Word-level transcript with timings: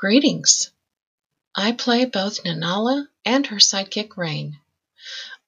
Greetings. 0.00 0.70
I 1.54 1.72
play 1.72 2.06
both 2.06 2.42
Nanala 2.42 3.08
and 3.26 3.46
her 3.48 3.56
sidekick 3.56 4.16
Rain. 4.16 4.58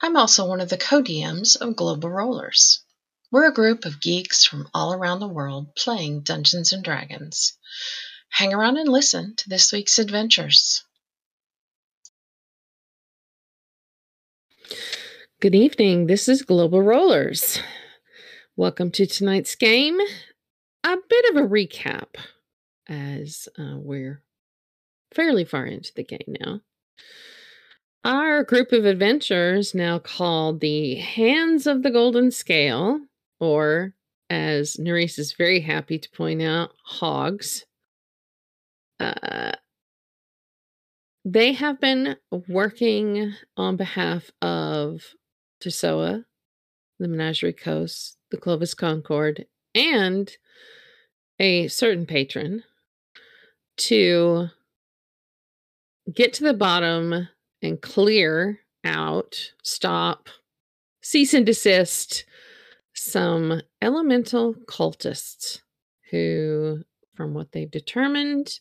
I'm 0.02 0.14
also 0.14 0.46
one 0.46 0.60
of 0.60 0.68
the 0.68 0.76
co-DMs 0.76 1.56
of 1.56 1.74
Global 1.74 2.10
Rollers. 2.10 2.80
We're 3.30 3.48
a 3.48 3.54
group 3.54 3.86
of 3.86 4.02
geeks 4.02 4.44
from 4.44 4.68
all 4.74 4.92
around 4.92 5.20
the 5.20 5.26
world 5.26 5.74
playing 5.74 6.20
Dungeons 6.20 6.74
and 6.74 6.84
Dragons. 6.84 7.56
Hang 8.28 8.52
around 8.52 8.76
and 8.76 8.90
listen 8.90 9.36
to 9.36 9.48
this 9.48 9.72
week's 9.72 9.98
adventures. 9.98 10.84
Good 15.40 15.54
evening. 15.54 16.08
This 16.08 16.28
is 16.28 16.42
Global 16.42 16.82
Rollers. 16.82 17.58
Welcome 18.54 18.90
to 18.90 19.06
tonight's 19.06 19.54
game. 19.54 19.98
A 20.84 20.98
bit 21.08 21.30
of 21.30 21.36
a 21.36 21.48
recap 21.48 22.16
as 22.86 23.48
uh, 23.58 23.78
we're 23.78 24.22
fairly 25.14 25.44
far 25.44 25.66
into 25.66 25.92
the 25.94 26.04
game 26.04 26.36
now. 26.40 26.60
Our 28.04 28.42
group 28.42 28.72
of 28.72 28.84
adventurers, 28.84 29.74
now 29.74 29.98
called 29.98 30.60
the 30.60 30.96
Hands 30.96 31.66
of 31.66 31.82
the 31.82 31.90
Golden 31.90 32.30
Scale, 32.32 33.00
or 33.38 33.94
as 34.28 34.76
Nerys 34.76 35.18
is 35.18 35.34
very 35.34 35.60
happy 35.60 35.98
to 35.98 36.10
point 36.10 36.42
out, 36.42 36.70
Hogs. 36.84 37.64
Uh, 38.98 39.52
they 41.24 41.52
have 41.52 41.80
been 41.80 42.16
working 42.48 43.34
on 43.56 43.76
behalf 43.76 44.30
of 44.40 45.14
Tesoa, 45.62 46.24
the 46.98 47.08
Menagerie 47.08 47.52
Coast, 47.52 48.16
the 48.30 48.36
Clovis 48.36 48.74
Concord, 48.74 49.46
and 49.74 50.36
a 51.38 51.68
certain 51.68 52.06
patron 52.06 52.64
to 53.76 54.48
get 56.12 56.32
to 56.34 56.44
the 56.44 56.54
bottom 56.54 57.28
and 57.62 57.80
clear 57.80 58.60
out, 58.84 59.52
stop, 59.62 60.28
cease 61.00 61.34
and 61.34 61.46
desist 61.46 62.24
some 62.94 63.62
elemental 63.80 64.54
cultists 64.66 65.60
who, 66.10 66.82
from 67.14 67.34
what 67.34 67.52
they've 67.52 67.70
determined, 67.70 68.58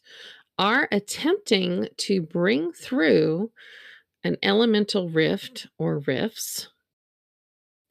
are 0.58 0.88
attempting 0.92 1.88
to 1.97 2.22
bring 2.22 2.72
through 2.72 3.52
an 4.23 4.38
elemental 4.44 5.09
rift 5.09 5.67
or 5.78 6.00
rifts 6.00 6.67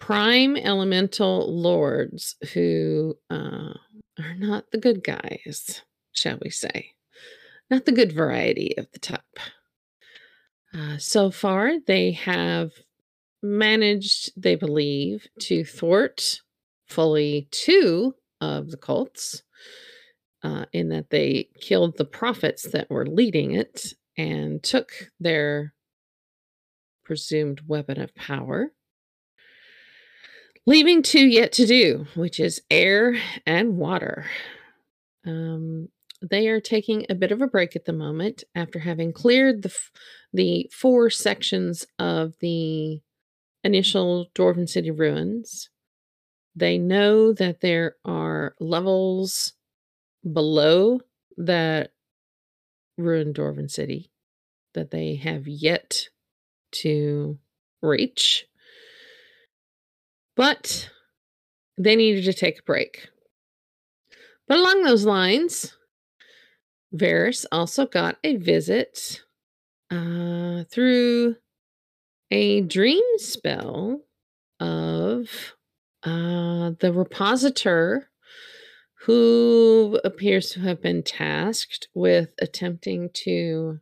prime 0.00 0.56
elemental 0.56 1.54
lords 1.54 2.34
who 2.54 3.16
uh, 3.30 3.74
are 4.18 4.34
not 4.38 4.70
the 4.72 4.78
good 4.78 5.04
guys, 5.04 5.82
shall 6.12 6.38
we 6.42 6.50
say. 6.50 6.92
Not 7.70 7.84
the 7.84 7.92
good 7.92 8.12
variety 8.12 8.76
of 8.76 8.90
the 8.92 8.98
type. 8.98 9.38
Uh, 10.74 10.98
so 10.98 11.30
far, 11.30 11.74
they 11.86 12.12
have 12.12 12.72
managed, 13.42 14.32
they 14.36 14.54
believe, 14.54 15.26
to 15.40 15.64
thwart 15.64 16.40
fully 16.86 17.48
two 17.50 18.14
of 18.40 18.70
the 18.70 18.76
cults, 18.76 19.42
uh, 20.42 20.64
in 20.72 20.88
that 20.88 21.10
they 21.10 21.48
killed 21.60 21.96
the 21.96 22.04
prophets 22.04 22.70
that 22.72 22.90
were 22.90 23.06
leading 23.06 23.52
it 23.52 23.92
and 24.16 24.62
took 24.62 24.90
their 25.18 25.74
presumed 27.04 27.62
weapon 27.66 28.00
of 28.00 28.14
power 28.14 28.72
leaving 30.66 31.02
two 31.02 31.26
yet 31.26 31.52
to 31.52 31.66
do, 31.66 32.06
which 32.14 32.38
is 32.38 32.62
air 32.70 33.16
and 33.46 33.76
water. 33.76 34.26
Um, 35.26 35.88
they 36.22 36.48
are 36.48 36.60
taking 36.60 37.06
a 37.08 37.14
bit 37.14 37.32
of 37.32 37.40
a 37.40 37.46
break 37.46 37.76
at 37.76 37.84
the 37.84 37.92
moment 37.92 38.44
after 38.54 38.78
having 38.78 39.12
cleared 39.12 39.62
the 39.62 39.74
the 40.32 40.70
four 40.72 41.10
sections 41.10 41.86
of 41.98 42.34
the 42.40 43.00
initial 43.64 44.26
Dwarven 44.34 44.68
City 44.68 44.90
ruins. 44.90 45.70
They 46.54 46.78
know 46.78 47.32
that 47.32 47.60
there 47.60 47.96
are 48.04 48.54
levels 48.60 49.54
below 50.30 51.00
that 51.36 51.92
ruined 52.98 53.34
Dwarven 53.34 53.70
City 53.70 54.10
that 54.74 54.90
they 54.90 55.16
have 55.16 55.48
yet 55.48 56.08
to 56.72 57.38
reach. 57.82 58.46
But 60.36 60.90
they 61.76 61.96
needed 61.96 62.24
to 62.24 62.32
take 62.32 62.60
a 62.60 62.64
break. 62.64 63.08
But 64.46 64.58
along 64.58 64.82
those 64.82 65.04
lines, 65.04 65.76
Varys 66.94 67.46
also 67.52 67.86
got 67.86 68.18
a 68.24 68.36
visit 68.36 69.22
uh, 69.90 70.64
through 70.70 71.36
a 72.30 72.60
dream 72.62 73.02
spell 73.16 74.00
of 74.58 75.54
uh, 76.02 76.70
the 76.80 76.92
repositor 76.92 78.04
who 79.04 79.98
appears 80.04 80.50
to 80.50 80.60
have 80.60 80.82
been 80.82 81.02
tasked 81.02 81.88
with 81.94 82.30
attempting 82.40 83.10
to 83.12 83.80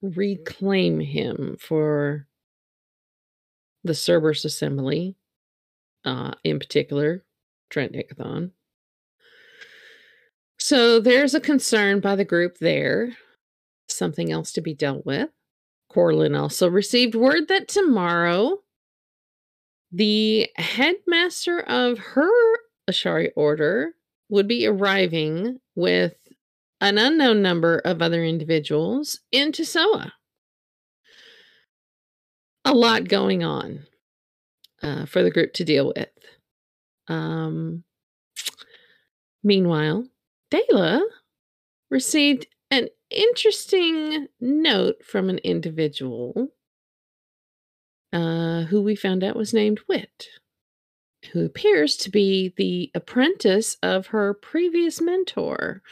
reclaim 0.00 1.00
him 1.00 1.56
for 1.58 2.26
the 3.84 3.94
Cerberus 3.94 4.44
Assembly 4.44 5.16
uh, 6.04 6.32
in 6.44 6.58
particular, 6.58 7.24
Trent 7.70 7.92
Ikithon. 7.92 8.50
So 10.64 11.00
there's 11.00 11.34
a 11.34 11.40
concern 11.40 11.98
by 11.98 12.14
the 12.14 12.24
group 12.24 12.58
there, 12.58 13.16
something 13.88 14.30
else 14.30 14.52
to 14.52 14.60
be 14.60 14.74
dealt 14.74 15.04
with. 15.04 15.28
Corlin 15.90 16.38
also 16.38 16.70
received 16.70 17.16
word 17.16 17.48
that 17.48 17.66
tomorrow 17.66 18.58
the 19.90 20.48
headmaster 20.54 21.58
of 21.58 21.98
her 21.98 22.30
Ashari 22.88 23.30
order 23.34 23.94
would 24.28 24.46
be 24.46 24.64
arriving 24.64 25.58
with 25.74 26.14
an 26.80 26.96
unknown 26.96 27.42
number 27.42 27.78
of 27.78 28.00
other 28.00 28.22
individuals 28.22 29.18
into 29.32 29.64
Soa. 29.64 30.12
A 32.64 32.72
lot 32.72 33.08
going 33.08 33.42
on 33.42 33.80
uh, 34.80 35.06
for 35.06 35.24
the 35.24 35.30
group 35.32 35.54
to 35.54 35.64
deal 35.64 35.92
with. 35.96 36.08
Um, 37.08 37.82
meanwhile, 39.42 40.06
Dayla 40.52 41.00
received 41.90 42.46
an 42.70 42.88
interesting 43.10 44.28
note 44.38 45.02
from 45.02 45.30
an 45.30 45.38
individual 45.38 46.48
uh, 48.12 48.64
who 48.64 48.82
we 48.82 48.94
found 48.94 49.24
out 49.24 49.34
was 49.34 49.54
named 49.54 49.80
Wit, 49.88 50.28
who 51.32 51.46
appears 51.46 51.96
to 51.96 52.10
be 52.10 52.52
the 52.58 52.90
apprentice 52.94 53.78
of 53.82 54.08
her 54.08 54.34
previous 54.34 55.00
mentor, 55.00 55.82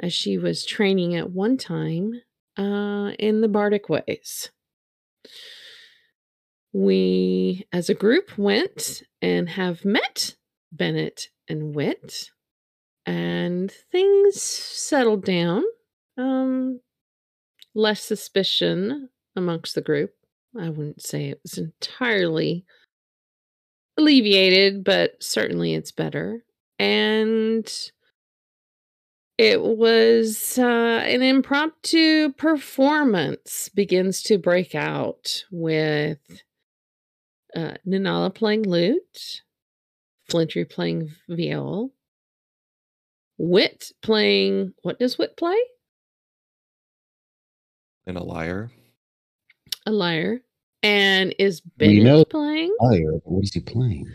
as 0.00 0.14
she 0.14 0.38
was 0.38 0.64
training 0.64 1.14
at 1.14 1.30
one 1.30 1.58
time 1.58 2.22
uh, 2.56 3.12
in 3.18 3.42
the 3.42 3.48
Bardic 3.48 3.90
ways. 3.90 4.50
We 6.72 7.66
as 7.70 7.90
a 7.90 7.94
group 7.94 8.38
went 8.38 9.02
and 9.20 9.50
have 9.50 9.84
met 9.84 10.36
Bennett 10.72 11.28
and 11.48 11.74
Wit, 11.74 12.30
and 13.06 13.70
things 13.70 14.42
settled 14.42 15.24
down. 15.24 15.62
Um, 16.18 16.80
less 17.74 18.02
suspicion 18.02 19.10
amongst 19.36 19.74
the 19.74 19.82
group. 19.82 20.12
I 20.58 20.70
wouldn't 20.70 21.02
say 21.02 21.28
it 21.28 21.40
was 21.42 21.58
entirely 21.58 22.64
alleviated, 23.98 24.82
but 24.82 25.22
certainly 25.22 25.74
it's 25.74 25.92
better. 25.92 26.44
And 26.78 27.70
it 29.38 29.62
was 29.62 30.58
uh, 30.58 30.62
an 31.04 31.22
impromptu 31.22 32.32
performance 32.32 33.68
begins 33.68 34.22
to 34.22 34.38
break 34.38 34.74
out 34.74 35.44
with 35.50 36.18
uh, 37.54 37.74
Nanala 37.86 38.34
playing 38.34 38.62
lute, 38.62 39.42
Flintry 40.28 40.64
playing 40.64 41.10
viol, 41.28 41.92
Wit 43.38 43.92
playing. 44.02 44.72
What 44.82 44.98
does 44.98 45.18
Wit 45.18 45.36
play? 45.36 45.56
And 48.06 48.16
a 48.16 48.22
liar. 48.22 48.70
A 49.86 49.92
liar. 49.92 50.40
And 50.82 51.34
is 51.38 51.60
Bennett 51.60 52.04
know 52.04 52.24
playing? 52.24 52.74
Liar, 52.80 53.12
but 53.24 53.32
what 53.32 53.44
is 53.44 53.54
he 53.54 53.60
playing? 53.60 54.06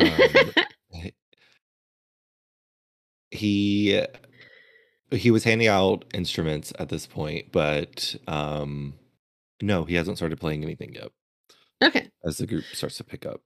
Um, 0.00 0.10
he 3.30 4.04
he 5.10 5.30
was 5.30 5.44
handing 5.44 5.66
out 5.66 6.04
instruments 6.14 6.72
at 6.78 6.88
this 6.88 7.06
point, 7.06 7.50
but 7.50 8.14
um, 8.28 8.94
no, 9.60 9.84
he 9.84 9.94
hasn't 9.94 10.18
started 10.18 10.38
playing 10.40 10.62
anything 10.62 10.94
yet. 10.94 11.08
okay. 11.82 12.08
As 12.24 12.38
the 12.38 12.46
group 12.46 12.64
starts 12.72 12.96
to 12.98 13.04
pick 13.04 13.26
up, 13.26 13.40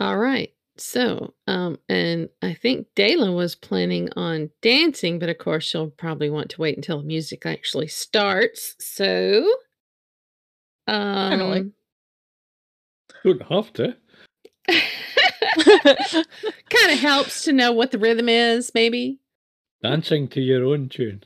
All 0.00 0.18
right. 0.18 0.50
So, 0.78 1.34
um, 1.46 1.78
and 1.88 2.28
I 2.40 2.54
think 2.54 2.86
Dayla 2.96 3.34
was 3.34 3.54
planning 3.54 4.08
on 4.16 4.50
dancing, 4.62 5.18
but 5.18 5.28
of 5.28 5.38
course 5.38 5.64
she'll 5.64 5.90
probably 5.90 6.30
want 6.30 6.50
to 6.50 6.60
wait 6.60 6.76
until 6.76 6.98
the 6.98 7.04
music 7.06 7.44
actually 7.44 7.88
starts. 7.88 8.74
So, 8.78 9.46
Kinda 10.88 11.44
like- 11.44 11.62
um, 11.62 11.72
Don't 13.24 13.42
have 13.42 13.72
to. 13.74 13.96
kind 14.68 14.82
of 16.92 16.98
helps 16.98 17.44
to 17.44 17.52
know 17.52 17.72
what 17.72 17.90
the 17.90 17.98
rhythm 17.98 18.28
is, 18.28 18.70
maybe. 18.74 19.18
Dancing 19.82 20.28
to 20.28 20.40
your 20.40 20.64
own 20.64 20.88
tune. 20.88 21.24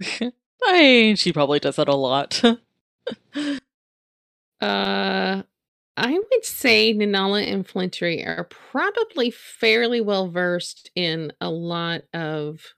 I 0.20 0.32
mean, 0.72 1.16
she 1.16 1.32
probably 1.32 1.60
does 1.60 1.76
that 1.76 1.88
a 1.88 1.94
lot. 1.94 2.42
Uh, 4.60 5.42
I 5.96 6.12
would 6.18 6.44
say 6.44 6.92
Nanala 6.92 7.46
and 7.46 7.66
Flintry 7.66 8.24
are 8.24 8.44
probably 8.44 9.30
fairly 9.30 10.00
well 10.00 10.28
versed 10.28 10.90
in 10.96 11.32
a 11.40 11.50
lot 11.50 12.02
of 12.12 12.74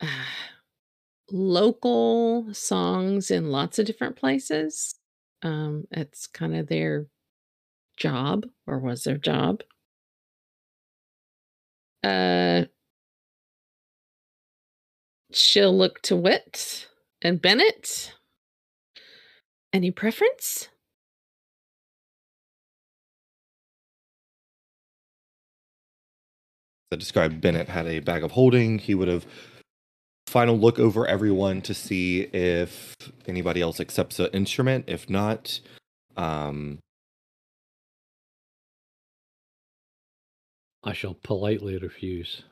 uh, 0.00 0.06
local 1.30 2.52
songs 2.52 3.30
in 3.30 3.50
lots 3.50 3.78
of 3.78 3.86
different 3.86 4.16
places. 4.16 4.94
Um, 5.42 5.84
it's 5.90 6.26
kind 6.26 6.54
of 6.56 6.68
their 6.68 7.06
job, 7.96 8.46
or 8.66 8.78
was 8.78 9.04
their 9.04 9.18
job. 9.18 9.62
Uh, 12.02 12.64
she'll 15.32 15.76
look 15.76 16.00
to 16.02 16.16
Wit 16.16 16.88
and 17.22 17.40
Bennett. 17.42 18.14
Any 19.72 19.90
preference? 19.90 20.68
That 26.90 26.98
described 26.98 27.40
Bennett 27.40 27.68
had 27.68 27.86
a 27.86 28.00
bag 28.00 28.24
of 28.24 28.32
holding. 28.32 28.78
He 28.78 28.94
would 28.94 29.08
have 29.08 29.24
final 30.26 30.58
look 30.58 30.78
over 30.78 31.06
everyone 31.06 31.60
to 31.62 31.74
see 31.74 32.22
if 32.22 32.94
anybody 33.26 33.60
else 33.60 33.80
accepts 33.80 34.18
an 34.18 34.28
instrument. 34.32 34.84
If 34.88 35.08
not, 35.08 35.60
um, 36.16 36.78
I 40.82 40.92
shall 40.92 41.14
politely 41.14 41.78
refuse. 41.78 42.42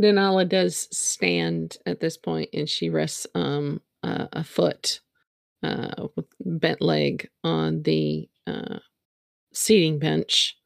Denala 0.00 0.48
does 0.48 0.88
stand 0.96 1.78
at 1.84 1.98
this 1.98 2.16
point 2.16 2.50
and 2.52 2.68
she 2.68 2.88
rests 2.88 3.26
um 3.34 3.80
uh, 4.04 4.28
a 4.32 4.44
foot 4.44 5.00
uh 5.64 6.06
with 6.14 6.26
bent 6.38 6.80
leg 6.80 7.28
on 7.42 7.82
the 7.82 8.28
uh 8.46 8.78
seating 9.58 9.98
bench 9.98 10.56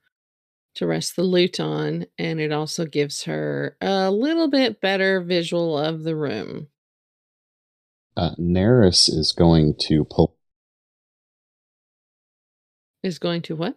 to 0.74 0.86
rest 0.86 1.16
the 1.16 1.22
lute 1.22 1.60
on 1.60 2.06
and 2.18 2.40
it 2.40 2.52
also 2.52 2.84
gives 2.84 3.24
her 3.24 3.76
a 3.80 4.10
little 4.10 4.48
bit 4.48 4.80
better 4.80 5.20
visual 5.20 5.78
of 5.78 6.02
the 6.02 6.16
room. 6.16 6.68
Uh, 8.16 8.34
Neris 8.38 9.08
is 9.08 9.32
going 9.32 9.74
to 9.80 10.04
pull. 10.04 10.36
Is 13.02 13.18
going 13.18 13.42
to 13.42 13.56
what? 13.56 13.76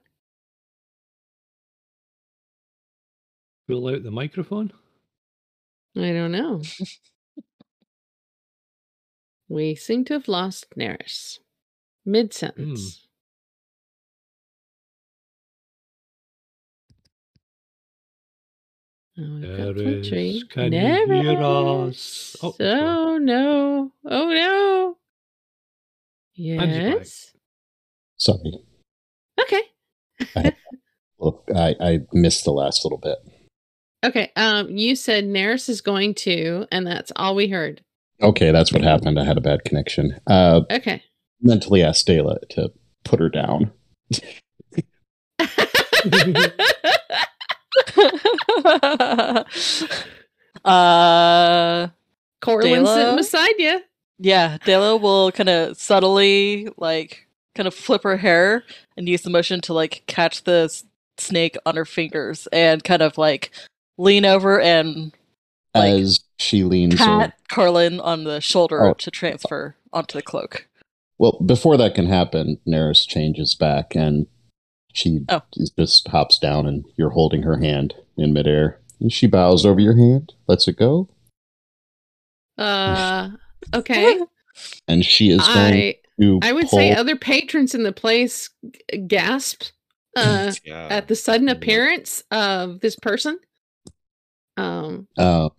Pull 3.67 3.87
out 3.87 4.03
the 4.03 4.11
microphone. 4.11 4.71
I 5.97 6.11
don't 6.11 6.33
know. 6.33 6.61
we 9.47 9.75
seem 9.75 10.03
to 10.05 10.13
have 10.13 10.27
lost 10.27 10.67
Neris. 10.77 11.39
Mid 12.05 12.33
sentence. 12.33 13.04
Oh, 19.17 19.21
we've 19.21 19.57
got 19.57 19.75
Neris, 19.75 20.49
can 20.49 20.73
you 20.73 20.79
hear 20.79 21.41
us? 21.41 22.35
Oh, 22.43 22.49
it's. 22.49 22.57
Oh, 22.59 23.17
no. 23.17 23.91
Oh 24.05 24.29
no. 24.29 24.97
Yes. 26.33 27.31
Sorry, 28.17 28.59
Okay. 29.39 29.61
look, 31.19 31.43
I, 31.55 31.75
I 31.79 31.99
missed 32.11 32.43
the 32.43 32.51
last 32.51 32.83
little 32.83 32.97
bit. 32.97 33.17
Okay. 34.03 34.31
Um, 34.35 34.69
you 34.69 34.95
said 34.97 35.23
Neris 35.25 35.69
is 35.69 35.79
going 35.81 36.13
to, 36.15 36.67
and 36.71 36.85
that's 36.85 37.11
all 37.15 37.35
we 37.35 37.47
heard. 37.47 37.81
Okay, 38.21 38.51
that's 38.51 38.71
what 38.73 38.81
happened. 38.81 39.17
I 39.19 39.23
had 39.25 39.37
a 39.37 39.41
bad 39.41 39.63
connection. 39.63 40.19
Uh, 40.27 40.61
Okay. 40.71 41.03
mentally 41.41 41.81
asked 41.83 42.07
Dayla 42.07 42.37
to 42.51 42.71
put 43.05 43.19
her 43.21 43.29
down. 43.29 43.71
uh, 50.63 51.87
Cortland 52.41 52.87
sitting 52.87 53.05
Dayla? 53.13 53.17
beside 53.17 53.53
you. 53.57 53.81
yeah, 54.19 54.57
Dela 54.65 54.97
will 54.97 55.31
kind 55.31 55.49
of 55.49 55.77
subtly, 55.77 56.69
like, 56.77 57.27
kind 57.55 57.67
of 57.67 57.73
flip 57.73 58.03
her 58.03 58.17
hair 58.17 58.63
and 58.97 59.07
use 59.07 59.21
the 59.21 59.29
motion 59.29 59.61
to, 59.61 59.73
like, 59.73 60.03
catch 60.07 60.43
the 60.43 60.63
s- 60.65 60.83
snake 61.17 61.57
on 61.65 61.75
her 61.75 61.85
fingers 61.85 62.47
and 62.51 62.83
kind 62.83 63.01
of, 63.01 63.17
like, 63.17 63.51
lean 63.97 64.25
over 64.25 64.59
and 64.59 65.13
Like, 65.73 66.01
As 66.01 66.19
she 66.37 66.63
leans 66.63 67.01
over. 67.01 67.19
pat 67.19 67.33
Carlin 67.49 67.99
on 67.99 68.23
the 68.23 68.39
shoulder 68.39 68.85
Oh. 68.85 68.93
to 68.93 69.11
transfer 69.11 69.75
onto 69.91 70.17
the 70.17 70.21
cloak. 70.21 70.67
Well, 71.17 71.37
before 71.45 71.75
that 71.77 71.95
can 71.95 72.05
happen, 72.07 72.59
Neris 72.67 73.05
changes 73.07 73.55
back 73.55 73.93
and 73.95 74.27
she 74.95 75.25
Oh. 75.29 75.41
just 75.77 76.07
hops 76.07 76.39
down 76.39 76.65
and 76.67 76.85
you're 76.97 77.09
holding 77.11 77.43
her 77.43 77.57
hand 77.57 77.93
in 78.17 78.33
midair. 78.33 78.79
And 78.99 79.11
she 79.11 79.27
bows 79.27 79.65
over 79.65 79.79
your 79.79 79.95
hand, 79.97 80.33
lets 80.47 80.67
it 80.67 80.77
go, 80.77 81.09
Uh, 82.57 83.31
okay. 83.73 84.17
and 84.87 85.03
she 85.05 85.29
is 85.29 85.39
going 85.45 85.73
I 85.73 85.95
to 86.19 86.39
I 86.41 86.53
would 86.53 86.67
pull, 86.67 86.79
say 86.79 86.93
other 86.95 87.17
patrons 87.17 87.75
in 87.75 87.83
the 87.83 87.91
place 87.91 88.49
g- 88.91 88.97
gasp 88.99 89.63
uh, 90.15 90.53
yeah. 90.63 90.87
at 90.89 91.09
the 91.09 91.15
sudden 91.15 91.47
Look. 91.47 91.57
appearance 91.57 92.23
of 92.31 92.79
this 92.79 92.95
person. 92.95 93.37
Um, 94.55 95.09
uh, 95.17 95.49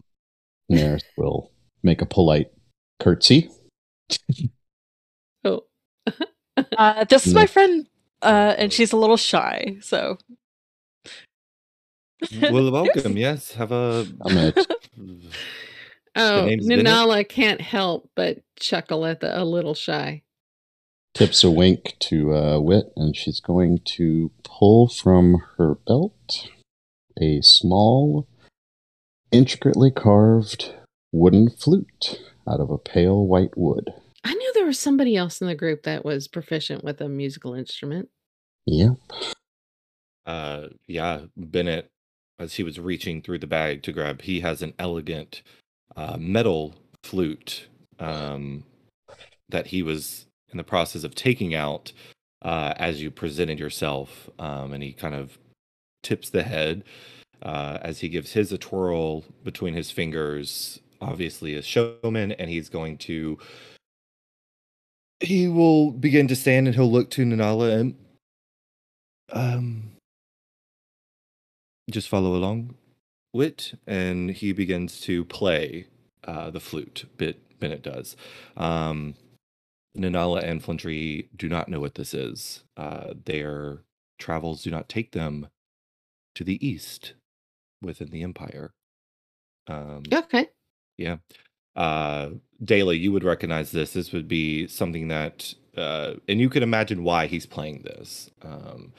Neris 0.72 1.02
will 1.18 1.52
make 1.82 2.00
a 2.00 2.06
polite 2.06 2.50
curtsy. 3.00 3.50
oh, 5.44 5.64
Uh, 6.78 7.04
this 7.04 7.26
is 7.26 7.34
my 7.34 7.44
friend, 7.44 7.86
uh, 8.26 8.54
and 8.58 8.72
she's 8.72 8.92
a 8.92 8.96
little 8.96 9.16
shy, 9.16 9.76
so. 9.80 10.18
well, 12.40 12.70
welcome. 12.70 13.16
Yes, 13.16 13.52
have 13.52 13.72
a. 13.72 14.06
I'm 14.22 14.34
gonna 14.34 14.52
oh, 16.16 16.46
name's 16.46 16.66
Bennett? 16.66 16.86
Nanala 16.86 17.28
can't 17.28 17.60
help 17.60 18.10
but 18.14 18.38
chuckle 18.58 19.06
at 19.06 19.20
the 19.20 19.40
a 19.40 19.44
little 19.44 19.74
shy. 19.74 20.22
tips 21.14 21.44
a 21.44 21.50
wink 21.50 21.96
to 22.00 22.34
uh, 22.34 22.58
Wit, 22.58 22.92
and 22.96 23.14
she's 23.14 23.40
going 23.40 23.80
to 23.84 24.30
pull 24.42 24.88
from 24.88 25.42
her 25.56 25.76
belt 25.86 26.48
a 27.20 27.40
small, 27.42 28.26
intricately 29.30 29.90
carved 29.90 30.74
wooden 31.12 31.48
flute 31.48 32.20
out 32.48 32.60
of 32.60 32.70
a 32.70 32.78
pale 32.78 33.26
white 33.26 33.56
wood. 33.56 33.92
I 34.24 34.34
knew 34.34 34.52
there 34.54 34.66
was 34.66 34.78
somebody 34.78 35.16
else 35.16 35.40
in 35.40 35.46
the 35.46 35.54
group 35.54 35.84
that 35.84 36.04
was 36.04 36.28
proficient 36.28 36.82
with 36.82 37.00
a 37.00 37.08
musical 37.08 37.54
instrument. 37.54 38.08
Yep. 38.66 38.96
Uh, 40.26 40.68
yeah, 40.88 41.20
Bennett, 41.36 41.88
as 42.38 42.54
he 42.54 42.62
was 42.62 42.80
reaching 42.80 43.22
through 43.22 43.38
the 43.38 43.46
bag 43.46 43.82
to 43.84 43.92
grab, 43.92 44.22
he 44.22 44.40
has 44.40 44.60
an 44.60 44.74
elegant 44.78 45.42
uh, 45.96 46.16
metal 46.18 46.74
flute 47.02 47.68
um, 47.98 48.64
that 49.48 49.68
he 49.68 49.82
was 49.82 50.26
in 50.50 50.58
the 50.58 50.64
process 50.64 51.04
of 51.04 51.14
taking 51.14 51.54
out 51.54 51.92
uh, 52.42 52.74
as 52.76 53.00
you 53.00 53.10
presented 53.10 53.58
yourself. 53.58 54.28
Um, 54.38 54.72
and 54.72 54.82
he 54.82 54.92
kind 54.92 55.14
of 55.14 55.38
tips 56.02 56.30
the 56.30 56.42
head 56.42 56.84
uh, 57.42 57.78
as 57.80 58.00
he 58.00 58.08
gives 58.08 58.32
his 58.32 58.52
a 58.52 58.58
twirl 58.58 59.24
between 59.44 59.74
his 59.74 59.90
fingers, 59.90 60.80
obviously 61.00 61.54
a 61.54 61.62
showman, 61.62 62.32
and 62.32 62.50
he's 62.50 62.68
going 62.68 62.98
to. 62.98 63.38
He 65.20 65.48
will 65.48 65.92
begin 65.92 66.28
to 66.28 66.36
stand 66.36 66.66
and 66.66 66.76
he'll 66.76 66.92
look 66.92 67.10
to 67.10 67.24
Nanala 67.24 67.80
and 67.80 67.94
um 69.32 69.92
just 71.90 72.08
follow 72.08 72.36
along 72.36 72.76
wit 73.34 73.74
and 73.86 74.30
he 74.32 74.52
begins 74.52 75.00
to 75.00 75.24
play 75.26 75.86
uh, 76.24 76.50
the 76.50 76.60
flute 76.60 77.06
bit 77.18 77.58
bennett 77.60 77.82
does 77.82 78.16
um 78.56 79.14
nanala 79.96 80.42
and 80.42 80.64
flintry 80.64 81.28
do 81.36 81.48
not 81.48 81.68
know 81.68 81.80
what 81.80 81.96
this 81.96 82.14
is 82.14 82.64
uh, 82.76 83.14
their 83.26 83.80
travels 84.18 84.62
do 84.64 84.70
not 84.70 84.88
take 84.88 85.12
them 85.12 85.48
to 86.34 86.44
the 86.44 86.66
east 86.66 87.14
within 87.82 88.10
the 88.10 88.22
empire 88.22 88.72
um 89.68 90.02
Okay. 90.12 90.48
yeah 90.98 91.16
uh, 91.76 92.30
Dela, 92.62 92.94
you 92.94 93.12
would 93.12 93.24
recognize 93.24 93.70
this. 93.72 93.92
This 93.92 94.12
would 94.12 94.28
be 94.28 94.66
something 94.66 95.08
that, 95.08 95.54
uh, 95.76 96.14
and 96.28 96.40
you 96.40 96.48
can 96.50 96.62
imagine 96.62 97.04
why 97.04 97.26
he's 97.26 97.46
playing 97.46 97.82
this. 97.82 98.30
Um, 98.42 98.92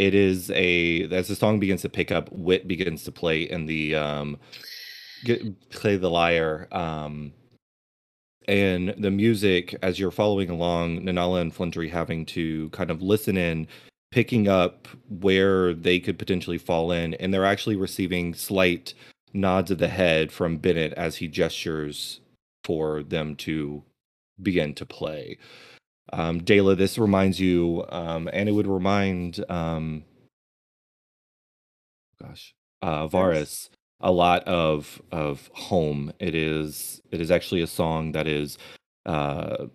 it 0.00 0.14
is 0.14 0.50
a 0.52 1.02
as 1.12 1.28
the 1.28 1.36
song 1.36 1.60
begins 1.60 1.82
to 1.82 1.90
pick 1.90 2.10
up, 2.10 2.32
Wit 2.32 2.66
begins 2.66 3.04
to 3.04 3.12
play 3.12 3.42
in 3.42 3.66
the 3.66 3.94
um, 3.94 4.38
get, 5.24 5.68
play 5.68 5.96
the 5.96 6.08
lyre. 6.08 6.68
Um, 6.72 7.34
and 8.48 8.94
the 8.96 9.10
music, 9.10 9.76
as 9.82 9.98
you're 9.98 10.10
following 10.10 10.48
along, 10.48 11.02
Nanala 11.02 11.42
and 11.42 11.54
Flintry 11.54 11.90
having 11.90 12.24
to 12.26 12.70
kind 12.70 12.90
of 12.90 13.02
listen 13.02 13.36
in, 13.36 13.68
picking 14.10 14.48
up 14.48 14.88
where 15.10 15.74
they 15.74 16.00
could 16.00 16.18
potentially 16.18 16.56
fall 16.56 16.90
in, 16.92 17.12
and 17.14 17.32
they're 17.32 17.44
actually 17.44 17.76
receiving 17.76 18.32
slight 18.32 18.94
nods 19.34 19.70
of 19.70 19.76
the 19.76 19.88
head 19.88 20.32
from 20.32 20.56
Bennett 20.56 20.94
as 20.94 21.16
he 21.16 21.28
gestures 21.28 22.20
for 22.64 23.02
them 23.02 23.36
to 23.36 23.84
begin 24.42 24.72
to 24.76 24.86
play. 24.86 25.36
Um, 26.12 26.42
Dela, 26.42 26.74
this 26.74 26.98
reminds 26.98 27.38
you, 27.40 27.84
um, 27.88 28.28
and 28.32 28.48
it 28.48 28.52
would 28.52 28.66
remind, 28.66 29.44
um, 29.48 30.04
gosh, 32.20 32.54
uh, 32.82 33.06
Varus 33.06 33.70
a 34.00 34.10
lot 34.10 34.42
of 34.44 35.00
of 35.12 35.50
home. 35.52 36.12
It 36.18 36.34
is 36.34 37.00
it 37.10 37.20
is 37.20 37.30
actually 37.30 37.62
a 37.62 37.66
song 37.66 38.12
that 38.12 38.26
is 38.26 38.58
uh, 39.06 39.66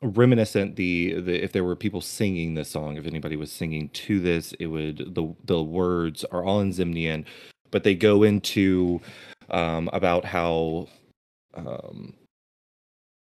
reminiscent. 0.00 0.76
The, 0.76 1.20
the 1.20 1.42
if 1.42 1.52
there 1.52 1.64
were 1.64 1.76
people 1.76 2.00
singing 2.00 2.54
this 2.54 2.70
song, 2.70 2.96
if 2.96 3.06
anybody 3.06 3.36
was 3.36 3.50
singing 3.50 3.88
to 3.90 4.20
this, 4.20 4.54
it 4.58 4.66
would 4.66 5.14
the 5.14 5.34
the 5.44 5.62
words 5.62 6.24
are 6.26 6.44
all 6.44 6.60
in 6.60 6.70
Zemnian, 6.70 7.24
but 7.70 7.84
they 7.84 7.94
go 7.94 8.22
into 8.22 9.00
um, 9.50 9.90
about 9.92 10.24
how 10.24 10.88
um, 11.54 12.14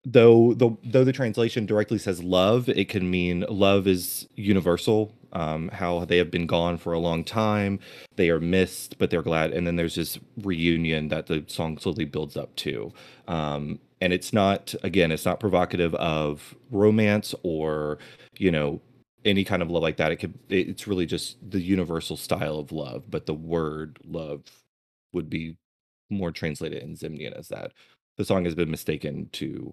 though 0.04 0.54
the 0.54 0.70
though 0.84 1.04
the 1.04 1.12
translation 1.12 1.66
directly 1.66 1.98
says 1.98 2.22
love, 2.22 2.68
it 2.68 2.88
can 2.88 3.10
mean 3.10 3.44
love 3.48 3.86
is 3.86 4.28
universal. 4.34 5.14
Um, 5.30 5.68
how 5.68 6.06
they 6.06 6.16
have 6.16 6.30
been 6.30 6.46
gone 6.46 6.78
for 6.78 6.94
a 6.94 6.98
long 6.98 7.22
time, 7.22 7.80
they 8.16 8.30
are 8.30 8.40
missed, 8.40 8.96
but 8.98 9.10
they're 9.10 9.22
glad. 9.22 9.52
And 9.52 9.66
then 9.66 9.76
there's 9.76 9.96
this 9.96 10.18
reunion 10.38 11.08
that 11.08 11.26
the 11.26 11.44
song 11.48 11.76
slowly 11.76 12.06
builds 12.06 12.34
up 12.34 12.56
to. 12.56 12.94
Um, 13.26 13.78
and 14.00 14.14
it's 14.14 14.32
not 14.32 14.74
again, 14.82 15.12
it's 15.12 15.26
not 15.26 15.40
provocative 15.40 15.94
of 15.96 16.54
romance 16.70 17.34
or 17.42 17.98
you 18.38 18.50
know 18.50 18.80
any 19.24 19.44
kind 19.44 19.62
of 19.62 19.70
love 19.70 19.82
like 19.82 19.96
that. 19.98 20.12
It 20.12 20.16
could 20.16 20.38
it's 20.48 20.86
really 20.86 21.06
just 21.06 21.36
the 21.48 21.60
universal 21.60 22.16
style 22.16 22.58
of 22.58 22.72
love, 22.72 23.04
but 23.10 23.26
the 23.26 23.34
word 23.34 23.98
love 24.04 24.42
would 25.12 25.28
be 25.28 25.56
more 26.10 26.30
translated 26.32 26.82
in 26.82 26.94
Zemnian 26.96 27.38
as 27.38 27.48
that. 27.48 27.72
The 28.16 28.24
song 28.24 28.44
has 28.44 28.54
been 28.54 28.70
mistaken 28.70 29.28
to 29.32 29.72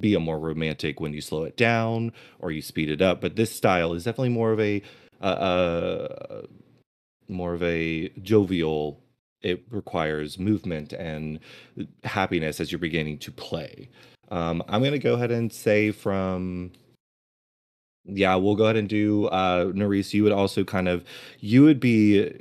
be 0.00 0.14
a 0.14 0.20
more 0.20 0.38
romantic 0.38 1.00
when 1.00 1.12
you 1.12 1.20
slow 1.20 1.44
it 1.44 1.56
down 1.56 2.12
or 2.40 2.50
you 2.50 2.62
speed 2.62 2.90
it 2.90 3.02
up. 3.02 3.20
But 3.20 3.36
this 3.36 3.54
style 3.54 3.92
is 3.94 4.04
definitely 4.04 4.30
more 4.30 4.52
of 4.52 4.60
a 4.60 4.82
uh, 5.20 5.24
uh, 5.24 6.42
more 7.28 7.54
of 7.54 7.62
a 7.62 8.08
jovial. 8.22 9.02
It 9.42 9.64
requires 9.70 10.38
movement 10.38 10.92
and 10.92 11.38
happiness 12.04 12.60
as 12.60 12.72
you're 12.72 12.78
beginning 12.80 13.18
to 13.18 13.32
play. 13.32 13.88
Um, 14.30 14.62
I'm 14.68 14.82
gonna 14.82 14.98
go 14.98 15.14
ahead 15.14 15.30
and 15.30 15.52
say 15.52 15.90
from 15.90 16.72
yeah, 18.04 18.34
we'll 18.36 18.56
go 18.56 18.64
ahead 18.64 18.76
and 18.76 18.88
do 18.88 19.26
uh 19.26 19.66
Nerys, 19.66 20.12
you 20.14 20.22
would 20.22 20.32
also 20.32 20.64
kind 20.64 20.88
of 20.88 21.04
you 21.40 21.62
would 21.62 21.80
be 21.80 22.32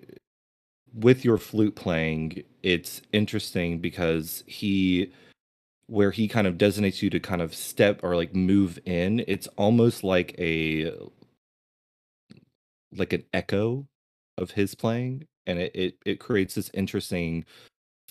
with 0.98 1.24
your 1.24 1.38
flute 1.38 1.76
playing, 1.76 2.44
it's 2.64 3.02
interesting 3.14 3.80
because 3.80 4.44
he 4.48 5.12
where 5.88 6.12
he 6.12 6.28
kind 6.28 6.48
of 6.48 6.58
designates 6.58 7.02
you 7.02 7.10
to 7.10 7.20
kind 7.20 7.42
of 7.42 7.56
step 7.56 8.02
or 8.04 8.16
like 8.16 8.36
move 8.36 8.78
in 8.86 9.24
it's 9.28 9.48
almost 9.58 10.04
like 10.04 10.36
a 10.38 10.92
like 12.96 13.14
an 13.14 13.24
echo 13.34 13.86
of 14.38 14.52
his 14.52 14.76
playing 14.76 15.26
and 15.46 15.60
it 15.60 15.72
it, 15.76 15.98
it 16.06 16.20
creates 16.20 16.56
this 16.56 16.70
interesting 16.74 17.46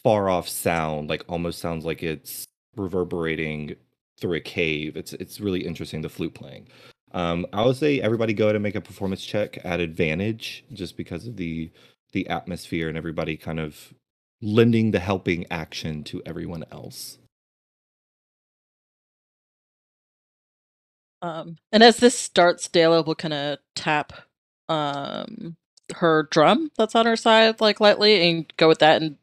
far 0.03 0.29
off 0.29 0.49
sound 0.49 1.09
like 1.09 1.25
almost 1.29 1.59
sounds 1.59 1.85
like 1.85 2.03
it's 2.03 2.47
reverberating 2.77 3.75
through 4.21 4.35
a 4.35 4.41
cave. 4.41 4.97
It's 4.97 5.13
it's 5.15 5.41
really 5.41 5.67
interesting 5.67 6.01
the 6.01 6.09
flute 6.09 6.35
playing. 6.35 6.69
Um 7.13 7.47
i 7.53 7.65
would 7.65 7.77
say 7.77 8.01
everybody 8.01 8.35
go 8.35 8.45
ahead 8.45 8.57
and 8.57 8.63
make 8.63 8.75
a 8.75 8.81
performance 8.81 9.25
check 9.25 9.59
at 9.65 9.81
advantage 9.81 10.65
just 10.73 10.97
because 10.97 11.27
of 11.27 11.37
the 11.37 11.71
the 12.13 12.29
atmosphere 12.29 12.89
and 12.89 12.99
everybody 12.99 13.37
kind 13.37 13.61
of 13.61 13.95
lending 14.43 14.91
the 14.91 14.99
helping 14.99 15.47
action 15.51 16.05
to 16.05 16.23
everyone 16.27 16.65
else 16.73 17.19
Um, 21.27 21.57
and 21.73 21.83
as 21.83 21.97
this 21.97 22.19
starts, 22.19 22.69
Dela 22.69 23.03
will 23.03 23.15
kind 23.17 23.35
of 23.35 23.59
tap 23.75 24.13
um, 24.69 25.57
her 25.97 26.29
drum 26.31 26.71
that's 26.77 26.95
on 26.95 27.07
her 27.07 27.17
side, 27.17 27.61
like 27.61 27.81
lightly, 27.81 28.29
and 28.29 28.53
go 28.57 28.69
with 28.69 28.79
that 28.79 29.03
and 29.03 29.17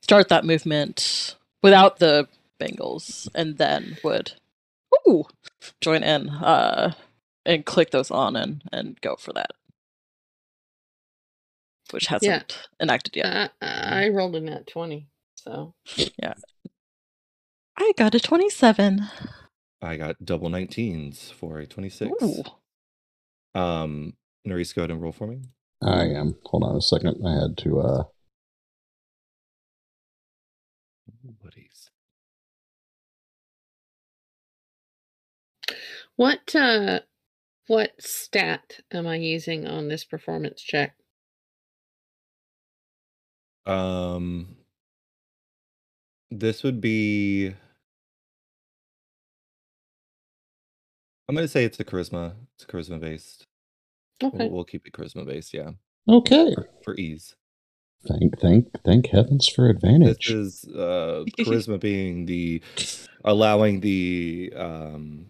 start 0.00 0.28
that 0.30 0.44
movement 0.44 1.36
without 1.62 1.98
the 1.98 2.28
bangles, 2.58 3.28
and 3.34 3.58
then 3.58 3.98
would 4.02 4.32
ooh, 5.06 5.24
join 5.80 6.02
in 6.02 6.30
uh, 6.30 6.94
and 7.44 7.66
click 7.66 7.90
those 7.90 8.10
on 8.10 8.34
and, 8.36 8.62
and 8.72 9.00
go 9.00 9.16
for 9.16 9.32
that. 9.34 9.50
Which 11.90 12.06
hasn't 12.06 12.30
Yeah. 12.78 12.82
enacted 12.84 13.16
yet. 13.16 13.52
I, 13.62 14.04
I 14.04 14.08
rolled 14.08 14.36
a 14.36 14.40
nat 14.40 14.66
20. 14.66 15.06
So, 15.34 15.74
Yeah. 16.22 16.34
I 17.76 17.92
got 17.96 18.14
a 18.14 18.20
27. 18.20 19.06
I 19.80 19.96
got 19.96 20.24
double 20.24 20.48
19s 20.48 21.32
for 21.32 21.58
a 21.58 21.66
26. 21.66 22.10
Ooh. 22.22 22.42
Um, 23.54 24.14
Nerys, 24.46 24.74
go 24.74 24.82
ahead 24.82 24.90
and 24.90 25.00
roll 25.00 25.12
for 25.12 25.26
me. 25.26 25.40
I 25.82 26.06
am. 26.06 26.36
Hold 26.46 26.64
on 26.64 26.76
a 26.76 26.80
second. 26.80 27.24
I 27.26 27.40
had 27.40 27.56
to 27.58 27.80
uh 27.80 28.04
Buddies. 31.42 31.90
what 36.16 36.54
uh 36.56 37.00
what 37.68 37.92
stat 38.00 38.80
am 38.90 39.06
I 39.06 39.16
using 39.16 39.66
on 39.66 39.88
this 39.88 40.04
performance 40.04 40.62
check? 40.62 40.96
Um, 43.66 44.56
this 46.30 46.62
would 46.62 46.80
be. 46.80 47.54
I'm 51.28 51.34
gonna 51.34 51.48
say 51.48 51.64
it's 51.64 51.78
a 51.80 51.84
charisma. 51.84 52.32
It's 52.54 52.64
charisma 52.64 52.98
based. 53.00 53.44
We'll, 54.22 54.32
Okay. 54.34 54.48
we'll 54.48 54.64
keep 54.64 54.86
it 54.86 54.92
charisma 54.92 55.24
based, 55.26 55.54
yeah, 55.54 55.70
Okay. 56.08 56.54
for, 56.54 56.68
for 56.82 56.94
ease. 56.96 57.34
Thank 58.06 58.38
thank 58.40 58.66
thank 58.84 59.08
heavens 59.08 59.48
for 59.48 59.68
advantage. 59.68 60.28
This 60.28 60.28
advantage. 60.28 60.30
is 60.30 60.64
uh, 60.74 61.24
charisma 61.38 61.80
being 61.80 62.26
the 62.26 62.62
allowing 63.24 63.80
the 63.80 64.52
um, 64.56 65.26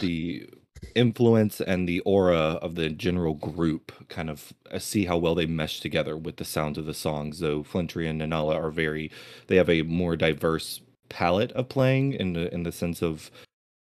the 0.00 0.48
influence 0.94 1.60
and 1.60 1.88
the 1.88 2.00
aura 2.00 2.58
of 2.60 2.74
the 2.74 2.90
general 2.90 3.34
group 3.34 3.92
kind 4.08 4.28
of 4.28 4.52
uh, 4.70 4.78
see 4.78 5.04
how 5.06 5.16
well 5.16 5.34
they 5.34 5.46
mesh 5.46 5.80
together 5.80 6.16
with 6.16 6.36
the 6.36 6.44
sounds 6.44 6.76
of 6.76 6.86
the 6.86 6.92
songs 6.94 7.38
though 7.38 7.62
flintry 7.62 8.08
and 8.08 8.20
nanala 8.20 8.54
are 8.56 8.70
very 8.70 9.08
they 9.46 9.54
have 9.56 9.70
a 9.70 9.82
more 9.82 10.16
diverse 10.16 10.80
palette 11.08 11.52
of 11.52 11.68
playing 11.68 12.12
in 12.14 12.32
the 12.32 12.52
in 12.52 12.64
the 12.64 12.72
sense 12.72 13.00
of 13.00 13.30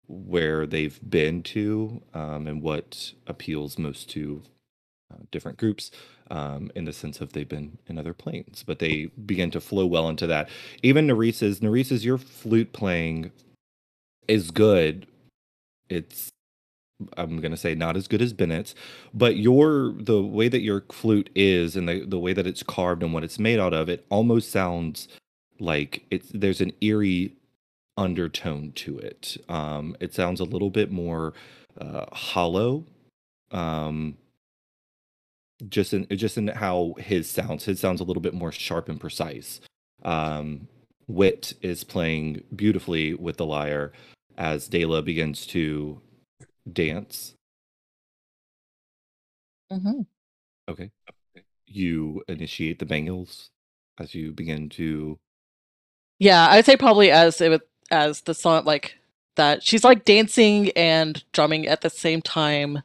where 0.08 0.66
they've 0.66 0.98
been 1.08 1.42
to 1.42 2.02
um, 2.14 2.46
and 2.46 2.62
what 2.62 3.12
appeals 3.26 3.78
most 3.78 4.08
to 4.10 4.42
uh, 5.12 5.18
different 5.30 5.58
groups 5.58 5.90
um, 6.30 6.70
in 6.74 6.84
the 6.84 6.92
sense 6.92 7.20
of 7.20 7.32
they've 7.32 7.48
been 7.48 7.78
in 7.86 7.98
other 7.98 8.14
planes. 8.14 8.64
But 8.66 8.78
they 8.78 9.06
begin 9.26 9.50
to 9.52 9.60
flow 9.60 9.86
well 9.86 10.08
into 10.08 10.26
that. 10.26 10.48
Even 10.82 11.06
Neresa's 11.06 11.62
Neresa's 11.62 12.04
your 12.04 12.18
flute 12.18 12.72
playing 12.72 13.30
is 14.26 14.50
good. 14.50 15.06
It's 15.88 16.30
I'm 17.16 17.40
gonna 17.40 17.56
say 17.56 17.74
not 17.74 17.96
as 17.96 18.08
good 18.08 18.22
as 18.22 18.32
Bennett's, 18.32 18.74
but 19.14 19.36
your 19.36 19.92
the 19.96 20.22
way 20.22 20.48
that 20.48 20.62
your 20.62 20.84
flute 20.90 21.30
is 21.34 21.76
and 21.76 21.88
the 21.88 22.04
the 22.04 22.18
way 22.18 22.32
that 22.32 22.46
it's 22.46 22.62
carved 22.62 23.02
and 23.02 23.12
what 23.12 23.24
it's 23.24 23.38
made 23.38 23.60
out 23.60 23.72
of, 23.72 23.88
it 23.88 24.04
almost 24.10 24.50
sounds 24.50 25.08
like 25.60 26.04
it's 26.10 26.30
there's 26.34 26.60
an 26.60 26.72
eerie 26.80 27.34
undertone 27.98 28.72
to 28.76 28.98
it. 28.98 29.36
Um, 29.48 29.96
it 30.00 30.14
sounds 30.14 30.40
a 30.40 30.44
little 30.44 30.70
bit 30.70 30.90
more 30.90 31.34
uh, 31.78 32.06
hollow. 32.12 32.86
Um, 33.50 34.16
just 35.68 35.92
in 35.92 36.06
just 36.16 36.38
in 36.38 36.48
how 36.48 36.94
his 36.98 37.28
sounds, 37.28 37.64
his 37.64 37.80
sounds 37.80 38.00
a 38.00 38.04
little 38.04 38.22
bit 38.22 38.34
more 38.34 38.52
sharp 38.52 38.88
and 38.88 39.00
precise. 39.00 39.60
Um, 40.04 40.68
Wit 41.08 41.54
is 41.62 41.84
playing 41.84 42.44
beautifully 42.54 43.14
with 43.14 43.38
the 43.38 43.46
lyre 43.46 43.92
as 44.36 44.68
Dela 44.68 45.02
begins 45.02 45.46
to 45.48 46.00
dance. 46.72 47.34
Mm-hmm. 49.72 50.02
Okay. 50.68 50.90
You 51.66 52.22
initiate 52.28 52.78
the 52.78 52.86
bangles 52.86 53.50
as 53.98 54.14
you 54.14 54.32
begin 54.32 54.68
to 54.70 55.18
Yeah, 56.18 56.46
I'd 56.48 56.64
say 56.64 56.76
probably 56.76 57.10
as 57.10 57.40
it 57.40 57.62
as 57.90 58.22
the 58.22 58.34
song 58.34 58.64
like 58.64 58.96
that. 59.36 59.62
She's 59.62 59.84
like 59.84 60.04
dancing 60.04 60.70
and 60.72 61.22
drumming 61.32 61.66
at 61.66 61.80
the 61.80 61.90
same 61.90 62.22
time 62.22 62.82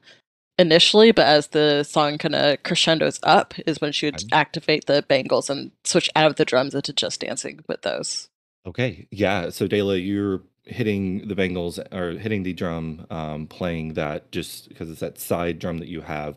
initially, 0.59 1.11
but 1.11 1.25
as 1.25 1.47
the 1.47 1.83
song 1.83 2.17
kind 2.17 2.35
of 2.35 2.61
crescendos 2.63 3.19
up 3.23 3.53
is 3.65 3.81
when 3.81 3.91
she 3.91 4.07
would 4.07 4.23
activate 4.31 4.85
the 4.85 5.03
bangles 5.07 5.49
and 5.49 5.71
switch 5.83 6.09
out 6.15 6.27
of 6.29 6.35
the 6.35 6.45
drums 6.45 6.75
into 6.75 6.93
just 6.93 7.21
dancing 7.21 7.59
with 7.67 7.81
those. 7.81 8.29
Okay, 8.65 9.07
yeah. 9.11 9.49
So 9.49 9.67
Dela, 9.67 9.97
you're 9.97 10.41
hitting 10.65 11.27
the 11.27 11.35
bangles 11.35 11.79
or 11.91 12.11
hitting 12.11 12.43
the 12.43 12.53
drum, 12.53 13.05
um, 13.09 13.47
playing 13.47 13.95
that 13.95 14.31
just 14.31 14.69
because 14.69 14.89
it's 14.89 15.01
that 15.01 15.19
side 15.19 15.59
drum 15.59 15.79
that 15.79 15.89
you 15.89 15.99
have, 16.01 16.35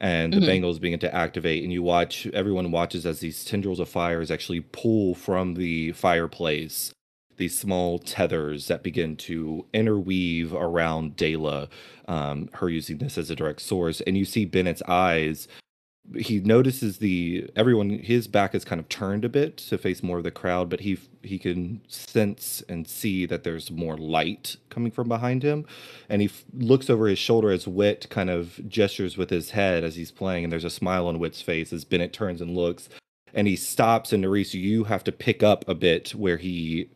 and 0.00 0.32
the 0.32 0.40
Mhm. 0.40 0.46
bangles 0.46 0.78
begin 0.80 0.98
to 1.00 1.14
activate, 1.14 1.62
and 1.62 1.72
you 1.72 1.82
watch. 1.82 2.26
Everyone 2.28 2.72
watches 2.72 3.06
as 3.06 3.20
these 3.20 3.44
tendrils 3.44 3.78
of 3.78 3.88
fires 3.88 4.30
actually 4.32 4.60
pull 4.60 5.14
from 5.14 5.54
the 5.54 5.92
fireplace. 5.92 6.90
These 7.38 7.58
small 7.58 7.98
tethers 7.98 8.68
that 8.68 8.82
begin 8.82 9.16
to 9.16 9.66
interweave 9.72 10.52
around 10.52 11.16
Dela, 11.16 11.68
um, 12.06 12.50
her 12.54 12.68
using 12.68 12.98
this 12.98 13.16
as 13.16 13.30
a 13.30 13.36
direct 13.36 13.62
source, 13.62 14.00
and 14.02 14.18
you 14.18 14.24
see 14.24 14.44
Bennett's 14.44 14.82
eyes 14.86 15.48
he 16.16 16.40
notices 16.40 16.98
the 16.98 17.50
everyone 17.54 17.90
his 17.90 18.26
back 18.26 18.54
is 18.54 18.64
kind 18.64 18.80
of 18.80 18.88
turned 18.88 19.24
a 19.24 19.28
bit 19.28 19.56
to 19.56 19.76
face 19.76 20.02
more 20.02 20.18
of 20.18 20.24
the 20.24 20.30
crowd 20.30 20.70
but 20.70 20.80
he 20.80 20.98
he 21.22 21.38
can 21.38 21.80
sense 21.88 22.62
and 22.68 22.86
see 22.88 23.26
that 23.26 23.44
there's 23.44 23.70
more 23.70 23.96
light 23.96 24.56
coming 24.70 24.90
from 24.90 25.08
behind 25.08 25.42
him. 25.42 25.66
And 26.08 26.22
he 26.22 26.28
f- 26.28 26.44
looks 26.54 26.88
over 26.88 27.06
his 27.06 27.18
shoulder 27.18 27.50
as 27.50 27.68
wit 27.68 28.06
kind 28.08 28.30
of 28.30 28.60
gestures 28.68 29.16
with 29.16 29.30
his 29.30 29.50
head 29.50 29.84
as 29.84 29.96
he's 29.96 30.10
playing 30.10 30.44
and 30.44 30.52
there's 30.52 30.64
a 30.64 30.70
smile 30.70 31.06
on 31.06 31.18
wit's 31.18 31.42
face 31.42 31.72
as 31.72 31.84
bennett 31.84 32.12
turns 32.12 32.40
and 32.40 32.56
looks. 32.56 32.88
And 33.34 33.46
he 33.46 33.56
stops 33.56 34.12
and 34.12 34.24
Nerys, 34.24 34.54
you 34.54 34.84
have 34.84 35.04
to 35.04 35.12
pick 35.12 35.42
up 35.42 35.68
a 35.68 35.74
bit 35.74 36.14
where 36.14 36.38
he 36.38 36.88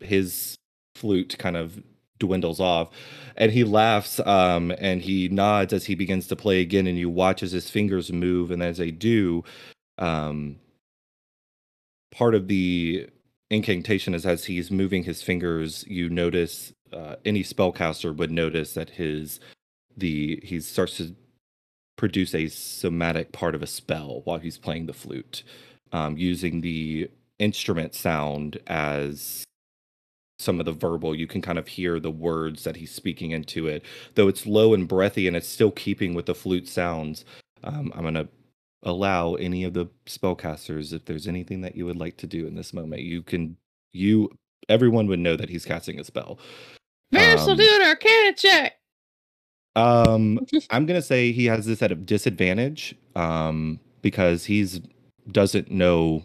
his 0.00 0.56
flute 0.94 1.36
kind 1.38 1.56
of 1.56 1.82
dwindles 2.18 2.58
off 2.60 2.90
and 3.36 3.52
he 3.52 3.62
laughs 3.62 4.18
um 4.20 4.72
and 4.78 5.02
he 5.02 5.28
nods 5.28 5.72
as 5.72 5.86
he 5.86 5.94
begins 5.94 6.26
to 6.26 6.34
play 6.34 6.60
again 6.60 6.86
and 6.86 6.98
you 6.98 7.08
watch 7.08 7.42
as 7.42 7.52
his 7.52 7.70
fingers 7.70 8.12
move 8.12 8.50
and 8.50 8.62
as 8.62 8.78
they 8.78 8.90
do 8.90 9.44
um 9.98 10.56
part 12.10 12.34
of 12.34 12.48
the 12.48 13.08
incantation 13.50 14.14
is 14.14 14.26
as 14.26 14.46
he's 14.46 14.70
moving 14.70 15.04
his 15.04 15.22
fingers 15.22 15.84
you 15.86 16.08
notice 16.08 16.72
uh, 16.92 17.16
any 17.24 17.44
spellcaster 17.44 18.14
would 18.16 18.30
notice 18.30 18.74
that 18.74 18.90
his 18.90 19.38
the 19.96 20.40
he 20.42 20.60
starts 20.60 20.96
to 20.96 21.14
produce 21.96 22.34
a 22.34 22.48
somatic 22.48 23.32
part 23.32 23.54
of 23.54 23.62
a 23.62 23.66
spell 23.66 24.22
while 24.24 24.38
he's 24.38 24.58
playing 24.58 24.86
the 24.86 24.92
flute 24.92 25.42
um, 25.92 26.16
using 26.16 26.60
the 26.60 27.10
instrument 27.38 27.94
sound 27.94 28.58
as 28.66 29.44
some 30.38 30.60
of 30.60 30.66
the 30.66 30.72
verbal 30.72 31.14
you 31.14 31.26
can 31.26 31.42
kind 31.42 31.58
of 31.58 31.66
hear 31.66 31.98
the 31.98 32.10
words 32.10 32.64
that 32.64 32.76
he's 32.76 32.90
speaking 32.92 33.32
into 33.32 33.66
it 33.66 33.84
though 34.14 34.28
it's 34.28 34.46
low 34.46 34.72
and 34.74 34.86
breathy 34.88 35.26
and 35.26 35.36
it's 35.36 35.48
still 35.48 35.70
keeping 35.72 36.14
with 36.14 36.26
the 36.26 36.34
flute 36.34 36.68
sounds 36.68 37.24
um, 37.64 37.92
i'm 37.94 38.02
going 38.02 38.14
to 38.14 38.28
allow 38.84 39.34
any 39.34 39.64
of 39.64 39.74
the 39.74 39.86
spellcasters 40.06 40.92
if 40.92 41.04
there's 41.04 41.26
anything 41.26 41.60
that 41.60 41.74
you 41.74 41.84
would 41.84 41.96
like 41.96 42.16
to 42.16 42.26
do 42.26 42.46
in 42.46 42.54
this 42.54 42.72
moment 42.72 43.02
you 43.02 43.22
can 43.22 43.56
you 43.92 44.30
everyone 44.68 45.06
would 45.08 45.18
know 45.18 45.36
that 45.36 45.48
he's 45.48 45.64
casting 45.64 45.98
a 45.98 46.04
spell 46.04 46.38
will 47.12 47.50
Um, 47.50 47.56
do 47.56 47.68
an 47.80 47.88
arcana 47.88 48.32
check. 48.34 48.74
um 49.74 50.38
i'm 50.70 50.86
going 50.86 50.98
to 51.00 51.06
say 51.06 51.32
he 51.32 51.46
has 51.46 51.66
this 51.66 51.82
at 51.82 51.90
a 51.90 51.96
disadvantage 51.96 52.94
um 53.16 53.80
because 54.02 54.44
he's 54.44 54.80
doesn't 55.32 55.70
know 55.70 56.24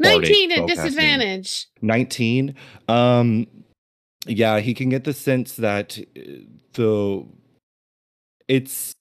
19 0.00 0.52
at 0.52 0.66
disadvantage. 0.66 1.66
19 1.82 2.54
um 2.88 3.46
yeah 4.26 4.60
he 4.60 4.74
can 4.74 4.88
get 4.88 5.04
the 5.04 5.12
sense 5.12 5.56
that 5.56 5.98
uh, 6.16 6.20
the 6.74 7.26
it's 8.48 8.94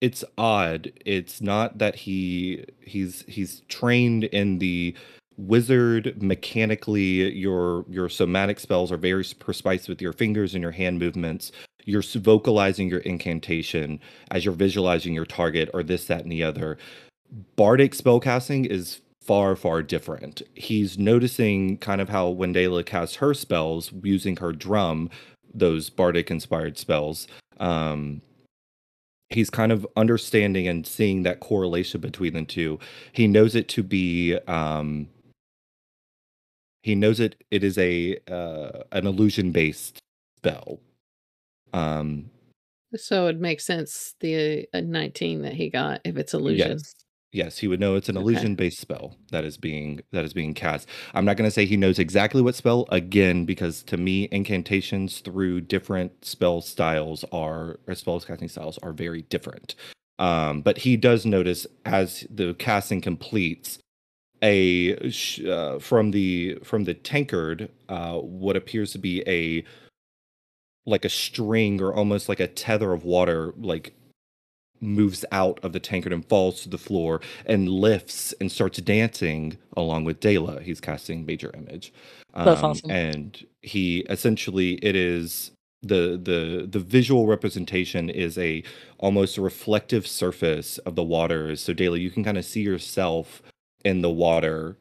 it's 0.00 0.24
odd. 0.38 0.92
It's 1.04 1.40
not 1.40 1.78
that 1.78 1.94
he 1.94 2.64
he's 2.80 3.24
he's 3.28 3.60
trained 3.68 4.24
in 4.24 4.58
the 4.58 4.94
wizard 5.36 6.20
mechanically. 6.22 7.32
Your 7.32 7.84
your 7.88 8.08
somatic 8.08 8.58
spells 8.58 8.90
are 8.90 8.96
very 8.96 9.24
precise 9.38 9.88
with 9.88 10.00
your 10.00 10.14
fingers 10.14 10.54
and 10.54 10.62
your 10.62 10.72
hand 10.72 10.98
movements. 10.98 11.52
You're 11.84 12.02
vocalizing 12.02 12.88
your 12.88 13.00
incantation 13.00 14.00
as 14.30 14.44
you're 14.44 14.54
visualizing 14.54 15.14
your 15.14 15.26
target 15.26 15.68
or 15.74 15.82
this 15.82 16.06
that 16.06 16.22
and 16.22 16.32
the 16.32 16.42
other. 16.42 16.78
Bardic 17.56 17.92
spellcasting 17.92 18.66
is 18.66 19.00
far 19.30 19.54
far 19.54 19.80
different 19.80 20.42
he's 20.56 20.98
noticing 20.98 21.78
kind 21.78 22.00
of 22.00 22.08
how 22.08 22.34
wendela 22.34 22.84
casts 22.84 23.14
her 23.14 23.32
spells 23.32 23.92
using 24.02 24.34
her 24.34 24.50
drum 24.50 25.08
those 25.54 25.88
bardic 25.88 26.32
inspired 26.32 26.76
spells 26.76 27.28
um 27.60 28.20
he's 29.28 29.48
kind 29.48 29.70
of 29.70 29.86
understanding 29.96 30.66
and 30.66 30.84
seeing 30.84 31.22
that 31.22 31.38
correlation 31.38 32.00
between 32.00 32.32
the 32.34 32.42
two 32.42 32.76
he 33.12 33.28
knows 33.28 33.54
it 33.54 33.68
to 33.68 33.84
be 33.84 34.36
um 34.48 35.08
he 36.82 36.96
knows 36.96 37.20
it 37.20 37.40
it 37.52 37.62
is 37.62 37.78
a 37.78 38.18
uh 38.28 38.82
an 38.90 39.06
illusion 39.06 39.52
based 39.52 40.00
spell 40.38 40.80
um 41.72 42.28
So 42.96 43.28
it 43.28 43.38
makes 43.38 43.64
sense 43.64 44.16
the 44.18 44.68
uh, 44.74 44.80
19 44.80 45.42
that 45.42 45.52
he 45.52 45.70
got 45.70 46.00
if 46.04 46.16
it's 46.16 46.34
illusion. 46.34 46.72
Yes. 46.72 46.94
Yes, 47.32 47.58
he 47.58 47.68
would 47.68 47.78
know 47.78 47.94
it's 47.94 48.08
an 48.08 48.16
illusion 48.16 48.56
based 48.56 48.80
spell 48.80 49.16
that 49.30 49.44
is 49.44 49.56
being 49.56 50.00
that 50.10 50.24
is 50.24 50.32
being 50.32 50.52
cast. 50.52 50.88
I'm 51.14 51.24
not 51.24 51.36
going 51.36 51.46
to 51.48 51.52
say 51.52 51.64
he 51.64 51.76
knows 51.76 52.00
exactly 52.00 52.42
what 52.42 52.56
spell 52.56 52.86
again 52.90 53.44
because 53.44 53.84
to 53.84 53.96
me 53.96 54.28
incantations 54.32 55.20
through 55.20 55.62
different 55.62 56.24
spell 56.24 56.60
styles 56.60 57.24
are 57.30 57.78
or 57.86 57.94
spell 57.94 58.18
casting 58.20 58.48
styles 58.48 58.78
are 58.78 58.92
very 58.92 59.22
different. 59.22 59.76
Um, 60.18 60.60
but 60.60 60.78
he 60.78 60.96
does 60.96 61.24
notice 61.24 61.66
as 61.84 62.26
the 62.30 62.54
casting 62.54 63.00
completes 63.00 63.78
a 64.42 64.96
uh, 65.48 65.78
from 65.78 66.10
the 66.10 66.58
from 66.64 66.84
the 66.84 66.94
tankard 66.94 67.70
uh, 67.88 68.16
what 68.18 68.56
appears 68.56 68.90
to 68.92 68.98
be 68.98 69.22
a 69.28 69.64
like 70.84 71.04
a 71.04 71.08
string 71.08 71.80
or 71.80 71.94
almost 71.94 72.28
like 72.28 72.40
a 72.40 72.48
tether 72.48 72.92
of 72.92 73.04
water 73.04 73.54
like 73.58 73.94
moves 74.80 75.24
out 75.32 75.60
of 75.62 75.72
the 75.72 75.80
tankard 75.80 76.12
and 76.12 76.26
falls 76.28 76.62
to 76.62 76.68
the 76.68 76.78
floor 76.78 77.20
and 77.46 77.68
lifts 77.68 78.32
and 78.40 78.50
starts 78.50 78.80
dancing 78.80 79.58
along 79.76 80.04
with 80.04 80.20
Dela. 80.20 80.60
He's 80.62 80.80
casting 80.80 81.26
major 81.26 81.50
image. 81.54 81.92
That's 82.44 82.62
Um, 82.62 82.70
awesome. 82.70 82.90
And 82.90 83.46
he 83.62 84.00
essentially 84.10 84.74
it 84.82 84.96
is 84.96 85.52
the 85.82 86.20
the 86.22 86.66
the 86.70 86.78
visual 86.78 87.26
representation 87.26 88.10
is 88.10 88.36
a 88.38 88.62
almost 88.98 89.38
a 89.38 89.42
reflective 89.42 90.06
surface 90.06 90.78
of 90.78 90.94
the 90.94 91.02
waters. 91.02 91.62
So 91.62 91.72
Dela, 91.72 91.98
you 91.98 92.10
can 92.10 92.24
kind 92.24 92.38
of 92.38 92.44
see 92.44 92.62
yourself 92.62 93.42
in 93.84 94.02
the 94.02 94.10
water 94.10 94.76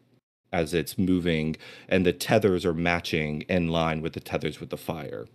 as 0.51 0.73
it's 0.73 0.97
moving, 0.97 1.55
and 1.87 2.05
the 2.05 2.13
tethers 2.13 2.65
are 2.65 2.73
matching 2.73 3.41
in 3.43 3.67
line 3.69 4.01
with 4.01 4.13
the 4.13 4.19
tethers 4.19 4.59
with 4.59 4.69
the 4.71 4.77
fire 4.77 5.27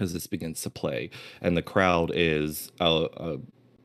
as 0.00 0.12
this 0.12 0.26
begins 0.26 0.62
to 0.62 0.70
play. 0.70 1.10
And 1.40 1.56
the 1.56 1.62
crowd 1.62 2.10
is 2.14 2.70
a, 2.80 3.08
a 3.16 3.38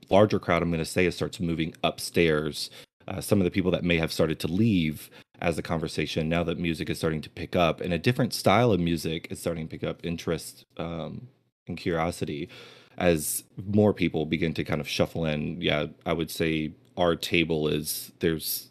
larger 0.10 0.40
crowd, 0.40 0.62
I'm 0.62 0.70
going 0.70 0.80
to 0.80 0.86
say, 0.86 1.06
it 1.06 1.14
starts 1.14 1.40
moving 1.40 1.74
upstairs. 1.84 2.70
Uh, 3.08 3.22
some 3.22 3.40
of 3.40 3.46
the 3.46 3.52
people 3.52 3.72
that 3.72 3.84
may 3.84 3.98
have 3.98 4.12
started 4.12 4.40
to 4.42 4.48
leave 4.48 5.10
as 5.40 5.56
the 5.56 5.62
conversation, 5.62 6.28
now 6.28 6.44
that 6.44 6.60
music 6.60 6.90
is 6.90 6.98
starting 6.98 7.22
to 7.22 7.30
pick 7.30 7.56
up, 7.56 7.80
and 7.80 7.94
a 7.94 7.98
different 7.98 8.34
style 8.34 8.72
of 8.72 8.80
music 8.80 9.28
is 9.30 9.40
starting 9.40 9.68
to 9.68 9.78
pick 9.78 9.88
up 9.88 10.06
interest 10.06 10.66
um, 10.78 11.28
and 11.68 11.78
curiosity 11.78 12.50
as 12.98 13.44
more 13.66 13.94
people 13.94 14.26
begin 14.26 14.54
to 14.56 14.64
kind 14.64 14.82
of 14.82 14.88
shuffle 14.88 15.26
in. 15.26 15.62
Yeah, 15.62 15.88
I 16.06 16.14
would 16.14 16.32
say 16.32 16.74
our 16.98 17.16
table 17.16 17.68
is 17.68 18.12
there's 18.20 18.70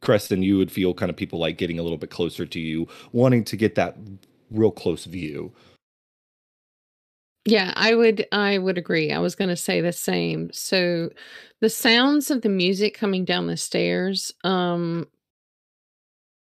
Creston, 0.00 0.42
you 0.42 0.56
would 0.56 0.72
feel 0.72 0.94
kind 0.94 1.10
of 1.10 1.16
people 1.16 1.38
like 1.38 1.58
getting 1.58 1.78
a 1.78 1.82
little 1.82 1.98
bit 1.98 2.10
closer 2.10 2.46
to 2.46 2.60
you, 2.60 2.88
wanting 3.12 3.44
to 3.44 3.56
get 3.56 3.74
that 3.74 3.96
real 4.50 4.70
close 4.70 5.04
view. 5.04 5.52
Yeah, 7.46 7.72
I 7.74 7.94
would 7.94 8.26
I 8.32 8.58
would 8.58 8.76
agree. 8.78 9.12
I 9.12 9.18
was 9.18 9.34
going 9.34 9.48
to 9.48 9.56
say 9.56 9.80
the 9.80 9.92
same. 9.92 10.50
So 10.52 11.10
the 11.60 11.70
sounds 11.70 12.30
of 12.30 12.42
the 12.42 12.48
music 12.48 12.94
coming 12.94 13.24
down 13.24 13.46
the 13.46 13.56
stairs 13.56 14.32
um 14.44 15.06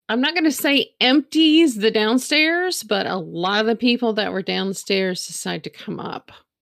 I'm 0.08 0.20
not 0.20 0.34
going 0.34 0.44
to 0.44 0.50
say 0.50 0.90
empties 1.00 1.76
the 1.76 1.90
downstairs, 1.90 2.82
but 2.82 3.06
a 3.06 3.16
lot 3.16 3.60
of 3.60 3.66
the 3.66 3.76
people 3.76 4.12
that 4.14 4.32
were 4.32 4.42
downstairs 4.42 5.26
decide 5.26 5.64
to 5.64 5.70
come 5.70 6.00
up 6.00 6.32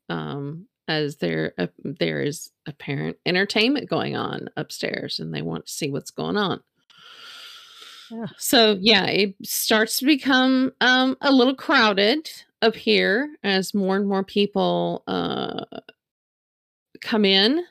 um 0.10 0.68
as 0.88 1.18
there 1.18 1.54
uh, 1.58 1.66
there 1.84 2.22
is 2.22 2.52
apparent 2.68 3.18
entertainment 3.26 3.90
going 3.90 4.16
on 4.16 4.48
upstairs 4.56 5.20
and 5.20 5.34
they 5.34 5.42
want 5.42 5.66
to 5.66 5.72
see 5.72 5.90
what's 5.90 6.12
going 6.12 6.38
on. 6.38 6.62
So 8.38 8.78
yeah, 8.80 9.06
it 9.06 9.36
starts 9.44 10.00
to 10.00 10.06
become 10.06 10.72
um, 10.82 11.18
a 11.22 11.32
little 11.32 11.56
crowded 11.56 12.30
up 12.66 12.76
here 12.76 13.30
as 13.44 13.74
more 13.74 13.96
and 13.96 14.08
more 14.08 14.24
people 14.24 15.04
uh, 15.08 15.64
come 17.02 17.24
in, 17.26 17.64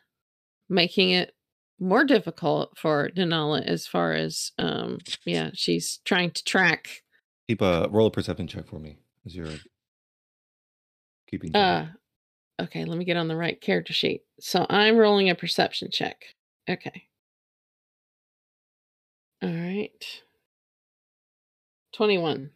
making 0.69 1.11
it 1.11 1.33
more 1.81 2.05
difficult 2.05 2.79
for 2.79 3.11
Denala 3.11 3.63
as 3.67 3.87
far 3.87 4.13
as 4.13 4.53
um 4.59 4.99
yeah, 5.27 5.51
she's 5.53 5.99
trying 6.05 6.31
to 6.31 6.45
track 6.45 7.03
Keep 7.49 7.61
a 7.61 7.89
roll 7.91 8.07
a 8.07 8.11
perception 8.11 8.47
check 8.47 8.67
for 8.67 8.79
me 8.79 8.97
as 9.27 9.35
you're 9.35 9.49
keeping. 11.29 11.55
uh 11.55 11.89
okay, 12.63 12.85
let 12.85 12.97
me 12.97 13.05
get 13.05 13.17
on 13.17 13.29
the 13.29 13.37
right 13.37 13.61
character 13.61 13.93
sheet. 13.93 14.23
So 14.41 14.65
I'm 14.71 14.97
rolling 14.97 15.29
a 15.29 15.35
perception 15.35 15.89
check. 15.93 16.23
Okay. 16.71 17.09
All 19.43 19.51
right. 19.51 20.23
21. 21.95 22.51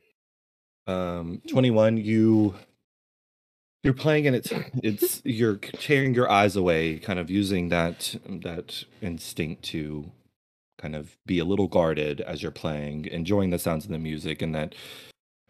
Um 0.88 1.40
21 1.48 1.98
you 1.98 2.54
you're 3.84 3.94
playing 3.94 4.26
and 4.26 4.34
it's 4.34 4.52
it's 4.82 5.22
you're 5.24 5.56
tearing 5.56 6.14
your 6.14 6.30
eyes 6.30 6.56
away 6.56 6.98
kind 6.98 7.18
of 7.18 7.30
using 7.30 7.68
that 7.68 8.16
that 8.26 8.84
instinct 9.00 9.62
to 9.62 10.10
kind 10.78 10.96
of 10.96 11.16
be 11.26 11.38
a 11.38 11.44
little 11.44 11.68
guarded 11.68 12.20
as 12.22 12.42
you're 12.42 12.50
playing 12.50 13.06
enjoying 13.06 13.50
the 13.50 13.58
sounds 13.58 13.84
of 13.84 13.90
the 13.90 13.98
music 13.98 14.42
and 14.42 14.54
that 14.54 14.74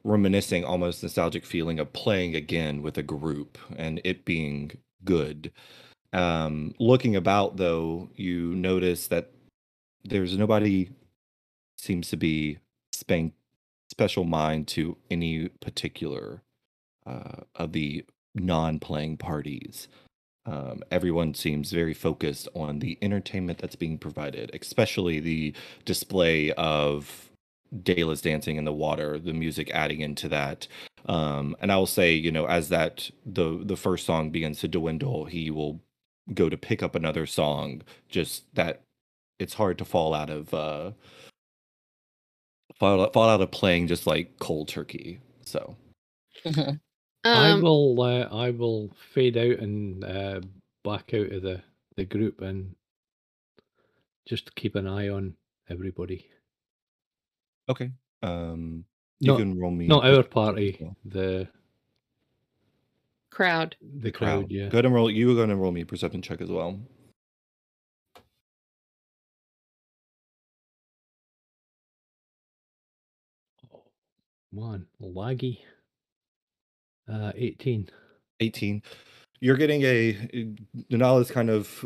reminiscing 0.05 0.65
almost 0.65 1.03
nostalgic 1.03 1.45
feeling 1.45 1.79
of 1.79 1.93
playing 1.93 2.35
again 2.35 2.83
with 2.83 2.97
a 2.99 3.03
group 3.03 3.59
and 3.77 4.01
it 4.05 4.25
being 4.25 4.73
good. 5.05 5.53
Um 6.13 6.75
looking 6.79 7.15
about 7.17 7.57
though 7.57 8.09
you 8.17 8.55
notice 8.55 9.09
that 9.09 9.31
there's 10.05 10.37
nobody 10.39 10.91
seems 11.77 12.09
to 12.11 12.17
be 12.17 12.59
spank 12.93 13.35
special 13.99 14.23
mind 14.23 14.69
to 14.69 14.97
any 15.11 15.49
particular 15.49 16.41
uh, 17.05 17.43
of 17.57 17.73
the 17.73 18.05
non-playing 18.33 19.17
parties. 19.17 19.89
Um, 20.47 20.85
everyone 20.93 21.35
seems 21.35 21.73
very 21.73 21.95
focused 21.95 22.47
on 22.55 22.79
the 22.79 22.97
entertainment 23.03 23.59
that's 23.59 23.75
being 23.75 23.99
provided, 23.99 24.53
especially 24.55 25.19
the 25.19 25.53
display 25.85 26.53
of 26.53 27.29
Dayla's 27.83 28.23
dancing 28.23 28.55
in 28.55 28.65
the 28.65 28.73
water, 28.73 29.19
the 29.19 29.33
music 29.33 29.69
adding 29.75 30.01
into 30.01 30.29
that. 30.29 30.69
Um, 31.07 31.57
and 31.61 31.73
I 31.73 31.77
will 31.77 31.87
say, 31.87 32.15
you 32.15 32.31
know, 32.31 32.47
as 32.47 32.69
that 32.69 33.11
the 33.27 33.61
the 33.65 33.77
first 33.77 34.07
song 34.07 34.31
begins 34.31 34.61
to 34.61 34.69
dwindle, 34.69 35.25
he 35.25 35.51
will 35.51 35.81
go 36.33 36.49
to 36.49 36.57
pick 36.57 36.85
up 36.85 36.95
another 36.95 37.27
song. 37.27 37.83
Just 38.09 38.45
that 38.55 38.83
it's 39.41 39.55
hard 39.55 39.77
to 39.79 39.85
fall 39.85 40.15
out 40.15 40.31
of 40.31 40.55
uh, 40.55 40.93
fall 42.79 43.03
out, 43.03 43.13
fall 43.13 43.29
out 43.29 43.41
of 43.41 43.51
playing 43.51 43.87
just 43.89 44.07
like 44.07 44.39
cold 44.39 44.69
turkey. 44.69 45.21
So 45.45 45.77
I 47.25 47.51
Um 47.51 47.63
will. 47.63 48.01
Uh, 48.01 48.29
I 48.31 48.51
will 48.51 48.91
fade 49.15 49.37
out 49.37 49.59
and 49.59 50.05
uh, 50.05 50.41
back 50.85 51.13
out 51.15 51.33
of 51.33 51.43
the 51.43 51.63
the 51.97 52.05
group 52.05 52.41
and 52.41 52.75
just 54.27 54.55
keep 54.55 54.75
an 54.77 54.87
eye 54.87 55.09
on 55.09 55.35
everybody. 55.69 56.27
okay, 57.69 57.91
um, 58.23 58.85
you 59.21 59.29
Not, 59.33 59.39
can 59.39 59.59
roll 59.59 59.71
me 59.71 59.87
not 59.87 60.05
our 60.05 60.23
perception 60.23 60.27
check 60.27 60.31
as 60.31 60.31
party. 60.31 60.77
well. 60.81 60.97
The 61.05 61.49
crowd. 63.31 63.77
the 63.83 64.13
crowd. 64.13 64.51
Yeah. 64.51 64.69
Go 64.69 64.77
ahead 64.77 64.85
and 64.87 64.95
roll. 64.95 65.11
You 65.11 65.29
were 65.29 65.35
going 65.35 65.49
to 65.49 65.57
roll 65.57 65.73
me 65.73 65.81
a 65.83 65.87
perception 65.87 66.23
check 66.23 66.41
as 66.41 66.51
well. 66.51 66.79
Man, 74.53 74.87
laggy. 75.01 75.61
Uh, 77.11 77.33
eighteen. 77.37 77.89
18 78.41 78.83
you're 79.41 79.57
getting 79.57 79.83
a 79.83 80.15
Denala's 80.91 81.31
kind 81.31 81.51
of 81.51 81.85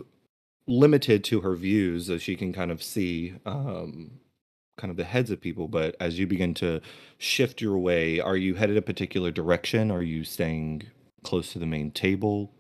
limited 0.67 1.25
to 1.25 1.41
her 1.41 1.57
views 1.57 2.11
as 2.11 2.23
she 2.23 2.37
can 2.37 2.53
kind 2.53 2.71
of 2.71 2.83
see 2.83 3.35
um 3.47 4.13
kind 4.79 4.91
of 4.91 4.97
the 4.97 5.05
heads 5.05 5.31
of 5.31 5.41
people 5.41 5.69
but 5.69 5.97
as 6.01 6.19
you 6.19 6.27
begin 6.27 6.55
to 6.55 6.81
shift 7.19 7.61
your 7.61 7.79
way 7.79 8.21
are 8.21 8.37
you 8.37 8.55
headed 8.55 8.77
a 8.77 8.83
particular 8.83 9.31
direction 9.31 9.91
are 9.91 10.03
you 10.03 10.25
staying 10.25 10.83
close 11.25 11.53
to 11.53 11.59
the 11.59 11.67
main 11.67 11.91
table 11.91 12.53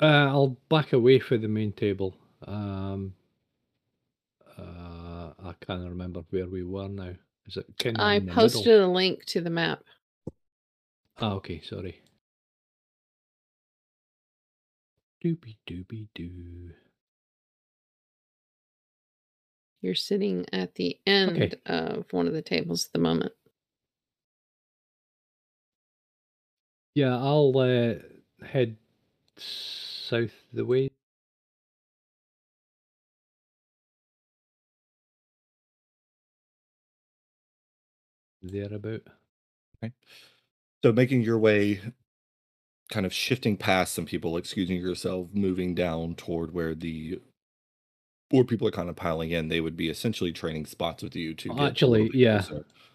Uh, 0.00 0.28
I'll 0.28 0.56
back 0.68 0.92
away 0.92 1.18
from 1.18 1.42
the 1.42 1.48
main 1.48 1.72
table. 1.72 2.16
Um, 2.46 3.14
uh, 4.58 5.32
I 5.38 5.54
can't 5.60 5.88
remember 5.88 6.22
where 6.30 6.48
we 6.48 6.64
were 6.64 6.88
now. 6.88 7.14
Is 7.50 7.58
it 7.58 7.76
of 7.98 8.02
I 8.02 8.20
posted 8.20 8.72
middle? 8.72 8.80
a 8.80 8.86
link 8.88 9.26
to 9.26 9.40
the 9.42 9.50
map. 9.50 9.84
Ah, 11.18 11.34
okay, 11.34 11.60
sorry. 11.60 12.02
Doobie 15.22 15.56
doobie 15.66 16.08
doo. 16.14 16.74
You're 19.82 19.94
sitting 19.94 20.46
at 20.54 20.76
the 20.76 20.98
end 21.06 21.36
Okay. 21.36 21.60
of 21.66 22.10
one 22.14 22.26
of 22.26 22.32
the 22.32 22.40
tables 22.40 22.86
at 22.86 22.92
the 22.92 22.98
moment. 22.98 23.34
Yeah, 26.94 27.16
I'll 27.16 27.56
uh, 27.56 27.94
head 28.46 28.76
south 29.36 30.32
the 30.52 30.64
way. 30.64 30.90
Thereabout. 38.42 39.02
Okay. 39.82 39.92
So 40.82 40.92
making 40.92 41.22
your 41.22 41.38
way 41.38 41.80
kind 42.90 43.06
of 43.06 43.12
shifting 43.12 43.56
past 43.56 43.94
some 43.94 44.04
people 44.04 44.36
excusing 44.36 44.80
yourself 44.80 45.28
moving 45.32 45.74
down 45.74 46.14
toward 46.16 46.52
where 46.52 46.74
the 46.74 47.20
more 48.32 48.44
people 48.44 48.66
are 48.66 48.72
kind 48.72 48.88
of 48.88 48.96
piling 48.96 49.30
in 49.30 49.48
they 49.48 49.60
would 49.60 49.76
be 49.76 49.88
essentially 49.88 50.32
trading 50.32 50.66
spots 50.66 51.02
with 51.02 51.16
you 51.16 51.34
to 51.34 51.48
get 51.50 51.60
Actually, 51.60 52.10
yeah. 52.12 52.42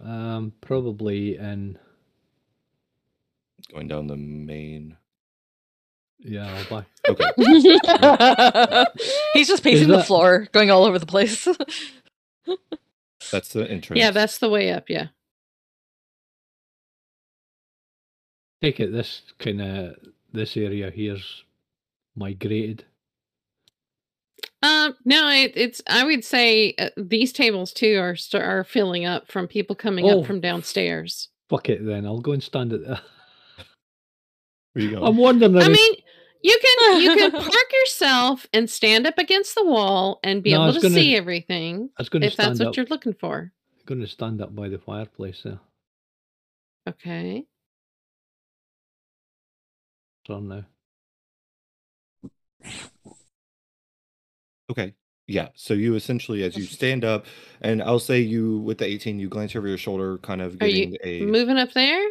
Um, 0.04 0.54
probably 0.62 1.38
in. 1.38 1.78
going 3.72 3.88
down 3.88 4.08
the 4.08 4.18
main 4.18 4.98
Yeah, 6.20 6.64
I'll 6.70 6.84
back. 6.84 6.88
okay 7.08 8.86
He's 9.34 9.48
just 9.48 9.64
pacing 9.64 9.88
the 9.88 10.04
floor, 10.04 10.48
going 10.52 10.72
all 10.72 10.84
over 10.84 11.00
the 11.00 11.06
place. 11.06 11.48
that's 13.32 13.50
the 13.50 13.70
entrance 13.70 14.00
Yeah, 14.00 14.12
that's 14.12 14.40
the 14.40 14.50
way 14.50 14.72
up. 14.72 14.90
Yeah. 14.90 15.08
Take 18.66 18.80
it 18.80 18.92
this 18.92 19.22
kind 19.38 19.62
of 19.62 19.96
this 20.34 20.58
area 20.58 20.90
here's 20.90 21.44
migrated. 22.16 22.84
Um, 24.64 24.96
no, 25.06 25.30
it, 25.30 25.52
it's. 25.56 25.84
I 25.88 26.04
would 26.04 26.24
say 26.26 26.74
uh, 26.80 26.90
these 26.98 27.32
tables 27.32 27.72
too 27.72 28.00
are 28.00 28.16
st- 28.16 28.42
are 28.44 28.64
filling 28.64 29.06
up 29.06 29.32
from 29.32 29.48
people 29.48 29.76
coming 29.76 30.06
Oh. 30.10 30.22
up 30.22 30.26
from 30.26 30.40
downstairs. 30.42 31.30
Fuck 31.48 31.70
it 31.70 31.86
then. 31.86 32.08
I'll 32.08 32.22
go 32.22 32.32
and 32.32 32.42
stand 32.42 32.74
at 32.74 32.82
the. 32.82 33.00
where 34.74 34.84
you 34.86 34.90
going 34.92 35.04
I'm 35.04 35.18
wondering. 35.18 35.56
I 35.58 35.62
if- 35.62 35.68
mean, 35.68 35.94
you 36.42 36.58
can 36.60 37.02
you 37.02 37.14
can 37.16 37.32
park 37.44 37.72
yourself 37.82 38.48
and 38.52 38.68
stand 38.68 39.06
up 39.06 39.20
against 39.20 39.54
the 39.54 39.64
wall 39.64 40.20
and 40.24 40.42
be 40.42 40.54
No, 40.54 40.64
able 40.64 40.74
to 40.74 40.82
gonna- 40.82 40.96
see 40.96 41.16
everything 41.16 41.92
I 42.00 42.02
was 42.02 42.10
going 42.10 42.22
to 42.22 42.28
if 42.30 42.36
that's 42.36 42.58
what 42.60 42.70
up. 42.70 42.76
you're 42.78 42.88
looking 42.88 43.14
for. 43.14 43.52
I'm 43.78 43.86
Going 43.86 44.02
to 44.02 44.08
stand 44.08 44.42
up 44.42 44.56
by 44.56 44.70
the 44.70 44.80
fireplace 44.80 45.42
there. 45.44 45.60
Okay. 46.90 47.46
Turn 50.26 50.48
now. 50.48 50.66
Okay. 54.72 54.94
Yeah. 55.28 55.50
So 55.56 55.74
you 55.74 55.96
essentially, 55.96 56.44
as 56.44 56.56
you 56.58 56.64
stand 56.64 57.06
up, 57.06 57.26
and 57.62 57.82
I'll 57.82 58.00
say 58.00 58.20
you 58.20 58.60
with 58.60 58.80
the 58.80 58.86
18, 58.86 59.20
you 59.20 59.30
glance 59.30 59.56
over 59.56 59.68
your 59.68 59.78
shoulder, 59.78 60.18
kind 60.20 60.42
of 60.42 60.62
Are 60.62 60.68
you 60.68 60.98
a. 61.04 61.22
moving 61.22 61.58
up 61.58 61.72
there? 61.74 62.10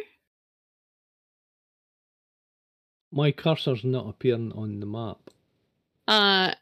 My 3.11 3.31
cursor's 3.31 3.83
not 3.83 4.07
appearing 4.09 4.51
on 4.53 4.79
the 4.79 4.85
map. 4.85 5.17
Uh, 6.07 6.53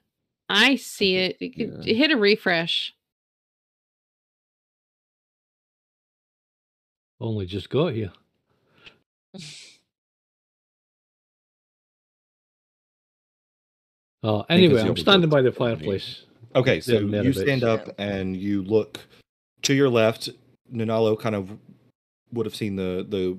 I 0.50 0.76
see 0.76 1.16
it. 1.18 1.38
You 1.42 1.52
could 1.52 1.86
Yeah. 1.86 1.94
hit 1.96 2.12
a 2.12 2.18
refresh. 2.18 2.94
Only 7.20 7.46
just 7.46 7.70
got 7.70 7.94
here. 7.94 8.12
Oh, 14.24 14.46
anyway, 14.50 14.82
I'm 14.82 14.98
standing 14.98 15.30
by 15.30 15.42
the 15.42 15.50
booked 15.50 15.58
for 15.58 15.76
fireplace. 15.76 16.24
Okay. 16.56 16.80
So 16.80 17.00
you 17.00 17.34
stand 17.34 17.62
thereabouts. 17.62 17.90
up 17.90 17.96
and 17.98 18.38
you 18.38 18.64
look 18.64 19.00
to 19.64 19.74
your 19.74 19.90
left. 19.90 20.30
Nanalo 20.74 21.20
kind 21.20 21.36
of 21.36 21.58
would 22.32 22.46
have 22.46 22.56
seen 22.56 22.76
the 22.76 23.06
the 23.08 23.38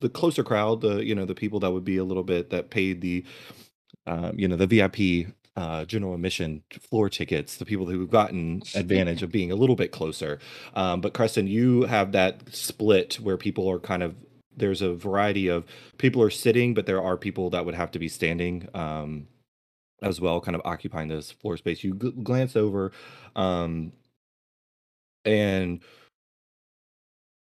the 0.00 0.08
closer 0.08 0.44
crowd, 0.44 0.80
the 0.80 1.04
you 1.04 1.14
know 1.14 1.24
the 1.24 1.34
people 1.34 1.60
that 1.60 1.70
would 1.70 1.84
be 1.84 1.96
a 1.96 2.04
little 2.04 2.22
bit 2.22 2.50
that 2.50 2.70
paid 2.70 3.00
the 3.00 3.24
um, 4.06 4.38
you 4.38 4.48
know 4.48 4.56
the 4.56 4.66
VIP 4.66 5.32
uh, 5.56 5.84
general 5.84 6.14
admission 6.14 6.62
floor 6.70 7.08
tickets, 7.08 7.56
the 7.56 7.64
people 7.64 7.86
who've 7.86 8.10
gotten 8.10 8.62
advantage 8.74 9.22
of 9.22 9.32
being 9.32 9.50
a 9.50 9.56
little 9.56 9.76
bit 9.76 9.90
closer. 9.90 10.38
Um, 10.74 11.00
but 11.00 11.14
Creston, 11.14 11.48
you 11.48 11.82
have 11.82 12.12
that 12.12 12.54
split 12.54 13.14
where 13.14 13.36
people 13.36 13.68
are 13.68 13.80
kind 13.80 14.02
of 14.02 14.14
there's 14.56 14.82
a 14.82 14.92
variety 14.94 15.48
of 15.48 15.64
people 15.98 16.22
are 16.22 16.30
sitting, 16.30 16.74
but 16.74 16.86
there 16.86 17.02
are 17.02 17.16
people 17.16 17.50
that 17.50 17.64
would 17.64 17.74
have 17.74 17.90
to 17.92 17.98
be 17.98 18.08
standing. 18.08 18.68
Um, 18.74 19.26
as 20.02 20.20
well, 20.20 20.40
kind 20.40 20.54
of 20.54 20.62
occupying 20.64 21.08
this 21.08 21.32
floor 21.32 21.56
space. 21.56 21.84
You 21.84 21.94
gl- 21.94 22.22
glance 22.22 22.56
over, 22.56 22.92
um, 23.36 23.92
and 25.24 25.80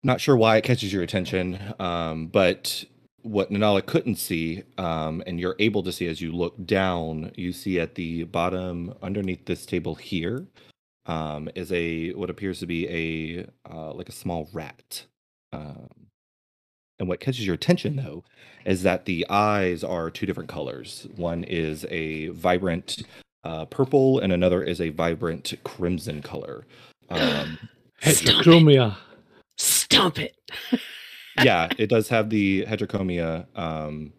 not 0.03 0.21
sure 0.21 0.37
why 0.37 0.57
it 0.57 0.63
catches 0.63 0.93
your 0.93 1.03
attention, 1.03 1.59
um, 1.79 2.27
but 2.27 2.85
what 3.23 3.51
Nanala 3.51 3.85
couldn't 3.85 4.15
see, 4.15 4.63
um, 4.77 5.21
and 5.27 5.39
you're 5.39 5.55
able 5.59 5.83
to 5.83 5.91
see 5.91 6.07
as 6.07 6.21
you 6.21 6.31
look 6.31 6.65
down, 6.65 7.31
you 7.35 7.51
see 7.51 7.79
at 7.79 7.95
the 7.95 8.23
bottom 8.23 8.93
underneath 9.01 9.45
this 9.45 9.65
table 9.65 9.95
here 9.95 10.47
um, 11.07 11.49
is 11.55 11.71
a 11.71 12.11
what 12.13 12.29
appears 12.29 12.59
to 12.59 12.65
be 12.67 12.87
a 12.89 13.71
uh, 13.71 13.93
like 13.93 14.09
a 14.09 14.13
small 14.13 14.49
rat. 14.53 15.05
Um, 15.53 16.06
and 16.99 17.07
what 17.07 17.19
catches 17.19 17.45
your 17.45 17.55
attention 17.55 17.95
though 17.95 18.23
is 18.65 18.83
that 18.83 19.05
the 19.05 19.25
eyes 19.29 19.83
are 19.83 20.09
two 20.09 20.25
different 20.25 20.49
colors. 20.49 21.07
One 21.15 21.43
is 21.43 21.85
a 21.89 22.27
vibrant 22.29 23.03
uh, 23.43 23.65
purple, 23.65 24.19
and 24.19 24.33
another 24.33 24.61
is 24.61 24.81
a 24.81 24.89
vibrant 24.89 25.53
crimson 25.63 26.21
color. 26.21 26.65
Um, 27.09 27.57
Stop 28.01 28.07
it. 28.07 28.45
Heterochromia. 28.45 28.95
Stop 29.57 30.19
it. 30.19 30.35
yeah, 31.43 31.69
it 31.77 31.87
does 31.87 32.09
have 32.09 32.29
the 32.29 32.65
heterochromia. 32.65 33.45
Um, 33.57 34.13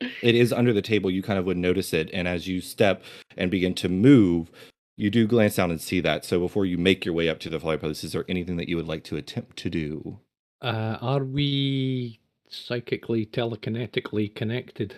it 0.00 0.34
is 0.34 0.52
under 0.52 0.72
the 0.72 0.82
table. 0.82 1.10
You 1.10 1.22
kind 1.22 1.38
of 1.38 1.44
would 1.46 1.56
notice 1.56 1.92
it, 1.92 2.08
and 2.12 2.28
as 2.28 2.46
you 2.46 2.60
step 2.60 3.02
and 3.36 3.50
begin 3.50 3.74
to 3.74 3.88
move, 3.88 4.50
you 4.96 5.10
do 5.10 5.26
glance 5.26 5.56
down 5.56 5.70
and 5.70 5.80
see 5.80 6.00
that. 6.00 6.24
So 6.24 6.38
before 6.38 6.64
you 6.66 6.78
make 6.78 7.04
your 7.04 7.14
way 7.14 7.28
up 7.28 7.40
to 7.40 7.50
the 7.50 7.60
fireplace, 7.60 8.04
is 8.04 8.12
there 8.12 8.24
anything 8.28 8.56
that 8.56 8.68
you 8.68 8.76
would 8.76 8.88
like 8.88 9.04
to 9.04 9.16
attempt 9.16 9.56
to 9.58 9.70
do? 9.70 10.20
Uh, 10.62 10.96
are 11.00 11.24
we 11.24 12.20
psychically, 12.48 13.26
telekinetically 13.26 14.34
connected? 14.34 14.94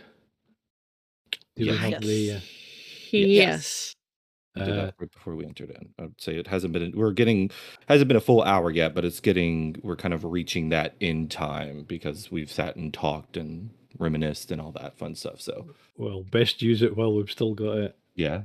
Do 1.57 1.71
we 1.71 1.77
have 1.77 2.03
the? 2.03 2.33
Uh, 2.35 2.41
Yes. 3.13 3.95
We 4.57 4.63
did 4.65 4.73
uh, 4.73 4.75
that 4.87 4.95
right 4.99 5.11
before 5.13 5.37
we 5.37 5.45
entered 5.47 5.71
in. 5.71 5.89
I'd 5.99 6.21
say 6.21 6.37
it 6.37 6.49
hasn't 6.49 6.73
been. 6.73 6.93
We're 6.97 7.13
getting 7.13 7.51
hasn't 7.89 8.09
been 8.09 8.17
a 8.17 8.21
full 8.21 8.43
hour 8.43 8.71
yet, 8.71 8.95
but 8.95 9.05
it's 9.05 9.21
getting. 9.21 9.77
We're 9.83 9.97
kind 9.97 10.15
of 10.15 10.25
reaching 10.25 10.69
that 10.71 10.95
in 11.01 11.29
time 11.29 11.85
because 11.89 12.31
we've 12.31 12.51
sat 12.51 12.77
and 12.77 12.93
talked 12.93 13.37
and 13.37 13.71
reminisced 13.99 14.51
and 14.51 14.61
all 14.61 14.73
that 14.73 14.99
fun 14.99 15.15
stuff. 15.15 15.41
So 15.41 15.69
well, 15.97 16.23
best 16.23 16.61
use 16.63 16.83
it 16.83 16.97
while 16.97 17.15
we've 17.15 17.31
still 17.31 17.55
got 17.55 17.79
it. 17.79 17.97
yeah, 18.17 18.43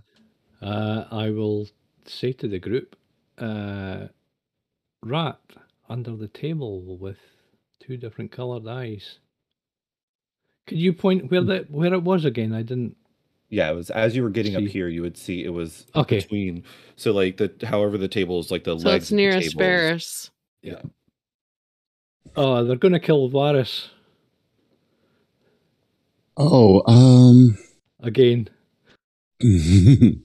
Uh, 0.61 1.05
I 1.11 1.31
will 1.31 1.67
say 2.05 2.31
to 2.33 2.47
the 2.47 2.59
group, 2.59 2.95
uh, 3.37 4.07
rat 5.03 5.39
under 5.89 6.15
the 6.15 6.27
table 6.27 6.97
with 6.97 7.17
two 7.79 7.97
different 7.97 8.31
coloured 8.31 8.67
eyes. 8.67 9.19
Could 10.67 10.77
you 10.79 10.93
point 10.93 11.31
where 11.31 11.41
that 11.43 11.71
where 11.71 11.93
it 11.93 12.03
was 12.03 12.25
again? 12.25 12.53
I 12.53 12.61
didn't. 12.61 12.95
yeah. 13.49 13.71
It 13.71 13.75
was 13.75 13.89
as 13.89 14.15
you 14.15 14.21
were 14.23 14.29
getting 14.29 14.55
up 14.55 14.63
here, 14.63 14.87
you 14.87 15.01
would 15.01 15.17
see 15.17 15.43
it 15.43 15.49
was 15.49 15.87
Okay. 15.95 16.19
between. 16.19 16.63
So 16.95 17.11
like 17.11 17.37
the 17.37 17.51
however 17.65 17.97
the 17.97 18.07
table 18.07 18.39
is 18.39 18.51
like 18.51 18.63
the 18.63 18.77
So 18.77 18.89
legs. 18.89 19.03
it's 19.03 19.11
of 19.11 19.15
the 19.17 19.23
near 19.23 19.31
tables. 19.31 19.55
Asparus. 19.55 20.29
Oh, 22.35 22.63
they're 22.63 22.75
going 22.75 22.93
to 22.93 22.99
kill 22.99 23.27
Varus 23.29 23.89
Oh, 26.37 26.83
um. 26.85 27.57
again. 28.01 28.47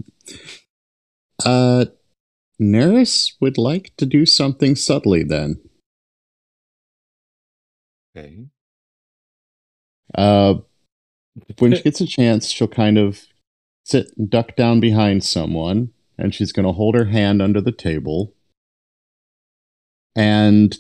uh, 1.45 1.87
Neris 2.61 3.33
would 3.41 3.59
like 3.59 3.93
to 3.97 4.07
do 4.07 4.27
something 4.27 4.77
subtly 4.77 5.23
then. 5.23 5.61
Okay. 8.17 8.47
Uh, 10.17 10.55
when 11.59 11.75
she 11.75 11.83
gets 11.85 12.01
a 12.01 12.07
chance, 12.07 12.49
she'll 12.49 12.69
kind 12.69 12.99
of 12.99 13.27
sit 13.85 14.07
and 14.17 14.31
duck 14.31 14.57
down 14.57 14.81
behind 14.81 15.25
someone, 15.25 15.91
and 16.17 16.35
she's 16.35 16.53
going 16.53 16.67
to 16.67 16.73
hold 16.73 16.95
her 16.95 17.07
hand 17.07 17.43
under 17.43 17.61
the 17.61 17.73
table. 17.73 18.35
And 20.17 20.79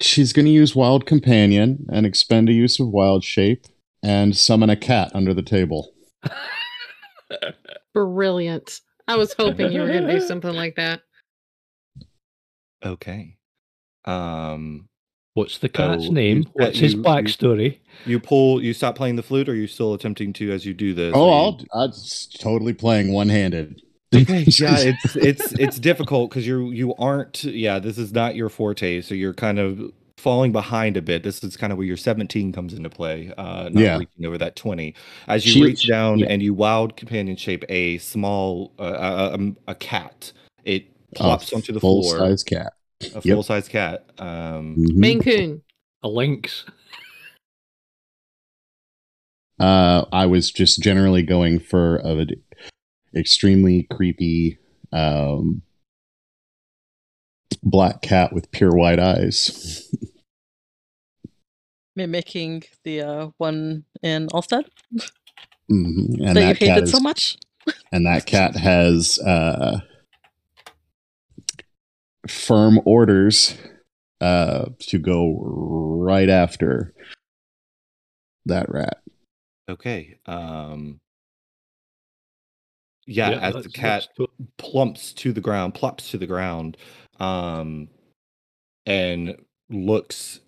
she's 0.00 0.32
going 0.32 0.46
to 0.46 0.52
use 0.52 0.76
Wild 0.76 1.06
Companion 1.06 1.86
and 1.90 2.04
expend 2.04 2.48
a 2.48 2.52
use 2.52 2.78
of 2.78 2.88
Wild 2.88 3.24
Shape 3.24 3.64
and 4.02 4.36
summon 4.36 4.70
a 4.70 4.76
cat 4.76 5.10
under 5.14 5.32
the 5.32 5.42
table. 5.42 5.92
Brilliant. 7.94 8.80
I 9.10 9.16
was 9.16 9.34
hoping 9.38 9.72
you 9.72 9.80
were 9.80 9.88
going 9.88 10.06
to 10.06 10.12
do 10.12 10.20
something 10.26 10.54
like 10.54 10.76
that. 10.76 11.00
Okay. 12.84 13.36
Um, 14.04 14.86
What's 15.34 15.58
the 15.58 15.68
cat's 15.68 16.06
So 16.06 16.12
name? 16.12 16.38
you- 16.38 16.44
What's 16.54 16.78
his 16.78 16.92
you- 16.92 16.98
you- 16.98 17.04
backstory? 17.04 17.78
you 18.06 18.18
pull. 18.20 18.62
You 18.62 18.72
stop 18.72 18.96
playing 18.96 19.16
the 19.16 19.22
flute, 19.22 19.48
or 19.48 19.52
are 19.52 19.54
you 19.54 19.66
still 19.66 19.94
attempting 19.94 20.32
to 20.34 20.50
as 20.52 20.66
you 20.66 20.74
do 20.74 20.92
this? 20.94 21.12
Oh, 21.14 21.30
I'll, 21.30 21.60
I'm 21.74 21.92
totally 22.38 22.72
playing 22.72 23.12
one 23.12 23.28
handed. 23.28 23.80
Okay, 24.14 24.40
yeah, 24.48 24.76
it's 24.78 25.16
it's 25.16 25.52
it's 25.52 25.78
difficult 25.78 26.30
because 26.30 26.46
you 26.46 26.70
you 26.72 26.94
aren't. 26.96 27.44
Yeah, 27.44 27.78
this 27.78 27.96
is 27.96 28.12
not 28.12 28.34
your 28.34 28.48
forte, 28.48 29.00
so 29.02 29.14
you're 29.14 29.34
kind 29.34 29.58
of 29.60 29.92
falling 30.20 30.52
behind 30.52 30.96
a 30.96 31.02
bit. 31.02 31.22
This 31.22 31.42
is 31.42 31.56
kind 31.56 31.72
of 31.72 31.78
where 31.78 31.86
your 31.86 31.96
17 31.96 32.52
comes 32.52 32.74
into 32.74 32.90
play. 32.90 33.32
Uh, 33.36 33.70
not 33.72 33.76
Yeah. 33.82 33.98
reaching 33.98 34.24
over 34.26 34.38
that 34.38 34.54
20 34.56 34.94
as 35.26 35.44
you 35.46 35.52
She- 35.52 35.64
reach 35.64 35.88
down 35.88 36.18
yeah. 36.20 36.26
and 36.28 36.42
you 36.42 36.54
wild 36.54 36.96
companion 36.96 37.36
shape 37.36 37.64
a 37.68 37.98
small 37.98 38.72
uh, 38.78 39.32
a, 39.36 39.38
a, 39.40 39.52
a 39.72 39.74
cat. 39.74 40.32
It 40.64 40.86
plops 41.14 41.52
onto 41.52 41.72
the 41.72 41.80
full 41.80 42.02
floor. 42.02 42.18
size 42.18 42.44
cat. 42.44 42.72
A 43.02 43.06
Yep. 43.22 43.22
full 43.24 43.42
size 43.42 43.66
cat. 43.68 44.04
Um, 44.18 44.76
Mhm. 44.76 44.94
Maine 44.94 45.20
Coon. 45.20 45.62
A 46.02 46.08
lynx. 46.08 46.64
Uh, 49.58 50.04
I 50.12 50.26
was 50.26 50.50
just 50.50 50.82
generally 50.82 51.22
going 51.22 51.58
for 51.58 51.96
a 51.98 52.26
extremely 53.14 53.82
creepy 53.90 54.58
um, 54.92 55.62
black 57.62 58.02
cat 58.02 58.32
with 58.32 58.50
pure 58.50 58.74
white 58.74 58.98
eyes. 58.98 59.88
Mimicking 61.96 62.62
the 62.84 63.02
uh, 63.02 63.28
one 63.38 63.84
in 64.02 64.28
Alstead 64.28 64.64
Mhm. 65.70 66.26
And 66.26 66.36
that 66.36 66.40
you 66.40 66.44
that 66.46 66.58
cat 66.58 66.68
hated 66.68 66.84
is, 66.84 66.90
so 66.90 67.00
much. 67.00 67.38
and 67.92 68.06
that 68.06 68.26
cat 68.26 68.56
has 68.56 69.18
uh, 69.20 69.80
firm 72.26 72.80
orders 72.84 73.56
uh, 74.20 74.66
to 74.80 74.98
go 74.98 75.38
right 75.40 76.28
after 76.28 76.92
that 78.46 78.68
rat. 78.68 79.00
okay. 79.68 80.18
Um, 80.26 81.00
yeah, 83.06 83.30
as 83.30 83.62
the 83.62 83.68
cat 83.68 84.08
plumps 84.56 85.12
to 85.14 85.32
the 85.32 85.40
ground, 85.40 85.74
plops 85.74 86.10
to 86.10 86.18
the 86.18 86.26
ground, 86.26 86.76
um, 87.20 87.88
and 88.86 89.36
looks 89.68 90.40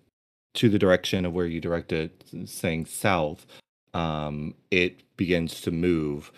to 0.55 0.69
the 0.69 0.79
direction 0.79 1.25
of 1.25 1.33
where 1.33 1.45
you 1.45 1.61
directed, 1.61 2.11
saying 2.45 2.85
south. 2.85 3.45
Um, 3.93 4.55
it 4.71 5.03
begins 5.17 5.61
to 5.61 5.71
move. 5.71 6.31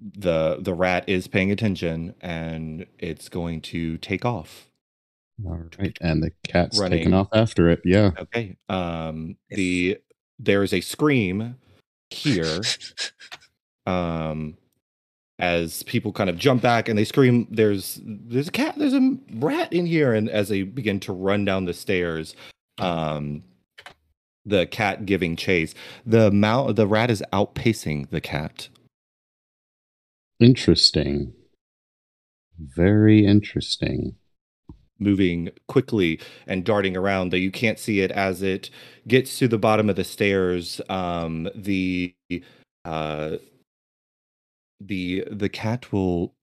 the 0.00 0.58
The 0.60 0.74
rat 0.74 1.08
is 1.08 1.28
paying 1.28 1.50
attention, 1.50 2.14
and 2.20 2.86
it's 2.98 3.28
going 3.28 3.60
to 3.62 3.98
take 3.98 4.24
off. 4.24 4.68
All 5.44 5.60
right. 5.78 5.96
And 6.00 6.22
the 6.22 6.32
cat's 6.46 6.78
Running. 6.78 6.98
taking 6.98 7.14
off 7.14 7.28
after 7.32 7.68
it. 7.68 7.80
Yeah. 7.84 8.12
Okay. 8.18 8.56
Um, 8.68 9.36
the 9.50 9.98
there 10.38 10.62
is 10.62 10.72
a 10.72 10.80
scream 10.80 11.56
here. 12.10 12.60
um 13.86 14.56
as 15.44 15.82
people 15.82 16.12
kind 16.12 16.30
of 16.30 16.38
jump 16.38 16.62
back 16.62 16.88
and 16.88 16.98
they 16.98 17.04
scream 17.04 17.46
there's 17.50 18.00
there's 18.04 18.48
a 18.48 18.52
cat 18.52 18.74
there's 18.78 18.94
a 18.94 19.16
rat 19.34 19.72
in 19.72 19.86
here 19.86 20.14
and 20.14 20.30
as 20.30 20.48
they 20.48 20.62
begin 20.62 20.98
to 21.00 21.12
run 21.12 21.44
down 21.44 21.66
the 21.66 21.74
stairs 21.74 22.34
um 22.78 23.42
the 24.46 24.66
cat 24.66 25.04
giving 25.06 25.36
chase 25.36 25.74
the 26.06 26.30
the 26.74 26.86
rat 26.86 27.10
is 27.10 27.22
outpacing 27.32 28.08
the 28.10 28.20
cat 28.20 28.68
Interesting. 30.40 31.32
Very 32.58 33.24
interesting. 33.24 34.16
moving 34.98 35.50
quickly 35.68 36.20
and 36.46 36.64
darting 36.64 36.96
around 36.96 37.30
though 37.30 37.36
you 37.36 37.50
can't 37.50 37.78
see 37.78 38.00
it 38.00 38.10
as 38.12 38.42
it 38.42 38.70
gets 39.08 39.38
to 39.38 39.48
the 39.48 39.58
bottom 39.58 39.90
of 39.90 39.96
the 39.96 40.04
stairs 40.04 40.80
um 40.88 41.48
the 41.54 42.14
uh 42.84 43.36
the 44.86 45.24
the 45.30 45.48
cat 45.48 45.92
will 45.92 46.34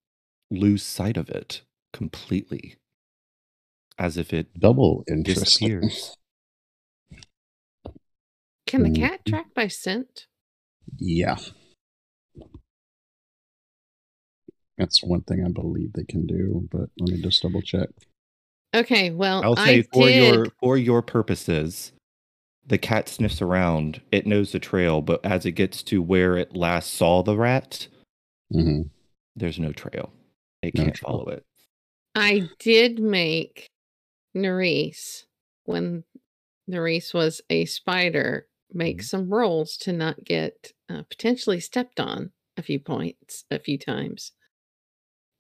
lose 0.50 0.84
sight 0.84 1.18
of 1.18 1.30
it 1.30 1.62
completely 1.94 2.76
as 3.98 4.18
if 4.18 4.34
it 4.34 4.60
Double 4.60 5.04
disappears 5.24 6.16
Can 8.68 8.84
the 8.84 8.90
Mm. 8.90 8.96
cat 8.96 9.26
track 9.26 9.54
by 9.54 9.68
scent? 9.68 10.28
Yeah. 10.98 11.38
That's 14.78 15.04
one 15.04 15.22
thing 15.22 15.44
I 15.46 15.50
believe 15.52 15.94
they 15.94 16.06
can 16.06 16.26
do, 16.26 16.68
but 16.72 16.90
let 16.98 17.10
me 17.18 17.22
just 17.22 17.42
double 17.44 17.62
check. 17.62 17.90
Okay, 18.74 19.12
well, 19.12 19.44
i'll 19.44 19.58
I 19.60 19.66
say 19.66 19.82
for 19.82 20.08
did. 20.08 20.16
your 20.16 20.46
for 20.60 20.78
your 20.78 21.02
purposes 21.02 21.92
the 22.66 22.78
cat 22.78 23.10
sniffs 23.10 23.42
around. 23.42 24.02
It 24.12 24.26
knows 24.26 24.52
the 24.54 24.60
trail, 24.60 25.02
but 25.02 25.26
as 25.26 25.46
it 25.46 25.54
gets 25.54 25.84
to 25.84 26.02
where 26.02 26.38
it 26.38 26.56
last 26.56 26.94
saw 26.94 27.22
the 27.24 27.36
rat, 27.36 27.88
hmm 28.52 28.82
there's 29.36 29.60
no 29.60 29.72
trail. 29.72 30.12
It 30.62 30.76
No 30.76 30.84
can't 30.84 30.96
trail. 30.96 31.12
follow 31.12 31.28
it. 31.30 31.46
I 32.16 32.50
did 32.60 33.00
make 33.00 33.68
Nerys 34.36 35.24
when 35.64 36.04
Nerys 36.70 37.14
was 37.14 37.42
a 37.50 37.66
spider 37.66 38.48
make 38.74 39.00
Mhm. 39.00 39.04
some 39.06 39.30
rolls 39.34 39.78
to 39.78 39.94
not 39.94 40.24
get 40.24 40.74
uh, 40.90 41.04
potentially 41.04 41.60
stepped 41.60 42.00
on 42.00 42.32
a 42.58 42.62
few 42.62 42.80
points, 42.80 43.46
a 43.52 43.60
few 43.60 43.78
times. 43.78 44.32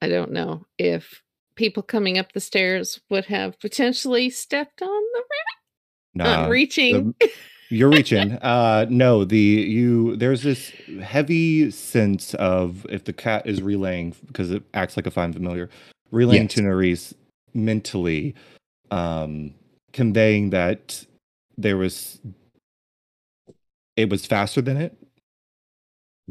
I 0.02 0.08
don't 0.10 0.32
know 0.32 0.65
if 0.78 1.21
people 1.56 1.84
coming 1.84 2.17
up 2.17 2.32
the 2.34 2.39
stairs 2.39 3.00
would 3.10 3.26
have 3.26 3.60
potentially 3.60 4.30
stepped 4.30 4.82
on 4.82 4.88
the 4.89 5.19
rat, 5.19 6.15
Nah, 6.15 6.24
not 6.41 6.50
reaching. 6.50 7.13
You're 7.71 7.89
reaching. 7.89 8.38
Uh 8.41 8.86
no, 8.89 9.23
the 9.23 9.38
you 9.38 10.15
there's 10.17 10.43
this 10.43 10.71
heavy 11.01 11.71
sense 11.71 12.34
of 12.36 12.86
if 12.89 13.05
the 13.05 13.13
cat 13.13 13.47
is 13.47 13.62
relaying 13.62 14.15
because 14.27 14.51
it 14.51 14.63
acts 14.73 14.97
like 14.97 15.07
a 15.07 15.12
fine 15.12 15.31
familiar, 15.34 15.69
relaying 16.12 16.43
Yes. 16.43 16.53
to 16.55 16.62
Nerys 16.62 17.13
mentally, 17.53 18.36
um, 18.91 19.53
conveying 19.93 20.49
that 20.51 21.05
there 21.57 21.77
was 21.77 22.19
it 23.95 24.10
was 24.10 24.25
faster 24.25 24.62
than 24.62 24.77
it. 24.77 24.97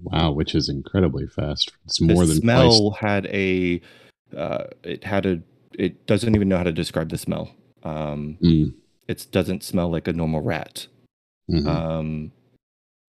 Wow, 0.03 0.33
which 0.33 0.55
is 0.55 0.69
incredibly 0.69 1.27
fast. 1.27 1.73
It's 1.87 1.99
The 1.99 2.13
more 2.13 2.27
than 2.27 2.37
smell 2.37 2.91
had 3.01 3.27
a 3.27 3.81
uh 4.37 4.65
it 4.83 5.05
had 5.05 5.27
a 5.27 5.41
it 5.79 6.07
doesn't 6.07 6.35
even 6.35 6.49
know 6.49 6.57
how 6.59 6.65
to 6.65 6.73
describe 6.73 7.09
the 7.11 7.19
smell. 7.19 7.51
Um. 7.83 8.37
Mm, 8.43 8.75
it 9.09 9.27
doesn't 9.31 9.63
smell 9.65 9.91
like 9.91 10.07
a 10.09 10.13
normal 10.13 10.41
rat. 10.43 10.87
Mhm. 11.51 11.67
um, 11.67 12.33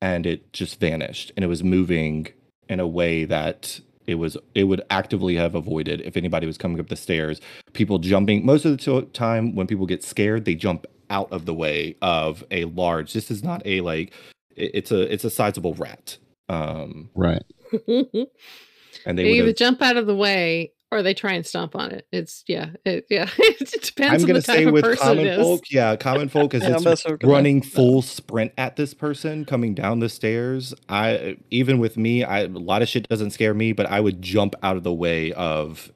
and 0.01 0.25
it 0.25 0.51
just 0.53 0.79
vanished 0.79 1.31
and 1.35 1.43
it 1.43 1.47
was 1.47 1.63
moving 1.63 2.27
in 2.69 2.79
a 2.79 2.87
way 2.87 3.25
that 3.25 3.79
it 4.07 4.15
was 4.15 4.37
it 4.55 4.63
would 4.65 4.81
actively 4.89 5.35
have 5.35 5.55
avoided 5.55 6.01
if 6.01 6.17
anybody 6.17 6.47
was 6.47 6.57
coming 6.57 6.79
up 6.79 6.87
the 6.87 6.95
stairs 6.95 7.39
people 7.73 7.99
jumping 7.99 8.45
most 8.45 8.65
of 8.65 8.77
the 8.77 9.01
time 9.13 9.55
when 9.55 9.67
people 9.67 9.85
get 9.85 10.03
scared 10.03 10.45
they 10.45 10.55
jump 10.55 10.85
out 11.09 11.31
of 11.31 11.45
the 11.45 11.53
way 11.53 11.95
of 12.01 12.43
a 12.51 12.65
large 12.65 13.13
this 13.13 13.29
is 13.29 13.43
not 13.43 13.61
a 13.65 13.81
like 13.81 14.13
it- 14.55 14.71
it's 14.73 14.91
a 14.91 15.13
it's 15.13 15.23
a 15.23 15.29
sizable 15.29 15.73
rat 15.75 16.17
um 16.49 17.09
right. 17.15 17.43
and 17.87 19.17
they 19.17 19.25
either 19.25 19.45
would 19.45 19.57
jump 19.57 19.81
out 19.81 19.97
of 19.97 20.07
the 20.07 20.15
way 20.15 20.71
or 20.91 21.01
they 21.01 21.13
try 21.13 21.33
and 21.33 21.45
stomp 21.45 21.75
on 21.75 21.91
it. 21.91 22.05
It's 22.11 22.43
yeah, 22.47 22.71
it, 22.85 23.05
yeah. 23.09 23.29
it 23.37 23.81
depends 23.81 23.99
I'm 23.99 24.15
on 24.15 24.21
the 24.21 24.27
gonna 24.27 24.41
type 24.41 24.57
say 24.57 24.63
of 24.65 24.73
with 24.73 24.83
person 24.83 25.07
common 25.07 25.39
folk, 25.41 25.63
yeah, 25.71 25.95
common 25.95 26.29
folk 26.29 26.53
is 26.53 26.63
Yeah, 26.63 26.75
it's 26.75 26.85
also 26.85 27.15
gonna- 27.17 27.33
running 27.33 27.61
full 27.61 28.01
sprint 28.01 28.51
at 28.57 28.75
this 28.75 28.93
person 28.93 29.45
coming 29.45 29.73
down 29.73 29.99
the 29.99 30.09
stairs. 30.09 30.73
I 30.89 31.37
even 31.49 31.79
with 31.79 31.97
me, 31.97 32.23
I 32.23 32.41
a 32.41 32.47
lot 32.47 32.81
of 32.81 32.89
shit 32.89 33.07
doesn't 33.07 33.31
scare 33.31 33.53
me, 33.53 33.71
but 33.73 33.85
I 33.85 34.01
would 34.01 34.21
jump 34.21 34.55
out 34.63 34.77
of 34.77 34.83
the 34.83 34.93
way 34.93 35.31
of 35.33 35.91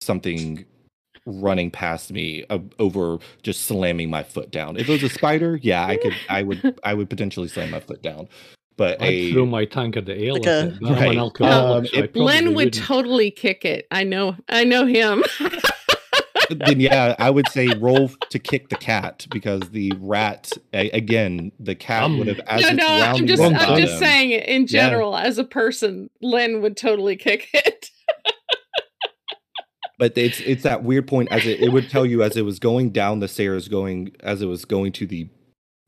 something 0.00 0.64
running 1.26 1.70
past 1.70 2.10
me 2.12 2.44
uh, 2.50 2.58
over 2.78 3.18
just 3.42 3.66
slamming 3.66 4.10
my 4.10 4.22
foot 4.22 4.50
down. 4.50 4.76
If 4.76 4.88
it 4.88 4.92
was 4.92 5.02
a 5.02 5.08
spider, 5.08 5.58
yeah, 5.62 5.86
I 5.86 5.96
could, 5.96 6.14
I 6.28 6.42
would, 6.42 6.80
I 6.82 6.94
would 6.94 7.10
potentially 7.10 7.46
slam 7.46 7.70
my 7.70 7.80
foot 7.80 8.02
down. 8.02 8.28
But 8.80 9.02
I'd 9.02 9.12
a 9.12 9.32
throw 9.32 9.44
my 9.44 9.66
tankard 9.66 10.08
at 10.08 10.16
ale 10.16 10.34
Like 10.36 10.46
at 10.46 10.64
a- 10.64 10.68
it, 10.68 10.80
Right. 10.80 11.10
an 11.12 11.18
alcoholic, 11.18 11.76
Um, 11.80 11.86
so 11.86 11.98
it- 11.98 12.12
probably 12.14 12.22
Len 12.22 12.46
would 12.46 12.54
wouldn't. 12.56 12.74
totally 12.76 13.30
kick 13.30 13.66
it. 13.66 13.86
I 13.90 14.04
know. 14.04 14.36
I 14.48 14.64
know 14.64 14.86
him. 14.86 15.22
then 16.48 16.80
yeah, 16.80 17.14
I 17.18 17.28
would 17.28 17.46
say 17.50 17.68
roll 17.78 18.08
to 18.30 18.38
kick 18.38 18.70
the 18.70 18.76
cat 18.76 19.26
because 19.30 19.60
the 19.72 19.92
rat 20.00 20.50
again, 20.72 21.52
the 21.60 21.74
cat 21.74 22.04
Um, 22.04 22.18
would 22.20 22.28
have 22.28 22.40
as 22.46 22.62
no, 22.62 22.68
it's 22.68 22.76
no. 22.78 22.86
I'm 22.88 23.00
rounding 23.02 23.26
just. 23.26 23.42
I'm 23.42 23.78
just 23.82 23.98
saying 23.98 24.30
it 24.30 24.48
in 24.48 24.62
Yeah. 24.62 24.66
general. 24.66 25.14
As 25.14 25.36
a 25.36 25.44
person, 25.44 26.08
Len 26.22 26.62
would 26.62 26.78
totally 26.78 27.16
kick 27.16 27.48
it. 27.52 27.90
but 29.98 30.16
it's 30.16 30.40
it's 30.40 30.62
that 30.62 30.82
weird 30.84 31.06
point 31.06 31.30
as 31.30 31.44
it, 31.46 31.60
it 31.60 31.68
would 31.70 31.90
tell 31.90 32.06
you 32.06 32.22
as 32.22 32.34
it 32.36 32.46
was 32.46 32.58
going 32.58 32.90
down 32.90 33.20
the 33.20 33.28
stairs 33.28 33.68
going 33.68 34.12
as 34.20 34.40
it 34.40 34.46
was 34.46 34.64
going 34.64 34.90
to 34.92 35.06
the 35.06 35.28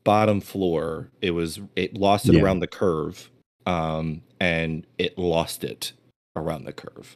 bottom 0.03 0.41
floor 0.41 1.09
it 1.21 1.31
was 1.31 1.59
it 1.75 1.95
lost 1.97 2.27
it 2.27 2.35
Yeah. 2.35 2.41
around 2.41 2.59
the 2.59 2.67
curve 2.67 3.29
um 3.65 4.21
and 4.39 4.85
it 4.97 5.17
lost 5.17 5.63
it 5.63 5.93
around 6.35 6.65
the 6.65 6.73
curve 6.73 7.15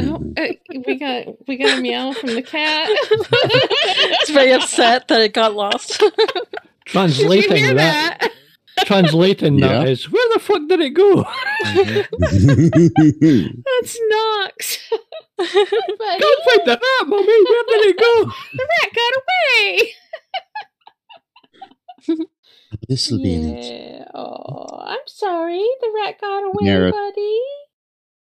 Oh, 0.00 0.24
uh, 0.38 0.46
we 0.86 0.98
got 0.98 1.46
we 1.46 1.58
got 1.58 1.78
a 1.78 1.82
meow 1.82 2.14
from 2.14 2.30
the 2.34 2.40
cat. 2.40 2.88
it's 2.90 4.30
very 4.30 4.50
upset 4.52 5.06
that 5.08 5.20
it 5.20 5.34
got 5.34 5.54
lost. 5.54 6.02
Translating 6.86 7.76
that, 7.76 8.18
that? 8.18 8.32
translating 8.86 9.58
Yeah. 9.58 9.68
that 9.80 9.88
is 9.90 10.10
where 10.10 10.26
the 10.32 10.40
fuck 10.40 10.66
did 10.66 10.80
it 10.80 10.94
go? 10.94 11.16
That's 13.66 13.98
Knox. 14.08 14.78
Go 14.90 14.96
Can't 15.44 15.68
find 15.68 16.64
the 16.64 16.80
rat, 16.80 17.06
mummy. 17.08 17.26
Where 17.26 17.64
did 17.68 17.86
it 17.88 17.98
go? 17.98 18.24
the 18.54 18.66
rat 18.80 18.90
got 18.94 19.12
away. 19.20 19.94
This 22.88 23.10
will 23.10 23.22
be 23.22 23.34
in 23.34 23.56
it. 23.56 23.64
Yeah. 23.64 24.04
Oh, 24.14 24.78
I'm 24.82 25.06
sorry. 25.06 25.64
The 25.80 25.92
rat 25.94 26.20
got 26.20 26.44
away, 26.44 26.62
Nara- 26.62 26.90
buddy. 26.92 27.40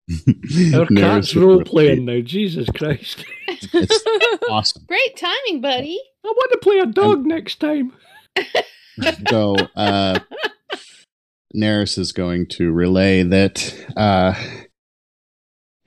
Our 0.76 0.86
Neris 0.86 0.98
cat's 0.98 1.34
would 1.34 1.44
role 1.44 1.62
playing 1.62 2.04
now. 2.04 2.20
Jesus 2.20 2.68
Christ! 2.74 3.24
It's 3.72 4.04
awesome. 4.50 4.84
Great 4.86 5.16
timing, 5.16 5.60
buddy. 5.62 5.98
I 6.24 6.28
want 6.28 6.52
to 6.52 6.58
play 6.58 6.78
a 6.78 6.86
dog 6.86 7.24
next 7.24 7.60
time. 7.60 7.92
So, 9.30 9.56
uh, 9.74 10.18
Neris 11.56 11.96
is 11.98 12.12
going 12.12 12.46
to 12.50 12.72
relay 12.72 13.22
that 13.22 13.74
uh, 13.96 14.34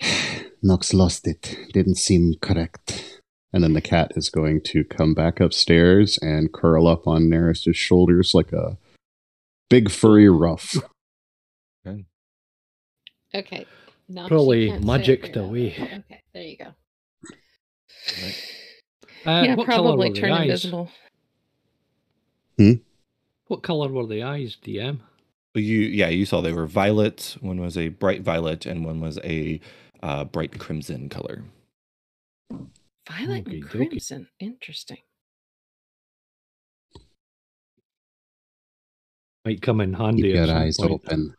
Nox 0.63 0.93
lost 0.93 1.28
it. 1.28 1.58
Didn't 1.73 1.95
seem 1.97 2.34
correct. 2.41 3.17
And 3.54 3.64
then 3.64 3.74
the 3.74 3.82
cat 3.82 4.12
is 4.16 4.30
going 4.30 4.62
to 4.66 4.84
come 4.84 5.14
back 5.14 5.40
upstairs 5.40 6.20
and 6.22 6.52
curl 6.52 6.88
up 6.88 7.08
on 7.08 7.30
Neris's 7.30 7.78
shoulders 7.78 8.34
like 8.34 8.52
a 8.52 8.78
big 9.70 9.90
furry 9.90 10.30
ruff. 10.30 10.76
Okay. 13.36 13.66
Knox, 14.10 14.30
Probably 14.30 14.64
you 14.64 14.70
can't 14.72 14.82
say 14.82 14.84
it 14.84 14.88
magicked 14.88 15.34
very 15.36 15.46
away. 15.46 15.76
Okay, 15.82 16.24
there 16.34 16.44
you 16.44 16.58
go. 16.58 16.74
Uh, 19.26 19.44
yeah, 19.44 19.56
probably 19.56 20.10
were 20.10 20.14
the 20.14 20.22
turn 20.22 20.32
eyes? 20.32 20.44
invisible. 20.46 20.90
What 23.48 23.64
color 23.64 23.90
were 23.90 24.06
the 24.06 24.24
eyes, 24.24 24.56
DM? 24.64 25.00
you 25.60 25.80
yeah 25.80 26.08
you 26.08 26.26
saw 26.26 26.42
they 26.42 26.54
were 26.54 26.68
violet 26.68 27.36
one 27.42 27.60
was 27.60 27.78
a 27.78 27.90
bright 27.90 28.22
violet 28.22 28.66
and 28.66 28.86
one 28.86 29.00
was 29.00 29.20
a 29.24 29.60
uh, 30.04 30.24
bright 30.24 30.60
crimson 30.60 31.10
color 31.10 31.44
Violet 33.08 33.48
and 33.48 33.48
Okey-dokey. 33.48 33.70
crimson. 33.70 34.28
Interesting. 34.39 34.98
Might 39.46 39.62
come 39.62 39.80
in 39.82 39.93
handy. 39.93 40.24
Keep 40.24 40.32
at 40.32 40.38
your 40.38 40.48
some 40.48 40.58
eyes 40.58 40.78
point. 40.78 40.91
open. 40.91 41.34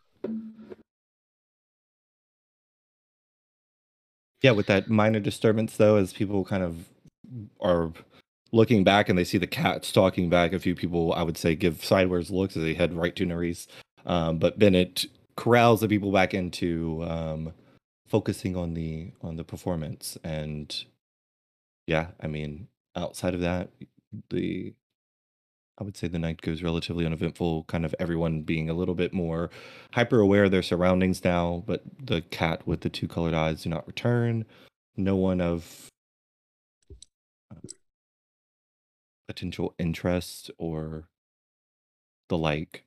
Yeah, 4.41 4.51
with 4.51 4.67
that 4.67 4.89
minor 4.89 5.19
disturbance 5.19 5.77
though, 5.77 5.97
as 5.97 6.13
people 6.13 6.43
kind 6.45 6.63
of 6.63 6.89
are 7.59 7.91
looking 8.51 8.83
back 8.83 9.09
and 9.09 9.17
they 9.17 9.23
see 9.23 9.37
the 9.37 9.45
cats 9.45 9.91
talking 9.91 10.29
back, 10.29 10.53
a 10.53 10.59
few 10.59 10.73
people 10.73 11.13
I 11.13 11.21
would 11.23 11.37
say 11.37 11.55
give 11.55 11.83
sideways 11.83 12.31
looks 12.31 12.57
as 12.57 12.63
they 12.63 12.73
head 12.73 12.93
right 12.93 13.15
to 13.17 13.25
Nerys. 13.25 13.67
Um, 14.05 14.39
but 14.39 14.57
Bennett 14.57 15.05
corrals 15.35 15.81
the 15.81 15.87
people 15.87 16.11
back 16.11 16.33
into 16.33 17.05
um, 17.07 17.53
focusing 18.07 18.55
on 18.55 18.73
the 18.73 19.11
on 19.21 19.35
the 19.35 19.43
performance. 19.43 20.17
And 20.23 20.73
yeah, 21.89 22.09
I 22.21 22.27
mean, 22.27 22.67
outside 22.95 23.33
of 23.33 23.41
that, 23.41 23.69
the 24.29 24.75
I 25.79 25.83
would 25.83 25.97
say 25.97 26.07
the 26.07 26.19
night 26.19 26.41
goes 26.41 26.61
relatively 26.61 27.03
uneventful, 27.03 27.63
kind 27.63 27.83
of 27.83 27.95
everyone 27.99 28.43
being 28.43 28.69
a 28.69 28.75
little 28.75 28.93
bit 28.93 29.11
more 29.11 29.49
hyper 29.93 30.19
aware 30.19 30.43
of 30.43 30.51
their 30.51 30.61
surroundings 30.61 31.23
now, 31.23 31.63
but 31.65 31.81
the 31.97 32.21
cat 32.21 32.67
with 32.67 32.81
the 32.81 32.89
two 32.89 33.07
colored 33.07 33.33
eyes 33.33 33.63
do 33.63 33.69
not 33.69 33.87
return. 33.87 34.45
No 34.97 35.15
one 35.15 35.41
of 35.41 35.89
uh, 37.51 37.55
potential 39.27 39.73
interest 39.79 40.51
or 40.59 41.07
the 42.27 42.37
like 42.37 42.83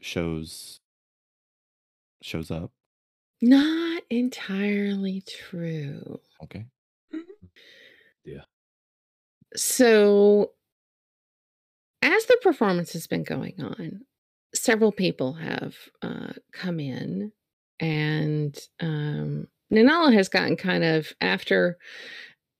shows 0.00 0.80
shows 2.22 2.50
up. 2.50 2.72
Not 3.40 4.02
entirely 4.10 5.22
true. 5.28 6.18
Okay. 6.42 6.64
So, 9.56 10.52
as 12.00 12.24
the 12.26 12.38
performance 12.42 12.92
has 12.94 13.06
been 13.06 13.22
going 13.22 13.60
on, 13.60 14.02
several 14.54 14.92
people 14.92 15.34
have 15.34 15.76
uh, 16.02 16.32
come 16.52 16.80
in, 16.80 17.32
and 17.80 18.58
um, 18.80 19.48
Nanala 19.72 20.12
has 20.14 20.28
gotten 20.28 20.56
kind 20.56 20.84
of 20.84 21.12
after 21.20 21.78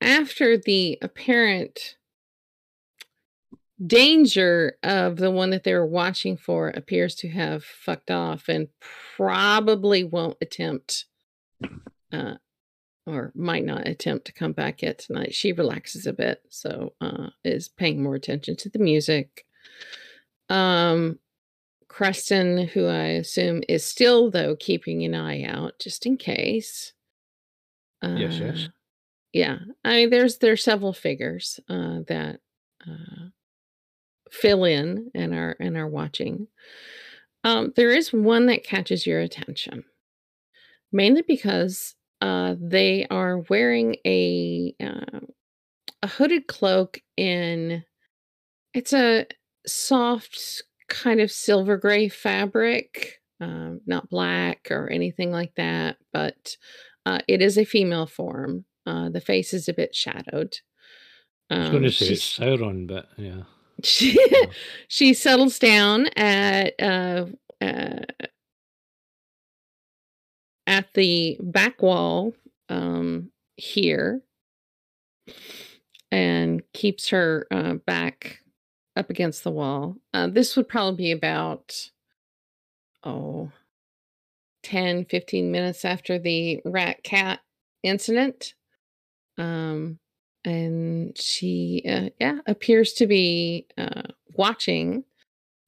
after 0.00 0.56
the 0.58 0.98
apparent 1.00 1.96
danger 3.84 4.76
of 4.82 5.16
the 5.16 5.30
one 5.30 5.50
that 5.50 5.64
they 5.64 5.74
were 5.74 5.86
watching 5.86 6.36
for 6.36 6.68
appears 6.68 7.14
to 7.16 7.28
have 7.28 7.64
fucked 7.64 8.10
off 8.10 8.48
and 8.48 8.68
probably 9.16 10.04
won't 10.04 10.36
attempt 10.40 11.06
uh, 12.12 12.34
or 13.06 13.32
might 13.34 13.64
not 13.64 13.86
attempt 13.88 14.26
to 14.26 14.32
come 14.32 14.52
back 14.52 14.82
yet 14.82 14.98
tonight. 14.98 15.34
She 15.34 15.52
relaxes 15.52 16.06
a 16.06 16.12
bit, 16.12 16.42
so 16.48 16.94
uh, 17.00 17.28
is 17.44 17.68
paying 17.68 18.02
more 18.02 18.14
attention 18.14 18.56
to 18.56 18.68
the 18.68 18.78
music. 18.78 19.44
Um, 20.48 21.18
Creston, 21.88 22.68
who 22.68 22.86
I 22.86 23.06
assume 23.06 23.62
is 23.68 23.84
still 23.84 24.30
though 24.30 24.56
keeping 24.56 25.04
an 25.04 25.14
eye 25.14 25.44
out 25.44 25.78
just 25.78 26.06
in 26.06 26.16
case. 26.16 26.92
Uh, 28.02 28.16
Yes, 28.18 28.38
yes. 28.38 28.68
Yeah, 29.32 29.58
I 29.84 29.92
mean, 29.92 30.10
there's 30.10 30.38
there's 30.38 30.62
several 30.62 30.92
figures 30.92 31.58
uh, 31.68 32.00
that 32.08 32.40
uh, 32.86 33.28
fill 34.30 34.64
in 34.64 35.10
and 35.14 35.34
are 35.34 35.56
and 35.58 35.76
are 35.76 35.88
watching. 35.88 36.48
Um, 37.44 37.72
there 37.76 37.90
is 37.90 38.12
one 38.12 38.46
that 38.46 38.64
catches 38.64 39.06
your 39.06 39.20
attention, 39.20 39.84
mainly 40.92 41.22
because 41.22 41.94
uh, 42.22 42.54
they 42.60 43.04
are 43.10 43.38
wearing 43.50 43.96
a 44.06 44.74
uh, 44.80 45.20
a 46.02 46.06
hooded 46.06 46.46
cloak 46.46 47.00
in 47.16 47.84
it's 48.74 48.92
a 48.92 49.26
soft 49.66 50.62
kind 50.88 51.20
of 51.20 51.32
silver 51.32 51.76
gray 51.76 52.08
fabric, 52.08 53.20
um, 53.40 53.80
not 53.86 54.08
black 54.08 54.68
or 54.70 54.88
anything 54.88 55.32
like 55.32 55.52
that, 55.56 55.96
but 56.12 56.56
uh, 57.04 57.18
it 57.26 57.42
is 57.42 57.58
a 57.58 57.64
female 57.64 58.06
form. 58.06 58.64
Uh, 58.86 59.08
the 59.08 59.20
face 59.20 59.52
is 59.52 59.68
a 59.68 59.74
bit 59.74 59.92
shadowed. 59.94 60.54
I 61.50 61.58
was 61.58 61.68
going 61.70 61.82
to 61.82 61.88
Um, 61.88 61.92
say 61.92 62.06
it's 62.06 62.38
Sauron, 62.38 62.86
but 62.86 63.08
yeah. 63.16 63.42
she 63.82 64.16
she 64.86 65.12
settles 65.12 65.58
down 65.58 66.06
at 66.16 66.74
uh, 66.80 67.26
uh 67.60 68.00
at 70.66 70.86
the 70.94 71.36
back 71.40 71.82
wall 71.82 72.32
um 72.68 73.30
here 73.56 74.22
and 76.10 76.62
keeps 76.74 77.08
her 77.08 77.46
uh, 77.50 77.74
back 77.86 78.40
up 78.96 79.08
against 79.08 79.44
the 79.44 79.50
wall. 79.50 79.96
Uh, 80.12 80.26
this 80.26 80.56
would 80.56 80.68
probably 80.68 80.96
be 80.96 81.12
about 81.12 81.90
oh 83.04 83.50
10 84.62 85.06
15 85.06 85.50
minutes 85.50 85.84
after 85.84 86.18
the 86.18 86.60
rat 86.64 87.02
cat 87.02 87.40
incident. 87.82 88.54
Um 89.38 89.98
and 90.44 91.16
she 91.16 91.84
uh, 91.88 92.10
yeah 92.20 92.38
appears 92.46 92.92
to 92.94 93.06
be 93.06 93.66
uh, 93.78 94.02
watching 94.34 95.04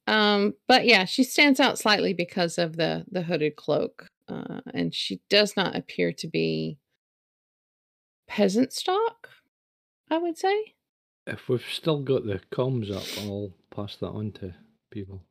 um 0.07 0.53
but 0.67 0.85
yeah 0.85 1.05
she 1.05 1.23
stands 1.23 1.61
out 1.61 1.79
slightly 1.79 2.13
because 2.13 2.59
of 2.59 2.77
the 2.77 3.05
the 3.11 3.23
hooded 3.23 3.57
cloak 3.57 4.09
uh, 4.29 4.61
and 4.72 4.95
she 4.95 5.20
does 5.31 5.57
not 5.57 5.77
appear 5.77 6.12
to 6.12 6.27
be 6.29 6.79
peasant 8.29 8.72
stock 8.72 9.29
i 10.11 10.16
would 10.18 10.37
say 10.39 10.75
If 11.27 11.49
we've 11.49 11.64
still 11.70 12.01
got 12.01 12.25
the 12.27 12.41
comms 12.53 12.91
up, 12.91 13.05
I'll 13.25 13.53
pass 13.75 13.97
that 13.97 14.09
on 14.11 14.33
to 14.33 14.55
people. 14.91 15.22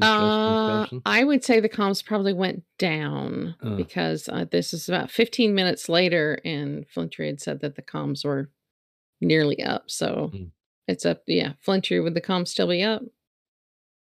Uh, 0.00 0.86
i 1.04 1.24
would 1.24 1.42
say 1.42 1.58
the 1.58 1.68
comms 1.68 2.04
probably 2.04 2.32
went 2.32 2.62
down 2.78 3.56
Uh. 3.60 3.74
because 3.76 4.28
uh, 4.28 4.44
this 4.50 4.72
is 4.72 4.88
about 4.88 5.10
15 5.10 5.52
minutes 5.54 5.88
later 5.88 6.38
and 6.44 6.86
flintry 6.88 7.26
had 7.26 7.40
said 7.40 7.60
that 7.60 7.74
the 7.74 7.82
comms 7.82 8.24
were 8.24 8.50
nearly 9.20 9.60
up 9.62 9.90
so 9.90 10.30
Mm. 10.32 10.50
it's 10.86 11.04
up 11.04 11.22
yeah 11.26 11.54
flintry 11.60 11.98
would 12.00 12.14
the 12.14 12.20
comms 12.20 12.48
still 12.48 12.68
be 12.68 12.82
up 12.84 13.02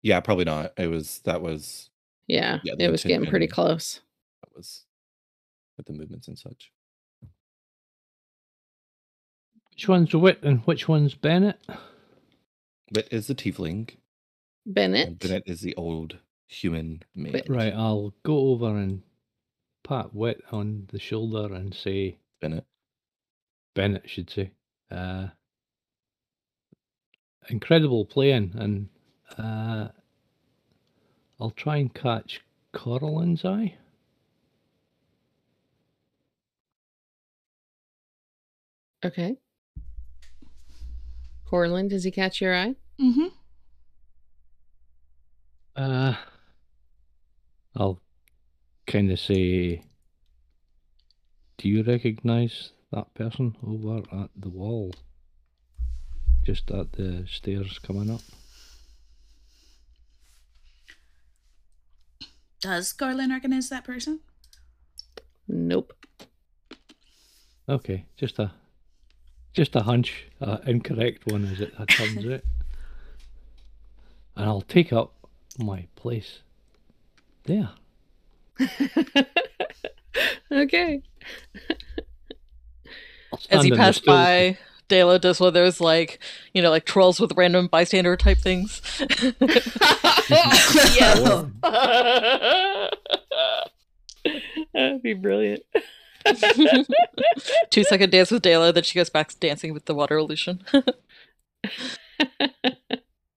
Yeah, 0.01 0.19
probably 0.21 0.45
not. 0.45 0.73
It 0.77 0.87
was 0.89 1.19
that 1.25 1.41
was 1.41 1.89
Yeah, 2.27 2.59
Yeah, 2.63 2.73
it 2.79 2.89
was 2.91 3.03
getting 3.03 3.27
pretty 3.29 3.45
attention- 3.45 3.53
close. 3.67 4.01
That 4.45 4.55
was 4.55 4.85
with 5.75 5.87
the 5.87 5.93
movements 5.93 6.27
and 6.27 6.37
such. 6.37 6.71
Which 9.71 9.87
one's 9.87 10.13
Wit 10.13 10.39
and 10.43 10.59
which 10.61 10.87
one's 10.87 11.15
Bennett? 11.15 11.59
But 12.91 13.07
is 13.11 13.27
the 13.27 13.35
tiefling 13.35 13.89
Bennett. 14.65 15.07
and 15.07 15.19
Bennett 15.19 15.43
is 15.47 15.61
the 15.61 15.75
old 15.75 16.17
human 16.47 17.03
man. 17.15 17.41
Right, 17.49 17.73
I'll 17.73 18.13
go 18.23 18.37
over 18.51 18.67
and 18.77 19.01
pat 19.83 20.13
Wit 20.13 20.43
on 20.51 20.87
the 20.91 20.99
shoulder 20.99 21.53
and 21.53 21.73
say, 21.73 22.19
Bennett. 22.39 22.65
Bennett 23.73 24.09
should 24.09 24.29
say, 24.29 24.51
uh, 24.91 25.27
incredible 27.49 28.05
playing, 28.05 28.53
and 28.55 28.89
uh, 29.37 29.89
I'll 31.39 31.51
try 31.51 31.77
and 31.77 31.93
catch 31.93 32.41
Corlin's 32.73 33.43
eye. 33.43 33.75
Okay. 39.03 39.37
Corlin, 41.49 41.89
does 41.89 42.03
he 42.03 42.11
catch 42.11 42.41
your 42.41 42.55
eye? 42.55 42.75
Mm-hmm. 42.99 43.27
Uh, 45.75 46.15
I'll 47.75 48.01
kind 48.87 49.11
of 49.11 49.19
say, 49.19 49.83
Do 51.57 51.69
you 51.69 51.83
recognize 51.83 52.71
that 52.91 53.13
person 53.13 53.55
over 53.65 53.97
at 54.11 54.29
the 54.35 54.49
wall? 54.49 54.93
Just 56.43 56.71
at 56.71 56.93
the 56.93 57.25
stairs 57.27 57.79
coming 57.79 58.09
up? 58.09 58.21
Does 62.61 62.93
Garland 62.93 63.31
recognize 63.31 63.69
that 63.69 63.83
person? 63.83 64.21
Nope. 65.47 65.93
Okay, 67.67 68.05
just 68.17 68.39
a 68.39 68.51
just 69.55 69.75
a 69.75 69.83
hunch, 69.83 70.25
uh, 70.41 70.57
incorrect 70.67 71.31
one 71.31 71.45
as 71.45 71.61
it 71.61 71.73
it 71.79 71.87
turns 71.87 72.25
out. 72.25 72.41
And 74.35 74.45
I'll 74.45 74.61
take 74.61 74.91
up 74.91 75.13
my 75.57 75.87
place 75.95 76.41
there. 77.45 77.69
okay. 80.51 81.01
As 83.49 83.63
he 83.63 83.69
you 83.69 83.73
in 83.73 83.75
the 83.77 83.77
pass 83.77 83.95
stool. 83.95 84.13
by, 84.13 84.57
Dayla 84.89 85.21
does 85.21 85.39
one 85.39 85.47
of 85.47 85.53
those 85.53 85.79
like, 85.79 86.19
you 86.53 86.61
know, 86.61 86.69
like 86.69 86.83
trolls 86.85 87.21
with 87.21 87.31
random 87.35 87.67
bystander 87.67 88.17
type 88.17 88.39
things. 88.39 88.81
yes. 90.29 91.45
That'd 94.73 95.01
be 95.01 95.13
brilliant. 95.13 95.63
Two 97.69 97.83
second 97.83 98.11
dance 98.11 98.31
with 98.31 98.43
Dayla, 98.43 98.73
then 98.73 98.83
she 98.83 98.97
goes 98.97 99.09
back 99.09 99.37
dancing 99.39 99.73
with 99.73 99.85
the 99.85 99.95
water 99.95 100.17
illusion. 100.17 100.63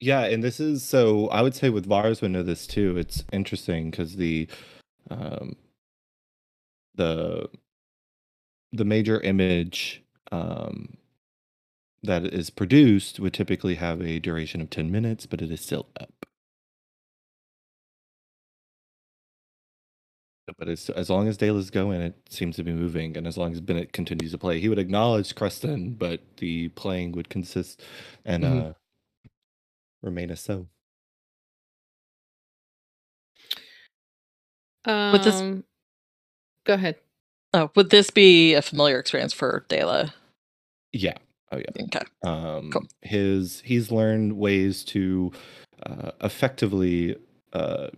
Yeah, 0.01 0.25
and 0.25 0.43
this 0.45 0.61
is 0.61 0.85
so 0.85 1.29
I 1.29 1.43
would 1.43 1.55
say 1.55 1.71
with 1.71 1.87
Vars 1.87 2.23
would 2.23 2.31
know 2.31 2.43
this 2.43 2.67
too. 2.67 2.97
It's 2.97 3.25
interesting 3.33 3.91
because 3.91 4.17
the 4.17 4.49
um 5.11 5.57
the 6.95 7.49
the 8.73 8.85
major 8.85 9.21
image 9.21 10.03
um 10.31 10.97
that 12.03 12.25
is 12.27 12.51
produced 12.51 13.19
would 13.21 13.35
typically 13.35 13.75
have 13.77 14.01
a 14.01 14.21
duration 14.21 14.61
of 14.61 14.71
10 14.71 14.91
minutes, 14.91 15.27
but 15.27 15.43
it 15.43 15.51
is 15.51 15.61
still 15.61 15.87
up. 16.01 16.18
But 20.57 20.69
it's, 20.69 20.89
as 20.91 21.11
long 21.11 21.29
as 21.29 21.37
Dale 21.37 21.59
going, 21.71 22.01
it 22.01 22.15
seems 22.31 22.57
to 22.57 22.63
be 22.65 22.73
moving. 22.73 23.17
And 23.17 23.27
as 23.27 23.37
long 23.37 23.53
as 23.53 23.61
Bennett 23.61 23.93
continues 23.93 24.33
to 24.33 24.39
play, 24.39 24.61
he 24.61 24.69
would 24.69 24.79
acknowledge 24.79 25.35
Creston, 25.35 25.95
but 25.95 26.21
the 26.39 26.69
playing 26.71 27.13
would 27.13 27.29
consist 27.29 27.83
and 28.25 28.45
Mhm. 28.45 28.71
uh, 28.71 28.73
remain 30.03 30.31
as 30.31 30.41
so. 30.41 30.69
Um, 34.85 35.13
With 35.13 35.25
this- 35.25 35.65
Go 36.65 36.75
ahead. 36.75 36.97
oh, 37.55 37.71
would 37.75 37.91
this 37.91 38.11
be 38.11 38.55
a 38.55 38.63
familiar 38.63 38.99
experience 38.99 39.33
for 39.33 39.65
Dayla? 39.69 40.13
Yeah. 40.93 41.17
Oh, 41.51 41.57
yeah. 41.59 41.85
Okay. 41.85 42.05
um 42.25 42.71
Cool. 42.71 42.87
his 43.03 43.61
he's 43.65 43.91
learned 43.91 44.37
ways 44.39 44.85
to 44.85 45.33
uh, 45.85 46.11
effectively 46.23 47.17
uh, 47.55 47.89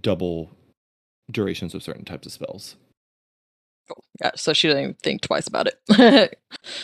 double 0.00 0.50
durations 1.30 1.74
of 1.74 1.82
certain 1.82 2.04
types 2.04 2.26
of 2.26 2.32
spells 2.32 2.76
Cool. 3.88 4.02
Yeah, 4.20 4.32
so 4.34 4.52
she 4.52 4.66
didn't 4.66 4.82
even 4.82 4.94
think 4.94 5.20
twice 5.22 5.46
about 5.46 5.68
it. 5.68 5.78
yeah 5.90 6.26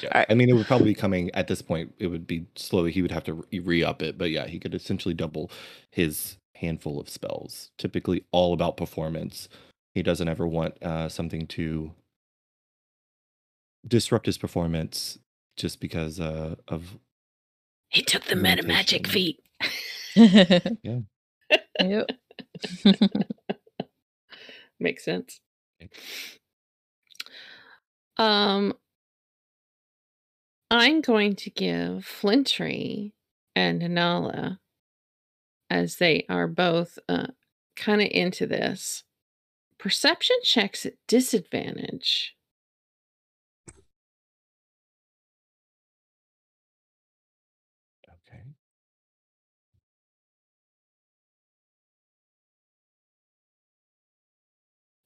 Alright. 0.05 0.27
i 0.31 0.35
mean 0.35 0.49
it 0.49 0.53
would 0.53 0.67
probably 0.67 0.91
be 0.91 0.95
coming 0.95 1.31
at 1.35 1.49
this 1.49 1.61
point 1.61 1.93
it 1.99 2.07
would 2.07 2.27
be 2.29 2.47
slowly 2.55 2.93
he 2.93 3.03
would 3.03 3.11
have 3.11 3.25
to 3.25 3.45
re-up 3.53 4.03
it 4.03 4.17
but 4.17 4.31
yeah 4.31 4.47
he 4.47 4.61
could 4.61 4.73
essentially 4.75 5.15
double 5.15 5.51
his 5.91 6.37
handful 6.55 7.01
of 7.01 7.09
spells 7.09 7.71
typically 7.77 8.25
all 8.31 8.53
about 8.53 8.77
performance 8.77 9.49
he 9.95 10.03
doesn't 10.03 10.29
ever 10.29 10.47
want 10.47 10.81
uh, 10.83 11.09
something 11.09 11.47
to 11.49 11.93
disrupt 13.87 14.27
his 14.27 14.39
performance 14.39 15.19
just 15.57 15.81
because 15.81 16.21
uh, 16.21 16.55
of 16.69 16.97
He 17.89 18.03
took 18.03 18.25
the 18.25 18.37
meta 18.37 18.63
magic 18.67 19.07
feat. 19.07 19.41
yeah. 20.15 21.01
yep. 21.81 22.11
Makes 24.83 25.05
sense. 25.05 25.41
Okay. 25.81 25.91
Um, 28.17 28.75
I'm 30.71 31.01
going 31.01 31.37
to 31.37 31.51
give 31.51 32.05
Flintry 32.05 33.15
and 33.55 33.79
Nala, 33.95 34.59
as 35.71 35.97
they 35.97 36.27
are 36.29 36.49
both 36.49 36.99
uh, 37.09 37.29
kind 37.77 38.03
of 38.03 38.09
into 38.11 38.47
this, 38.47 39.05
perception 39.79 40.37
checks 40.43 40.85
at 40.85 40.95
disadvantage. 41.07 42.35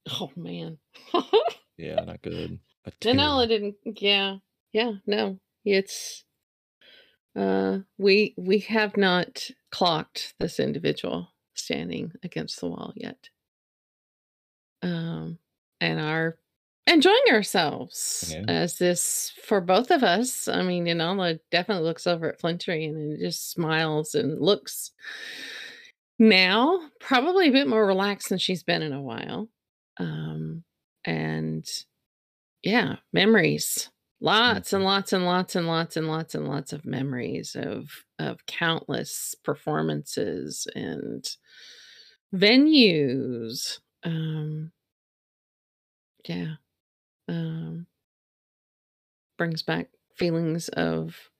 Oh 0.08 0.30
man. 0.36 0.78
Yeah, 1.76 1.96
not 2.04 2.22
good. 2.22 2.58
A 2.84 2.90
didn't 3.00 3.76
yeah. 3.84 4.36
Yeah, 4.72 4.92
no. 5.06 5.38
It's 5.64 6.24
uh 7.34 7.80
we 7.98 8.34
we 8.36 8.60
have 8.60 8.96
not 8.96 9.50
clocked 9.70 10.34
this 10.38 10.60
individual 10.60 11.32
standing 11.54 12.12
against 12.22 12.60
the 12.60 12.68
wall 12.68 12.92
yet. 12.96 13.28
Um 14.82 15.38
and 15.80 16.00
are 16.00 16.38
enjoying 16.86 17.24
ourselves 17.30 18.32
Yeah. 18.34 18.44
as 18.48 18.78
this 18.78 19.32
for 19.44 19.60
both 19.60 19.90
of 19.90 20.02
us. 20.04 20.46
I 20.48 20.62
mean, 20.62 20.84
Nanala 20.86 21.40
definitely 21.50 21.84
looks 21.84 22.06
over 22.06 22.28
at 22.30 22.40
Flintry 22.40 22.84
and 22.84 23.18
just 23.18 23.50
smiles 23.50 24.14
and 24.14 24.40
looks 24.40 24.92
now 26.18 26.80
probably 27.00 27.48
a 27.48 27.52
bit 27.52 27.66
more 27.66 27.86
relaxed 27.86 28.28
than 28.28 28.38
she's 28.38 28.62
been 28.62 28.82
in 28.82 28.92
a 28.92 29.02
while. 29.02 29.48
Um 29.98 30.64
and 31.04 31.66
yeah, 32.62 32.96
memories. 33.12 33.90
Lots 34.20 34.72
and 34.72 34.84
lots 34.84 35.12
and 35.12 35.26
lots 35.26 35.56
and 35.56 35.66
lots 35.68 35.96
and 35.96 36.08
lots 36.08 36.34
and 36.34 36.48
lots 36.48 36.72
of 36.72 36.84
memories 36.86 37.56
of 37.58 37.90
of 38.18 38.46
countless 38.46 39.34
performances 39.44 40.66
and 40.74 41.24
venues. 42.32 43.80
Um 44.04 44.72
yeah. 46.28 46.56
Um 47.28 47.86
brings 49.38 49.62
back 49.62 49.88
feelings 50.14 50.68
of 50.70 51.30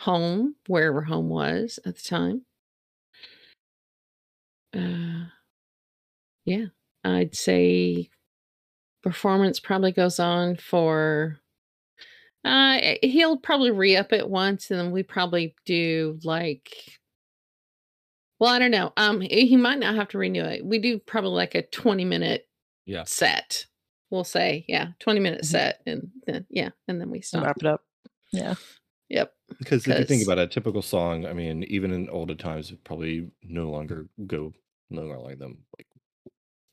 home, 0.00 0.56
wherever 0.68 1.02
home 1.02 1.28
was 1.28 1.78
at 1.86 1.96
the 1.96 2.02
time. 2.02 2.42
Uh 4.74 5.28
yeah, 6.44 6.66
I'd 7.04 7.34
say 7.34 8.10
performance 9.02 9.60
probably 9.60 9.92
goes 9.92 10.18
on 10.18 10.56
for 10.56 11.38
uh 12.44 12.78
eh, 12.80 12.98
he'll 13.02 13.36
probably 13.36 13.70
re-up 13.70 14.12
it 14.12 14.28
once 14.28 14.70
and 14.70 14.78
then 14.80 14.90
we 14.92 15.02
probably 15.02 15.54
do 15.64 16.18
like 16.24 16.72
well 18.38 18.50
i 18.52 18.58
don't 18.58 18.70
know 18.70 18.92
um 18.96 19.20
he 19.20 19.46
he 19.46 19.56
might 19.56 19.78
not 19.78 19.94
have 19.94 20.08
to 20.08 20.18
renew 20.18 20.44
it 20.44 20.64
we 20.64 20.78
do 20.78 20.98
probably 20.98 21.30
like 21.30 21.54
a 21.54 21.62
20 21.62 22.04
minute 22.04 22.48
Yeah. 22.86 23.04
set 23.04 23.66
we'll 24.10 24.24
say 24.24 24.64
yeah 24.68 24.88
20 25.00 25.20
minute 25.20 25.42
Mhm. 25.42 25.46
set 25.46 25.80
and 25.86 26.10
then 26.26 26.46
yeah 26.50 26.70
and 26.88 27.00
then 27.00 27.10
we 27.10 27.18
And 27.18 27.24
stop 27.24 27.42
wrap 27.42 27.56
it 27.60 27.66
up. 27.66 27.84
Yeah. 28.32 28.54
yep 29.08 29.34
Because 29.58 29.86
if 29.88 29.98
you 29.98 30.04
think 30.04 30.22
about 30.22 30.38
a 30.38 30.46
typical 30.46 30.82
song, 30.82 31.26
I 31.26 31.32
mean, 31.32 31.64
even 31.64 31.90
in 31.90 32.08
older 32.10 32.36
times, 32.36 32.70
it 32.70 32.84
probably 32.84 33.30
no 33.42 33.68
longer 33.70 34.08
go 34.26 34.52
no 34.90 35.02
longer 35.02 35.18
like 35.18 35.38
them. 35.40 35.64
Like 35.76 35.87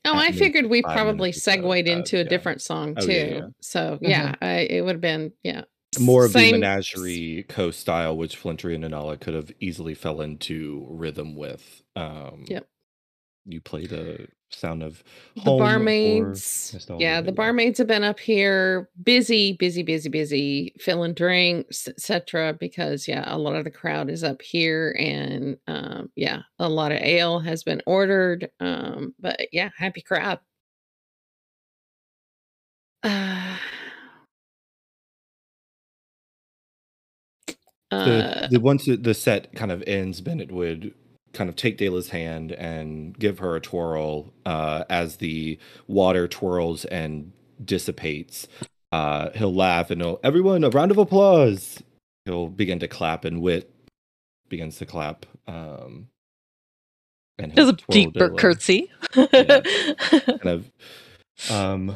Oh, 0.06 0.16
I 0.16 0.32
figured 0.32 0.66
we 0.66 0.82
probably 0.82 1.32
segued 1.32 1.88
into 1.88 2.16
a 2.16 2.22
yeah. 2.22 2.28
different 2.28 2.62
song 2.62 2.94
Oh, 2.96 3.04
too. 3.04 3.12
yeah. 3.12 3.40
So 3.60 3.98
yeah, 4.00 4.34
I, 4.40 4.60
it 4.60 4.82
would 4.82 4.94
have 4.96 5.00
been 5.00 5.32
yeah 5.42 5.62
more 5.98 6.24
of 6.24 6.32
the 6.32 6.52
menagerie 6.52 7.44
coast 7.48 7.80
style, 7.80 8.16
which 8.16 8.36
Flintry 8.36 8.74
and 8.74 8.84
Nanala 8.84 9.18
could 9.20 9.34
have 9.34 9.50
easily 9.60 9.94
fell 9.94 10.20
into 10.20 10.86
rhythm 10.90 11.36
with. 11.36 11.82
Um, 11.94 12.44
Yep. 12.48 12.66
You 13.48 13.60
played 13.60 13.90
the 13.90 14.28
sound 14.50 14.82
of 14.82 15.02
the 15.34 15.42
barmaids 15.42 16.88
yeah 16.98 17.20
the 17.20 17.32
barmaids 17.32 17.78
have 17.78 17.86
been 17.86 18.04
up 18.04 18.18
here 18.18 18.88
busy 19.02 19.54
busy 19.54 19.82
busy 19.82 20.08
busy 20.08 20.72
filling 20.78 21.12
drinks 21.12 21.88
etc 21.88 22.54
because 22.54 23.08
yeah 23.08 23.24
a 23.26 23.36
lot 23.36 23.56
of 23.56 23.64
the 23.64 23.70
crowd 23.70 24.08
is 24.08 24.22
up 24.22 24.40
here 24.40 24.96
and 24.98 25.56
um 25.66 26.10
yeah 26.14 26.42
a 26.58 26.68
lot 26.68 26.92
of 26.92 26.98
ale 26.98 27.40
has 27.40 27.64
been 27.64 27.82
ordered 27.86 28.48
um 28.60 29.14
but 29.18 29.48
yeah 29.52 29.70
happy 29.76 30.00
crowd. 30.00 30.38
Uh, 37.92 38.04
the, 38.04 38.48
the 38.50 38.60
once 38.60 38.86
the 38.86 39.14
set 39.14 39.54
kind 39.54 39.70
of 39.70 39.80
ends, 39.86 40.20
Bennett 40.20 40.50
would 40.50 40.92
kind 41.36 41.50
of 41.50 41.56
take 41.56 41.78
Dayla's 41.78 42.10
hand 42.10 42.52
and 42.52 43.16
give 43.18 43.38
her 43.38 43.54
a 43.54 43.60
twirl 43.60 44.32
uh, 44.44 44.84
as 44.88 45.16
the 45.16 45.58
water 45.86 46.26
twirls 46.26 46.84
and 46.86 47.32
dissipates. 47.62 48.48
Uh, 48.90 49.30
he'll 49.34 49.54
laugh 49.54 49.90
and 49.90 50.00
he'll 50.00 50.18
everyone 50.24 50.64
a 50.64 50.70
round 50.70 50.90
of 50.90 50.98
applause. 50.98 51.82
He'll 52.24 52.48
begin 52.48 52.78
to 52.80 52.88
clap 52.88 53.24
and 53.24 53.40
Wit 53.40 53.70
begins 54.48 54.78
to 54.78 54.86
clap. 54.86 55.26
Um, 55.46 56.08
and 57.38 57.52
There's 57.52 57.68
he'll 57.68 57.74
a 57.74 57.76
twirl 57.76 57.94
deep 57.94 58.14
Dayla 58.14 58.38
curtsy. 58.38 58.90
kind 59.12 60.46
of 60.46 60.70
um 61.50 61.94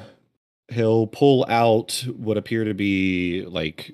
he'll 0.68 1.06
pull 1.06 1.46
out 1.48 2.04
what 2.16 2.36
appear 2.36 2.64
to 2.64 2.74
be 2.74 3.44
like 3.46 3.92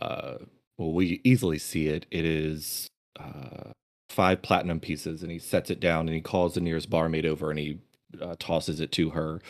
uh 0.00 0.36
well 0.78 0.92
we 0.92 1.20
easily 1.22 1.58
see 1.58 1.88
it 1.88 2.06
it 2.10 2.24
is 2.24 2.88
uh 3.20 3.71
five 4.12 4.42
platinum 4.42 4.78
pieces 4.78 5.22
and 5.22 5.32
he 5.32 5.38
sets 5.38 5.70
it 5.70 5.80
down 5.80 6.00
and 6.06 6.14
he 6.14 6.20
calls 6.20 6.54
the 6.54 6.60
nearest 6.60 6.90
barmaid 6.90 7.24
over 7.26 7.50
and 7.50 7.58
he 7.58 7.78
uh, 8.20 8.34
tosses 8.38 8.78
it 8.80 8.92
to 8.92 9.10
her 9.10 9.40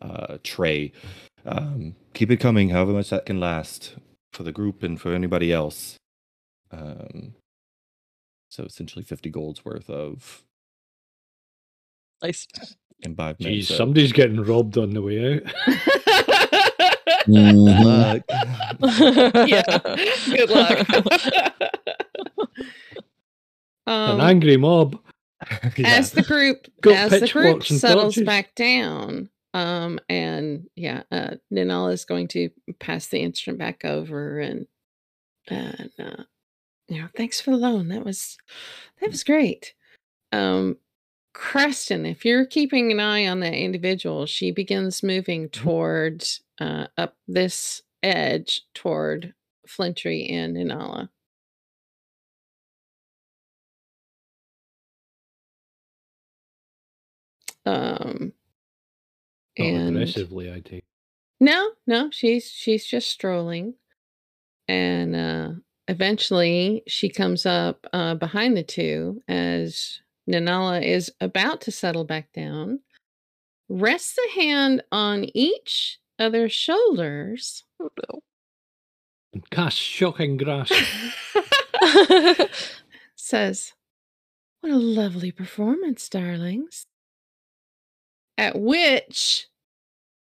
uh 0.00 0.38
tray 0.44 0.92
um 1.44 1.94
keep 2.14 2.30
it 2.30 2.36
coming 2.38 2.70
however 2.70 2.92
much 2.92 3.10
that 3.10 3.26
can 3.26 3.40
last 3.40 3.96
for 4.32 4.44
the 4.44 4.52
group 4.52 4.82
and 4.82 5.00
for 5.00 5.12
anybody 5.12 5.52
else 5.52 5.96
um 6.70 7.34
so 8.48 8.62
essentially 8.64 9.04
50 9.04 9.30
gold's 9.30 9.64
worth 9.64 9.90
of 9.90 10.42
nice. 12.22 12.46
imbibement 13.02 13.52
Geez, 13.54 13.68
so- 13.68 13.74
somebody's 13.76 14.12
getting 14.12 14.42
robbed 14.42 14.78
on 14.78 14.90
the 14.90 15.02
way 15.02 15.34
out. 15.34 15.42
Mhm. 17.28 18.20
Uh, 18.82 19.46
yeah 19.46 19.62
good 20.26 20.50
luck 20.50 20.86
An 23.86 24.12
um, 24.12 24.20
angry 24.20 24.56
mob. 24.56 24.98
yeah. 25.76 25.88
as 25.88 26.12
the 26.12 26.22
group 26.22 26.68
Got 26.80 27.12
as 27.12 27.20
the 27.20 27.28
group 27.28 27.64
settles 27.64 28.14
torches. 28.14 28.24
back 28.24 28.54
down 28.54 29.28
um 29.54 29.98
and 30.08 30.68
yeah 30.76 31.02
uh 31.10 31.30
Nanala 31.52 31.92
is 31.92 32.04
going 32.04 32.28
to 32.28 32.50
pass 32.78 33.08
the 33.08 33.18
instrument 33.18 33.58
back 33.58 33.84
over 33.84 34.38
and 34.38 34.68
and 35.48 35.90
uh 35.98 36.22
you 36.88 37.02
know 37.02 37.08
thanks 37.16 37.40
for 37.40 37.50
the 37.50 37.56
loan 37.56 37.88
that 37.88 38.04
was 38.04 38.38
that 39.00 39.10
was 39.10 39.24
great 39.24 39.74
um 40.30 40.76
Creston, 41.34 42.04
if 42.04 42.24
you're 42.24 42.44
keeping 42.44 42.92
an 42.92 43.00
eye 43.00 43.26
on 43.26 43.40
that 43.40 43.54
individual, 43.54 44.26
she 44.26 44.50
begins 44.50 45.02
moving 45.02 45.48
toward 45.48 46.24
uh, 46.60 46.88
up 46.98 47.16
this 47.26 47.82
edge 48.02 48.62
toward 48.74 49.34
Flintry 49.66 50.26
and 50.28 50.56
Nanala. 50.56 51.08
Um, 57.64 58.32
Not 59.58 59.66
and 59.66 59.96
aggressively, 59.96 60.52
I 60.52 60.60
take. 60.60 60.84
no, 61.40 61.70
no, 61.86 62.10
she's 62.10 62.50
she's 62.50 62.84
just 62.86 63.08
strolling, 63.08 63.74
and 64.68 65.14
uh, 65.16 65.50
eventually 65.88 66.82
she 66.86 67.08
comes 67.08 67.46
up 67.46 67.86
uh, 67.92 68.14
behind 68.14 68.56
the 68.56 68.62
two 68.62 69.22
as 69.28 70.00
Nanala 70.28 70.84
is 70.84 71.12
about 71.20 71.60
to 71.62 71.70
settle 71.70 72.04
back 72.04 72.32
down. 72.32 72.80
Rests 73.68 74.18
a 74.18 74.40
hand 74.40 74.82
on 74.92 75.26
each 75.34 75.98
other's 76.18 76.52
shoulders. 76.52 77.64
Oh, 77.80 77.90
no. 77.96 78.20
And 79.32 79.48
cast 79.50 79.78
shocking 79.78 80.36
grasp. 80.36 80.74
says, 83.16 83.72
What 84.60 84.72
a 84.72 84.76
lovely 84.76 85.32
performance, 85.32 86.08
darlings. 86.08 86.86
At 88.38 88.58
which 88.58 89.48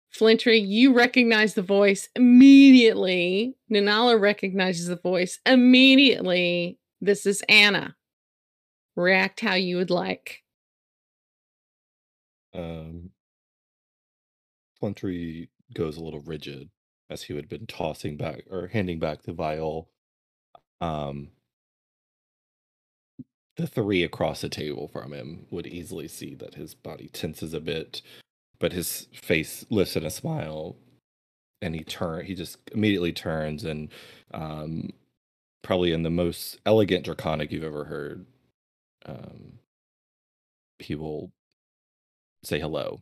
Flintry, 0.09 0.57
you 0.59 0.93
recognize 0.93 1.55
the 1.55 1.61
voice 1.61 2.07
immediately. 2.15 3.57
Nanala 3.69 4.19
recognizes 4.19 4.87
the 4.87 4.95
voice 4.95 5.39
immediately. 5.45 6.79
This 7.01 7.25
is 7.25 7.43
Anna. 7.49 7.95
React 8.95 9.41
how 9.41 9.55
you 9.55 9.75
would 9.75 9.89
like. 9.89 10.43
Um, 12.53 13.09
Flintry 14.79 15.49
goes 15.73 15.97
a 15.97 16.03
little 16.03 16.21
rigid 16.21 16.69
as 17.09 17.23
he 17.23 17.35
had 17.35 17.49
been 17.49 17.67
tossing 17.67 18.15
back 18.15 18.43
or 18.49 18.67
handing 18.67 18.99
back 18.99 19.23
the 19.23 19.33
vial. 19.33 19.89
Um, 20.79 21.31
the 23.57 23.67
three 23.67 24.03
across 24.03 24.41
the 24.41 24.49
table 24.49 24.87
from 24.87 25.13
him 25.13 25.47
would 25.49 25.67
easily 25.67 26.07
see 26.07 26.35
that 26.35 26.55
his 26.55 26.73
body 26.73 27.09
tenses 27.13 27.53
a 27.53 27.59
bit, 27.59 28.01
but 28.59 28.73
his 28.73 29.07
face 29.13 29.65
lifts 29.69 29.95
in 29.95 30.05
a 30.05 30.09
smile, 30.09 30.75
and 31.61 31.75
he 31.75 31.83
turn. 31.83 32.25
He 32.25 32.35
just 32.35 32.57
immediately 32.71 33.13
turns 33.13 33.63
and, 33.63 33.89
um, 34.33 34.91
probably 35.63 35.91
in 35.91 36.03
the 36.03 36.09
most 36.09 36.59
elegant 36.65 37.05
draconic 37.05 37.51
you've 37.51 37.63
ever 37.63 37.85
heard, 37.85 38.25
um, 39.05 39.59
he 40.79 40.95
will 40.95 41.31
say 42.43 42.59
hello 42.59 43.01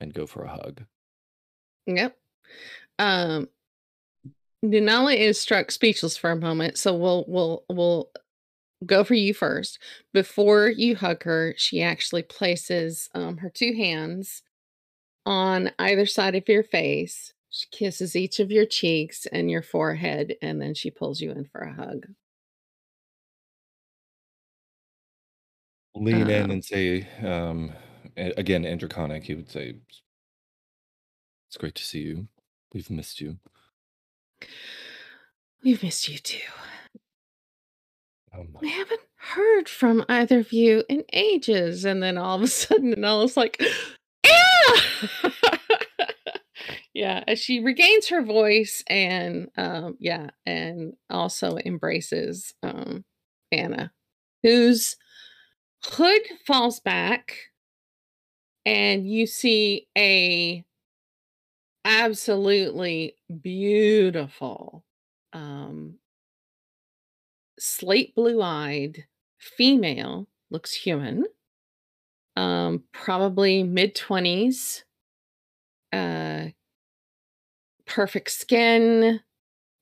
and 0.00 0.14
go 0.14 0.26
for 0.26 0.44
a 0.44 0.48
hug. 0.48 0.84
Yep. 1.86 2.16
Um 2.98 3.48
Nanala 4.64 5.16
is 5.16 5.40
struck 5.40 5.70
speechless 5.70 6.18
for 6.18 6.30
a 6.30 6.36
moment, 6.36 6.76
so 6.76 6.94
we'll 6.94 7.24
we'll 7.26 7.64
we'll 7.70 8.10
go 8.86 9.04
for 9.04 9.14
you 9.14 9.34
first. 9.34 9.78
Before 10.12 10.68
you 10.68 10.96
hug 10.96 11.22
her, 11.24 11.54
she 11.56 11.82
actually 11.82 12.22
places 12.22 13.08
um, 13.14 13.38
her 13.38 13.50
two 13.50 13.74
hands 13.74 14.42
on 15.26 15.72
either 15.78 16.06
side 16.06 16.34
of 16.36 16.48
your 16.48 16.64
face. 16.64 17.34
She 17.50 17.66
kisses 17.72 18.16
each 18.16 18.40
of 18.40 18.50
your 18.52 18.66
cheeks 18.66 19.26
and 19.26 19.50
your 19.50 19.62
forehead, 19.62 20.36
and 20.42 20.60
then 20.62 20.74
she 20.74 20.90
pulls 20.90 21.20
you 21.20 21.32
in 21.32 21.46
for 21.46 21.60
a 21.62 21.74
hug. 21.74 22.08
Lean 25.94 26.30
in 26.30 26.44
Um, 26.44 26.50
and 26.50 26.64
say, 26.64 27.02
um, 27.24 27.72
a- 28.16 28.32
again, 28.38 28.64
in 28.64 28.78
draconic, 28.78 29.24
he 29.24 29.34
would 29.34 29.50
say, 29.50 29.74
"It's 31.48 31.58
great 31.58 31.74
to 31.74 31.82
see 31.84 32.00
you. 32.02 32.28
We've 32.72 32.88
missed 32.90 33.20
you." 33.20 33.38
We've 35.62 35.82
missed 35.82 36.08
you 36.08 36.18
too. 36.18 36.50
Um, 38.32 38.56
We 38.60 38.70
haven't 38.70 39.00
heard 39.16 39.68
from 39.68 40.04
either 40.08 40.38
of 40.40 40.52
you 40.52 40.84
in 40.88 41.04
ages. 41.12 41.84
And 41.84 42.02
then 42.02 42.18
all 42.18 42.36
of 42.36 42.42
a 42.42 42.46
sudden, 42.46 42.94
Nana's 42.96 43.36
like, 43.36 43.60
yeah. 44.24 45.30
yeah. 46.94 47.24
As 47.26 47.38
she 47.38 47.60
regains 47.60 48.08
her 48.08 48.22
voice 48.22 48.82
and, 48.86 49.48
um, 49.56 49.96
yeah, 49.98 50.30
and 50.46 50.94
also 51.08 51.58
embraces 51.64 52.54
um, 52.62 53.04
Anna, 53.52 53.92
whose 54.42 54.96
hood 55.84 56.22
falls 56.46 56.80
back, 56.80 57.36
and 58.66 59.08
you 59.08 59.26
see 59.26 59.88
a 59.96 60.64
absolutely 61.84 63.14
beautiful 63.42 64.84
um 65.32 65.94
slate 67.60 68.14
blue 68.14 68.42
eyed 68.42 69.04
female 69.38 70.26
looks 70.50 70.74
human 70.74 71.24
um 72.36 72.82
probably 72.92 73.62
mid 73.62 73.94
20s 73.94 74.82
uh 75.92 76.46
perfect 77.86 78.30
skin 78.30 79.20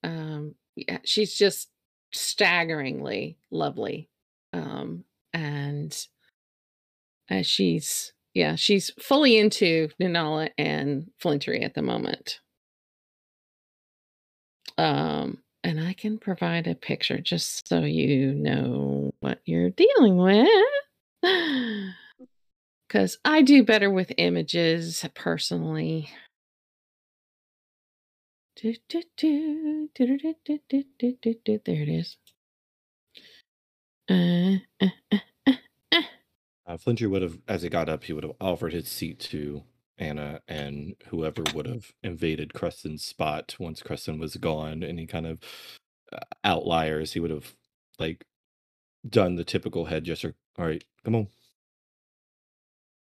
um 0.03 0.55
yeah 0.77 0.99
she's 1.05 1.35
just 1.35 1.69
staggeringly 2.13 3.39
lovely 3.51 4.09
um 4.53 5.05
and 5.33 6.07
uh, 7.31 7.43
she's 7.43 8.13
yeah 8.35 8.55
she's 8.55 8.91
fully 9.01 9.37
into 9.37 9.89
Nanala 10.01 10.51
and 10.57 11.11
Flintry 11.19 11.63
at 11.63 11.75
the 11.75 11.83
moment. 11.83 12.41
Um 14.77 15.39
and 15.65 15.81
I 15.81 15.93
can 15.93 16.19
provide 16.19 16.67
a 16.67 16.75
picture 16.75 17.19
just 17.19 17.69
so 17.69 17.81
you 17.81 18.33
know 18.33 19.13
what 19.21 19.41
you're 19.45 19.71
dealing 19.71 20.17
with 20.17 20.49
because 22.89 23.19
I 23.25 23.43
do 23.43 23.65
better 23.65 23.91
with 23.91 24.13
images 24.17 25.05
personally. 25.15 26.11
Do, 28.57 28.75
do, 28.89 29.03
do, 29.17 29.89
do, 29.95 30.19
do, 30.19 30.35
do, 30.45 30.85
do, 30.99 31.17
do, 31.23 31.35
do. 31.45 31.61
There 31.65 31.83
it 31.83 31.89
is. 31.89 32.17
Uh, 34.11 34.59
uh, 34.81 34.89
uh, 35.13 35.19
uh, 35.47 35.53
uh. 35.93 36.03
uh, 36.67 37.09
would 37.09 37.23
have, 37.23 37.39
as 37.47 37.63
he 37.63 37.69
got 37.69 37.89
up, 37.89 38.05
he 38.05 38.13
would 38.13 38.25
have 38.25 38.35
offered 38.41 38.73
his 38.73 38.89
seat 38.89 39.21
to 39.21 39.63
Anna 39.99 40.41
and 40.49 40.95
whoever 41.09 41.43
would 41.55 41.67
have 41.67 41.93
invaded 42.03 42.55
Creston's 42.55 43.05
spot 43.05 43.57
once 43.59 43.83
Creston 43.83 44.19
was 44.19 44.37
gone. 44.37 44.83
Any 44.83 45.07
kind 45.07 45.27
of 45.27 45.41
uh, 46.13 46.19
outliers, 46.45 47.13
he 47.13 47.21
would 47.21 47.31
have 47.31 47.55
like 47.99 48.25
done 49.09 49.37
the 49.37 49.45
typical 49.45 49.87
head 49.87 50.05
gesture. 50.05 50.35
All 50.59 50.67
right, 50.67 50.85
come 51.05 51.15
on. 51.17 51.29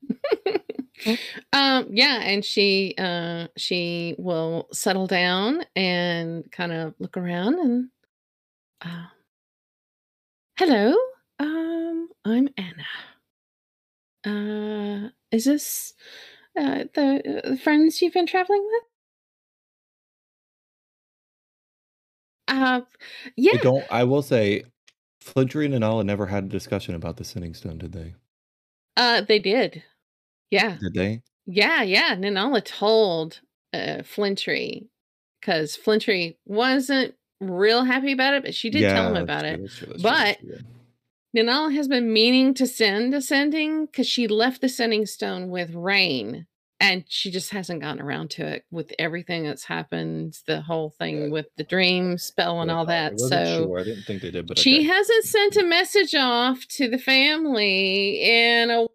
um 1.52 1.86
yeah 1.90 2.20
and 2.22 2.44
she 2.44 2.94
uh 2.98 3.46
she 3.56 4.14
will 4.18 4.68
settle 4.72 5.06
down 5.06 5.62
and 5.76 6.50
kind 6.50 6.72
of 6.72 6.94
look 6.98 7.16
around 7.16 7.54
and 7.58 7.88
uh, 8.82 9.06
hello 10.56 10.94
um 11.40 12.08
i'm 12.24 12.48
anna 12.56 12.86
uh 14.24 15.08
is 15.30 15.44
this 15.44 15.94
uh 16.56 16.84
the, 16.94 17.42
uh, 17.52 17.56
friends 17.56 18.00
you've 18.02 18.12
been 18.14 18.26
traveling 18.26 18.64
with 18.64 18.82
uh 22.48 22.80
yeah. 23.36 23.52
I 23.54 23.56
don't. 23.62 23.84
I 23.90 24.04
will 24.04 24.22
say, 24.22 24.64
Flintry 25.20 25.66
and 25.66 25.74
Anala 25.74 26.04
never 26.04 26.26
had 26.26 26.44
a 26.44 26.48
discussion 26.48 26.94
about 26.94 27.16
the 27.16 27.24
Sending 27.24 27.54
Stone, 27.54 27.78
did 27.78 27.92
they? 27.92 28.14
uh 28.96 29.20
they 29.22 29.38
did 29.38 29.82
yeah 30.50 30.78
Did 30.78 30.94
they? 30.94 31.22
Yeah, 31.46 31.82
yeah. 31.82 32.16
Nanala 32.16 32.64
told 32.64 33.40
uh, 33.72 34.02
Flintry 34.02 34.88
because 35.40 35.76
Flintry 35.76 36.38
wasn't 36.46 37.14
real 37.40 37.84
happy 37.84 38.12
about 38.12 38.34
it, 38.34 38.44
but 38.44 38.54
she 38.54 38.70
did 38.70 38.88
tell 38.88 39.14
him 39.14 39.22
about 39.22 39.44
true, 39.44 39.50
it. 39.50 39.56
true, 39.56 39.62
that's 39.62 39.76
true, 39.78 39.88
that's 39.88 40.02
But 40.02 40.38
true. 40.38 40.58
Nanala 41.36 41.74
has 41.74 41.88
been 41.88 42.12
meaning 42.12 42.54
to 42.54 42.66
send 42.66 43.12
a 43.12 43.20
sending 43.20 43.86
because 43.86 44.06
she 44.06 44.28
left 44.28 44.60
the 44.60 44.68
sending 44.68 45.04
stone 45.04 45.48
with 45.48 45.74
Rain, 45.74 46.46
and 46.78 47.04
she 47.08 47.30
just 47.30 47.50
hasn't 47.50 47.80
gotten 47.80 48.00
around 48.00 48.30
to 48.32 48.46
it 48.46 48.64
with 48.70 48.92
everything 48.98 49.42
that's 49.44 49.64
happened, 49.64 50.38
the 50.46 50.60
whole 50.60 50.90
thing 50.90 51.22
Yeah. 51.22 51.28
with 51.30 51.46
the 51.56 51.64
dream 51.64 52.18
spell 52.18 52.60
and 52.60 52.70
all 52.70 52.84
I 52.84 53.10
that. 53.10 53.20
So 53.20 53.64
sure. 53.64 53.80
I 53.80 53.84
didn't 53.84 54.04
think 54.04 54.22
they 54.22 54.30
did, 54.30 54.46
but 54.46 54.58
she 54.58 54.78
okay. 54.78 54.88
hasn't 54.88 55.24
sent 55.24 55.56
a 55.56 55.64
message 55.64 56.14
off 56.14 56.66
to 56.68 56.88
the 56.88 56.98
family 56.98 58.20
in 58.22 58.70
a 58.70 58.86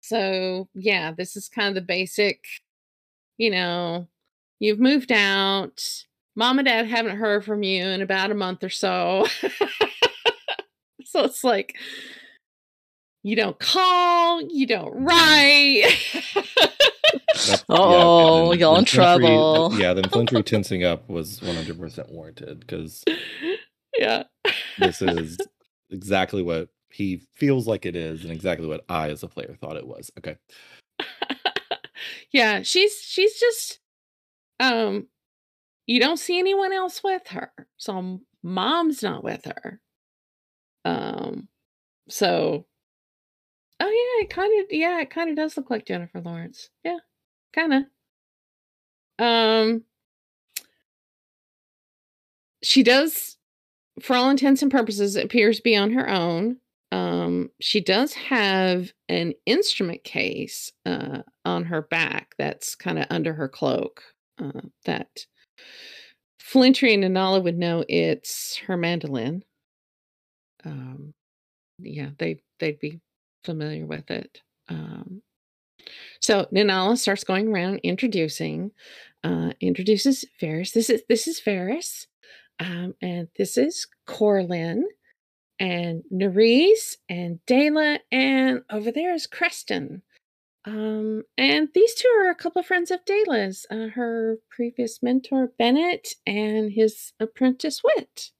so 0.00 0.68
yeah 0.74 1.12
this 1.12 1.36
is 1.36 1.50
kind 1.50 1.68
of 1.68 1.74
the 1.74 1.86
basic 1.86 2.42
you 3.36 3.50
know 3.50 4.08
you've 4.58 4.80
moved 4.80 5.12
out 5.12 5.84
mom 6.34 6.58
and 6.58 6.66
dad 6.66 6.86
haven't 6.86 7.18
heard 7.18 7.44
from 7.44 7.62
you 7.62 7.84
in 7.84 8.00
about 8.00 8.30
a 8.30 8.34
month 8.34 8.64
or 8.64 8.70
so 8.70 9.26
so 11.08 11.24
it's 11.24 11.42
like 11.44 11.76
you 13.22 13.34
don't 13.36 13.58
call 13.58 14.40
you 14.42 14.66
don't 14.66 14.92
write 15.04 15.84
That's- 16.34 16.44
yeah, 17.48 17.56
Uh-oh, 17.68 18.50
then- 18.50 18.58
y'all 18.60 18.74
then 18.74 18.80
in 18.80 18.86
Flintry- 18.86 18.96
trouble. 18.96 19.78
Yeah, 19.78 19.92
then 19.94 20.04
Flintry 20.08 20.42
tensing 20.44 20.84
up 20.84 21.08
was 21.08 21.40
100% 21.40 22.10
warranted 22.12 22.60
because 22.60 23.04
yeah 23.98 24.24
this 24.78 25.00
is 25.02 25.38
exactly 25.90 26.42
what 26.42 26.68
he 26.90 27.22
feels 27.34 27.66
like 27.66 27.84
it 27.86 27.94
is 27.96 28.22
and 28.22 28.32
exactly 28.32 28.66
what 28.66 28.84
I, 28.88 29.10
as 29.10 29.22
a 29.22 29.28
player, 29.28 29.56
thought 29.60 29.76
it 29.76 29.86
was. 29.86 30.10
Okay. 30.18 30.36
yeah 32.32 32.62
she's 32.62 32.94
she's 33.02 33.38
just 33.38 33.78
um 34.60 35.06
you 35.86 36.00
don't 36.00 36.18
see 36.18 36.38
anyone 36.38 36.72
else 36.72 37.02
with 37.02 37.26
her 37.28 37.50
so 37.76 38.20
mom's 38.42 39.02
not 39.02 39.22
with 39.24 39.44
her 39.44 39.80
um 40.88 41.48
so 42.08 42.66
oh 43.80 43.86
yeah 43.86 44.24
it 44.24 44.30
kind 44.30 44.60
of 44.60 44.66
yeah 44.70 45.00
it 45.00 45.10
kind 45.10 45.30
of 45.30 45.36
does 45.36 45.56
look 45.56 45.70
like 45.70 45.86
jennifer 45.86 46.20
lawrence 46.20 46.70
yeah 46.84 46.98
kind 47.54 47.74
of 47.74 49.24
um 49.24 49.82
she 52.62 52.82
does 52.82 53.36
for 54.00 54.14
all 54.16 54.30
intents 54.30 54.62
and 54.62 54.70
purposes 54.70 55.16
appears 55.16 55.58
to 55.58 55.62
be 55.62 55.76
on 55.76 55.92
her 55.92 56.08
own 56.08 56.58
um, 56.90 57.50
she 57.60 57.80
does 57.80 58.14
have 58.14 58.92
an 59.08 59.34
instrument 59.46 60.04
case 60.04 60.72
uh, 60.86 61.22
on 61.44 61.64
her 61.64 61.82
back 61.82 62.34
that's 62.38 62.74
kind 62.74 62.98
of 62.98 63.06
under 63.10 63.34
her 63.34 63.48
cloak. 63.48 64.02
Uh, 64.38 64.60
that 64.84 65.26
Flintry 66.38 66.94
and 66.94 67.02
Nanala 67.02 67.42
would 67.42 67.58
know 67.58 67.84
it's 67.88 68.56
her 68.58 68.76
mandolin. 68.76 69.42
Um, 70.64 71.14
yeah, 71.78 72.10
they 72.18 72.42
they'd 72.58 72.80
be 72.80 73.00
familiar 73.44 73.86
with 73.86 74.10
it. 74.10 74.42
Um, 74.68 75.22
so 76.20 76.46
Nanala 76.52 76.98
starts 76.98 77.24
going 77.24 77.48
around 77.48 77.80
introducing, 77.82 78.72
uh, 79.24 79.52
introduces 79.60 80.24
Ferris. 80.38 80.72
This 80.72 80.90
is 80.90 81.02
this 81.08 81.26
is 81.26 81.40
Ferris, 81.40 82.06
um, 82.60 82.94
and 83.00 83.28
this 83.36 83.56
is 83.56 83.86
Corlin, 84.06 84.82
and 85.58 86.02
Nerys, 86.12 86.96
and 87.08 87.38
Dayla, 87.46 88.00
and 88.10 88.62
over 88.70 88.90
there 88.90 89.14
is 89.14 89.26
Creston. 89.26 90.02
Um, 90.64 91.22
and 91.38 91.68
these 91.74 91.94
two 91.94 92.08
are 92.20 92.30
a 92.30 92.34
couple 92.34 92.60
of 92.60 92.66
friends 92.66 92.90
of 92.90 93.04
Dayla's, 93.06 93.64
uh, 93.70 93.88
her 93.94 94.36
previous 94.50 95.02
mentor 95.02 95.50
Bennett 95.58 96.08
and 96.26 96.72
his 96.72 97.12
apprentice 97.18 97.80
Wit. 97.82 98.32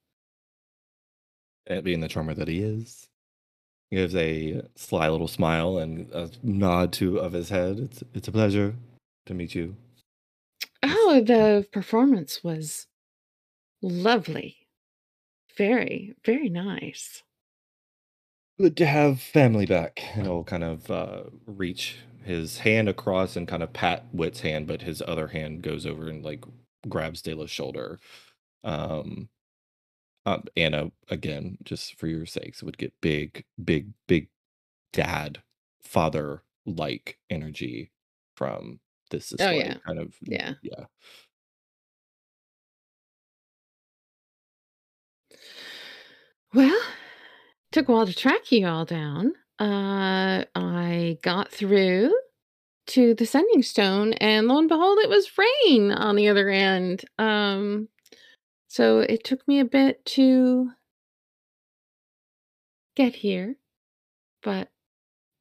And 1.69 1.83
being 1.83 1.99
the 1.99 2.07
charmer 2.07 2.33
that 2.33 2.47
he 2.47 2.61
is, 2.61 3.07
he 3.89 3.97
gives 3.97 4.15
a 4.15 4.63
sly 4.75 5.07
little 5.07 5.27
smile 5.27 5.77
and 5.77 6.11
a 6.11 6.29
nod 6.43 6.91
to 6.93 7.19
of 7.19 7.33
his 7.33 7.49
head. 7.49 7.79
It's 7.79 8.03
it's 8.13 8.27
a 8.27 8.31
pleasure 8.31 8.75
to 9.27 9.33
meet 9.33 9.55
you. 9.55 9.75
Oh, 10.83 11.21
the 11.25 11.67
performance 11.71 12.43
was 12.43 12.87
lovely. 13.81 14.67
Very, 15.57 16.15
very 16.25 16.49
nice. 16.49 17.23
Good 18.59 18.77
to 18.77 18.85
have 18.85 19.21
family 19.21 19.65
back. 19.65 20.01
And 20.15 20.23
he'll 20.23 20.43
kind 20.43 20.63
of 20.63 20.89
uh, 20.89 21.23
reach 21.45 21.97
his 22.23 22.59
hand 22.59 22.89
across 22.89 23.35
and 23.35 23.47
kind 23.47 23.63
of 23.63 23.73
pat 23.73 24.05
Wit's 24.13 24.41
hand, 24.41 24.67
but 24.67 24.81
his 24.81 25.01
other 25.07 25.27
hand 25.27 25.61
goes 25.61 25.85
over 25.85 26.09
and 26.09 26.23
like 26.23 26.43
grabs 26.87 27.21
Dayla's 27.21 27.51
shoulder. 27.51 27.99
Um, 28.63 29.29
um, 30.29 30.43
Anna, 30.55 30.91
again, 31.09 31.57
just 31.63 31.95
for 31.95 32.07
your 32.07 32.25
sakes, 32.25 32.63
would 32.63 32.77
get 32.77 32.93
big, 33.01 33.45
big, 33.63 33.91
big 34.07 34.29
dad, 34.93 35.41
father 35.81 36.43
like 36.65 37.17
energy 37.29 37.91
from 38.35 38.79
this 39.09 39.33
Oh, 39.39 39.49
yeah. 39.49 39.75
Kind 39.85 39.99
of, 39.99 40.15
Yeah. 40.21 40.53
yeah. 40.61 40.85
Well, 46.53 46.79
took 47.71 47.87
a 47.87 47.91
while 47.91 48.05
to 48.07 48.13
track 48.13 48.51
you 48.51 48.67
all 48.67 48.85
down. 48.85 49.33
Uh, 49.59 50.45
I 50.55 51.17
got 51.21 51.51
through 51.51 52.13
to 52.87 53.13
the 53.13 53.25
sending 53.25 53.61
stone, 53.61 54.13
and 54.13 54.47
lo 54.47 54.57
and 54.57 54.67
behold, 54.69 54.97
it 54.99 55.09
was 55.09 55.29
rain 55.37 55.91
on 55.91 56.15
the 56.15 56.27
other 56.29 56.49
end. 56.49 57.05
Um, 57.19 57.87
so 58.69 58.99
it 58.99 59.23
took 59.23 59.45
me 59.47 59.59
a 59.59 59.65
bit 59.65 60.05
to 60.05 60.71
get 62.95 63.15
here, 63.15 63.55
but 64.43 64.69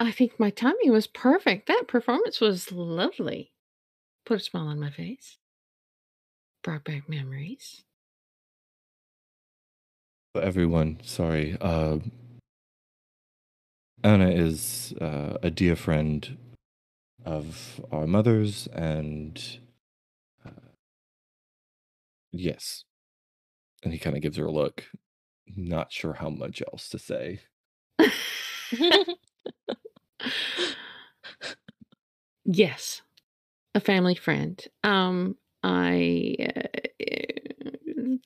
I 0.01 0.11
think 0.11 0.41
my 0.41 0.49
timing 0.49 0.91
was 0.91 1.07
perfect. 1.07 1.68
That 1.68 1.85
performance 1.87 2.41
was 2.41 2.72
lovely. 2.72 3.53
Put 4.24 4.41
a 4.41 4.45
smile 4.45 4.68
on 4.68 4.81
my 4.81 4.91
face. 4.91 5.37
Brought 6.62 6.85
back 6.85 7.07
memories. 7.07 7.85
But 10.33 10.45
everyone, 10.45 11.01
sorry. 11.03 11.59
Uh, 11.61 11.99
Anna 14.03 14.31
is 14.31 14.95
uh, 15.03 15.37
a 15.43 15.51
dear 15.51 15.76
friend 15.76 16.39
of 17.26 17.85
our 17.93 18.07
mother's, 18.07 18.68
and 18.68 19.59
uh, 20.47 20.70
yes. 22.33 22.85
And 23.83 23.93
he 23.93 23.99
kind 23.99 24.16
of 24.16 24.22
gives 24.22 24.37
her 24.37 24.47
a 24.47 24.51
look, 24.53 24.85
not 25.57 25.93
sure 25.93 26.14
how 26.14 26.31
much 26.31 26.62
else 26.72 26.89
to 26.91 26.99
say. 26.99 27.41
Yes, 32.45 33.03
a 33.74 33.81
family 33.81 34.14
friend. 34.14 34.62
Um, 34.85 35.37
I 35.62 36.37
uh, 36.57 36.62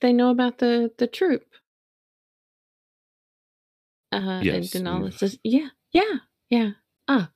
they 0.01 0.13
know 0.13 0.29
about 0.29 0.59
the 0.59 0.91
the 0.97 1.07
troop. 1.07 1.43
Uh, 4.11 4.41
Yes, 4.43 4.75
and 4.75 4.85
Denala 4.87 5.03
we've- 5.05 5.17
says, 5.17 5.39
"Yeah, 5.43 5.69
yeah, 5.91 6.17
yeah." 6.49 6.71
Ah, 7.07 7.31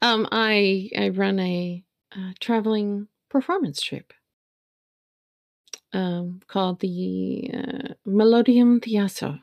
um, 0.00 0.26
I 0.32 0.90
I 0.96 1.08
run 1.10 1.38
a 1.40 1.84
uh, 2.16 2.32
traveling 2.40 3.08
performance 3.28 3.82
troupe. 3.82 4.14
Um, 5.92 6.40
called 6.46 6.78
the 6.80 7.50
uh, 7.52 7.94
Melodium 8.06 8.80
Theaso. 8.80 9.40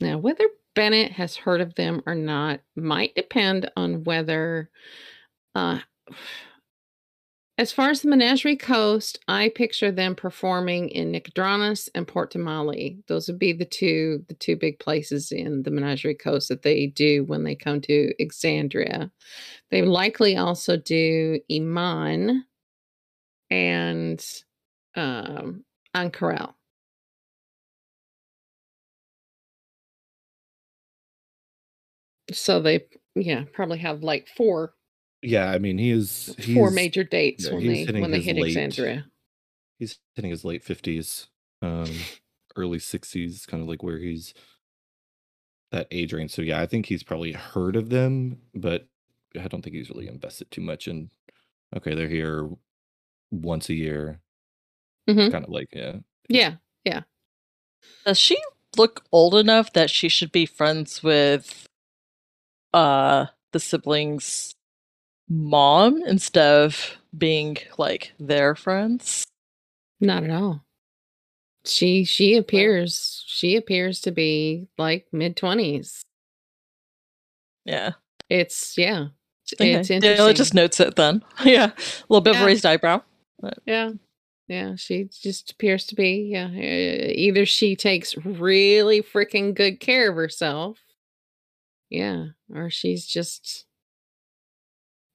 Now, 0.00 0.18
whether 0.18 0.44
Bennett 0.74 1.12
has 1.12 1.36
heard 1.36 1.60
of 1.60 1.74
them 1.74 2.02
or 2.06 2.14
not 2.14 2.60
might 2.74 3.14
depend 3.14 3.70
on 3.76 4.04
whether, 4.04 4.70
uh, 5.54 5.80
as 7.58 7.70
far 7.70 7.90
as 7.90 8.00
the 8.00 8.08
Menagerie 8.08 8.56
Coast, 8.56 9.18
I 9.28 9.50
picture 9.50 9.92
them 9.92 10.14
performing 10.14 10.88
in 10.88 11.10
Nicodranus 11.12 11.88
and 11.94 12.08
Port 12.08 12.32
Damali. 12.32 13.06
Those 13.06 13.28
would 13.28 13.38
be 13.38 13.52
the 13.52 13.66
two 13.66 14.24
the 14.28 14.34
two 14.34 14.56
big 14.56 14.78
places 14.78 15.30
in 15.30 15.62
the 15.64 15.70
Menagerie 15.70 16.14
Coast 16.14 16.48
that 16.48 16.62
they 16.62 16.86
do 16.86 17.24
when 17.24 17.44
they 17.44 17.54
come 17.54 17.82
to 17.82 18.14
Exandria. 18.18 19.10
They 19.70 19.82
likely 19.82 20.36
also 20.36 20.76
do 20.76 21.40
Iman 21.50 22.44
and 23.50 24.24
um, 24.96 25.64
Ank'Harel. 25.94 26.54
So 32.32 32.60
they, 32.60 32.86
yeah, 33.14 33.44
probably 33.52 33.78
have 33.78 34.02
like 34.02 34.28
four 34.36 34.74
Yeah, 35.22 35.50
I 35.50 35.58
mean, 35.58 35.78
he 35.78 35.90
is 35.90 36.34
he's, 36.38 36.54
four 36.54 36.70
major 36.70 37.04
dates 37.04 37.46
yeah, 37.46 37.54
when 37.54 37.66
they 37.66 37.86
when 37.86 38.10
they 38.10 38.20
hit 38.20 38.36
late- 38.36 38.56
Exandria. 38.56 39.04
He's 39.78 39.98
hitting 40.14 40.30
his 40.30 40.44
late 40.44 40.62
fifties, 40.62 41.28
um, 41.62 41.90
early 42.54 42.78
sixties, 42.78 43.46
kind 43.46 43.62
of 43.62 43.68
like 43.68 43.82
where 43.82 43.98
he's 43.98 44.34
that 45.72 45.86
age 45.90 46.12
range. 46.12 46.32
So 46.32 46.42
yeah, 46.42 46.60
I 46.60 46.66
think 46.66 46.86
he's 46.86 47.02
probably 47.02 47.32
heard 47.32 47.76
of 47.76 47.88
them, 47.88 48.38
but 48.54 48.86
I 49.38 49.48
don't 49.48 49.62
think 49.62 49.76
he's 49.76 49.90
really 49.90 50.08
invested 50.08 50.50
too 50.50 50.60
much 50.62 50.88
in. 50.88 51.10
Okay, 51.76 51.94
they're 51.94 52.08
here 52.08 52.48
once 53.30 53.68
a 53.68 53.74
year, 53.74 54.20
Mhm. 55.08 55.30
kind 55.30 55.44
of 55.44 55.50
like 55.50 55.68
yeah. 55.72 56.56
Yeah, 56.84 57.02
Does 58.04 58.18
she 58.18 58.36
look 58.76 59.04
old 59.12 59.34
enough 59.34 59.72
that 59.72 59.90
she 59.90 60.08
should 60.08 60.32
be 60.32 60.46
friends 60.46 61.02
with 61.02 61.66
uh 62.72 63.26
the 63.52 63.60
siblings' 63.60 64.54
mom 65.28 66.02
instead 66.02 66.62
of 66.64 66.96
being 67.16 67.56
like 67.78 68.12
their 68.18 68.54
friends? 68.54 69.26
not 70.00 70.24
at 70.24 70.30
all. 70.30 70.64
She 71.66 72.04
she 72.04 72.36
appears 72.36 73.22
she 73.26 73.54
appears 73.56 74.00
to 74.02 74.10
be 74.12 74.66
like 74.78 75.06
mid 75.12 75.36
twenties. 75.36 76.02
Yeah. 77.64 77.92
It's 78.28 78.78
yeah. 78.78 79.08
It's, 79.52 79.60
Okay. 79.60 79.72
it's 79.74 79.88
Dayla 79.88 79.94
interesting. 80.04 80.34
just 80.34 80.54
notes 80.54 80.80
it 80.80 80.96
then. 80.96 81.22
yeah. 81.44 81.66
A 81.66 82.04
little 82.08 82.20
bit 82.20 82.30
of 82.32 82.36
Yeah. 82.36 82.42
a 82.42 82.46
raised 82.46 82.66
eyebrow. 82.66 83.02
Yeah. 83.66 83.90
Yeah, 84.48 84.74
she 84.74 85.04
just 85.04 85.52
appears 85.52 85.86
to 85.86 85.94
be, 85.94 86.28
yeah. 86.32 86.46
uh, 86.46 87.12
Either 87.14 87.46
she 87.46 87.76
takes 87.76 88.16
really 88.16 89.00
freaking 89.00 89.54
good 89.54 89.78
care 89.78 90.10
of 90.10 90.16
herself. 90.16 90.78
Yeah. 91.88 92.26
Or 92.52 92.68
she's 92.68 93.06
just 93.06 93.66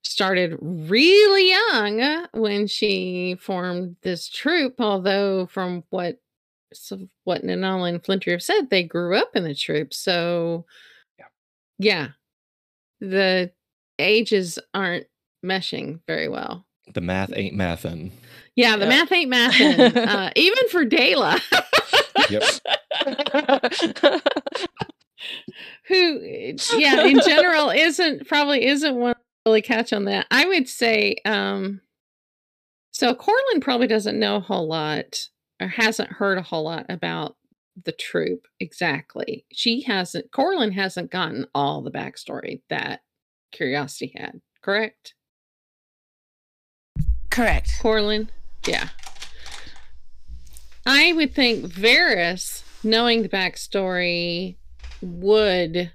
started 0.04 0.58
really 0.62 1.50
young 1.50 2.28
when 2.34 2.68
she 2.68 3.36
formed 3.42 3.98
this 4.04 4.30
troupe. 4.30 4.80
Although, 4.80 5.48
from 5.48 5.84
what 5.90 6.20
so 6.74 7.08
what 7.24 7.44
Nanala 7.44 7.90
and 7.90 8.04
Flintry 8.04 8.32
have 8.34 8.44
said, 8.44 8.70
they 8.70 8.84
grew 8.84 9.16
up 9.18 9.36
in 9.36 9.44
the 9.44 9.56
troupe. 9.56 9.94
So, 9.94 10.66
Yeah. 11.20 11.26
yeah, 11.78 12.08
the 13.00 13.52
ages 14.00 14.60
aren't 14.74 15.06
meshing 15.46 16.00
very 16.08 16.28
well. 16.28 16.66
The 16.94 17.02
math 17.02 17.32
ain't 17.36 17.56
mathin'. 17.56 18.12
Yeah, 18.56 18.76
the 18.78 18.86
Yeah. 18.86 18.90
math 18.90 19.12
ain't 19.12 19.30
mathin'. 19.34 19.98
uh, 20.08 20.32
even 20.36 20.70
for 20.70 20.86
Dayla, 20.86 21.42
Yep. 22.30 22.44
who, 25.88 26.20
yeah, 26.78 27.04
in 27.06 27.20
general 27.26 27.70
isn't 27.70 28.28
probably 28.28 28.66
isn't 28.66 28.96
one 28.96 29.16
to 29.16 29.20
really 29.46 29.62
catch 29.62 29.94
on 29.94 30.06
that. 30.06 30.28
I 30.32 30.46
would 30.46 30.68
say, 30.70 31.18
um, 31.26 31.82
so 32.92 33.14
Corlin 33.14 33.62
probably 33.62 33.88
doesn't 33.88 34.20
know 34.20 34.38
a 34.38 34.42
whole 34.42 34.68
lot 34.68 35.28
or 35.62 35.68
hasn't 35.68 36.12
heard 36.12 36.38
a 36.38 36.42
whole 36.44 36.64
lot 36.64 36.86
about 36.90 37.36
the 37.84 37.92
troop 37.92 38.48
exactly. 38.60 39.46
She 39.52 39.82
hasn't, 39.82 40.32
Corlin 40.32 40.72
hasn't 40.74 41.12
gotten 41.12 41.46
all 41.54 41.82
the 41.82 41.92
backstory 41.92 42.62
that 42.70 43.02
Curiosity 43.56 44.14
had, 44.18 44.42
correct? 44.62 45.14
Correct. 47.30 47.72
Corlin? 47.82 48.28
Yeah. 48.68 48.90
I 50.86 51.14
would 51.14 51.34
think 51.34 51.66
Varys, 51.66 52.64
knowing 52.84 53.22
the 53.22 53.30
backstory, 53.30 54.58
would 55.02 55.92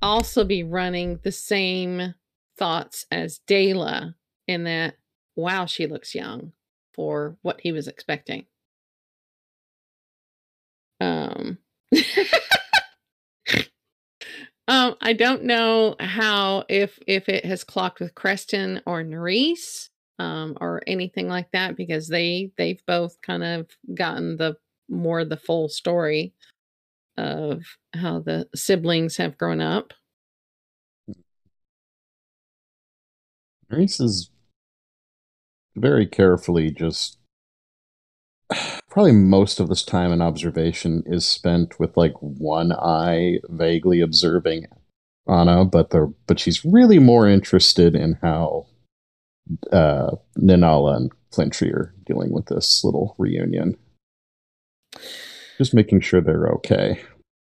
also 0.00 0.44
be 0.44 0.62
running 0.62 1.20
the 1.22 1.32
same 1.32 2.14
thoughts 2.56 3.04
as 3.10 3.40
Dayla 3.46 4.14
in 4.48 4.64
that, 4.64 4.94
wow, 5.36 5.66
she 5.66 5.86
looks 5.86 6.14
young 6.14 6.52
for 6.94 7.36
what 7.42 7.60
he 7.60 7.72
was 7.72 7.88
expecting. 7.88 8.46
Um, 10.98 11.58
um, 14.70 14.94
I 15.00 15.14
don't 15.14 15.42
know 15.42 15.96
how 15.98 16.64
if 16.68 16.96
if 17.08 17.28
it 17.28 17.44
has 17.44 17.64
clocked 17.64 17.98
with 17.98 18.14
Creston 18.14 18.80
or 18.86 19.02
Nerys, 19.02 19.88
um, 20.20 20.56
or 20.60 20.80
anything 20.86 21.28
like 21.28 21.50
that 21.52 21.76
because 21.76 22.06
they 22.06 22.52
they've 22.56 22.80
both 22.86 23.20
kind 23.20 23.42
of 23.42 23.68
gotten 23.94 24.36
the 24.36 24.54
more 24.88 25.24
the 25.24 25.36
full 25.36 25.68
story 25.68 26.34
of 27.16 27.64
how 27.94 28.20
the 28.20 28.48
siblings 28.54 29.16
have 29.16 29.36
grown 29.36 29.60
up. 29.60 29.92
Reese 33.68 33.98
is 33.98 34.30
very 35.74 36.06
carefully 36.06 36.70
just 36.70 37.18
probably 38.90 39.12
most 39.12 39.60
of 39.60 39.68
this 39.68 39.82
time 39.82 40.12
in 40.12 40.20
observation 40.20 41.02
is 41.06 41.26
spent 41.26 41.78
with 41.78 41.96
like 41.96 42.14
one 42.20 42.72
eye 42.72 43.38
vaguely 43.48 44.00
observing 44.00 44.66
Anna, 45.28 45.64
but 45.64 45.90
the 45.90 46.12
but 46.26 46.40
she's 46.40 46.64
really 46.64 46.98
more 46.98 47.28
interested 47.28 47.94
in 47.94 48.18
how 48.22 48.66
uh 49.72 50.10
Nanala 50.38 50.96
and 50.96 51.12
Flintry 51.32 51.72
are 51.72 51.94
dealing 52.06 52.32
with 52.32 52.46
this 52.46 52.82
little 52.84 53.14
reunion. 53.18 53.76
Just 55.58 55.74
making 55.74 56.00
sure 56.00 56.20
they're 56.20 56.48
okay. 56.48 57.00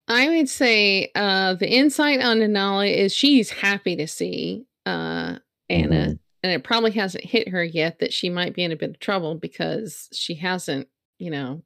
I 0.06 0.28
would 0.28 0.48
say 0.50 1.10
uh, 1.14 1.54
the 1.54 1.68
insight 1.68 2.20
on 2.20 2.38
Nanala 2.38 2.94
is 2.94 3.12
she's 3.14 3.50
happy 3.50 3.96
to 3.96 4.06
see 4.06 4.66
uh, 4.84 5.38
Anna, 5.70 6.08
Mhm. 6.08 6.18
and 6.42 6.52
it 6.52 6.62
probably 6.62 6.90
hasn't 6.90 7.24
hit 7.24 7.48
her 7.48 7.64
yet 7.64 8.00
that 8.00 8.12
she 8.12 8.28
might 8.28 8.54
be 8.54 8.62
in 8.62 8.70
a 8.70 8.76
bit 8.76 8.90
of 8.90 8.98
trouble 9.00 9.34
because 9.36 10.08
she 10.12 10.34
hasn't, 10.34 10.88
you 11.24 11.30
know, 11.30 11.62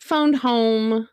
phoned 0.00 0.36
home 0.36 1.06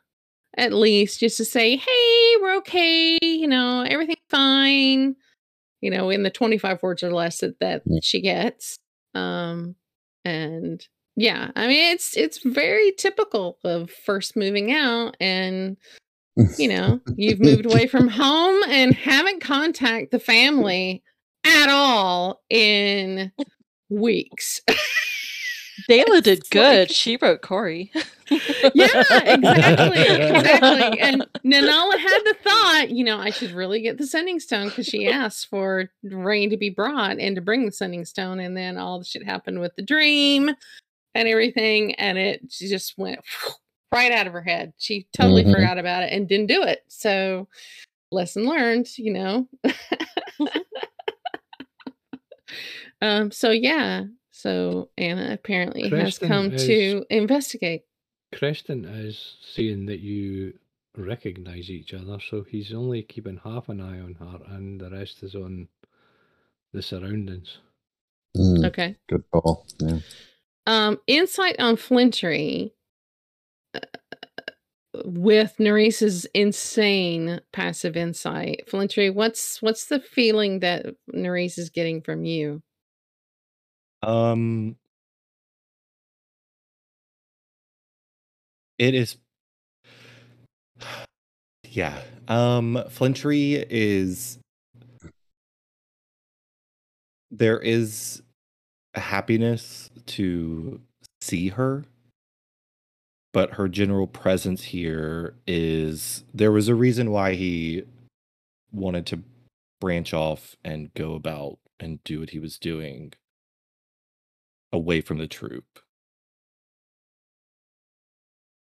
at 0.55 0.71
least 0.71 1.19
just 1.19 1.35
to 1.37 1.45
say, 1.45 1.75
"Hey, 1.75 2.35
we're 2.41 2.55
okay," 2.59 3.17
you 3.21 3.47
know, 3.47 3.81
everything's 3.81 4.17
fine. 4.29 5.17
You 5.81 5.91
know, 5.91 6.09
in 6.09 6.23
the 6.23 6.29
twenty-five 6.29 6.81
words 6.81 7.03
or 7.03 7.11
less 7.11 7.39
that 7.39 7.59
that 7.59 7.81
she 8.01 8.21
gets. 8.21 8.79
Um, 9.13 9.75
and 10.23 10.87
yeah, 11.17 11.51
I 11.53 11.67
mean, 11.67 11.93
it's 11.93 12.15
it's 12.15 12.41
very 12.45 12.93
typical 12.93 13.57
of 13.65 13.91
first 13.91 14.37
moving 14.37 14.71
out 14.71 15.17
and 15.19 15.75
you 16.57 16.69
know, 16.69 17.01
you've 17.17 17.41
moved 17.41 17.65
away 17.65 17.87
from 17.87 18.07
home 18.07 18.63
and 18.69 18.95
haven't 18.95 19.41
contacted 19.41 20.11
the 20.11 20.19
family 20.25 21.03
at 21.43 21.67
all 21.69 22.41
in 22.49 23.33
weeks. 23.89 24.61
Dayla 25.87 26.23
did 26.23 26.39
It's 26.39 26.49
good. 26.49 26.89
like- 26.89 26.95
She 26.95 27.17
wrote 27.21 27.41
Corey. 27.41 27.91
yeah, 28.73 28.87
exactly. 29.25 30.01
Exactly. 30.01 30.99
And 30.99 31.25
Nanala 31.45 31.97
had 31.97 32.19
the 32.25 32.35
thought, 32.43 32.89
you 32.91 33.03
know, 33.03 33.17
I 33.19 33.29
should 33.31 33.51
really 33.51 33.81
get 33.81 33.97
the 33.97 34.05
sending 34.07 34.39
stone 34.39 34.69
because 34.69 34.85
she 34.85 35.07
asked 35.07 35.47
for 35.49 35.89
rain 36.03 36.49
to 36.51 36.57
be 36.57 36.69
brought 36.69 37.17
and 37.19 37.35
to 37.35 37.41
bring 37.41 37.65
the 37.65 37.71
sending 37.71 38.05
stone. 38.05 38.39
And 38.39 38.55
then 38.55 38.77
all 38.77 38.99
the 38.99 39.05
shit 39.05 39.23
happened 39.23 39.59
with 39.59 39.75
the 39.75 39.81
dream 39.81 40.49
and 41.15 41.27
everything. 41.27 41.95
And 41.95 42.17
it 42.17 42.41
she 42.49 42.67
just 42.67 42.97
went 42.97 43.19
right 43.91 44.11
out 44.11 44.27
of 44.27 44.33
her 44.33 44.41
head. 44.43 44.73
She 44.77 45.07
totally 45.15 45.43
Mhm. 45.43 45.53
forgot 45.53 45.77
about 45.79 46.03
it 46.03 46.13
and 46.13 46.27
didn't 46.27 46.47
do 46.47 46.61
it. 46.63 46.83
So, 46.87 47.47
lesson 48.11 48.45
learned, 48.45 48.87
you 48.97 49.13
know. 49.13 49.47
um, 53.01 53.31
so 53.31 53.51
yeah. 53.51 54.03
So 54.39 54.89
Anna 54.97 55.33
apparently 55.33 55.89
has 55.89 56.17
come 56.17 56.53
is- 56.53 56.65
to 56.65 57.05
investigate. 57.09 57.83
Creston 58.33 58.85
is 58.85 59.35
seeing 59.41 59.85
that 59.87 59.99
you 59.99 60.53
recognize 60.95 61.69
each 61.69 61.93
other, 61.93 62.19
so 62.21 62.43
he's 62.43 62.73
only 62.73 63.01
keeping 63.01 63.41
half 63.43 63.67
an 63.67 63.81
eye 63.81 63.99
on 63.99 64.13
her, 64.13 64.39
and 64.55 64.79
the 64.79 64.89
rest 64.91 65.23
is 65.23 65.35
on 65.35 65.67
the 66.71 66.81
surroundings. 66.81 67.57
Mm, 68.37 68.65
Okay. 68.67 68.95
Good 69.09 69.23
call. 69.31 69.65
Yeah. 69.81 69.99
Um, 70.67 71.01
insight 71.07 71.59
on 71.59 71.75
Flintry 71.75 72.75
uh, 73.73 73.79
with 75.03 75.55
Nerese's 75.59 76.25
insane 76.33 77.41
passive 77.51 77.97
insight. 77.97 78.69
Flintry, 78.69 79.09
what's 79.09 79.61
what's 79.61 79.87
the 79.87 79.99
feeling 79.99 80.59
that 80.59 80.85
Nerese 81.13 81.57
is 81.57 81.69
getting 81.69 82.01
from 82.01 82.23
you? 82.23 82.61
Um, 84.01 84.75
it 88.77 88.95
is. 88.95 89.17
Yeah. 91.67 91.99
Um, 92.27 92.83
Flintry 92.89 93.65
is. 93.69 94.39
There 97.31 97.59
is 97.59 98.23
a 98.95 98.99
happiness 98.99 99.91
to 100.07 100.81
see 101.21 101.49
her, 101.49 101.85
but 103.33 103.53
her 103.53 103.67
general 103.67 104.07
presence 104.07 104.63
here 104.63 105.35
is. 105.45 106.23
There 106.33 106.51
was 106.51 106.69
a 106.69 106.75
reason 106.75 107.11
why 107.11 107.33
he 107.35 107.83
wanted 108.71 109.05
to 109.07 109.23
branch 109.79 110.13
off 110.13 110.55
and 110.63 110.93
go 110.93 111.13
about 111.13 111.59
and 111.79 112.03
do 112.03 112.19
what 112.19 112.31
he 112.31 112.39
was 112.39 112.57
doing 112.57 113.13
away 114.71 115.01
from 115.01 115.17
the 115.17 115.27
troop. 115.27 115.79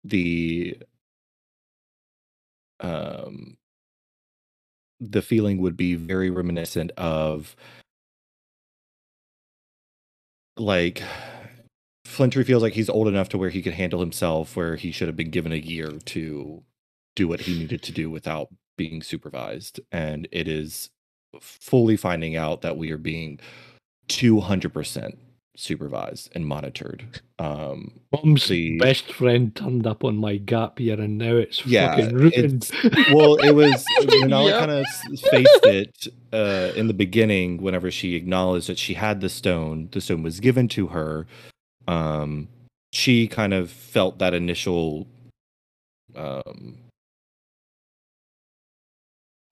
The 0.05 0.79
um 2.81 3.57
the 5.01 5.23
feeling 5.23 5.59
would 5.59 5.77
be 5.77 5.95
very 5.95 6.31
reminiscent 6.31 6.91
of 6.97 7.57
like 10.57 11.03
Flintry 12.05 12.45
feels 12.45 12.63
like 12.63 12.75
he's 12.75 12.91
old 12.91 13.09
enough 13.09 13.29
to 13.31 13.39
where 13.39 13.51
he 13.51 13.63
could 13.63 13.75
handle 13.75 14.01
himself 14.01 14.57
where 14.57 14.77
he 14.77 14.91
should 14.93 15.09
have 15.09 15.17
been 15.17 15.31
given 15.31 15.53
a 15.53 15.57
year 15.57 15.93
to 16.07 16.63
do 17.17 17.29
what 17.29 17.43
he 17.43 17.59
needed 17.59 17.83
to 17.83 17.93
do 17.93 18.11
without 18.11 18.49
being 18.77 19.03
supervised 19.03 19.81
and 19.93 20.29
it 20.33 20.49
is 20.49 20.91
fully 21.41 21.97
finding 21.97 22.37
out 22.37 22.63
that 22.63 22.77
we 22.77 22.91
are 22.91 22.99
being 22.99 23.39
200% 24.09 25.17
supervised 25.57 26.31
and 26.35 26.47
monitored 26.47 27.21
um 27.39 28.01
Mom's 28.13 28.47
The- 28.49 28.79
best 28.79 29.13
friend 29.13 29.55
turned 29.55 29.87
up 29.87 30.05
on 30.05 30.17
my 30.17 30.37
gap 30.37 30.79
year, 30.81 31.01
and 31.01 31.19
now 31.19 31.37
it's 31.37 31.65
Yeah, 31.67 31.95
fucking 31.97 32.15
ruined. 32.15 32.71
well, 33.13 33.37
it 33.37 33.53
was 33.55 33.85
Renala 34.01 34.49
Yep. 34.51 34.59
kind 34.59 34.71
of 34.71 34.87
faced 35.31 35.67
it 35.67 36.07
uh, 36.33 36.73
in 36.77 36.87
the 36.89 36.95
beginning 36.95 37.59
whenever 37.63 37.91
she 37.91 38.15
acknowledged 38.17 38.69
that 38.69 38.79
she 38.79 38.95
had 38.95 39.21
the 39.21 39.29
stone. 39.29 39.89
The 39.93 40.01
stone 40.01 40.23
was 40.23 40.41
given 40.41 40.69
to 40.69 40.89
her. 40.89 41.27
Um, 41.89 42.49
she 42.93 43.27
kind 43.29 43.53
of 43.55 43.71
felt 43.71 44.19
that 44.19 44.35
initial. 44.35 45.07
Um, 46.17 46.79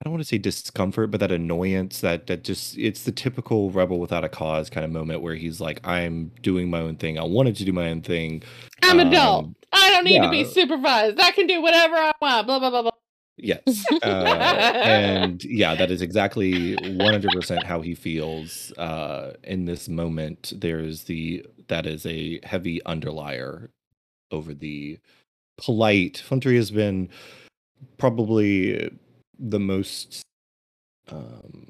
I 0.01 0.05
don't 0.05 0.12
want 0.12 0.22
to 0.22 0.28
say 0.28 0.38
discomfort, 0.38 1.11
but 1.11 1.18
that 1.20 1.32
annoyance 1.32 2.01
that 2.03 2.28
that 2.28 2.44
just 2.44 2.78
it's 2.78 3.03
the 3.03 3.11
typical 3.11 3.70
rebel 3.70 3.99
without 3.99 4.22
a 4.24 4.28
cause 4.28 4.70
kind 4.70 4.84
of 4.84 4.92
moment 4.92 5.22
where 5.22 5.34
he's 5.34 5.61
like, 5.61 5.84
"I'm 5.86 6.30
doing 6.40 6.70
my 6.70 6.80
own 6.80 6.96
thing. 6.96 7.18
I 7.18 7.24
wanted 7.24 7.57
to 7.57 7.64
do 7.64 7.72
my 7.72 7.90
own 7.90 8.03
thing. 8.03 8.42
I'm 8.82 9.01
Um, 9.01 9.09
adult. 9.09 9.49
I 9.72 9.90
don't 9.90 10.05
need 10.05 10.22
to 10.22 10.30
be 10.30 10.44
supervised. 10.44 11.18
I 11.20 11.32
can 11.32 11.46
do 11.49 11.61
whatever 11.61 11.96
I 11.96 12.12
want. 12.22 12.46
Blah 12.46 12.59
blah 12.61 12.70
blah 12.70 12.82
blah. 12.82 12.90
Yes. 13.38 13.84
Uh, 14.03 14.07
and 14.84 15.44
yeah, 15.44 15.74
that 15.74 15.90
is 15.90 16.03
exactly 16.03 16.76
100% 16.76 17.62
how 17.62 17.80
he 17.80 17.94
feels 17.94 18.72
uh, 18.78 19.34
in 19.44 19.64
this 19.64 19.88
moment. 19.88 20.53
There's 20.57 21.05
the, 21.05 21.46
that 21.68 21.86
is 21.86 22.05
a 22.05 22.40
heavy 22.44 22.82
underlier 22.84 23.70
over 24.32 24.55
the 24.55 24.99
polite. 25.57 26.18
Flintry 26.18 26.57
has 26.57 26.70
been 26.70 27.11
probably 27.96 28.90
the 29.39 29.61
most, 29.61 30.22
um, 31.11 31.68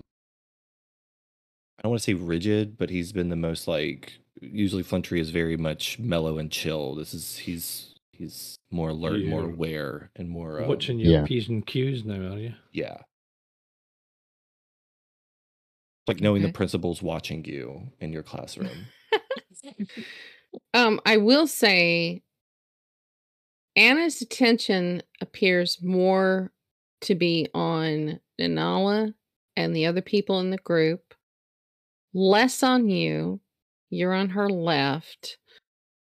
I 1.79 1.83
don't 1.83 1.91
want 1.91 2.01
to 2.01 2.05
say 2.05 2.15
rigid, 2.15 2.77
but 2.79 2.91
he's 2.91 3.13
been 3.13 3.29
the 3.29 3.37
most 3.37 3.69
like, 3.69 4.19
usually 4.41 4.83
Flintry 4.83 5.21
is 5.21 5.31
very 5.31 5.57
much 5.57 5.99
mellow 5.99 6.39
and 6.39 6.51
chill. 6.51 6.95
This 6.95 7.15
is, 7.15 7.37
he's, 7.39 7.95
he's 8.13 8.57
more 8.71 8.91
alert, 8.91 9.25
more 9.25 9.45
aware, 9.45 10.11
and 10.17 10.29
more 10.29 10.63
um, 10.63 10.69
Watching 10.69 10.99
your 10.99 11.13
Yeah. 11.13 11.25
P's 11.25 11.49
and 11.49 11.67
Q's 11.67 12.05
now, 12.05 12.35
are 12.35 12.39
you? 12.39 12.55
Yeah. 12.73 12.97
Like 16.07 16.21
knowing 16.21 16.43
the 16.43 16.53
principal's 16.53 17.03
watching 17.03 17.45
you 17.45 17.93
in 18.01 18.13
your 18.13 18.23
classroom. 18.23 18.87
Um, 20.75 21.01
I 21.05 21.19
will 21.19 21.47
say 21.47 22.23
Anna's 23.77 24.23
attention 24.23 25.03
appears 25.21 25.79
more 25.83 26.53
to 27.03 27.15
be 27.15 27.49
on 27.55 28.21
Nanala 28.41 29.15
and 29.57 29.75
the 29.75 29.87
other 29.87 30.03
people 30.03 30.41
in 30.41 30.51
the 30.51 30.59
group, 30.59 31.15
less 32.15 32.63
on 32.63 32.89
you. 32.89 33.41
You're 33.91 34.15
on 34.15 34.31
her 34.31 34.49
left. 34.49 35.39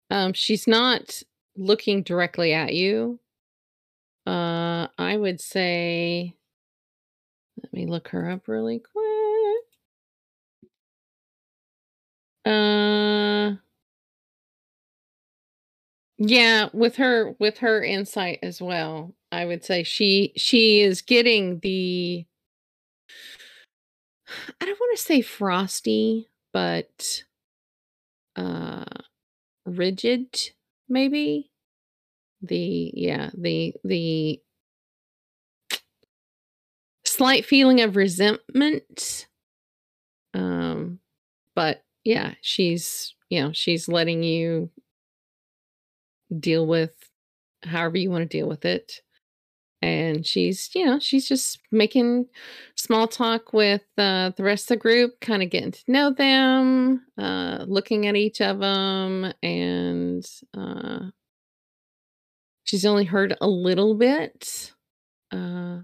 Um, 0.09 0.33
she's 0.33 0.67
not 0.67 1.21
looking 1.55 2.03
directly 2.03 2.53
at 2.53 2.73
you. 2.73 3.19
Uh, 4.25 4.87
I 4.97 5.15
would 5.15 5.39
say, 5.39 6.35
let 7.63 7.73
me 7.73 7.85
look 7.85 8.09
her 8.09 8.29
up 8.29 8.47
really 8.47 8.79
quick. 8.79 9.03
Uh, 12.45 13.26
yeah, 16.17 16.69
with 16.73 16.95
her 16.97 17.35
with 17.39 17.59
her 17.59 17.83
insight 17.83 18.39
as 18.41 18.61
well, 18.61 19.13
I 19.31 19.45
would 19.45 19.63
say 19.63 19.83
she 19.83 20.33
she 20.35 20.81
is 20.81 21.01
getting 21.01 21.59
the 21.59 22.25
I 24.61 24.65
don't 24.65 24.79
want 24.79 24.97
to 24.97 25.03
say 25.03 25.21
frosty, 25.21 26.27
but 26.53 27.23
uh 28.35 28.85
rigid 29.65 30.51
maybe. 30.89 31.51
The 32.41 32.91
yeah, 32.95 33.31
the 33.35 33.75
the 33.83 34.41
slight 37.05 37.45
feeling 37.45 37.81
of 37.81 37.95
resentment. 37.95 39.27
Um 40.33 40.99
but 41.55 41.83
yeah, 42.03 42.35
she's 42.41 43.15
you 43.29 43.41
know, 43.41 43.51
she's 43.53 43.87
letting 43.89 44.23
you 44.23 44.69
deal 46.39 46.65
with 46.65 46.91
however 47.63 47.97
you 47.97 48.09
want 48.09 48.29
to 48.29 48.37
deal 48.37 48.47
with 48.47 48.65
it. 48.65 49.01
And 49.81 50.25
she's, 50.25 50.73
you 50.73 50.85
know, 50.85 50.97
she's 50.97 51.27
just 51.27 51.59
making 51.71 52.25
small 52.75 53.07
talk 53.07 53.53
with 53.53 53.83
uh, 53.97 54.31
the 54.35 54.43
rest 54.43 54.65
of 54.65 54.69
the 54.69 54.81
group, 54.81 55.19
kind 55.21 55.43
of 55.43 55.51
getting 55.51 55.71
to 55.71 55.83
know 55.87 56.11
them, 56.11 57.05
uh, 57.17 57.63
looking 57.67 58.07
at 58.07 58.15
each 58.15 58.41
of 58.41 58.59
them. 58.59 59.31
And 59.43 60.25
uh, 60.57 61.11
she's 62.63 62.85
only 62.85 63.05
heard 63.05 63.37
a 63.39 63.47
little 63.47 63.93
bit 63.93 64.73
uh, 65.31 65.79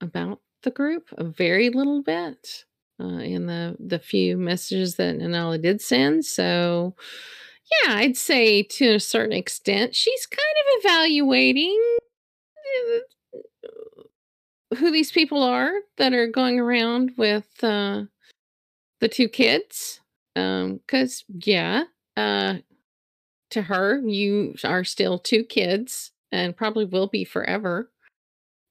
about 0.00 0.40
the 0.64 0.72
group, 0.72 1.08
a 1.16 1.24
very 1.24 1.70
little 1.70 2.02
bit 2.02 2.64
uh, 3.00 3.20
in 3.20 3.46
the, 3.46 3.76
the 3.78 4.00
few 4.00 4.36
messages 4.36 4.96
that 4.96 5.16
Nanala 5.16 5.62
did 5.62 5.80
send. 5.80 6.24
So, 6.24 6.96
yeah, 7.72 7.94
I'd 7.96 8.16
say 8.16 8.62
to 8.62 8.94
a 8.94 9.00
certain 9.00 9.36
extent, 9.36 9.94
she's 9.94 10.26
kind 10.26 10.40
of 10.40 10.66
evaluating 10.84 11.80
uh, 13.34 14.76
who 14.76 14.90
these 14.90 15.12
people 15.12 15.42
are 15.42 15.72
that 15.96 16.12
are 16.12 16.26
going 16.26 16.58
around 16.58 17.12
with 17.16 17.48
uh, 17.62 18.04
the 19.00 19.08
two 19.08 19.28
kids. 19.28 20.00
Because, 20.34 21.24
yeah, 21.44 21.84
uh, 22.16 22.58
to 23.50 23.62
her, 23.62 23.98
you 23.98 24.54
are 24.64 24.84
still 24.84 25.18
two 25.18 25.44
kids 25.44 26.12
and 26.32 26.56
probably 26.56 26.84
will 26.84 27.08
be 27.08 27.24
forever. 27.24 27.90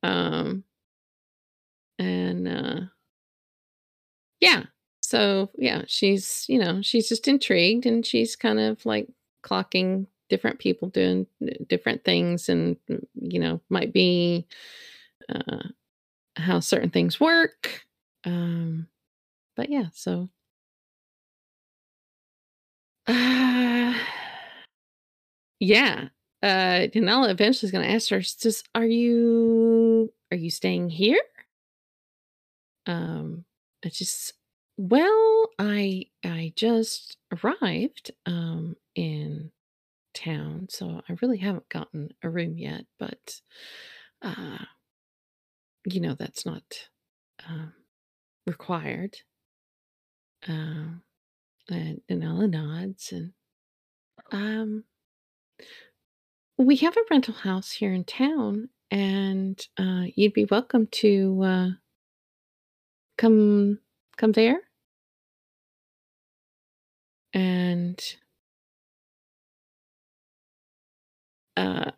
Um, 0.02 0.64
and, 2.00 2.48
uh, 2.48 2.80
yeah, 4.40 4.64
so 5.10 5.50
yeah, 5.58 5.84
she's 5.88 6.46
you 6.48 6.60
know 6.60 6.82
she's 6.84 7.10
just 7.10 7.28
intrigued 7.28 7.86
and 7.88 8.06
she's 8.06 8.36
kind 8.36 8.60
of 8.60 8.86
like 8.86 9.08
clocking 9.44 10.06
different 10.30 10.60
people 10.60 10.88
doing 10.90 11.26
different 11.68 12.04
things 12.04 12.48
and 12.48 12.78
mm, 12.90 13.04
you 13.20 13.40
know 13.40 13.60
might 13.70 13.92
be 13.92 14.46
uh, 15.30 15.70
how 16.38 16.60
certain 16.60 16.92
things 16.92 17.20
work. 17.20 17.86
Um, 18.26 18.88
but 19.56 19.70
yeah, 19.70 19.88
so 19.94 20.30
uh, 23.08 23.94
yeah, 25.60 26.10
uh, 26.44 26.88
Denella 26.94 27.32
eventually 27.32 27.68
is 27.68 27.72
going 27.72 27.86
to 27.88 27.94
ask 27.94 28.10
her, 28.12 28.20
"Just 28.22 28.70
are 28.76 28.86
you 28.86 30.14
are 30.32 30.38
you 30.38 30.52
staying 30.52 30.90
here?" 30.92 31.20
Um, 32.86 33.46
it's 33.84 33.98
just 33.98 34.34
well, 34.80 35.50
I 35.60 36.06
I 36.26 36.54
just 36.56 37.18
arrived 37.44 38.12
um 38.26 38.78
in 38.96 39.52
town, 40.14 40.68
so 40.70 41.02
I 41.10 41.18
really 41.22 41.40
haven't 41.40 41.70
gotten 41.70 42.12
a 42.24 42.30
room 42.30 42.58
yet, 42.58 42.86
but 43.00 43.42
uh 44.22 44.60
you 45.86 46.02
know 46.02 46.16
that's 46.16 46.46
not 46.46 46.64
um 47.48 47.74
required. 48.48 49.18
Um 50.48 51.04
and, 51.70 52.02
and 52.10 52.52
nods 52.52 53.12
and 53.12 53.34
um 54.32 54.86
we 56.58 56.78
have 56.78 56.98
a 56.98 57.02
rental 57.12 57.34
house 57.34 57.72
here 57.72 57.94
in 57.94 58.04
town 58.06 58.70
and 58.92 59.68
uh 59.78 60.06
you'd 60.16 60.34
be 60.34 60.46
welcome 60.46 60.88
to 60.88 61.42
uh 61.44 61.70
come 63.18 63.80
come 64.18 64.32
there 64.34 64.62
and 67.34 68.18
uh 71.58 71.92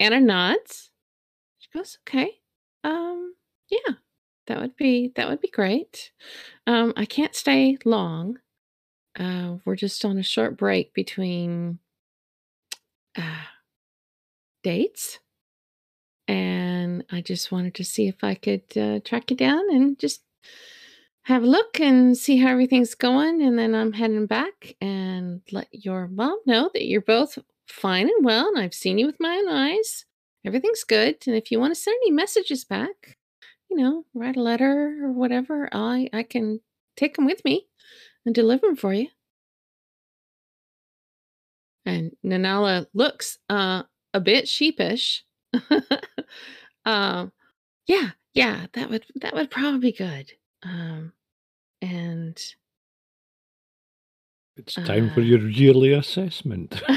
Anna 0.00 0.20
nods. 0.20 0.90
She 1.58 1.68
goes, 1.74 1.98
"Okay. 2.08 2.40
Um 2.84 3.34
yeah. 3.70 3.94
That 4.48 4.60
would 4.60 4.76
be 4.76 5.12
that 5.16 5.28
would 5.28 5.40
be 5.40 5.48
great. 5.50 6.12
Um 6.66 6.92
I 6.96 7.04
can't 7.06 7.34
stay 7.34 7.78
long. 7.84 8.38
Uh 9.18 9.58
we're 9.64 9.76
just 9.76 10.04
on 10.04 10.18
a 10.18 10.24
short 10.24 10.56
break 10.58 10.94
between 10.94 11.80
uh 13.16 13.48
dates. 14.62 15.18
And 16.26 17.04
I 17.10 17.22
just 17.22 17.50
wanted 17.50 17.74
to 17.76 17.84
see 17.84 18.06
if 18.08 18.22
I 18.22 18.34
could 18.34 18.64
uh, 18.76 19.00
track 19.00 19.30
you 19.30 19.36
down 19.36 19.62
and 19.70 19.98
just 19.98 20.22
have 21.28 21.42
a 21.42 21.46
look 21.46 21.78
and 21.78 22.16
see 22.16 22.38
how 22.38 22.48
everything's 22.48 22.94
going. 22.94 23.42
And 23.42 23.58
then 23.58 23.74
I'm 23.74 23.92
heading 23.92 24.24
back 24.24 24.74
and 24.80 25.42
let 25.52 25.68
your 25.72 26.08
mom 26.08 26.38
know 26.46 26.70
that 26.72 26.86
you're 26.86 27.02
both 27.02 27.38
fine 27.66 28.08
and 28.08 28.24
well. 28.24 28.48
And 28.48 28.58
I've 28.58 28.72
seen 28.72 28.96
you 28.96 29.04
with 29.04 29.20
my 29.20 29.36
own 29.36 29.48
eyes. 29.48 30.06
Everything's 30.46 30.84
good. 30.84 31.16
And 31.26 31.36
if 31.36 31.50
you 31.50 31.60
want 31.60 31.74
to 31.74 31.80
send 31.80 31.96
any 32.02 32.12
messages 32.12 32.64
back, 32.64 33.18
you 33.70 33.76
know, 33.76 34.06
write 34.14 34.38
a 34.38 34.42
letter 34.42 35.00
or 35.02 35.12
whatever, 35.12 35.68
I, 35.70 36.08
I 36.14 36.22
can 36.22 36.60
take 36.96 37.16
them 37.16 37.26
with 37.26 37.44
me 37.44 37.66
and 38.24 38.34
deliver 38.34 38.66
them 38.66 38.76
for 38.76 38.94
you. 38.94 39.08
And 41.84 42.12
Nanala 42.24 42.86
looks 42.94 43.36
uh, 43.50 43.82
a 44.14 44.20
bit 44.20 44.48
sheepish. 44.48 45.24
um, 46.86 47.32
yeah, 47.86 48.12
yeah, 48.32 48.64
that 48.72 48.88
would 48.88 49.04
that 49.20 49.34
would 49.34 49.50
probably 49.50 49.92
be 49.92 49.92
good. 49.92 50.32
Um, 50.62 51.12
and 51.82 52.40
It's 54.56 54.74
time 54.74 55.10
for 55.10 55.20
Uh, 55.20 55.24
your 55.24 55.48
yearly 55.48 55.92
assessment. 55.92 56.82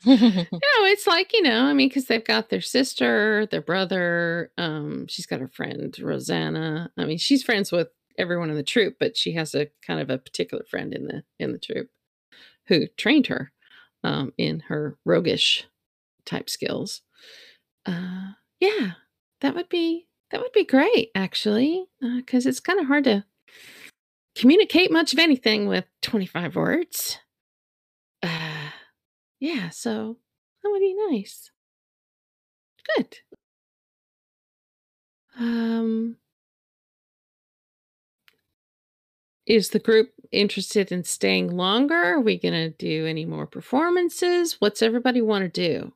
no, 0.06 0.46
it's 0.86 1.06
like 1.06 1.32
you 1.32 1.42
know, 1.42 1.62
I 1.64 1.72
mean, 1.72 1.88
because 1.88 2.06
they've 2.06 2.24
got 2.24 2.50
their 2.50 2.60
sister, 2.60 3.46
their 3.50 3.60
brother. 3.62 4.52
Um, 4.56 5.06
she's 5.08 5.26
got 5.26 5.40
her 5.40 5.48
friend 5.48 5.96
Rosanna. 5.98 6.90
I 6.96 7.04
mean, 7.04 7.18
she's 7.18 7.42
friends 7.42 7.72
with 7.72 7.88
everyone 8.16 8.50
in 8.50 8.56
the 8.56 8.62
troop, 8.62 8.96
but 9.00 9.16
she 9.16 9.32
has 9.32 9.54
a 9.54 9.68
kind 9.86 10.00
of 10.00 10.10
a 10.10 10.18
particular 10.18 10.64
friend 10.70 10.94
in 10.94 11.06
the 11.06 11.24
in 11.40 11.52
the 11.52 11.58
troop 11.58 11.88
who 12.68 12.86
trained 12.96 13.28
her 13.28 13.52
um, 14.04 14.32
in 14.38 14.60
her 14.60 14.98
roguish 15.04 15.66
type 16.26 16.50
skills. 16.50 17.02
Uh, 17.86 18.32
yeah, 18.60 18.92
that 19.40 19.54
would 19.54 19.68
be 19.68 20.06
that 20.30 20.40
would 20.40 20.52
be 20.52 20.64
great 20.64 21.10
actually, 21.14 21.86
because 22.00 22.46
it's 22.46 22.60
kind 22.60 22.80
of 22.80 22.86
hard 22.86 23.04
to 23.04 23.24
communicate 24.38 24.90
much 24.92 25.12
of 25.12 25.18
anything 25.18 25.66
with 25.66 25.84
twenty 26.02 26.26
five 26.26 26.56
words. 26.56 27.18
Uh, 28.22 28.70
yeah, 29.40 29.70
so 29.70 30.16
that 30.62 30.70
would 30.70 30.80
be 30.80 30.94
nice. 31.10 31.50
Good. 32.96 33.18
Um, 35.38 36.16
is 39.46 39.70
the 39.70 39.78
group 39.78 40.12
interested 40.32 40.90
in 40.90 41.04
staying 41.04 41.56
longer? 41.56 41.94
Are 41.94 42.20
we 42.20 42.38
going 42.38 42.54
to 42.54 42.70
do 42.70 43.06
any 43.06 43.24
more 43.24 43.46
performances? 43.46 44.56
What's 44.60 44.82
everybody 44.82 45.22
want 45.22 45.44
to 45.44 45.48
do? 45.48 45.92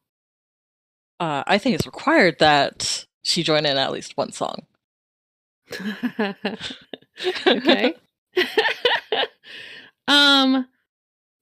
uh, 1.22 1.44
I 1.46 1.58
think 1.58 1.76
it's 1.76 1.86
required 1.86 2.40
that 2.40 3.06
she 3.22 3.44
join 3.44 3.64
in 3.64 3.78
at 3.78 3.92
least 3.92 4.16
one 4.16 4.32
song. 4.32 4.66
okay. 7.46 7.94
um 10.08 10.66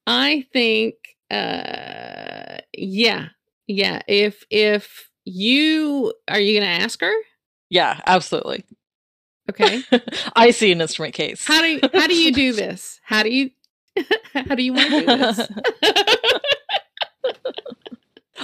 I 0.06 0.46
think 0.52 0.94
uh 1.30 2.58
yeah. 2.72 3.28
Yeah, 3.66 4.02
if 4.08 4.44
if 4.50 5.10
you 5.24 6.12
are 6.26 6.40
you 6.40 6.58
going 6.58 6.66
to 6.66 6.82
ask 6.84 7.00
her? 7.02 7.12
Yeah, 7.68 8.00
absolutely. 8.04 8.64
Okay. 9.48 9.82
I 10.36 10.50
see 10.50 10.72
an 10.72 10.80
instrument 10.80 11.14
case. 11.14 11.46
How 11.46 11.60
do 11.62 11.68
you, 11.68 11.80
how 11.92 12.08
do 12.08 12.16
you 12.16 12.32
do 12.32 12.52
this? 12.54 13.00
How 13.04 13.22
do 13.22 13.30
you 13.30 13.50
how 14.34 14.56
do 14.56 14.62
you 14.62 14.72
want 14.72 14.90
to 14.90 15.00
do 15.00 15.06
this? 15.06 15.48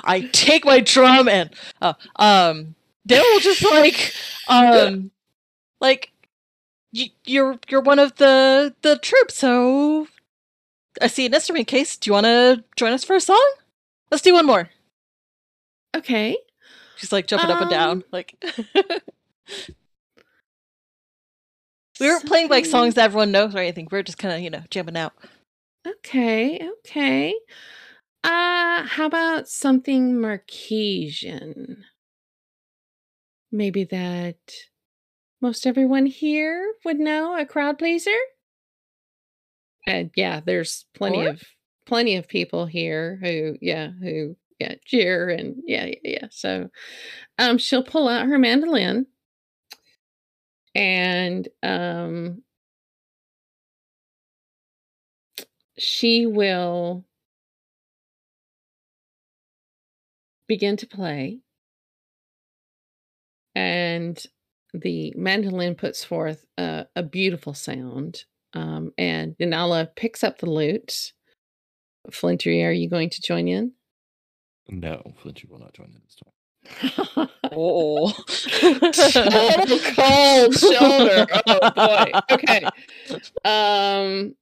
I 0.05 0.20
take 0.32 0.64
my 0.64 0.80
drum 0.80 1.28
and 1.28 1.51
uh, 1.80 1.94
um 2.16 2.76
they 3.05 3.18
will 3.18 3.40
just 3.40 3.64
like 3.64 4.12
um 4.47 5.11
like 5.80 6.12
y- 6.95 7.12
you're 7.24 7.59
you're 7.68 7.80
one 7.80 7.99
of 7.99 8.16
the 8.16 8.74
the 8.82 8.99
troops 8.99 9.34
so 9.37 10.07
I 11.01 11.09
see 11.09 11.26
an 11.26 11.34
instrument 11.34 11.66
case. 11.66 11.97
Do 11.97 12.09
you 12.09 12.14
want 12.14 12.24
to 12.26 12.64
join 12.76 12.93
us 12.93 13.05
for 13.05 13.16
a 13.16 13.20
song? 13.20 13.45
Let's 14.11 14.22
do 14.22 14.32
one 14.34 14.47
more. 14.47 14.70
Okay. 15.95 16.37
She's 16.97 17.12
like 17.12 17.26
jumping 17.26 17.51
up 17.51 17.61
and 17.61 17.70
down 17.70 17.91
Um, 17.91 18.05
like 18.12 18.34
We 22.01 22.07
weren't 22.09 22.26
playing 22.26 22.49
like 22.49 22.66
songs 22.66 22.95
that 22.95 23.05
everyone 23.07 23.32
knows 23.32 23.55
or 23.55 23.59
anything. 23.59 23.89
We 23.91 23.99
are 23.99 24.03
just 24.03 24.18
kind 24.18 24.34
of, 24.34 24.41
you 24.41 24.51
know, 24.51 24.62
jamming 24.70 24.97
out. 24.97 25.12
Okay, 25.87 26.61
okay. 26.80 27.34
Uh 28.24 28.82
how 28.84 29.07
about 29.07 29.49
something 29.49 30.14
Marquesian? 30.16 31.82
Maybe 33.53 33.84
that 33.84 34.37
most 35.47 35.64
everyone 35.64 36.07
here 36.07 36.74
would 36.84 36.99
know 36.99 37.38
a 37.38 37.47
crowd 37.47 37.78
pleaser? 37.78 38.11
And 39.86 40.11
yeah, 40.16 40.40
there's 40.44 40.86
plenty 40.92 41.24
Or? 41.24 41.30
of 41.30 41.42
plenty 41.86 42.16
of 42.16 42.26
people 42.26 42.66
here 42.66 43.16
who 43.22 43.57
yeah, 43.61 43.90
who 44.03 44.34
yeah, 44.59 44.74
cheer 44.84 45.28
and 45.28 45.62
yeah, 45.64 45.84
yeah, 45.84 45.94
yeah. 46.03 46.26
So 46.32 46.68
um 47.38 47.59
she'll 47.59 47.84
pull 47.84 48.09
out 48.09 48.26
her 48.26 48.38
mandolin 48.38 49.07
and 50.74 51.49
um 51.62 52.42
she 55.78 56.26
will 56.26 57.05
begin 60.49 60.76
to 60.78 60.88
play 60.88 61.38
and 63.55 64.26
the 64.80 65.12
mandolin 65.16 65.74
puts 65.74 66.04
forth 66.04 66.44
a, 66.58 66.86
a 66.94 67.02
beautiful 67.02 67.54
sound 67.54 68.24
um, 68.52 68.92
and 68.96 69.36
Nanala 69.38 69.88
picks 69.96 70.24
up 70.24 70.38
the 70.38 70.50
lute 70.50 71.12
Flintry, 72.10 72.64
are 72.64 72.72
you 72.72 72.88
going 72.88 73.10
to 73.10 73.20
join 73.22 73.48
in? 73.48 73.72
No, 74.68 75.12
Flintry 75.22 75.48
will 75.50 75.58
not 75.58 75.74
join 75.74 75.88
in 75.88 76.00
this 76.04 76.16
time. 76.16 77.28
Oh. 77.58 78.10
Total 78.10 79.78
cold 79.94 80.54
shoulder. 80.58 81.26
Oh 81.46 81.70
boy. 81.70 82.10
Okay. 82.32 82.64
Um 83.44 84.34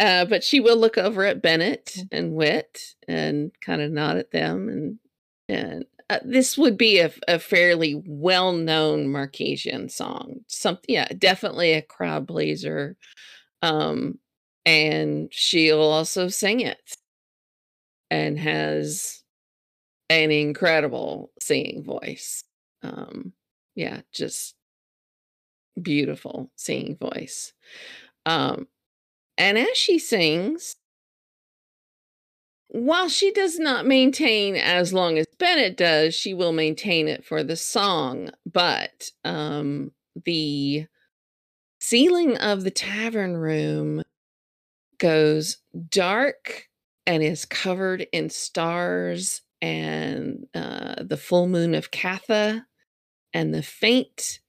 uh 0.00 0.24
but 0.24 0.42
she 0.42 0.58
will 0.58 0.76
look 0.76 0.96
over 0.98 1.24
at 1.24 1.42
Bennett 1.42 1.94
and 2.10 2.32
Wit 2.32 2.94
and 3.06 3.52
kind 3.60 3.82
of 3.82 3.92
nod 3.92 4.16
at 4.16 4.32
them 4.32 4.68
and 4.68 4.98
and 5.48 5.84
uh, 6.10 6.18
this 6.24 6.56
would 6.58 6.76
be 6.78 7.00
a, 7.00 7.12
a 7.28 7.38
fairly 7.38 8.02
well-known 8.06 9.08
Marquesian 9.08 9.90
song. 9.90 10.40
Something 10.48 10.86
yeah, 10.88 11.08
definitely 11.18 11.72
a 11.74 11.82
crowd 11.82 12.28
pleaser. 12.28 12.96
Um 13.62 14.18
and 14.66 15.32
she'll 15.32 15.80
also 15.80 16.28
sing 16.28 16.60
it 16.60 16.96
and 18.10 18.38
has 18.38 19.22
an 20.10 20.30
incredible 20.30 21.30
singing 21.40 21.82
voice. 21.84 22.44
Um, 22.82 23.32
yeah, 23.74 24.00
just 24.12 24.54
beautiful 25.80 26.50
singing 26.56 26.96
voice. 26.96 27.52
Um, 28.26 28.68
and 29.36 29.58
as 29.58 29.76
she 29.76 29.98
sings, 29.98 30.76
while 32.68 33.08
she 33.08 33.32
does 33.32 33.58
not 33.58 33.86
maintain 33.86 34.54
as 34.54 34.92
long 34.92 35.18
as 35.18 35.26
Bennett 35.38 35.76
does, 35.76 36.14
she 36.14 36.34
will 36.34 36.52
maintain 36.52 37.08
it 37.08 37.24
for 37.24 37.42
the 37.42 37.56
song. 37.56 38.30
But 38.50 39.10
um, 39.24 39.92
the 40.24 40.86
ceiling 41.80 42.36
of 42.36 42.64
the 42.64 42.70
tavern 42.70 43.36
room 43.36 44.02
goes 44.98 45.58
dark 45.88 46.68
and 47.06 47.22
is 47.22 47.44
covered 47.44 48.06
in 48.12 48.28
stars 48.28 49.40
and 49.62 50.46
uh, 50.54 51.02
the 51.02 51.16
full 51.16 51.48
moon 51.48 51.74
of 51.74 51.90
Catha 51.90 52.66
and 53.32 53.54
the 53.54 53.62
faint 53.62 54.40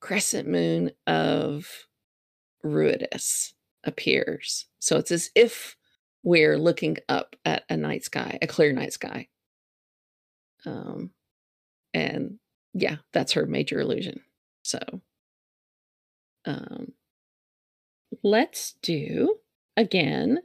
crescent 0.00 0.48
moon 0.48 0.90
of 1.06 1.86
Ruidus 2.64 3.52
appears. 3.84 4.66
So 4.78 4.96
it's 4.96 5.12
as 5.12 5.30
if 5.34 5.77
we're 6.22 6.58
looking 6.58 6.98
up 7.08 7.36
at 7.44 7.64
a 7.68 7.76
night 7.76 8.04
sky, 8.04 8.38
a 8.42 8.46
clear 8.46 8.72
night 8.72 8.92
sky. 8.92 9.28
Um, 10.66 11.10
and 11.94 12.38
yeah, 12.74 12.96
that's 13.12 13.32
her 13.32 13.46
major 13.46 13.80
illusion. 13.80 14.20
So, 14.62 14.80
um, 16.44 16.92
let's 18.22 18.74
do 18.82 19.36
again 19.76 20.40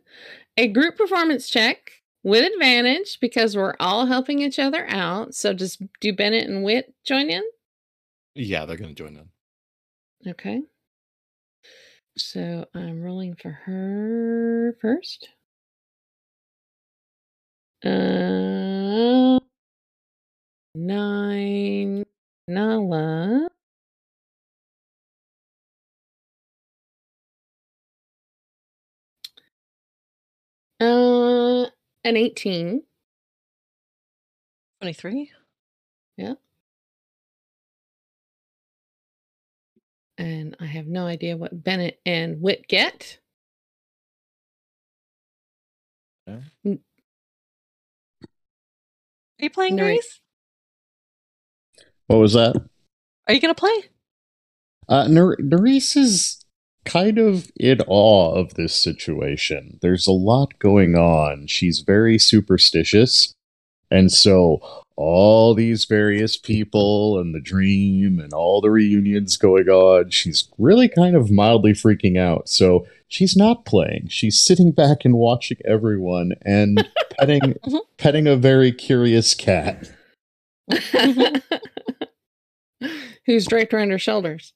a 0.57 0.67
group 0.67 0.97
performance 0.97 1.49
check 1.49 2.03
with 2.23 2.51
advantage 2.53 3.19
because 3.19 3.55
we're 3.55 3.75
all 3.79 4.05
helping 4.05 4.39
each 4.39 4.59
other 4.59 4.85
out. 4.89 5.33
So, 5.33 5.53
just 5.53 5.81
do 5.99 6.13
Bennett 6.13 6.47
and 6.47 6.63
Wit 6.63 6.93
join 7.03 7.29
in? 7.29 7.43
Yeah, 8.35 8.65
they're 8.65 8.77
going 8.77 8.95
to 8.95 9.03
join 9.03 9.15
in. 9.15 9.29
Okay. 10.31 10.61
So 12.17 12.65
I'm 12.73 13.01
rolling 13.01 13.35
for 13.35 13.51
her 13.51 14.77
first. 14.81 15.29
Uh, 17.83 19.39
nine. 20.75 22.05
Nala. 22.47 23.49
Uh, 30.79 31.65
an 32.03 32.17
18. 32.17 32.83
23? 34.81 35.31
Yeah. 36.17 36.33
And 40.17 40.55
I 40.59 40.65
have 40.65 40.87
no 40.87 41.05
idea 41.05 41.37
what 41.37 41.63
Bennett 41.63 41.99
and 42.05 42.41
Wit 42.41 42.67
get. 42.67 43.19
Are 49.43 49.47
you 49.47 49.49
playing, 49.49 49.75
No, 49.75 49.83
Grace? 49.83 50.21
What 52.07 52.19
was 52.19 52.31
that? 52.31 52.55
Are 53.27 53.33
you 53.33 53.41
going 53.41 53.53
to 53.53 53.59
play? 53.59 53.75
Uh, 54.87 55.09
Ner- 55.09 55.35
Nerys 55.35 55.97
is 55.97 56.45
kind 56.85 57.17
of 57.17 57.51
in 57.57 57.81
awe 57.87 58.35
of 58.35 58.53
this 58.53 58.73
situation. 58.73 59.79
There's 59.81 60.07
a 60.07 60.13
lot 60.13 60.57
going 60.59 60.95
on. 60.95 61.47
She's 61.47 61.81
very 61.81 62.17
superstitious. 62.17 63.33
And 63.91 64.13
so 64.13 64.61
all 64.95 65.53
these 65.53 65.83
various 65.83 66.37
people 66.37 67.19
and 67.19 67.35
the 67.35 67.41
dream 67.41 68.21
and 68.21 68.31
all 68.31 68.61
the 68.61 68.71
reunions 68.71 69.35
going 69.35 69.67
on, 69.67 70.09
she's 70.09 70.47
really 70.57 70.87
kind 70.87 71.17
of 71.17 71.29
mildly 71.29 71.73
freaking 71.73 72.17
out. 72.17 72.47
So 72.47 72.87
she's 73.13 73.37
not 73.37 73.63
playing. 73.65 74.07
She's 74.09 74.41
sitting 74.41 74.71
back 74.71 75.05
and 75.05 75.15
watching 75.15 75.57
everyone 75.65 76.33
and 76.41 76.89
petting 77.19 77.55
petting 77.97 78.27
a 78.27 78.35
very 78.35 78.71
curious 78.71 79.33
cat. 79.35 79.91
Who's 83.25 83.45
draped 83.45 83.73
around 83.73 83.91
her 83.91 83.99
shoulders. 83.99 84.53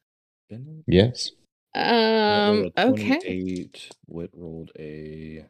Yes. 0.88 1.32
Um, 1.76 2.62
rolled 2.62 2.74
a 2.76 2.88
okay. 2.88 3.20
28. 3.20 3.90
Wit 4.08 4.32
rolled 4.34 4.72
a 4.78 5.46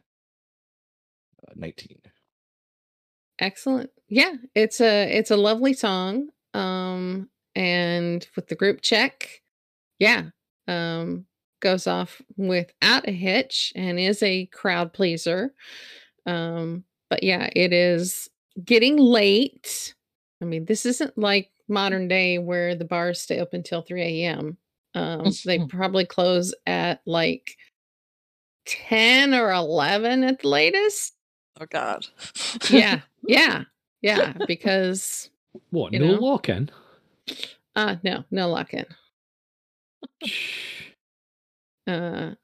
uh, 1.48 1.52
19. 1.56 1.98
Excellent. 3.40 3.90
Yeah, 4.08 4.34
it's 4.54 4.80
a 4.80 5.10
it's 5.10 5.30
a 5.30 5.36
lovely 5.36 5.72
song. 5.72 6.28
Um 6.54 7.28
and 7.54 8.26
with 8.36 8.48
the 8.48 8.54
group 8.54 8.82
check, 8.82 9.42
yeah, 9.98 10.24
um 10.66 11.26
goes 11.60 11.86
off 11.86 12.20
without 12.36 13.08
a 13.08 13.12
hitch 13.12 13.72
and 13.74 13.98
is 13.98 14.22
a 14.22 14.46
crowd 14.46 14.92
pleaser. 14.92 15.52
Um 16.26 16.84
but 17.10 17.22
yeah, 17.22 17.48
it 17.54 17.72
is 17.72 18.28
getting 18.64 18.96
late 18.96 19.94
I 20.40 20.44
mean, 20.44 20.64
this 20.66 20.86
isn't 20.86 21.18
like 21.18 21.50
modern 21.68 22.08
day 22.08 22.38
where 22.38 22.74
the 22.74 22.84
bars 22.84 23.20
stay 23.20 23.40
open 23.40 23.62
till 23.62 23.82
3 23.82 24.02
a.m. 24.24 24.56
Um, 24.94 25.30
they 25.44 25.58
probably 25.68 26.04
close 26.06 26.54
at 26.66 27.00
like 27.06 27.56
10 28.66 29.34
or 29.34 29.50
11 29.52 30.24
at 30.24 30.40
the 30.40 30.48
latest. 30.48 31.14
Oh 31.60 31.66
God. 31.68 32.06
Yeah, 32.70 33.00
yeah, 33.26 33.64
yeah. 34.00 34.32
Because 34.46 35.30
What? 35.70 35.92
No 35.92 35.98
know? 35.98 36.20
lock 36.20 36.48
in? 36.48 36.70
uh 37.74 37.96
no, 38.02 38.24
no 38.30 38.48
lock 38.48 38.74
in. 38.74 38.86
Uh 41.88 42.34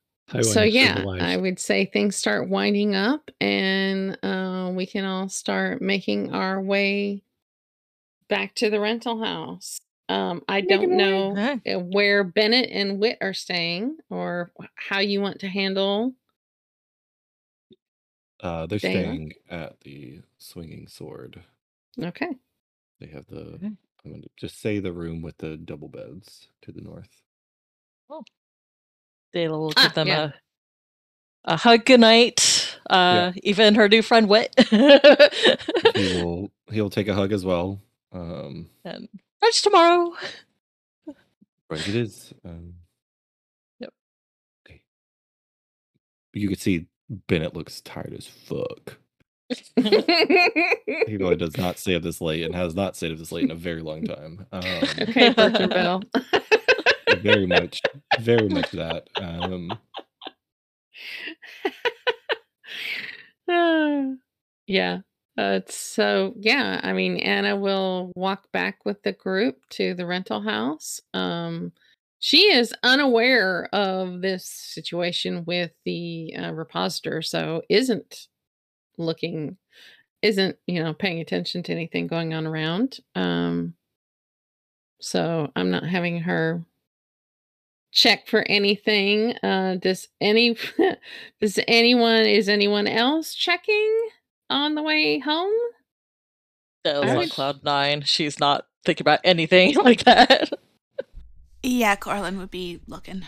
so 0.42 0.62
yeah, 0.62 1.04
I 1.20 1.36
would 1.36 1.60
say 1.60 1.84
things 1.84 2.16
start 2.16 2.48
winding 2.48 2.94
up 2.96 3.30
and 3.40 4.18
uh, 4.24 4.72
we 4.74 4.86
can 4.86 5.04
all 5.04 5.28
start 5.28 5.80
making 5.80 6.32
our 6.32 6.60
way 6.60 7.22
back 8.28 8.54
to 8.56 8.70
the 8.70 8.80
rental 8.80 9.22
house. 9.22 9.80
Um, 10.08 10.42
I 10.48 10.60
don't 10.62 10.96
know 10.96 11.32
Okay. 11.32 11.74
uh, 11.76 11.78
where 11.80 12.24
Bennett 12.24 12.70
and 12.70 12.98
Wit 12.98 13.18
are 13.20 13.34
staying 13.34 13.98
or 14.10 14.50
how 14.74 14.98
you 14.98 15.20
want 15.20 15.40
to 15.40 15.48
handle. 15.48 16.14
Uh, 18.40 18.66
they're 18.66 18.78
Dana? 18.78 19.10
staying 19.10 19.32
at 19.50 19.80
the 19.80 20.20
Swinging 20.38 20.88
Sword. 20.88 21.42
Okay. 22.02 22.34
They 22.98 23.06
have 23.06 23.26
the. 23.26 23.54
Okay. 23.54 23.70
I'm 24.04 24.10
going 24.10 24.22
to 24.22 24.28
just 24.36 24.60
say 24.60 24.80
the 24.80 24.92
room 24.92 25.22
with 25.22 25.38
the 25.38 25.56
double 25.56 25.88
beds 25.88 26.48
to 26.62 26.72
the 26.72 26.82
north. 26.82 27.22
Dayla 28.10 28.24
will 29.35 29.73
Ah, 29.77 29.82
give 29.85 29.94
them 29.94 30.09
yeah. 30.09 30.31
a 31.44 31.52
a 31.52 31.56
hug 31.56 31.85
goodnight. 31.85 32.77
Uh, 32.89 33.32
even 33.43 33.74
her 33.74 33.89
new 33.89 34.02
friend 34.02 34.28
Wit. 34.28 34.55
He 34.70 34.77
will. 36.23 36.51
He'll 36.70 36.90
take 36.90 37.09
a 37.09 37.15
hug 37.15 37.32
as 37.32 37.44
well. 37.44 37.81
Um, 38.12 38.69
and 38.85 39.09
brunch 39.43 39.62
tomorrow. 39.62 40.12
right, 41.70 41.89
it 41.89 41.94
is. 41.97 42.32
Um, 42.44 42.74
Yep. 43.81 43.93
Okay. 44.66 44.81
You 46.32 46.48
can 46.48 46.59
see 46.59 46.86
Bennett 47.28 47.55
looks 47.55 47.81
tired 47.82 48.15
as 48.16 48.27
fuck. 48.27 48.97
He 51.06 51.16
really 51.19 51.36
does 51.36 51.56
not 51.59 51.78
stay 51.78 51.94
up 51.94 52.02
this 52.02 52.20
late 52.23 52.44
and 52.44 52.55
has 52.55 52.74
not 52.74 52.97
stayed 52.97 53.12
up 53.12 53.19
this 53.19 53.31
late 53.32 53.44
in 53.44 53.51
a 53.51 53.55
very 53.55 53.82
long 53.82 54.05
time. 54.05 54.47
Um, 54.52 54.62
okay, 55.02 55.31
Birkin 55.35 55.69
Bell. 55.69 56.02
very 57.24 57.46
much, 57.46 57.80
very 58.20 58.48
much 58.48 58.70
that. 58.72 59.09
Um, 59.16 59.70
Ah, 63.48 64.05
yeah. 64.66 65.01
Uh, 65.36 65.60
so 65.68 66.34
yeah, 66.38 66.80
I 66.82 66.92
mean, 66.92 67.16
Anna 67.16 67.56
will 67.56 68.12
walk 68.14 68.51
back 68.52 68.84
with 68.84 69.02
the 69.02 69.12
group 69.12 69.56
to 69.70 69.94
the 69.94 70.06
rental 70.06 70.40
house. 70.40 71.01
Um, 71.12 71.72
she 72.20 72.52
is 72.52 72.72
unaware 72.82 73.68
of 73.72 74.20
this 74.22 74.46
situation 74.46 75.44
with 75.44 75.72
the 75.84 76.34
uh, 76.38 76.52
repositor, 76.52 77.24
so 77.24 77.62
isn't 77.68 78.28
looking, 78.96 79.56
isn't 80.22 80.56
you 80.66 80.82
know 80.82 80.94
paying 80.94 81.20
attention 81.20 81.62
to 81.64 81.72
anything 81.72 82.06
going 82.06 82.32
on 82.32 82.46
around. 82.46 83.01
Um, 83.16 83.74
so 85.01 85.51
I'm 85.56 85.70
not 85.70 85.84
having 85.84 86.20
her 86.20 86.64
check 87.94 88.26
for 88.26 88.44
anything. 88.48 89.32
Uh, 89.42 89.76
does 89.76 90.08
any 90.20 90.58
does 91.40 91.58
anyone 91.66 92.26
is 92.26 92.48
anyone 92.48 92.86
else 92.86 93.32
checking 93.34 94.08
on 94.50 94.74
the 94.74 94.82
way 94.82 95.20
home? 95.20 95.52
Dayla's 96.84 97.10
on 97.10 97.16
would- 97.16 97.30
cloud 97.30 97.64
nine. 97.64 98.02
She's 98.02 98.38
not 98.38 98.66
thinking 98.84 99.04
about 99.04 99.20
anything 99.24 99.74
like 99.82 100.04
that. 100.04 100.50
Yeah, 101.62 101.96
Corlin 101.96 102.36
would 102.38 102.50
be 102.50 102.80
looking. 102.86 103.22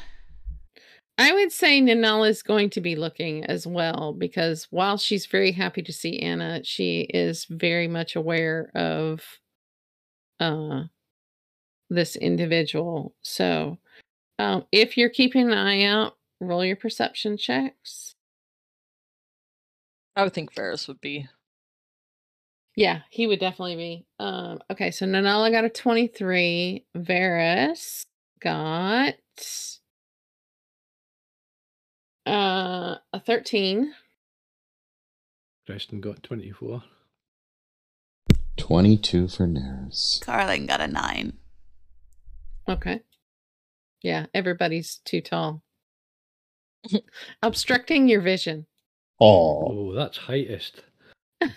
I 1.19 1.33
would 1.33 1.51
say 1.51 1.81
Nanala 1.81 2.29
is 2.29 2.43
going 2.43 2.69
to 2.71 2.83
be 2.83 2.95
looking 2.95 3.47
as 3.47 3.67
well 3.67 4.13
because 4.13 4.67
while 4.69 4.99
she's 4.99 5.25
very 5.25 5.53
happy 5.53 5.81
to 5.81 5.93
see 5.93 6.19
Anna, 6.19 6.61
she 6.63 7.01
is 7.09 7.47
very 7.49 7.89
much 7.89 8.17
aware 8.17 8.71
of 8.75 9.23
uh 10.41 10.83
this 11.89 12.17
individual. 12.17 13.15
So 13.23 13.79
um 14.39 14.67
if 14.73 14.97
you're 14.97 15.11
keeping 15.11 15.51
an 15.51 15.59
eye 15.59 15.85
out, 15.85 16.17
roll 16.41 16.65
your 16.65 16.77
perception 16.77 17.37
checks. 17.37 18.15
I 20.15 20.23
would 20.25 20.33
think 20.35 20.53
Ferris 20.53 20.89
would 20.89 21.01
be. 21.01 21.29
Yeah, 22.75 23.01
he 23.11 23.27
would 23.27 23.41
definitely 23.41 23.77
be. 23.77 24.07
Um, 24.19 24.61
okay, 24.71 24.91
so 24.91 25.07
Nanala 25.07 25.51
got 25.51 25.65
a 25.65 25.71
23. 25.71 26.85
Varys 26.97 28.05
got 28.41 29.15
uh 32.27 32.97
a 33.13 33.21
13. 33.21 33.95
Preston 35.67 36.01
got 36.01 36.23
24. 36.23 36.83
22 38.57 39.29
for 39.29 39.47
Nerys. 39.47 40.21
Corlin 40.23 40.67
got 40.67 40.81
a 40.81 40.87
nine. 40.87 41.35
Okay. 42.69 43.03
Yeah, 44.07 44.27
everybody's 44.33 45.01
too 45.05 45.21
tall. 45.21 45.65
Obstructing 47.43 48.09
your 48.09 48.21
vision. 48.21 48.67
Oh, 49.21 49.67
Oh, 49.69 49.93
that's 49.95 50.17
heightest. 50.17 50.83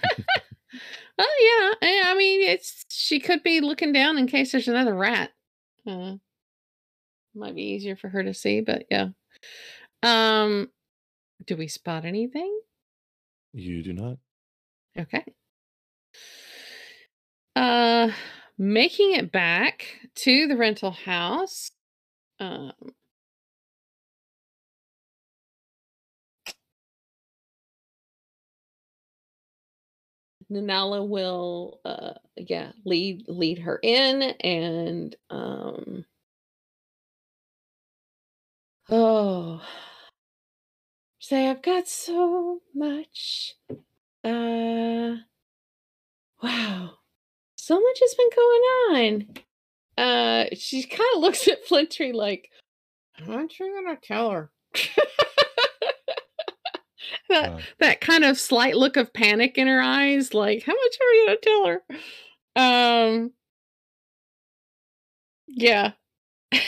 Oh 1.22 1.76
yeah, 1.82 1.88
I 1.90 2.12
I 2.12 2.16
mean 2.16 2.42
it's 2.48 2.86
she 2.90 3.20
could 3.20 3.44
be 3.44 3.60
looking 3.60 3.92
down 3.92 4.18
in 4.18 4.26
case 4.28 4.52
there's 4.54 4.68
another 4.70 4.94
rat. 4.96 5.32
Uh, 5.86 6.14
might 7.36 7.56
be 7.56 7.64
easier 7.74 7.98
for 7.98 8.08
her 8.08 8.24
to 8.24 8.34
see, 8.34 8.62
but 8.62 8.86
yeah. 8.90 9.10
Um, 10.02 10.70
do 11.46 11.58
we 11.58 11.68
spot 11.68 12.06
anything? 12.06 12.58
you 13.52 13.84
do 13.84 13.92
not. 13.94 14.18
Okay. 14.98 15.26
Uh 17.56 18.12
making 18.58 19.14
it 19.14 19.32
back 19.32 19.88
to 20.16 20.48
the 20.48 20.56
rental 20.56 20.92
house. 20.92 21.72
Um 22.40 22.72
Nanala 30.52 31.08
will 31.08 31.80
uh 31.86 32.14
yeah, 32.36 32.72
lead 32.86 33.26
lead 33.28 33.60
her 33.60 33.80
in 33.84 34.22
and 34.42 35.16
um 35.30 36.06
oh. 38.90 39.62
Say 41.20 41.48
I've 41.50 41.62
got 41.62 41.88
so 41.88 42.62
much 42.74 43.56
uh 44.24 45.18
wow. 46.44 46.92
So 47.56 47.80
much 47.80 48.00
has 48.02 48.16
been 48.16 48.30
going 48.36 48.62
on 48.92 49.28
uh 50.00 50.46
she 50.56 50.84
kind 50.84 51.02
of 51.16 51.22
looks 51.22 51.48
at 51.54 51.66
flintry 51.66 52.12
like 52.14 52.50
aren't 53.28 53.60
you 53.60 53.74
gonna 53.84 53.98
tell 54.02 54.32
her 54.32 54.50
that 57.30 57.50
Uh, 57.50 57.60
that 57.80 58.02
kind 58.02 58.24
of 58.24 58.40
slight 58.40 58.76
look 58.76 58.96
of 58.98 59.12
panic 59.14 59.58
in 59.58 59.68
her 59.68 59.82
eyes 59.82 60.34
like 60.34 60.64
how 60.64 60.74
much 60.74 60.98
are 61.02 61.14
you 61.14 61.26
gonna 61.26 61.38
tell 61.42 61.66
her 61.68 61.82
um 62.56 63.32
yeah 65.48 65.92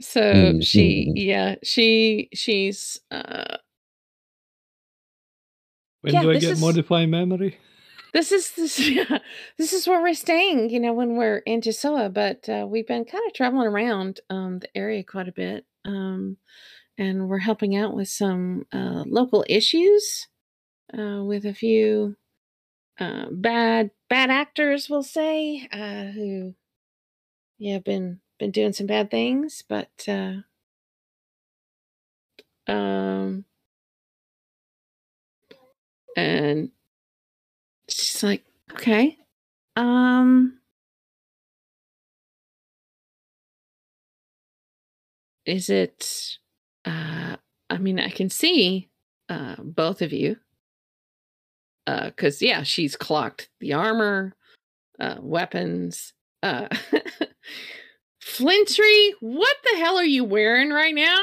so 0.00 0.60
she 0.60 1.06
Mhm. 1.08 1.12
yeah 1.16 1.54
she 1.62 2.28
she's 2.34 2.98
uh 3.10 3.56
When 6.02 6.14
Yeah, 6.14 6.22
do 6.22 6.30
I 6.30 6.34
get 6.34 6.52
is- 6.52 6.60
modify 6.60 7.06
memory? 7.06 7.58
This 8.12 8.32
is 8.32 8.52
this 8.52 8.78
yeah, 8.88 9.18
this 9.58 9.72
is 9.72 9.86
where 9.86 10.00
we're 10.02 10.14
staying 10.14 10.70
you 10.70 10.80
know 10.80 10.92
when 10.92 11.16
we're 11.16 11.38
in 11.38 11.60
Jasoa 11.60 12.12
but 12.12 12.48
uh, 12.48 12.66
we've 12.66 12.86
been 12.86 13.04
kind 13.04 13.24
of 13.26 13.34
traveling 13.34 13.66
around 13.68 14.20
um 14.30 14.58
the 14.58 14.68
area 14.76 15.02
quite 15.04 15.28
a 15.28 15.32
bit 15.32 15.64
um 15.84 16.36
and 16.96 17.28
we're 17.28 17.38
helping 17.38 17.76
out 17.76 17.94
with 17.94 18.08
some 18.08 18.66
uh 18.72 19.04
local 19.06 19.44
issues 19.48 20.28
uh 20.98 21.22
with 21.22 21.44
a 21.44 21.54
few 21.54 22.16
uh 23.00 23.26
bad 23.30 23.90
bad 24.08 24.30
actors 24.30 24.88
we'll 24.90 25.02
say 25.02 25.68
uh 25.72 26.06
who 26.12 26.54
yeah 27.58 27.78
been 27.78 28.20
been 28.38 28.50
doing 28.50 28.72
some 28.72 28.86
bad 28.86 29.10
things 29.10 29.62
but 29.68 29.90
uh 30.08 30.34
um 32.70 33.44
and 36.16 36.70
she's 37.88 38.22
like 38.22 38.44
okay 38.72 39.16
um 39.76 40.58
is 45.46 45.70
it 45.70 46.38
uh 46.84 47.36
i 47.70 47.78
mean 47.78 47.98
i 47.98 48.10
can 48.10 48.28
see 48.28 48.88
uh 49.28 49.56
both 49.62 50.02
of 50.02 50.12
you 50.12 50.36
because 52.04 52.42
yeah, 52.42 52.62
she's 52.62 52.96
clocked 52.96 53.48
the 53.60 53.72
armor, 53.72 54.34
uh, 55.00 55.16
weapons. 55.20 56.12
Uh, 56.42 56.68
Flintry, 58.20 59.14
what 59.20 59.56
the 59.64 59.78
hell 59.78 59.96
are 59.96 60.04
you 60.04 60.24
wearing 60.24 60.70
right 60.70 60.94
now? 60.94 61.22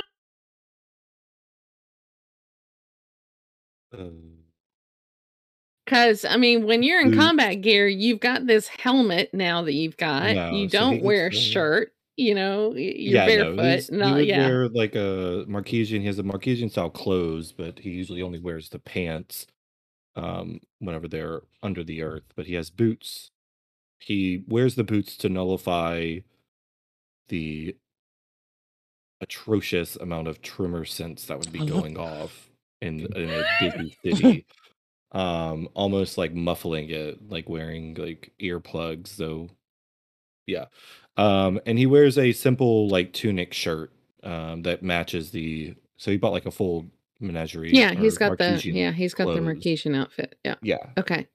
Uh, 3.94 4.10
Because 5.86 6.26
I 6.26 6.38
mean, 6.38 6.66
when 6.66 6.82
you're 6.82 6.99
in 6.99 7.16
combat 7.16 7.62
gear, 7.62 7.88
you've 7.88 8.20
got 8.20 8.48
this 8.48 8.68
helmet 8.68 9.34
now 9.34 9.62
that 9.62 9.74
you've 9.74 9.98
got. 9.98 10.34
No, 10.36 10.52
you 10.52 10.68
don't 10.68 10.98
can 10.98 11.06
wear 11.06 11.28
a 11.28 11.32
shirt. 11.32 11.94
You 12.18 12.34
know, 12.34 12.74
you're 12.74 13.14
yeah, 13.14 13.26
barefoot. 13.26 13.94
No, 13.94 14.07
he 14.07 14.14
would 14.14 14.26
yeah. 14.26 14.48
wear 14.48 14.70
like 14.70 14.95
a 14.95 15.45
Marquesian. 15.48 15.99
He 15.99 16.07
has 16.07 16.18
a 16.18 16.24
Marquesian 16.24 16.72
style 16.72 16.90
clothes, 16.90 17.52
but 17.52 17.78
he 17.80 17.91
usually 17.91 18.22
only 18.22 18.40
wears 18.40 18.70
the 18.70 18.80
pants 18.80 19.48
um, 20.16 20.60
whenever 20.80 21.07
they're 21.07 21.41
under 21.62 21.84
the 21.84 22.02
earth. 22.02 22.24
But 22.36 22.48
he 22.48 22.56
has 22.56 22.70
boots. 22.70 23.32
He 23.99 24.44
wears 24.48 24.76
the 24.76 24.84
boots 24.84 25.18
to 25.18 25.30
nullify 25.30 26.20
the 27.28 27.76
atrocious 29.22 29.95
amount 29.95 30.28
of 30.28 30.41
tremorsense 30.41 31.28
that 31.28 31.40
would 31.40 31.52
be 31.52 31.66
going 31.66 31.98
off 31.98 32.49
in, 32.82 33.02
in 33.16 33.30
a 33.30 33.44
busy 33.60 33.98
city. 34.06 34.45
Um, 35.16 35.70
almost 35.74 36.18
like 36.18 36.34
muffling 36.34 36.90
it, 36.90 37.30
like 37.30 37.48
wearing 37.48 37.96
like 37.96 38.34
earplugs, 38.42 39.16
though. 39.16 39.50
Yeah. 40.46 40.66
Um, 41.18 41.60
and 41.66 41.78
he 41.80 41.86
wears 41.86 42.18
a 42.18 42.34
simple 42.34 42.90
like 42.90 43.14
tunic 43.14 43.54
shirt 43.54 43.92
um 44.24 44.64
that 44.64 44.82
matches 44.84 45.32
the 45.32 45.76
so 45.98 46.12
he 46.12 46.18
bought 46.18 46.34
like 46.34 46.46
a 46.46 46.52
full 46.52 46.88
menagerie. 47.20 47.72
Yeah, 47.72 47.94
or 47.94 47.96
he's 47.96 48.18
got 48.18 48.38
the 48.38 48.62
yeah, 48.66 48.92
he's 48.92 49.14
got 49.14 49.28
the 49.28 49.40
clothes. 49.40 49.58
Marquesian 49.58 49.96
outfit. 49.96 50.38
Yeah. 50.44 50.56
Yeah. 50.62 50.86
Okay. 50.98 51.28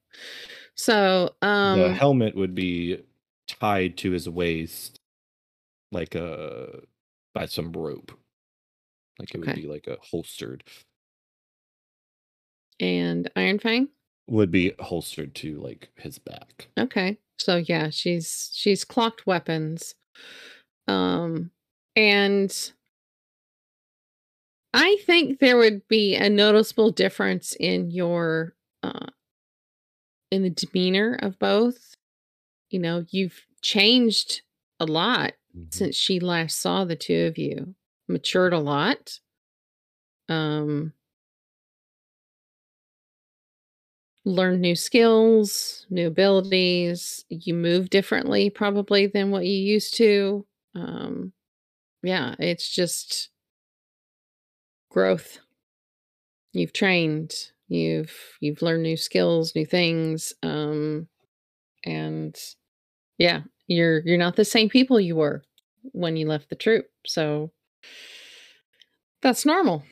So, 0.74 1.35
the 1.40 1.47
um 1.47 1.94
helmet 1.94 2.36
would 2.36 2.55
be 2.55 3.02
tied 3.47 3.97
to 3.98 4.11
his 4.11 4.28
waist 4.28 5.01
like 5.93 6.15
a 6.15 6.81
by 7.35 7.47
some 7.47 7.73
rope. 7.73 8.12
Like 9.19 9.35
it 9.35 9.39
would 9.39 9.55
be 9.55 9.66
like 9.66 9.86
a 9.86 9.97
holstered 10.01 10.65
and 12.81 13.31
Iron 13.36 13.59
Fang? 13.59 13.89
would 14.28 14.51
be 14.52 14.73
holstered 14.78 15.35
to 15.35 15.59
like 15.61 15.90
his 15.97 16.19
back. 16.20 16.69
Okay. 16.78 17.19
So 17.39 17.57
yeah, 17.57 17.90
she's 17.90 18.51
she's 18.55 18.85
clocked 18.85 19.27
weapons. 19.27 19.94
Um 20.86 21.51
and 21.97 22.73
I 24.73 24.98
think 25.05 25.40
there 25.40 25.57
would 25.57 25.86
be 25.89 26.15
a 26.15 26.31
noticeable 26.31 26.90
difference 26.93 27.57
in 27.59 27.90
your 27.90 28.55
uh 28.85 29.07
in 30.31 30.43
the 30.43 30.51
demeanor 30.51 31.19
of 31.20 31.39
both. 31.40 31.97
You 32.70 32.78
know, 32.78 33.05
you've 33.11 33.47
changed 33.62 34.43
a 34.78 34.85
lot 34.86 35.32
Mhm. 35.57 35.74
since 35.74 35.97
she 35.97 36.20
last 36.20 36.61
saw 36.61 36.85
the 36.85 36.94
two 36.94 37.24
of 37.27 37.36
you. 37.36 37.74
Matured 38.07 38.52
a 38.52 38.61
lot. 38.61 39.19
Um 40.28 40.93
learned 44.24 44.60
new 44.60 44.76
skills, 44.76 45.86
new 45.90 46.09
abilities. 46.09 47.24
You 47.28 47.55
move 47.55 47.90
differently 47.90 48.51
probably 48.51 49.06
than 49.06 49.30
what 49.30 49.47
you 49.47 49.55
used 49.55 49.97
to. 49.97 50.47
Um 50.74 51.32
yeah, 52.02 52.34
it's 52.38 52.68
just 52.68 53.30
growth. 54.90 55.38
You've 56.52 56.72
trained, 56.72 57.32
you've 57.68 58.12
you've 58.40 58.62
learned 58.62 58.82
new 58.82 58.97
skills, 58.97 59.55
new 59.55 59.66
things. 59.66 60.34
Um 60.42 61.09
and 61.84 62.36
yeah, 63.18 63.42
you're 63.68 64.01
you're 64.06 64.18
not 64.18 64.36
the 64.36 64.44
same 64.44 64.68
people 64.68 65.01
you 65.01 65.16
were 65.16 65.44
when 65.92 66.16
you 66.16 66.26
left 66.26 66.51
the 66.51 66.56
troop. 66.56 66.86
So 67.06 67.52
that's 69.22 69.47
normal. 69.47 69.82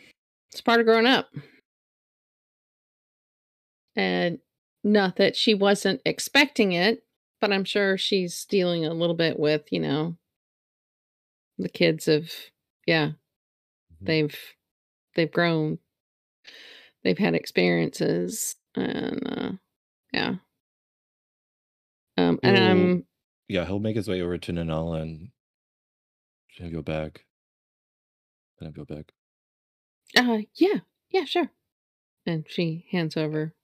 It's 0.52 0.60
part 0.60 0.80
of 0.80 0.86
growing 0.86 1.06
up. 1.06 1.28
And 3.98 4.38
not 4.84 5.16
that 5.16 5.34
she 5.34 5.54
wasn't 5.54 6.00
expecting 6.06 6.70
it, 6.70 7.04
but 7.40 7.52
I'm 7.52 7.64
sure 7.64 7.98
she's 7.98 8.44
dealing 8.44 8.86
a 8.86 8.94
little 8.94 9.16
bit 9.16 9.38
with, 9.38 9.72
you 9.72 9.80
know, 9.80 10.16
the 11.58 11.68
kids 11.68 12.06
have 12.06 12.30
yeah, 12.86 13.08
Mhm. 13.92 14.06
they've 14.06 14.54
they've 15.16 15.32
grown. 15.32 15.80
They've 17.02 17.18
had 17.18 17.34
experiences 17.34 18.54
and 18.76 19.22
uh 19.26 19.52
yeah. 20.12 20.36
Um 22.16 22.38
and 22.44 22.56
He'll- 22.56 22.64
I'm 22.66 23.06
Yeah, 23.48 23.64
he'll 23.64 23.80
make 23.80 23.96
his 23.96 24.08
way 24.08 24.20
over 24.20 24.38
to 24.38 24.52
Nanala 24.52 25.02
and 25.02 25.32
have 26.58 26.70
your 26.70 26.82
bag. 26.82 27.24
Can 28.58 28.68
I 28.68 28.70
your 28.76 28.86
bag? 28.86 29.12
uh 30.16 30.42
yeah, 30.54 30.80
yeah, 31.10 31.24
sure. 31.24 31.50
And 32.26 32.46
she 32.48 32.86
hands 32.92 33.16
over 33.16 33.54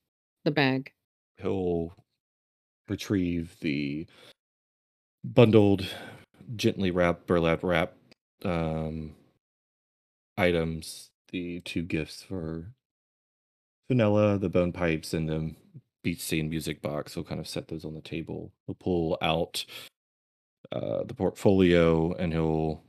the 0.45 0.51
bag. 0.51 0.93
He'll 1.39 1.93
retrieve 2.89 3.57
the 3.61 4.07
bundled, 5.25 5.87
gently 6.57 6.91
wrapped 6.91 7.27
burlap 7.27 7.62
wrap 7.62 7.95
um, 8.45 9.15
items, 10.37 11.11
the 11.31 11.61
two 11.61 11.83
gifts 11.83 12.23
for 12.23 12.73
Vanilla, 13.89 14.39
the 14.39 14.49
bone 14.49 14.73
pipes, 14.73 15.15
and 15.15 15.29
the 15.29 15.55
beach 16.03 16.21
scene 16.21 16.49
music 16.49 16.83
box. 16.83 17.15
He'll 17.15 17.25
kind 17.25 17.41
of 17.41 17.49
set 17.49 17.69
those 17.69 17.85
on 17.85 17.95
the 17.95 18.01
table. 18.01 18.53
He'll 18.66 18.75
pull 18.75 19.19
out 19.23 19.65
uh, 20.71 21.05
the 21.05 21.15
portfolio 21.15 22.12
and 22.15 22.33
he'll 22.33 22.83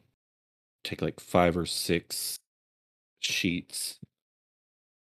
take 0.84 1.02
like 1.02 1.20
five 1.20 1.58
or 1.58 1.66
six 1.66 2.38
sheets 3.20 4.00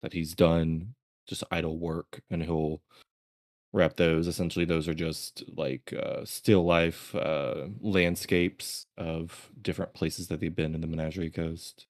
that 0.02 0.12
he's 0.12 0.35
done, 0.35 0.94
just 1.27 1.44
idle 1.51 1.78
work, 1.78 2.23
and 2.31 2.43
he'll 2.43 2.82
wrap 3.73 3.97
those. 3.97 4.27
Essentially, 4.27 4.65
those 4.65 4.89
are 4.89 4.94
just 4.94 5.44
like 5.57 5.93
uh, 5.93 6.24
still 6.24 6.65
life 6.65 7.15
uh, 7.15 7.69
landscapes 7.81 8.86
of 8.97 9.51
different 9.61 9.94
places 9.94 10.28
that 10.28 10.40
they've 10.40 10.55
been 10.55 10.74
in 10.74 10.81
the 10.81 10.86
Menagerie 10.86 11.31
Coast. 11.31 11.86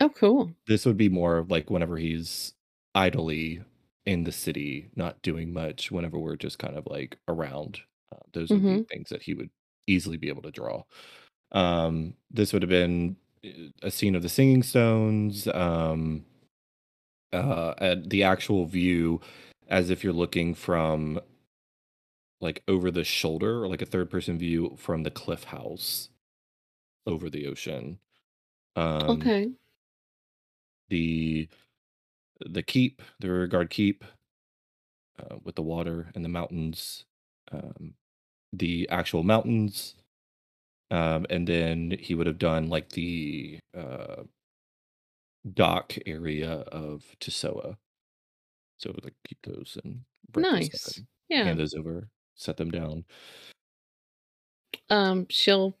Oh 0.00 0.08
cool. 0.08 0.52
This 0.66 0.84
would 0.86 0.96
be 0.96 1.08
more 1.08 1.38
of 1.38 1.50
like 1.50 1.70
whenever 1.70 1.96
he's 1.96 2.54
idly 2.94 3.62
in 4.06 4.24
the 4.24 4.32
city, 4.32 4.90
not 4.96 5.22
doing 5.22 5.52
much. 5.52 5.90
Whenever 5.90 6.18
we're 6.18 6.36
just 6.36 6.58
kind 6.58 6.76
of 6.76 6.86
like 6.86 7.18
around, 7.28 7.80
uh, 8.12 8.18
those 8.32 8.50
would 8.50 8.62
be 8.62 8.94
things 8.94 9.08
that 9.10 9.22
he 9.22 9.34
would 9.34 9.50
easily 9.86 10.16
be 10.16 10.28
able 10.28 10.42
to 10.42 10.50
draw. 10.50 10.82
Um, 11.52 12.14
this 12.30 12.52
would 12.52 12.62
have 12.62 12.68
been 12.68 13.16
uh, 13.44 13.70
a 13.82 13.90
scene 13.90 14.14
of 14.14 14.22
the 14.22 14.28
Singing 14.28 14.62
Stones. 14.62 15.46
Um, 15.48 16.24
uh, 17.34 17.74
at 17.78 18.10
the 18.10 18.22
actual 18.22 18.66
view, 18.66 19.20
as 19.68 19.90
if 19.90 20.04
you're 20.04 20.12
looking 20.12 20.54
from 20.54 21.20
like 22.40 22.62
over 22.68 22.90
the 22.90 23.04
shoulder, 23.04 23.62
or 23.62 23.68
like 23.68 23.82
a 23.82 23.86
third 23.86 24.10
person 24.10 24.38
view 24.38 24.76
from 24.78 25.02
the 25.02 25.10
cliff 25.10 25.44
house 25.44 26.10
over 27.06 27.28
the 27.30 27.46
ocean. 27.46 27.98
Um, 28.76 29.10
okay. 29.10 29.50
the 30.88 31.48
the 32.44 32.62
keep, 32.62 33.00
the 33.20 33.30
regard 33.30 33.70
keep, 33.70 34.04
uh, 35.18 35.36
with 35.42 35.54
the 35.54 35.62
water 35.62 36.10
and 36.14 36.24
the 36.24 36.28
mountains, 36.28 37.04
um, 37.52 37.94
the 38.52 38.88
actual 38.90 39.22
mountains, 39.22 39.94
um, 40.90 41.26
and 41.30 41.46
then 41.46 41.96
he 41.98 42.14
would 42.14 42.26
have 42.26 42.38
done 42.38 42.68
like 42.68 42.90
the 42.90 43.58
uh, 43.76 44.24
dock 45.52 45.96
area 46.06 46.50
of 46.68 47.04
Tusoa. 47.20 47.76
So 48.78 48.94
like 49.02 49.14
keep 49.26 49.38
those 49.42 49.78
and 49.84 50.00
break 50.30 50.50
those 50.50 50.70
Nice. 50.70 51.02
Yeah. 51.28 51.44
hand 51.44 51.60
those 51.60 51.74
over, 51.74 52.08
set 52.34 52.56
them 52.56 52.70
down. 52.70 53.04
um 54.90 55.26
she'll 55.30 55.76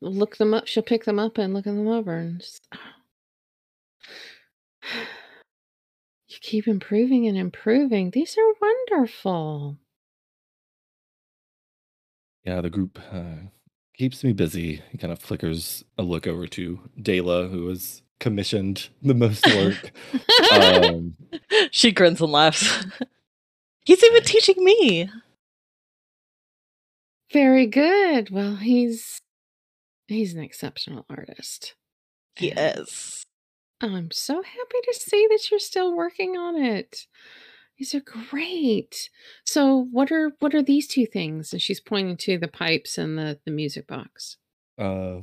look 0.00 0.36
them 0.36 0.54
up 0.54 0.66
she'll 0.66 0.82
pick 0.82 1.04
them 1.04 1.18
up 1.18 1.38
and 1.38 1.54
look 1.54 1.66
at 1.66 1.74
them 1.74 1.88
over 1.88 2.16
and 2.16 2.40
just, 2.40 2.66
you 6.28 6.38
keep 6.40 6.66
improving 6.68 7.26
and 7.26 7.36
improving 7.38 8.10
these 8.10 8.36
are 8.38 8.52
wonderful 8.60 9.78
Yeah, 12.44 12.60
the 12.60 12.70
group 12.70 12.98
uh, 13.12 13.48
keeps 13.94 14.22
me 14.22 14.32
busy. 14.32 14.82
He 14.90 14.98
kind 14.98 15.12
of 15.12 15.18
flickers 15.18 15.84
a 15.98 16.02
look 16.02 16.26
over 16.26 16.46
to 16.48 16.80
Dayla, 17.00 17.50
who 17.50 17.68
has 17.68 18.02
commissioned 18.20 18.88
the 19.02 19.14
most 19.14 19.46
work. 19.46 19.90
um, 20.52 21.14
she 21.70 21.92
grins 21.92 22.20
and 22.20 22.32
laughs. 22.32 22.84
He's 23.84 24.02
even 24.02 24.22
teaching 24.22 24.62
me. 24.64 25.10
very 27.32 27.66
good 27.66 28.30
well 28.30 28.56
he's 28.56 29.20
he's 30.06 30.32
an 30.34 30.42
exceptional 30.42 31.04
artist 31.10 31.74
He 32.36 32.52
And 32.52 32.78
is. 32.78 33.24
i'm 33.80 34.10
so 34.12 34.34
happy 34.36 34.78
to 34.84 34.94
see 34.94 35.26
that 35.28 35.50
you're 35.50 35.58
still 35.60 35.94
working 35.94 36.36
on 36.36 36.56
it 36.56 37.06
These 37.78 37.94
are 37.94 38.00
great. 38.00 39.10
So 39.44 39.86
what 39.92 40.10
are 40.12 40.32
what 40.38 40.54
are 40.54 40.62
these 40.62 40.86
two 40.88 41.04
things? 41.06 41.52
And 41.52 41.60
she's 41.60 41.80
pointing 41.80 42.16
to 42.18 42.38
the 42.38 42.48
pipes 42.48 42.96
and 42.96 43.18
the 43.18 43.38
the 43.44 43.50
music 43.50 43.86
box. 43.86 44.38
Uh, 44.78 45.22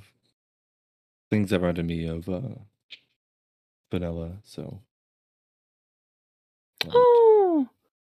things 1.32 1.50
that 1.50 1.60
reminded 1.62 1.86
me 1.88 2.06
of 2.06 2.30
uh, 2.30 2.60
vanilla. 3.94 4.38
So, 4.44 4.82
Oh, 6.90 7.70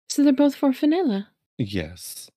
so 0.07 0.23
they're 0.23 0.31
both 0.33 0.55
for 0.55 0.71
Vanilla. 0.71 1.29
yes, 1.57 2.29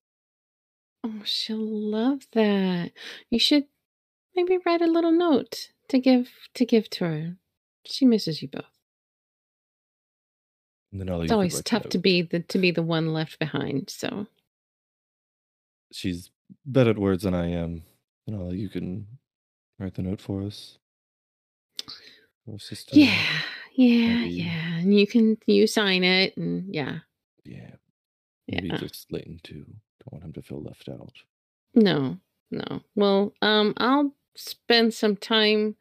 Oh, 1.05 1.21
she'll 1.25 1.59
love 1.59 2.27
that. 2.33 2.93
You 3.31 3.39
should 3.39 3.66
maybe 4.35 4.59
write 4.65 4.81
a 4.81 4.87
little 4.87 5.12
note 5.12 5.69
to 5.89 5.99
give 5.99 6.31
to 6.55 6.65
give 6.65 6.89
to 6.91 7.05
her. 7.05 7.37
She 7.85 8.07
misses 8.07 8.41
you 8.41 8.49
both. 8.49 8.65
It's 11.25 11.33
always 11.33 11.62
tough 11.62 11.89
to 11.91 11.99
be 11.99 12.23
the 12.23 12.41
to 12.41 12.59
be 12.59 12.71
the 12.71 12.83
one 12.83 13.12
left 13.12 13.39
behind. 13.39 13.91
So 13.91 14.27
She's 15.93 16.31
better 16.65 16.91
at 16.91 16.99
words 16.99 17.23
than 17.25 17.35
I 17.35 17.49
am. 17.51 17.83
Vanilla, 18.27 18.55
you 18.55 18.69
can 18.71 19.07
write 19.79 19.95
the 19.95 20.03
note 20.03 20.21
for 20.21 20.43
us. 20.43 20.79
Or 22.47 22.59
sister. 22.59 22.99
yeah, 22.99 23.16
yeah, 23.75 24.16
maybe- 24.21 24.31
yeah. 24.35 24.77
And 24.79 24.99
you 24.99 25.07
can 25.07 25.39
you 25.47 25.66
sign 25.66 26.05
it 26.05 26.37
and 26.37 26.75
yeah. 26.75 26.99
Yeah. 27.45 27.71
Maybe 28.49 28.69
Yeah. 28.69 28.77
just 28.79 29.11
Leighton 29.11 29.41
too. 29.43 29.65
Don't 30.01 30.12
want 30.12 30.25
him 30.25 30.33
to 30.35 30.43
feel 30.43 30.62
left 30.62 30.89
out. 30.89 31.12
No, 31.75 32.19
no. 32.51 32.83
Well, 32.95 33.33
um, 33.41 33.73
I'll 33.79 34.15
spend 34.37 34.93
some 34.95 35.16
time 35.16 35.77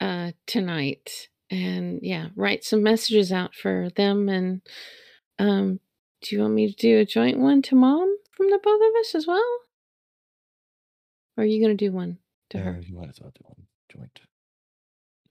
uh 0.00 0.32
tonight 0.46 1.28
and 1.50 2.00
yeah, 2.02 2.28
write 2.36 2.64
some 2.64 2.82
messages 2.82 3.32
out 3.32 3.54
for 3.54 3.88
them 3.96 4.28
and 4.28 4.60
um 5.38 5.80
do 6.20 6.34
you 6.36 6.42
want 6.42 6.54
me 6.54 6.66
to 6.70 6.74
do 6.76 6.98
a 6.98 7.04
joint 7.06 7.38
one 7.38 7.62
to 7.62 7.74
mom 7.74 8.16
from 8.32 8.50
the 8.50 8.58
both 8.62 8.80
of 8.82 8.94
us 9.00 9.14
as 9.14 9.26
well? 9.26 9.46
Or 11.36 11.44
are 11.44 11.46
you 11.46 11.62
gonna 11.62 11.74
do 11.74 11.92
one 11.92 12.18
to 12.50 12.58
Yeah, 12.58 12.64
her? 12.64 12.80
you 12.80 12.94
might 12.94 13.08
as 13.08 13.20
well 13.20 13.30
do 13.34 13.40
one 13.44 13.66
joint. 13.90 14.20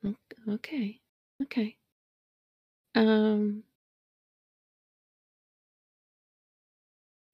Ok- 0.06 0.36
Okay. 0.48 1.02
Okay. 1.44 1.77
Um 2.95 3.64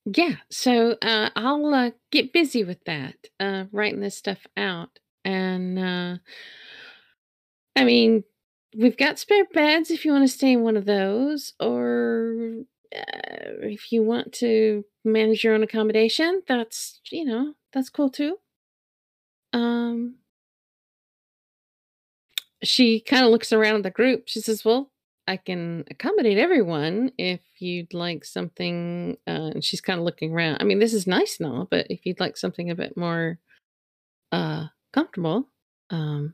yeah, 0.06 0.38
so 0.50 0.98
uh 1.02 1.30
I'll 1.36 1.74
uh, 1.74 1.92
get 2.12 2.34
busy 2.34 2.64
with 2.64 2.84
that, 2.86 3.16
uh 3.40 3.66
writing 3.72 4.00
this 4.00 4.18
stuff 4.18 4.40
out. 4.58 5.00
And 5.24 5.78
uh 5.78 6.18
I 7.76 7.84
mean, 7.84 8.24
we've 8.76 8.98
got 8.98 9.20
spare 9.20 9.46
beds 9.54 9.92
if 9.92 10.06
you 10.06 10.12
want 10.12 10.24
to 10.24 10.34
stay 10.34 10.54
in 10.54 10.62
one 10.64 10.78
of 10.78 10.86
those 10.86 11.54
or 11.60 12.64
uh, 12.96 13.00
if 13.64 13.92
you 13.92 14.04
want 14.04 14.34
to 14.34 14.84
manage 15.06 15.44
your 15.44 15.54
own 15.56 15.64
accommodation, 15.64 16.42
that's, 16.48 17.00
you 17.12 17.26
know, 17.26 17.54
that's 17.74 17.90
cool 17.90 18.10
too. 18.10 18.38
Um 19.54 20.21
she 22.64 23.00
kind 23.02 23.26
of 23.26 23.32
looks 23.32 23.52
around 23.54 23.78
at 23.78 23.84
the 23.84 23.92
group. 23.92 24.24
She 24.28 24.40
says, 24.42 24.64
"Well, 24.66 24.92
I 25.28 25.38
can 25.38 25.86
accommodate 25.90 26.38
everyone 26.38 27.12
if 27.18 27.42
you'd 27.60 27.94
like 27.94 28.26
something." 28.26 29.18
Uh, 29.28 29.52
and 29.56 29.64
she's 29.64 29.82
kind 29.82 30.00
of 30.00 30.06
looking 30.06 30.32
around. 30.34 30.58
I 30.60 30.64
mean, 30.66 30.80
this 30.80 30.94
is 30.94 31.08
nice 31.08 31.40
and 31.40 31.52
all, 31.52 31.68
but 31.70 31.88
if 31.90 32.06
you'd 32.06 32.20
like 32.20 32.38
something 32.38 32.70
a 32.70 32.76
bit 32.76 32.96
more 32.98 33.40
uh, 34.32 34.68
comfortable 34.94 35.50
um, 35.90 36.34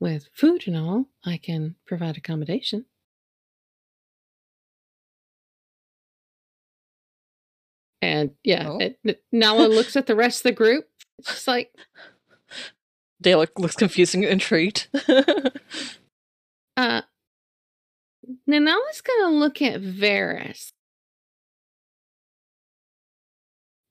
with 0.00 0.28
food 0.34 0.64
and 0.66 0.76
all, 0.76 1.06
I 1.24 1.36
can 1.38 1.76
provide 1.86 2.16
accommodation. 2.16 2.86
And 8.00 8.30
yeah, 8.44 8.68
Oh. 8.68 8.78
it, 8.78 9.22
Nala 9.32 9.66
looks 9.66 9.96
at 9.96 10.06
the 10.06 10.14
rest 10.16 10.40
of 10.40 10.42
the 10.44 10.52
group. 10.52 10.88
She's 11.26 11.48
like, 11.48 11.74
Dale 13.20 13.44
looks 13.56 13.76
confused 13.76 14.14
and 14.14 14.24
intrigued. 14.24 14.88
Uh, 16.76 17.02
Nanala's 18.46 19.00
gonna 19.00 19.34
look 19.34 19.60
at 19.60 19.80
Varys. 19.80 20.70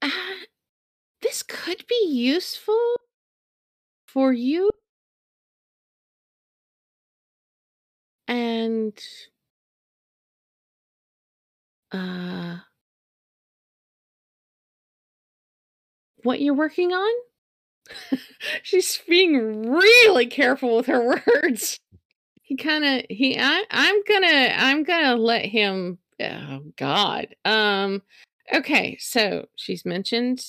Uh, 0.02 0.10
this 1.22 1.44
could 1.44 1.86
be 1.88 2.08
useful 2.08 2.96
for 4.08 4.32
you. 4.32 4.70
And 8.28 8.98
uh 11.92 12.58
what 16.24 16.42
you're 16.42 16.54
working 16.54 16.92
on? 16.94 17.27
She's 18.64 19.00
being 19.08 19.70
really 19.70 20.28
careful 20.28 20.78
with 20.78 20.88
her 20.88 21.22
words. 21.44 21.80
He 22.42 22.56
kind 22.56 22.86
of 22.86 23.06
he 23.10 23.38
I 23.38 23.66
I'm 23.70 24.04
gonna 24.08 24.54
I'm 24.56 24.84
gonna 24.84 25.16
let 25.18 25.46
him 25.46 25.98
oh 26.22 26.62
god. 26.78 27.36
Um 27.44 28.02
okay, 28.54 28.98
so 29.00 29.48
she's 29.56 29.86
mentioned 29.86 30.42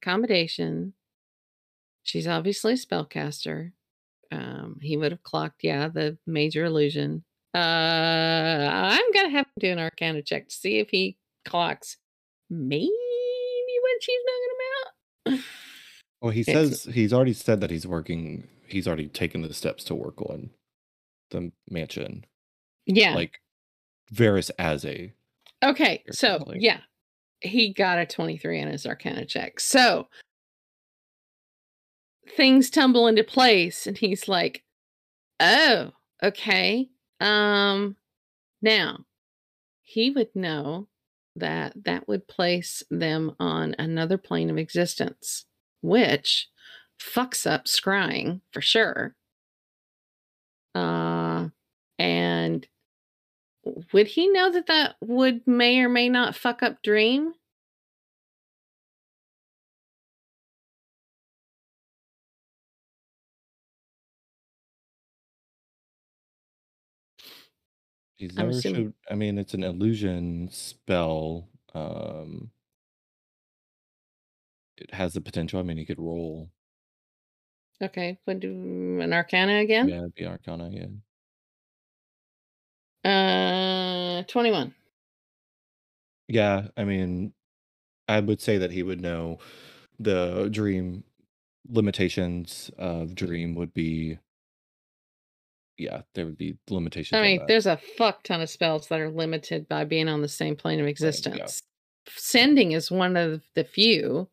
accommodation. 0.00 0.94
She's 2.04 2.26
obviously 2.26 2.72
a 2.72 2.76
spellcaster. 2.76 3.72
Um 4.32 4.78
he 4.80 4.96
would 4.96 5.12
have 5.12 5.22
clocked, 5.22 5.62
yeah, 5.62 5.88
the 5.88 6.16
major 6.26 6.64
illusion. 6.64 7.22
Uh 7.54 7.58
I'm 7.58 9.12
gonna 9.12 9.30
have 9.30 9.46
to 9.46 9.60
do 9.60 9.72
an 9.72 9.78
arcana 9.78 10.22
check 10.22 10.48
to 10.48 10.54
see 10.54 10.78
if 10.78 10.88
he 10.88 11.18
clocks 11.44 11.98
maybe 12.48 12.88
when 12.88 14.00
she's 14.00 14.20
knocking 14.26 14.50
him 14.50 15.38
out. 15.38 15.44
Well, 16.26 16.34
he 16.34 16.42
says 16.42 16.88
he's 16.92 17.12
already 17.12 17.34
said 17.34 17.60
that 17.60 17.70
he's 17.70 17.86
working. 17.86 18.48
He's 18.66 18.88
already 18.88 19.06
taken 19.06 19.42
the 19.42 19.54
steps 19.54 19.84
to 19.84 19.94
work 19.94 20.20
on 20.20 20.50
the 21.30 21.52
mansion, 21.70 22.26
yeah. 22.84 23.14
like 23.14 23.38
Varys 24.12 24.50
as 24.58 24.84
a. 24.84 25.12
Okay, 25.62 26.02
so 26.10 26.52
yeah, 26.56 26.80
he 27.38 27.72
got 27.72 28.00
a 28.00 28.06
23 28.06 28.60
on 28.60 28.66
his 28.66 28.86
Arcana 28.86 29.24
check. 29.24 29.60
So 29.60 30.08
things 32.36 32.70
tumble 32.70 33.06
into 33.06 33.22
place, 33.22 33.86
and 33.86 33.96
he's 33.96 34.26
like, 34.26 34.64
"Oh, 35.38 35.92
okay." 36.24 36.88
Um, 37.20 37.94
now 38.60 39.04
he 39.80 40.10
would 40.10 40.34
know 40.34 40.88
that 41.36 41.84
that 41.84 42.08
would 42.08 42.26
place 42.26 42.82
them 42.90 43.36
on 43.38 43.76
another 43.78 44.18
plane 44.18 44.50
of 44.50 44.58
existence, 44.58 45.44
which 45.86 46.48
fucks 47.00 47.50
up 47.50 47.64
scrying 47.66 48.40
for 48.52 48.60
sure. 48.60 49.14
Uh, 50.74 51.48
and 51.98 52.66
would 53.92 54.06
he 54.08 54.28
know 54.28 54.50
that 54.50 54.66
that 54.66 54.96
would 55.00 55.46
may 55.46 55.78
or 55.80 55.88
may 55.88 56.08
not 56.08 56.34
fuck 56.36 56.62
up 56.62 56.82
dream 56.82 57.32
He's 68.16 68.30
I'm 68.36 68.46
never 68.46 68.50
assuming- 68.58 68.84
showed. 68.86 68.94
I 69.10 69.14
mean, 69.14 69.38
it's 69.38 69.54
an 69.54 69.62
illusion 69.62 70.48
spell. 70.50 71.48
Um, 71.74 72.50
it 74.78 74.94
has 74.94 75.14
the 75.14 75.20
potential. 75.20 75.58
I 75.60 75.62
mean, 75.62 75.76
he 75.78 75.84
could 75.84 75.98
roll. 75.98 76.50
okay 77.82 78.18
would 78.26 78.40
do 78.40 78.98
an 79.00 79.12
arcana 79.12 79.58
again 79.60 79.88
Yeah, 79.88 79.98
it'd 79.98 80.14
be 80.14 80.24
Arcana. 80.26 80.66
again. 80.66 81.02
uh 83.04 84.22
21 84.24 84.74
Yeah, 86.28 86.68
I 86.76 86.84
mean, 86.84 87.32
I 88.08 88.20
would 88.20 88.40
say 88.40 88.58
that 88.58 88.70
he 88.72 88.82
would 88.82 89.00
know 89.00 89.38
the 89.98 90.48
dream 90.50 91.04
limitations 91.68 92.70
of 92.78 93.14
dream 93.14 93.54
would 93.54 93.72
be. 93.74 94.18
Yeah, 95.78 96.02
there 96.14 96.24
would 96.24 96.38
be 96.38 96.56
limitations. 96.70 97.18
i 97.18 97.22
mean 97.22 97.42
there's 97.46 97.66
a 97.66 97.76
fuck 97.98 98.22
ton 98.22 98.40
of 98.40 98.48
spells 98.48 98.88
that 98.88 98.98
are 99.00 99.10
limited 99.10 99.68
by 99.68 99.84
being 99.84 100.08
on 100.08 100.22
the 100.22 100.28
same 100.28 100.56
plane 100.56 100.80
of 100.80 100.86
yeah. 100.86 100.90
existence 100.90 101.60
sending 102.08 102.72
is 102.72 102.90
one 102.90 103.16
of 103.16 103.42
the 103.54 103.64
few 103.64 104.28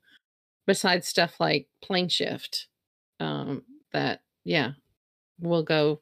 besides 0.65 1.07
stuff 1.07 1.35
like 1.40 1.68
plane 1.81 2.10
shift 2.10 2.68
um 3.19 3.64
that 3.91 4.22
yeah 4.44 4.72
will 5.40 5.64
go 5.64 6.02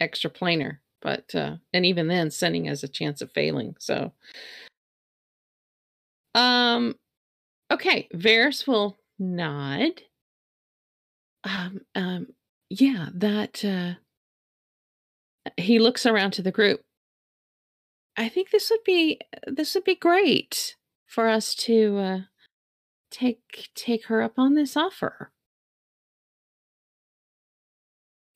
extra 0.00 0.30
planar 0.30 0.78
but 1.00 1.34
uh 1.34 1.56
and 1.72 1.86
even 1.86 2.08
then 2.08 2.30
sending 2.30 2.66
has 2.66 2.82
a 2.82 2.88
chance 2.88 3.20
of 3.20 3.30
failing 3.32 3.74
so. 3.78 4.12
Um 6.34 6.94
okay 7.70 8.08
Varys 8.14 8.66
will 8.66 8.96
nod. 9.18 10.02
Um 11.44 11.80
um 11.94 12.26
yeah 12.70 13.08
that 13.14 13.64
uh 13.64 13.94
he 15.56 15.78
looks 15.78 16.04
around 16.04 16.32
to 16.32 16.42
the 16.42 16.52
group. 16.52 16.80
I 18.16 18.28
think 18.28 18.50
this 18.50 18.70
would 18.70 18.84
be 18.84 19.20
this 19.46 19.74
would 19.74 19.84
be 19.84 19.94
great 19.94 20.76
for 21.06 21.28
us 21.28 21.54
to 21.54 21.96
uh, 21.98 22.20
take 23.10 23.68
take 23.74 24.06
her 24.06 24.22
up 24.22 24.34
on 24.38 24.54
this 24.54 24.76
offer. 24.76 25.30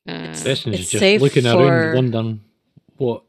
Uh, 0.09 0.33
Destin's 0.33 0.81
it's 0.81 0.91
just 0.91 1.01
safe 1.01 1.21
looking 1.21 1.45
for- 1.45 1.65
around, 1.67 1.95
wondering 1.95 2.41
what 2.97 3.23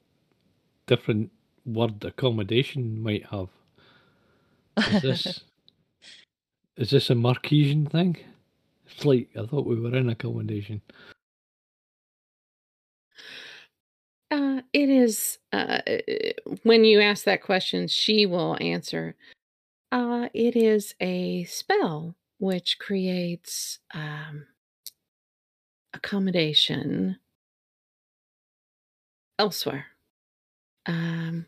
different 0.87 1.31
word 1.65 2.03
accommodation 2.03 3.01
might 3.01 3.25
have. 3.27 3.49
Is 4.77 5.01
this 5.01 5.43
is 6.77 6.89
this 6.89 7.09
a 7.09 7.13
Marquesian 7.13 7.89
thing? 7.89 8.17
It's 8.87 9.05
like 9.05 9.29
I 9.35 9.45
thought 9.45 9.65
we 9.67 9.79
were 9.79 9.95
in 9.95 10.09
accommodation. 10.09 10.81
Uh, 14.31 14.61
it 14.73 14.89
is. 14.89 15.37
Uh, 15.51 15.79
when 16.63 16.83
you 16.83 16.99
ask 17.01 17.23
that 17.25 17.43
question, 17.43 17.87
she 17.87 18.25
will 18.25 18.57
answer. 18.59 19.15
Uh, 19.93 20.27
it 20.33 20.55
is 20.55 20.95
a 20.99 21.43
spell 21.43 22.15
which 22.39 22.79
creates 22.79 23.77
um, 23.93 24.47
accommodation 25.93 27.17
elsewhere. 29.37 29.85
Um, 30.87 31.45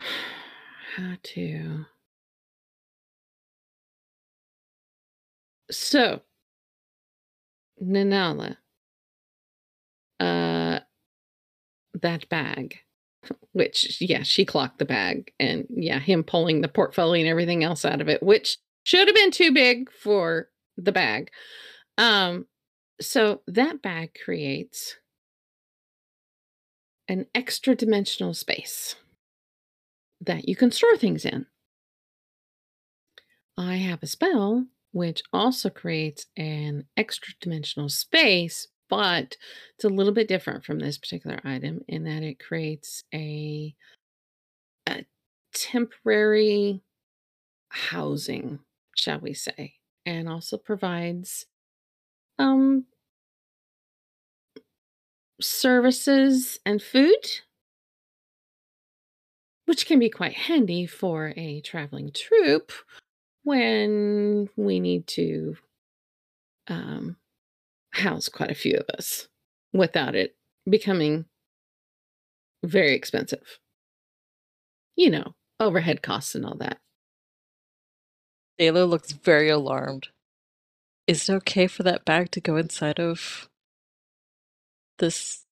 how 0.96 1.16
to. 1.22 1.86
So, 5.70 6.22
Nanala, 7.80 8.56
uh, 10.18 10.80
that 11.94 12.28
bag, 12.28 12.80
which, 13.52 13.98
yeah, 14.00 14.22
she 14.22 14.44
clocked 14.44 14.78
the 14.78 14.84
bag, 14.84 15.32
and 15.38 15.66
yeah, 15.68 15.98
him 15.98 16.22
pulling 16.22 16.60
the 16.60 16.68
portfolio 16.68 17.20
and 17.20 17.28
everything 17.28 17.64
else 17.64 17.84
out 17.84 18.00
of 18.00 18.08
it, 18.08 18.22
which 18.22 18.58
should 18.84 19.08
have 19.08 19.14
been 19.14 19.30
too 19.30 19.52
big 19.52 19.90
for 19.92 20.48
the 20.76 20.92
bag. 20.92 21.30
Um, 21.98 22.46
so 23.00 23.42
that 23.46 23.82
bag 23.82 24.16
creates 24.24 24.96
an 27.08 27.26
extra 27.34 27.74
dimensional 27.74 28.34
space 28.34 28.96
that 30.20 30.48
you 30.48 30.54
can 30.54 30.70
store 30.70 30.96
things 30.96 31.24
in. 31.24 31.46
I 33.56 33.76
have 33.76 34.02
a 34.02 34.06
spell 34.06 34.66
which 34.92 35.22
also 35.32 35.70
creates 35.70 36.26
an 36.36 36.84
extra 36.96 37.34
dimensional 37.40 37.88
space, 37.88 38.66
but 38.90 39.36
it's 39.74 39.84
a 39.84 39.88
little 39.88 40.12
bit 40.12 40.28
different 40.28 40.64
from 40.64 40.78
this 40.78 40.98
particular 40.98 41.40
item 41.44 41.80
in 41.88 42.04
that 42.04 42.22
it 42.22 42.38
creates 42.38 43.04
a, 43.14 43.74
a 44.88 45.04
temporary 45.54 46.82
housing, 47.70 48.58
shall 48.96 49.20
we 49.20 49.32
say, 49.32 49.74
and 50.04 50.28
also 50.28 50.58
provides 50.58 51.46
um 52.38 52.84
services 55.40 56.58
and 56.66 56.82
food. 56.82 57.40
Which 59.66 59.86
can 59.86 60.00
be 60.00 60.10
quite 60.10 60.32
handy 60.32 60.86
for 60.86 61.32
a 61.36 61.60
traveling 61.60 62.10
troupe 62.12 62.72
when 63.44 64.48
we 64.56 64.80
need 64.80 65.06
to 65.06 65.56
um, 66.66 67.16
house 67.92 68.28
quite 68.28 68.50
a 68.50 68.54
few 68.54 68.76
of 68.76 68.86
us 68.96 69.28
without 69.72 70.14
it 70.14 70.36
becoming 70.68 71.26
very 72.64 72.94
expensive. 72.94 73.58
You 74.96 75.10
know, 75.10 75.34
overhead 75.58 76.02
costs 76.02 76.34
and 76.34 76.44
all 76.44 76.56
that. 76.56 76.78
Taylor 78.58 78.84
looks 78.84 79.12
very 79.12 79.48
alarmed. 79.48 80.08
Is 81.06 81.28
it 81.28 81.32
okay 81.34 81.66
for 81.66 81.82
that 81.84 82.04
bag 82.04 82.30
to 82.32 82.40
go 82.40 82.56
inside 82.56 83.00
of 83.00 83.48
this 84.98 85.46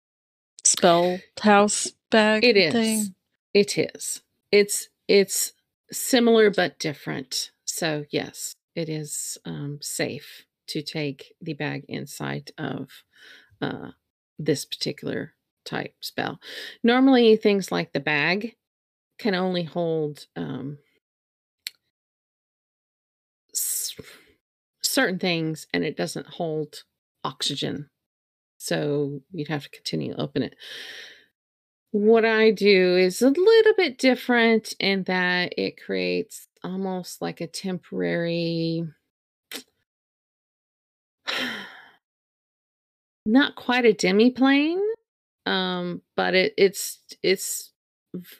spell 0.64 1.18
house 1.40 1.92
bag 2.10 2.44
It 2.44 2.56
is. 2.56 2.72
thing? 2.72 3.14
It 3.54 3.78
is. 3.78 4.22
It's 4.52 4.88
it's 5.08 5.52
similar 5.90 6.50
but 6.50 6.78
different. 6.78 7.50
So 7.64 8.04
yes, 8.10 8.54
it 8.74 8.88
is 8.88 9.38
um, 9.44 9.78
safe 9.80 10.44
to 10.68 10.82
take 10.82 11.34
the 11.40 11.54
bag 11.54 11.84
inside 11.88 12.50
of 12.58 12.88
uh, 13.60 13.90
this 14.38 14.64
particular 14.64 15.34
type 15.64 15.94
spell. 16.00 16.40
Normally, 16.82 17.36
things 17.36 17.72
like 17.72 17.92
the 17.92 18.00
bag 18.00 18.54
can 19.18 19.34
only 19.34 19.64
hold 19.64 20.26
um, 20.36 20.78
s- 23.52 23.94
certain 24.82 25.18
things, 25.18 25.66
and 25.72 25.84
it 25.84 25.96
doesn't 25.96 26.26
hold 26.26 26.84
oxygen. 27.24 27.90
So 28.58 29.20
you'd 29.32 29.48
have 29.48 29.64
to 29.64 29.70
continue 29.70 30.14
to 30.14 30.20
open 30.20 30.42
it. 30.42 30.54
What 31.90 32.24
I 32.24 32.50
do 32.50 32.96
is 32.96 33.22
a 33.22 33.30
little 33.30 33.74
bit 33.76 33.98
different 33.98 34.74
in 34.78 35.04
that 35.04 35.54
it 35.56 35.82
creates 35.82 36.46
almost 36.62 37.22
like 37.22 37.40
a 37.40 37.46
temporary, 37.46 38.84
not 43.28 43.54
quite 43.56 43.84
a 43.84 43.92
demiplane, 43.92 44.80
um, 45.44 46.00
but 46.16 46.34
it, 46.34 46.54
it's 46.56 47.00
it's 47.22 47.72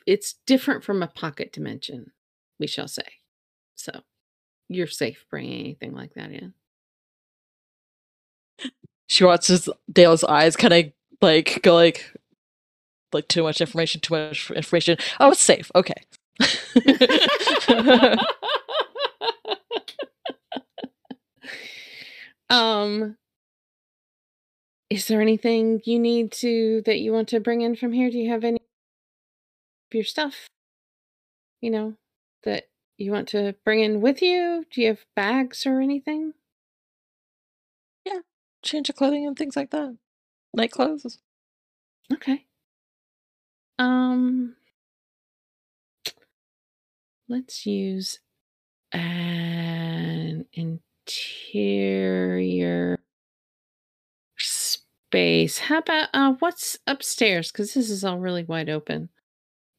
it's 0.07 0.37
different 0.47 0.83
from 0.83 1.03
a 1.03 1.09
pocket 1.09 1.53
dimension, 1.53 2.11
we 2.59 2.67
shall 2.67 2.89
say. 2.89 3.03
So 3.75 3.93
you're 4.69 4.87
safe 4.87 5.27
bringing 5.31 5.61
anything 5.61 5.93
like 5.93 6.15
that 6.15 6.33
in. 6.33 6.55
She 9.09 9.25
watches 9.25 9.69
Dale's 9.93 10.25
eyes 10.25 10.57
kind 10.57 10.73
of 10.73 10.87
like 11.21 11.61
go 11.63 11.75
like 11.75 12.11
like 13.13 13.29
too 13.29 13.43
much 13.43 13.61
information, 13.61 14.01
too 14.01 14.15
much 14.15 14.51
information. 14.51 14.97
Oh, 15.21 15.33
it's 15.33 15.41
safe. 15.43 15.71
Okay. 15.75 16.03
um 22.51 23.17
is 24.91 25.07
there 25.07 25.21
anything 25.21 25.81
you 25.85 25.99
need 25.99 26.33
to 26.33 26.83
that 26.87 26.99
you 26.99 27.13
want 27.13 27.29
to 27.29 27.41
bring 27.41 27.61
in 27.61 27.77
from 27.77 27.93
here 27.93 28.11
do 28.11 28.19
you 28.19 28.31
have 28.31 28.45
any 28.45 28.57
of 28.57 29.95
your 29.95 30.05
stuff 30.05 30.49
you 31.61 31.71
know 31.71 31.95
that 32.45 32.69
you 32.97 33.13
want 33.13 33.29
to 33.29 33.55
bring 33.65 33.81
in 33.81 34.01
with 34.01 34.23
you 34.23 34.65
do 34.73 34.81
you 34.81 34.89
have 34.89 35.05
bags 35.15 35.67
or 35.67 35.81
anything 35.81 36.33
Yeah, 38.05 38.21
Change 38.63 38.89
of 38.89 38.97
clothing 38.97 39.27
and 39.27 39.37
things 39.37 39.57
like 39.57 39.71
that. 39.71 39.97
Night 40.55 40.71
clothes. 40.73 41.19
okay 42.13 42.45
um 43.79 44.57
let's 47.29 47.67
use 47.67 48.19
an 48.93 50.47
interior 50.53 51.59
space. 55.09 55.59
How 55.59 55.79
about 55.79 56.09
uh 56.13 56.35
what's 56.39 56.79
upstairs? 56.87 57.51
Because 57.51 57.73
this 57.75 57.89
is 57.91 58.05
all 58.05 58.19
really 58.19 58.45
wide 58.45 58.69
open. 58.69 59.09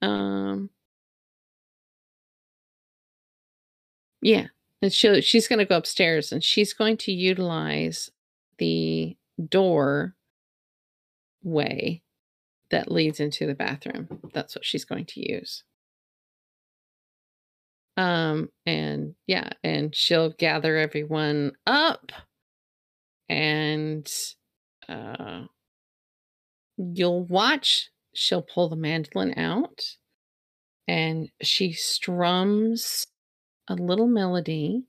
Um 0.01 0.69
yeah 4.21 4.47
and 4.81 4.91
she 4.91 5.21
she's 5.21 5.47
going 5.47 5.59
to 5.59 5.65
go 5.65 5.77
upstairs 5.77 6.31
and 6.31 6.43
she's 6.43 6.73
going 6.73 6.97
to 6.97 7.11
utilize 7.11 8.09
the 8.57 9.15
door 9.49 10.15
way 11.43 12.01
that 12.71 12.91
leads 12.91 13.19
into 13.19 13.45
the 13.45 13.55
bathroom. 13.55 14.07
That's 14.33 14.55
what 14.55 14.65
she's 14.65 14.85
going 14.85 15.05
to 15.05 15.31
use. 15.31 15.63
Um 17.97 18.49
and 18.65 19.13
yeah 19.27 19.49
and 19.63 19.95
she'll 19.95 20.31
gather 20.31 20.75
everyone 20.77 21.51
up 21.67 22.11
and 23.29 24.11
uh 24.89 25.45
you'll 26.77 27.25
watch 27.25 27.89
she'll 28.13 28.41
pull 28.41 28.69
the 28.69 28.75
mandolin 28.75 29.37
out 29.37 29.97
and 30.87 31.29
she 31.41 31.71
strums 31.71 33.05
a 33.67 33.75
little 33.75 34.07
melody. 34.07 34.85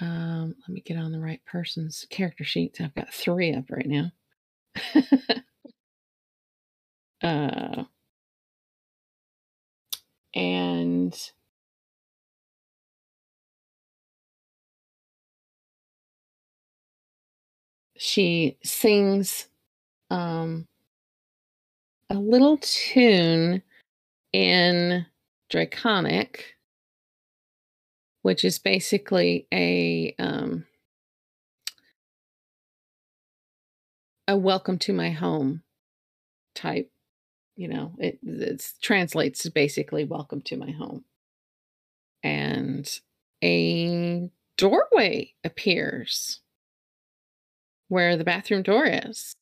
Um 0.00 0.54
let 0.60 0.68
me 0.68 0.80
get 0.80 0.96
on 0.96 1.12
the 1.12 1.20
right 1.20 1.44
person's 1.44 2.06
character 2.10 2.44
sheets. 2.44 2.80
I've 2.80 2.94
got 2.94 3.12
three 3.12 3.54
up 3.54 3.70
right 3.70 3.86
now. 3.86 4.12
Uh 7.20 7.84
and 10.34 11.32
she 18.08 18.56
sings 18.64 19.48
um 20.10 20.66
a 22.10 22.14
little 22.14 22.58
tune 22.58 23.62
in 24.32 25.06
Draconic, 25.50 26.56
which 28.22 28.44
is 28.44 28.58
basically 28.58 29.46
a 29.52 30.14
um, 30.18 30.64
a 34.26 34.36
welcome 34.36 34.78
to 34.78 34.92
my 34.92 35.10
home 35.10 35.62
type. 36.54 36.90
You 37.56 37.68
know, 37.68 37.92
it 37.98 38.18
translates 38.80 39.42
to 39.42 39.50
basically 39.50 40.04
welcome 40.04 40.42
to 40.42 40.56
my 40.56 40.70
home. 40.70 41.04
And 42.22 42.88
a 43.42 44.30
doorway 44.56 45.34
appears 45.44 46.40
where 47.88 48.16
the 48.16 48.24
bathroom 48.24 48.62
door 48.62 48.86
is. 48.86 49.34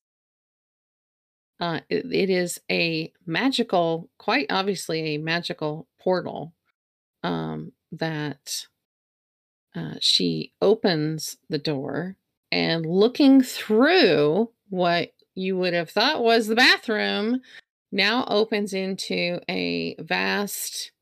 Uh, 1.59 1.81
it, 1.89 2.05
it 2.13 2.31
is 2.31 2.61
a 2.71 3.13
magical, 3.27 4.11
quite 4.19 4.47
obviously 4.51 5.15
a 5.15 5.19
magical 5.19 5.87
portal 5.99 6.53
um, 7.23 7.73
that 7.93 8.67
uh, 9.75 9.95
she 10.01 10.53
opens 10.61 11.37
the 11.49 11.59
door 11.59 12.17
and 12.53 12.87
looking 12.87 13.43
through 13.43 14.51
what 14.69 15.13
you 15.35 15.57
would 15.57 15.75
have 15.75 15.91
thought 15.91 16.23
was 16.23 16.47
the 16.47 16.55
bathroom 16.55 17.41
now 17.93 18.25
opens 18.29 18.73
into 18.73 19.41
a 19.49 19.95
vast 19.99 20.93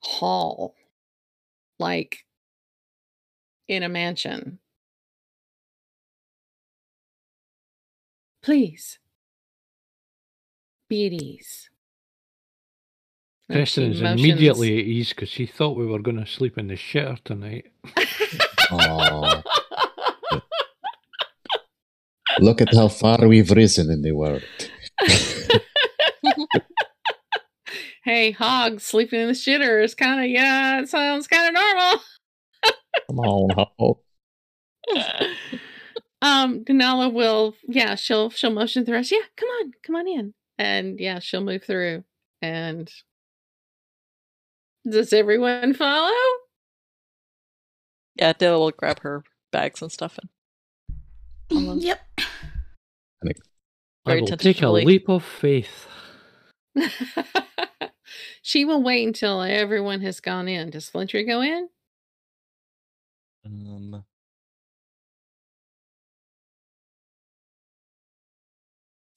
hall 0.00 0.74
like 1.78 2.24
in 3.68 3.82
a 3.82 3.88
mansion. 3.88 4.58
Please 8.42 8.98
be 10.88 11.06
at 11.06 11.12
ease. 11.12 11.70
And 13.48 13.60
is 13.60 14.00
immediately 14.00 14.78
at 14.78 14.84
ease 14.84 15.10
because 15.10 15.28
she 15.28 15.44
thought 15.44 15.76
we 15.76 15.84
were 15.84 15.98
going 15.98 16.18
to 16.18 16.26
sleep 16.26 16.56
in 16.56 16.68
the 16.68 16.74
shitter 16.74 17.18
tonight. 17.24 17.66
Oh, 18.70 19.42
look 22.38 22.60
at 22.60 22.72
how 22.72 22.86
far 22.86 23.26
we've 23.26 23.50
risen 23.50 23.90
in 23.90 24.02
the 24.02 24.12
world. 24.12 24.44
hey, 28.04 28.30
hog 28.30 28.80
sleeping 28.80 29.20
in 29.20 29.26
the 29.26 29.32
shitter 29.32 29.82
is 29.82 29.96
kind 29.96 30.20
of 30.24 30.30
yeah, 30.30 30.80
it 30.80 30.88
sounds 30.88 31.26
kind 31.26 31.48
of 31.48 31.54
normal. 31.54 32.00
Come 33.08 33.18
on, 33.18 33.66
Hog. 33.78 33.98
um, 36.22 36.64
Denala 36.64 37.12
will 37.12 37.54
yeah, 37.66 37.94
she'll 37.94 38.30
she'll 38.30 38.50
motion 38.50 38.84
through 38.84 38.98
us. 38.98 39.10
Yeah, 39.10 39.18
come 39.36 39.48
on, 39.48 39.72
come 39.84 39.96
on 39.96 40.08
in, 40.08 40.34
and 40.58 41.00
yeah, 41.00 41.18
she'll 41.18 41.42
move 41.42 41.64
through. 41.64 42.04
And 42.42 42.90
does 44.88 45.12
everyone 45.12 45.74
follow? 45.74 46.12
Yeah, 48.16 48.32
Dayla 48.32 48.58
will 48.58 48.70
grab 48.70 49.00
her 49.00 49.24
bags 49.50 49.82
and 49.82 49.92
stuff. 49.92 50.18
And 50.18 50.28
Almost. 51.50 51.84
Yep. 51.84 52.00
I 52.16 53.32
Very 54.06 54.20
will 54.22 54.28
take 54.28 54.62
a 54.62 54.68
leap 54.68 55.08
of 55.08 55.24
faith. 55.24 55.86
she 58.42 58.64
will 58.64 58.82
wait 58.82 59.06
until 59.06 59.42
everyone 59.42 60.00
has 60.00 60.20
gone 60.20 60.48
in. 60.48 60.70
Does 60.70 60.88
Flintry 60.88 61.24
go 61.24 61.42
in? 61.42 61.68
Um, 63.44 64.04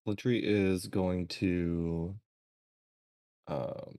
Flintry 0.06 0.42
is 0.44 0.88
going 0.88 1.28
to 1.28 2.16
um 3.48 3.98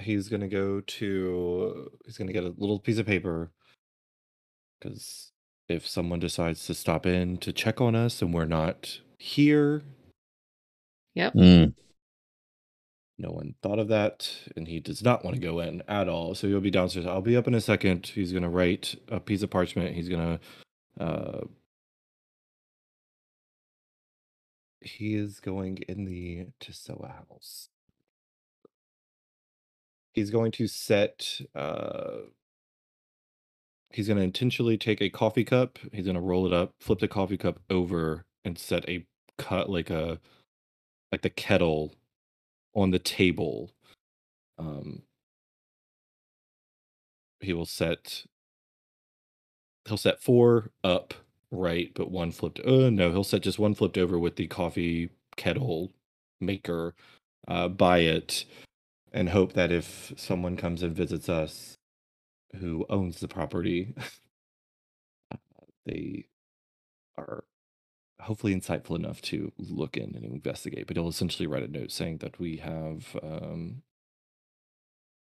he's 0.00 0.28
gonna 0.28 0.48
go 0.48 0.80
to 0.80 1.90
he's 2.04 2.16
gonna 2.16 2.32
get 2.32 2.44
a 2.44 2.54
little 2.56 2.78
piece 2.78 2.98
of 2.98 3.06
paper 3.06 3.50
because 4.78 5.32
if 5.68 5.86
someone 5.86 6.20
decides 6.20 6.64
to 6.66 6.74
stop 6.74 7.04
in 7.06 7.36
to 7.38 7.52
check 7.52 7.80
on 7.80 7.94
us 7.94 8.22
and 8.22 8.32
we're 8.32 8.44
not 8.44 9.00
here, 9.18 9.82
Yep. 11.14 11.34
Mm, 11.34 11.74
no 13.18 13.30
one 13.30 13.56
thought 13.60 13.80
of 13.80 13.88
that, 13.88 14.30
and 14.54 14.68
he 14.68 14.78
does 14.78 15.02
not 15.02 15.24
want 15.24 15.34
to 15.34 15.42
go 15.42 15.58
in 15.58 15.82
at 15.88 16.08
all. 16.08 16.36
So 16.36 16.46
he'll 16.46 16.60
be 16.60 16.70
downstairs. 16.70 17.06
I'll 17.06 17.20
be 17.20 17.36
up 17.36 17.48
in 17.48 17.54
a 17.54 17.60
second. 17.60 18.06
He's 18.06 18.32
gonna 18.32 18.48
write 18.48 18.94
a 19.08 19.18
piece 19.18 19.42
of 19.42 19.50
parchment. 19.50 19.96
He's 19.96 20.08
gonna 20.08 20.38
uh 20.98 21.40
he 24.80 25.14
is 25.14 25.40
going 25.40 25.78
in 25.88 26.04
the 26.04 26.46
Tisoa 26.60 27.08
house. 27.28 27.68
He's 30.12 30.30
going 30.30 30.52
to 30.52 30.66
set 30.66 31.40
uh 31.54 32.22
he's 33.90 34.08
going 34.08 34.18
to 34.18 34.24
intentionally 34.24 34.76
take 34.76 35.00
a 35.00 35.10
coffee 35.10 35.44
cup, 35.44 35.78
he's 35.92 36.04
going 36.04 36.14
to 36.14 36.20
roll 36.20 36.46
it 36.46 36.52
up, 36.52 36.74
flip 36.80 36.98
the 36.98 37.08
coffee 37.08 37.36
cup 37.36 37.60
over 37.70 38.24
and 38.44 38.58
set 38.58 38.88
a 38.88 39.06
cut 39.36 39.70
like 39.70 39.90
a 39.90 40.20
like 41.12 41.22
the 41.22 41.30
kettle 41.30 41.94
on 42.74 42.90
the 42.90 42.98
table. 42.98 43.70
Um 44.58 45.02
he 47.40 47.52
will 47.52 47.66
set 47.66 48.24
he'll 49.88 49.96
set 49.96 50.22
four 50.22 50.70
up 50.84 51.14
right, 51.50 51.92
but 51.94 52.10
one 52.10 52.30
flipped 52.32 52.60
uh 52.60 52.90
no, 52.90 53.10
he'll 53.10 53.24
set 53.24 53.42
just 53.42 53.58
one 53.58 53.74
flipped 53.74 53.98
over 53.98 54.18
with 54.18 54.36
the 54.36 54.46
coffee 54.46 55.10
kettle 55.36 55.92
maker 56.40 56.94
uh 57.46 57.68
by 57.68 57.98
it 57.98 58.44
and 59.12 59.30
hope 59.30 59.54
that 59.54 59.72
if 59.72 60.12
someone 60.16 60.56
comes 60.56 60.82
and 60.82 60.94
visits 60.94 61.28
us 61.28 61.76
who 62.60 62.86
owns 62.90 63.20
the 63.20 63.28
property 63.28 63.94
uh, 65.32 65.36
they 65.86 66.26
are 67.16 67.44
hopefully 68.20 68.54
insightful 68.54 68.96
enough 68.96 69.22
to 69.22 69.52
look 69.58 69.96
in 69.96 70.14
and 70.14 70.24
investigate. 70.24 70.86
But 70.86 70.96
he'll 70.96 71.08
essentially 71.08 71.46
write 71.46 71.62
a 71.62 71.68
note 71.68 71.92
saying 71.92 72.18
that 72.18 72.38
we 72.38 72.56
have 72.58 73.16
um 73.22 73.82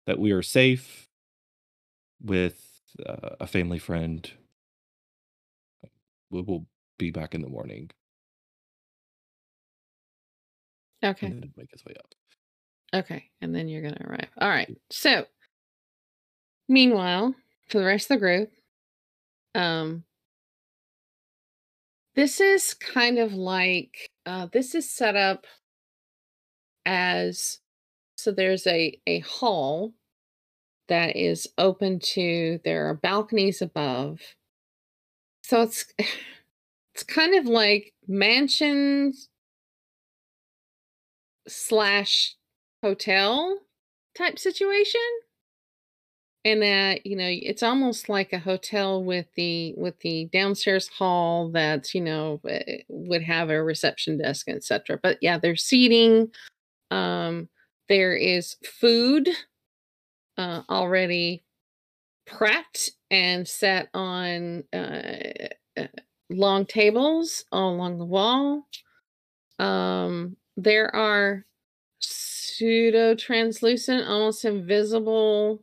that 0.06 0.18
we 0.18 0.30
are 0.30 0.42
safe 0.42 1.08
with 2.22 2.80
uh, 3.04 3.36
a 3.40 3.46
family 3.46 3.78
friend 3.78 4.30
we 6.30 6.42
will 6.42 6.66
be 6.98 7.10
back 7.10 7.34
in 7.34 7.42
the 7.42 7.48
morning 7.48 7.90
Okay. 11.04 11.26
and 11.26 11.42
then 11.42 11.52
make 11.56 11.70
his 11.70 11.84
way 11.84 11.94
up 11.98 12.14
Okay. 12.94 13.24
And 13.40 13.54
then 13.54 13.68
you're 13.68 13.82
going 13.82 13.94
to 13.94 14.06
arrive. 14.06 14.30
All 14.40 14.48
right. 14.48 14.74
So, 14.90 15.26
meanwhile, 16.68 17.34
for 17.68 17.78
the 17.78 17.84
rest 17.84 18.10
of 18.10 18.16
the 18.16 18.20
group, 18.20 18.50
um, 19.54 20.04
this 22.14 22.40
is 22.40 22.74
kind 22.74 23.18
of 23.18 23.34
like 23.34 24.08
uh, 24.24 24.46
this 24.52 24.74
is 24.74 24.88
set 24.88 25.16
up 25.16 25.46
as 26.86 27.58
so 28.16 28.30
there's 28.32 28.66
a 28.66 28.98
a 29.06 29.18
hall 29.20 29.92
that 30.88 31.16
is 31.16 31.48
open 31.58 31.98
to 31.98 32.60
there 32.64 32.88
are 32.88 32.94
balconies 32.94 33.60
above 33.60 34.20
so 35.46 35.62
it's 35.62 35.84
it's 36.94 37.04
kind 37.04 37.34
of 37.34 37.46
like 37.46 37.92
mansions 38.08 39.28
slash 41.46 42.34
hotel 42.82 43.60
type 44.16 44.38
situation. 44.38 45.00
And 46.44 46.62
that 46.62 47.04
you 47.04 47.16
know 47.16 47.28
it's 47.28 47.64
almost 47.64 48.08
like 48.08 48.32
a 48.32 48.38
hotel 48.38 49.02
with 49.02 49.26
the 49.34 49.74
with 49.76 49.98
the 50.00 50.26
downstairs 50.32 50.86
hall 50.86 51.50
that's 51.50 51.92
you 51.92 52.00
know 52.00 52.40
eh, 52.48 52.82
would 52.88 53.22
have 53.22 53.50
a 53.50 53.60
reception 53.60 54.18
desk 54.18 54.48
etc 54.48 55.00
but 55.02 55.18
yeah 55.20 55.38
there's 55.38 55.64
seating 55.64 56.30
um 56.92 57.48
there 57.88 58.14
is 58.14 58.54
food 58.64 59.28
uh 60.38 60.62
already 60.70 61.42
prepped 62.28 62.90
and 63.10 63.46
set 63.46 63.88
on 63.94 64.64
uh, 64.72 65.48
uh, 65.76 65.86
long 66.30 66.66
tables 66.66 67.44
all 67.52 67.74
along 67.74 67.98
the 67.98 68.04
wall 68.04 68.66
um 69.58 70.36
there 70.56 70.94
are 70.94 71.44
pseudo 72.00 73.14
translucent 73.14 74.06
almost 74.08 74.44
invisible 74.44 75.62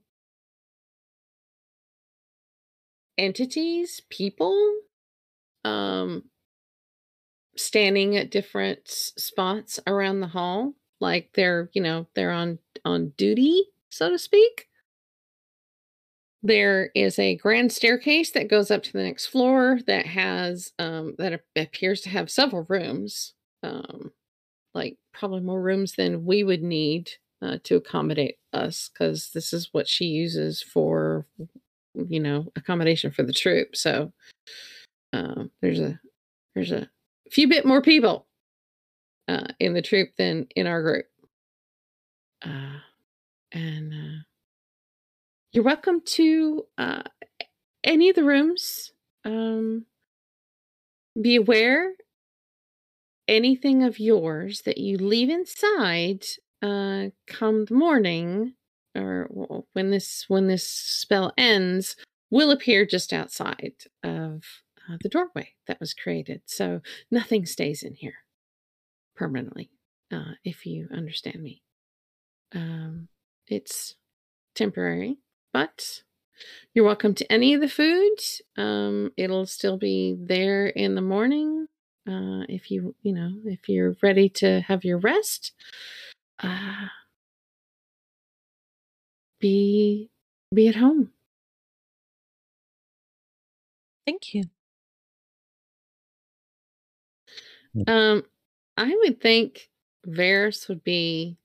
entities, 3.17 4.01
people, 4.09 4.73
um, 5.63 6.23
standing 7.55 8.17
at 8.17 8.31
different 8.31 8.87
spots 8.87 9.79
around 9.85 10.19
the 10.19 10.27
hall, 10.27 10.73
like 10.99 11.29
they're 11.33 11.69
you 11.73 11.81
know 11.81 12.07
they're 12.15 12.31
on 12.31 12.59
on 12.85 13.09
duty, 13.17 13.65
so 13.89 14.09
to 14.09 14.17
speak. 14.17 14.67
There 16.43 16.91
is 16.93 17.17
a 17.17 17.37
grand 17.37 17.71
staircase 17.71 18.31
that 18.31 18.49
goes 18.49 18.69
up 18.69 18.83
to 18.83 18.91
the 18.91 19.01
next 19.01 19.27
floor 19.27 19.79
that 19.87 20.05
has 20.05 20.73
um, 20.77 21.15
that 21.17 21.41
appears 21.55 22.01
to 22.01 22.09
have 22.09 22.29
several 22.29 22.65
rooms, 22.67 23.33
um, 23.63 24.11
like 24.73 24.97
probably 25.13 25.39
more 25.39 25.61
rooms 25.61 25.93
than 25.93 26.25
we 26.25 26.43
would 26.43 26.61
need 26.61 27.11
uh, 27.41 27.59
to 27.63 27.77
accommodate 27.77 28.35
us, 28.51 28.89
because 28.91 29.31
this 29.33 29.53
is 29.53 29.69
what 29.71 29.87
she 29.87 30.05
uses 30.05 30.61
for, 30.61 31.25
you 32.09 32.19
know, 32.19 32.51
accommodation 32.57 33.09
for 33.09 33.23
the 33.23 33.33
troop. 33.33 33.75
So 33.75 34.11
um, 35.13 35.49
there's 35.61 35.79
a 35.79 35.97
there's 36.55 36.73
a 36.73 36.89
few 37.31 37.47
bit 37.47 37.65
more 37.65 37.81
people 37.81 38.27
uh, 39.29 39.47
in 39.61 39.73
the 39.73 39.81
troop 39.81 40.09
than 40.17 40.47
in 40.57 40.67
our 40.67 40.81
group. 40.81 41.05
Uh, 42.45 42.79
and 43.53 43.93
uh, 43.93 44.23
you're 45.53 45.63
welcome 45.63 46.01
to 46.01 46.65
uh, 46.79 47.03
any 47.83 48.09
of 48.09 48.15
the 48.15 48.23
rooms. 48.23 48.91
Um, 49.23 49.85
be 51.21 51.35
aware 51.35 51.93
anything 53.27 53.83
of 53.83 53.99
yours 53.99 54.63
that 54.65 54.79
you 54.79 54.97
leave 54.97 55.29
inside 55.29 56.25
uh, 56.63 57.09
come 57.27 57.65
the 57.65 57.75
morning 57.75 58.55
or 58.95 59.63
when 59.73 59.91
this 59.91 60.25
when 60.27 60.47
this 60.47 60.67
spell 60.67 61.31
ends 61.37 61.95
will 62.31 62.49
appear 62.49 62.85
just 62.85 63.13
outside 63.13 63.73
of 64.03 64.43
uh, 64.89 64.97
the 65.01 65.09
doorway 65.09 65.49
that 65.67 65.79
was 65.79 65.93
created. 65.93 66.41
So 66.45 66.81
nothing 67.11 67.45
stays 67.45 67.83
in 67.83 67.93
here 67.93 68.15
permanently, 69.15 69.69
uh, 70.11 70.33
if 70.43 70.65
you 70.65 70.87
understand 70.91 71.43
me. 71.43 71.61
Um, 72.53 73.07
it's 73.47 73.95
temporary, 74.55 75.17
but 75.53 76.03
you're 76.73 76.85
welcome 76.85 77.13
to 77.15 77.31
any 77.31 77.53
of 77.53 77.61
the 77.61 77.69
food. 77.69 78.17
Um, 78.57 79.11
it'll 79.15 79.45
still 79.45 79.77
be 79.77 80.17
there 80.19 80.67
in 80.67 80.95
the 80.95 81.01
morning. 81.01 81.67
Uh, 82.07 82.43
if 82.49 82.71
you, 82.71 82.95
you 83.03 83.13
know, 83.13 83.33
if 83.45 83.69
you're 83.69 83.95
ready 84.01 84.27
to 84.29 84.61
have 84.61 84.83
your 84.83 84.97
rest, 84.97 85.53
uh, 86.41 86.87
be 89.39 90.09
be 90.53 90.67
at 90.67 90.75
home. 90.75 91.11
Thank 94.05 94.33
you. 94.33 94.43
Um, 97.87 98.23
I 98.77 98.95
would 99.03 99.21
think 99.21 99.69
Varys 100.07 100.67
would 100.67 100.83
be. 100.83 101.37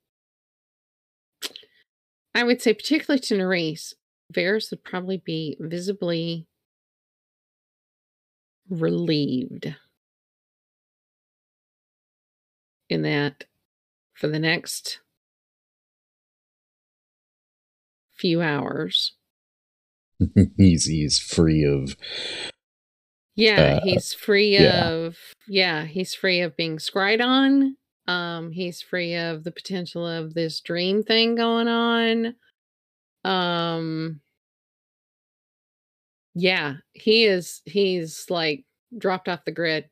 I 2.35 2.45
would 2.45 2.63
say, 2.63 2.73
particularly 2.75 3.21
to 3.21 3.35
Nerys, 3.35 3.95
Varys 4.33 4.71
would 4.71 4.85
probably 4.85 5.19
be 5.19 5.57
visibly 5.59 6.47
relieved 8.69 9.75
in 12.89 13.03
that 13.03 13.45
for 14.15 14.29
the 14.29 14.39
next 14.39 15.01
few 18.17 18.43
hours. 18.43 19.15
he's 20.57 20.87
he's 20.87 21.19
free 21.19 21.65
of 21.65 21.97
Yeah, 23.37 23.77
Uh, 23.77 23.81
he's 23.85 24.13
free 24.13 24.55
yeah. 24.55 24.89
of 24.91 25.17
yeah, 25.47 25.85
he's 25.85 26.15
free 26.15 26.41
of 26.41 26.57
being 26.57 26.79
scried 26.79 27.21
on. 27.21 27.77
Um, 28.07 28.53
he's 28.53 28.81
free 28.83 29.15
of 29.15 29.45
the 29.45 29.53
potential 29.53 30.07
of 30.07 30.35
this 30.35 30.61
dream 30.61 31.03
thing 31.03 31.35
going 31.37 31.69
on. 31.69 32.35
Um 33.25 34.21
yeah, 36.35 36.75
he 36.93 37.25
is 37.25 37.63
he's 37.65 38.27
like 38.31 38.65
dropped 38.97 39.29
off 39.29 39.45
the 39.45 39.53
grid. 39.53 39.89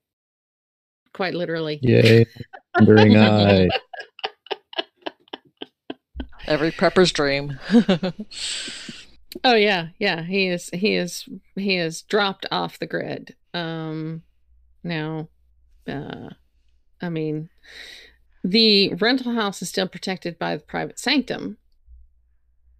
Quite 1.13 1.35
literally. 1.35 1.79
yay 1.83 2.27
wandering 2.75 3.17
eye. 3.17 3.69
Every 6.47 6.71
prepper's 6.71 7.11
dream. 7.13 7.59
Oh 9.45 9.55
yeah, 9.55 9.89
yeah. 9.99 10.23
He 10.23 10.49
is 10.49 10.71
he 10.71 10.95
is 10.95 11.29
he 11.57 11.77
is 11.77 12.03
dropped 12.03 12.47
off 12.51 12.79
the 12.79 12.87
grid. 12.87 13.35
Um 13.53 14.23
now 14.83 15.29
uh 15.89 16.31
I 17.01 17.09
mean 17.09 17.51
the 18.45 18.95
rental 18.95 19.33
house 19.33 19.61
is 19.63 19.69
still 19.69 19.89
protected 19.89 20.39
by 20.39 20.57
the 20.57 20.63
private 20.63 20.99
sanctum, 20.99 21.59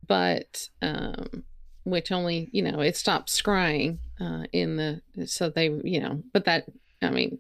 but 0.07 0.69
um 0.83 1.45
which 1.85 2.11
only, 2.11 2.49
you 2.53 2.63
know, 2.63 2.81
it 2.81 2.97
stops 2.97 3.41
scrying 3.41 3.99
uh 4.21 4.45
in 4.53 4.77
the 4.77 5.01
so 5.27 5.49
they, 5.51 5.69
you 5.85 6.01
know, 6.01 6.23
but 6.33 6.45
that 6.45 6.67
I 7.03 7.11
mean 7.11 7.39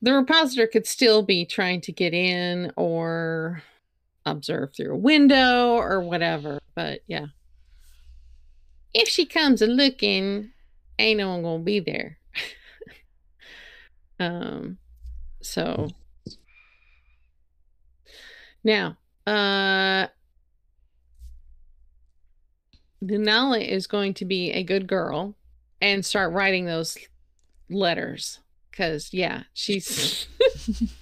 the 0.00 0.12
repositor 0.12 0.70
could 0.70 0.86
still 0.86 1.22
be 1.22 1.44
trying 1.44 1.80
to 1.82 1.92
get 1.92 2.14
in 2.14 2.72
or 2.76 3.62
observe 4.24 4.74
through 4.76 4.94
a 4.94 4.98
window 4.98 5.72
or 5.72 6.00
whatever, 6.00 6.60
but 6.74 7.00
yeah 7.06 7.26
if 8.94 9.08
she 9.08 9.26
comes 9.26 9.62
a 9.62 9.66
looking, 9.66 10.50
ain't 10.98 11.18
no 11.18 11.28
one 11.30 11.42
gonna 11.42 11.62
be 11.62 11.80
there. 11.80 12.18
um, 14.20 14.78
so 15.42 15.88
now, 18.64 18.96
uh, 19.26 20.08
Denala 23.02 23.66
is 23.66 23.86
going 23.86 24.14
to 24.14 24.24
be 24.24 24.50
a 24.52 24.62
good 24.62 24.86
girl 24.86 25.36
and 25.80 26.04
start 26.04 26.32
writing 26.32 26.66
those 26.66 26.98
letters 27.70 28.40
because 28.70 29.12
yeah, 29.12 29.44
she's 29.52 30.26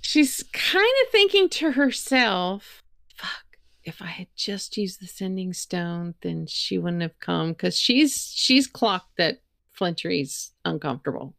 she's 0.00 0.42
kind 0.52 0.94
of 1.02 1.10
thinking 1.10 1.48
to 1.50 1.72
herself, 1.72 2.82
"Fuck." 3.14 3.58
if 3.84 4.00
I 4.02 4.06
had 4.06 4.28
just 4.36 4.76
used 4.76 5.00
the 5.00 5.06
sending 5.06 5.52
stone, 5.52 6.14
then 6.22 6.46
she 6.46 6.78
wouldn't 6.78 7.02
have 7.02 7.18
come 7.20 7.50
because 7.52 7.78
she's 7.78 8.32
she's 8.34 8.66
clocked 8.66 9.16
that 9.16 9.40
Flintry's 9.72 10.52
uncomfortable. 10.64 11.34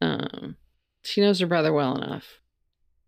Um, 0.00 0.56
she 1.02 1.20
knows 1.20 1.40
her 1.40 1.46
brother 1.46 1.72
well 1.72 1.96
enough 1.96 2.40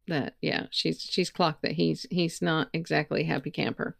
that 0.09 0.35
yeah, 0.41 0.67
she's 0.71 1.01
she's 1.01 1.31
clocked 1.31 1.63
that 1.63 1.73
he's 1.73 2.07
he's 2.11 2.43
not 2.43 2.69
exactly 2.73 3.25
happy 3.25 3.51
camper. 3.51 3.97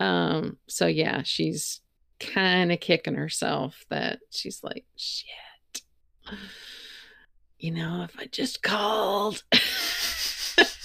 Um, 0.00 0.58
so 0.66 0.86
yeah, 0.86 1.22
she's 1.22 1.80
kind 2.18 2.72
of 2.72 2.80
kicking 2.80 3.14
herself 3.14 3.84
that 3.88 4.20
she's 4.30 4.62
like 4.62 4.84
shit. 4.96 5.82
You 7.58 7.70
know, 7.70 8.02
if 8.02 8.18
I 8.18 8.26
just 8.26 8.62
called. 8.62 9.42
if 9.52 10.82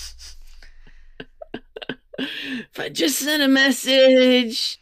I 2.80 2.90
just 2.90 3.20
sent 3.20 3.44
a 3.44 3.48
message, 3.48 4.82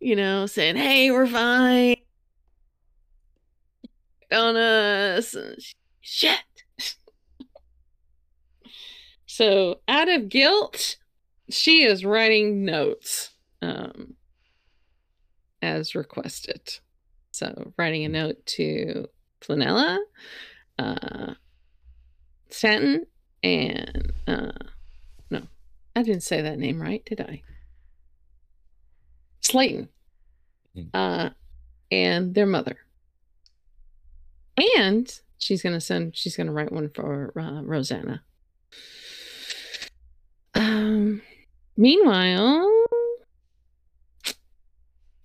you 0.00 0.16
know, 0.16 0.46
saying, 0.46 0.76
hey, 0.76 1.10
we're 1.10 1.26
fine 1.26 1.96
on 4.32 4.56
us. 4.56 5.36
Shit. 6.00 6.38
So, 9.38 9.78
out 9.86 10.08
of 10.08 10.28
guilt, 10.28 10.96
she 11.48 11.84
is 11.84 12.04
writing 12.04 12.64
notes 12.64 13.30
um, 13.62 14.14
as 15.62 15.94
requested. 15.94 16.80
So, 17.30 17.72
writing 17.78 18.04
a 18.04 18.08
note 18.08 18.44
to 18.46 19.06
Flanella, 19.40 19.98
uh, 20.76 21.34
Stanton, 22.50 23.06
and 23.44 24.12
uh, 24.26 24.50
no, 25.30 25.42
I 25.94 26.02
didn't 26.02 26.24
say 26.24 26.42
that 26.42 26.58
name 26.58 26.82
right, 26.82 27.04
did 27.04 27.20
I? 27.20 27.42
Slayton, 29.40 29.88
Hmm. 30.74 30.82
uh, 30.92 31.30
and 31.92 32.34
their 32.34 32.44
mother. 32.44 32.78
And 34.76 35.08
she's 35.38 35.62
gonna 35.62 35.80
send. 35.80 36.16
She's 36.16 36.36
gonna 36.36 36.50
write 36.50 36.72
one 36.72 36.90
for 36.90 37.32
uh, 37.38 37.62
Rosanna. 37.62 38.24
Um. 40.78 41.22
Meanwhile, 41.76 42.70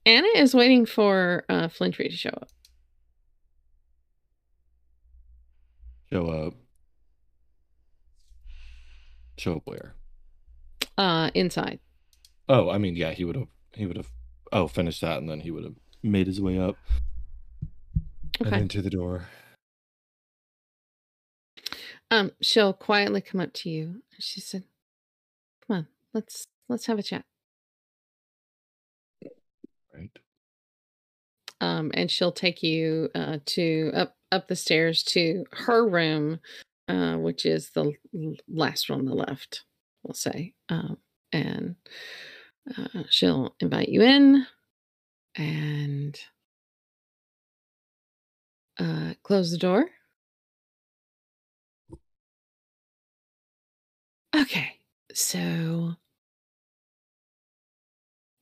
Anna 0.05 0.27
is 0.35 0.55
waiting 0.55 0.85
for 0.85 1.45
uh, 1.47 1.67
Flintry 1.67 2.09
to 2.09 2.15
show 2.15 2.29
up. 2.29 2.49
Show 6.11 6.29
up. 6.29 6.53
Show 9.37 9.57
up 9.57 9.61
where? 9.65 9.93
Uh, 10.97 11.29
inside. 11.33 11.79
Oh, 12.49 12.69
I 12.69 12.77
mean, 12.77 12.95
yeah, 12.95 13.11
he 13.11 13.23
would 13.23 13.35
have. 13.35 13.47
He 13.73 13.85
would 13.85 13.97
have. 13.97 14.09
Oh, 14.51 14.67
finished 14.67 15.01
that, 15.01 15.17
and 15.17 15.29
then 15.29 15.39
he 15.41 15.51
would 15.51 15.63
have 15.63 15.75
made 16.01 16.27
his 16.27 16.41
way 16.41 16.59
up 16.59 16.77
and 18.39 18.53
into 18.55 18.81
the 18.81 18.89
door. 18.89 19.27
Um, 22.11 22.31
she'll 22.41 22.73
quietly 22.73 23.21
come 23.21 23.41
up 23.41 23.53
to 23.53 23.69
you. 23.69 24.03
She 24.19 24.39
said, 24.39 24.65
"Come 25.67 25.77
on, 25.77 25.87
let's 26.13 26.47
let's 26.69 26.85
have 26.87 26.99
a 26.99 27.03
chat." 27.03 27.25
Right. 29.93 30.09
um, 31.61 31.91
and 31.93 32.11
she'll 32.11 32.31
take 32.31 32.61
you 32.63 33.09
uh, 33.15 33.37
to 33.45 33.91
up 33.93 34.15
up 34.31 34.47
the 34.47 34.55
stairs 34.55 35.03
to 35.03 35.45
her 35.51 35.87
room, 35.87 36.39
uh, 36.89 37.15
which 37.15 37.45
is 37.45 37.69
the 37.71 37.93
last 38.47 38.89
one 38.89 38.99
on 38.99 39.05
the 39.05 39.13
left. 39.13 39.63
We'll 40.03 40.13
say, 40.15 40.53
um, 40.69 40.97
and 41.31 41.75
uh, 42.77 43.03
she'll 43.09 43.55
invite 43.59 43.89
you 43.89 44.01
in 44.01 44.45
and 45.35 46.19
uh, 48.79 49.13
close 49.23 49.51
the 49.51 49.57
door. 49.57 49.85
Okay, 54.35 54.79
so 55.13 55.95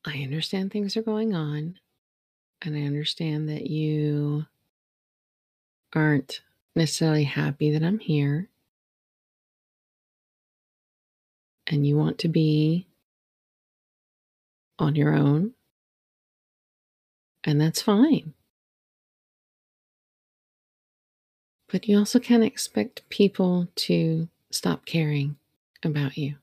I 0.06 0.24
understand 0.24 0.72
things 0.72 0.98
are 0.98 1.02
going 1.02 1.36
on, 1.36 1.80
and 2.62 2.76
I 2.76 2.82
understand 2.82 3.50
that 3.50 3.68
you 3.68 4.46
aren't 5.94 6.42
necessarily 6.76 7.26
happy 7.26 7.72
that 7.72 7.84
I'm 7.84 8.00
here, 8.00 8.50
and 11.68 11.86
you 11.86 11.98
want 11.98 12.18
to 12.20 12.28
be 12.28 12.88
on 14.80 14.96
your 14.96 15.14
own, 15.14 15.54
and 17.44 17.62
that's 17.62 17.82
fine. 17.82 18.34
But 21.72 21.88
you 21.88 21.98
also 21.98 22.20
can't 22.20 22.44
expect 22.44 23.08
people 23.10 23.68
to 23.76 24.28
stop 24.52 24.86
caring 24.86 25.38
about 25.84 26.18
you. 26.18 26.36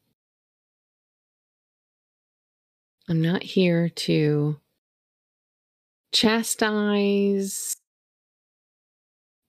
I'm 3.10 3.22
not 3.22 3.42
here 3.42 3.88
to 3.88 4.60
chastise 6.12 7.74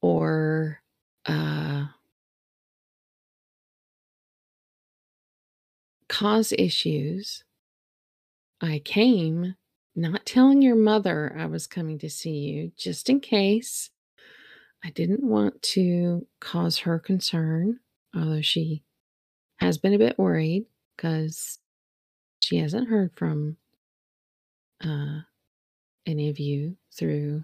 or 0.02 0.80
uh, 1.26 1.88
cause 6.08 6.54
issues. 6.58 7.44
I 8.62 8.80
came 8.80 9.56
not 9.94 10.26
telling 10.26 10.62
your 10.62 10.78
mother 10.78 11.36
I 11.38 11.46
was 11.48 11.68
coming 11.68 12.00
to 12.00 12.10
see 12.10 12.38
you, 12.38 12.72
just 12.78 13.10
in 13.10 13.20
case. 13.20 13.90
I 14.86 14.92
didn't 14.92 15.24
want 15.24 15.62
to 15.74 16.26
cause 16.40 16.78
her 16.80 16.98
concern, 16.98 17.82
although 18.16 18.42
she 18.42 18.84
has 19.58 19.78
been 19.78 19.94
a 19.94 19.98
bit 19.98 20.18
worried 20.18 20.68
because 20.96 21.60
she 22.40 22.58
hasn't 22.58 22.90
heard 22.90 23.12
from 23.16 23.58
uh, 24.84 25.22
any 26.06 26.30
of 26.30 26.40
you 26.40 26.76
through 26.92 27.44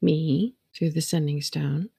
me, 0.00 0.54
through 0.74 0.90
the 0.90 1.00
sending 1.00 1.42
stone. 1.42 1.90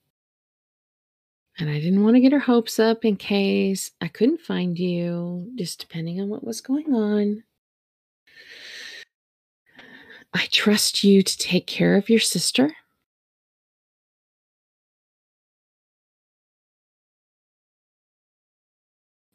And 1.60 1.70
I 1.70 1.80
didn't 1.80 2.04
want 2.04 2.16
to 2.16 2.22
get 2.22 2.32
her 2.32 2.40
hopes 2.40 2.80
up 2.80 3.06
in 3.06 3.18
case 3.18 3.92
I 4.00 4.08
couldn't 4.08 4.42
find 4.42 4.80
you, 4.80 5.52
just 5.56 5.80
depending 5.80 6.20
on 6.22 6.30
what 6.30 6.44
was 6.44 6.62
going 6.62 6.94
on. 6.94 7.44
I 10.34 10.48
trust 10.52 11.04
you 11.04 11.22
to 11.22 11.38
take 11.38 11.68
care 11.68 11.96
of 11.98 12.10
your 12.10 12.20
sister. 12.20 12.74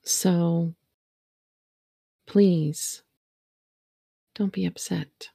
So 0.04 0.74
please 2.26 3.02
don't 4.36 4.52
be 4.52 4.64
upset. 4.64 5.30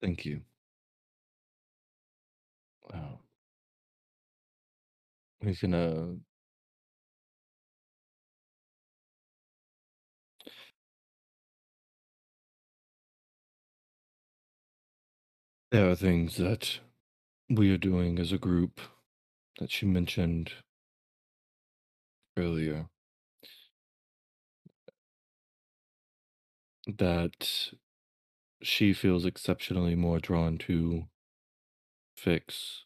Thank 0.00 0.24
you. 0.24 0.42
Wow. 2.92 3.20
He's 5.40 5.60
gonna 5.60 6.16
There 15.70 15.90
are 15.90 15.94
things 15.94 16.38
that 16.38 16.80
we 17.50 17.70
are 17.70 17.76
doing 17.76 18.18
as 18.18 18.32
a 18.32 18.38
group 18.38 18.80
that 19.58 19.70
she 19.70 19.84
mentioned 19.84 20.52
earlier 22.38 22.88
that 26.86 27.72
she 28.62 28.94
feels 28.94 29.26
exceptionally 29.26 29.94
more 29.94 30.18
drawn 30.18 30.56
to 30.56 31.04
fix 32.16 32.84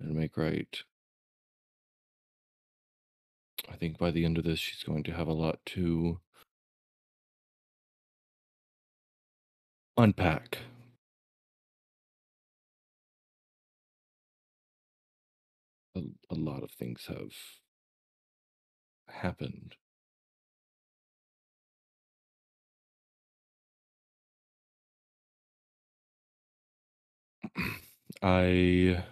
and 0.00 0.14
make 0.14 0.34
right. 0.38 0.82
I 3.70 3.76
think 3.76 3.98
by 3.98 4.10
the 4.10 4.24
end 4.24 4.38
of 4.38 4.44
this, 4.44 4.58
she's 4.58 4.82
going 4.82 5.04
to 5.04 5.12
have 5.12 5.28
a 5.28 5.34
lot 5.34 5.58
to 5.66 6.20
unpack. 9.98 10.58
A, 16.30 16.34
lot 16.34 16.62
of 16.62 16.70
things 16.70 17.06
have 17.06 17.32
happened. 19.08 19.76
I 28.22 29.04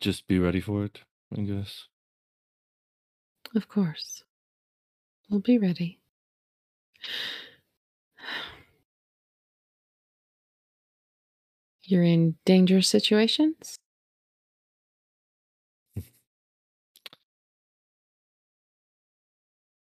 just 0.00 0.26
be 0.26 0.38
ready 0.38 0.60
for 0.60 0.84
it, 0.84 1.00
I 1.36 1.42
guess. 1.42 1.86
Of 3.54 3.68
course. 3.68 4.24
We'll 5.28 5.40
be 5.40 5.58
ready. 5.58 6.00
You're 11.90 12.04
in 12.04 12.36
dangerous 12.46 12.88
situations? 12.88 13.74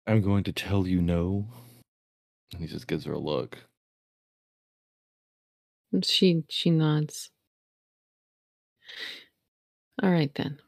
I'm 0.05 0.21
going 0.21 0.43
to 0.43 0.51
tell 0.51 0.85
you 0.85 1.01
no. 1.01 1.47
And 2.51 2.61
he 2.61 2.67
just 2.67 2.87
gives 2.87 3.05
her 3.05 3.13
a 3.13 3.17
look. 3.17 3.57
She 6.03 6.43
she 6.49 6.71
nods. 6.71 7.29
All 10.01 10.11
right 10.11 10.35
then. 10.35 10.59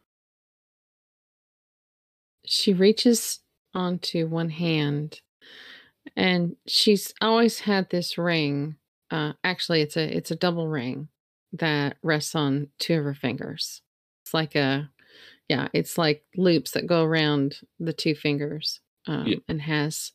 She 2.46 2.72
reaches 2.74 3.42
onto 3.74 4.26
one 4.28 4.52
hand 4.52 5.20
and 6.16 6.56
she's 6.66 7.14
always 7.20 7.60
had 7.60 7.90
this 7.90 8.18
ring. 8.18 8.78
Uh 9.12 9.34
actually 9.44 9.82
it's 9.82 9.98
a 9.98 10.16
it's 10.16 10.32
a 10.32 10.38
double 10.38 10.70
ring 10.70 11.10
that 11.60 11.98
rests 12.04 12.36
on 12.36 12.68
two 12.80 12.98
of 12.98 13.04
her 13.04 13.14
fingers. 13.14 13.82
It's 14.24 14.34
like 14.34 14.56
a 14.56 14.90
yeah, 15.48 15.68
it's 15.74 15.98
like 15.98 16.24
loops 16.36 16.72
that 16.72 16.88
go 16.88 17.04
around 17.04 17.60
the 17.80 17.94
two 17.94 18.16
fingers 18.16 18.80
um, 19.08 19.28
Yeah. 19.28 19.38
and 19.48 19.62
has 19.62 20.12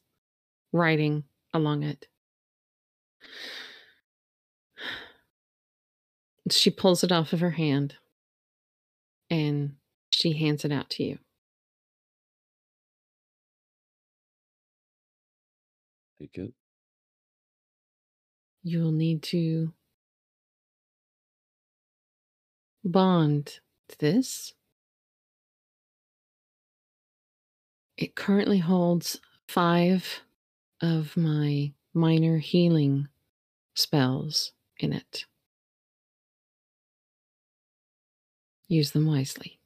writing 0.72 1.24
along 1.54 1.84
it. 1.84 2.08
She 6.50 6.70
pulls 6.70 7.04
it 7.04 7.12
off 7.12 7.32
of 7.32 7.40
her 7.40 7.50
hand 7.52 7.94
and 9.28 9.76
she 10.10 10.32
hands 10.32 10.64
it 10.64 10.72
out 10.72 10.90
to 10.90 11.04
you. 11.04 11.18
Take 16.18 16.36
it. 16.38 16.52
You 18.62 18.80
will 18.82 18.92
need 18.92 19.22
to 19.24 19.72
bond 22.84 23.60
to 23.88 23.98
this. 23.98 24.54
It 27.96 28.14
currently 28.14 28.58
holds 28.58 29.20
five 29.48 30.22
of 30.80 31.16
my 31.16 31.72
minor 31.92 32.38
healing 32.38 33.08
spells 33.74 34.52
in 34.78 34.92
it. 34.92 35.26
Use 38.68 38.92
them 38.92 39.06
wisely. 39.06 39.58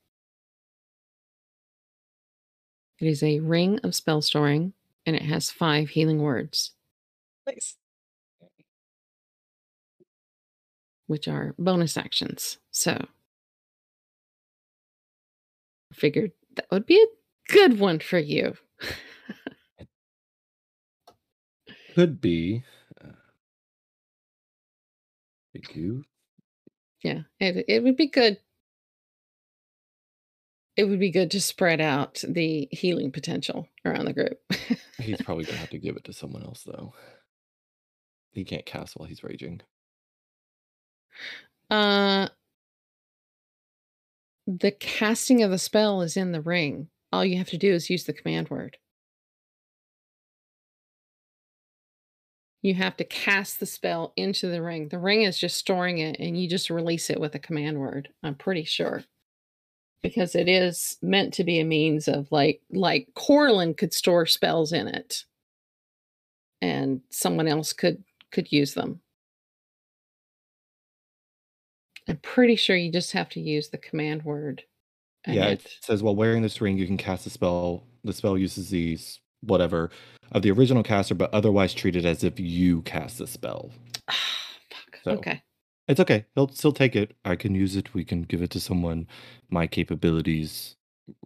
It 2.99 3.07
is 3.07 3.23
a 3.23 3.41
ring 3.41 3.81
of 3.85 3.95
spell 3.95 4.23
storing 4.23 4.73
and 5.05 5.15
it 5.15 5.23
has 5.23 5.51
five 5.51 5.91
healing 5.91 6.23
words. 6.23 6.73
Nice. 7.47 7.77
Which 11.07 11.29
are 11.29 11.55
bonus 11.59 11.97
actions. 11.97 12.59
So 12.71 12.93
I 12.93 13.07
figured 15.95 16.33
that 16.57 16.67
would 16.71 16.87
be 16.87 17.01
a 17.01 17.53
good 17.53 17.79
one 17.79 17.99
for 18.01 18.19
you. 18.19 18.55
Could 21.95 22.21
be. 22.21 22.65
Uh, 23.01 23.13
thank 25.53 25.77
you. 25.77 26.05
Yeah, 27.03 27.21
it 27.39 27.65
it 27.69 27.85
would 27.85 27.97
be 27.97 28.09
good. 28.09 28.39
It 30.77 30.85
would 30.85 30.99
be 30.99 31.13
good 31.13 31.31
to 31.33 31.41
spread 31.41 31.81
out 31.81 32.25
the 32.27 32.67
healing 32.73 33.13
potential 33.13 33.69
around 33.85 34.07
the 34.07 34.13
group. 34.13 34.41
He's 34.99 35.23
probably 35.25 35.45
gonna 35.45 35.59
have 35.59 35.71
to 35.71 35.79
give 35.79 35.97
it 35.97 36.03
to 36.05 36.13
someone 36.13 36.43
else 36.43 36.65
though. 36.65 36.95
He 38.33 38.45
can't 38.45 38.67
cast 38.67 38.97
while 38.97 39.07
he's 39.07 39.23
raging. 39.23 39.61
Uh 41.71 42.29
the 44.47 44.73
casting 44.73 45.43
of 45.43 45.51
the 45.51 45.59
spell 45.59 46.03
is 46.03 46.17
in 46.17 46.33
the 46.33 46.41
ring. 46.41 46.89
All 47.13 47.25
you 47.25 47.39
have 47.39 47.49
to 47.51 47.59
do 47.59 47.73
is 47.73 47.91
use 47.91 48.05
the 48.05 48.13
command 48.13 48.51
word. 48.51 48.77
You 52.61 52.75
have 52.75 52.97
to 52.97 53.05
cast 53.05 53.61
the 53.61 53.67
spell 53.67 54.13
into 54.17 54.49
the 54.49 54.63
ring. 54.63 54.89
The 54.89 54.99
ring 54.99 55.23
is 55.23 55.39
just 55.39 55.59
storing 55.59 55.99
it 55.99 56.17
and 56.19 56.41
you 56.41 56.49
just 56.49 56.71
release 56.71 57.11
it 57.11 57.21
with 57.21 57.35
a 57.35 57.39
command 57.39 57.79
word. 57.79 58.09
I'm 58.23 58.35
pretty 58.35 58.65
sure. 58.65 59.05
Because 60.03 60.35
it 60.35 60.49
is 60.49 60.97
meant 61.03 61.35
to 61.35 61.45
be 61.45 61.61
a 61.61 61.65
means 61.65 62.09
of 62.09 62.31
like 62.33 62.61
like 62.71 63.09
Corlin 63.15 63.77
could 63.77 63.93
store 63.93 64.27
spells 64.27 64.73
in 64.73 64.89
it. 64.89 65.25
And 66.61 67.03
someone 67.11 67.49
else 67.49 67.73
could 67.73 68.03
could 68.31 68.51
use 68.51 68.75
them. 68.75 69.01
I'm 72.09 72.19
pretty 72.19 72.57
sure 72.57 72.77
you 72.77 72.93
just 72.93 73.13
have 73.13 73.29
to 73.31 73.41
use 73.41 73.69
the 73.71 73.79
command 73.79 74.23
word. 74.25 74.63
Yeah, 75.27 75.47
it 75.49 75.67
says 75.81 76.03
while 76.03 76.15
wearing 76.17 76.43
this 76.43 76.61
ring, 76.61 76.77
you 76.77 76.87
can 76.87 76.99
cast 76.99 77.27
a 77.27 77.31
spell. 77.31 77.85
The 78.05 78.13
spell 78.13 78.37
uses 78.37 78.69
these 78.71 79.21
whatever 79.41 79.91
of 80.33 80.43
the 80.43 80.51
original 80.51 80.83
caster, 80.83 81.15
but 81.15 81.33
otherwise 81.33 81.73
treated 81.73 82.05
as 82.05 82.23
if 82.25 82.39
you 82.39 82.83
cast 82.83 83.19
the 83.19 83.27
spell. 83.27 83.71
Fuck. 84.11 84.99
So- 85.03 85.11
Okay. 85.13 85.43
It's 85.87 86.01
okay. 86.01 86.25
He'll 86.35 86.49
still 86.49 86.73
take 86.73 86.97
it. 86.97 87.15
I 87.27 87.37
can 87.37 87.55
use 87.55 87.77
it. 87.77 87.93
We 87.93 88.05
can 88.07 88.23
give 88.23 88.41
it 88.41 88.49
to 88.53 88.61
someone. 88.61 89.07
My 89.51 89.67
capabilities 89.67 90.77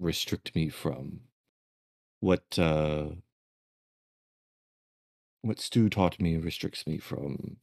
restrict 0.00 0.52
me 0.56 0.68
from 0.68 1.20
what 2.18 2.58
uh 2.58 3.10
what 5.42 5.60
Stu 5.60 5.88
taught 5.88 6.20
me 6.20 6.36
restricts 6.36 6.86
me 6.86 6.98
from 6.98 7.58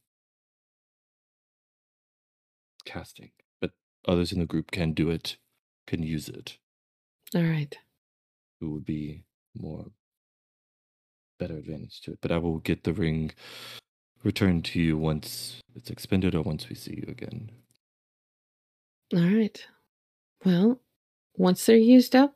casting. 2.86 3.30
But 3.60 3.72
others 4.06 4.32
in 4.32 4.38
the 4.38 4.46
group 4.46 4.70
can 4.70 4.92
do 4.92 5.10
it, 5.10 5.36
can 5.86 6.02
use 6.02 6.28
it. 6.28 6.56
All 7.34 7.42
right. 7.42 7.76
It 8.60 8.64
would 8.64 8.86
be 8.86 9.24
more 9.54 9.86
better 11.38 11.56
advantage 11.58 12.00
to 12.02 12.12
it. 12.12 12.18
But 12.22 12.32
I 12.32 12.38
will 12.38 12.58
get 12.58 12.84
the 12.84 12.92
ring 12.94 13.32
returned 14.22 14.64
to 14.64 14.80
you 14.80 14.96
once 14.96 15.60
it's 15.74 15.90
expended 15.90 16.34
or 16.34 16.42
once 16.42 16.68
we 16.68 16.74
see 16.74 16.94
you 16.94 17.04
again. 17.08 17.50
All 19.14 19.20
right. 19.20 19.64
Well, 20.44 20.80
once 21.36 21.64
they're 21.66 21.76
used 21.76 22.16
up, 22.16 22.34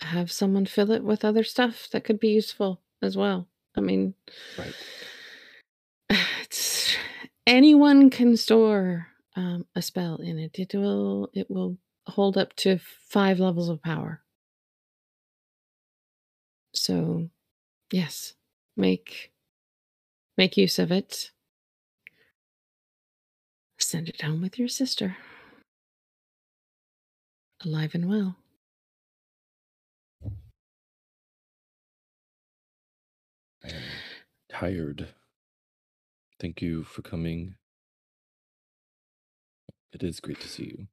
have 0.00 0.30
someone 0.30 0.64
fill 0.64 0.92
it 0.92 1.02
with 1.02 1.24
other 1.24 1.42
stuff 1.42 1.88
that 1.90 2.04
could 2.04 2.20
be 2.20 2.28
useful 2.28 2.80
as 3.02 3.16
well. 3.16 3.48
I 3.76 3.80
mean, 3.80 4.14
Right. 4.56 4.74
it's 6.42 6.96
anyone 7.46 8.10
can 8.10 8.36
store 8.36 9.08
um, 9.38 9.66
a 9.76 9.82
spell 9.82 10.16
in 10.16 10.38
it. 10.38 10.58
It 10.58 10.74
will 10.74 11.30
it 11.32 11.48
will 11.48 11.78
hold 12.08 12.36
up 12.36 12.56
to 12.56 12.78
five 12.78 13.38
levels 13.38 13.68
of 13.68 13.80
power. 13.82 14.22
So, 16.74 17.30
yes, 17.92 18.34
make 18.76 19.32
make 20.38 20.56
use 20.56 20.78
of 20.78 20.90
it. 20.90 21.32
Send 23.80 24.08
it 24.08 24.22
home 24.22 24.40
with 24.42 24.58
your 24.58 24.68
sister, 24.68 25.16
alive 27.64 27.94
and 27.94 28.08
well. 28.08 28.36
I 33.64 33.68
am 33.68 33.82
tired. 34.48 35.14
Thank 36.40 36.62
you 36.62 36.84
for 36.84 37.02
coming. 37.02 37.57
It 39.92 40.02
is 40.02 40.18
great 40.20 40.40
to 40.40 40.48
see 40.48 40.64
you. 40.64 40.88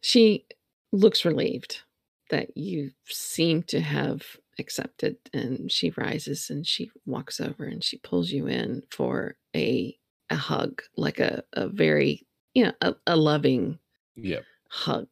She 0.00 0.46
looks 0.92 1.24
relieved 1.24 1.82
that 2.30 2.56
you 2.56 2.92
seem 3.06 3.62
to 3.64 3.80
have 3.80 4.36
accepted 4.58 5.16
and 5.32 5.70
she 5.70 5.90
rises 5.90 6.50
and 6.50 6.66
she 6.66 6.90
walks 7.06 7.40
over 7.40 7.64
and 7.64 7.82
she 7.82 7.98
pulls 7.98 8.30
you 8.30 8.46
in 8.46 8.82
for 8.90 9.36
a 9.56 9.96
a 10.28 10.36
hug 10.36 10.82
like 10.96 11.18
a, 11.18 11.42
a 11.54 11.66
very 11.68 12.26
you 12.54 12.64
know 12.64 12.72
a, 12.82 12.94
a 13.06 13.16
loving 13.16 13.78
Yep. 14.16 14.46
hug 14.70 15.08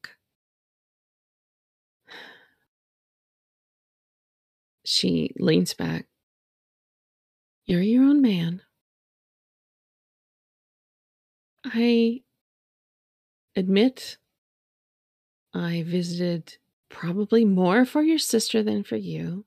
she 4.84 5.32
leans 5.38 5.74
back 5.74 6.08
you're 7.66 7.82
your 7.82 8.02
own 8.04 8.20
man 8.20 8.62
i 11.74 12.20
admit 13.56 14.18
I 15.54 15.82
visited 15.82 16.58
probably 16.88 17.44
more 17.44 17.84
for 17.84 18.02
your 18.02 18.18
sister 18.18 18.62
than 18.62 18.84
for 18.84 18.96
you 18.96 19.44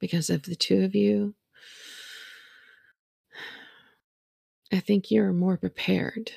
because 0.00 0.30
of 0.30 0.42
the 0.42 0.56
two 0.56 0.82
of 0.82 0.94
you. 0.94 1.34
I 4.72 4.80
think 4.80 5.10
you're 5.10 5.32
more 5.32 5.56
prepared 5.56 6.32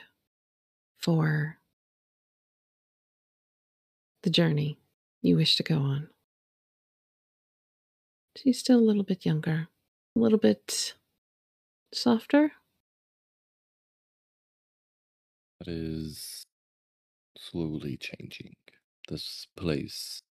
for 0.98 1.58
the 4.24 4.30
journey 4.30 4.78
you 5.22 5.38
wish 5.38 5.56
to 5.56 5.64
go 5.64 5.78
on. 5.78 6.10
She's 8.36 8.60
still 8.60 8.78
a 8.78 8.82
little 8.82 9.04
bit 9.04 9.26
younger, 9.26 9.68
a 10.16 10.20
little 10.20 10.38
bit 10.38 10.94
softer. 11.94 12.52
That 15.60 15.68
is 15.68 16.46
slowly 17.38 17.98
changing. 17.98 18.56
This 19.10 19.48
place, 19.56 20.22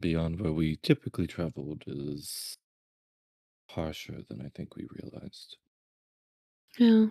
beyond 0.00 0.40
where 0.40 0.52
we 0.52 0.76
typically 0.76 1.26
traveled, 1.26 1.84
is 1.86 2.56
harsher 3.70 4.22
than 4.28 4.40
I 4.42 4.48
think 4.48 4.76
we 4.76 4.86
realized. 4.90 5.56
Yeah. 6.78 7.06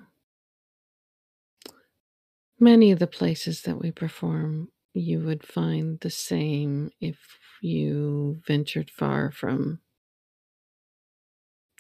Many 2.60 2.92
of 2.92 3.00
the 3.00 3.08
places 3.08 3.62
that 3.64 3.80
we 3.80 3.92
perform, 3.92 4.72
you 4.94 5.22
would 5.22 5.46
find 5.46 6.00
the 6.00 6.10
same 6.10 6.92
if 7.00 7.18
you 7.62 8.42
ventured 8.46 8.92
far 8.92 9.32
from 9.32 9.82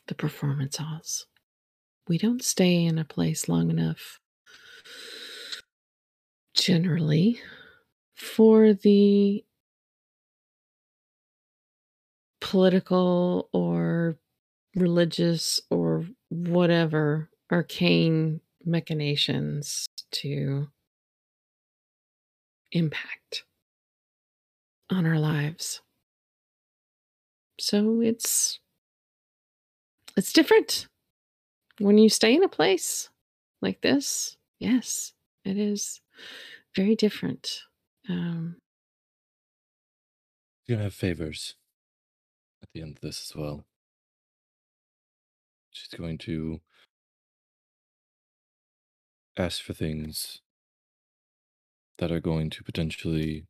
the 0.07 0.15
performance 0.15 0.77
halls. 0.77 1.27
We 2.07 2.17
don't 2.17 2.43
stay 2.43 2.85
in 2.85 2.97
a 2.97 3.05
place 3.05 3.47
long 3.47 3.69
enough, 3.69 4.19
generally, 6.59 7.39
for 8.15 8.73
the 8.73 9.43
political 12.41 13.49
or 13.53 14.17
religious 14.75 15.61
or 15.69 16.05
whatever 16.29 17.29
arcane 17.51 18.41
machinations 18.65 19.87
to 20.11 20.67
impact 22.71 23.43
on 24.89 25.05
our 25.05 25.19
lives. 25.19 25.81
So 27.59 28.01
it's 28.01 28.59
it's 30.15 30.33
different 30.33 30.87
when 31.79 31.97
you 31.97 32.09
stay 32.09 32.35
in 32.35 32.43
a 32.43 32.49
place 32.49 33.09
like 33.61 33.81
this. 33.81 34.37
Yes, 34.59 35.13
it 35.45 35.57
is 35.57 36.01
very 36.75 36.95
different. 36.95 37.61
Um, 38.07 38.57
gonna 40.67 40.83
have 40.83 40.93
favors 40.93 41.55
at 42.61 42.69
the 42.73 42.81
end 42.81 42.97
of 42.97 43.01
this 43.01 43.31
as 43.31 43.35
well. 43.35 43.65
She's 45.71 45.97
going 45.97 46.17
to 46.19 46.61
ask 49.37 49.61
for 49.61 49.73
things 49.73 50.41
that 51.97 52.11
are 52.11 52.19
going 52.19 52.49
to 52.49 52.63
potentially 52.63 53.45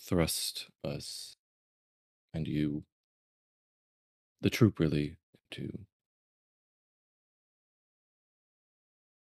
thrust 0.00 0.68
us 0.84 1.36
and 2.32 2.46
you, 2.46 2.84
the 4.40 4.50
troop, 4.50 4.78
really, 4.78 5.16
into 5.50 5.86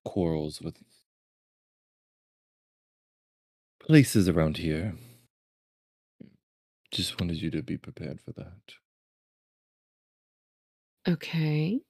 quarrels 0.04 0.60
with 0.60 0.76
places 3.86 4.28
around 4.30 4.56
here. 4.56 4.94
Just 6.90 7.20
wanted 7.20 7.42
you 7.42 7.50
to 7.50 7.62
be 7.62 7.76
prepared 7.76 8.18
for 8.20 8.32
that. 8.32 8.74
Okay. 11.06 11.80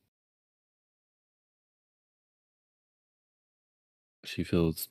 She 4.24 4.42
feels 4.42 4.88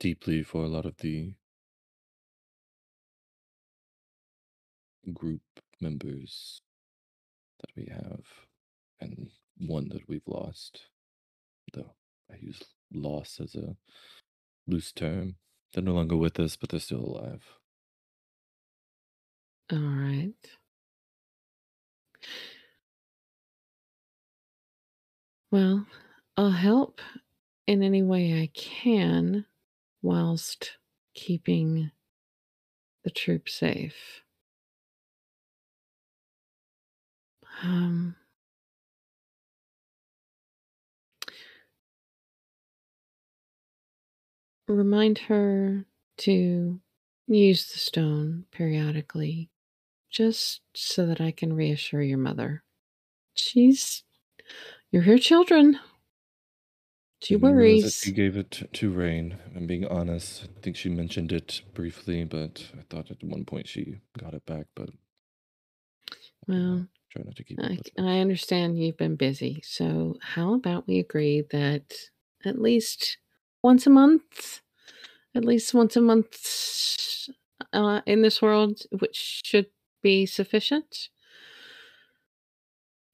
deeply 0.00 0.42
for 0.42 0.64
a 0.64 0.68
lot 0.68 0.84
of 0.84 0.96
the 0.98 1.34
group 5.12 5.42
members 5.80 6.60
that 7.60 7.70
we 7.76 7.88
have, 7.92 8.24
and 9.00 9.30
one 9.58 9.90
that 9.90 10.08
we've 10.08 10.26
lost. 10.26 10.86
Though 11.72 11.92
I 12.32 12.36
use 12.40 12.62
loss 12.92 13.38
as 13.40 13.54
a 13.54 13.76
loose 14.66 14.90
term. 14.90 15.36
They're 15.74 15.82
no 15.84 15.92
longer 15.92 16.16
with 16.16 16.40
us, 16.40 16.56
but 16.56 16.70
they're 16.70 16.80
still 16.80 17.00
alive. 17.04 17.44
All 19.70 19.78
right. 19.78 20.34
Well, 25.50 25.86
I'll 26.36 26.50
help 26.50 27.00
in 27.66 27.82
any 27.82 28.02
way 28.02 28.42
I 28.42 28.48
can 28.54 29.46
whilst 30.02 30.78
keeping 31.14 31.90
the 33.04 33.10
troop 33.10 33.48
safe. 33.48 34.22
Um, 37.62 38.16
remind 44.68 45.18
her 45.18 45.86
to 46.18 46.80
use 47.26 47.72
the 47.72 47.78
stone 47.78 48.46
periodically, 48.50 49.50
just 50.10 50.60
so 50.74 51.06
that 51.06 51.20
I 51.20 51.30
can 51.32 51.52
reassure 51.52 52.02
your 52.02 52.18
mother. 52.18 52.62
She's, 53.34 54.04
you're 54.90 55.02
her 55.02 55.18
children. 55.18 55.78
She 57.20 57.36
worries. 57.36 58.00
She 58.02 58.12
gave 58.12 58.36
it 58.36 58.50
to- 58.52 58.66
to 58.66 58.90
Rain. 58.92 59.38
I'm 59.56 59.66
being 59.66 59.86
honest. 59.86 60.44
I 60.44 60.60
think 60.60 60.76
she 60.76 60.90
mentioned 60.90 61.32
it 61.32 61.62
briefly, 61.72 62.24
but 62.24 62.70
I 62.78 62.82
thought 62.82 63.10
at 63.10 63.24
one 63.24 63.44
point 63.46 63.66
she 63.66 64.00
got 64.18 64.34
it 64.34 64.44
back. 64.44 64.66
But 64.74 64.90
Well, 66.46 66.86
try 67.10 67.22
not 67.24 67.36
to 67.36 67.44
keep 67.44 67.58
I. 67.60 67.78
I 67.98 68.18
understand 68.20 68.78
you've 68.78 68.98
been 68.98 69.16
busy. 69.16 69.62
So, 69.64 70.18
how 70.20 70.54
about 70.54 70.86
we 70.86 70.98
agree 70.98 71.42
that 71.50 71.94
at 72.44 72.60
least 72.60 73.16
once 73.64 73.86
a 73.86 73.90
month, 73.90 74.60
at 75.34 75.42
least 75.42 75.72
once 75.72 75.96
a 75.96 76.00
month 76.00 77.30
uh, 77.72 78.02
in 78.04 78.20
this 78.20 78.42
world, 78.42 78.82
which 78.90 79.40
should 79.42 79.68
be 80.02 80.26
sufficient? 80.26 81.08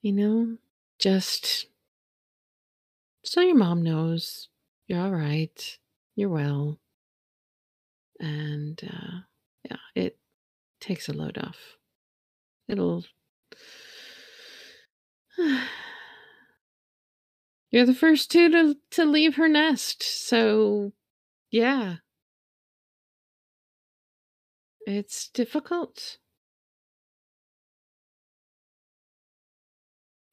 You 0.02 0.12
know, 0.12 0.56
just 0.98 1.66
so 3.24 3.40
your 3.40 3.54
mom 3.54 3.82
knows 3.82 4.48
you're 4.88 5.00
all 5.00 5.12
right, 5.12 5.78
you're 6.16 6.28
well. 6.28 6.80
And 8.18 8.80
uh, 8.82 9.20
yeah, 9.70 9.76
it 9.94 10.18
takes 10.80 11.08
a 11.08 11.12
load 11.12 11.38
off. 11.38 11.76
It'll 12.68 13.04
You're 17.70 17.86
the 17.86 17.94
first 17.94 18.30
two 18.30 18.48
to 18.50 18.76
to 18.92 19.04
leave 19.04 19.36
her 19.36 19.48
nest. 19.48 20.02
So, 20.02 20.92
yeah. 21.50 21.96
It's 24.86 25.28
difficult. 25.28 26.18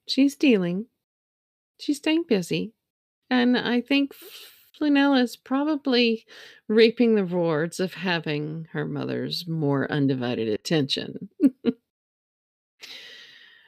She's 0.08 0.36
dealing. 0.36 0.86
She's 1.80 1.98
staying 1.98 2.24
busy. 2.28 2.74
And 3.30 3.58
I 3.58 3.82
think 3.82 4.14
Flunella 4.80 5.22
is 5.22 5.36
probably 5.36 6.26
reaping 6.68 7.16
the 7.16 7.26
rewards 7.26 7.80
of 7.80 7.96
having 7.96 8.68
her 8.72 8.86
mother's 8.86 9.48
more 9.48 9.92
undivided 9.92 10.48
attention. 10.48 11.30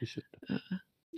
You 0.00 0.06
should. 0.06 0.24
Uh, 0.48 0.58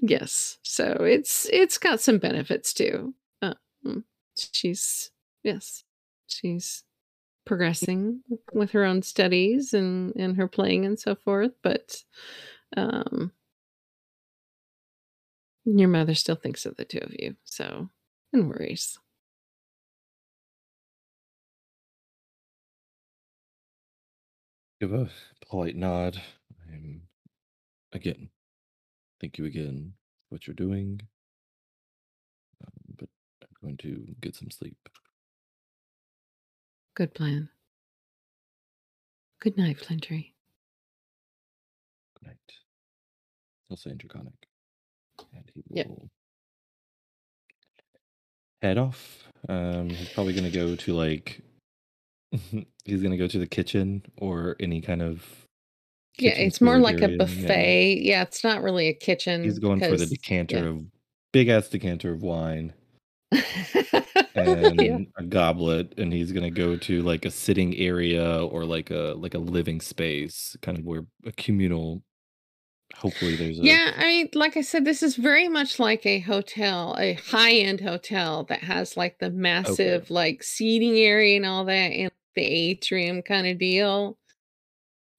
Yes. 0.03 0.59
So 0.63 0.85
it's 1.05 1.49
it's 1.53 1.79
got 1.79 2.01
some 2.01 2.19
benefits 2.19 2.75
too. 2.75 3.15
Um, 3.41 4.05
she's 4.37 5.13
yes, 5.45 5.85
she's 6.27 6.83
progressing 7.47 8.23
with 8.53 8.73
her 8.73 8.85
own 8.85 9.03
studies 9.03 9.73
and 9.73 10.13
and 10.17 10.37
her 10.37 10.49
playing 10.49 10.85
and 10.85 10.99
so 10.99 11.15
forth. 11.15 11.53
But 11.63 12.03
um, 12.77 13.31
your 15.65 15.89
mother 15.89 16.15
still 16.17 16.35
thinks 16.35 16.67
of 16.67 16.77
the 16.77 16.85
two 16.85 16.99
of 16.99 17.15
you, 17.17 17.37
so 17.45 17.89
and 18.33 18.49
worries. 18.49 18.99
Give 24.81 24.93
a 24.93 25.09
polite 25.49 25.77
nod. 25.77 26.21
I'm 26.69 27.03
again. 27.93 28.32
Thank 29.23 29.39
you 29.39 29.45
again 29.45 29.93
for 30.29 30.35
what 30.35 30.47
you're 30.47 30.55
doing. 30.55 31.01
Um, 32.65 32.97
but 32.99 33.09
I'm 33.43 33.49
going 33.63 33.77
to 33.79 34.05
get 34.21 34.35
some 34.35 34.51
sleep. 34.51 34.77
Good 36.97 37.15
plan. 37.15 37.49
Good 39.41 39.57
night, 39.57 39.79
Flintry. 39.81 40.35
Good 42.21 42.27
night. 42.29 42.37
He'll 43.69 43.77
say 43.77 43.91
in 43.91 43.97
Draconic. 43.97 44.35
And 45.35 45.45
he 45.55 45.63
will 45.69 45.77
Yep. 45.77 46.09
head 48.61 48.79
off. 48.79 49.25
Um, 49.49 49.89
he's 49.91 50.09
probably 50.11 50.33
going 50.35 50.51
to 50.51 50.57
go 50.57 50.75
to 50.77 50.93
like, 50.95 51.41
he's 52.85 53.01
going 53.03 53.11
to 53.13 53.17
go 53.17 53.29
to 53.29 53.39
the 53.39 53.47
kitchen 53.47 54.03
or 54.19 54.57
any 54.59 54.81
kind 54.81 55.01
of. 55.03 55.47
Yeah, 56.19 56.33
it's 56.33 56.61
more 56.61 56.79
like 56.79 57.01
a 57.01 57.05
area. 57.05 57.17
Yeah. 57.17 57.25
buffet. 57.25 57.99
Yeah, 58.03 58.23
it's 58.23 58.45
not 58.45 58.63
really 58.63 58.89
a 58.89 58.95
kitchen. 58.95 59.45
He's 59.45 59.59
going 59.59 59.81
for 59.81 59.97
the 59.97 60.07
decanter 60.07 60.57
yeah. 60.57 60.71
of 60.71 60.85
big 61.33 61.49
ass 61.49 61.69
decanter 61.69 62.13
of 62.13 62.23
wine 62.23 62.75
and 64.35 64.81
yeah. 64.81 64.99
a 65.17 65.25
goblet 65.25 65.95
and 65.99 66.13
he's 66.13 66.31
gonna 66.31 66.51
go 66.51 66.77
to 66.77 67.01
like 67.03 67.25
a 67.25 67.31
sitting 67.31 67.75
area 67.77 68.45
or 68.45 68.65
like 68.65 68.91
a 68.91 69.15
like 69.17 69.35
a 69.35 69.39
living 69.39 69.81
space 69.81 70.55
kind 70.61 70.79
of 70.79 70.85
where 70.85 71.07
a 71.25 71.33
communal 71.33 72.03
hopefully 72.97 73.37
there's 73.37 73.59
a 73.59 73.63
Yeah, 73.63 73.93
I 73.97 74.05
mean, 74.05 74.29
like 74.35 74.57
I 74.57 74.61
said, 74.61 74.85
this 74.85 75.03
is 75.03 75.17
very 75.17 75.49
much 75.49 75.79
like 75.79 76.05
a 76.05 76.21
hotel, 76.21 76.95
a 76.99 77.15
high-end 77.15 77.81
hotel 77.81 78.45
that 78.45 78.61
has 78.61 78.99
like 78.99 79.19
the 79.19 79.31
massive 79.31 80.11
like 80.11 80.43
seating 80.43 80.97
area 80.97 81.37
and 81.37 81.47
all 81.47 81.65
that 81.65 81.73
and 81.93 82.13
the 82.35 82.43
atrium 82.43 83.23
kind 83.23 83.47
of 83.47 83.59
deal. 83.59 84.19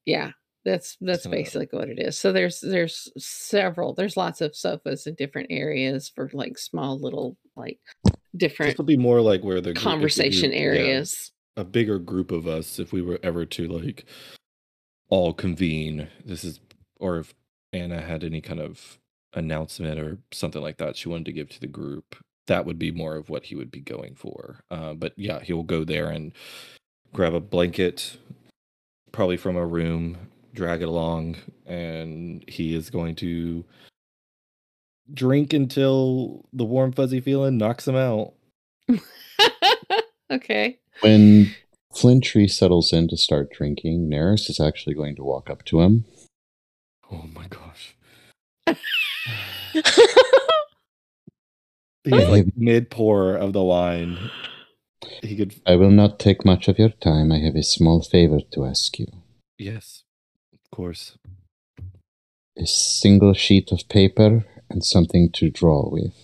Yeah, 0.05 0.31
that's 0.65 0.97
that's 1.01 1.27
basically 1.27 1.77
what 1.77 1.89
it 1.89 1.99
is. 1.99 2.17
So 2.17 2.31
there's 2.31 2.59
there's 2.61 3.11
several, 3.17 3.93
there's 3.93 4.17
lots 4.17 4.41
of 4.41 4.55
sofas 4.55 5.07
in 5.07 5.15
different 5.15 5.47
areas 5.49 6.11
for 6.13 6.29
like 6.33 6.57
small 6.57 6.99
little 6.99 7.37
like 7.55 7.79
different. 8.35 8.71
this 8.71 8.77
will 8.77 8.85
be 8.85 8.97
more 8.97 9.21
like 9.21 9.43
where 9.43 9.61
the 9.61 9.73
group- 9.73 9.77
if 9.77 9.83
the 9.83 9.89
conversation 9.89 10.51
group- 10.51 10.53
yeah, 10.53 10.59
areas. 10.59 11.31
a 11.57 11.63
bigger 11.63 11.99
group 11.99 12.31
of 12.31 12.47
us 12.47 12.79
if 12.79 12.91
we 12.91 13.01
were 13.01 13.19
ever 13.23 13.45
to 13.45 13.67
like 13.67 14.05
all 15.09 15.33
convene 15.33 16.07
this 16.25 16.43
is 16.43 16.59
or 16.99 17.19
if 17.19 17.35
anna 17.73 18.01
had 18.01 18.23
any 18.23 18.41
kind 18.41 18.59
of 18.59 18.97
announcement 19.33 19.99
or 19.99 20.17
something 20.31 20.61
like 20.61 20.77
that 20.77 20.95
she 20.95 21.09
wanted 21.09 21.25
to 21.25 21.31
give 21.31 21.49
to 21.49 21.59
the 21.59 21.67
group 21.67 22.15
that 22.47 22.65
would 22.65 22.79
be 22.79 22.91
more 22.91 23.15
of 23.15 23.29
what 23.29 23.43
he 23.45 23.55
would 23.55 23.69
be 23.69 23.79
going 23.81 24.15
for 24.15 24.63
uh, 24.71 24.93
but 24.93 25.13
yeah 25.15 25.39
he'll 25.41 25.63
go 25.63 25.83
there 25.83 26.09
and 26.09 26.31
grab 27.13 27.33
a 27.35 27.39
blanket 27.39 28.17
probably 29.11 29.37
from 29.37 29.55
a 29.55 29.65
room 29.65 30.17
drag 30.53 30.81
it 30.81 30.87
along 30.87 31.35
and 31.65 32.43
he 32.47 32.75
is 32.75 32.89
going 32.89 33.15
to 33.15 33.65
drink 35.13 35.53
until 35.53 36.45
the 36.53 36.63
warm 36.63 36.91
fuzzy 36.91 37.19
feeling 37.19 37.57
knocks 37.57 37.87
him 37.87 37.95
out 37.95 38.33
okay. 40.31 40.79
When 41.01 41.53
Flintry 41.93 42.47
settles 42.47 42.91
in 42.91 43.07
to 43.09 43.17
start 43.17 43.51
drinking, 43.51 44.09
Nerys 44.09 44.49
is 44.49 44.59
actually 44.59 44.95
going 44.95 45.15
to 45.15 45.23
walk 45.23 45.49
up 45.49 45.63
to 45.65 45.81
him. 45.81 46.05
oh 47.11 47.25
my 47.33 47.47
gosh 47.47 47.95
I 48.67 48.77
He's 52.03 52.27
like 52.27 52.47
mid 52.57 52.89
pour 52.89 53.35
of 53.35 53.53
the 53.53 53.63
wine. 53.63 54.29
He 55.21 55.37
could, 55.37 55.55
I 55.65 55.75
will 55.75 55.91
not 55.91 56.19
take 56.19 56.43
much 56.45 56.67
of 56.67 56.77
your 56.77 56.89
time. 56.89 57.31
I 57.31 57.39
have 57.39 57.55
a 57.55 57.63
small 57.63 58.01
favor 58.01 58.39
to 58.51 58.65
ask 58.65 58.99
you. 58.99 59.07
yes, 59.57 60.02
of 60.02 60.02
course. 60.73 61.17
A 62.57 62.65
single 62.65 63.33
sheet 63.33 63.71
of 63.71 63.87
paper 63.89 64.43
and 64.71 64.83
something 64.83 65.29
to 65.33 65.51
draw 65.51 65.87
with. 65.87 66.15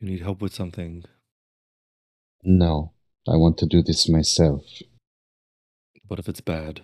You 0.00 0.10
need 0.10 0.22
help 0.22 0.40
with 0.40 0.54
something. 0.54 1.04
No, 2.44 2.92
I 3.26 3.36
want 3.36 3.58
to 3.58 3.66
do 3.66 3.82
this 3.82 4.08
myself. 4.08 4.64
What 6.06 6.20
if 6.20 6.28
it's 6.28 6.40
bad? 6.40 6.82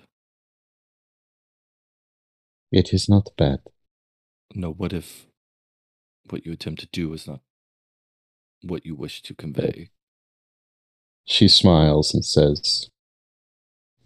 It 2.72 2.92
is 2.92 3.08
not 3.08 3.30
bad. 3.36 3.60
No, 4.54 4.72
what 4.72 4.92
if 4.92 5.26
what 6.28 6.44
you 6.44 6.52
attempt 6.52 6.80
to 6.80 6.88
do 6.92 7.12
is 7.12 7.28
not 7.28 7.40
what 8.62 8.84
you 8.84 8.96
wish 8.96 9.22
to 9.22 9.34
convey? 9.34 9.90
She 11.24 11.46
smiles 11.46 12.12
and 12.14 12.24
says, 12.24 12.90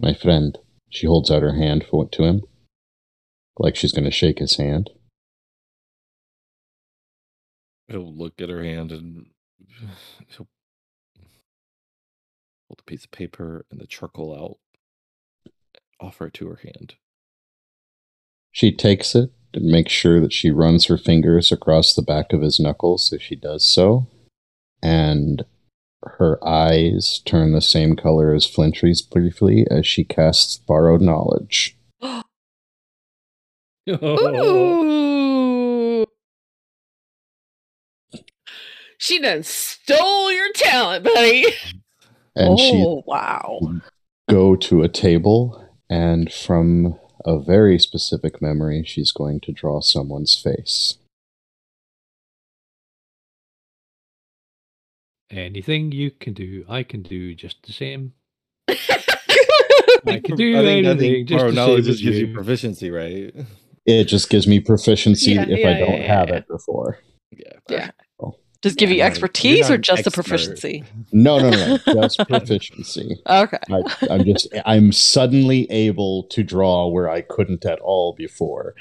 My 0.04 0.12
friend. 0.12 0.58
She 0.90 1.06
holds 1.06 1.30
out 1.30 1.40
her 1.40 1.54
hand 1.54 1.86
for, 1.90 2.04
it 2.04 2.12
to 2.12 2.24
him, 2.24 2.42
like 3.58 3.74
she's 3.74 3.92
going 3.92 4.04
to 4.04 4.10
shake 4.10 4.38
his 4.38 4.56
hand. 4.56 4.90
He'll 7.88 8.14
look 8.14 8.34
at 8.38 8.50
her 8.50 8.62
hand 8.62 8.92
and 8.92 9.28
he'll 10.28 10.46
hold 12.68 12.80
a 12.80 12.82
piece 12.82 13.06
of 13.06 13.12
paper 13.12 13.64
and 13.70 13.80
the 13.80 13.86
charcoal 13.86 14.38
out, 14.38 14.58
offer 15.98 16.26
it 16.26 16.34
to 16.34 16.48
her 16.48 16.60
hand. 16.62 16.96
She 18.52 18.76
takes 18.76 19.14
it 19.14 19.30
and 19.54 19.64
makes 19.64 19.90
sure 19.90 20.20
that 20.20 20.34
she 20.34 20.50
runs 20.50 20.84
her 20.84 20.98
fingers 20.98 21.50
across 21.50 21.94
the 21.94 22.02
back 22.02 22.34
of 22.34 22.42
his 22.42 22.60
knuckles 22.60 23.10
as 23.10 23.22
she 23.22 23.36
does 23.36 23.64
so. 23.64 24.06
And 24.82 25.46
her 26.18 26.38
eyes 26.46 27.20
turn 27.24 27.52
the 27.52 27.60
same 27.60 27.96
color 27.96 28.34
as 28.34 28.46
Flintry's 28.46 29.02
briefly 29.02 29.66
as 29.70 29.86
she 29.86 30.04
casts 30.04 30.56
borrowed 30.56 31.00
knowledge. 31.00 31.76
Ooh. 33.88 36.06
She 38.96 39.18
done 39.18 39.42
stole 39.42 40.32
your 40.32 40.50
talent, 40.54 41.04
buddy. 41.04 41.44
And 42.36 42.58
she 42.58 42.72
oh 42.74 43.02
wow! 43.06 43.60
go 44.30 44.56
to 44.56 44.82
a 44.82 44.88
table 44.88 45.62
and 45.90 46.32
from 46.32 46.98
a 47.24 47.38
very 47.38 47.78
specific 47.78 48.40
memory 48.40 48.82
she's 48.84 49.12
going 49.12 49.40
to 49.40 49.52
draw 49.52 49.80
someone's 49.80 50.34
face. 50.34 50.98
Anything 55.34 55.90
you 55.90 56.12
can 56.12 56.32
do, 56.32 56.64
I 56.68 56.84
can 56.84 57.02
do 57.02 57.34
just 57.34 57.66
the 57.66 57.72
same. 57.72 58.12
I 58.68 58.76
I 60.06 60.20
can 60.20 60.36
do 60.36 60.56
I 60.58 60.62
think, 60.62 60.86
I 60.86 60.90
anything 60.90 60.98
think 60.98 61.28
just 61.28 61.54
knowledge 61.54 61.84
just 61.86 62.02
gives 62.02 62.18
you 62.18 62.26
you. 62.28 62.34
proficiency, 62.34 62.90
right? 62.90 63.34
It 63.84 64.04
just 64.04 64.30
gives 64.30 64.46
me 64.46 64.60
proficiency 64.60 65.32
Yeah, 65.32 65.46
if 65.48 65.58
yeah, 65.58 65.70
I 65.70 65.74
don't 65.74 66.00
yeah, 66.00 66.06
have 66.16 66.28
yeah. 66.28 66.36
it 66.36 66.48
before. 66.48 66.98
Yeah. 67.32 67.52
Yeah. 67.68 67.90
Does 68.62 68.74
give 68.74 68.88
Yeah, 68.90 68.96
you 68.96 69.02
expertise 69.02 69.68
or 69.68 69.76
just 69.76 69.98
an 69.98 70.04
the 70.04 70.10
proficiency? 70.12 70.84
No, 71.12 71.38
no, 71.38 71.50
no, 71.50 71.78
no, 71.86 71.94
just 72.02 72.18
proficiency. 72.26 73.20
Okay. 73.28 73.58
I, 73.70 73.82
I'm 74.08 74.24
just 74.24 74.48
I'm 74.64 74.90
suddenly 74.92 75.70
able 75.70 76.22
to 76.28 76.42
draw 76.42 76.86
where 76.88 77.10
I 77.10 77.20
couldn't 77.20 77.66
at 77.66 77.78
all 77.80 78.14
before. 78.14 78.74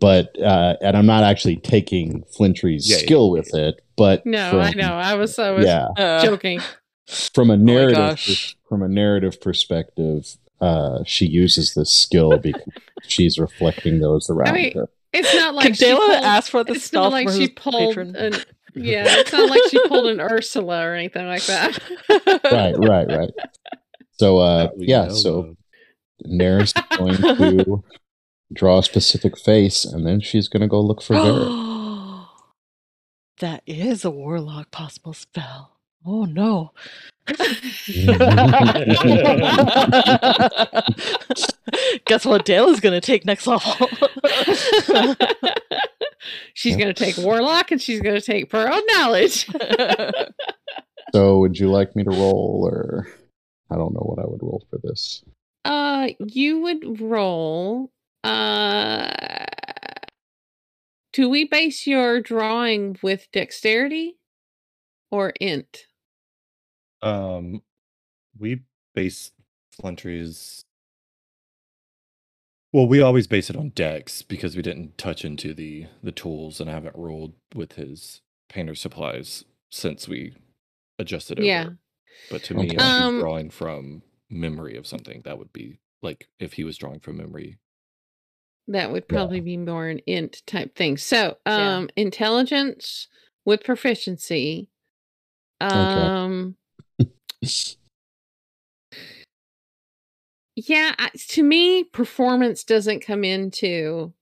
But 0.00 0.38
uh, 0.40 0.76
and 0.80 0.96
I'm 0.96 1.06
not 1.06 1.24
actually 1.24 1.56
taking 1.56 2.24
Flintry's 2.36 2.88
Yeah, 2.88 2.96
yeah, 2.96 3.02
skill 3.02 3.26
yeah, 3.26 3.32
with 3.40 3.54
it, 3.54 3.82
but 3.96 4.24
No, 4.24 4.50
from, 4.50 4.60
I 4.60 4.70
know. 4.72 4.94
I 4.94 5.14
was 5.14 5.38
I 5.38 5.50
was 5.50 5.66
Yeah, 5.66 5.88
Uh, 5.96 6.24
joking. 6.24 6.60
from 7.34 7.50
a 7.50 7.56
narrative 7.56 7.96
gosh. 7.96 8.26
pers- 8.26 8.56
from 8.68 8.82
a 8.82 8.88
narrative 8.88 9.40
perspective, 9.40 10.36
uh, 10.60 11.00
she 11.04 11.26
uses 11.26 11.74
this 11.74 11.90
skill 11.92 12.38
because 12.38 12.62
she's 13.02 13.38
reflecting 13.38 14.00
those 14.00 14.30
around 14.30 14.54
mean, 14.54 14.72
her. 14.74 14.88
It's 15.12 15.34
not 15.34 15.54
like 15.54 15.64
Can 15.66 15.74
she 15.74 15.84
Dayla 15.86 15.96
pulled, 15.98 16.12
ask 16.24 16.50
for 16.50 16.64
the 16.64 16.74
it's 16.74 16.84
spell 16.84 17.04
not 17.04 17.12
like 17.12 17.28
from 17.28 17.38
she 17.38 17.48
pulled 17.48 17.88
patron? 17.96 18.16
an 18.16 18.34
yeah. 18.74 19.04
It's 19.08 19.32
not 19.32 19.50
like 19.50 19.62
she 19.68 19.80
pulled 19.88 20.06
an 20.06 20.20
Ursula 20.20 20.86
or 20.86 20.94
anything 20.94 21.26
like 21.26 21.44
that. 21.46 21.78
Right, 22.50 22.74
right, 22.78 23.08
right. 23.08 23.30
So 24.12 24.38
uh, 24.38 24.68
yeah, 24.76 25.06
know 25.06 25.14
so 25.14 25.38
of. 25.40 25.56
Nair's 26.24 26.72
going 26.96 27.16
to 27.16 27.82
draw 28.52 28.78
a 28.78 28.82
specific 28.82 29.38
face, 29.38 29.84
and 29.84 30.06
then 30.06 30.20
she's 30.20 30.48
going 30.48 30.62
to 30.62 30.68
go 30.68 30.80
look 30.80 31.02
for 31.02 31.14
Garrett. 31.14 31.48
that 33.40 33.62
is 33.66 34.04
a 34.04 34.10
warlock 34.10 34.70
possible 34.70 35.12
spell. 35.12 35.76
Oh 36.06 36.24
no. 36.24 36.72
Guess 42.06 42.24
what 42.24 42.46
Dale 42.46 42.68
is 42.70 42.80
gonna 42.80 43.02
take 43.02 43.26
next 43.26 43.46
level. 43.46 43.70
she's 46.54 46.76
gonna 46.76 46.94
take 46.94 47.18
warlock 47.18 47.70
and 47.70 47.80
she's 47.80 48.00
gonna 48.00 48.20
take 48.20 48.50
borrowed 48.50 48.82
knowledge. 48.88 49.48
So, 51.12 51.38
would 51.40 51.58
you 51.58 51.68
like 51.68 51.96
me 51.96 52.04
to 52.04 52.10
roll, 52.10 52.68
or 52.70 53.08
I 53.68 53.74
don't 53.74 53.92
know 53.92 54.00
what 54.00 54.22
I 54.22 54.28
would 54.28 54.42
roll 54.42 54.64
for 54.70 54.78
this? 54.80 55.24
Uh, 55.64 56.10
you 56.20 56.60
would 56.60 57.00
roll. 57.00 57.90
Uh, 58.22 59.10
do 61.12 61.28
we 61.28 61.44
base 61.44 61.86
your 61.86 62.20
drawing 62.20 62.96
with 63.02 63.28
dexterity 63.32 64.16
or 65.10 65.30
int? 65.40 65.86
Um, 67.02 67.62
we 68.38 68.62
base 68.94 69.30
Flintry's. 69.72 70.64
Well, 72.72 72.86
we 72.86 73.00
always 73.02 73.26
base 73.26 73.50
it 73.50 73.56
on 73.56 73.70
Dex 73.70 74.22
because 74.22 74.54
we 74.54 74.62
didn't 74.62 74.96
touch 74.96 75.24
into 75.24 75.52
the 75.54 75.86
the 76.02 76.12
tools 76.12 76.60
and 76.60 76.70
I 76.70 76.74
haven't 76.74 76.94
rolled 76.94 77.34
with 77.54 77.72
his 77.72 78.20
painter 78.48 78.74
supplies 78.76 79.44
since 79.70 80.06
we 80.06 80.36
adjusted 80.98 81.38
over. 81.40 81.46
Yeah. 81.46 81.70
But 82.30 82.44
to 82.44 82.54
me, 82.54 82.66
Okay. 82.66 82.76
if 82.76 82.80
Um, 82.82 83.14
he's 83.14 83.22
drawing 83.22 83.50
from 83.50 84.02
memory 84.28 84.76
of 84.76 84.86
something, 84.86 85.22
that 85.24 85.38
would 85.38 85.52
be 85.52 85.80
like 86.02 86.28
if 86.38 86.52
he 86.52 86.62
was 86.64 86.76
drawing 86.78 87.00
from 87.00 87.16
memory. 87.16 87.58
That 88.70 88.92
would 88.92 89.04
Yeah. 89.10 89.16
probably 89.16 89.40
be 89.40 89.56
more 89.56 89.88
an 89.88 89.98
int 90.06 90.42
type 90.46 90.76
thing. 90.76 90.96
So, 90.96 91.38
Yeah. 91.46 91.76
um, 91.78 91.90
intelligence 91.96 93.08
with 93.44 93.64
proficiency. 93.64 94.68
Um, 95.60 96.56
yeah, 100.56 100.94
to 101.30 101.42
me, 101.42 101.84
performance 101.84 102.62
doesn't 102.64 103.00
come 103.00 103.24
into 103.24 104.12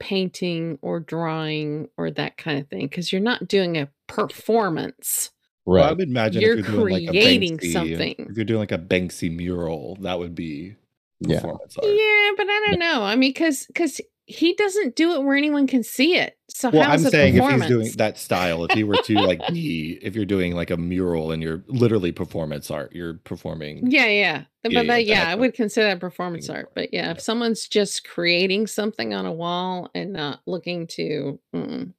painting 0.00 0.78
or 0.82 1.00
drawing 1.00 1.88
or 1.96 2.10
that 2.10 2.36
kind 2.36 2.58
of 2.58 2.68
thing 2.68 2.86
because 2.86 3.12
you're 3.12 3.20
not 3.20 3.46
doing 3.48 3.78
a 3.78 3.88
performance. 4.08 5.30
Well, 5.64 5.84
I 5.84 5.86
Right. 5.88 5.96
would 5.98 6.08
imagine 6.08 6.42
You're 6.42 6.58
if 6.58 6.66
you're 6.66 6.76
doing 6.86 6.92
like 6.92 7.06
creating 7.08 7.54
a 7.54 7.56
Banksy, 7.58 7.72
something. 7.72 8.26
If 8.30 8.36
you're 8.36 8.44
doing 8.44 8.60
like 8.60 8.72
a 8.72 8.78
Banksy 8.78 9.34
mural, 9.34 9.96
that 10.00 10.18
would 10.18 10.34
be 10.34 10.74
Yeah. 11.20 11.40
performance 11.40 11.76
art. 11.76 11.86
Yeah, 11.86 12.30
but 12.36 12.46
I 12.48 12.62
don't 12.66 12.78
know. 12.78 13.02
I 13.02 13.16
mean, 13.16 13.30
because 13.30 13.66
because 13.66 14.00
he 14.26 14.54
doesn't 14.54 14.96
do 14.96 15.12
it 15.12 15.22
where 15.22 15.36
anyone 15.36 15.68
can 15.68 15.84
see 15.84 16.16
it. 16.16 16.36
So 16.48 16.70
Well, 16.70 16.82
how's 16.82 17.02
I'm 17.02 17.06
it 17.06 17.10
saying 17.12 17.36
if 17.36 17.48
he's 17.48 17.66
doing 17.66 17.90
that 17.96 18.18
style, 18.18 18.64
if 18.64 18.72
he 18.72 18.82
were 18.82 18.96
to 18.96 19.14
like 19.18 19.40
be, 19.52 19.98
if 20.02 20.16
you're 20.16 20.24
doing 20.24 20.54
like 20.54 20.70
a 20.70 20.76
mural 20.76 21.30
and 21.30 21.42
you're 21.42 21.62
literally 21.68 22.10
performance 22.10 22.70
art, 22.70 22.92
you're 22.92 23.14
performing. 23.14 23.88
Yeah, 23.90 24.06
yeah. 24.06 24.44
But 24.64 24.72
Yeah, 24.72 24.80
yeah, 24.82 24.96
yeah, 24.96 25.14
yeah, 25.22 25.30
I 25.30 25.36
would 25.36 25.54
consider 25.54 25.86
that 25.86 26.00
performance 26.00 26.50
art. 26.50 26.72
But 26.74 26.92
yeah, 26.92 27.06
Yeah. 27.06 27.10
if 27.12 27.20
someone's 27.20 27.68
just 27.68 28.06
creating 28.08 28.66
something 28.66 29.14
on 29.14 29.26
a 29.26 29.32
wall 29.32 29.90
and 29.94 30.12
not 30.12 30.40
looking 30.46 30.88
to 30.88 31.38
mm, 31.54 31.92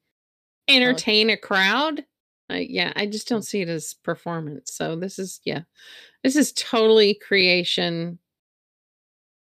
entertain 0.67 1.29
a 1.29 1.37
crowd, 1.37 2.03
uh, 2.51 2.55
yeah, 2.55 2.91
I 2.95 3.05
just 3.05 3.29
don't 3.29 3.43
see 3.43 3.61
it 3.61 3.69
as 3.69 3.93
performance. 4.03 4.73
So 4.73 4.97
this 4.97 5.17
is 5.17 5.39
yeah, 5.45 5.61
this 6.23 6.35
is 6.35 6.51
totally 6.51 7.13
creation. 7.13 8.19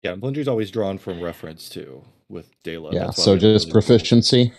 Yeah, 0.03 0.13
and 0.13 0.21
Blinder's 0.21 0.47
always 0.47 0.71
drawn 0.71 0.97
from 0.97 1.21
reference 1.21 1.69
too 1.69 2.03
with 2.29 2.51
Dayla. 2.63 2.93
yeah. 2.93 3.09
So, 3.09 3.37
just 3.37 3.65
really- 3.65 3.71
proficiency. 3.73 4.53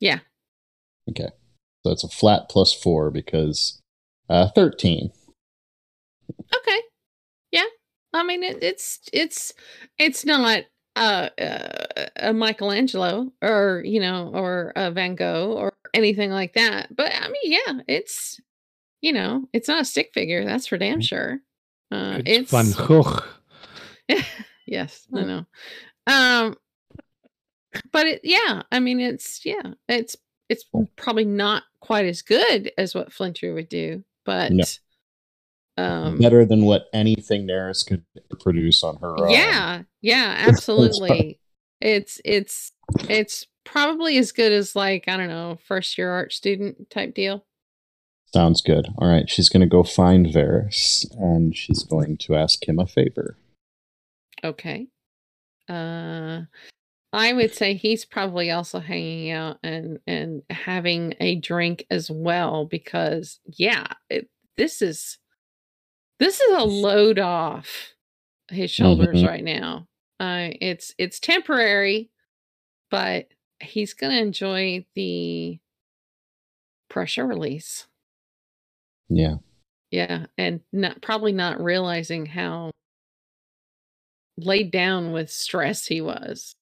Yeah. 0.00 0.20
Okay. 1.10 1.28
So 1.84 1.92
it's 1.92 2.04
a 2.04 2.08
flat 2.08 2.48
plus 2.50 2.72
four 2.74 3.10
because 3.10 3.80
uh, 4.28 4.48
thirteen. 4.54 5.10
Okay. 6.54 6.80
Yeah. 7.50 7.64
I 8.12 8.22
mean, 8.24 8.42
it, 8.42 8.62
it's 8.62 9.00
it's 9.12 9.54
it's 9.98 10.24
not 10.24 10.64
uh, 10.96 11.28
uh, 11.40 12.06
a 12.16 12.32
Michelangelo 12.32 13.32
or 13.40 13.82
you 13.84 14.00
know 14.00 14.30
or 14.34 14.72
a 14.76 14.90
Van 14.90 15.14
Gogh 15.14 15.54
or 15.56 15.72
anything 15.94 16.30
like 16.30 16.54
that. 16.54 16.94
But 16.94 17.12
I 17.14 17.28
mean, 17.28 17.52
yeah, 17.52 17.80
it's 17.86 18.40
you 19.00 19.12
know, 19.12 19.48
it's 19.52 19.68
not 19.68 19.80
a 19.80 19.84
stick 19.84 20.10
figure. 20.12 20.44
That's 20.44 20.66
for 20.66 20.76
damn 20.76 21.00
sure. 21.00 21.38
Uh, 21.90 22.20
it's, 22.26 22.50
Van 22.50 22.72
Gogh. 22.72 23.20
yes, 24.68 25.06
I 25.14 25.24
know. 25.24 25.46
Um, 26.06 26.56
but 27.92 28.06
it, 28.06 28.20
yeah, 28.24 28.62
I 28.72 28.80
mean, 28.80 29.00
it's 29.00 29.44
yeah, 29.44 29.72
it's 29.88 30.16
it's 30.48 30.64
probably 30.96 31.24
not 31.24 31.64
quite 31.80 32.06
as 32.06 32.22
good 32.22 32.72
as 32.78 32.94
what 32.94 33.12
Flintry 33.12 33.52
would 33.52 33.68
do, 33.68 34.02
but 34.24 34.52
No. 34.52 34.64
um, 35.76 36.18
Better 36.18 36.44
than 36.46 36.64
what 36.64 36.86
anything 36.94 37.46
Nerys 37.46 37.86
could 37.86 38.04
produce 38.40 38.82
on 38.82 38.96
her 38.96 39.18
own. 39.26 39.30
yeah, 39.30 39.82
yeah, 40.00 40.34
absolutely. 40.48 41.38
it's 41.80 42.20
it's 42.24 42.72
it's 43.08 43.46
probably 43.64 44.16
as 44.16 44.32
good 44.32 44.50
as 44.52 44.74
like, 44.74 45.04
I 45.08 45.16
don't 45.18 45.28
know, 45.28 45.58
first 45.66 45.98
year 45.98 46.10
art 46.10 46.32
student 46.32 46.88
type 46.90 47.14
deal. 47.14 47.44
Sounds 48.32 48.62
good. 48.62 48.88
All 48.98 49.08
right, 49.08 49.28
she's 49.28 49.48
going 49.50 49.60
to 49.60 49.66
go 49.66 49.82
find 49.82 50.26
Varys 50.26 51.04
and 51.18 51.54
she's 51.56 51.82
going 51.84 52.16
to 52.18 52.34
ask 52.34 52.66
him 52.66 52.78
a 52.78 52.86
favor. 52.86 53.36
Okay. 54.44 54.86
Uh 55.68 56.42
I 57.12 57.32
would 57.32 57.54
say 57.54 57.74
he's 57.74 58.04
probably 58.04 58.50
also 58.50 58.80
hanging 58.80 59.30
out 59.30 59.58
and 59.62 59.98
and 60.06 60.42
having 60.50 61.14
a 61.20 61.36
drink 61.36 61.86
as 61.90 62.10
well 62.10 62.66
because 62.66 63.40
yeah, 63.46 63.86
it, 64.10 64.28
this 64.56 64.82
is 64.82 65.18
this 66.18 66.40
is 66.40 66.56
a 66.56 66.64
load 66.64 67.18
off 67.18 67.94
his 68.50 68.70
shoulders 68.70 69.22
Mhm. 69.22 69.26
right 69.26 69.44
now. 69.44 69.86
Uh 70.20 70.50
it's 70.60 70.94
it's 70.98 71.18
temporary, 71.20 72.10
but 72.90 73.28
he's 73.60 73.94
going 73.94 74.12
to 74.12 74.22
enjoy 74.22 74.86
the 74.94 75.58
pressure 76.88 77.26
release. 77.26 77.86
Yeah. 79.08 79.36
Yeah, 79.90 80.26
and 80.36 80.60
not 80.72 81.00
probably 81.00 81.32
not 81.32 81.60
realizing 81.62 82.26
how 82.26 82.70
laid 84.38 84.70
down 84.70 85.12
with 85.12 85.30
stress 85.30 85.86
he 85.86 86.00
was 86.00 86.54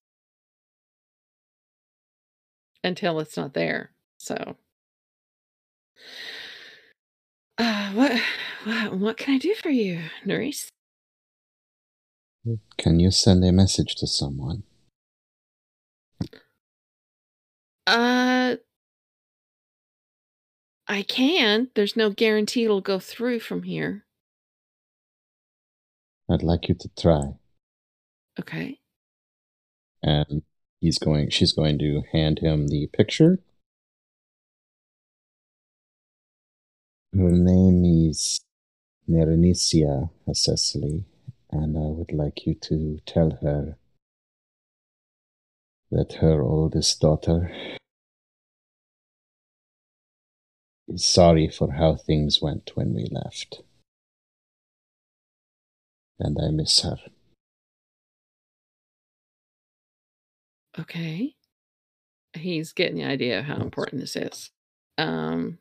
until 2.83 3.21
it's 3.21 3.37
not 3.37 3.55
there. 3.55 3.91
So, 4.19 4.57
uh, 7.59 7.91
what, 7.93 8.21
what 8.65 8.97
what 8.99 9.17
can 9.17 9.35
I 9.35 9.39
do 9.39 9.55
for 9.55 9.71
you, 9.71 10.03
Nerys? 10.25 10.69
Can 12.79 13.01
you 13.01 13.11
send 13.11 13.45
a 13.45 13.53
message 13.53 13.97
to 13.97 14.07
someone? 14.07 14.63
Uh, 17.87 18.57
I 20.89 21.03
can. 21.03 21.69
There's 21.75 21.97
no 21.97 22.11
guarantee 22.11 22.65
it'll 22.65 22.81
go 22.81 22.99
through 22.99 23.41
from 23.41 23.65
here. 23.65 24.05
I'd 26.31 26.43
like 26.43 26.69
you 26.69 26.75
to 26.75 26.89
try. 26.99 27.35
Okay. 28.39 28.79
And 30.03 30.43
he's 30.81 30.99
going 30.99 31.31
she's 31.31 31.53
going 31.53 31.79
to 31.79 32.03
hand 32.13 32.41
him 32.41 32.69
the 32.69 32.89
picture. 32.89 33.41
Her 37.15 37.31
name 37.31 37.85
is 37.85 38.41
Nerenicia 39.09 40.11
Cecily, 40.33 41.07
and 41.51 41.79
I 41.79 41.89
would 41.89 42.13
like 42.13 42.47
you 42.47 42.55
to 42.55 42.99
tell 43.07 43.39
her 43.41 43.79
that 45.91 46.15
her 46.15 46.43
oldest 46.43 47.01
daughter 47.01 47.51
is 50.89 51.05
sorry 51.05 51.49
for 51.49 51.73
how 51.73 51.95
things 51.95 52.43
went 52.43 52.73
when 52.75 52.93
we 52.93 53.09
left. 53.11 53.63
And 56.19 56.37
I 56.41 56.51
miss 56.51 56.83
her. 56.83 56.99
Okay. 60.79 61.35
He's 62.35 62.73
getting 62.73 62.97
the 62.97 63.05
idea 63.05 63.39
of 63.41 63.47
how 63.47 63.57
important 63.57 64.03
this 64.03 64.17
is. 64.17 64.51
Um 64.99 65.59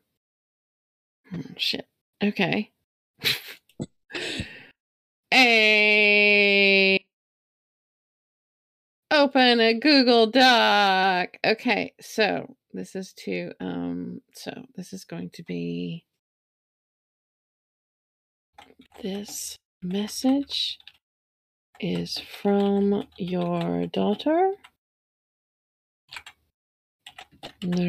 hmm, 1.30 1.40
shit. 1.56 1.86
Okay. 2.22 2.72
a 5.32 7.06
open 9.10 9.60
a 9.60 9.74
Google 9.78 10.26
Doc. 10.26 11.36
Okay, 11.44 11.94
so 12.00 12.56
this 12.72 12.94
is 12.94 13.12
to 13.24 13.52
um 13.60 14.20
so 14.34 14.52
this 14.76 14.92
is 14.92 15.04
going 15.04 15.30
to 15.30 15.42
be 15.42 16.04
this 19.02 19.58
message 19.82 20.78
is 21.80 22.18
from 22.18 23.06
your 23.18 23.86
daughter. 23.86 24.52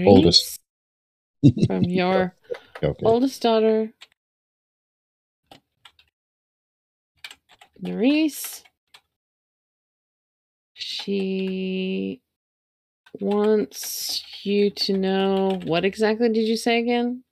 Oldest. 0.05 0.59
From 1.67 1.83
your 1.83 2.35
okay. 2.83 3.05
oldest 3.05 3.41
daughter, 3.41 3.91
Nerys. 7.81 8.63
She 10.73 12.21
wants 13.19 14.23
you 14.43 14.69
to 14.69 14.97
know 14.97 15.59
what 15.65 15.85
exactly 15.85 16.29
did 16.29 16.47
you 16.47 16.57
say 16.57 16.79
again? 16.79 17.23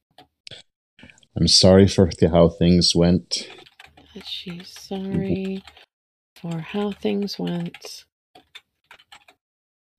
I'm 1.38 1.48
sorry 1.48 1.88
for 1.88 2.10
the, 2.20 2.30
how 2.30 2.50
things 2.50 2.96
went. 2.96 3.50
She's 4.24 4.70
sorry 4.70 5.64
for 6.36 6.60
how 6.60 6.92
things 6.92 7.38
went 7.38 8.06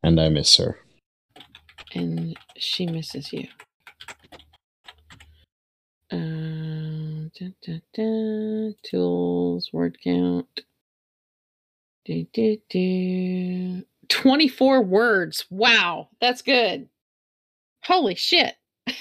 and 0.06 0.20
I 0.20 0.28
miss 0.28 0.56
her. 0.58 0.78
And 1.96 2.36
she 2.56 2.86
misses 2.86 3.32
you. 3.32 3.48
Uh, 6.12 7.28
da, 7.38 7.48
da, 7.64 7.80
da, 7.94 8.70
tools, 8.82 9.70
word 9.72 9.98
count. 10.02 10.62
Do, 12.04 12.26
do, 12.32 12.58
do. 12.70 13.82
24 14.08 14.82
words. 14.82 15.46
Wow, 15.50 16.08
that's 16.20 16.42
good. 16.42 16.88
Holy 17.84 18.14
shit. 18.14 18.54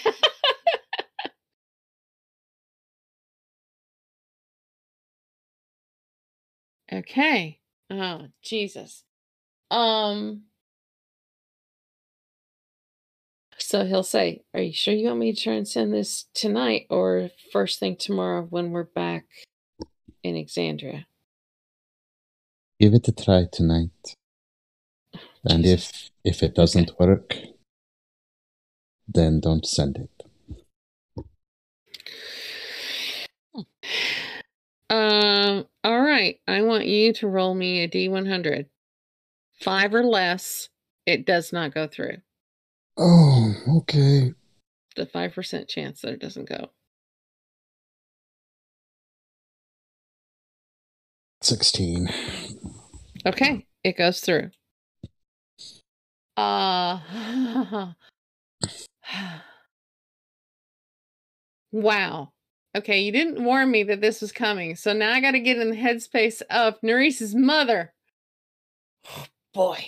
okay. 6.94 7.60
Oh, 7.92 8.28
Jesus. 8.42 9.04
Um 9.72 10.44
so 13.66 13.84
he'll 13.84 14.04
say, 14.04 14.44
"Are 14.54 14.62
you 14.62 14.74
sure 14.74 14.94
you 14.94 15.08
want 15.08 15.20
me 15.20 15.34
to 15.34 15.42
try 15.42 15.54
and 15.54 15.68
send 15.68 15.92
this 15.92 16.26
tonight 16.34 16.86
or 16.90 17.32
first 17.52 17.80
thing 17.80 17.96
tomorrow 17.96 18.44
when 18.44 18.72
we're 18.72 18.84
back 18.84 19.26
in 20.24 20.36
Exandria?" 20.36 21.06
Give 22.80 22.94
it 22.94 23.08
a 23.08 23.12
try 23.12 23.46
tonight. 23.52 24.16
And 25.48 25.64
Jesus. 25.64 26.12
if 26.24 26.36
if 26.36 26.44
it 26.44 26.56
doesn't 26.56 27.00
work, 27.00 27.36
then 29.08 29.40
don't 29.40 29.66
send 29.66 29.98
it. 29.98 30.24
Um, 34.88 35.66
all 35.84 36.00
right. 36.00 36.40
I 36.48 36.62
want 36.62 36.86
you 36.86 37.12
to 37.14 37.28
roll 37.28 37.56
me 37.56 37.82
a 37.82 37.88
D100. 37.88 38.68
5 39.60 39.96
or 39.96 40.04
less, 40.04 40.70
it 41.08 41.26
does 41.26 41.52
not 41.52 41.74
go 41.74 41.88
through. 41.88 42.18
Oh, 42.98 43.54
okay. 43.80 44.34
The 44.96 45.06
5% 45.06 45.68
chance 45.68 46.02
that 46.02 46.14
it 46.14 46.22
doesn't 46.22 46.48
go. 46.50 46.70
Sixteen. 51.42 52.10
Okay, 53.24 53.68
it 53.84 53.98
goes 53.98 54.20
through. 54.20 54.50
Uh 56.36 57.92
Wow. 61.72 62.32
Okay, 62.76 63.00
you 63.02 63.12
didn't 63.12 63.44
warn 63.44 63.70
me 63.70 63.84
that 63.84 64.02
this 64.02 64.22
was 64.22 64.32
coming. 64.32 64.76
So 64.76 64.92
now 64.94 65.12
I 65.12 65.22
got 65.22 65.32
to 65.32 65.40
get 65.40 65.58
in 65.58 65.70
the 65.70 65.76
headspace 65.76 66.42
of 66.50 66.80
Nerys's 66.82 67.36
mother. 67.36 67.94
boy. 69.54 69.86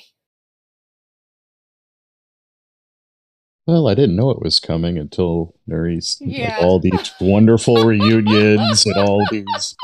Well, 3.67 3.87
I 3.89 3.95
didn't 3.95 4.15
know 4.15 4.29
it 4.31 4.41
was 4.41 4.59
coming 4.61 4.97
until 4.97 5.53
Nerys 5.69 6.17
Yeah. 6.21 6.55
like 6.55 6.63
all 6.63 6.79
these 6.79 7.11
wonderful 7.21 7.83
reunions 7.85 8.85
and 8.85 8.95
all 8.95 9.25
these 9.29 9.75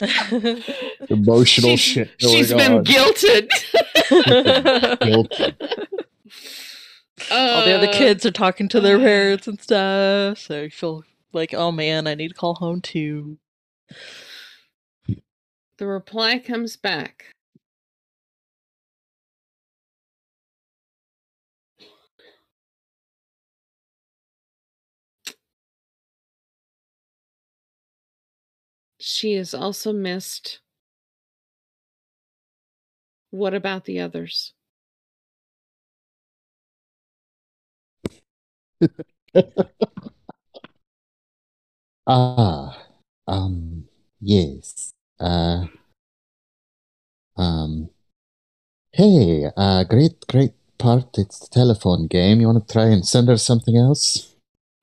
emotional 1.08 1.76
She's- 1.76 1.80
shit 1.80 2.18
going 2.18 2.34
She's 2.36 2.52
been 2.52 2.72
on. 2.72 2.84
guilted. 2.84 3.48
Guilty. 5.00 5.54
All 7.30 7.64
the 7.64 7.72
other 7.72 7.88
Uh, 7.88 7.92
kids 7.92 8.26
are 8.26 8.30
talking 8.32 8.68
to 8.70 8.80
their 8.80 8.98
parents 8.98 9.46
and 9.46 9.60
stuff, 9.60 10.38
so 10.38 10.62
you 10.62 10.70
feel 10.70 11.04
like, 11.32 11.54
oh 11.54 11.70
man, 11.70 12.06
I 12.08 12.14
need 12.16 12.28
to 12.28 12.34
call 12.34 12.54
home 12.56 12.80
too. 12.80 13.38
The 15.78 15.86
reply 15.86 16.38
comes 16.40 16.76
back. 16.76 17.26
She 29.10 29.34
has 29.34 29.54
also 29.54 29.92
missed. 29.92 30.60
What 33.30 33.54
about 33.54 33.84
the 33.84 33.98
others? 33.98 34.54
ah, 42.06 42.86
um, 43.26 43.88
yes. 44.20 44.92
Uh, 45.18 45.66
um, 47.36 47.90
hey, 48.92 49.50
uh, 49.56 49.82
great, 49.84 50.26
great 50.28 50.52
part. 50.78 51.18
It's 51.18 51.40
the 51.40 51.48
telephone 51.48 52.06
game. 52.06 52.40
You 52.40 52.46
want 52.46 52.66
to 52.66 52.72
try 52.72 52.86
and 52.86 53.06
send 53.06 53.28
her 53.28 53.36
something 53.36 53.76
else? 53.76 54.29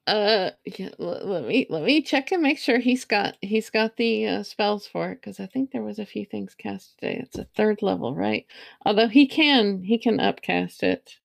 Uh, 0.08 0.52
yeah, 0.64 0.90
l- 1.02 1.22
let 1.26 1.46
me 1.46 1.68
let 1.70 1.84
me 1.84 2.02
check 2.02 2.32
and 2.32 2.42
make 2.42 2.58
sure 2.58 2.80
he's 2.80 3.04
got 3.04 3.36
he's 3.42 3.70
got 3.70 3.98
the 3.98 4.26
uh, 4.26 4.44
spells 4.44 4.88
for 4.88 5.12
it 5.12 5.16
because 5.16 5.42
I 5.42 5.48
think 5.48 5.72
there 5.72 5.84
was 5.84 6.00
a 6.00 6.06
few 6.06 6.26
things 6.26 6.56
cast 6.58 6.98
today. 6.98 7.20
It's 7.22 7.38
a 7.38 7.44
third 7.58 7.82
level, 7.82 8.16
right? 8.16 8.46
Although 8.86 9.10
he 9.10 9.28
can 9.28 9.84
he 9.84 9.98
can 9.98 10.22
upcast 10.22 10.82
it. 10.82 11.18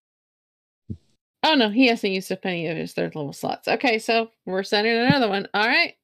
Oh 1.45 1.55
no, 1.55 1.71
he 1.71 1.87
hasn't 1.87 2.13
used 2.13 2.33
up 2.33 2.45
any 2.45 2.67
of 2.67 2.77
his 2.77 2.93
third 2.93 3.15
level 3.15 3.33
slots. 3.33 3.69
Okay, 3.69 4.01
so 4.01 4.31
we're 4.47 4.65
sending 4.65 4.97
another 4.97 5.29
one. 5.29 5.47
All 5.55 5.67
right. 5.67 5.95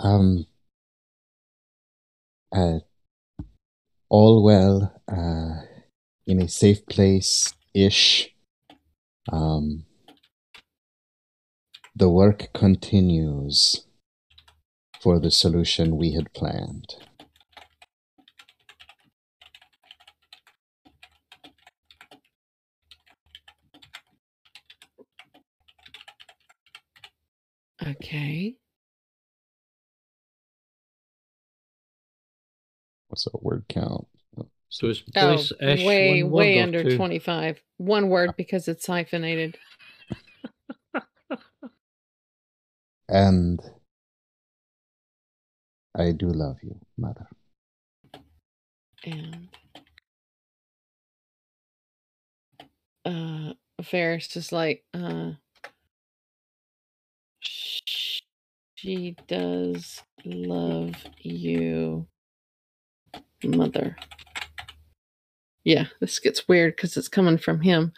Um, 0.00 0.46
uh, 2.52 2.78
all 4.08 4.42
well, 4.42 5.00
uh, 5.08 5.64
in 6.26 6.42
a 6.42 6.48
safe 6.48 6.84
place 6.86 7.54
ish. 7.72 8.34
Um, 9.30 9.84
the 12.02 12.08
work 12.08 12.48
continues 12.52 13.86
for 15.00 15.20
the 15.20 15.30
solution 15.30 15.96
we 15.96 16.14
had 16.14 16.32
planned. 16.32 16.96
Okay. 27.86 28.56
What's 33.06 33.28
a 33.28 33.30
word 33.40 33.66
count? 33.68 34.08
Oh, 34.36 34.48
so 34.68 34.88
it's 34.88 35.04
Oh, 35.14 35.36
place 35.36 35.86
way 35.86 36.24
one 36.24 36.32
word 36.32 36.38
way 36.38 36.58
or 36.58 36.62
under 36.64 36.82
two? 36.82 36.96
twenty 36.96 37.20
five. 37.20 37.62
One 37.76 38.08
word 38.08 38.34
because 38.36 38.66
it's 38.66 38.88
hyphenated. 38.88 39.56
And 43.12 43.60
I 45.94 46.12
do 46.12 46.28
love 46.28 46.56
you, 46.62 46.80
mother. 46.96 47.28
And 49.04 49.48
uh 53.04 53.52
Varys 53.82 54.34
is 54.36 54.50
like, 54.50 54.84
uh 54.94 55.32
she 58.76 59.16
does 59.28 60.02
love 60.24 60.96
you, 61.18 62.06
mother. 63.44 63.94
Yeah, 65.64 65.86
this 66.00 66.18
gets 66.18 66.48
weird 66.48 66.76
because 66.76 66.96
it's 66.96 67.08
coming 67.08 67.36
from 67.36 67.60
him. 67.60 67.92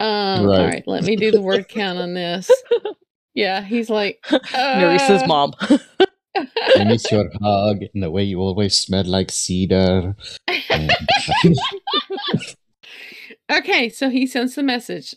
Um, 0.00 0.08
all 0.40 0.46
Right. 0.48 0.58
right, 0.58 0.84
let 0.88 1.04
me 1.04 1.14
do 1.16 1.30
the 1.30 1.40
word 1.40 1.68
count 1.68 1.98
on 1.98 2.14
this. 2.14 2.50
Yeah, 3.38 3.62
he's 3.62 3.88
like, 3.88 4.18
Maurice's 4.52 5.22
uh, 5.22 5.26
mom. 5.28 5.54
I 5.60 6.82
miss 6.84 7.08
your 7.12 7.30
hug 7.40 7.84
and 7.94 8.02
the 8.02 8.10
way 8.10 8.24
you 8.24 8.40
always 8.40 8.76
smell 8.76 9.04
like 9.04 9.30
cedar. 9.30 10.16
Okay, 13.50 13.88
so 13.88 14.10
he 14.10 14.26
sends 14.26 14.54
the 14.56 14.62
message. 14.62 15.14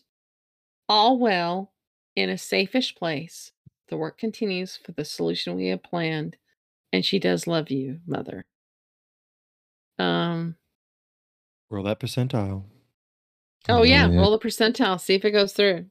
All 0.87 1.17
well, 1.19 1.73
in 2.15 2.29
a 2.29 2.35
safeish 2.35 2.95
place. 2.95 3.51
The 3.89 3.97
work 3.97 4.17
continues 4.17 4.77
for 4.77 4.91
the 4.93 5.03
solution 5.03 5.55
we 5.55 5.67
have 5.67 5.83
planned, 5.83 6.37
and 6.93 7.03
she 7.03 7.19
does 7.19 7.47
love 7.47 7.69
you, 7.71 7.99
mother. 8.05 8.45
Um. 9.99 10.55
Roll 11.69 11.83
that 11.83 11.99
percentile. 11.99 12.65
Oh 13.67 13.83
yeah, 13.83 14.07
Yeah. 14.09 14.19
roll 14.19 14.31
the 14.31 14.39
percentile. 14.39 14.99
See 14.99 15.15
if 15.15 15.25
it 15.25 15.31
goes 15.31 15.53
through. 15.53 15.87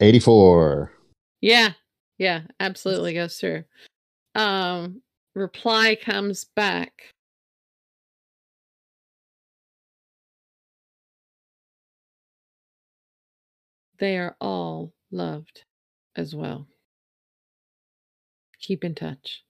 Eighty-four. 0.00 0.92
Yeah, 1.40 1.72
yeah, 2.18 2.42
absolutely 2.60 3.14
goes 3.14 3.36
through. 3.36 3.64
Um, 4.34 5.02
reply 5.34 5.96
comes 5.96 6.44
back. 6.44 6.92
They 13.98 14.18
are 14.18 14.36
all 14.40 14.92
loved 15.10 15.64
as 16.16 16.34
well. 16.34 16.66
Keep 18.60 18.84
in 18.84 18.94
touch. 18.94 19.44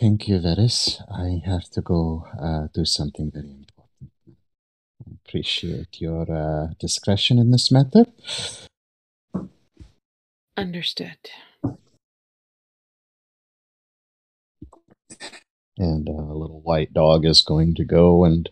Thank 0.00 0.28
you, 0.28 0.38
Varys. 0.38 1.02
I 1.12 1.46
have 1.46 1.68
to 1.72 1.82
go 1.82 2.26
uh, 2.40 2.68
do 2.72 2.86
something 2.86 3.30
very 3.30 3.50
important. 3.50 4.10
I 4.26 5.12
appreciate 5.22 6.00
your 6.00 6.22
uh, 6.32 6.68
discretion 6.78 7.38
in 7.38 7.50
this 7.50 7.70
matter. 7.70 8.06
Understood. 10.56 11.18
And 15.76 16.08
uh, 16.08 16.12
a 16.12 16.32
little 16.32 16.62
white 16.62 16.94
dog 16.94 17.26
is 17.26 17.42
going 17.42 17.74
to 17.74 17.84
go 17.84 18.24
and 18.24 18.48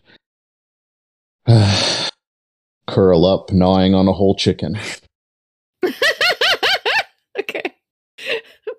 curl 2.87 3.25
up, 3.25 3.51
gnawing 3.51 3.95
on 3.95 4.07
a 4.07 4.13
whole 4.13 4.35
chicken. 4.35 4.77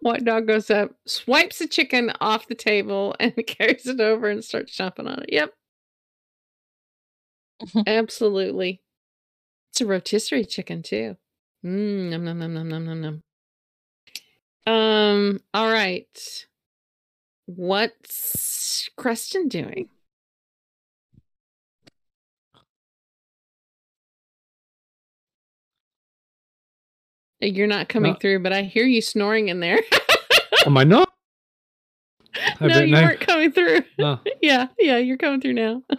White 0.01 0.24
dog 0.24 0.47
goes 0.47 0.70
up, 0.70 0.93
swipes 1.06 1.59
the 1.59 1.66
chicken 1.66 2.12
off 2.20 2.48
the 2.48 2.55
table, 2.55 3.14
and 3.20 3.35
carries 3.47 3.86
it 3.86 4.01
over 4.01 4.28
and 4.28 4.44
starts 4.44 4.77
chomping 4.77 5.09
on 5.09 5.22
it. 5.22 5.32
Yep. 5.32 5.55
Absolutely. 7.86 8.81
It's 9.72 9.81
a 9.81 9.86
rotisserie 9.86 10.44
chicken 10.44 10.82
too. 10.82 11.16
Mmm, 11.64 12.10
nom 12.10 12.24
nom 12.24 12.39
nom 12.39 12.55
nom 12.55 12.68
nom 12.68 12.86
nom 12.86 13.01
nom. 13.01 13.22
Um, 14.66 15.40
all 15.52 15.70
right. 15.70 16.47
What's 17.47 18.89
Creston 18.97 19.48
doing? 19.48 19.89
You're 27.40 27.66
not 27.66 27.88
coming 27.88 28.12
No. 28.12 28.18
through, 28.18 28.40
but 28.40 28.52
I 28.52 28.62
hear 28.62 28.84
you 28.84 29.00
snoring 29.00 29.48
in 29.48 29.60
there. 29.60 29.80
Am 30.66 30.76
I 30.76 30.84
not? 30.84 31.10
How 32.34 32.66
no, 32.66 32.80
you 32.80 32.94
now? 32.94 33.02
weren't 33.02 33.20
coming 33.20 33.50
through. 33.50 33.80
No. 33.98 34.20
yeah, 34.42 34.68
yeah, 34.78 34.98
you're 34.98 35.16
coming 35.16 35.40
through 35.40 35.54
now. 35.54 35.82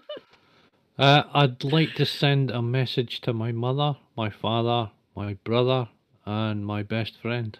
Uh, 0.99 1.23
I'd 1.33 1.63
like 1.63 1.95
to 1.95 2.05
send 2.05 2.51
a 2.51 2.61
message 2.61 3.21
to 3.21 3.33
my 3.33 3.51
mother, 3.51 3.97
my 4.15 4.29
father, 4.29 4.91
my 5.15 5.33
brother, 5.43 5.89
and 6.27 6.63
my 6.63 6.83
best 6.83 7.19
friend. 7.19 7.57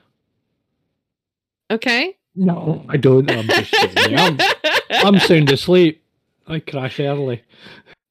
Okay. 1.71 2.17
No, 2.35 2.85
I 2.87 2.97
don't. 2.97 3.31
I'm 3.31 3.47
just 3.47 3.71
kidding. 3.71 4.15
I'm, 4.15 4.37
I'm 4.91 5.17
sound 5.17 5.49
asleep. 5.49 6.03
I 6.45 6.59
crash 6.59 6.99
early. 6.99 7.41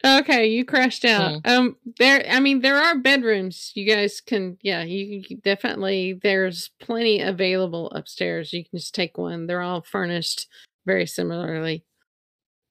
Okay, 0.05 0.47
you 0.47 0.65
crashed 0.65 1.05
out. 1.05 1.41
Um, 1.45 1.77
there. 1.99 2.25
I 2.29 2.41
mean, 2.41 2.61
there 2.63 2.79
are 2.79 2.97
bedrooms. 2.99 3.73
You 3.75 3.87
guys 3.87 4.21
can. 4.21 4.57
Yeah, 4.63 4.83
you 4.83 5.23
can 5.23 5.41
definitely. 5.41 6.19
There's 6.23 6.71
plenty 6.81 7.21
available 7.21 7.91
upstairs. 7.91 8.53
You 8.53 8.65
can 8.65 8.79
just 8.79 8.95
take 8.95 9.19
one. 9.19 9.47
They're 9.47 9.61
all 9.61 9.83
furnished 9.83 10.47
very 10.87 11.07
similarly. 11.07 11.85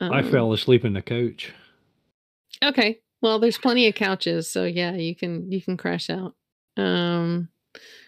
I 0.01 0.19
Um, 0.21 0.31
fell 0.31 0.53
asleep 0.53 0.83
in 0.85 0.93
the 0.93 1.01
couch. 1.03 1.53
Okay. 2.63 2.99
Well, 3.21 3.37
there's 3.39 3.57
plenty 3.57 3.87
of 3.87 3.95
couches, 3.95 4.49
so 4.49 4.63
yeah, 4.63 4.93
you 4.95 5.15
can 5.15 5.51
you 5.51 5.61
can 5.61 5.77
crash 5.77 6.09
out. 6.09 6.35
Um. 6.77 7.49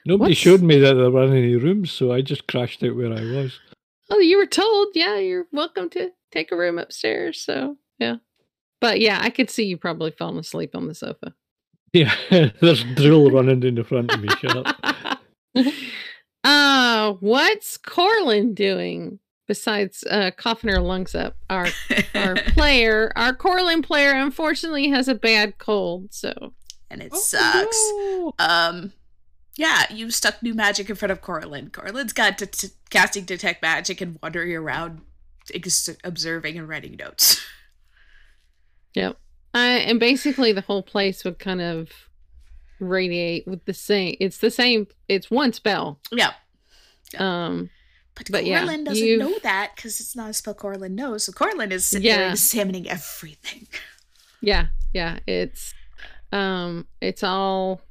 Nobody 0.06 0.32
what's- 0.32 0.40
showed 0.40 0.64
me 0.64 0.80
that 0.80 0.96
there 0.96 1.12
weren't 1.12 1.34
any 1.34 1.56
rooms, 1.56 1.92
so 1.92 2.12
I 2.12 2.22
just 2.22 2.48
crashed 2.48 2.82
out 2.84 2.96
where 2.96 3.14
I 3.14 3.22
was. 3.22 3.60
Oh, 4.10 4.18
you 4.20 4.38
were 4.38 4.48
told. 4.48 4.88
Yeah, 4.96 5.18
you're 5.20 5.46
welcome 5.52 5.90
to 5.92 6.10
take 6.32 6.52
a 6.52 6.58
room 6.58 6.80
upstairs. 6.80 7.40
So 7.42 7.78
yeah. 8.00 8.16
But 8.82 9.00
yeah, 9.00 9.20
I 9.22 9.30
could 9.30 9.50
see 9.50 9.64
you 9.66 9.78
probably 9.78 10.12
falling 10.12 10.40
asleep 10.40 10.76
on 10.76 10.88
the 10.88 10.96
sofa. 10.96 11.34
Yeah, 11.94 12.14
there's 12.30 12.84
drill 12.96 13.30
running 13.32 13.64
in 13.64 13.76
the 13.76 13.84
front 13.84 14.12
of 14.14 14.20
me. 14.22 14.28
Shut 14.40 14.58
up. 14.58 15.20
uh, 16.44 17.14
what's 17.20 17.78
Corlin 17.78 18.56
doing 18.56 19.20
besides 19.48 20.04
uh 20.10 20.32
coughing 20.36 20.72
her 20.72 20.80
lungs 20.82 21.14
up? 21.16 21.36
Our 21.50 21.68
our 22.16 22.36
player, 22.48 23.12
our 23.16 23.36
Corlin 23.36 23.84
player, 23.84 24.12
unfortunately 24.14 24.90
has 24.90 25.08
a 25.08 25.16
bad 25.16 25.58
cold. 25.58 26.14
So 26.14 26.54
and 26.90 27.02
it 27.02 27.14
sucks. 27.16 27.76
Oh, 27.78 28.34
Um, 28.40 28.94
Yeah, 29.58 29.84
you 29.94 30.10
stuck 30.12 30.42
new 30.42 30.54
magic 30.54 30.90
in 30.90 30.96
front 30.96 31.12
of 31.12 31.22
Corlin. 31.22 31.70
Corlin's 31.72 32.14
got 32.14 32.38
to 32.40 32.46
t- 32.46 32.68
casting 32.90 33.26
detect 33.26 33.62
magic 33.62 34.02
and 34.02 34.18
wandering 34.22 34.54
around, 34.56 35.02
ex- 35.54 35.90
observing 36.04 36.58
and 36.58 36.68
writing 36.68 36.96
notes. 36.98 37.42
Yep. 38.96 39.18
Uh, 39.54 39.58
and 39.58 40.00
basically, 40.00 40.52
the 40.54 40.62
whole 40.62 40.84
place 40.84 41.24
would 41.24 41.40
kind 41.40 41.62
of 41.62 41.90
radiate 42.80 43.46
with 43.48 43.66
the 43.66 43.74
same. 43.74 44.16
It's 44.20 44.38
the 44.40 44.50
same. 44.52 44.88
It's 45.08 45.30
one 45.30 45.54
spell. 45.54 46.00
Yeah, 46.12 46.32
Um. 47.18 47.70
but, 48.16 48.32
But 48.32 48.46
yeah, 48.46 48.64
Corlin 48.66 48.86
doesn't 48.86 49.06
you've- 49.06 49.22
know 49.24 49.38
that 49.44 49.74
because 49.76 50.00
it's 50.00 50.16
not 50.16 50.30
a 50.30 50.34
spell 50.34 50.56
Corlin 50.56 50.92
knows. 50.92 51.26
So 51.26 51.32
Corlin 51.32 51.72
is 51.72 51.86
sitting 51.86 52.10
there 52.10 52.20
Yeah. 52.28 52.32
examining 52.32 52.90
everything. 52.90 53.68
Yeah. 54.42 54.68
Yeah. 54.94 55.20
It's. 55.28 55.74
Um. 56.32 56.88
It's 57.02 57.24
all. 57.24 57.82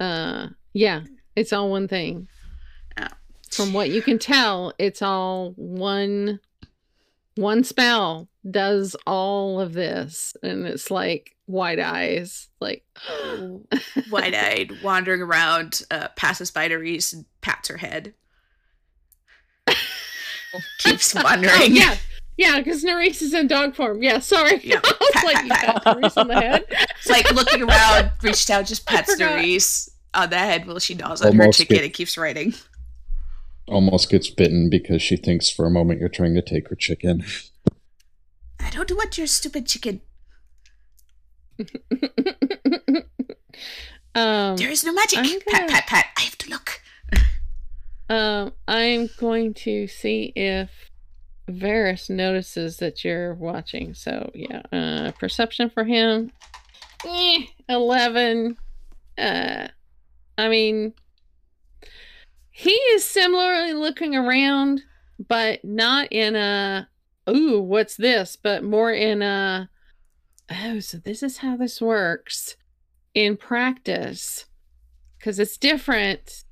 Uh. 0.00 0.48
Yeah. 0.72 1.02
It's 1.34 1.52
all 1.52 1.70
one 1.70 1.88
thing. 1.88 2.28
Oh. 2.98 3.06
From 3.50 3.72
what 3.72 3.90
you 3.90 4.02
can 4.02 4.18
tell, 4.18 4.72
it's 4.78 5.02
all 5.02 5.52
one. 5.56 6.40
One 7.36 7.64
spell 7.64 8.28
does 8.50 8.96
all 9.06 9.60
of 9.60 9.72
this, 9.72 10.36
and 10.42 10.66
it's 10.66 10.90
like 10.90 11.36
wide 11.46 11.78
eyes, 11.80 12.48
like. 12.60 12.84
wide 14.10 14.34
eyed, 14.34 14.72
wandering 14.82 15.22
around, 15.22 15.82
uh, 15.90 16.08
passes 16.16 16.50
by 16.50 16.66
Reese 16.66 17.12
and 17.12 17.24
pats 17.40 17.68
her 17.68 17.76
head. 17.76 18.14
Keeps 20.78 21.14
wandering. 21.22 21.52
Oh, 21.54 21.64
yeah, 21.64 21.96
yeah, 22.36 22.58
because 22.58 22.84
Nerys 22.84 23.20
is 23.22 23.34
in 23.34 23.46
dog 23.46 23.74
form. 23.74 24.02
Yeah, 24.02 24.20
sorry. 24.20 24.58
Yeah, 24.64 24.80
I 24.82 24.94
was 25.00 25.10
pat, 25.12 25.24
like, 25.24 25.34
pat, 25.36 25.44
you 25.44 25.50
pat. 25.50 25.84
got 25.84 25.96
Nerys 25.98 26.16
on 26.16 26.28
the 26.28 26.34
head. 26.34 26.64
It's 26.70 27.08
like 27.08 27.30
looking 27.34 27.62
around, 27.62 28.10
reached 28.22 28.50
out, 28.50 28.66
just 28.66 28.86
pets 28.86 29.12
forgot. 29.12 29.36
Reese 29.40 29.90
on 30.14 30.30
the 30.30 30.38
head 30.38 30.66
while 30.66 30.78
she 30.78 30.94
gnaws 30.94 31.20
on 31.22 31.34
her 31.34 31.42
Almost 31.42 31.58
chicken 31.58 31.76
get- 31.76 31.84
and 31.84 31.92
keeps 31.92 32.16
writing. 32.16 32.54
Almost 33.68 34.10
gets 34.10 34.30
bitten 34.30 34.70
because 34.70 35.02
she 35.02 35.16
thinks 35.16 35.50
for 35.50 35.66
a 35.66 35.70
moment 35.70 35.98
you're 35.98 36.08
trying 36.08 36.34
to 36.36 36.42
take 36.42 36.68
her 36.68 36.76
chicken. 36.76 37.24
I 38.66 38.70
don't 38.70 38.90
want 38.96 39.16
your 39.16 39.26
stupid 39.26 39.66
chicken. 39.66 40.00
um, 44.14 44.56
There 44.56 44.70
is 44.70 44.84
no 44.84 44.92
magic. 44.92 45.18
I'm 45.20 45.40
Pat, 45.40 45.44
gonna- 45.52 45.68
pat, 45.68 45.86
pat. 45.86 46.06
I 46.18 46.22
have 46.22 46.38
to 46.38 46.50
look. 46.50 46.80
um, 48.10 48.52
I'm 48.68 49.08
going 49.18 49.54
to 49.54 49.86
see 49.86 50.32
if 50.34 50.70
Varys 51.48 52.10
notices 52.10 52.78
that 52.78 53.04
you're 53.04 53.34
watching. 53.34 53.94
So 53.94 54.30
yeah, 54.34 54.62
uh, 54.72 55.12
perception 55.12 55.70
for 55.70 55.84
him, 55.84 56.32
eh, 57.06 57.42
eleven. 57.68 58.56
Uh, 59.16 59.68
I 60.36 60.48
mean, 60.48 60.92
he 62.50 62.72
is 62.72 63.04
similarly 63.04 63.72
looking 63.74 64.14
around, 64.16 64.82
but 65.28 65.64
not 65.64 66.08
in 66.12 66.34
a 66.36 66.88
ooh, 67.28 67.60
what's 67.60 67.96
this? 67.96 68.36
But 68.36 68.64
more 68.64 68.92
in 68.92 69.22
a 69.22 69.68
oh, 70.50 70.80
so 70.80 70.98
this 70.98 71.22
is 71.22 71.38
how 71.38 71.56
this 71.56 71.80
works 71.80 72.56
in 73.14 73.36
practice. 73.36 74.46
Because 75.18 75.38
it's 75.38 75.56
different 75.56 76.44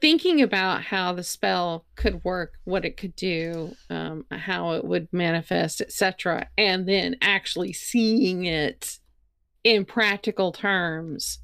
thinking 0.00 0.42
about 0.42 0.82
how 0.82 1.12
the 1.12 1.22
spell 1.22 1.86
could 1.96 2.22
work 2.24 2.54
what 2.64 2.84
it 2.84 2.96
could 2.96 3.16
do 3.16 3.74
um, 3.88 4.24
how 4.30 4.72
it 4.72 4.84
would 4.84 5.08
manifest 5.12 5.80
etc 5.80 6.46
and 6.58 6.86
then 6.86 7.16
actually 7.22 7.72
seeing 7.72 8.44
it 8.44 8.98
in 9.64 9.84
practical 9.84 10.52
terms 10.52 11.38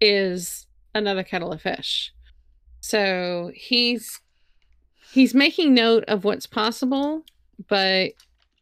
is 0.00 0.66
another 0.94 1.22
kettle 1.22 1.52
of 1.52 1.60
fish. 1.60 2.12
So 2.80 3.50
he's 3.54 4.20
he's 5.12 5.34
making 5.34 5.74
note 5.74 6.04
of 6.04 6.24
what's 6.24 6.46
possible 6.46 7.24
but 7.68 8.12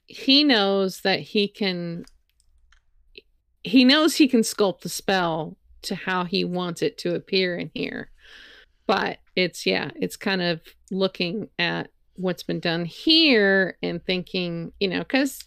he 0.07 0.45
knows 0.45 1.01
that 1.01 1.21
he 1.21 1.49
can 1.49 2.05
he 3.63 3.85
knows 3.85 4.17
he 4.17 4.29
can 4.29 4.43
sculpt 4.43 4.81
the 4.83 4.89
spell 4.89 5.57
to 5.83 5.95
how 5.95 6.25
he 6.25 6.45
wants 6.45 6.83
it 6.83 6.99
to 6.99 7.15
appear 7.15 7.57
in 7.57 7.71
here. 7.75 8.11
But 8.87 9.19
it's 9.37 9.67
yeah 9.67 9.91
it's 9.97 10.17
kind 10.17 10.43
of 10.43 10.61
looking 10.91 11.49
at 11.59 11.91
what's 12.17 12.43
been 12.43 12.61
done 12.61 12.85
here 12.85 13.77
and 13.83 14.05
thinking 14.05 14.73
you 14.79 14.89
know 14.89 15.01
because 15.01 15.43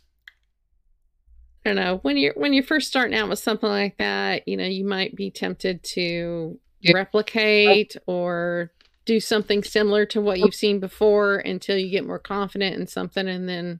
i 1.65 1.69
don't 1.69 1.77
know 1.77 1.97
when 2.01 2.17
you're 2.17 2.33
when 2.33 2.53
you're 2.53 2.63
first 2.63 2.89
starting 2.89 3.17
out 3.17 3.29
with 3.29 3.39
something 3.39 3.69
like 3.69 3.97
that 3.97 4.45
you 4.47 4.57
know 4.57 4.65
you 4.65 4.83
might 4.85 5.15
be 5.15 5.31
tempted 5.31 5.81
to 5.83 6.59
replicate 6.93 7.95
or 8.05 8.71
do 9.07 9.19
something 9.21 9.63
similar 9.63 10.05
to 10.05 10.19
what 10.21 10.37
you've 10.37 10.53
seen 10.53 10.81
before 10.81 11.37
until 11.37 11.77
you 11.77 11.89
get 11.89 12.05
more 12.05 12.19
confident 12.19 12.75
in 12.75 12.85
something 12.85 13.25
and 13.27 13.47
then 13.47 13.79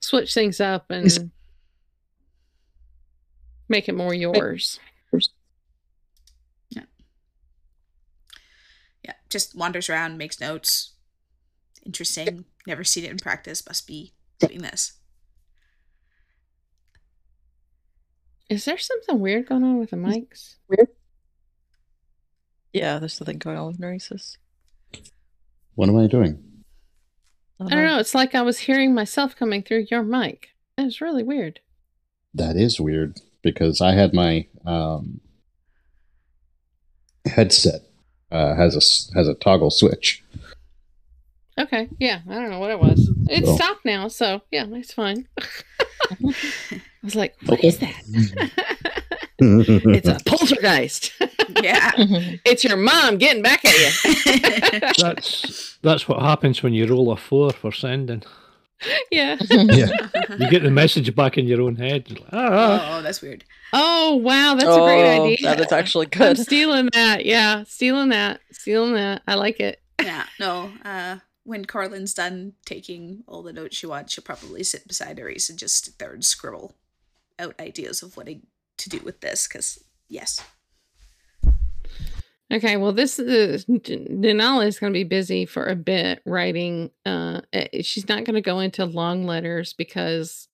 switch 0.00 0.34
things 0.34 0.60
up 0.60 0.90
and 0.90 1.30
make 3.68 3.88
it 3.88 3.94
more 3.94 4.12
yours 4.12 4.80
Yeah, 6.70 6.82
Yeah. 9.04 9.12
just 9.30 9.54
wanders 9.54 9.88
around, 9.88 10.18
makes 10.18 10.40
notes. 10.40 10.94
Interesting. 11.86 12.44
Never 12.66 12.82
seen 12.82 13.04
it 13.04 13.10
in 13.12 13.18
practice. 13.18 13.64
Must 13.66 13.86
be 13.86 14.12
doing 14.40 14.60
this. 14.62 14.94
is 18.50 18.64
there 18.66 18.76
something 18.78 19.20
weird 19.20 19.46
going 19.48 19.64
on 19.64 19.78
with 19.78 19.90
the 19.90 19.96
mics 19.96 20.56
Weird. 20.68 20.88
Yeah, 22.72 22.98
there's 22.98 23.14
something 23.14 23.38
going 23.38 23.56
on 23.56 23.68
with 23.68 23.78
Nerys's. 23.78 24.36
What 25.74 25.88
am 25.88 25.96
I 25.98 26.06
doing? 26.06 26.40
I 27.60 27.68
don't 27.68 27.84
know. 27.86 27.98
It's 27.98 28.14
like 28.14 28.34
I 28.34 28.42
was 28.42 28.58
hearing 28.60 28.94
myself 28.94 29.36
coming 29.36 29.62
through 29.62 29.86
your 29.90 30.02
mic. 30.02 30.48
It 30.76 30.82
was 30.84 31.00
really 31.00 31.22
weird. 31.22 31.60
That 32.34 32.56
is 32.56 32.80
weird 32.80 33.18
because 33.42 33.80
I 33.80 33.92
had 33.92 34.12
my 34.12 34.46
um, 34.66 35.20
headset 37.26 37.82
uh, 38.30 38.54
has 38.54 38.74
a 38.74 38.78
s- 38.78 39.10
has 39.14 39.28
a 39.28 39.34
toggle 39.34 39.70
switch. 39.70 40.22
Okay, 41.58 41.88
yeah, 42.00 42.20
I 42.28 42.34
don't 42.34 42.50
know 42.50 42.58
what 42.58 42.72
it 42.72 42.80
was. 42.80 43.08
It 43.30 43.44
Oh. 43.46 43.54
stopped 43.54 43.84
now, 43.84 44.08
so 44.08 44.40
yeah, 44.50 44.66
it's 44.70 44.92
fine. 44.92 45.28
I 45.40 46.34
was 47.04 47.14
like, 47.14 47.36
"What 47.46 47.62
is 47.62 47.78
that?" 47.78 47.94
it's 49.38 50.08
a 50.08 50.18
poltergeist. 50.24 51.12
Yeah. 51.62 51.92
it's 52.44 52.64
your 52.64 52.76
mom 52.76 53.16
getting 53.18 53.42
back 53.42 53.64
at 53.64 53.74
you. 53.78 54.80
That's 54.98 55.78
that's 55.82 56.08
what 56.08 56.20
happens 56.22 56.62
when 56.62 56.72
you 56.72 56.86
roll 56.86 57.12
a 57.12 57.16
four 57.16 57.52
for 57.52 57.70
sending. 57.70 58.22
yeah. 59.10 59.36
yeah, 59.50 60.08
You 60.38 60.50
get 60.50 60.62
the 60.62 60.70
message 60.70 61.14
back 61.14 61.38
in 61.38 61.46
your 61.46 61.60
own 61.62 61.76
head. 61.76 62.10
Like, 62.10 62.28
ah, 62.32 62.98
oh, 62.98 63.02
that's 63.02 63.22
weird. 63.22 63.44
Oh 63.72 64.16
wow, 64.16 64.54
that's 64.54 64.64
a 64.64 64.80
great 64.80 65.16
Oh, 65.18 65.24
idea. 65.26 65.36
That 65.42 65.60
is 65.60 65.70
actually 65.72 66.06
I'm 66.06 66.18
good. 66.18 66.38
stealing 66.38 66.88
that. 66.92 67.24
Yeah, 67.24 67.64
stealing 67.64 68.08
that. 68.08 68.40
Stealing 68.50 68.94
that. 68.94 69.22
I 69.28 69.34
like 69.34 69.60
it. 69.60 69.80
Yeah, 70.02 70.24
no. 70.40 70.70
Uh, 70.84 71.18
when 71.44 71.66
Corlin's 71.66 72.14
done 72.14 72.54
taking 72.66 73.22
all 73.28 73.42
the 73.42 73.52
notes 73.52 73.76
she 73.76 73.86
wants, 73.86 74.12
she'll 74.14 74.24
probably 74.24 74.64
sit 74.64 74.88
beside 74.88 75.18
Reese 75.18 75.48
and 75.50 75.58
just 75.58 75.84
sit 75.84 75.98
there 75.98 76.12
and 76.12 76.24
scribble 76.24 76.74
out 77.38 77.54
ideas 77.60 78.02
of 78.02 78.16
what 78.16 78.28
to 78.78 78.88
do 78.88 79.00
with 79.04 79.20
this. 79.20 79.46
Because 79.46 79.82
yes, 80.08 80.40
Okay, 82.52 82.76
well, 82.76 82.92
this 82.92 83.18
is 83.18 83.64
Nanala 83.64 84.66
is 84.66 84.78
going 84.78 84.92
to 84.92 84.96
be 84.96 85.04
busy 85.04 85.44
for 85.44 85.66
a 85.66 85.74
bit 85.74 86.20
writing. 86.24 86.90
Uh, 87.04 87.40
eh, 87.52 87.82
she's 87.82 88.08
not 88.08 88.24
going 88.24 88.34
to 88.34 88.42
go 88.42 88.60
into 88.60 88.84
long 88.84 89.26
letters 89.26 89.72
because 89.72 90.46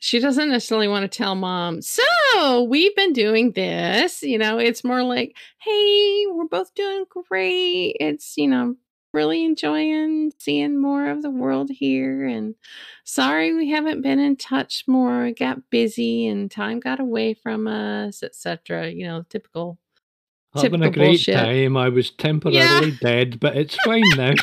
she 0.00 0.18
doesn't 0.18 0.50
necessarily 0.50 0.88
want 0.88 1.10
to 1.10 1.16
tell 1.16 1.34
mom. 1.34 1.80
So 1.82 2.62
we've 2.64 2.94
been 2.94 3.12
doing 3.12 3.52
this. 3.52 4.22
You 4.22 4.38
know, 4.38 4.58
it's 4.58 4.84
more 4.84 5.02
like, 5.02 5.34
hey, 5.60 6.24
we're 6.26 6.44
both 6.44 6.74
doing 6.74 7.04
great. 7.08 7.96
It's 8.00 8.36
you 8.36 8.48
know 8.48 8.76
really 9.18 9.44
enjoying 9.44 10.32
seeing 10.38 10.80
more 10.80 11.10
of 11.10 11.22
the 11.22 11.30
world 11.30 11.68
here 11.70 12.24
and 12.24 12.54
sorry 13.02 13.52
we 13.52 13.68
haven't 13.68 14.00
been 14.00 14.20
in 14.20 14.36
touch 14.36 14.84
more 14.86 15.24
I 15.24 15.32
got 15.32 15.68
busy 15.70 16.28
and 16.28 16.48
time 16.48 16.78
got 16.78 17.00
away 17.00 17.34
from 17.34 17.66
us 17.66 18.22
etc 18.22 18.88
you 18.88 19.04
know 19.06 19.24
typical 19.28 19.78
having 20.54 20.82
a 20.82 20.90
great 20.90 21.08
bullshit. 21.08 21.34
time. 21.34 21.76
I 21.76 21.88
was 21.88 22.10
temporarily 22.10 22.92
dead, 22.92 23.38
but 23.40 23.56
it's 23.56 23.76
fine 23.84 24.02
now. 24.16 24.34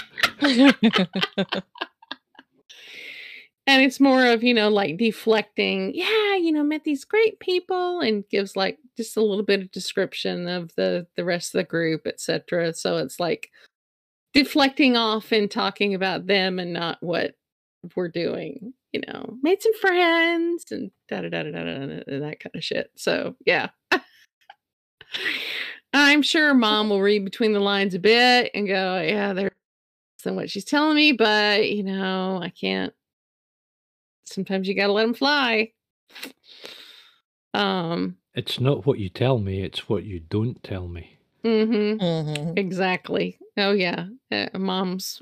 and 3.68 3.82
it's 3.82 4.00
more 4.00 4.26
of 4.26 4.44
you 4.44 4.54
know 4.54 4.70
like 4.70 4.98
deflecting 4.98 5.92
yeah 5.96 6.36
you 6.36 6.52
know 6.52 6.64
met 6.64 6.84
these 6.84 7.04
great 7.04 7.40
people 7.40 8.00
and 8.00 8.28
gives 8.30 8.56
like 8.56 8.78
just 8.96 9.18
a 9.18 9.22
little 9.22 9.44
bit 9.44 9.62
of 9.62 9.72
description 9.72 10.48
of 10.48 10.74
the 10.76 11.08
the 11.16 11.26
rest 11.26 11.54
of 11.54 11.60
the 11.60 11.64
group 11.64 12.06
etc 12.06 12.74
so 12.74 12.98
it's 12.98 13.20
like 13.20 13.50
deflecting 14.36 14.96
off 14.96 15.32
and 15.32 15.50
talking 15.50 15.96
about 15.96 16.28
them 16.28 16.60
and 16.60 16.74
not 16.74 16.98
what 17.02 17.34
we're 17.96 18.08
doing 18.10 18.74
you 18.94 19.02
know 19.08 19.38
made 19.42 19.62
some 19.62 19.74
friends 19.80 20.66
and 20.72 20.92
da 21.10 21.22
da 21.22 21.30
da 21.30 21.44
da 21.44 21.52
da 21.52 21.62
and 21.62 22.24
that 22.24 22.40
kind 22.40 22.56
of 22.56 22.64
shit 22.64 22.92
so 22.96 23.36
yeah 23.46 23.70
I'm 25.94 26.22
sure 26.22 26.54
mom 26.54 26.90
will 26.90 27.02
read 27.02 27.24
between 27.24 27.54
the 27.54 27.60
lines 27.62 27.94
a 27.94 28.00
bit 28.00 28.52
and 28.54 28.68
go, 28.68 29.02
yeah, 29.02 29.32
there's 29.32 29.52
than 30.26 30.36
what 30.36 30.50
she's 30.50 30.66
telling 30.66 30.96
me, 30.96 31.14
but 31.14 31.70
you 31.70 31.84
know, 31.84 32.40
I 32.42 32.50
can't. 32.50 32.94
Sometimes 34.26 34.68
you 34.68 34.76
got 34.76 34.88
to 34.88 34.94
let 34.94 35.04
them 35.04 35.14
fly. 35.14 35.72
Um, 37.54 38.18
It's 38.34 38.60
not 38.60 38.86
what 38.86 39.00
you 39.00 39.08
tell 39.08 39.38
me, 39.38 39.64
it's 39.64 39.88
what 39.88 40.04
you 40.04 40.20
don't 40.20 40.62
tell 40.64 40.90
me. 40.90 41.15
Mhm. 41.46 42.00
Mhm. 42.00 42.58
Exactly. 42.60 43.38
Oh 43.58 43.72
yeah, 43.72 44.08
uh, 44.32 44.50
moms, 44.58 45.22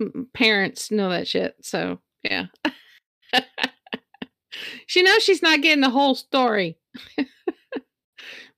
m- 0.00 0.28
parents 0.34 0.90
know 0.90 1.10
that 1.10 1.28
shit. 1.28 1.54
So 1.62 2.00
yeah, 2.22 2.46
she 4.86 5.02
knows 5.02 5.22
she's 5.22 5.42
not 5.42 5.62
getting 5.62 5.82
the 5.82 5.90
whole 5.90 6.14
story, 6.14 6.76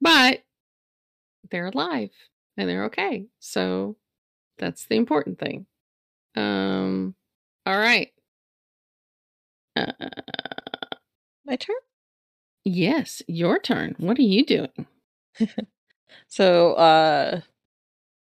but 0.01 0.43
they're 1.51 1.67
alive 1.67 2.11
and 2.57 2.69
they're 2.69 2.85
okay. 2.85 3.27
So 3.41 3.97
that's 4.59 4.87
the 4.87 4.97
important 4.97 5.39
thing. 5.39 5.67
Um. 6.37 7.15
All 7.67 7.79
right. 7.79 8.11
Uh, 9.77 9.93
My 11.45 11.57
turn. 11.57 11.77
yes, 12.65 13.23
your 13.29 13.59
turn. 13.59 13.95
What 13.99 14.19
are 14.19 14.23
you 14.23 14.45
doing? 14.45 14.87
So, 16.29 16.75
uh, 16.75 17.41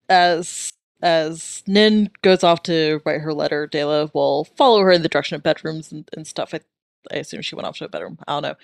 as 0.08 0.72
as 1.02 1.62
Nin 1.66 2.10
goes 2.22 2.42
off 2.42 2.62
to 2.64 3.00
write 3.06 3.20
her 3.20 3.32
letter, 3.32 3.68
Dayla 3.68 4.12
will 4.14 4.44
follow 4.56 4.80
her 4.80 4.90
in 4.90 5.02
the 5.02 5.08
direction 5.08 5.36
of 5.36 5.42
bedrooms 5.42 5.92
and, 5.92 6.08
and 6.16 6.26
stuff. 6.26 6.52
I, 6.54 6.60
I 7.12 7.16
assume 7.18 7.42
she 7.42 7.54
went 7.54 7.66
off 7.66 7.78
to 7.78 7.84
a 7.84 7.88
bedroom. 7.88 8.18
I 8.26 8.32
don't 8.32 8.42
know. 8.42 8.54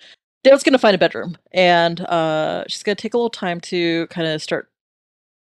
Dayla's 0.44 0.62
gonna 0.64 0.78
find 0.78 0.94
a 0.94 0.98
bedroom, 0.98 1.36
and 1.52 2.00
uh, 2.02 2.64
she's 2.68 2.82
gonna 2.82 2.96
take 2.96 3.14
a 3.14 3.18
little 3.18 3.30
time 3.30 3.60
to 3.62 4.06
kind 4.08 4.26
of 4.28 4.42
start 4.42 4.68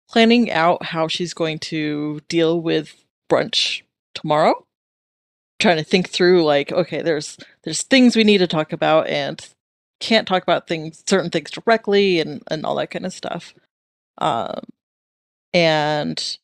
planning 0.09 0.51
out 0.53 0.85
how 0.85 1.09
she's 1.09 1.35
going 1.35 1.59
to 1.59 2.21
deal 2.29 2.61
with 2.61 2.95
brunch 3.31 3.83
tomorrow. 4.15 4.65
Trying 5.59 5.79
to 5.79 5.85
think 5.85 6.11
through, 6.11 6.45
like, 6.45 6.71
okay, 6.71 7.01
there's 7.03 7.39
there's 7.65 7.83
things 7.83 8.15
we 8.15 8.25
need 8.25 8.39
to 8.39 8.47
talk 8.47 8.73
about, 8.73 9.09
and 9.09 9.47
can't 10.01 10.28
talk 10.28 10.43
about 10.43 10.66
things 10.68 11.02
certain 11.09 11.31
things 11.31 11.51
directly 11.51 12.20
and 12.20 12.43
and 12.51 12.64
all 12.66 12.74
that 12.77 12.90
kind 12.90 13.06
of 13.06 13.12
stuff 13.12 13.55
um 14.18 14.60
and 15.55 16.39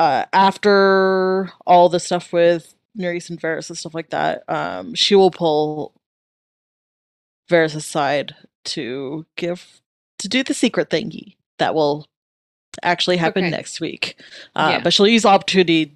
uh 0.00 0.24
after 0.32 1.50
all 1.66 1.88
the 1.88 2.00
stuff 2.00 2.32
with 2.32 2.74
Nerys 2.98 3.28
and 3.28 3.40
Varys 3.40 3.68
and 3.68 3.76
stuff 3.78 3.94
like 3.94 4.10
that 4.10 4.42
um 4.48 4.94
she 4.94 5.14
will 5.14 5.30
pull 5.30 5.92
Varys 7.50 7.76
aside 7.76 8.34
to 8.64 9.26
give 9.36 9.80
to 10.18 10.28
do 10.28 10.42
the 10.42 10.54
secret 10.54 10.88
thingy 10.90 11.36
that 11.58 11.74
will 11.74 12.06
actually 12.82 13.16
happen 13.18 13.44
Okay. 13.44 13.50
next 13.50 13.80
week 13.80 14.16
uh 14.56 14.68
Yeah. 14.72 14.80
but 14.82 14.92
she'll 14.94 15.06
use 15.06 15.24
opportunity 15.26 15.94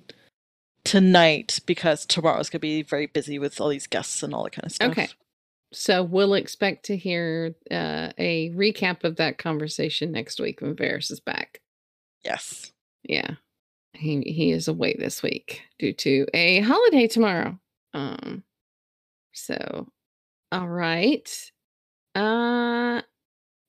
tonight 0.84 1.58
because 1.66 2.06
tomorrow's 2.06 2.50
gonna 2.50 2.60
be 2.60 2.82
very 2.82 3.06
busy 3.06 3.38
with 3.38 3.60
all 3.60 3.68
these 3.68 3.86
guests 3.86 4.22
and 4.22 4.34
all 4.34 4.44
that 4.44 4.52
kind 4.52 4.66
of 4.66 4.72
stuff 4.72 4.90
Okay. 4.90 5.08
So 5.72 6.02
we'll 6.02 6.34
expect 6.34 6.86
to 6.86 6.96
hear 6.96 7.54
uh, 7.70 8.10
a 8.16 8.50
recap 8.50 9.04
of 9.04 9.16
that 9.16 9.38
conversation 9.38 10.12
next 10.12 10.40
week 10.40 10.60
when 10.60 10.74
Varys 10.74 11.10
is 11.10 11.20
back. 11.20 11.60
yes 12.24 12.72
Yeah. 13.02 13.34
He 13.94 14.22
he 14.22 14.52
is 14.52 14.68
away 14.68 14.94
this 14.98 15.22
week 15.22 15.62
due 15.78 15.92
to 15.94 16.26
a 16.32 16.60
holiday 16.60 17.06
tomorrow. 17.06 17.58
Um 17.94 18.44
so 19.32 19.88
all 20.52 20.68
right. 20.68 21.50
Uh 22.14 23.02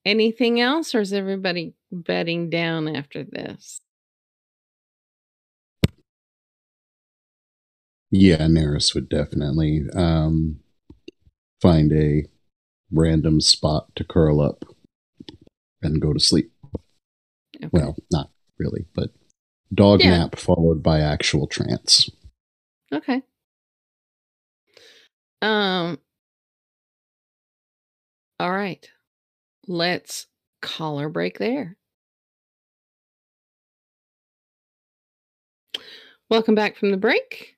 anything 0.04 0.60
else 0.60 0.94
or 0.94 1.00
is 1.00 1.12
everybody 1.12 1.74
bedding 1.92 2.50
down 2.50 2.94
after 2.94 3.24
this? 3.24 3.80
Yeah, 8.10 8.48
Nerys 8.48 8.94
would 8.94 9.08
definitely 9.08 9.84
um, 9.94 10.60
find 11.60 11.92
a 11.92 12.24
random 12.92 13.40
spot 13.40 13.94
to 13.96 14.04
curl 14.04 14.40
up 14.40 14.64
and 15.82 16.00
go 16.00 16.12
to 16.12 16.20
sleep. 16.20 16.52
Okay. 17.56 17.68
Well, 17.72 17.96
not 18.10 18.30
really, 18.58 18.86
but 18.94 19.10
dog 19.72 20.00
Yeah. 20.00 20.18
nap 20.18 20.36
followed 20.36 20.82
by 20.82 21.00
actual 21.00 21.46
trance. 21.46 22.10
Okay. 22.92 23.22
Um 25.42 25.98
All 28.38 28.50
right. 28.50 28.88
Let's 29.66 30.26
call 30.62 30.98
our 30.98 31.08
break 31.08 31.38
there. 31.38 31.76
Welcome 36.30 36.54
back 36.54 36.76
from 36.76 36.90
the 36.90 36.96
break. 36.96 37.56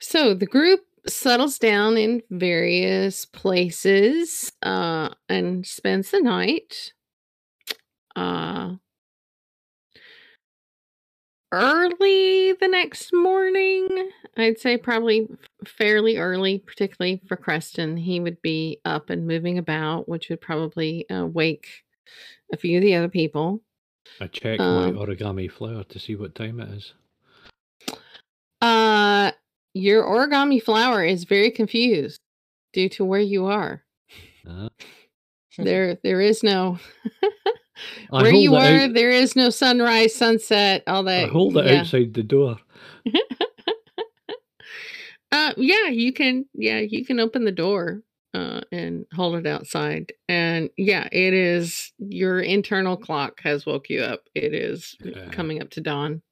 So 0.00 0.34
the 0.34 0.46
group 0.46 0.84
settles 1.06 1.58
down 1.58 1.96
in 1.96 2.22
various 2.30 3.24
places 3.24 4.52
uh 4.62 5.10
and 5.28 5.66
spends 5.66 6.10
the 6.10 6.20
night. 6.20 6.92
Uh 8.16 8.74
early 11.52 12.52
the 12.52 12.68
next 12.68 13.12
morning. 13.12 13.88
I'd 14.36 14.58
say 14.58 14.76
probably 14.76 15.28
fairly 15.66 16.16
early, 16.16 16.58
particularly 16.58 17.20
for 17.26 17.36
Creston. 17.36 17.96
He 17.96 18.20
would 18.20 18.40
be 18.42 18.80
up 18.84 19.10
and 19.10 19.26
moving 19.26 19.58
about, 19.58 20.08
which 20.08 20.28
would 20.28 20.40
probably 20.40 21.08
uh, 21.10 21.26
wake 21.26 21.82
a 22.52 22.56
few 22.56 22.78
of 22.78 22.82
the 22.82 22.94
other 22.94 23.08
people. 23.08 23.60
I 24.20 24.28
check 24.28 24.60
Um, 24.60 24.94
my 24.94 25.04
origami 25.04 25.50
flower 25.50 25.84
to 25.84 25.98
see 25.98 26.14
what 26.14 26.34
time 26.34 26.60
it 26.60 26.68
is. 26.70 26.94
Uh, 28.60 29.32
your 29.74 30.04
origami 30.04 30.62
flower 30.62 31.04
is 31.04 31.24
very 31.24 31.50
confused 31.50 32.20
due 32.72 32.88
to 32.90 33.04
where 33.04 33.20
you 33.20 33.46
are. 33.46 33.84
Uh, 34.48 34.68
There, 35.58 35.98
there 36.04 36.20
is 36.20 36.42
no. 36.44 36.78
Where 38.10 38.32
you 38.32 38.54
are, 38.54 38.84
out- 38.84 38.94
there 38.94 39.10
is 39.10 39.34
no 39.34 39.50
sunrise, 39.50 40.14
sunset, 40.14 40.84
all 40.86 41.02
that. 41.02 41.24
I 41.24 41.28
hold 41.28 41.56
it 41.56 41.66
yeah. 41.66 41.80
outside 41.80 42.14
the 42.14 42.22
door. 42.22 42.56
Uh, 45.32 45.52
yeah, 45.56 45.86
you 45.86 46.12
can. 46.12 46.44
Yeah, 46.54 46.80
you 46.80 47.04
can 47.04 47.20
open 47.20 47.44
the 47.44 47.52
door 47.52 48.02
uh, 48.34 48.62
and 48.72 49.06
hold 49.14 49.36
it 49.36 49.46
outside. 49.46 50.12
And 50.28 50.70
yeah, 50.76 51.08
it 51.12 51.34
is 51.34 51.92
your 51.98 52.40
internal 52.40 52.96
clock 52.96 53.40
has 53.42 53.64
woke 53.64 53.88
you 53.88 54.00
up. 54.02 54.22
It 54.34 54.54
is 54.54 54.96
Yeah. 55.00 55.28
coming 55.30 55.62
up 55.62 55.70
to 55.70 55.80
dawn. 55.80 56.22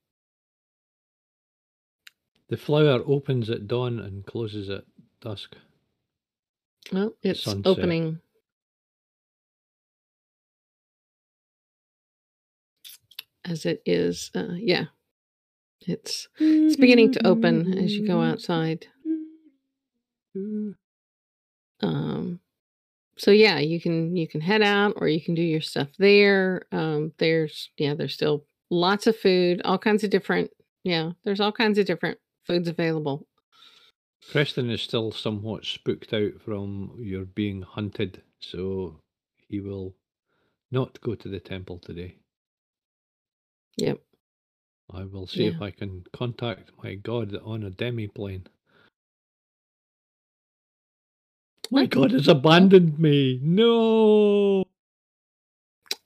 The 2.48 2.56
flower 2.56 3.02
opens 3.06 3.50
at 3.50 3.66
dawn 3.68 3.98
and 3.98 4.24
closes 4.24 4.70
at 4.70 4.84
dusk. 5.20 5.54
Well, 6.92 7.12
it's 7.22 7.42
Sunset. 7.42 7.66
opening. 7.66 8.20
As 13.44 13.66
it 13.66 13.82
is, 13.84 14.30
uh, 14.34 14.54
yeah, 14.56 14.86
it's 15.80 16.28
it's 16.38 16.76
beginning 16.76 17.12
to 17.12 17.26
open 17.26 17.78
as 17.78 17.94
you 17.94 18.06
go 18.06 18.20
outside. 18.20 18.86
Um, 21.80 22.40
so 23.16 23.30
yeah, 23.30 23.58
you 23.58 23.80
can 23.80 24.14
you 24.16 24.28
can 24.28 24.40
head 24.40 24.60
out 24.62 24.94
or 24.96 25.08
you 25.08 25.20
can 25.20 25.34
do 25.34 25.42
your 25.42 25.60
stuff 25.62 25.88
there. 25.98 26.66
Um, 26.72 27.12
there's 27.18 27.70
yeah, 27.78 27.94
there's 27.94 28.14
still 28.14 28.44
lots 28.70 29.06
of 29.06 29.16
food, 29.16 29.62
all 29.64 29.78
kinds 29.78 30.04
of 30.04 30.10
different. 30.10 30.50
Yeah, 30.84 31.12
there's 31.24 31.40
all 31.40 31.52
kinds 31.52 31.78
of 31.78 31.86
different 31.86 32.18
foods 32.48 32.68
available. 32.68 33.26
Creston 34.30 34.70
is 34.70 34.82
still 34.82 35.12
somewhat 35.12 35.64
spooked 35.64 36.12
out 36.12 36.32
from 36.44 36.96
your 36.98 37.24
being 37.24 37.62
hunted, 37.62 38.22
so 38.40 39.00
he 39.46 39.60
will 39.60 39.94
not 40.72 41.00
go 41.00 41.14
to 41.14 41.28
the 41.28 41.38
temple 41.38 41.78
today. 41.78 42.16
Yep. 43.76 44.00
I 44.92 45.04
will 45.04 45.26
see 45.26 45.46
if 45.46 45.60
I 45.60 45.70
can 45.70 46.02
contact 46.12 46.70
my 46.82 46.94
god 46.94 47.36
on 47.44 47.62
a 47.62 47.70
demi-plane. 47.70 48.46
My 51.70 51.84
god 51.84 52.12
has 52.12 52.26
abandoned 52.26 52.98
me. 52.98 53.38
No. 53.42 54.64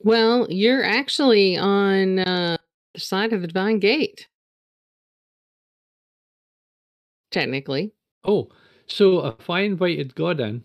Well, 0.01 0.45
you're 0.49 0.83
actually 0.83 1.57
on 1.57 2.19
uh, 2.19 2.57
the 2.93 2.99
side 2.99 3.31
of 3.31 3.41
the 3.41 3.47
Divine 3.47 3.79
Gate. 3.79 4.27
Technically. 7.33 7.91
Oh, 8.23 8.49
so 8.87 9.25
if 9.39 9.49
I 9.49 9.61
invited 9.61 10.15
God 10.15 10.39
in 10.39 10.63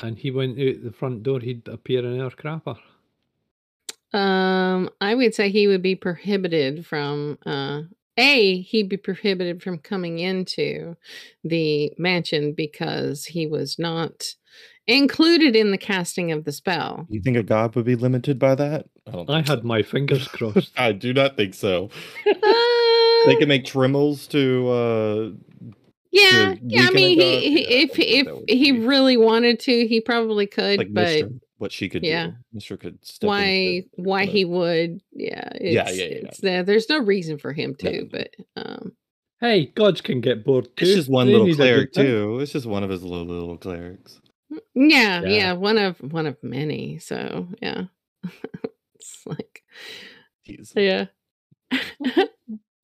and 0.00 0.18
he 0.18 0.30
went 0.30 0.60
out 0.60 0.84
the 0.84 0.92
front 0.92 1.22
door, 1.24 1.40
he'd 1.40 1.66
appear 1.66 2.04
in 2.04 2.20
our 2.20 2.30
crapper. 2.30 2.78
Um, 4.12 4.90
I 5.00 5.14
would 5.14 5.34
say 5.34 5.50
he 5.50 5.66
would 5.66 5.82
be 5.82 5.94
prohibited 5.96 6.86
from 6.86 7.38
uh 7.46 7.82
a 8.16 8.60
he'd 8.62 8.88
be 8.88 8.96
prohibited 8.96 9.62
from 9.62 9.78
coming 9.78 10.18
into 10.18 10.96
the 11.44 11.92
mansion 11.96 12.52
because 12.52 13.24
he 13.24 13.46
was 13.46 13.78
not 13.78 14.34
included 14.86 15.54
in 15.56 15.70
the 15.70 15.78
casting 15.78 16.32
of 16.32 16.44
the 16.44 16.52
spell. 16.52 17.06
You 17.08 17.20
think 17.22 17.36
a 17.36 17.42
god 17.42 17.74
would 17.76 17.84
be 17.86 17.94
limited 17.94 18.38
by 18.38 18.56
that? 18.56 18.86
I 19.06 19.10
don't. 19.12 19.30
I 19.30 19.42
had 19.42 19.64
my 19.64 19.82
fingers 19.82 20.26
crossed. 20.36 20.72
I 20.76 20.92
do 20.92 21.12
not 21.14 21.36
think 21.36 21.54
so. 21.54 21.90
They 23.26 23.36
can 23.36 23.48
make 23.48 23.66
trimmels 23.66 24.26
to. 24.28 24.68
uh 24.70 25.49
yeah, 26.10 26.54
yeah. 26.62 26.86
I 26.88 26.90
mean, 26.90 27.20
he, 27.20 27.40
he 27.40 27.60
Yeah, 27.62 27.84
if 27.84 27.98
if 27.98 28.48
he 28.48 28.72
be- 28.72 28.80
really 28.86 29.16
wanted 29.16 29.60
to, 29.60 29.86
he 29.86 30.00
probably 30.00 30.46
could. 30.46 30.78
like 30.78 30.92
but 30.92 31.04
Mister, 31.04 31.28
what 31.58 31.72
she 31.72 31.88
could 31.88 32.04
yeah. 32.04 32.26
do. 32.28 32.32
Mister 32.52 32.76
could 32.76 33.04
step 33.04 33.28
why 33.28 33.42
into 33.44 33.78
it, 33.78 33.90
why 33.96 34.24
but- 34.26 34.32
he 34.34 34.44
would? 34.44 35.00
Yeah, 35.12 35.48
it's, 35.54 35.74
Yeah, 35.74 35.90
yeah, 35.90 36.10
yeah, 36.10 36.26
It's 36.28 36.38
there. 36.40 36.62
There's 36.62 36.88
no 36.88 36.98
reason 36.98 37.38
for 37.38 37.52
him 37.52 37.76
No. 37.82 37.90
to, 37.90 38.08
but 38.10 38.34
um, 38.56 38.92
hey, 39.40 39.66
gods 39.66 40.00
can 40.00 40.20
get 40.20 40.44
bored 40.44 40.64
too. 40.76 40.84
It's 40.84 40.94
just 40.94 41.08
one 41.10 41.26
They 41.26 41.32
little 41.32 41.46
need 41.46 41.54
a 41.54 41.56
good 41.56 41.62
cleric 41.62 41.92
too. 41.92 42.38
It's 42.40 42.52
just 42.52 42.66
one 42.66 42.82
of 42.82 42.90
his 42.90 43.02
little 43.02 43.26
little 43.26 43.56
clerics. 43.58 44.20
yeah, 44.74 45.20
yeah, 45.22 45.28
Yeah. 45.28 45.52
one 45.52 45.78
of 45.78 45.98
one 46.00 46.26
of 46.26 46.36
many. 46.42 46.98
So 46.98 47.46
yeah, 47.62 47.84
it's 48.94 49.22
like 49.26 49.62
He's 50.42 50.72
yeah. 50.74 51.06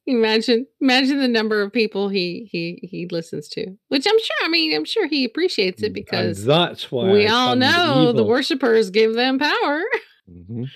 imagine 0.06 0.66
imagine 0.80 1.18
the 1.18 1.28
number 1.28 1.62
of 1.62 1.72
people 1.72 2.08
he 2.08 2.48
he 2.50 2.78
he 2.88 3.06
listens 3.10 3.48
to, 3.50 3.66
which 3.88 4.06
I'm 4.06 4.18
sure. 4.18 4.36
I 4.44 4.48
mean, 4.48 4.74
I'm 4.74 4.84
sure 4.84 5.06
he 5.06 5.24
appreciates 5.24 5.82
it 5.82 5.86
And 5.86 5.94
because 5.94 6.44
that's 6.44 6.90
why 6.92 7.10
we 7.10 7.26
I 7.26 7.32
all 7.32 7.48
turned 7.50 7.60
know 7.60 8.04
the 8.06 8.10
evil. 8.20 8.28
worshippers 8.28 8.90
give 8.90 9.14
them 9.14 9.38
power. 9.38 9.82
Mhm. 10.30 10.66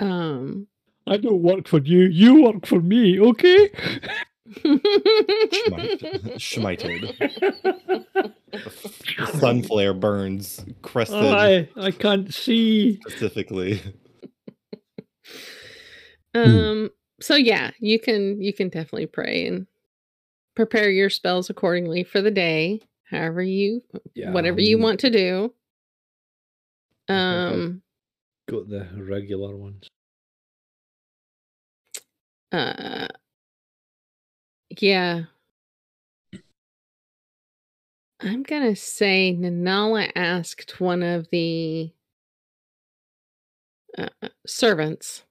Um. 0.00 0.66
I 1.06 1.16
don't 1.16 1.42
work 1.42 1.66
for 1.66 1.78
you. 1.80 2.00
You 2.00 2.42
work 2.42 2.66
for 2.66 2.80
me, 2.82 3.18
okay? 3.18 3.70
Schmite- 4.62 6.36
Schmited. 6.38 8.34
The 8.52 9.26
sun 9.40 9.62
flare 9.62 9.94
burns 9.94 10.64
crested 10.82 11.16
Oh, 11.16 11.32
I 11.34 11.68
I 11.76 11.90
can't 11.92 12.32
see. 12.32 13.00
specifically. 13.08 13.80
Um 16.44 16.90
so 17.20 17.34
yeah, 17.34 17.70
you 17.80 17.98
can 17.98 18.40
you 18.40 18.52
can 18.52 18.68
definitely 18.68 19.06
pray 19.06 19.46
and 19.46 19.66
prepare 20.54 20.90
your 20.90 21.10
spells 21.10 21.50
accordingly 21.50 22.04
for 22.04 22.20
the 22.20 22.30
day, 22.30 22.80
however 23.04 23.42
you 23.42 23.82
Yeah, 24.14 24.32
whatever 24.32 24.60
you 24.60 24.76
um, 24.76 24.82
want 24.82 25.00
to 25.00 25.10
do. 25.10 25.52
I 27.08 27.12
think 27.14 27.20
I've 27.48 27.54
Um 27.54 27.82
Got 28.48 28.68
the 28.68 28.88
regular 28.96 29.56
ones. 29.56 29.88
uh 32.52 33.08
yeah. 34.80 35.24
I'm 38.20 38.42
going 38.42 38.62
to 38.62 38.74
say 38.74 39.36
Nanala 39.38 40.10
asked 40.16 40.80
one 40.80 41.02
of 41.04 41.28
the 41.30 41.92
uh, 43.96 44.08
servants 44.44 45.22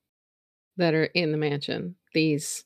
that 0.78 0.94
are 0.94 1.06
in 1.06 1.32
the 1.32 1.38
mansion, 1.38 1.96
these 2.14 2.66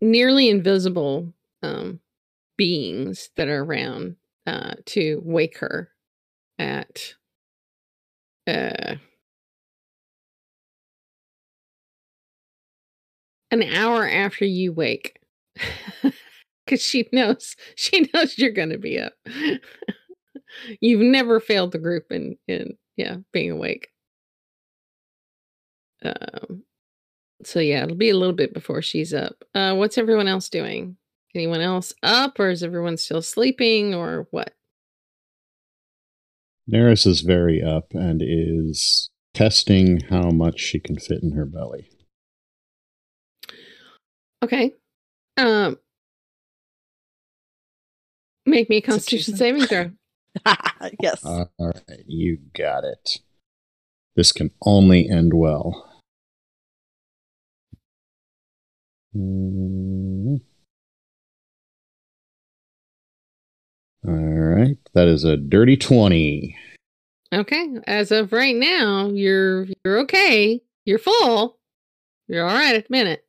nearly 0.00 0.48
invisible 0.48 1.32
um, 1.62 2.00
beings 2.56 3.30
that 3.36 3.48
are 3.48 3.64
around, 3.64 4.16
uh, 4.46 4.74
to 4.86 5.20
wake 5.24 5.58
her 5.58 5.90
at 6.58 7.14
uh, 8.46 8.96
an 13.50 13.62
hour 13.62 14.08
after 14.08 14.44
you 14.44 14.72
wake. 14.72 15.18
Because 16.64 16.80
she 16.86 17.08
knows 17.12 17.56
she 17.76 18.08
knows 18.14 18.38
you're 18.38 18.52
gonna 18.52 18.78
be 18.78 18.98
up. 18.98 19.14
You've 20.80 21.00
never 21.00 21.40
failed 21.40 21.72
the 21.72 21.78
group 21.78 22.10
in 22.10 22.36
in 22.48 22.76
yeah 22.96 23.16
being 23.32 23.50
awake. 23.50 23.88
Um, 26.04 26.64
so 27.44 27.60
yeah, 27.60 27.84
it'll 27.84 27.96
be 27.96 28.10
a 28.10 28.16
little 28.16 28.34
bit 28.34 28.54
before 28.54 28.82
she's 28.82 29.12
up. 29.12 29.44
Uh, 29.54 29.74
what's 29.74 29.98
everyone 29.98 30.28
else 30.28 30.48
doing? 30.48 30.96
Anyone 31.34 31.60
else 31.60 31.94
up, 32.02 32.38
or 32.38 32.50
is 32.50 32.62
everyone 32.62 32.96
still 32.96 33.22
sleeping, 33.22 33.94
or 33.94 34.26
what? 34.30 34.52
Nerys 36.70 37.06
is 37.06 37.22
very 37.22 37.62
up 37.62 37.92
and 37.92 38.22
is 38.24 39.10
testing 39.34 40.00
how 40.10 40.30
much 40.30 40.60
she 40.60 40.78
can 40.78 40.98
fit 40.98 41.22
in 41.22 41.32
her 41.32 41.46
belly. 41.46 41.88
Okay. 44.42 44.72
Um, 45.36 45.78
make 48.44 48.68
me 48.68 48.76
a 48.76 48.82
Constitution 48.82 49.36
saving 49.36 49.66
throw. 49.66 49.90
yes. 51.00 51.24
All 51.24 51.50
right, 51.58 52.04
you 52.06 52.38
got 52.54 52.84
it. 52.84 53.20
This 54.16 54.32
can 54.32 54.50
only 54.62 55.08
end 55.08 55.32
well. 55.34 55.91
Mm. 59.16 60.40
All 64.06 64.12
right, 64.14 64.78
that 64.94 65.06
is 65.06 65.24
a 65.24 65.36
dirty 65.36 65.76
20. 65.76 66.56
Okay. 67.32 67.68
As 67.86 68.10
of 68.10 68.32
right 68.32 68.56
now, 68.56 69.08
you're 69.08 69.66
you're 69.84 70.00
okay. 70.00 70.60
You're 70.84 70.98
full. 70.98 71.58
You're 72.28 72.46
all 72.46 72.54
right 72.54 72.74
at 72.74 72.88
the 72.88 72.92
minute. 72.92 73.24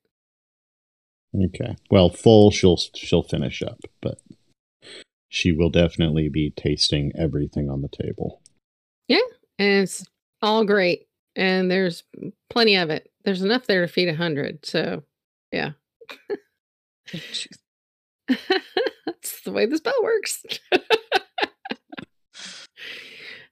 Okay. 1.36 1.76
Well, 1.90 2.10
full 2.10 2.52
she'll 2.52 2.78
she'll 2.96 3.24
finish 3.24 3.62
up, 3.62 3.80
but 4.02 4.20
she 5.30 5.52
will 5.52 5.70
definitely 5.70 6.28
be 6.30 6.52
tasting 6.52 7.12
everything 7.18 7.70
on 7.70 7.82
the 7.82 7.88
table. 7.90 8.42
Yeah. 9.08 9.20
And 9.60 9.84
it's 9.84 10.06
all 10.42 10.66
great 10.66 11.08
and 11.36 11.72
there's 11.72 12.04
plenty 12.50 12.76
of 12.76 12.90
it 12.90 13.10
there's 13.24 13.42
enough 13.42 13.66
there 13.66 13.82
to 13.82 13.88
feed 13.88 14.10
a 14.10 14.16
hundred 14.16 14.66
so 14.66 15.04
yeah 15.54 15.72
that's 18.28 19.42
the 19.46 19.52
way 19.52 19.66
the 19.66 19.78
spell 19.78 19.94
works 20.04 20.44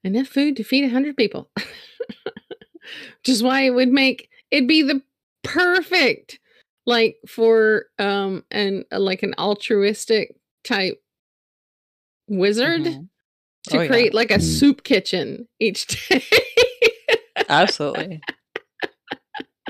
enough 0.04 0.28
food 0.28 0.56
to 0.58 0.64
feed 0.64 0.84
a 0.84 0.90
hundred 0.90 1.16
people 1.16 1.50
which 1.58 3.30
is 3.30 3.44
why 3.44 3.62
it 3.62 3.70
would 3.72 3.90
make 3.90 4.30
it'd 4.50 4.68
be 4.68 4.82
the 4.82 5.02
perfect 5.44 6.40
like 6.86 7.18
for 7.28 7.86
um 8.00 8.44
and 8.52 8.84
like 8.92 9.22
an 9.24 9.34
altruistic 9.38 10.36
type 10.64 11.00
wizard 12.28 12.82
Mhm. 12.82 13.08
to 13.70 13.78
Oh, 13.78 13.82
yeah. 13.82 13.88
create 13.88 14.14
like 14.14 14.32
a 14.32 14.38
Mm. 14.40 14.42
soup 14.60 14.84
kitchen 14.84 15.48
each 15.60 15.86
day 15.88 16.24
Absolutely. 17.50 18.24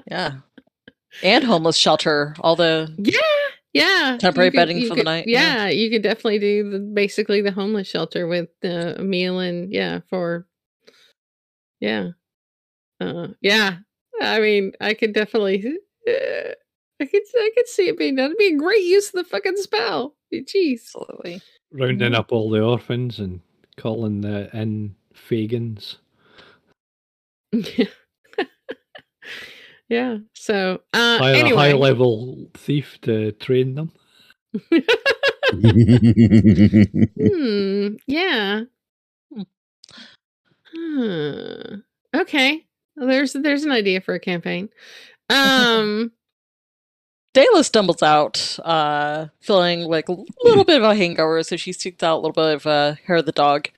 Yeah. 0.05 0.39
And 1.23 1.43
homeless 1.43 1.77
shelter. 1.77 2.35
All 2.39 2.55
the 2.55 2.93
Yeah, 2.97 3.19
yeah. 3.73 4.17
Temporary 4.19 4.51
could- 4.51 4.57
bedding 4.57 4.77
you 4.77 4.87
for 4.87 4.95
the 4.95 5.03
night, 5.03 5.25
Yeah, 5.27 5.65
yeah. 5.65 5.69
you 5.69 5.89
could 5.89 6.01
definitely 6.03 6.39
do 6.39 6.69
the, 6.69 6.79
basically 6.79 7.41
the 7.41 7.51
homeless 7.51 7.87
shelter 7.87 8.27
with 8.27 8.49
uh, 8.63 8.95
a 8.97 9.03
meal 9.03 9.39
and 9.39 9.71
yeah 9.73 9.99
for 10.09 10.47
yeah, 11.79 12.09
uh, 12.99 13.29
yeah. 13.41 13.77
I 14.21 14.39
mean, 14.39 14.73
I 14.79 14.93
could 14.93 15.13
definitely, 15.13 15.65
uh, 16.07 16.51
I 17.01 17.05
could, 17.05 17.23
I 17.35 17.49
could 17.55 17.67
see 17.67 17.87
it 17.87 17.97
being 17.97 18.15
done. 18.17 18.25
It'd 18.27 18.37
be 18.37 18.53
a 18.53 18.57
great 18.57 18.83
use 18.83 19.07
of 19.07 19.13
the 19.13 19.23
fucking 19.23 19.57
spell. 19.57 20.15
Jeez. 20.31 20.81
absolutely. 20.83 21.41
Rounding 21.73 22.11
Mhm. 22.11 22.15
up 22.15 22.31
all 22.31 22.49
the 22.51 22.61
orphans 22.63 23.19
and 23.19 23.41
calling 23.77 24.21
the 24.21 24.55
in 24.55 24.95
Fagins. 25.15 25.95
yeah. 27.51 27.85
So, 30.33 30.81
uh, 30.93 31.17
Hire 31.17 31.35
anyway. 31.35 31.69
a 31.69 31.71
high 31.71 31.77
level 31.77 32.49
thief 32.53 32.97
to 33.01 33.31
train 33.33 33.75
them. 33.75 33.91
hmm. 37.19 37.95
Yeah. 38.07 38.61
Hmm. 39.33 39.41
Hmm. 40.73 41.75
Okay. 42.15 42.65
Well, 42.95 43.07
there's 43.07 43.33
there's 43.33 43.63
an 43.63 43.71
idea 43.71 44.01
for 44.01 44.13
a 44.13 44.19
campaign. 44.19 44.69
Um. 45.29 46.11
Dayla 47.33 47.63
stumbles 47.63 48.03
out, 48.03 48.59
uh, 48.65 49.27
feeling 49.39 49.85
like 49.85 50.09
a 50.09 50.17
little 50.43 50.65
bit 50.65 50.81
of 50.81 50.83
a 50.83 50.93
hangover, 50.93 51.41
so 51.43 51.55
she 51.55 51.71
seeks 51.71 52.03
out 52.03 52.15
a 52.15 52.21
little 52.21 52.33
bit 52.33 52.55
of 52.55 52.67
uh, 52.67 52.95
hair 53.05 53.15
of 53.15 53.25
the 53.25 53.31
dog 53.31 53.69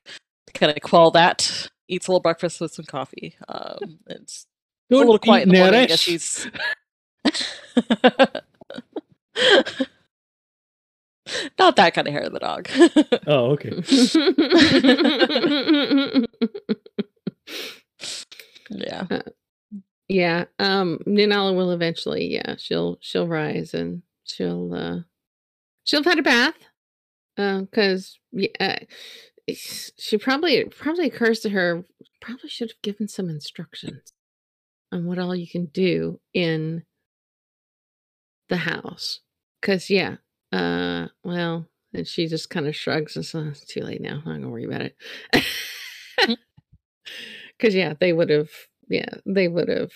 to 0.48 0.54
kind 0.54 0.72
of 0.76 0.82
quell 0.82 1.12
that. 1.12 1.70
Eats 1.88 2.08
a 2.08 2.12
little 2.12 2.22
breakfast 2.22 2.60
with 2.60 2.74
some 2.74 2.86
coffee. 2.86 3.36
Um, 3.48 4.00
it's 4.08 4.48
a 5.00 5.00
Don't 5.00 5.06
little 5.06 5.20
quiet 5.20 5.44
in 5.44 5.50
the 5.50 5.56
morning. 5.56 5.82
I 5.82 5.86
guess 5.86 6.02
Nerys. 6.02 6.04
she's 6.04 6.48
not 11.60 11.76
that 11.78 11.94
kind 11.94 12.08
of 12.08 12.14
hair 12.14 12.24
of 12.24 12.34
the 12.34 12.40
dog. 12.40 12.68
Oh, 13.28 13.52
okay. 13.52 13.82
yeah. 18.70 19.08
Yeah. 20.08 20.46
Um 20.60 21.00
Nanala 21.08 21.56
will 21.56 21.72
eventually, 21.72 22.32
yeah, 22.34 22.56
she'll 22.58 22.98
she'll 23.02 23.28
rise 23.28 23.74
and 23.74 24.02
she'll 24.26 24.74
uh 24.74 25.00
she'll 25.86 26.04
have 26.04 26.06
had 26.06 26.20
a 26.20 26.24
bath. 26.24 26.56
Um 27.38 27.68
cuz 27.68 28.20
yeah, 28.32 28.48
uh, 28.60 28.76
she 29.56 30.18
probably 30.18 30.56
it 30.56 30.76
probably 30.76 31.08
occurs 31.08 31.40
to 31.42 31.50
her 31.50 31.84
probably 32.22 32.50
should 32.50 32.72
have 32.72 32.82
given 32.82 33.08
some 33.08 33.30
instructions 33.30 34.14
on 34.94 35.06
what 35.06 35.20
all 35.20 35.36
you 35.36 35.48
can 35.48 35.66
do 35.68 36.20
in 36.34 36.84
the 38.50 38.58
house. 38.58 39.20
Cuz 39.62 39.90
yeah, 39.90 40.18
uh 40.52 41.08
well, 41.24 41.68
and 41.94 42.08
she 42.08 42.28
just 42.28 42.50
kind 42.50 42.68
of 42.68 42.76
shrugs 42.76 43.16
and 43.16 43.26
says, 43.26 43.62
"It's 43.62 43.66
too 43.66 43.82
late 43.82 44.02
now. 44.02 44.22
I'm 44.26 44.32
not 44.32 44.34
gonna 44.36 44.50
worry 44.50 44.66
about 44.66 44.82
it." 44.82 44.98
Because 47.58 47.76
yeah, 47.76 47.94
they 48.00 48.14
would 48.14 48.30
have. 48.30 48.50
Yeah, 48.90 49.10
they 49.26 49.48
would 49.48 49.70
have 49.70 49.92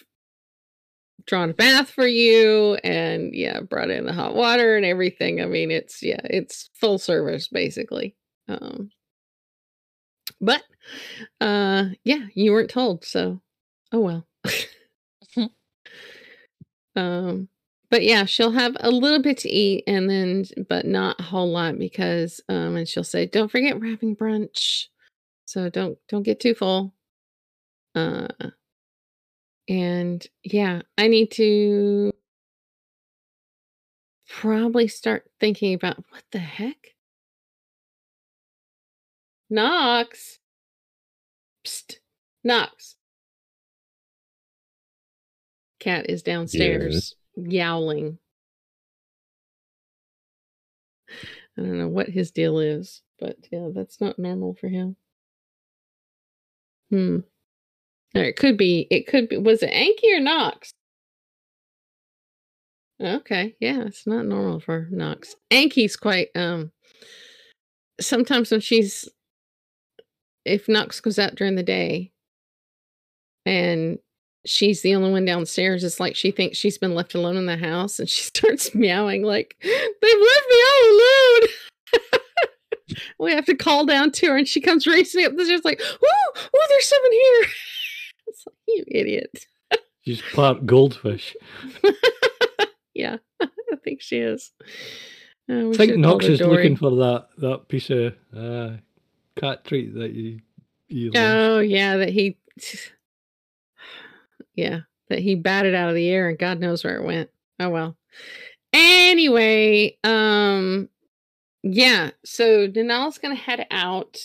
drawn 1.26 1.50
a 1.50 1.54
bath 1.54 1.90
for 1.90 2.08
you, 2.08 2.76
and 2.84 3.34
yeah, 3.34 3.60
brought 3.62 3.90
in 3.90 4.06
the 4.06 4.14
hot 4.14 4.36
water 4.36 4.78
and 4.78 4.86
everything. 4.86 5.42
I 5.42 5.46
mean, 5.46 5.72
it's 5.72 6.02
yeah, 6.02 6.22
it's 6.24 6.70
full 6.74 6.98
service 6.98 7.48
basically. 7.48 8.16
Um, 8.48 8.92
but 10.42 10.64
uh, 11.42 11.90
yeah, 12.04 12.28
you 12.34 12.52
weren't 12.52 12.70
told, 12.70 13.06
so 13.06 13.42
oh 13.92 14.00
well. 14.00 14.28
um, 16.98 17.50
but 17.90 18.04
yeah, 18.04 18.26
she'll 18.26 18.52
have 18.52 18.76
a 18.82 18.92
little 18.92 19.22
bit 19.22 19.38
to 19.40 19.50
eat 19.50 19.84
and 19.88 20.10
then 20.10 20.46
but 20.68 20.86
not 20.86 21.20
a 21.20 21.24
whole 21.24 21.50
lot 21.52 21.80
because 21.80 22.42
um 22.50 22.76
and 22.76 22.88
she'll 22.88 23.04
say, 23.04 23.26
Don't 23.26 23.50
forget 23.52 23.80
we're 23.80 23.92
having 23.92 24.16
brunch. 24.16 24.88
So 25.46 25.70
don't 25.70 25.98
don't 26.10 26.24
get 26.24 26.40
too 26.40 26.56
full. 26.56 26.94
Uh 27.96 28.28
and 29.70 30.26
yeah, 30.44 30.82
I 30.98 31.08
need 31.08 31.32
to 31.34 32.14
probably 34.30 34.88
start 34.88 35.30
thinking 35.40 35.74
about 35.74 35.98
what 36.10 36.24
the 36.32 36.40
heck? 36.40 36.96
Knox. 39.50 40.40
Psst. 41.66 42.00
Knox. 42.44 42.97
Cat 45.88 46.10
is 46.10 46.22
downstairs 46.22 47.16
yowling. 47.38 48.18
I 51.58 51.62
don't 51.62 51.78
know 51.78 51.88
what 51.88 52.10
his 52.10 52.30
deal 52.30 52.60
is, 52.60 53.04
but 53.18 53.38
yeah, 53.54 53.70
that's 53.74 54.02
not 54.02 54.20
normal 54.20 54.54
for 54.54 54.68
him. 54.68 54.98
Hmm. 56.90 57.20
Or 58.14 58.22
it 58.22 58.36
could 58.36 58.58
be, 58.58 58.86
it 58.92 59.08
could 59.08 59.30
be, 59.30 59.38
was 59.38 59.64
it 59.64 59.72
Anki 59.72 60.14
or 60.14 60.20
Knox? 60.20 60.74
Okay, 63.02 63.56
yeah, 63.62 63.84
it's 63.84 64.06
not 64.06 64.26
normal 64.26 64.60
for 64.60 64.90
Knox. 64.92 65.38
Anki's 65.50 65.96
quite, 65.96 66.28
um, 66.36 66.74
sometimes 68.02 68.52
when 68.52 68.60
she's, 68.60 69.08
if 70.44 70.68
Knox 70.68 71.00
goes 71.00 71.18
out 71.18 71.36
during 71.36 71.56
the 71.56 71.64
day 71.64 72.12
and 73.46 74.00
she's 74.48 74.82
the 74.82 74.96
only 74.96 75.12
one 75.12 75.26
downstairs. 75.26 75.84
It's 75.84 76.00
like 76.00 76.16
she 76.16 76.32
thinks 76.32 76.58
she's 76.58 76.78
been 76.78 76.96
left 76.96 77.16
alone 77.16 77.38
in 77.38 77.46
the 77.46 77.58
house 77.58 78.00
and 78.00 78.10
she 78.10 78.24
starts 78.24 78.74
meowing 78.74 79.24
like, 79.24 79.56
they've 79.62 79.72
left 80.02 80.46
me 80.50 80.58
all 80.72 80.92
alone. 80.92 81.50
we 83.20 83.32
have 83.32 83.46
to 83.46 83.56
call 83.56 83.86
down 83.86 84.12
to 84.12 84.28
her 84.28 84.38
and 84.38 84.48
she 84.48 84.62
comes 84.62 84.88
racing 84.88 85.26
up 85.26 85.36
the 85.36 85.46
stairs 85.46 85.62
like, 85.64 85.82
oh, 85.82 86.32
oh, 86.36 86.66
there's 86.70 86.86
someone 86.86 87.12
here. 87.12 87.46
it's 88.28 88.44
like, 88.46 88.56
you 88.68 88.84
idiot. 88.88 89.46
She's 90.02 90.22
part 90.34 90.66
goldfish. 90.66 91.36
yeah, 92.94 93.18
I 93.42 93.76
think 93.84 94.02
she 94.02 94.20
is. 94.20 94.52
Uh, 95.50 95.70
I 95.70 95.74
think 95.74 95.98
Knox 95.98 96.26
is 96.26 96.40
looking 96.40 96.78
for 96.78 96.92
that, 96.92 97.28
that 97.40 97.68
piece 97.68 97.90
of 97.90 98.14
uh, 98.36 98.78
cat 99.36 99.66
treat 99.66 99.94
that 99.96 100.14
you, 100.14 100.40
you 100.88 101.12
Oh, 101.16 101.60
yeah, 101.60 101.98
that 101.98 102.10
he 102.10 102.38
yeah, 104.58 104.80
that 105.08 105.20
he 105.20 105.36
batted 105.36 105.76
out 105.76 105.88
of 105.88 105.96
the 105.96 106.10
air 106.10 106.28
and 106.28 106.38
God 106.38 106.60
knows 106.60 106.84
where 106.84 106.98
it 106.98 107.06
went. 107.06 107.30
Oh 107.60 107.70
well. 107.70 107.96
Anyway, 108.74 109.98
um 110.04 110.90
yeah, 111.64 112.12
so 112.26 112.68
Denal's 112.68 113.18
going 113.18 113.36
to 113.36 113.42
head 113.42 113.68
out 113.72 114.18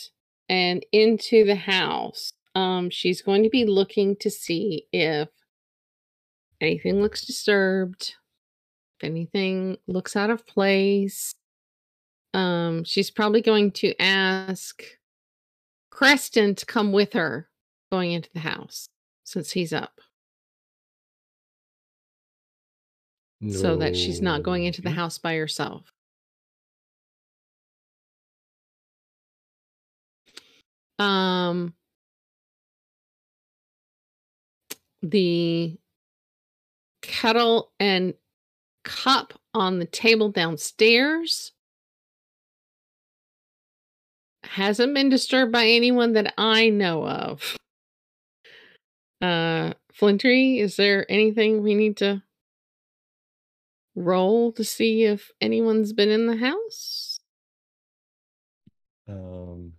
and 0.49 0.85
into 0.91 1.45
the 1.45 1.55
house. 1.55 2.33
Um 2.55 2.91
she's 2.91 3.23
going 3.23 3.45
to 3.45 3.51
be 3.51 3.65
looking 3.65 4.17
to 4.17 4.31
see 4.31 4.87
if 4.93 5.29
anything 6.61 7.01
looks 7.01 7.25
disturbed, 7.25 8.15
if 8.99 9.05
anything 9.05 9.77
looks 9.87 10.17
out 10.17 10.31
of 10.31 10.47
place. 10.47 11.35
Um 12.33 12.85
she's 12.85 13.11
probably 13.11 13.43
going 13.43 13.71
to 13.73 13.95
ask 14.01 14.83
Creston 15.91 16.55
to 16.55 16.65
come 16.65 16.91
with 16.91 17.13
her 17.13 17.51
going 17.91 18.13
into 18.13 18.31
the 18.33 18.41
house 18.41 18.89
since 19.25 19.53
he's 19.53 19.75
up. 19.75 20.01
So 23.51 23.77
that 23.77 23.97
she's 23.97 24.23
not 24.23 24.43
going 24.43 24.65
into 24.65 24.83
the 24.83 24.91
house 24.91 25.19
by 25.19 25.35
herself. 25.37 25.93
Um, 30.99 31.75
the 35.03 35.77
kettle 37.03 37.73
and 37.81 38.15
cup 38.85 39.35
on 39.55 39.81
the 39.81 39.87
table 39.87 40.29
downstairs 40.29 41.53
hasn't 44.45 44.95
been 44.95 45.09
disturbed 45.09 45.51
by 45.51 45.67
anyone 45.67 46.13
that 46.13 46.35
I 46.39 46.69
know 46.69 47.07
of. 47.07 47.57
Uh, 49.21 49.73
Flintry, 49.93 50.61
is 50.61 50.77
there 50.77 51.11
anything 51.11 51.63
we 51.63 51.75
need 51.75 51.97
to 51.99 52.23
roll 53.95 54.53
to 54.53 54.65
see 54.65 55.05
if 55.05 55.31
anyone's 55.41 55.93
been 55.93 56.11
in 56.11 56.27
the 56.27 56.37
house? 56.37 57.21
Um, 59.09 59.73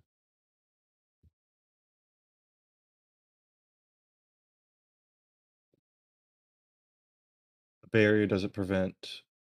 a 7.83 7.87
barrier 7.87 8.27
doesn't 8.27 8.53
prevent 8.53 8.95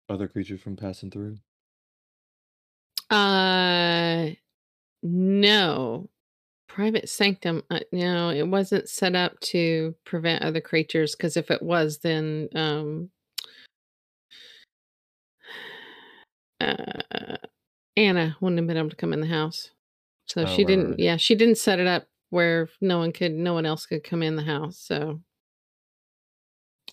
other 0.08 0.28
creatures 0.28 0.62
from 0.62 0.76
passing 0.76 1.12
through. 1.12 1.38
Uh, 3.10 4.30
no. 5.04 6.10
Private 6.68 7.10
sanctum. 7.10 7.64
Uh, 7.70 7.80
no, 7.92 8.30
it 8.30 8.48
wasn't 8.48 8.88
set 8.88 9.14
up 9.16 9.38
to 9.42 9.94
prevent 10.06 10.44
other 10.44 10.62
creatures. 10.62 11.16
Because 11.16 11.36
if 11.36 11.52
it 11.52 11.62
was, 11.62 11.98
then 11.98 12.48
um, 12.56 13.10
uh, 16.62 17.38
Anna 17.98 18.38
wouldn't 18.40 18.60
have 18.60 18.68
been 18.68 18.78
able 18.78 18.90
to 18.90 18.96
come 18.96 19.14
in 19.14 19.22
the 19.22 19.28
house. 19.28 19.72
So 20.28 20.44
Oh, 20.44 20.46
she 20.46 20.64
right, 20.64 20.68
didn't. 20.68 20.90
right. 20.92 21.00
Yeah, 21.00 21.18
she 21.18 21.36
didn't 21.36 21.58
set 21.58 21.80
it 21.80 21.88
up 21.88 22.08
where 22.30 22.70
no 22.80 23.00
one 23.00 23.12
could, 23.12 23.34
no 23.34 23.54
one 23.54 23.66
else 23.66 23.86
could 23.86 24.04
come 24.04 24.24
in 24.24 24.36
the 24.36 24.44
house. 24.44 24.78
So 24.78 25.22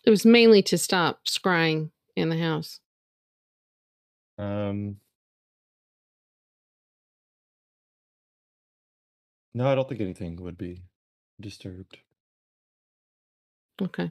it 0.04 0.10
was 0.10 0.24
mainly 0.24 0.62
to 0.62 0.78
stop 0.78 1.20
scrying 1.26 1.90
in 2.16 2.28
the 2.30 2.38
house. 2.38 2.80
Um, 4.38 4.96
no, 9.54 9.68
I 9.68 9.74
don't 9.74 9.88
think 9.88 10.00
anything 10.00 10.36
would 10.42 10.58
be 10.58 10.82
disturbed. 11.40 11.98
Okay. 13.80 14.10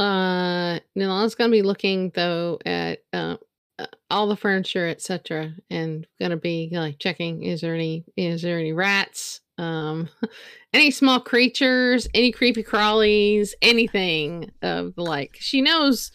Uh, 0.00 0.80
Nanala's 0.96 1.34
gonna 1.34 1.50
be 1.50 1.62
looking 1.62 2.10
though 2.14 2.58
at 2.64 3.00
uh, 3.12 3.36
uh, 3.78 3.86
all 4.10 4.26
the 4.28 4.36
furniture, 4.36 4.88
etc., 4.88 5.52
and 5.68 6.06
gonna 6.18 6.36
be 6.36 6.70
like 6.72 6.98
checking: 6.98 7.42
is 7.42 7.60
there 7.60 7.74
any 7.74 8.04
is 8.16 8.42
there 8.42 8.58
any 8.58 8.72
rats, 8.72 9.40
um, 9.58 10.08
any 10.72 10.90
small 10.90 11.20
creatures, 11.20 12.08
any 12.14 12.32
creepy 12.32 12.62
crawlies, 12.62 13.50
anything 13.60 14.50
of 14.62 14.94
the 14.94 15.02
like. 15.02 15.36
She 15.38 15.60
knows, 15.60 16.10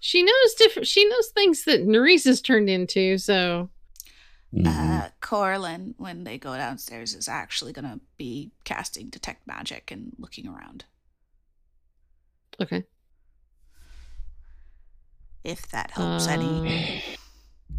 she 0.00 0.22
knows 0.22 0.54
different. 0.54 0.88
She 0.88 1.06
knows 1.06 1.28
things 1.28 1.64
that 1.64 1.86
Nerys 1.86 2.24
has 2.24 2.40
turned 2.40 2.70
into. 2.70 3.18
So 3.18 3.68
Mhm. 4.54 4.66
Uh, 4.66 5.08
Corlin, 5.20 5.94
when 5.98 6.24
they 6.24 6.38
go 6.38 6.56
downstairs, 6.56 7.14
is 7.14 7.28
actually 7.28 7.72
going 7.72 7.84
to 7.84 8.00
be 8.16 8.52
casting 8.64 9.10
detect 9.10 9.46
magic 9.46 9.90
and 9.90 10.14
looking 10.18 10.46
around. 10.48 10.84
okay. 12.60 12.84
If 15.46 15.68
that 15.68 15.92
helps 15.92 16.26
any. 16.26 16.44
Um, 17.70 17.78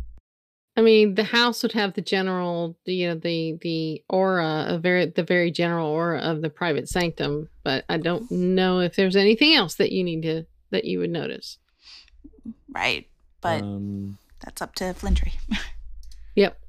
I 0.77 0.81
mean, 0.81 1.15
the 1.15 1.25
house 1.25 1.63
would 1.63 1.73
have 1.73 1.95
the 1.95 2.01
general, 2.01 2.77
you 2.85 3.09
know, 3.09 3.15
the 3.15 3.57
the 3.61 4.03
aura 4.07 4.67
of 4.69 4.83
very 4.83 5.07
the 5.07 5.23
very 5.23 5.51
general 5.51 5.89
aura 5.89 6.19
of 6.19 6.41
the 6.41 6.49
private 6.49 6.87
sanctum, 6.87 7.49
but 7.63 7.83
I 7.89 7.97
don't 7.97 8.31
know 8.31 8.79
if 8.79 8.95
there's 8.95 9.17
anything 9.17 9.53
else 9.53 9.75
that 9.75 9.91
you 9.91 10.01
need 10.01 10.21
to 10.21 10.45
that 10.69 10.85
you 10.85 10.99
would 10.99 11.09
notice. 11.09 11.57
Right. 12.69 13.09
But 13.41 13.63
um, 13.63 14.17
that's 14.39 14.61
up 14.61 14.73
to 14.75 14.93
Flintry. 14.93 15.33
Yep. 16.35 16.59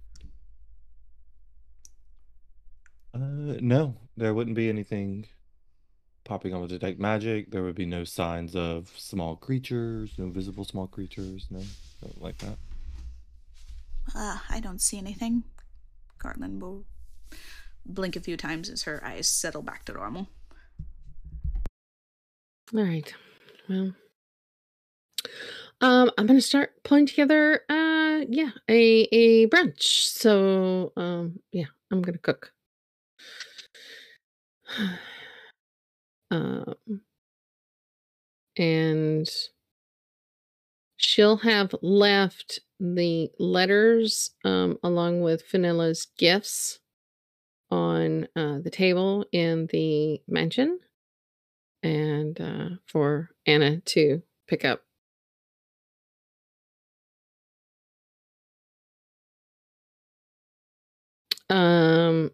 uh, 3.14 3.18
no, 3.60 3.94
there 4.16 4.32
wouldn't 4.32 4.56
be 4.56 4.70
anything 4.70 5.26
popping 6.28 6.54
on 6.54 6.60
with 6.60 6.70
detect 6.70 7.00
magic. 7.00 7.50
There 7.50 7.62
would 7.62 7.74
be 7.74 7.86
no 7.86 8.04
signs 8.04 8.54
of 8.54 8.92
small 8.96 9.34
creatures, 9.34 10.12
no 10.18 10.28
visible 10.28 10.64
small 10.64 10.86
creatures, 10.86 11.46
no, 11.50 11.58
nothing 12.02 12.20
like 12.20 12.38
that. 12.38 12.58
Uh, 14.14 14.38
I 14.48 14.60
don't 14.60 14.80
see 14.80 14.98
anything. 14.98 15.44
Garland 16.18 16.60
will 16.62 16.84
blink 17.86 18.14
a 18.14 18.20
few 18.20 18.36
times 18.36 18.68
as 18.68 18.82
her 18.82 19.02
eyes 19.04 19.26
settle 19.26 19.62
back 19.62 19.84
to 19.86 19.92
normal. 19.92 20.28
All 22.74 22.84
right. 22.84 23.12
Well, 23.68 23.94
um, 25.80 26.10
I'm 26.18 26.26
gonna 26.26 26.40
start 26.40 26.82
pulling 26.82 27.06
together, 27.06 27.62
uh, 27.70 28.24
yeah, 28.28 28.50
a 28.68 29.08
a 29.12 29.46
brunch. 29.48 30.08
So, 30.08 30.92
um, 30.96 31.40
yeah, 31.52 31.66
I'm 31.90 32.02
gonna 32.02 32.18
cook. 32.18 32.52
um, 36.30 36.74
and 38.56 39.28
she'll 40.96 41.38
have 41.38 41.74
left 41.82 42.60
the 42.80 43.30
letters, 43.38 44.30
um, 44.44 44.78
along 44.82 45.22
with 45.22 45.42
Fanilla's 45.42 46.06
gifts 46.18 46.80
on 47.70 48.28
uh, 48.36 48.58
the 48.58 48.70
table 48.70 49.24
in 49.32 49.66
the 49.66 50.20
mansion, 50.28 50.78
and 51.82 52.40
uh, 52.40 52.68
for 52.86 53.30
Anna 53.46 53.80
to 53.80 54.22
pick 54.46 54.64
up. 54.64 54.82
Um, 61.50 62.30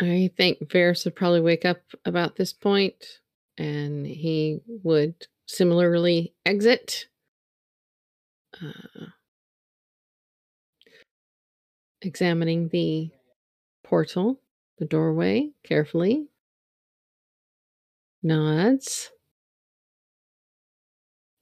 I 0.00 0.30
think 0.36 0.58
Varys 0.68 1.04
would 1.04 1.14
probably 1.14 1.40
wake 1.40 1.64
up 1.64 1.80
about 2.04 2.36
this 2.36 2.52
point, 2.52 3.20
and 3.56 4.06
he 4.06 4.60
would 4.82 5.26
similarly 5.46 6.34
exit. 6.44 7.06
Uh, 8.60 9.06
examining 12.02 12.68
the 12.68 13.10
portal, 13.82 14.40
the 14.78 14.84
doorway 14.84 15.50
carefully. 15.64 16.28
Nods. 18.22 19.10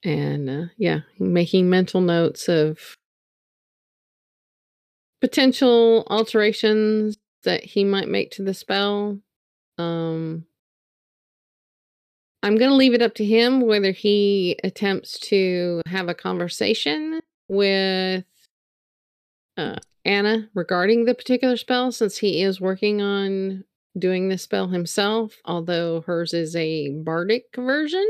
And 0.04 0.50
uh, 0.50 0.64
yeah, 0.76 1.00
making 1.18 1.70
mental 1.70 2.00
notes 2.00 2.48
of 2.48 2.96
potential 5.20 6.04
alterations 6.10 7.16
that 7.44 7.64
he 7.64 7.84
might 7.84 8.08
make 8.08 8.30
to 8.32 8.42
the 8.42 8.54
spell. 8.54 9.18
Um, 9.78 10.46
I'm 12.42 12.56
going 12.56 12.70
to 12.70 12.76
leave 12.76 12.94
it 12.94 13.02
up 13.02 13.14
to 13.16 13.24
him 13.24 13.60
whether 13.60 13.92
he 13.92 14.58
attempts 14.64 15.18
to 15.20 15.80
have 15.86 16.08
a 16.08 16.14
conversation 16.14 17.20
with 17.48 18.24
uh, 19.56 19.76
Anna 20.04 20.48
regarding 20.54 21.04
the 21.04 21.14
particular 21.14 21.56
spell, 21.56 21.92
since 21.92 22.18
he 22.18 22.42
is 22.42 22.60
working 22.60 23.00
on 23.00 23.64
doing 23.96 24.28
the 24.28 24.38
spell 24.38 24.68
himself, 24.68 25.36
although 25.44 26.00
hers 26.02 26.34
is 26.34 26.56
a 26.56 26.88
bardic 26.90 27.44
version. 27.54 28.06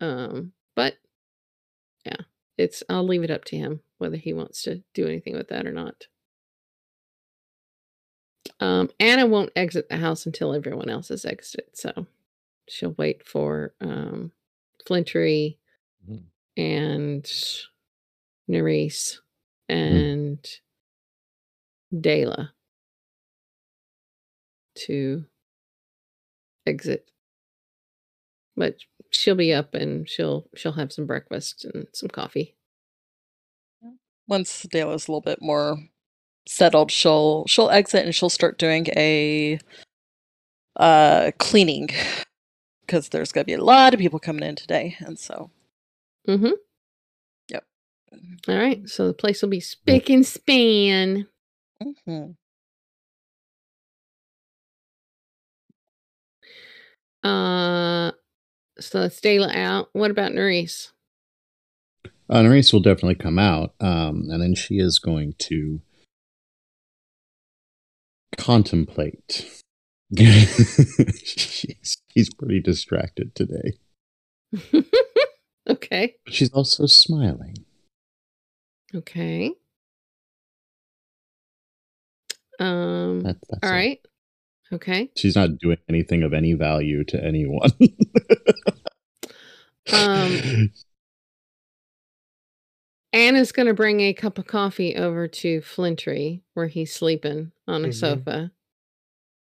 Um, 0.00 0.52
but 0.76 0.94
yeah, 2.04 2.16
it's 2.56 2.82
I'll 2.88 3.06
leave 3.06 3.24
it 3.24 3.30
up 3.30 3.44
to 3.46 3.56
him 3.56 3.80
whether 3.98 4.16
he 4.16 4.32
wants 4.32 4.62
to 4.62 4.82
do 4.94 5.06
anything 5.06 5.34
with 5.34 5.48
that 5.48 5.66
or 5.66 5.72
not. 5.72 6.06
Um, 8.58 8.90
Anna 9.00 9.26
won't 9.26 9.52
exit 9.56 9.88
the 9.88 9.96
house 9.96 10.26
until 10.26 10.54
everyone 10.54 10.90
else 10.90 11.08
has 11.08 11.24
exited, 11.24 11.76
so 11.76 12.06
she'll 12.68 12.94
wait 12.98 13.26
for 13.26 13.74
um, 13.80 14.32
Flintry 14.86 15.58
Mhm. 16.08 16.24
and 16.56 17.24
Nerys 18.48 19.20
and 19.68 20.44
Dayla 21.92 22.52
to 24.74 25.24
exit. 26.66 27.10
But 28.56 28.76
she'll 29.10 29.34
be 29.34 29.52
up 29.52 29.74
and 29.74 30.08
she'll 30.08 30.48
she'll 30.54 30.72
have 30.72 30.92
some 30.92 31.06
breakfast 31.06 31.64
and 31.64 31.88
some 31.92 32.08
coffee. 32.08 32.54
Once 34.26 34.64
Dayla's 34.66 35.08
a 35.08 35.10
little 35.10 35.20
bit 35.20 35.42
more 35.42 35.76
settled, 36.50 36.90
she'll 36.90 37.46
she'll 37.46 37.70
exit 37.70 38.04
and 38.04 38.14
she'll 38.14 38.28
start 38.30 38.58
doing 38.58 38.86
a 38.96 39.58
uh 40.76 41.30
cleaning 41.38 41.88
because 42.80 43.08
there's 43.10 43.32
gonna 43.32 43.44
be 43.44 43.54
a 43.54 43.62
lot 43.64 43.94
of 43.94 44.00
people 44.00 44.18
coming 44.18 44.42
in 44.42 44.56
today, 44.56 44.96
and 45.00 45.18
so 45.18 45.50
Mm-hmm. 46.28 46.52
Yep. 47.48 47.64
All 48.48 48.56
right. 48.56 48.86
So 48.88 49.06
the 49.06 49.14
place 49.14 49.40
will 49.40 49.48
be 49.48 49.60
spick 49.60 50.10
and 50.10 50.24
span. 50.26 51.26
Mhm. 51.82 52.36
Uh 57.22 58.12
so 58.78 59.00
that's 59.00 59.20
Dayla 59.20 59.54
out. 59.54 59.88
What 59.92 60.10
about 60.10 60.32
Nerys? 60.32 60.92
Uh, 62.28 62.40
Nerys 62.42 62.72
will 62.72 62.80
definitely 62.80 63.16
come 63.16 63.38
out, 63.38 63.74
um, 63.80 64.28
and 64.30 64.40
then 64.40 64.54
she 64.54 64.78
is 64.78 64.98
going 64.98 65.34
to 65.38 65.80
contemplate. 68.40 69.46
she's, 70.16 71.98
she's 72.08 72.34
pretty 72.34 72.60
distracted 72.60 73.34
today, 73.36 73.74
okay. 75.68 76.14
but 76.24 76.34
she's 76.34 76.50
also 76.52 76.86
smiling. 76.86 77.54
Okay. 78.94 79.52
Um 82.58 83.20
That, 83.20 83.36
that's 83.48 83.62
all 83.62 83.70
it. 83.70 83.72
right. 83.72 83.98
Okay. 84.72 85.10
She's 85.16 85.36
not 85.36 85.58
doing 85.58 85.78
anything 85.88 86.22
of 86.22 86.32
any 86.32 86.54
value 86.54 87.04
to 87.04 87.22
anyone. 87.24 87.70
Um, 89.92 90.72
Anna's 93.12 93.50
going 93.52 93.66
to 93.66 93.74
bring 93.74 94.00
a 94.00 94.12
cup 94.14 94.38
of 94.38 94.46
coffee 94.46 94.94
over 94.96 95.26
to 95.26 95.60
Flintry 95.62 96.42
where 96.54 96.68
he's 96.68 96.94
sleeping 96.94 97.52
on 97.66 97.84
a 97.84 97.88
Mhm. 97.88 97.94
sofa. 97.94 98.52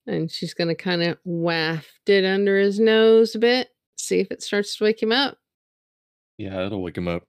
And 0.06 0.32
she's 0.32 0.54
going 0.54 0.70
to 0.70 0.76
kind 0.76 1.04
of 1.04 1.20
waft 1.26 2.08
it 2.08 2.24
under 2.24 2.58
his 2.58 2.80
nose 2.80 3.36
a 3.36 3.40
bit, 3.40 3.76
see 3.98 4.20
if 4.20 4.32
it 4.32 4.42
starts 4.42 4.78
to 4.78 4.86
wake 4.86 5.04
him 5.04 5.12
up. 5.12 5.38
Yeah, 6.38 6.66
it'll 6.66 6.82
wake 6.82 6.98
him 6.98 7.10
up. 7.10 7.28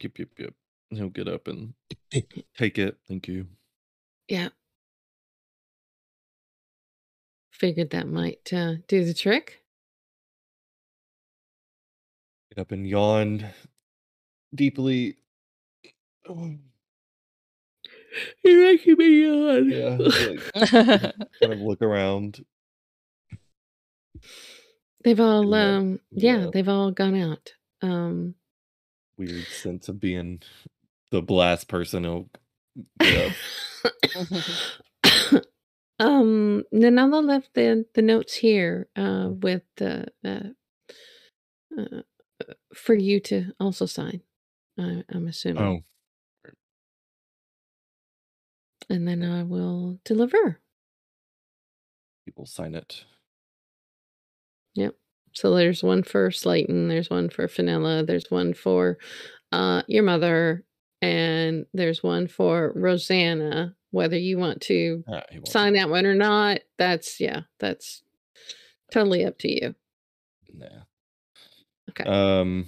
Yep, 0.00 0.18
yep, 0.18 0.28
yep. 0.38 0.54
He'll 0.90 1.10
get 1.10 1.28
up 1.28 1.46
and 1.48 1.74
take 2.56 2.78
it. 2.78 2.96
Thank 3.06 3.28
you. 3.28 3.48
Yeah. 4.28 4.48
Figured 7.50 7.90
that 7.90 8.06
might 8.06 8.50
uh, 8.52 8.76
do 8.86 9.04
the 9.04 9.12
trick. 9.12 9.57
Up 12.58 12.72
and 12.72 12.86
yawned 12.86 13.46
deeply. 14.54 15.16
Oh, 16.28 16.54
You're 18.44 18.64
making 18.72 18.96
me 18.98 19.24
yawn. 19.24 19.70
Yeah, 19.70 19.96
like, 19.98 20.70
kind 21.40 21.52
of 21.52 21.58
look 21.60 21.82
around. 21.82 22.44
They've 25.04 25.20
all, 25.20 25.48
Yeah, 25.48 25.76
um, 25.76 26.00
yeah, 26.10 26.38
yeah. 26.38 26.50
they've 26.52 26.68
all 26.68 26.90
gone 26.90 27.16
out. 27.16 27.52
Um, 27.82 28.34
Weird 29.16 29.46
sense 29.46 29.88
of 29.88 30.00
being 30.00 30.42
the 31.10 31.22
blast 31.22 31.68
person 31.68 32.28
get 33.00 33.32
up. 34.16 35.44
um, 36.00 36.64
Nanala 36.72 37.24
left 37.24 37.54
the 37.54 37.84
the 37.94 38.02
notes 38.02 38.34
here 38.34 38.88
uh, 38.96 39.30
with 39.30 39.62
the 39.76 40.06
uh, 40.24 40.48
uh, 41.80 42.02
for 42.74 42.94
you 42.94 43.20
to 43.20 43.52
also 43.60 43.86
sign. 43.86 44.22
I, 44.78 45.02
I'm 45.10 45.26
assuming, 45.26 45.62
Oh, 45.62 46.52
and 48.90 49.06
then 49.06 49.22
I 49.22 49.42
will 49.42 49.98
deliver. 50.04 50.60
people 52.24 52.46
sign 52.46 52.74
it. 52.74 53.04
Yep. 54.74 54.94
So 55.32 55.54
there's 55.54 55.82
one 55.82 56.02
for 56.02 56.30
Slayton, 56.30 56.88
there's 56.88 57.10
one 57.10 57.28
for 57.30 57.46
Finella, 57.48 58.06
there's 58.06 58.30
one 58.30 58.54
for 58.54 58.98
uh, 59.52 59.82
your 59.88 60.02
mother, 60.02 60.64
and 61.00 61.66
there's 61.72 62.02
one 62.02 62.28
for 62.28 62.72
Rosanna. 62.74 63.74
Whether 63.90 64.18
you 64.18 64.38
want 64.38 64.60
to 64.62 65.04
Ah, 65.08 65.22
sign 65.46 65.72
that 65.74 65.88
one 65.88 66.04
or 66.04 66.14
not, 66.14 66.60
that's 66.76 67.18
yeah, 67.20 67.42
that's 67.58 68.02
totally 68.92 69.24
up 69.24 69.38
to 69.38 69.48
you. 69.48 69.74
Nah. 70.52 70.84
Okay. 72.00 72.08
Um. 72.08 72.66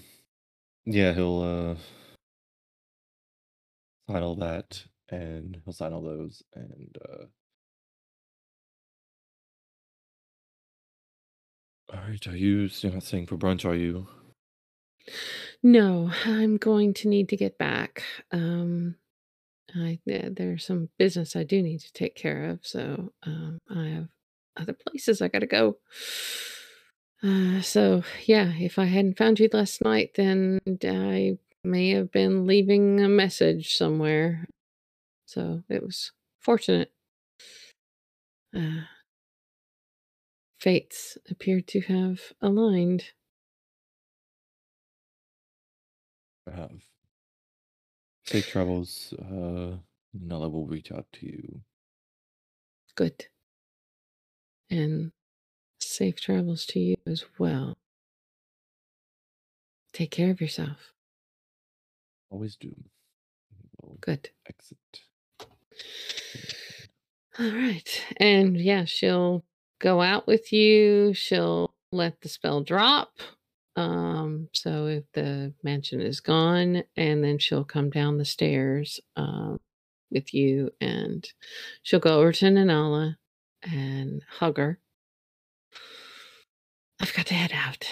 Yeah, 0.87 1.13
he'll 1.13 1.43
uh 1.43 1.75
sign 4.13 4.23
all 4.23 4.37
that, 4.37 4.85
and 5.11 5.61
he'll 5.65 5.73
sign 5.75 5.93
all 5.93 6.03
those, 6.03 6.43
and 6.55 6.97
uh. 7.09 7.25
All 11.93 12.01
right, 12.09 12.25
are 12.29 12.37
you 12.37 12.69
still 12.69 12.93
not 12.93 13.03
staying 13.03 13.27
for 13.27 13.37
brunch? 13.37 13.65
Are 13.65 13.75
you? 13.75 14.07
No, 15.63 16.11
I'm 16.25 16.57
going 16.57 16.95
to 16.95 17.09
need 17.09 17.29
to 17.31 17.37
get 17.37 17.59
back. 17.59 18.03
Um, 18.33 18.97
I 19.75 19.99
there's 20.07 20.65
some 20.65 20.89
business 20.99 21.37
I 21.37 21.45
do 21.45 21.63
need 21.63 21.81
to 21.81 21.93
take 21.93 22.15
care 22.17 22.51
of, 22.51 22.61
so 22.67 23.13
um, 23.25 23.59
I 23.69 23.87
have 23.89 24.09
other 24.57 24.73
places 24.75 25.23
I 25.23 25.29
gotta 25.29 25.47
go. 25.47 25.79
Uh, 27.23 27.61
so 27.61 28.03
yeah, 28.25 28.53
if 28.59 28.79
I 28.79 28.87
hadn't 28.87 29.19
found 29.19 29.39
you 29.39 29.49
last 29.53 29.83
night, 29.83 30.13
then 30.15 30.61
I 30.83 31.39
may 31.63 31.91
have 31.91 32.11
been 32.11 32.47
leaving 32.47 33.01
a 33.01 33.09
message 33.09 33.77
somewhere. 33.77 34.47
So 35.27 35.63
it 35.69 35.83
was 35.83 36.13
fortunate. 36.41 36.93
Uh, 38.57 38.85
fates 40.59 41.19
appear 41.31 41.61
to 41.61 41.81
have 41.83 42.21
aligned. 42.41 43.05
have 46.53 46.83
safe 48.25 48.49
travels. 48.49 49.13
Uh, 49.15 49.77
Nella 50.13 50.49
will 50.49 50.67
reach 50.67 50.91
out 50.93 51.07
to 51.15 51.27
you. 51.27 51.61
Good. 52.97 53.27
And 54.71 55.13
safe 55.91 56.21
travels 56.21 56.65
to 56.67 56.81
you 56.81 56.97
as 57.07 57.25
well. 57.39 57.77
Take 59.93 60.11
care 60.11 60.31
of 60.31 60.41
yourself. 60.41 60.93
Always 62.31 62.57
do. 62.57 62.75
We'll 63.83 63.99
Good. 64.01 64.31
exit. 64.47 64.79
All 67.39 67.51
right. 67.51 68.05
And 68.19 68.57
yeah, 68.61 68.85
she'll 68.85 69.45
go 69.81 70.01
out 70.01 70.27
with 70.27 70.53
you. 70.53 71.13
She'll 71.15 71.75
let 71.93 72.21
the 72.21 72.29
spell 72.29 72.63
drop. 72.63 73.11
Um, 73.77 74.49
so 74.53 74.87
if 74.87 75.05
the 75.15 75.55
mansion 75.63 76.01
is 76.01 76.21
gone, 76.21 76.85
and 76.97 77.25
then 77.25 77.39
she'll 77.39 77.65
come 77.65 77.91
down 77.91 78.19
the 78.19 78.25
stairs 78.25 79.01
um, 79.17 79.59
with 80.11 80.35
you 80.35 80.71
and 80.81 81.27
she'll 81.83 82.01
go 82.01 82.19
over 82.19 82.33
to 82.33 82.47
Nanala 82.47 83.17
and 83.63 84.23
hug 84.29 84.59
her. 84.59 84.79
I've 87.01 87.15
got 87.15 87.27
to 87.27 87.35
head 87.35 87.53
out. 87.53 87.87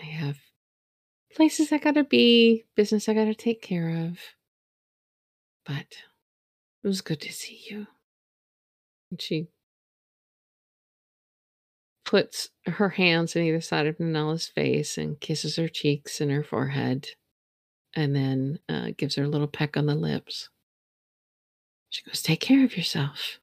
I 0.00 0.04
have 0.04 0.38
places 1.34 1.72
I 1.72 1.78
gotta 1.78 2.04
be, 2.04 2.64
business 2.76 3.08
I 3.08 3.14
gotta 3.14 3.34
take 3.34 3.62
care 3.62 3.88
of. 3.88 4.18
But 5.64 5.86
it 6.82 6.88
was 6.88 7.00
good 7.00 7.20
to 7.20 7.32
see 7.32 7.62
you. 7.68 7.86
And 9.10 9.20
she 9.20 9.48
puts 12.04 12.50
her 12.66 12.90
hands 12.90 13.36
on 13.36 13.42
either 13.42 13.60
side 13.60 13.86
of 13.86 13.98
Nanala's 13.98 14.46
face 14.46 14.98
and 14.98 15.20
kisses 15.20 15.56
her 15.56 15.68
cheeks 15.68 16.20
and 16.20 16.30
her 16.30 16.42
forehead, 16.42 17.08
and 17.94 18.14
then 18.14 18.58
uh, 18.68 18.90
gives 18.96 19.14
her 19.14 19.24
a 19.24 19.28
little 19.28 19.46
peck 19.46 19.76
on 19.76 19.86
the 19.86 19.94
lips. 19.94 20.48
She 21.90 22.02
goes, 22.04 22.22
Take 22.22 22.40
care 22.40 22.64
of 22.64 22.76
yourself. 22.76 23.38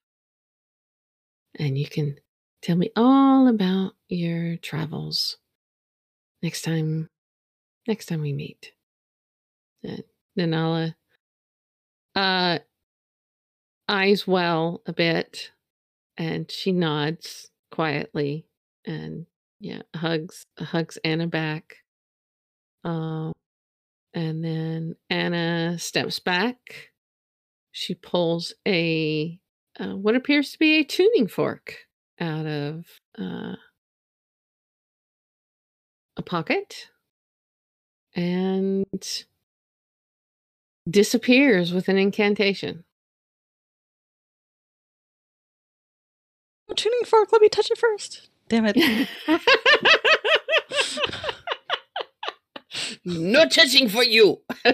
And 1.57 1.77
you 1.77 1.87
can 1.87 2.17
tell 2.61 2.75
me 2.75 2.91
all 2.95 3.47
about 3.47 3.93
your 4.07 4.57
travels 4.57 5.37
next 6.41 6.63
time 6.63 7.09
next 7.87 8.05
time 8.07 8.21
we 8.21 8.33
meet. 8.33 8.73
And 9.83 10.03
Nanala 10.37 10.95
uh 12.15 12.59
eyes 13.87 14.27
well 14.27 14.81
a 14.85 14.93
bit 14.93 15.51
and 16.17 16.51
she 16.51 16.71
nods 16.71 17.49
quietly 17.71 18.45
and 18.85 19.25
yeah 19.59 19.81
hugs 19.95 20.45
hugs 20.57 20.97
anna 21.03 21.27
back. 21.27 21.77
Um 22.83 23.33
and 24.13 24.43
then 24.43 24.95
anna 25.09 25.77
steps 25.77 26.19
back. 26.19 26.89
She 27.71 27.93
pulls 27.93 28.53
a 28.67 29.39
uh, 29.79 29.95
what 29.95 30.15
appears 30.15 30.51
to 30.51 30.59
be 30.59 30.79
a 30.79 30.83
tuning 30.83 31.27
fork 31.27 31.75
out 32.19 32.45
of 32.45 32.85
uh, 33.17 33.55
a 36.17 36.21
pocket 36.21 36.87
and 38.15 38.85
disappears 40.89 41.71
with 41.71 41.87
an 41.87 41.97
incantation 41.97 42.83
Oh, 46.69 46.73
tuning 46.75 47.03
fork. 47.05 47.31
Let 47.31 47.41
me 47.41 47.49
touch 47.49 47.71
it 47.71 47.77
first. 47.77 48.29
Damn 48.47 48.65
it. 48.67 48.77
no 53.05 53.47
touching 53.47 53.89
for 53.89 54.03
you. 54.03 54.41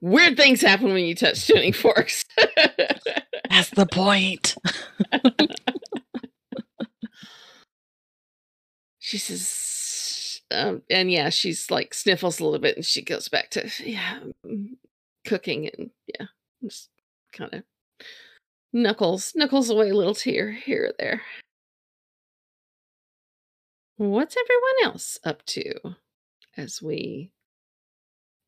Weird 0.00 0.36
things 0.36 0.60
happen 0.60 0.92
when 0.92 1.04
you 1.04 1.14
touch 1.14 1.46
tuning 1.46 1.72
forks. 1.72 2.24
That's 3.50 3.70
the 3.70 3.86
point. 3.86 4.56
She 9.08 9.16
says, 9.16 10.42
um, 10.50 10.82
and 10.90 11.10
yeah, 11.10 11.30
she's 11.30 11.70
like 11.70 11.94
sniffles 11.94 12.40
a 12.40 12.44
little 12.44 12.58
bit 12.58 12.76
and 12.76 12.84
she 12.84 13.00
goes 13.00 13.26
back 13.30 13.48
to, 13.52 13.70
yeah, 13.82 14.18
mm, 14.44 14.76
cooking 15.26 15.66
and 15.66 15.88
yeah, 16.06 16.26
just 16.62 16.90
kind 17.32 17.54
of 17.54 17.62
knuckles, 18.70 19.32
knuckles 19.34 19.70
away 19.70 19.88
a 19.88 19.94
little 19.94 20.14
tear 20.14 20.52
here 20.52 20.88
or 20.88 20.92
there. 20.98 21.22
What's 23.96 24.36
everyone 24.36 24.92
else 24.92 25.18
up 25.24 25.42
to 25.46 25.72
as 26.58 26.82
we 26.82 27.30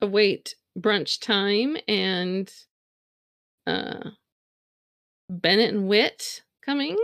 await 0.03 0.57
brunch 0.79 1.21
time 1.21 1.79
and 1.89 2.53
uh 3.67 4.11
Bennett 5.31 5.73
and 5.73 5.89
Wit 5.89 6.43
coming? 6.63 6.99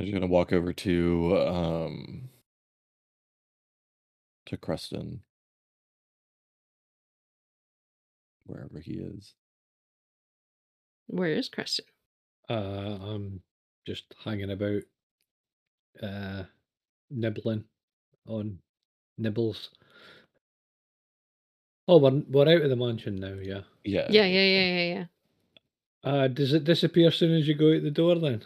I'm 0.00 0.06
just 0.06 0.14
gonna 0.14 0.26
walk 0.28 0.50
over 0.54 0.72
to 0.72 1.38
um 1.46 2.30
to 4.46 4.56
Creston. 4.56 5.20
Wherever 8.46 8.78
he 8.80 8.94
is. 8.94 9.34
Where 11.06 11.28
is 11.28 11.50
Creston? 11.50 11.84
Uh, 12.48 12.54
I'm 12.54 13.42
just 13.86 14.04
hanging 14.24 14.50
about, 14.50 14.82
uh, 16.02 16.44
nibbling 17.10 17.64
on 18.26 18.58
nibbles. 19.18 19.68
Oh, 21.86 21.98
we're, 21.98 22.22
we're 22.28 22.48
out 22.48 22.62
of 22.62 22.70
the 22.70 22.76
mansion 22.76 23.16
now, 23.16 23.34
yeah. 23.40 23.60
Yeah. 23.84 24.06
Yeah, 24.08 24.24
yeah, 24.24 24.44
yeah, 24.44 24.64
yeah, 24.64 24.94
yeah. 24.94 25.04
Uh, 26.10 26.28
does 26.28 26.54
it 26.54 26.64
disappear 26.64 27.08
as 27.08 27.16
soon 27.16 27.36
as 27.36 27.46
you 27.46 27.54
go 27.54 27.74
out 27.74 27.82
the 27.82 27.90
door 27.90 28.16
then? 28.16 28.42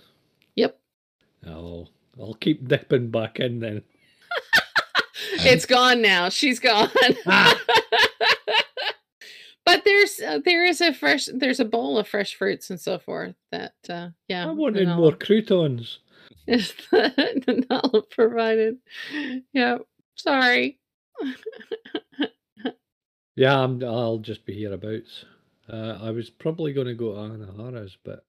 Oh, 1.46 1.88
I'll 2.20 2.34
keep 2.34 2.66
dipping 2.66 3.10
back 3.10 3.40
in 3.40 3.60
then. 3.60 3.82
it's 5.32 5.66
gone 5.66 6.00
now. 6.02 6.28
She's 6.28 6.58
gone. 6.58 6.90
Ah. 7.26 7.60
but 9.64 9.82
there's 9.84 10.20
uh, 10.20 10.40
there 10.44 10.64
is 10.64 10.80
a 10.80 10.92
fresh 10.92 11.28
there's 11.32 11.60
a 11.60 11.64
bowl 11.64 11.98
of 11.98 12.08
fresh 12.08 12.34
fruits 12.34 12.70
and 12.70 12.80
so 12.80 12.98
forth 12.98 13.34
that 13.50 13.74
uh 13.88 14.08
yeah 14.28 14.46
I 14.46 14.50
wanted 14.52 14.88
more 14.88 15.12
croutons. 15.12 16.00
is 16.46 16.74
that 16.90 17.66
Nala 17.70 18.02
provided. 18.02 18.78
Yeah, 19.52 19.78
sorry. 20.16 20.78
Yeah, 23.36 23.58
I'm, 23.60 23.82
I'll 23.82 24.18
just 24.18 24.46
be 24.46 24.54
hereabouts. 24.54 25.24
Uh, 25.68 25.98
I 26.00 26.10
was 26.10 26.30
probably 26.30 26.72
going 26.72 26.86
to 26.86 26.94
go 26.94 27.14
to 27.14 27.18
Anahara's, 27.18 27.96
but 28.04 28.24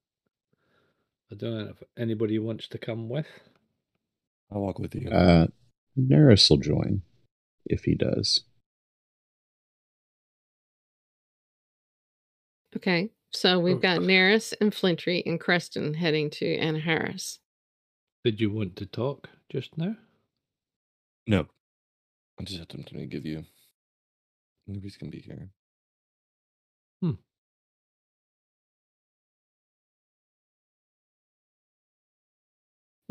I 1.31 1.35
don't 1.35 1.57
know 1.57 1.71
if 1.71 1.83
anybody 1.97 2.37
wants 2.39 2.67
to 2.69 2.77
come 2.77 3.09
with. 3.09 3.27
I'll 4.51 4.61
walk 4.61 4.79
with 4.79 4.93
you. 4.93 5.09
Uh, 5.09 5.47
Nerys 5.97 6.49
will 6.49 6.57
join 6.57 7.01
if 7.65 7.83
he 7.83 7.95
does. 7.95 8.43
Okay, 12.75 13.09
so 13.31 13.59
we've 13.59 13.81
got 13.81 14.01
Nerys 14.01 14.53
and 14.59 14.73
Flintry 14.73 15.23
and 15.25 15.39
Creston 15.39 15.93
heading 15.93 16.29
to 16.31 16.57
Anahara's. 16.57 17.39
Did 18.23 18.41
you 18.41 18.51
want 18.51 18.75
to 18.77 18.85
talk 18.85 19.29
just 19.49 19.77
now? 19.77 19.95
No. 21.25 21.47
I 22.39 22.43
just 22.43 22.59
had 22.59 22.71
something 22.71 22.99
to 22.99 23.05
give 23.05 23.25
you. 23.25 23.45
Nobody's 24.67 24.97
gonna 24.97 25.11
be 25.11 25.21
here. 25.21 25.49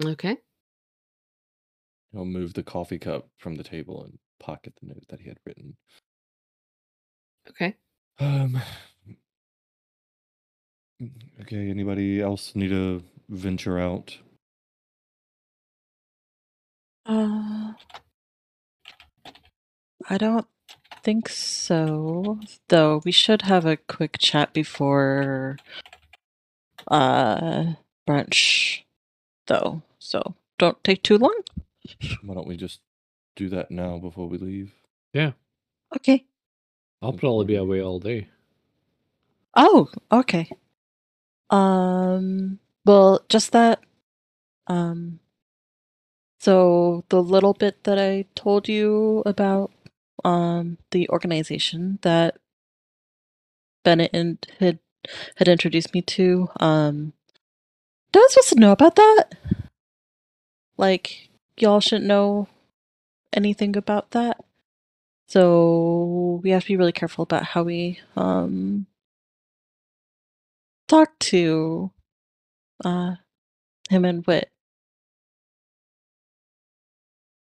Okay. 0.02 0.38
He'll 2.12 2.24
move 2.24 2.54
the 2.54 2.62
coffee 2.62 2.98
cup 2.98 3.28
from 3.38 3.56
the 3.56 3.64
table 3.64 4.04
and 4.04 4.18
pocket 4.40 4.74
the 4.80 4.88
note 4.88 5.04
that 5.10 5.20
he 5.20 5.28
had 5.28 5.38
written. 5.46 5.76
Okay. 7.50 7.76
Um. 8.18 8.60
Okay. 11.42 11.70
Anybody 11.70 12.20
else 12.20 12.54
need 12.56 12.70
to 12.70 13.02
venture 13.28 13.78
out? 13.78 14.18
Uh, 17.06 17.72
I 20.08 20.18
don't 20.18 20.46
think 21.04 21.28
so. 21.28 22.40
Though 22.68 23.02
we 23.04 23.12
should 23.12 23.42
have 23.42 23.66
a 23.66 23.76
quick 23.78 24.18
chat 24.18 24.52
before 24.54 25.58
uh 26.88 27.74
brunch 28.08 28.83
though. 29.46 29.82
So 29.98 30.34
don't 30.58 30.82
take 30.84 31.02
too 31.02 31.18
long. 31.18 31.34
Why 32.22 32.34
don't 32.34 32.46
we 32.48 32.56
just 32.56 32.80
do 33.36 33.48
that 33.50 33.70
now 33.70 33.98
before 33.98 34.28
we 34.28 34.38
leave? 34.38 34.72
Yeah. 35.12 35.32
Okay. 35.96 36.24
I'll 37.02 37.12
probably 37.12 37.46
be 37.46 37.56
away 37.56 37.82
all 37.82 37.98
day. 38.00 38.28
Oh, 39.56 39.88
okay. 40.10 40.48
Um 41.50 42.58
well, 42.84 43.24
just 43.28 43.52
that 43.52 43.80
um 44.66 45.20
so 46.40 47.04
the 47.08 47.22
little 47.22 47.54
bit 47.54 47.84
that 47.84 47.98
I 47.98 48.26
told 48.34 48.68
you 48.68 49.22
about 49.26 49.70
um 50.24 50.78
the 50.90 51.08
organization 51.10 51.98
that 52.02 52.38
Bennett 53.84 54.10
and 54.14 54.44
had 54.58 54.78
had 55.36 55.48
introduced 55.48 55.92
me 55.94 56.00
to, 56.02 56.48
um 56.60 56.96
do 57.06 57.23
I 58.20 58.26
supposed 58.30 58.48
to 58.50 58.60
know 58.60 58.72
about 58.72 58.96
that? 58.96 59.24
Like 60.76 61.30
y'all 61.56 61.80
shouldn't 61.80 62.06
know 62.06 62.48
anything 63.32 63.76
about 63.76 64.10
that. 64.12 64.38
So 65.28 66.40
we 66.42 66.50
have 66.50 66.62
to 66.62 66.68
be 66.68 66.76
really 66.76 66.92
careful 66.92 67.22
about 67.24 67.44
how 67.44 67.62
we 67.64 68.00
um 68.16 68.86
talk 70.88 71.18
to 71.18 71.90
uh 72.84 73.14
him 73.90 74.04
and 74.04 74.26
Wit. 74.26 74.50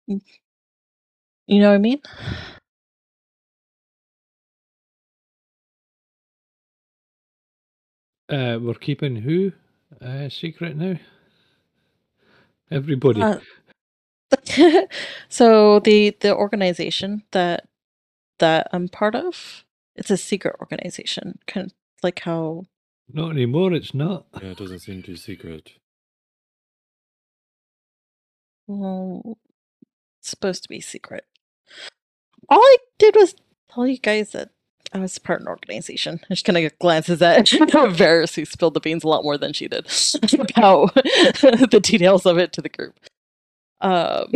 You 0.07 0.19
know 1.61 1.69
what 1.69 1.75
I 1.75 1.79
mean? 1.79 2.01
Uh, 8.29 8.57
we're 8.61 8.73
keeping 8.75 9.17
who 9.17 9.51
uh, 10.01 10.29
secret 10.29 10.75
now? 10.75 10.95
Everybody. 12.69 13.21
Uh, 13.21 13.39
so 15.29 15.79
the 15.79 16.15
the 16.21 16.35
organization 16.35 17.23
that 17.31 17.67
that 18.39 18.67
I'm 18.71 18.87
part 18.87 19.15
of, 19.15 19.65
it's 19.95 20.09
a 20.09 20.17
secret 20.17 20.55
organization, 20.59 21.39
kind 21.47 21.67
of 21.67 21.73
like 22.01 22.19
how 22.21 22.65
not 23.13 23.31
anymore. 23.31 23.73
It's 23.73 23.93
not. 23.93 24.25
Yeah, 24.41 24.49
it 24.49 24.57
doesn't 24.57 24.79
seem 24.79 25.03
too 25.03 25.17
secret. 25.17 25.71
well, 28.67 29.37
it's 30.19 30.29
supposed 30.29 30.63
to 30.63 30.69
be 30.69 30.79
secret. 30.81 31.25
All 32.49 32.59
I 32.59 32.77
did 32.99 33.15
was 33.15 33.35
tell 33.73 33.87
you 33.87 33.97
guys 33.97 34.31
that 34.31 34.49
I 34.93 34.99
was 34.99 35.17
part 35.19 35.39
of 35.39 35.45
an 35.45 35.49
organization. 35.49 36.19
I 36.29 36.33
just 36.33 36.45
kind 36.45 36.57
of 36.57 36.77
glances 36.79 37.21
at 37.21 37.45
Varys, 37.47 38.35
who 38.35 38.45
spilled 38.45 38.73
the 38.73 38.79
beans 38.81 39.03
a 39.03 39.07
lot 39.07 39.23
more 39.23 39.37
than 39.37 39.53
she 39.53 39.67
did 39.67 39.85
about 40.33 40.93
the 40.95 41.79
details 41.81 42.25
of 42.25 42.37
it 42.37 42.51
to 42.53 42.61
the 42.61 42.69
group. 42.69 42.99
Um, 43.81 44.31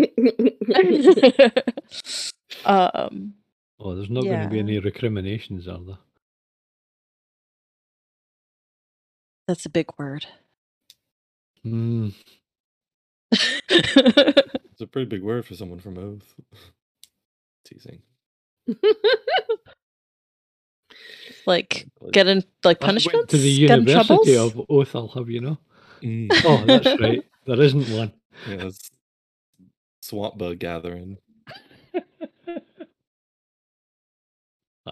um, 2.66 3.34
Oh, 3.80 3.94
there's 3.94 4.10
not 4.10 4.24
going 4.24 4.42
to 4.42 4.48
be 4.50 4.60
any 4.60 4.80
recriminations, 4.80 5.68
are 5.68 5.80
there? 5.86 5.98
that's 9.48 9.66
a 9.66 9.70
big 9.70 9.88
word. 10.00 10.26
Hmm. 11.62 12.10
It's 13.70 14.82
a 14.82 14.88
pretty 14.88 15.08
big 15.08 15.22
word 15.22 15.46
for 15.46 15.54
someone 15.56 15.80
from 15.80 15.98
Oath. 16.00 16.34
Teasing. 17.66 18.02
Like 21.46 21.88
get 22.12 22.28
in 22.28 22.44
like 22.64 22.82
I 22.82 22.86
punishments, 22.88 23.32
to 23.32 23.38
the 23.38 23.68
get 23.68 23.80
in 23.80 23.86
troubles. 23.86 24.28
University 24.28 24.38
of 24.38 24.66
Oath, 24.70 24.96
I'll 24.96 25.08
have 25.10 25.30
you 25.30 25.42
know. 25.42 25.58
Mm, 26.02 26.32
Oh, 26.46 26.66
that's 26.66 27.00
right. 27.00 27.24
There 27.46 27.62
isn't 27.62 27.90
one. 27.90 28.14
yeah, 28.48 28.58
that's 28.58 28.90
swamp 30.02 30.38
bug 30.38 30.60
gathering. 30.60 31.18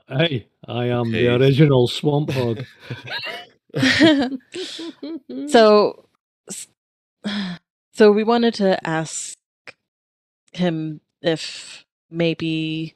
Hey, 0.08 0.48
I 0.68 0.85
am 0.85 1.11
the 1.11 1.27
original 1.35 1.88
swamp 1.88 2.32
hog. 2.32 2.66
so 5.48 6.08
so 7.93 8.11
we 8.11 8.24
wanted 8.24 8.56
to 8.56 8.88
ask 8.88 9.38
him 10.52 11.02
if 11.22 11.85
maybe 12.10 12.95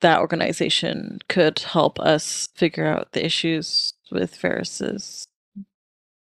that 0.00 0.20
organization 0.20 1.18
could 1.28 1.58
help 1.60 1.98
us 1.98 2.48
figure 2.54 2.86
out 2.86 3.12
the 3.12 3.24
issues 3.24 3.94
with 4.10 4.36
Ferris's 4.36 5.26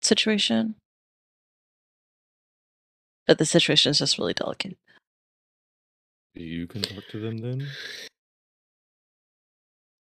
situation. 0.02 0.76
But 3.26 3.38
the 3.38 3.46
situation 3.46 3.90
is 3.90 3.98
just 3.98 4.18
really 4.18 4.34
delicate. 4.34 4.76
You 6.34 6.66
can 6.66 6.82
talk 6.82 7.04
to 7.10 7.20
them 7.20 7.38
then 7.38 7.66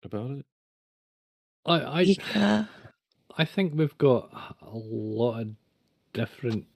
about 0.04 0.30
it. 0.30 0.46
I, 1.64 1.74
I, 1.80 2.00
Yeah. 2.34 2.64
I 3.38 3.44
think 3.44 3.74
we've 3.74 3.96
got 3.96 4.56
a 4.60 4.70
lot 4.74 5.40
of 5.40 5.48
different. 6.12 6.66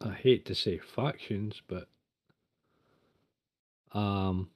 I 0.00 0.12
hate 0.12 0.46
to 0.46 0.54
say 0.54 0.78
factions, 0.78 1.62
but 1.68 1.88
um, 3.92 4.50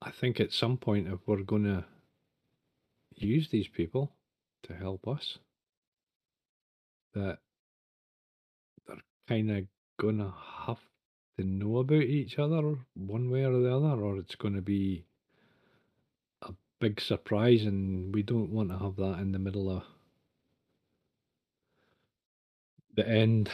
I 0.00 0.10
think 0.10 0.38
at 0.40 0.52
some 0.52 0.76
point 0.76 1.08
if 1.08 1.18
we're 1.26 1.42
going 1.42 1.64
to 1.64 1.84
use 3.16 3.48
these 3.48 3.68
people 3.68 4.12
to 4.62 4.74
help 4.74 5.08
us, 5.08 5.38
that 7.14 7.38
they're 8.86 8.96
kind 9.28 9.50
of 9.50 9.64
going 9.98 10.18
to 10.18 10.32
have 10.66 10.78
to 11.36 11.44
know 11.44 11.78
about 11.78 12.02
each 12.02 12.38
other 12.38 12.76
one 12.94 13.30
way 13.30 13.44
or 13.44 13.58
the 13.58 13.74
other, 13.74 14.00
or 14.02 14.18
it's 14.18 14.36
going 14.36 14.54
to 14.54 14.62
be 14.62 15.04
a 16.42 16.52
big 16.80 17.00
surprise, 17.00 17.64
and 17.64 18.14
we 18.14 18.22
don't 18.22 18.50
want 18.50 18.70
to 18.70 18.78
have 18.78 18.96
that 18.96 19.18
in 19.20 19.32
the 19.32 19.38
middle 19.38 19.70
of 19.70 19.82
the 22.94 23.08
end. 23.08 23.50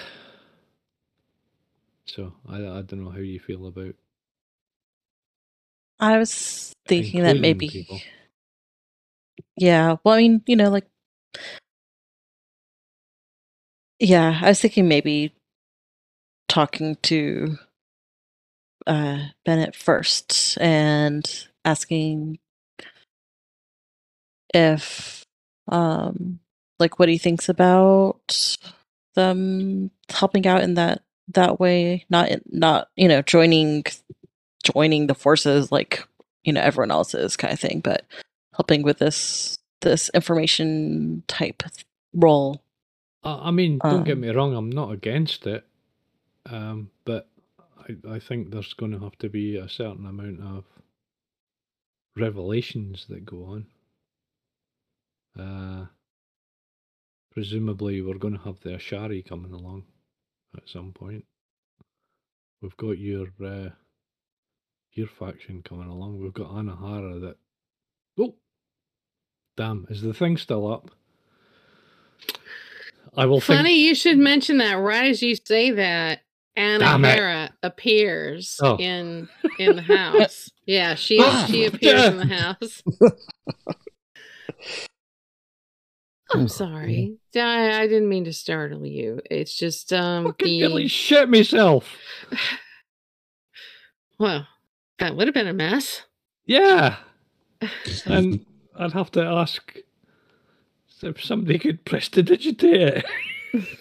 So 2.06 2.34
I, 2.48 2.56
I 2.56 2.82
don't 2.82 3.02
know 3.04 3.10
how 3.10 3.18
you 3.18 3.40
feel 3.40 3.66
about 3.66 3.94
I 6.00 6.18
was 6.18 6.72
thinking 6.86 7.22
that 7.22 7.38
maybe 7.38 7.68
people. 7.68 8.00
Yeah, 9.56 9.96
well, 10.04 10.14
I 10.14 10.18
mean, 10.18 10.42
you 10.46 10.56
know, 10.56 10.70
like, 10.70 10.86
yeah, 13.98 14.40
I 14.42 14.48
was 14.48 14.60
thinking 14.60 14.88
maybe 14.88 15.32
talking 16.48 16.96
to 17.02 17.56
uh, 18.86 19.18
Bennett 19.44 19.76
first 19.76 20.58
and 20.60 21.46
asking 21.64 22.38
if, 24.52 25.24
um, 25.68 26.40
like, 26.78 26.98
what 26.98 27.08
he 27.08 27.18
thinks 27.18 27.48
about 27.48 28.56
them 29.14 29.90
helping 30.10 30.46
out 30.46 30.62
in 30.62 30.74
that 30.74 31.02
that 31.28 31.58
way, 31.60 32.04
not 32.10 32.30
not 32.50 32.88
you 32.96 33.08
know 33.08 33.22
joining 33.22 33.84
joining 34.64 35.06
the 35.08 35.14
forces 35.14 35.72
like 35.72 36.06
you 36.44 36.52
know 36.52 36.62
everyone 36.62 36.90
else 36.92 37.14
is 37.14 37.36
kind 37.36 37.54
of 37.54 37.60
thing, 37.60 37.80
but 37.80 38.06
helping 38.54 38.82
with 38.82 38.98
this 38.98 39.58
this 39.82 40.10
information 40.14 41.22
type 41.28 41.62
role. 42.14 42.62
I, 43.24 43.48
I 43.48 43.52
mean, 43.52 43.78
don't 43.78 44.04
get 44.04 44.14
Um, 44.14 44.20
me 44.22 44.30
wrong, 44.30 44.54
I'm 44.56 44.70
not 44.70 44.92
against 44.92 45.46
it, 45.46 45.66
um, 46.46 46.90
but 47.04 47.28
I, 47.78 48.16
I 48.16 48.18
think 48.20 48.50
there's 48.50 48.74
going 48.74 48.92
to 48.92 49.00
have 49.00 49.18
to 49.18 49.28
be 49.30 49.56
a 49.56 49.68
certain 49.68 50.06
amount 50.06 50.40
of 50.42 50.64
revelations 52.16 53.06
that 53.10 53.24
go 53.26 53.44
on. 53.44 53.66
Uh, 55.38 55.86
presumably, 57.32 58.02
we're 58.02 58.18
going 58.18 58.38
to 58.38 58.44
have 58.44 58.60
the 58.60 58.70
Ashari 58.70 59.24
coming 59.26 59.52
along. 59.52 59.84
at 60.56 60.68
some 60.68 60.92
point. 60.92 61.24
We've 62.62 62.76
got 62.76 62.98
your 62.98 63.28
uh, 63.44 63.70
your 64.94 65.08
faction 65.08 65.62
coming 65.62 65.88
along. 65.88 66.20
We've 66.20 66.32
got 66.32 66.50
Anahara 66.50 67.20
that. 67.22 67.36
Oh, 68.18 68.34
damn! 69.56 69.86
Is 69.90 70.02
the 70.02 70.14
thing 70.14 70.36
still 70.36 70.70
up? 70.72 70.90
I 73.16 73.26
will 73.26 73.40
think. 73.40 73.58
Funny 73.58 73.80
you 73.84 73.94
should 73.94 74.18
mention 74.18 74.58
that. 74.58 74.74
Right 74.74 75.10
as 75.10 75.22
you 75.22 75.36
say 75.36 75.70
that. 75.72 76.20
Anahara 76.56 77.50
appears 77.64 78.60
Oh. 78.62 78.76
in 78.76 79.28
in 79.58 79.74
the 79.74 79.82
house. 79.82 80.50
yeah, 80.66 80.94
she 80.94 81.18
Ah, 81.20 81.46
she 81.50 81.64
appears 81.64 82.04
in 82.04 82.16
the 82.18 82.26
house. 82.60 82.82
I'm 86.32 86.46
sorry. 86.48 87.16
I, 87.36 87.80
I 87.82 87.86
didn't 87.88 88.08
mean 88.08 88.24
to 88.24 88.32
startle 88.32 88.86
you. 88.86 89.20
It's 89.30 89.54
just 89.56 89.92
um 89.92 90.26
Fucking 90.26 90.44
the 90.46 90.58
nearly 90.60 90.86
shit 90.88 91.28
myself. 91.28 91.88
well, 94.18 94.46
that 94.98 95.16
would 95.16 95.26
have 95.28 95.34
been 95.34 95.46
a 95.48 95.52
mess. 95.52 96.02
Yeah, 96.46 96.96
and 98.06 98.44
I'd 98.78 98.92
have 98.92 99.10
to 99.12 99.22
ask 99.24 99.76
if 101.02 101.22
somebody 101.22 101.58
could 101.58 101.84
prestidigitate 101.84 103.04
it. 103.52 103.68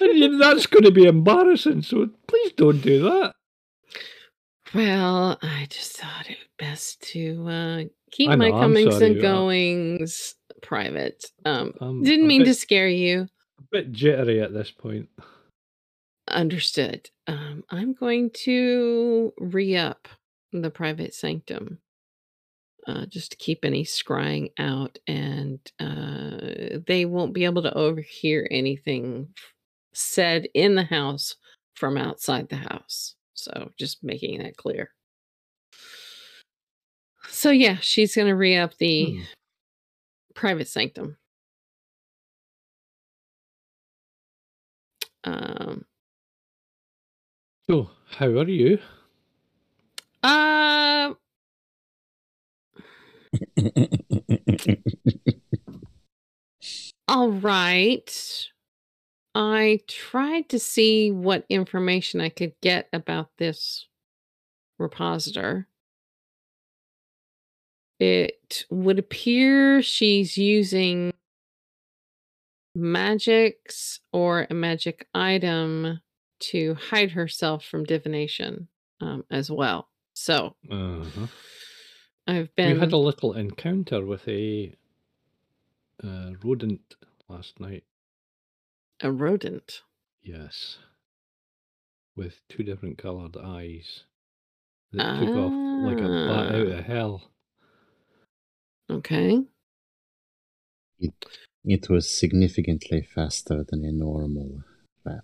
And 0.00 0.16
you- 0.16 0.38
That's 0.38 0.66
going 0.66 0.84
to 0.84 0.92
be 0.92 1.04
embarrassing. 1.06 1.82
So 1.82 2.08
please 2.28 2.52
don't 2.52 2.80
do 2.80 3.02
that. 3.02 3.34
Well, 4.72 5.36
I 5.42 5.66
just 5.70 5.96
thought 5.96 6.30
it 6.30 6.36
best 6.58 7.00
to 7.12 7.48
uh 7.48 7.82
keep 8.12 8.30
I 8.30 8.36
my 8.36 8.50
comings 8.50 8.92
sorry, 8.94 9.06
and 9.06 9.18
uh, 9.18 9.22
goings 9.22 10.34
private. 10.62 11.24
Um 11.44 11.72
I'm 11.80 12.02
didn't 12.04 12.26
mean 12.28 12.44
to 12.44 12.54
scare 12.54 12.88
you. 12.88 13.22
A 13.58 13.62
bit 13.72 13.90
jittery 13.92 14.40
at 14.40 14.52
this 14.52 14.70
point. 14.70 15.08
Understood. 16.28 17.10
Um, 17.26 17.64
I'm 17.70 17.94
going 17.94 18.30
to 18.44 19.32
re 19.38 19.76
up 19.76 20.08
the 20.52 20.70
private 20.70 21.14
sanctum 21.14 21.78
uh, 22.86 23.06
just 23.06 23.32
to 23.32 23.36
keep 23.36 23.64
any 23.64 23.84
scrying 23.84 24.52
out, 24.58 24.98
and 25.06 25.60
uh, 25.80 26.78
they 26.86 27.04
won't 27.06 27.34
be 27.34 27.44
able 27.44 27.62
to 27.62 27.74
overhear 27.74 28.48
anything 28.50 29.28
said 29.94 30.48
in 30.54 30.74
the 30.74 30.84
house 30.84 31.36
from 31.74 31.96
outside 31.96 32.48
the 32.48 32.56
house. 32.56 33.14
So, 33.34 33.72
just 33.78 34.02
making 34.02 34.42
that 34.42 34.56
clear. 34.56 34.90
So, 37.28 37.50
yeah, 37.50 37.76
she's 37.80 38.14
going 38.14 38.28
to 38.28 38.34
re 38.36 38.56
up 38.56 38.76
the 38.78 39.14
Hmm. 39.14 39.22
private 40.34 40.68
sanctum. 40.68 41.16
Um, 45.24 45.84
So, 47.70 47.90
how 48.06 48.28
are 48.28 48.48
you? 48.48 48.78
Uh, 50.22 51.12
all 57.06 57.30
right. 57.30 58.48
I 59.34 59.80
tried 59.86 60.48
to 60.48 60.58
see 60.58 61.10
what 61.10 61.44
information 61.50 62.22
I 62.22 62.30
could 62.30 62.54
get 62.62 62.88
about 62.94 63.32
this 63.36 63.86
repositor. 64.80 65.66
It 68.00 68.64
would 68.70 68.98
appear 68.98 69.82
she's 69.82 70.38
using 70.38 71.12
magics 72.74 74.00
or 74.10 74.46
a 74.48 74.54
magic 74.54 75.06
item 75.12 76.00
to 76.40 76.74
hide 76.74 77.10
herself 77.12 77.64
from 77.64 77.84
divination 77.84 78.68
um, 79.00 79.24
as 79.30 79.50
well. 79.50 79.88
So 80.14 80.54
Uh-huh. 80.70 81.26
I've 82.26 82.54
been. 82.56 82.74
We 82.74 82.80
had 82.80 82.92
a 82.92 82.96
little 82.98 83.32
encounter 83.34 84.04
with 84.04 84.26
a 84.28 84.74
uh, 86.02 86.32
rodent 86.42 86.96
last 87.28 87.58
night. 87.60 87.84
a 89.00 89.10
rodent. 89.12 89.82
Yes. 90.22 90.78
With 92.16 92.40
two 92.48 92.62
different 92.64 92.98
coloured 92.98 93.36
eyes 93.36 94.02
that 94.92 95.18
took 95.20 95.36
off 95.36 95.52
like 95.84 95.98
a 95.98 96.08
bat 96.08 96.54
out 96.54 96.66
Ah. 96.66 96.78
of 96.78 96.84
hell. 96.84 97.30
Okay. 98.90 99.44
It, 100.98 101.14
It 101.64 101.88
was 101.88 102.10
significantly 102.10 103.02
faster 103.02 103.64
than 103.68 103.84
a 103.84 103.92
normal 103.92 104.62
rat. 105.04 105.22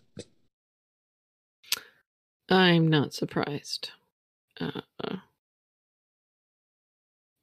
I'm 2.48 2.88
not 2.88 3.14
surprised. 3.14 3.90
Uh, 4.60 4.80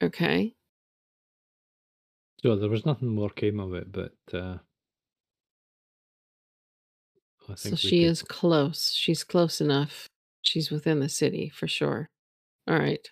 okay. 0.01 0.53
So 2.43 2.55
there 2.55 2.69
was 2.69 2.85
nothing 2.85 3.09
more 3.09 3.29
came 3.29 3.59
of 3.59 3.73
it, 3.73 3.91
but 3.91 4.13
uh, 4.33 4.57
I 7.49 7.55
So 7.55 7.69
think 7.69 7.79
she 7.79 8.01
could- 8.01 8.07
is 8.11 8.23
close. 8.23 8.91
She's 8.93 9.23
close 9.23 9.61
enough. 9.61 10.07
She's 10.43 10.71
within 10.71 10.99
the 10.99 11.09
city 11.09 11.49
for 11.49 11.67
sure. 11.67 12.09
All 12.67 12.77
right. 12.77 13.07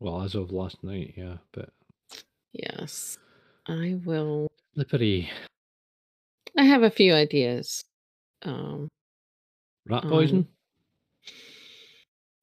well 0.00 0.22
as 0.22 0.34
of 0.34 0.50
last 0.50 0.82
night, 0.82 1.14
yeah. 1.16 1.36
But 1.52 1.70
Yes. 2.52 3.18
I 3.66 4.00
will. 4.04 4.48
slippery 4.74 5.30
I 6.58 6.64
have 6.64 6.82
a 6.82 6.90
few 6.90 7.14
ideas. 7.14 7.84
Um, 8.42 8.88
rat 9.86 10.04
Um, 10.04 10.10
poison. 10.10 10.48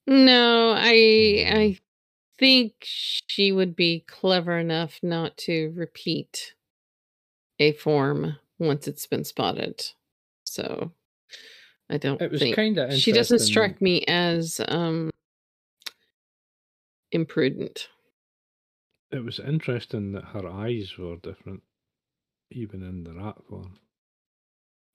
no, 0.07 0.73
I. 0.75 1.45
I 1.47 1.79
think 2.37 2.73
she 2.79 3.51
would 3.51 3.75
be 3.75 3.99
clever 4.07 4.57
enough 4.57 4.97
not 5.03 5.35
to 5.35 5.73
repeat 5.75 6.55
a 7.59 7.73
form 7.73 8.37
once 8.57 8.87
it's 8.87 9.05
been 9.05 9.25
spotted. 9.25 9.85
So 10.45 10.93
I 11.89 11.97
don't 11.97 12.21
it 12.21 12.31
was 12.31 12.39
think 12.39 12.55
kind 12.55 12.77
of 12.77 12.93
she 12.93 13.11
doesn't 13.11 13.39
strike 13.39 13.81
me 13.81 14.05
as 14.07 14.61
um 14.69 15.09
imprudent. 17.11 17.89
It 19.11 19.23
was 19.23 19.39
interesting 19.39 20.11
that 20.13 20.25
her 20.25 20.47
eyes 20.47 20.97
were 20.97 21.17
different, 21.17 21.63
even 22.51 22.83
in 22.83 23.03
the 23.03 23.13
rat 23.15 23.35
form. 23.49 23.79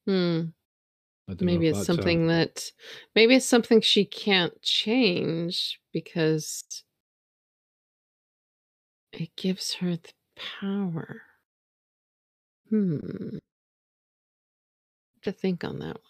Hmm. 0.07 0.41
I 1.29 1.33
don't 1.33 1.41
know 1.43 1.47
Maybe 1.47 1.69
it's 1.69 1.79
that's 1.79 1.89
a- 1.89 1.95
something 1.95 2.27
that 2.27 2.71
maybe 3.15 3.35
it's 3.35 3.47
something 3.47 3.81
she 3.81 4.05
can't 4.05 4.61
change 4.63 5.81
because 5.93 6.65
it 9.13 9.35
gives 9.37 9.75
her 9.75 9.97
the 9.97 10.13
power. 10.61 11.23
Hmm. 12.69 13.39
To 15.23 15.33
think 15.33 15.65
on 15.65 15.79
that 15.79 15.95
one. 15.95 16.01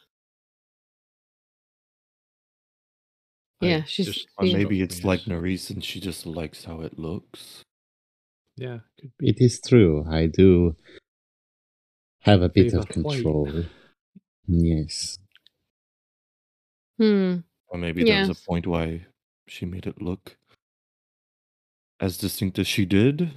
I 3.62 3.66
Yeah, 3.66 3.84
she's- 3.84 4.08
just- 4.08 4.28
Yeah. 4.42 4.56
maybe 4.56 4.80
it's 4.80 4.98
me 5.02 5.04
like 5.08 5.20
as- 5.20 5.26
Nerys 5.26 5.70
and 5.70 5.84
she 5.84 6.00
just 6.00 6.26
likes 6.26 6.64
how 6.64 6.80
it 6.80 6.98
looks. 6.98 7.62
Yeah, 8.56 8.80
could 8.98 9.12
be. 9.18 9.28
It 9.30 9.36
is 9.38 9.60
true. 9.60 10.04
I 10.08 10.26
do 10.26 10.76
have 12.20 12.42
a 12.42 12.48
bit 12.48 12.72
of 12.74 12.86
Favour 12.88 13.02
white. 13.02 13.14
control. 13.22 13.64
Yes. 14.46 15.18
Hmm. 16.98 17.38
Or 17.68 17.78
maybe 17.78 18.04
there 18.04 18.20
was 18.20 18.28
a 18.30 18.46
point 18.46 18.66
why 18.66 19.06
she 19.48 19.66
made 19.66 19.86
it 19.86 20.00
look 20.00 20.36
as 22.00 22.18
distinct 22.18 22.58
as 22.58 22.66
she 22.66 22.84
did. 22.84 23.32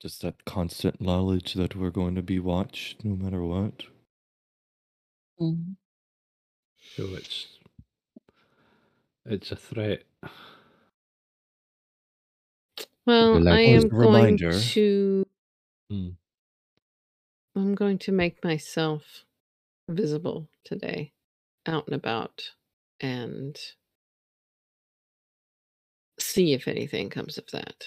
Just 0.00 0.22
that 0.22 0.44
constant 0.44 1.00
knowledge 1.00 1.54
that 1.54 1.74
we're 1.74 1.90
going 1.90 2.14
to 2.14 2.22
be 2.22 2.38
watched 2.38 3.04
no 3.04 3.16
matter 3.16 3.42
what. 3.42 3.82
So 5.38 5.54
it's 7.14 7.48
it's 9.26 9.50
a 9.52 9.56
threat. 9.56 10.04
Well, 13.06 13.40
like 13.40 13.54
I 13.54 13.60
am 13.60 13.84
a 13.84 13.88
going 13.88 14.00
reminder- 14.00 14.58
to 14.60 15.26
Hmm. 15.90 16.08
I'm 17.56 17.74
going 17.74 17.96
to 18.00 18.12
make 18.12 18.44
myself 18.44 19.24
visible 19.88 20.48
today, 20.62 21.12
out 21.66 21.86
and 21.86 21.94
about, 21.94 22.50
and 23.00 23.58
see 26.20 26.52
if 26.52 26.68
anything 26.68 27.08
comes 27.08 27.38
of 27.38 27.50
that. 27.52 27.86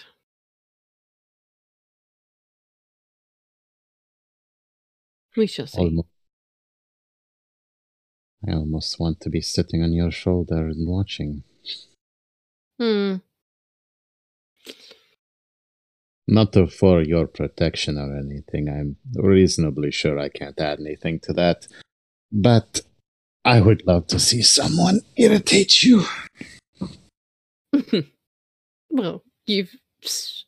We 5.37 5.45
shall 5.45 5.67
see. 5.67 5.77
Almost. 5.77 6.07
I 8.47 8.53
almost 8.53 8.99
want 8.99 9.19
to 9.21 9.29
be 9.29 9.41
sitting 9.41 9.83
on 9.83 9.93
your 9.93 10.09
shoulder 10.09 10.67
and 10.67 10.87
watching. 10.87 11.43
Hmm. 12.79 13.17
Not 16.31 16.55
for 16.71 17.01
your 17.01 17.25
protection 17.25 17.97
or 17.97 18.15
anything. 18.15 18.69
I'm 18.69 18.97
reasonably 19.15 19.89
sure 19.89 20.19
I 20.19 20.29
can't 20.29 20.59
add 20.61 20.79
anything 20.79 21.19
to 21.21 21.33
that. 21.33 21.65
But 22.31 22.81
I 23.43 23.61
would 23.61 23.87
love 23.87 24.05
to 24.07 24.19
see 24.19 24.43
someone 24.43 25.01
irritate 25.17 25.83
you. 25.83 26.05
well, 28.91 29.23
you've. 29.47 29.75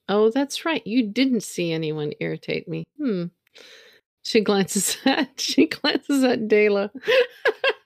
Oh, 0.07 0.29
that's 0.29 0.65
right. 0.65 0.85
You 0.85 1.07
didn't 1.07 1.41
see 1.41 1.73
anyone 1.73 2.13
irritate 2.19 2.67
me. 2.67 2.83
Hmm. 2.99 3.25
She 4.21 4.41
glances 4.41 4.97
at. 5.05 5.41
She 5.41 5.65
glances 5.65 6.23
at 6.23 6.41
Dayla. 6.41 6.91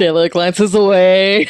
Dayla 0.00 0.30
glances 0.30 0.74
away. 0.74 1.44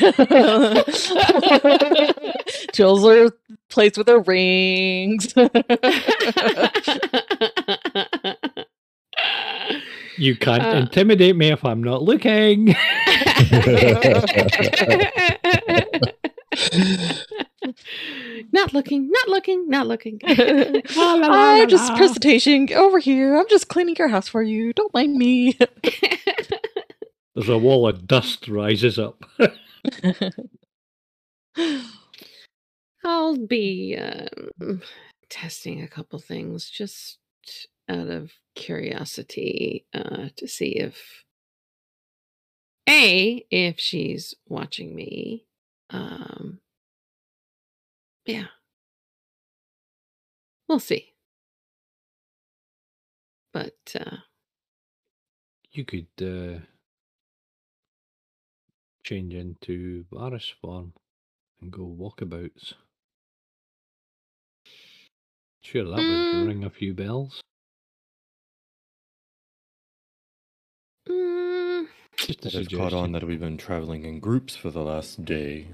Jills 2.73 3.03
her 3.05 3.31
plays 3.71 3.97
with 3.97 4.09
her 4.09 4.21
rings. 4.21 5.35
You 10.17 10.37
can't 10.37 10.63
Uh. 10.63 10.77
intimidate 10.81 11.37
me 11.37 11.49
if 11.53 11.65
I'm 11.65 11.83
not 11.83 12.03
looking. 12.03 12.67
not 18.53 18.73
looking, 18.75 19.11
not 19.11 19.29
looking, 19.29 19.69
not 19.69 19.87
looking. 19.87 20.21
I'm 20.27 21.69
just 21.69 21.95
presentation 21.97 22.69
over 22.75 22.99
here. 22.99 23.37
I'm 23.37 23.49
just 23.49 23.69
cleaning 23.69 23.97
your 23.99 24.09
house 24.09 24.29
for 24.29 24.43
you. 24.43 24.73
Don't 24.73 24.93
mind 24.95 25.15
me. 25.17 25.57
There's 27.39 27.51
a 27.51 27.57
wall 27.57 27.87
of 27.87 28.09
dust 28.09 28.49
rises 28.49 28.99
up. 28.99 29.23
I'll 33.05 33.37
be 33.47 33.97
um, 33.97 34.83
testing 35.31 35.81
a 35.81 35.87
couple 35.87 36.19
things 36.19 36.69
just 36.69 37.19
out 37.89 38.09
of 38.09 38.33
curiosity 38.57 39.87
uh, 39.95 40.31
to 40.35 40.49
see 40.49 40.71
if 40.71 41.23
a 42.89 43.47
if 43.53 43.79
she's 43.79 44.35
watching 44.49 44.97
me. 44.97 45.47
Um, 45.91 46.59
yeah, 48.27 48.47
we'll 50.69 50.81
see. 50.81 51.13
But 53.53 53.95
uh, 53.95 54.17
You 55.71 55.85
could 55.85 56.09
uh, 56.21 56.65
change 59.09 59.33
into 59.35 60.05
Varys 60.13 60.53
form 60.61 60.93
and 61.61 61.73
go 61.73 61.83
walkabouts. 61.83 62.75
Sure, 65.63 65.85
that 65.85 66.03
Mm. 66.03 66.33
would 66.35 66.47
ring 66.47 66.65
a 66.65 66.71
few 66.71 66.93
bells. 66.95 67.41
mm, 71.09 71.87
Just 72.19 72.41
a 72.41 72.43
That 72.45 72.55
has 72.55 72.69
caught 72.69 72.93
on 72.93 73.13
that 73.13 73.25
we've 73.25 73.41
been 73.41 73.57
traveling 73.57 74.05
in 74.05 74.21
groups 74.21 74.55
for 74.57 74.71
the 74.71 74.83
last 74.83 75.25
day. 75.25 75.69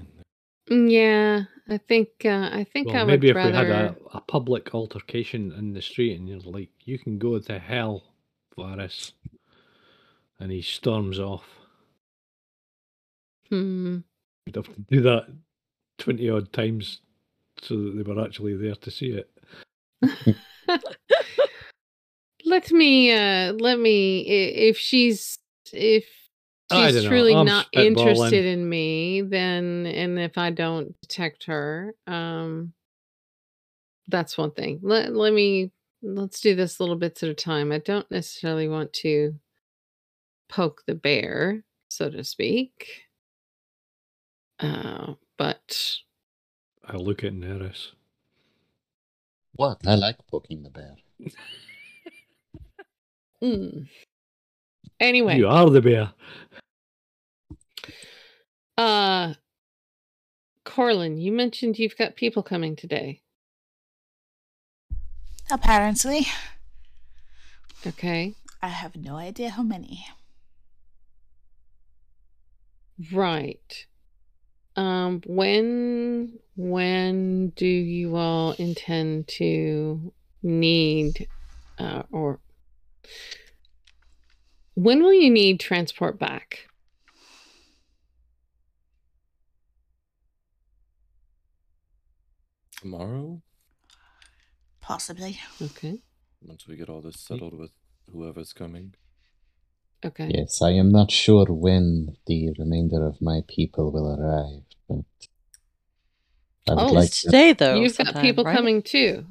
yeah, 0.69 1.43
I 1.67 1.77
think 1.77 2.09
uh, 2.25 2.49
I 2.53 2.63
think 2.71 2.87
Well, 2.87 2.95
I 2.95 3.03
maybe 3.03 3.27
would 3.27 3.37
if 3.37 3.43
we 3.43 3.51
had 3.51 3.69
a, 3.69 3.95
a 4.13 4.21
public 4.21 4.73
altercation 4.73 5.51
in 5.51 5.73
the 5.73 5.81
street 5.81 6.17
and 6.17 6.27
you're 6.29 6.39
like, 6.39 6.69
you 6.85 6.97
can 6.97 7.17
go 7.19 7.37
to 7.39 7.59
hell, 7.59 8.03
Varys. 8.57 9.11
And 10.39 10.51
he 10.51 10.61
storms 10.61 11.19
off. 11.19 11.64
Hmm. 13.49 13.99
You'd 14.45 14.55
have 14.55 14.65
to 14.65 14.81
do 14.89 15.01
that 15.01 15.27
20 15.99 16.29
odd 16.29 16.53
times 16.53 17.01
so 17.61 17.75
that 17.75 17.95
they 17.95 18.03
were 18.03 18.23
actually 18.23 18.55
there 18.55 18.75
to 18.75 18.91
see 18.91 19.11
it. 19.11 19.29
let 22.45 22.71
me 22.71 23.11
uh 23.11 23.53
let 23.53 23.79
me 23.79 24.19
if 24.21 24.77
she's 24.77 25.39
if 25.73 26.05
she's 26.71 27.05
truly 27.05 27.33
not 27.33 27.65
interested 27.71 28.45
in 28.45 28.67
me 28.67 29.21
then 29.21 29.85
and 29.87 30.19
if 30.19 30.37
i 30.37 30.51
don't 30.51 30.95
detect 31.01 31.45
her 31.45 31.95
um 32.07 32.73
that's 34.07 34.37
one 34.37 34.51
thing. 34.51 34.79
Let, 34.81 35.13
let 35.15 35.33
me 35.33 35.71
let's 36.01 36.39
do 36.39 36.55
this 36.55 36.79
little 36.79 36.95
bits 36.95 37.23
at 37.23 37.29
a 37.29 37.33
time. 37.33 37.71
I 37.71 37.79
don't 37.79 38.09
necessarily 38.11 38.67
want 38.67 38.93
to 38.93 39.35
poke 40.47 40.83
the 40.85 40.93
bear 40.93 41.63
so 41.89 42.09
to 42.09 42.23
speak 42.23 43.01
uh 44.59 45.13
but 45.37 45.97
I 46.87 46.97
look 46.97 47.23
at 47.23 47.33
Nerys. 47.33 47.91
What? 49.53 49.79
I 49.85 49.95
like 49.95 50.17
poking 50.27 50.63
the 50.63 50.69
bear. 50.69 50.95
mm. 53.43 53.87
anyway 54.99 55.37
You 55.37 55.47
are 55.47 55.69
the 55.69 55.81
bear. 55.81 56.13
Uh 58.77 59.33
Corlin, 60.65 61.21
you 61.21 61.31
mentioned 61.31 61.77
you've 61.79 61.97
got 61.97 62.15
people 62.15 62.43
coming 62.43 62.75
today. 62.75 63.21
Apparently, 65.51 66.27
Okay. 67.87 68.33
I 68.63 68.69
have 68.69 68.95
no 68.95 69.15
idea 69.15 69.51
how 69.51 69.61
many. 69.61 70.07
Right. 73.11 73.85
Um 74.75 75.21
when 75.25 76.39
when 76.55 77.49
do 77.49 77.65
you 77.67 78.15
all 78.15 78.51
intend 78.53 79.27
to 79.39 80.13
need 80.43 81.27
uh 81.79 82.03
or 82.11 82.39
when 84.75 85.01
will 85.01 85.13
you 85.13 85.29
need 85.29 85.59
transport 85.59 86.19
back? 86.19 86.67
Tomorrow, 92.81 93.41
Possibly. 94.81 95.39
Okay. 95.61 96.03
once 96.41 96.67
we 96.67 96.75
get 96.75 96.89
all 96.89 97.01
this 97.01 97.19
settled 97.19 97.57
with 97.57 97.71
whoever's 98.11 98.53
coming. 98.53 98.93
Okay. 100.05 100.31
Yes, 100.33 100.61
I 100.61 100.71
am 100.71 100.91
not 100.91 101.09
sure 101.11 101.45
when 101.49 102.15
the 102.27 102.53
remainder 102.59 103.05
of 103.05 103.21
my 103.21 103.41
people 103.47 103.91
will 103.91 104.07
arrive, 104.13 104.63
but 104.87 105.05
I 106.69 106.73
would 106.75 106.91
Oh, 106.91 106.93
like 106.93 107.07
It's 107.07 107.21
to. 107.21 107.27
today 107.27 107.53
though. 107.53 107.75
You've 107.81 107.97
got 107.97 108.21
people 108.21 108.43
right? 108.43 108.55
coming 108.55 108.81
too. 108.81 109.25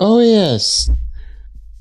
Oh 0.00 0.20
yes, 0.20 0.90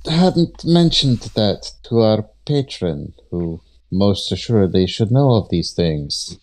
I 0.08 0.12
hadn't 0.14 0.64
mentioned 0.66 1.20
that 1.36 1.72
to 1.84 2.00
our 2.00 2.30
patron, 2.46 3.14
who 3.30 3.62
most 3.92 4.32
assuredly 4.32 4.88
should 4.88 5.12
know 5.12 5.34
of 5.34 5.50
these 5.50 5.72
things. 5.74 6.38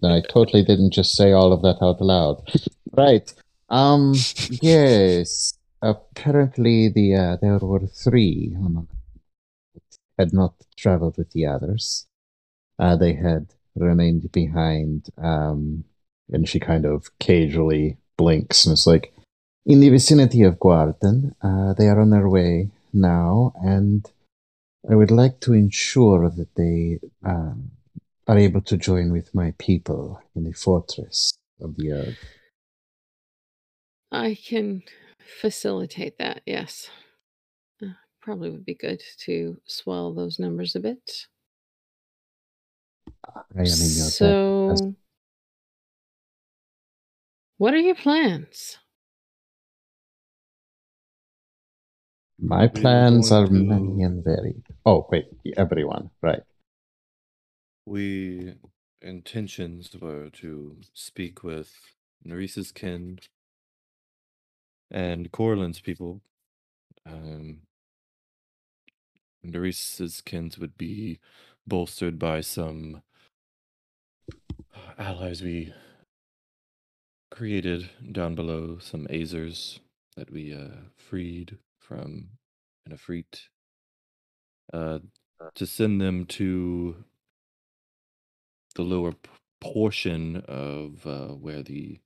Then 0.00 0.10
I 0.12 0.20
totally 0.20 0.64
didn't 0.64 0.92
just 0.92 1.14
say 1.14 1.32
all 1.32 1.52
of 1.52 1.62
that 1.62 1.78
out 1.80 2.00
loud. 2.00 2.42
right. 2.92 3.32
Um. 3.68 4.14
Yes. 4.60 5.54
Apparently, 5.80 6.88
the 6.88 7.14
uh, 7.14 7.36
there 7.40 7.58
were 7.58 7.86
three 7.86 8.54
had 10.18 10.32
not 10.32 10.54
traveled 10.76 11.16
with 11.16 11.30
the 11.32 11.46
others. 11.46 12.06
Uh, 12.78 12.96
they 12.96 13.14
had 13.14 13.48
remained 13.74 14.30
behind. 14.32 15.08
Um, 15.18 15.84
and 16.30 16.48
she 16.48 16.58
kind 16.60 16.84
of 16.84 17.10
casually 17.18 17.98
blinks 18.16 18.64
and 18.64 18.72
is 18.72 18.86
like, 18.86 19.12
in 19.64 19.80
the 19.80 19.90
vicinity 19.90 20.42
of 20.42 20.58
Guarden. 20.58 21.34
Uh, 21.42 21.74
they 21.74 21.88
are 21.88 22.00
on 22.00 22.10
their 22.10 22.28
way 22.28 22.70
now, 22.92 23.52
and 23.62 24.10
I 24.90 24.94
would 24.94 25.10
like 25.10 25.40
to 25.40 25.52
ensure 25.52 26.28
that 26.28 26.54
they 26.56 26.98
um, 27.24 27.70
are 28.26 28.38
able 28.38 28.60
to 28.62 28.76
join 28.76 29.12
with 29.12 29.34
my 29.34 29.54
people 29.58 30.20
in 30.34 30.44
the 30.44 30.52
fortress 30.52 31.32
of 31.60 31.76
the 31.76 31.92
earth. 31.92 32.18
I 34.10 34.34
can 34.34 34.82
facilitate 35.40 36.18
that, 36.18 36.42
yes. 36.44 36.90
Probably 38.22 38.50
would 38.50 38.64
be 38.64 38.74
good 38.74 39.02
to 39.18 39.60
swell 39.66 40.14
those 40.14 40.38
numbers 40.38 40.76
a 40.76 40.80
bit. 40.80 41.26
I 43.24 43.40
am 43.50 43.56
in 43.56 43.64
your 43.64 43.66
debt. 43.66 44.12
so, 44.12 44.94
what 47.58 47.74
are 47.74 47.78
your 47.78 47.96
plans? 47.96 48.78
My 52.38 52.66
plans 52.68 53.30
are 53.30 53.46
to- 53.46 53.52
many 53.52 54.02
and 54.02 54.24
varied. 54.24 54.62
Oh, 54.86 55.06
wait, 55.10 55.26
everyone, 55.56 56.10
right. 56.20 56.42
We 57.86 58.54
intentions 59.00 59.90
were 60.00 60.30
to 60.30 60.76
speak 60.92 61.42
with 61.42 61.72
Nerys's 62.24 62.70
kin 62.72 63.18
and 64.90 65.30
Corlin's 65.32 65.80
people. 65.80 66.22
Um, 67.04 67.62
Nerys's 69.44 70.20
kins 70.20 70.58
would 70.58 70.76
be 70.76 71.18
bolstered 71.66 72.18
by 72.18 72.40
some 72.40 73.02
allies 74.98 75.42
we 75.42 75.72
created 77.30 77.88
down 78.12 78.34
below 78.34 78.78
some 78.78 79.06
Azers 79.06 79.80
that 80.16 80.30
we 80.30 80.54
uh, 80.54 80.68
freed 80.96 81.58
from 81.78 82.28
an 82.86 82.92
Efreet 82.92 83.48
uh, 84.72 84.98
to 85.54 85.66
send 85.66 86.00
them 86.00 86.26
to 86.26 87.04
the 88.74 88.82
lower 88.82 89.12
p- 89.12 89.30
portion 89.60 90.36
of 90.48 91.06
uh, 91.06 91.28
where 91.28 91.62
the 91.62 92.00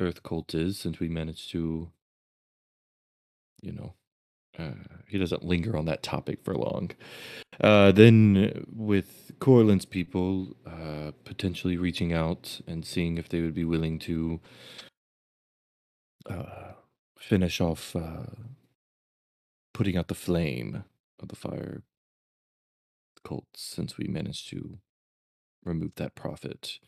Earth 0.00 0.22
cult 0.22 0.54
is, 0.54 0.78
since 0.78 1.00
we 1.00 1.08
managed 1.08 1.50
to, 1.50 1.90
you 3.60 3.72
know, 3.72 3.94
uh, 4.58 4.70
he 5.06 5.18
doesn't 5.18 5.44
linger 5.44 5.76
on 5.76 5.84
that 5.86 6.02
topic 6.02 6.42
for 6.42 6.54
long. 6.54 6.90
Uh, 7.60 7.92
then, 7.92 8.66
with 8.74 9.32
Corlin's 9.40 9.84
people, 9.84 10.56
uh, 10.66 11.12
potentially 11.24 11.76
reaching 11.76 12.12
out 12.12 12.60
and 12.66 12.84
seeing 12.84 13.18
if 13.18 13.28
they 13.28 13.40
would 13.40 13.54
be 13.54 13.64
willing 13.64 13.98
to 14.00 14.40
uh, 16.28 16.72
finish 17.18 17.60
off 17.60 17.96
uh, 17.96 18.26
putting 19.72 19.96
out 19.96 20.08
the 20.08 20.14
flame 20.14 20.84
of 21.20 21.28
the 21.28 21.36
fire 21.36 21.82
cults, 23.24 23.62
since 23.62 23.98
we 23.98 24.06
managed 24.06 24.48
to 24.50 24.78
remove 25.64 25.92
that 25.96 26.14
prophet. 26.14 26.78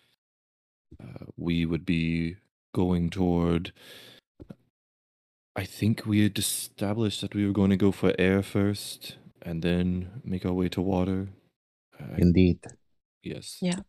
We 1.37 1.65
would 1.67 1.87
be 1.87 2.37
going 2.75 3.11
toward. 3.11 3.73
I 5.57 5.65
think 5.65 6.07
we 6.07 6.23
had 6.23 6.39
established 6.39 7.21
that 7.21 7.35
we 7.35 7.47
were 7.47 7.53
going 7.53 7.71
to 7.71 7.77
go 7.77 7.93
for 7.93 8.15
air 8.19 8.43
first 8.43 9.17
and 9.43 9.63
then 9.63 10.23
make 10.25 10.47
our 10.47 10.53
way 10.53 10.69
to 10.71 10.81
water. 10.81 11.29
Uh, 11.99 12.17
Indeed. 12.19 12.61
yes. 13.23 13.59
Yeah. 13.61 13.81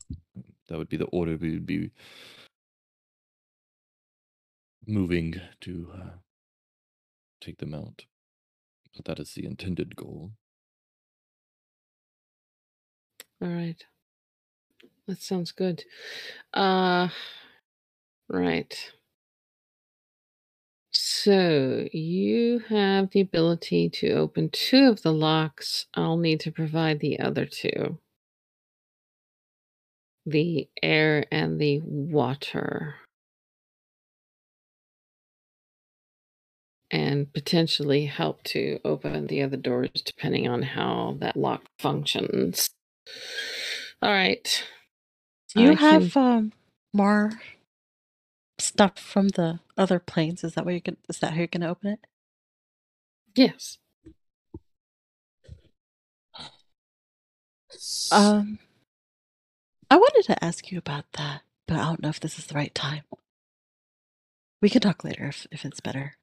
That 0.68 0.78
would 0.78 0.90
be 0.90 0.98
the 0.98 1.06
order 1.06 1.38
we 1.38 1.52
would 1.52 1.66
be 1.66 1.92
moving 4.88 5.40
to 5.62 5.92
uh, 5.94 6.10
take 7.40 7.58
them 7.60 7.74
out. 7.74 8.06
But 8.96 9.06
that 9.06 9.20
is 9.20 9.34
the 9.34 9.46
intended 9.46 9.96
goal. 9.96 10.32
All 13.42 13.48
right. 13.50 13.84
That 15.08 15.22
sounds 15.22 15.52
good. 15.52 15.84
Uh 16.54 17.10
right. 18.30 18.92
So 21.04 21.88
you 21.94 22.60
have 22.70 23.10
the 23.10 23.22
ability 23.22 23.90
to 23.90 24.12
open 24.12 24.50
two 24.52 24.90
of 24.90 25.02
the 25.02 25.12
locks. 25.14 25.88
I'll 25.96 26.18
need 26.18 26.42
to 26.42 26.52
provide 26.52 27.00
the 27.00 27.20
other 27.20 27.46
two. 27.48 27.98
The 30.28 30.70
air 30.84 31.26
and 31.32 31.60
the 31.60 31.82
water. 31.84 32.96
And 36.92 37.34
potentially 37.34 38.06
help 38.06 38.44
to 38.46 38.80
open 38.86 39.28
the 39.28 39.42
other 39.42 39.58
doors 39.58 39.90
depending 40.06 40.48
on 40.48 40.62
how 40.62 41.18
that 41.20 41.36
lock 41.38 41.64
functions. 41.80 42.70
All 44.02 44.12
right. 44.12 44.64
Do 45.56 45.64
you 45.64 45.72
I 45.72 45.76
have 45.76 46.14
can- 46.14 46.24
um, 46.24 46.54
more 46.94 47.32
stuff 48.62 48.98
from 49.00 49.30
the 49.30 49.60
other 49.78 50.00
planes? 50.00 50.44
Is 50.44 50.54
that 50.56 50.66
what 50.66 50.72
you're 50.72 50.80
gonna? 50.82 50.98
Is 51.10 51.20
that 51.20 51.32
how 51.32 51.38
you're 51.38 51.48
gonna 51.48 51.70
open 51.70 51.92
it? 51.92 52.00
Yes. 53.36 53.78
Um, 58.12 58.60
I 59.90 59.98
wanted 59.98 60.24
to 60.26 60.44
ask 60.44 60.72
you 60.72 60.78
about 60.78 61.06
that, 61.14 61.42
but 61.68 61.78
I 61.78 61.84
don't 61.86 62.02
know 62.02 62.10
if 62.10 62.20
this 62.20 62.38
is 62.38 62.46
the 62.48 62.56
right 62.56 62.74
time. 62.76 63.04
We 64.62 64.70
can 64.70 64.82
talk 64.82 65.04
later 65.04 65.28
if, 65.28 65.48
if 65.52 65.66
it's 65.66 65.80
better. 65.80 66.18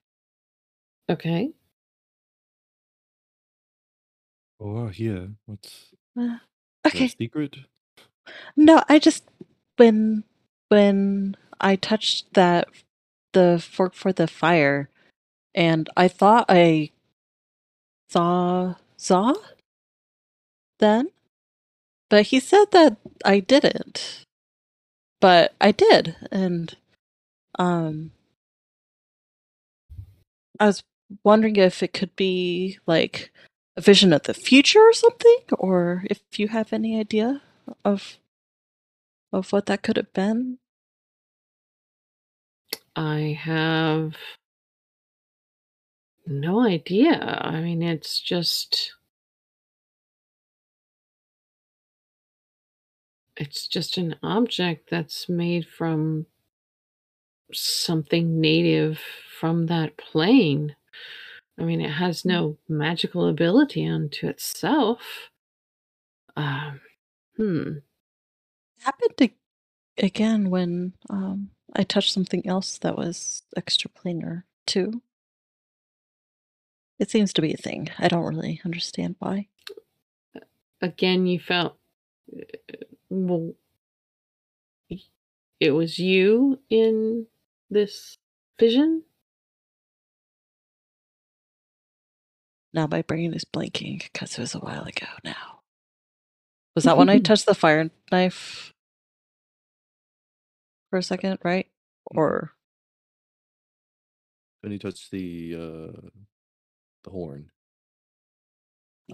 Okay. 1.10 1.52
Oh, 4.60 4.90
yeah. 4.94 5.26
What's 5.46 5.92
Uh, 6.18 6.38
okay. 6.86 7.08
secret? 7.08 7.56
No, 8.56 8.82
I 8.88 8.98
just 8.98 9.24
when 9.76 10.24
when 10.68 11.36
I 11.60 11.76
touched 11.76 12.34
that 12.34 12.68
the 13.32 13.62
fork 13.64 13.94
for 13.94 14.12
the 14.12 14.26
fire, 14.28 14.88
and 15.54 15.88
I 15.96 16.08
thought 16.08 16.46
I 16.48 16.92
saw 18.10 18.76
saw 18.96 19.34
then, 20.78 21.10
but 22.10 22.26
he 22.28 22.40
said 22.40 22.66
that 22.72 22.96
I 23.24 23.40
didn't, 23.40 24.24
but 25.20 25.54
I 25.60 25.72
did, 25.72 26.16
and 26.32 26.76
um, 27.58 28.12
I 30.60 30.66
was 30.66 30.82
wondering 31.24 31.56
if 31.56 31.82
it 31.82 31.92
could 31.92 32.14
be 32.16 32.78
like 32.86 33.32
a 33.76 33.80
vision 33.80 34.12
of 34.12 34.24
the 34.24 34.34
future 34.34 34.80
or 34.80 34.92
something, 34.92 35.38
or 35.58 36.04
if 36.10 36.20
you 36.38 36.48
have 36.48 36.72
any 36.72 36.98
idea 36.98 37.42
of 37.84 38.18
of 39.32 39.52
what 39.52 39.66
that 39.66 39.82
could 39.82 39.96
have 39.96 40.12
been. 40.12 40.58
I 42.98 43.38
have 43.40 44.16
no 46.26 46.66
idea. 46.66 47.38
I 47.40 47.60
mean, 47.60 47.80
it's 47.80 48.18
just. 48.20 48.94
It's 53.36 53.68
just 53.68 53.98
an 53.98 54.16
object 54.20 54.90
that's 54.90 55.28
made 55.28 55.64
from 55.68 56.26
something 57.52 58.40
native 58.40 58.98
from 59.38 59.66
that 59.66 59.96
plane. 59.96 60.74
I 61.56 61.62
mean, 61.62 61.80
it 61.80 61.92
has 61.92 62.24
no 62.24 62.58
magical 62.68 63.28
ability 63.28 63.86
unto 63.86 64.26
itself. 64.26 65.30
Um, 66.36 66.80
hmm. 67.36 67.72
happened 68.80 69.16
to, 69.18 69.30
again 69.98 70.50
when 70.50 70.94
um, 71.08 71.50
I 71.74 71.84
touched 71.84 72.12
something 72.12 72.46
else 72.46 72.78
that 72.78 72.96
was 72.96 73.42
extraplanar 73.56 74.44
too. 74.66 75.02
It 76.98 77.10
seems 77.10 77.32
to 77.34 77.42
be 77.42 77.52
a 77.52 77.56
thing. 77.56 77.90
I 77.98 78.08
don't 78.08 78.24
really 78.24 78.60
understand 78.64 79.16
why. 79.18 79.48
again 80.80 81.26
you 81.26 81.40
felt 81.40 81.76
uh, 82.32 82.44
well 83.10 83.52
it 85.60 85.72
was 85.72 85.98
you 85.98 86.58
in 86.70 87.26
this 87.70 88.16
vision 88.58 89.02
Now 92.72 92.86
my 92.86 93.02
brain 93.02 93.32
is 93.32 93.44
blanking 93.44 94.02
because 94.02 94.34
it 94.34 94.40
was 94.40 94.54
a 94.54 94.58
while 94.58 94.84
ago 94.84 95.06
now. 95.24 95.60
Was 96.74 96.84
that 96.84 96.98
when 96.98 97.08
I 97.08 97.18
touched 97.18 97.46
the 97.46 97.54
fire 97.54 97.90
knife 98.12 98.72
for 100.90 100.98
a 100.98 101.02
second, 101.02 101.38
right? 101.44 101.68
Or 102.06 102.52
When 104.62 104.72
you 104.72 104.78
touch 104.78 105.10
the 105.10 105.54
uh, 105.56 106.08
the 107.04 107.10
horn, 107.10 107.50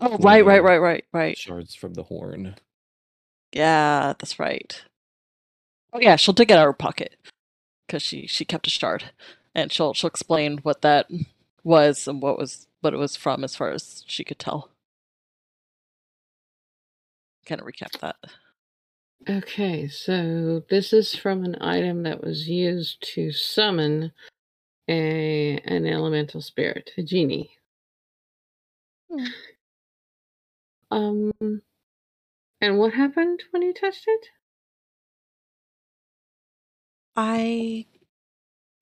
oh, 0.00 0.18
right, 0.18 0.44
right, 0.44 0.62
the 0.62 0.64
right, 0.64 0.78
right, 0.78 1.04
right. 1.12 1.38
shards 1.38 1.74
from 1.74 1.94
the 1.94 2.04
horn. 2.04 2.56
Yeah, 3.52 4.14
that's 4.18 4.38
right. 4.38 4.82
Oh 5.92 6.00
yeah, 6.00 6.16
she'll 6.16 6.34
dig 6.34 6.50
it 6.50 6.54
out 6.54 6.62
of 6.62 6.66
her 6.66 6.72
pocket 6.74 7.16
because 7.86 8.02
she 8.02 8.26
she 8.26 8.44
kept 8.44 8.66
a 8.68 8.70
shard, 8.70 9.06
and 9.54 9.72
she'll 9.72 9.94
she'll 9.94 10.08
explain 10.08 10.58
what 10.58 10.82
that 10.82 11.08
was 11.64 12.08
and 12.08 12.22
what 12.22 12.38
was 12.38 12.66
what 12.82 12.94
it 12.94 12.98
was 12.98 13.16
from 13.16 13.44
as 13.44 13.56
far 13.56 13.70
as 13.72 14.04
she 14.06 14.24
could 14.24 14.38
tell. 14.38 14.70
Kind 17.46 17.60
of 17.60 17.66
recap 17.66 17.98
that. 18.00 18.16
Okay 19.28 19.88
so 19.88 20.62
this 20.70 20.92
is 20.92 21.14
from 21.16 21.44
an 21.44 21.56
item 21.60 22.02
that 22.04 22.22
was 22.22 22.48
used 22.48 23.02
to 23.14 23.32
summon 23.32 24.12
a 24.88 25.58
an 25.64 25.86
elemental 25.86 26.40
spirit 26.40 26.90
a 26.98 27.02
genie 27.02 27.50
Hmm. 29.10 29.26
um 30.90 31.32
and 32.60 32.78
what 32.78 32.94
happened 32.94 33.42
when 33.52 33.62
you 33.62 33.74
touched 33.74 34.04
it 34.06 34.28
I 37.16 37.86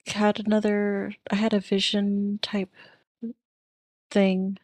had 0.07 0.41
another. 0.41 1.15
I 1.31 1.37
had 1.37 1.55
a 1.55 1.61
vision 1.61 2.39
type 2.43 2.71
thing. 4.11 4.59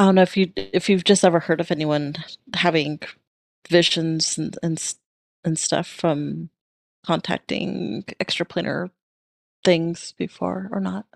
I 0.00 0.06
don't 0.06 0.16
know 0.16 0.22
if 0.22 0.36
you 0.38 0.52
if 0.56 0.90
you've 0.90 1.04
just 1.04 1.24
ever 1.24 1.40
heard 1.40 1.60
of 1.60 1.72
anyone 1.72 2.16
having 2.54 3.00
visions 3.70 4.38
and 4.38 4.58
and 4.62 4.94
and 5.44 5.58
stuff 5.58 5.88
from 5.88 6.50
contacting 7.06 8.04
extraplanar 8.20 8.90
things 9.64 10.12
before 10.18 10.68
or 10.72 10.80
not. 10.80 11.06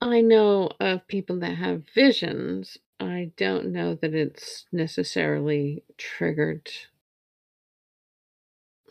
I 0.00 0.20
know 0.22 0.70
of 0.80 1.08
people 1.08 1.40
that 1.40 1.56
have 1.58 1.84
visions. 1.94 2.78
I 3.00 3.32
don't 3.36 3.72
know 3.72 3.96
that 3.96 4.14
it's 4.14 4.66
necessarily 4.72 5.84
triggered. 5.98 6.70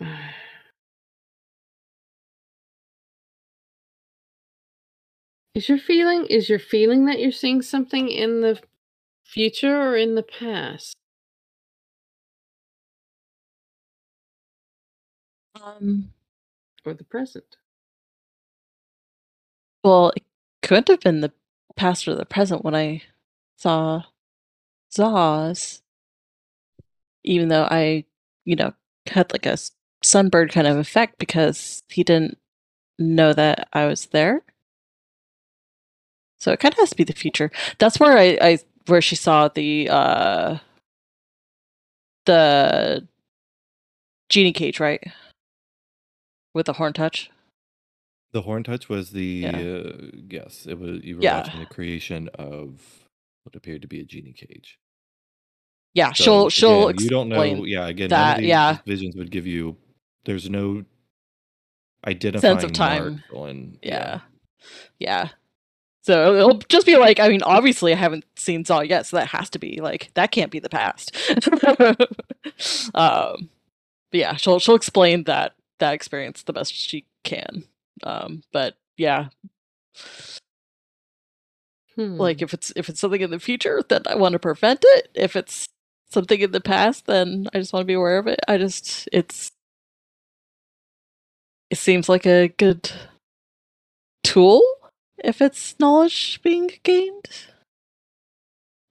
Is 5.53 5.69
your 5.69 5.77
feeling 5.77 6.25
is 6.25 6.49
your 6.49 6.57
feeling 6.57 7.05
that 7.05 7.19
you're 7.19 7.31
seeing 7.31 7.61
something 7.61 8.09
in 8.09 8.41
the 8.41 8.59
future 9.23 9.79
or 9.81 9.95
in 9.97 10.15
the 10.15 10.23
past? 10.23 10.95
Um, 15.61 16.13
Or 16.85 16.93
the 16.93 17.03
present? 17.05 17.57
well, 19.83 20.11
it 20.15 20.23
could 20.61 20.87
have 20.89 20.99
been 21.01 21.21
the 21.21 21.31
past 21.75 22.07
or 22.07 22.15
the 22.15 22.25
present 22.25 22.63
when 22.63 22.75
I 22.75 23.03
saw 23.57 24.03
Zaws, 24.91 25.81
even 27.23 27.49
though 27.49 27.67
I, 27.69 28.05
you 28.45 28.55
know, 28.55 28.73
had 29.07 29.31
like 29.31 29.45
a 29.45 29.57
sunbird 30.03 30.51
kind 30.51 30.67
of 30.67 30.77
effect 30.77 31.17
because 31.17 31.83
he 31.89 32.03
didn't 32.03 32.37
know 32.99 33.33
that 33.33 33.69
I 33.73 33.85
was 33.87 34.07
there. 34.07 34.43
So 36.39 36.51
it 36.51 36.59
kind 36.59 36.73
of 36.73 36.79
has 36.79 36.89
to 36.91 36.95
be 36.95 37.03
the 37.03 37.13
future. 37.13 37.51
That's 37.79 37.99
where 37.99 38.17
I, 38.17 38.37
I 38.41 38.57
where 38.87 39.01
she 39.01 39.15
saw 39.15 39.47
the 39.49 39.89
uh 39.89 40.57
the 42.25 43.07
genie 44.29 44.53
cage, 44.53 44.79
right? 44.79 45.03
With 46.53 46.65
the 46.67 46.73
horn 46.73 46.93
touch. 46.93 47.29
The 48.31 48.43
horn 48.43 48.63
touch 48.63 48.89
was 48.89 49.11
the 49.11 49.23
Yeah. 49.23 49.57
uh, 49.57 49.93
yes. 50.29 50.65
It 50.67 50.79
was 50.79 51.03
you 51.03 51.17
were 51.17 51.23
Yeah. 51.23 51.37
watching 51.41 51.59
the 51.59 51.65
creation 51.65 52.29
of 52.35 53.05
what 53.43 53.55
appeared 53.55 53.81
to 53.81 53.87
be 53.87 53.99
a 54.01 54.05
genie 54.05 54.33
cage. 54.33 54.77
Yeah, 55.95 56.13
So, 56.13 56.23
she'll 56.23 56.49
she'll 56.49 56.87
again, 56.89 57.03
you 57.03 57.09
don't 57.09 57.29
know. 57.29 57.63
Yeah, 57.65 57.87
again, 57.87 58.09
that, 58.11 58.43
yeah. 58.43 58.77
visions 58.85 59.15
would 59.15 59.31
give 59.31 59.47
you. 59.47 59.75
There's 60.25 60.47
no 60.49 60.85
identifying 62.05 62.59
sense 62.59 62.63
of 62.63 62.73
time. 62.73 63.23
mark 63.31 63.33
on. 63.33 63.79
Yeah. 63.81 64.19
Yeah. 64.99 65.29
So 66.09 66.35
it'll 66.38 66.57
just 66.69 66.88
be 66.88 66.97
like, 66.97 67.19
I 67.19 67.29
mean, 67.29 67.43
obviously 67.43 67.93
I 67.93 67.97
haven't 67.97 68.25
seen 68.35 68.65
Saw 68.65 68.81
yet, 68.81 69.05
so 69.05 69.17
that 69.17 69.27
has 69.27 69.51
to 69.51 69.59
be 69.59 69.79
like 69.79 70.11
that 70.15 70.31
can't 70.31 70.51
be 70.51 70.59
the 70.59 70.69
past. 70.69 71.15
um 72.95 73.49
but 74.11 74.17
yeah, 74.19 74.35
she'll 74.38 74.59
she'll 74.59 74.75
explain 74.75 75.25
that 75.25 75.53
that 75.79 75.93
experience 75.93 76.43
the 76.43 76.53
best 76.53 76.73
she 76.73 77.05
can. 77.23 77.63
Um 78.03 78.43
but 78.53 78.75
yeah, 78.97 79.29
Hmm. 81.95 82.17
like 82.17 82.41
if 82.41 82.53
it's 82.55 82.73
if 82.75 82.89
it's 82.89 82.99
something 82.99 83.21
in 83.21 83.31
the 83.31 83.39
future, 83.39 83.83
then 83.88 84.03
I 84.07 84.15
want 84.15 84.33
to 84.33 84.39
prevent 84.39 84.81
it. 84.83 85.09
If 85.15 85.35
it's 85.35 85.67
something 86.09 86.39
in 86.41 86.51
the 86.51 86.61
past, 86.61 87.05
then 87.07 87.47
I 87.53 87.59
just 87.59 87.73
want 87.73 87.83
to 87.83 87.88
be 87.88 87.93
aware 87.93 88.17
of 88.19 88.27
it. 88.27 88.39
I 88.47 88.57
just 88.57 89.09
it's 89.13 89.51
it 91.69 91.77
seems 91.77 92.09
like 92.09 92.25
a 92.25 92.49
good 92.49 92.91
tool 94.23 94.63
if 95.23 95.41
it's 95.41 95.80
knowledge 95.80 96.41
being 96.43 96.69
gained 96.83 97.48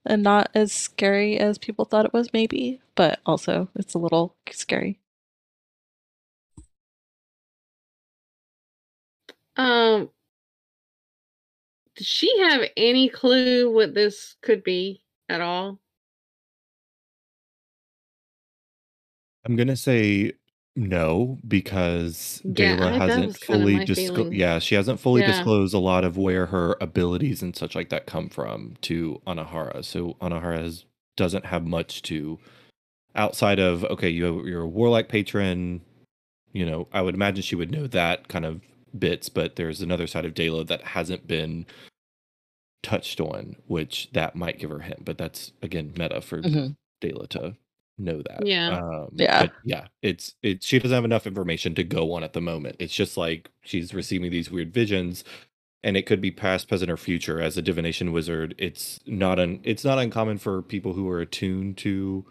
and 0.05 0.23
not 0.23 0.51
as 0.55 0.73
scary 0.73 1.39
as 1.39 1.59
people 1.59 1.85
thought 1.85 2.07
it 2.07 2.13
was 2.13 2.33
maybe 2.33 2.81
but 2.95 3.21
also 3.27 3.69
it's 3.75 3.95
a 3.95 3.99
little 3.99 4.35
scary 4.51 4.99
Um, 9.57 10.11
does 11.97 12.07
she 12.07 12.39
have 12.39 12.63
any 12.77 13.09
clue 13.09 13.71
what 13.73 13.93
this 13.93 14.37
could 14.41 14.63
be 14.63 15.03
at 15.29 15.41
all? 15.41 15.81
I'm 19.45 19.57
gonna 19.57 19.77
say 19.77 20.35
no 20.79 21.39
because 21.47 22.41
Yeah, 22.45 22.77
Dayla 22.77 22.99
hasn't 22.99 23.37
fully 23.39 23.85
disclosed. 23.85 24.33
Yeah, 24.33 24.59
she 24.61 24.75
hasn't 24.77 25.01
fully 25.01 25.23
Yeah. 25.23 25.33
disclosed 25.33 25.75
a 25.75 25.79
lot 25.79 26.05
of 26.05 26.17
where 26.17 26.47
her 26.47 26.77
abilities 26.81 27.43
and 27.43 27.55
such 27.57 27.75
like 27.75 27.89
that 27.91 28.07
come 28.07 28.29
from 28.29 28.77
to 28.83 29.21
Anahara. 29.27 29.85
So 29.85 30.15
Anahara 30.21 30.59
has, 30.59 30.85
doesn't 31.17 31.47
have 31.47 31.67
much 31.67 32.03
to 32.03 32.39
outside 33.15 33.59
of 33.59 33.85
okay, 33.87 34.09
you 34.09 34.47
you're 34.47 34.63
a 34.63 34.69
warlike 34.69 35.09
patron. 35.09 35.81
You 36.53 36.65
know, 36.65 36.89
I 36.93 37.03
would 37.03 37.15
imagine 37.15 37.43
she 37.43 37.57
would 37.57 37.71
know 37.73 37.87
that 37.89 38.29
kind 38.29 38.45
of 38.47 38.61
bits, 38.99 39.29
but 39.29 39.57
there's 39.57 39.81
another 39.83 40.07
side 40.07 40.25
of 40.25 40.33
Dayla 40.35 40.67
that 40.69 40.83
hasn't 40.83 41.27
been 41.27 41.67
touched 42.83 43.21
on, 43.21 43.57
which 43.67 44.09
that 44.13 44.37
might 44.37 44.59
give 44.59 44.71
her 44.71 44.79
hint. 44.81 45.05
But 45.05 45.19
that's 45.19 45.53
again 45.61 45.93
meta 45.99 46.21
for 46.21 46.41
Mhm. 46.41 46.77
Dayla 47.03 47.29
to 47.31 47.57
know 47.99 48.23
that. 48.23 48.47
Yeah. 48.47 48.79
Um, 48.79 49.09
Yeah. 49.15 49.43
but 49.43 49.53
yeah. 49.65 49.87
It's 50.03 50.35
it. 50.43 50.63
She 50.63 50.79
doesn't 50.79 50.95
have 50.95 51.05
enough 51.05 51.27
information 51.27 51.75
to 51.77 51.85
go 51.85 52.13
on 52.13 52.23
at 52.23 52.33
the 52.33 52.41
moment. 52.41 52.77
It's 52.79 52.95
just 52.95 53.17
like 53.17 53.51
she's 53.63 53.93
receiving 53.95 54.31
these 54.31 54.51
weird 54.51 54.73
visions, 54.73 55.25
and 55.83 55.97
it 55.97 56.07
could 56.07 56.21
be 56.21 56.31
past, 56.31 56.69
present, 56.69 56.91
or 56.91 56.97
future. 56.97 57.41
As 57.41 57.57
a 57.59 57.63
divination 57.63 58.13
wizard, 58.13 58.55
it's 58.59 59.01
not 59.07 59.39
un. 59.39 59.61
It's 59.65 59.85
not 59.85 59.99
uncommon 59.99 60.39
for 60.39 60.63
people 60.63 60.93
who 60.93 61.09
are 61.09 61.21
attuned 61.21 61.79
to. 61.79 62.25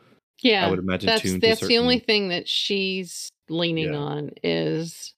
Yeah, 0.44 0.68
I 0.68 0.70
would 0.70 0.80
imagine 0.80 1.08
that's 1.08 1.22
tuned 1.24 1.42
to 1.42 1.48
that's 1.48 1.66
the 1.68 1.78
only 1.80 1.98
thing 2.00 2.28
that 2.30 2.48
she's 2.48 3.30
leaning 3.50 3.94
Yeah. 3.94 3.98
on 4.00 4.32
is 4.44 5.14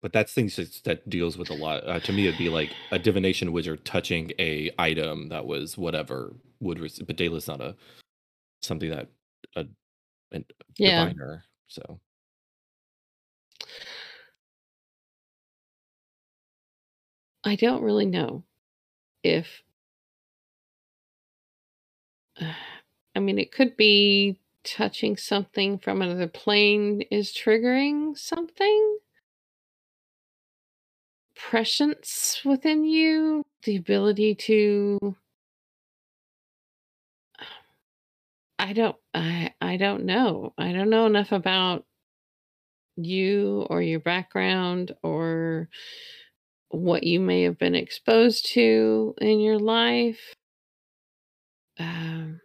But 0.00 0.12
that's 0.12 0.32
things 0.34 0.54
that, 0.56 0.80
that 0.84 1.08
deals 1.10 1.36
with 1.38 1.48
a 1.50 1.54
lot. 1.54 1.82
Uh, 1.88 1.98
to 2.00 2.12
me, 2.12 2.26
it'd 2.28 2.38
be 2.38 2.50
like 2.50 2.70
a 2.92 2.98
divination 2.98 3.50
wizard 3.52 3.84
touching 3.86 4.32
a 4.38 4.70
item 4.78 5.30
that 5.30 5.46
was 5.46 5.76
whatever 5.78 6.34
would. 6.60 6.78
Rec- 6.78 7.06
but 7.06 7.16
Dayla's 7.16 7.48
not 7.48 7.60
a 7.62 7.74
something 8.62 8.90
that 8.90 9.08
a, 9.56 9.66
a 10.32 10.40
yeah. 10.76 11.04
diviner. 11.04 11.44
So 11.68 12.00
I 17.44 17.56
don't 17.56 17.82
really 17.82 18.06
know 18.06 18.44
if 19.22 19.62
I 23.16 23.20
mean 23.20 23.38
it 23.38 23.52
could 23.52 23.76
be 23.76 24.38
touching 24.64 25.16
something 25.16 25.78
from 25.78 26.00
another 26.02 26.26
plane 26.26 27.02
is 27.10 27.32
triggering 27.32 28.16
something 28.16 28.98
prescience 31.36 32.40
within 32.44 32.84
you 32.84 33.44
the 33.64 33.76
ability 33.76 34.34
to 34.34 35.14
I 38.58 38.72
don't 38.72 38.96
I 39.12 39.54
I 39.60 39.76
don't 39.76 40.04
know. 40.04 40.52
I 40.58 40.72
don't 40.72 40.90
know 40.90 41.06
enough 41.06 41.32
about 41.32 41.84
you 42.96 43.66
or 43.70 43.82
your 43.82 44.00
background 44.00 44.94
or 45.02 45.68
what 46.68 47.04
you 47.04 47.20
may 47.20 47.42
have 47.42 47.58
been 47.58 47.74
exposed 47.74 48.46
to 48.54 49.14
in 49.20 49.40
your 49.40 49.58
life. 49.58 50.34
Um, 51.78 52.40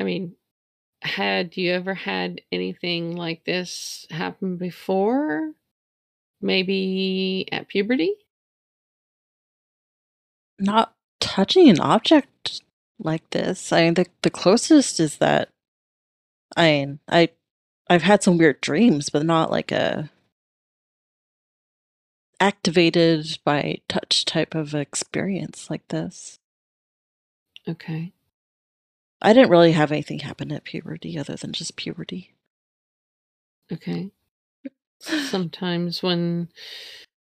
I 0.00 0.04
mean, 0.04 0.36
had 1.02 1.56
you 1.56 1.72
ever 1.72 1.94
had 1.94 2.42
anything 2.50 3.16
like 3.16 3.44
this 3.44 4.06
happen 4.10 4.56
before? 4.56 5.52
Maybe 6.40 7.48
at 7.52 7.68
puberty? 7.68 8.14
not 10.62 10.94
touching 11.20 11.68
an 11.68 11.80
object 11.80 12.62
like 13.04 13.28
this 13.30 13.72
i 13.72 13.82
mean 13.84 13.94
the, 13.94 14.06
the 14.22 14.30
closest 14.30 15.00
is 15.00 15.18
that 15.18 15.50
i 16.56 16.64
mean 16.70 17.00
i 17.08 17.28
i've 17.90 18.02
had 18.02 18.22
some 18.22 18.38
weird 18.38 18.60
dreams 18.60 19.10
but 19.10 19.24
not 19.26 19.50
like 19.50 19.72
a 19.72 20.10
activated 22.40 23.38
by 23.44 23.78
touch 23.88 24.24
type 24.24 24.54
of 24.54 24.74
experience 24.74 25.70
like 25.70 25.86
this 25.88 26.38
Okay. 27.68 28.12
i 29.22 29.32
didn't 29.32 29.50
really 29.50 29.72
have 29.72 29.92
anything 29.92 30.20
happen 30.20 30.52
at 30.52 30.64
puberty 30.64 31.18
other 31.18 31.36
than 31.36 31.52
just 31.52 31.76
puberty 31.76 32.34
Okay. 33.72 34.10
Sometimes 35.00 36.02
when 36.02 36.48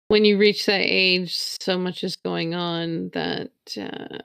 when 0.09 0.25
you 0.25 0.37
reach 0.37 0.65
that 0.67 0.81
age, 0.81 1.35
so 1.61 1.77
much 1.79 2.03
is 2.03 2.15
going 2.17 2.53
on 2.55 3.09
that 3.13 3.51
uh, 3.79 4.19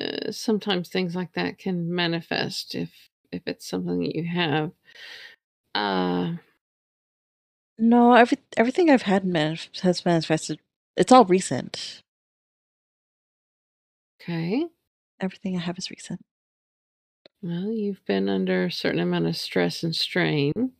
uh, 0.00 0.32
sometimes 0.32 0.88
things 0.88 1.14
like 1.16 1.32
that 1.34 1.58
can 1.58 1.94
manifest 1.94 2.74
if 2.74 2.90
if 3.32 3.42
it's 3.46 3.66
something 3.68 4.00
that 4.00 4.14
you 4.16 4.24
have. 4.24 4.72
Uh, 5.74 6.34
no 7.78 8.12
every, 8.14 8.38
everything 8.56 8.90
i've 8.90 9.02
had 9.02 9.24
manif- 9.24 9.80
has 9.80 10.04
manifested 10.04 10.58
it's 10.96 11.12
all 11.12 11.24
recent 11.24 12.02
okay. 14.20 14.66
everything 15.20 15.56
i 15.56 15.60
have 15.60 15.78
is 15.78 15.90
recent 15.90 16.20
Well, 17.42 17.70
you've 17.70 18.04
been 18.06 18.28
under 18.28 18.64
a 18.66 18.72
certain 18.72 19.00
amount 19.00 19.26
of 19.26 19.36
stress 19.36 19.82
and 19.82 19.94
strain. 19.94 20.52
Do 20.54 20.70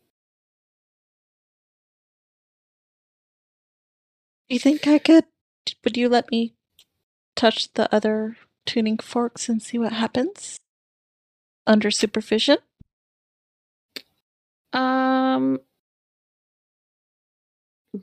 you 4.49 4.59
think 4.59 4.87
i 4.87 4.99
could 4.99 5.25
would 5.85 5.97
you 5.97 6.09
let 6.11 6.31
me 6.31 6.55
touch 7.37 7.73
the 7.75 7.93
other 7.95 8.37
tuning 8.71 8.99
forks 8.99 9.49
and 9.49 9.61
see 9.61 9.79
what 9.81 9.93
happens 9.93 10.57
under 11.67 11.91
supervision. 11.91 12.59
Um, 14.73 15.59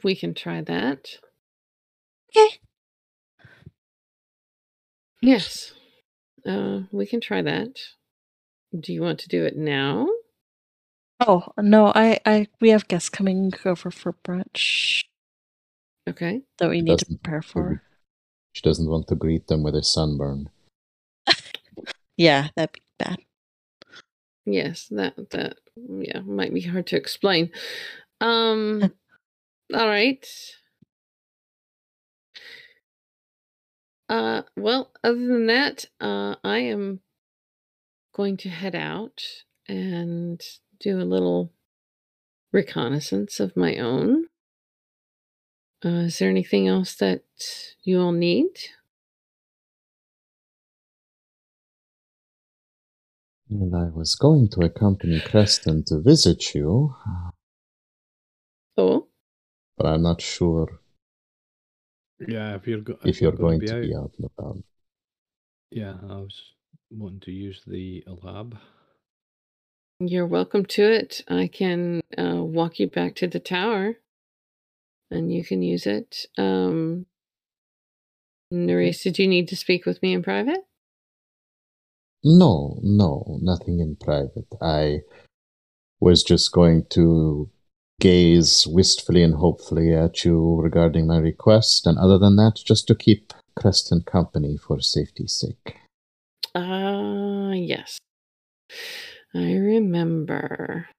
we 0.03 0.13
can 0.13 0.33
try 0.33 0.59
that. 0.59 1.07
Okay. 2.29 2.57
Yes. 5.21 5.71
Uh, 6.45 6.81
we 6.91 7.05
can 7.05 7.21
try 7.21 7.41
that. 7.41 7.79
Do 8.77 8.91
you 8.91 9.01
want 9.01 9.19
to 9.19 9.29
do 9.29 9.45
it 9.45 9.55
now? 9.55 10.09
Oh 11.21 11.47
no, 11.57 11.93
I, 11.95 12.19
I 12.25 12.47
we 12.59 12.71
have 12.71 12.89
guests 12.89 13.07
coming 13.09 13.53
over 13.63 13.89
for 13.89 14.13
brunch 14.13 15.05
Okay. 16.09 16.41
that 16.59 16.69
we 16.69 16.81
need 16.81 16.99
to 16.99 17.05
prepare 17.05 17.41
for. 17.41 17.81
She 18.51 18.61
doesn't 18.61 18.89
want 18.89 19.07
to 19.07 19.15
greet 19.15 19.47
them 19.47 19.63
with 19.63 19.75
a 19.75 19.83
sunburn. 19.83 20.49
Yeah, 22.17 22.49
that'd 22.55 22.73
be 22.73 22.81
bad. 22.99 23.17
Yes, 24.45 24.87
that 24.91 25.15
that 25.31 25.57
yeah 25.75 26.21
might 26.21 26.53
be 26.53 26.61
hard 26.61 26.87
to 26.87 26.97
explain. 26.97 27.51
Um, 28.21 28.93
all 29.73 29.87
right. 29.87 30.25
Uh, 34.09 34.43
well, 34.57 34.91
other 35.03 35.15
than 35.27 35.47
that, 35.47 35.85
uh, 36.01 36.35
I 36.43 36.59
am 36.59 37.01
going 38.15 38.37
to 38.37 38.49
head 38.49 38.75
out 38.75 39.23
and 39.67 40.41
do 40.79 40.99
a 40.99 41.03
little 41.03 41.51
reconnaissance 42.53 43.39
of 43.39 43.57
my 43.57 43.77
own. 43.77 44.25
Uh, 45.85 46.05
is 46.07 46.19
there 46.19 46.29
anything 46.29 46.67
else 46.67 46.95
that 46.95 47.23
you 47.83 48.01
all 48.01 48.11
need? 48.13 48.49
And 53.49 53.73
I 53.75 53.85
was 53.95 54.15
going 54.15 54.49
to 54.49 54.61
accompany 54.65 55.21
Creston 55.21 55.83
to 55.87 56.01
visit 56.01 56.53
you, 56.53 56.95
Oh, 58.79 59.07
but 59.77 59.87
I'm 59.87 60.03
not 60.03 60.21
sure 60.21 60.67
Yeah, 62.19 62.55
if 62.55 62.67
you're, 62.67 62.81
go- 62.81 62.99
if 63.03 63.21
you're 63.21 63.31
gonna 63.31 63.57
going 63.57 63.59
to 63.67 63.75
out, 63.77 63.81
be 63.81 63.95
out 63.95 64.11
and 64.17 64.29
about. 64.37 64.57
Yeah, 65.71 65.95
I 66.03 66.17
was 66.17 66.53
wanting 66.91 67.21
to 67.21 67.31
use 67.31 67.63
the 67.65 68.03
lab. 68.21 68.57
you're 69.99 70.27
welcome 70.27 70.65
to 70.65 70.83
it. 70.83 71.23
I 71.27 71.47
can 71.47 72.01
uh, 72.17 72.43
walk 72.43 72.79
you 72.79 72.87
back 72.87 73.15
to 73.15 73.27
the 73.27 73.39
tower, 73.39 73.95
and 75.09 75.33
you 75.33 75.43
can 75.43 75.61
use 75.61 75.87
it. 75.87 76.25
Um, 76.37 77.05
Nerys, 78.53 79.01
did 79.03 79.17
you 79.19 79.27
need 79.27 79.47
to 79.47 79.55
speak 79.55 79.85
with 79.85 80.01
me 80.01 80.13
in 80.13 80.21
private? 80.21 80.65
No, 82.23 82.79
no, 82.81 83.39
nothing 83.41 83.79
in 83.79 83.95
private. 83.95 84.47
I 84.61 85.01
was 85.99 86.23
just 86.23 86.51
going 86.51 86.85
to 86.91 87.49
gaze 87.99 88.67
wistfully 88.67 89.23
and 89.23 89.35
hopefully 89.35 89.93
at 89.93 90.23
you 90.23 90.59
regarding 90.61 91.07
my 91.07 91.17
request, 91.17 91.87
and 91.87 91.97
other 91.97 92.17
than 92.17 92.35
that, 92.35 92.59
just 92.65 92.87
to 92.87 92.95
keep 92.95 93.33
Creston 93.57 94.01
company 94.01 94.57
for 94.57 94.79
safety's 94.81 95.33
sake. 95.33 95.77
Ah, 96.53 97.51
yes. 97.51 97.97
I 99.33 99.53
remember. 99.53 100.89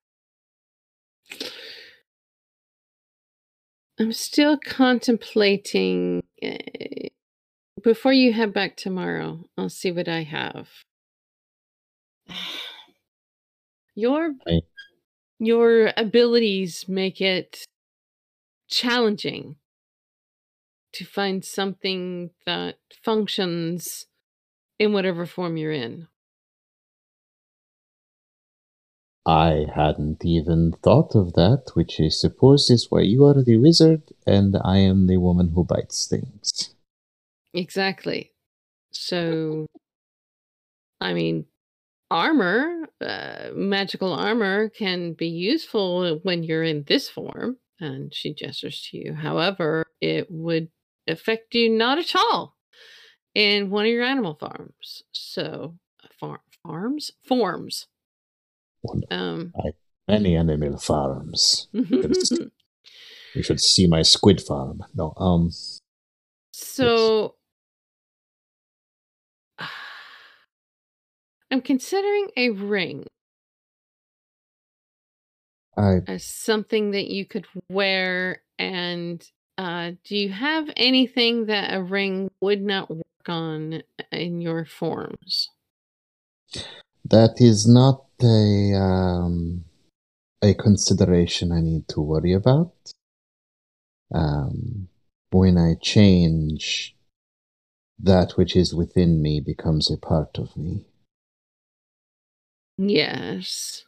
I'm 4.00 4.12
still 4.12 4.58
contemplating. 4.58 6.22
Uh, 6.42 6.56
before 7.82 8.12
you 8.12 8.32
head 8.32 8.52
back 8.52 8.76
tomorrow, 8.76 9.48
I'll 9.56 9.68
see 9.68 9.90
what 9.90 10.08
I 10.08 10.22
have. 10.22 10.68
Your 13.94 14.34
Right. 14.46 14.62
your 15.40 15.92
abilities 15.96 16.88
make 16.88 17.20
it 17.20 17.64
challenging 18.68 19.56
to 20.92 21.04
find 21.04 21.44
something 21.44 22.30
that 22.46 22.78
functions 23.02 24.06
in 24.78 24.92
whatever 24.92 25.26
form 25.26 25.56
you're 25.56 25.72
in. 25.72 26.08
I 29.26 29.66
hadn't 29.72 30.24
even 30.24 30.72
thought 30.72 31.14
of 31.14 31.34
that, 31.34 31.70
which 31.74 32.00
I 32.00 32.08
suppose 32.08 32.68
is 32.68 32.90
why 32.90 33.02
you 33.02 33.26
are 33.26 33.40
the 33.44 33.56
wizard 33.56 34.02
and 34.26 34.56
I 34.64 34.78
am 34.78 35.06
the 35.06 35.18
woman 35.18 35.50
who 35.50 35.62
bites 35.62 36.08
things. 36.08 36.74
Exactly. 37.54 38.32
So, 38.92 39.66
I 41.00 41.14
mean, 41.14 41.46
armor, 42.10 42.88
uh, 43.00 43.50
magical 43.54 44.12
armor 44.12 44.68
can 44.70 45.12
be 45.12 45.28
useful 45.28 46.20
when 46.22 46.42
you're 46.42 46.64
in 46.64 46.84
this 46.86 47.08
form. 47.08 47.58
And 47.80 48.12
she 48.12 48.34
gestures 48.34 48.88
to 48.90 48.98
you. 48.98 49.14
However, 49.14 49.86
it 50.00 50.26
would 50.30 50.68
affect 51.06 51.54
you 51.54 51.70
not 51.70 51.98
at 51.98 52.14
all 52.16 52.56
in 53.34 53.70
one 53.70 53.86
of 53.86 53.92
your 53.92 54.02
animal 54.02 54.34
farms. 54.34 55.04
So, 55.12 55.76
farm 56.18 56.40
farms 56.64 57.12
forms. 57.24 57.86
Wonderful. 58.82 59.16
Um, 59.16 59.52
Many 60.08 60.36
animal 60.36 60.78
farms. 60.78 61.68
You 63.34 63.42
should 63.42 63.60
see 63.60 63.86
my 63.86 64.02
squid 64.02 64.40
farm. 64.40 64.82
No, 64.94 65.12
um, 65.16 65.50
So 66.52 67.34
I'm 71.50 71.62
considering 71.62 72.28
a 72.36 72.50
ring 72.50 73.06
I 75.76 75.98
as 76.06 76.24
something 76.24 76.90
that 76.92 77.08
you 77.08 77.24
could 77.24 77.46
wear 77.70 78.42
and 78.58 79.24
uh, 79.56 79.92
do 80.04 80.16
you 80.16 80.30
have 80.30 80.70
anything 80.76 81.46
that 81.46 81.74
a 81.74 81.82
ring 81.82 82.30
would 82.40 82.62
not 82.62 82.90
work 82.90 83.04
on 83.28 83.82
in 84.12 84.40
your 84.40 84.64
forms? 84.64 85.50
that 87.10 87.34
is 87.38 87.66
not 87.66 88.04
a 88.22 88.74
um 88.74 89.64
a 90.42 90.54
consideration 90.54 91.50
I 91.50 91.60
need 91.60 91.88
to 91.88 92.00
worry 92.00 92.32
about. 92.32 92.72
Um, 94.14 94.88
when 95.30 95.58
I 95.58 95.74
change, 95.82 96.96
that 97.98 98.32
which 98.36 98.54
is 98.54 98.72
within 98.72 99.20
me 99.20 99.40
becomes 99.40 99.90
a 99.90 99.96
part 99.96 100.38
of 100.38 100.56
me. 100.56 100.86
Yes. 102.78 103.84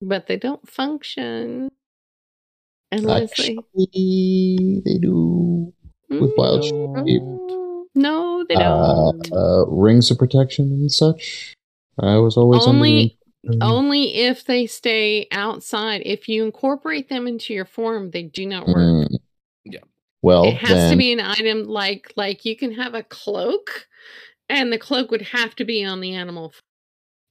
But 0.00 0.26
they 0.26 0.36
don't 0.36 0.68
function 0.68 1.70
unless 2.90 3.34
they 3.36 3.56
Actually, 3.56 4.82
they 4.84 4.98
do. 4.98 5.72
with 6.10 6.32
wild 6.36 6.60
Mm, 6.60 7.06
shape. 7.06 7.22
no, 7.22 7.86
no, 7.94 8.44
they 8.48 8.56
Uh, 8.56 9.12
don't. 9.12 9.32
uh, 9.32 9.66
rings 9.66 10.10
of 10.10 10.18
protection 10.18 10.70
and 10.72 10.92
such. 10.92 11.54
I 11.98 12.18
was 12.18 12.36
always 12.36 12.66
under 12.66 12.84
the 12.84 12.84
Only 12.84 13.18
only 13.60 14.14
if 14.14 14.44
they 14.44 14.66
stay 14.66 15.26
outside. 15.32 16.02
If 16.04 16.28
you 16.28 16.44
incorporate 16.44 17.08
them 17.08 17.26
into 17.26 17.54
your 17.54 17.64
form, 17.64 18.10
they 18.10 18.22
do 18.22 18.46
not 18.46 18.66
work. 18.66 18.76
Mm. 18.76 19.18
Yeah. 19.64 19.80
Well, 20.20 20.44
it 20.44 20.54
has 20.56 20.78
then, 20.78 20.90
to 20.90 20.96
be 20.96 21.12
an 21.12 21.20
item 21.20 21.64
like 21.64 22.12
like 22.16 22.44
you 22.44 22.56
can 22.56 22.72
have 22.72 22.94
a 22.94 23.02
cloak, 23.02 23.86
and 24.48 24.72
the 24.72 24.78
cloak 24.78 25.10
would 25.10 25.22
have 25.22 25.54
to 25.56 25.64
be 25.64 25.84
on 25.84 26.00
the 26.00 26.14
animal. 26.14 26.52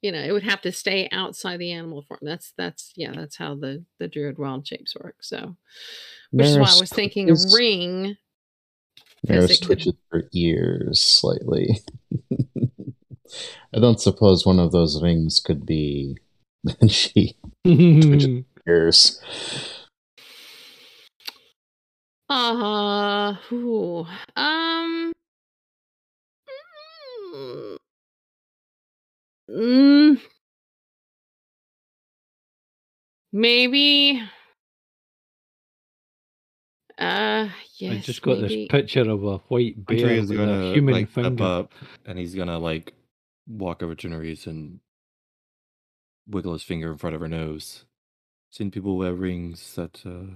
You 0.02 0.12
know, 0.12 0.20
it 0.20 0.32
would 0.32 0.44
have 0.44 0.62
to 0.62 0.72
stay 0.72 1.08
outside 1.12 1.60
the 1.60 1.72
animal 1.72 2.04
form. 2.08 2.20
That's 2.24 2.54
that's 2.58 2.92
yeah, 2.96 3.12
that's 3.16 3.38
how 3.38 3.56
the 3.56 3.86
the 4.00 4.08
druid 4.08 4.38
wild 4.38 4.68
shapes 4.68 4.96
work. 4.96 5.18
So, 5.22 5.56
which 6.32 6.48
is 6.48 6.58
why 6.58 6.72
I 6.76 6.80
was 6.80 6.90
thinking 6.90 7.30
a 7.30 7.36
ring. 7.56 8.18
Maris 9.28 9.52
it 9.52 9.60
could- 9.60 9.66
twitches 9.66 9.94
her 10.12 10.24
ears 10.34 11.02
slightly. 11.02 11.80
I 13.74 13.80
don't 13.80 14.02
suppose 14.02 14.46
one 14.46 14.60
of 14.60 14.72
those 14.72 15.02
rings 15.02 15.40
could 15.40 15.66
be. 15.66 16.18
she 16.88 17.38
twitches 17.64 18.44
ears. 18.68 19.22
Uh, 22.30 23.36
ooh, 23.52 24.06
um, 24.38 25.11
mm, 27.34 27.78
mm, 29.50 30.22
maybe. 33.34 34.24
Uh, 36.98 37.50
yes. 37.80 37.94
I 37.94 38.00
just 38.00 38.22
got 38.22 38.40
maybe. 38.40 38.66
this 38.66 38.72
picture 38.72 39.10
of 39.10 39.24
a 39.24 39.38
white 39.50 39.86
bear 39.88 39.98
Andrea's 39.98 40.30
with 40.30 40.38
gonna 40.38 40.72
a 40.72 40.74
human 40.74 40.94
like 40.94 41.10
finger. 41.10 41.44
up 41.44 41.74
and 42.06 42.20
he's 42.20 42.36
gonna 42.36 42.60
like 42.60 42.94
walk 43.48 43.84
over 43.84 43.96
to 43.96 44.08
Nerys 44.10 44.48
and 44.48 44.80
wiggle 46.28 46.54
his 46.54 46.64
finger 46.64 46.92
in 46.92 46.98
front 46.98 47.16
of 47.16 47.22
her 47.22 47.28
nose. 47.28 47.86
Seen 48.52 48.72
people 48.72 48.98
wear 48.98 49.14
rings 49.16 49.76
that 49.76 50.02
uh 50.06 50.36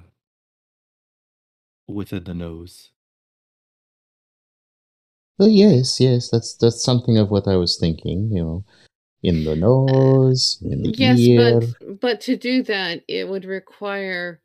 within 1.87 2.23
the 2.23 2.33
nose. 2.33 2.91
Well, 5.37 5.49
yes, 5.49 5.99
yes, 5.99 6.29
that's 6.29 6.55
that's 6.55 6.83
something 6.83 7.17
of 7.17 7.29
what 7.29 7.47
I 7.47 7.57
was 7.57 7.77
thinking. 7.77 8.29
You 8.31 8.43
know, 8.43 8.65
in 9.21 9.43
the 9.43 9.55
nose, 9.55 10.59
in 10.63 10.81
the 10.83 10.93
yes, 10.97 11.19
ear. 11.19 11.59
but 11.59 11.99
but 12.01 12.21
to 12.21 12.37
do 12.37 12.63
that, 12.63 13.03
it 13.07 13.27
would 13.27 13.45
require 13.45 14.41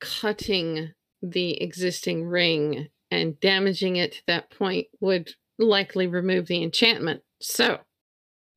cutting 0.00 0.92
the 1.22 1.60
existing 1.62 2.26
ring 2.26 2.88
and 3.10 3.40
damaging 3.40 3.96
it 3.96 4.12
to 4.12 4.22
that 4.26 4.50
point 4.50 4.86
would 5.00 5.30
likely 5.58 6.06
remove 6.06 6.46
the 6.46 6.62
enchantment. 6.62 7.22
So 7.40 7.80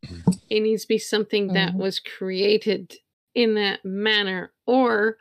it 0.49 0.59
needs 0.59 0.83
to 0.83 0.87
be 0.87 0.97
something 0.97 1.47
that 1.53 1.73
Mhm. 1.73 1.77
was 1.77 1.99
created 1.99 2.95
in 3.35 3.53
that 3.55 3.85
manner, 3.85 4.51
or 4.65 5.17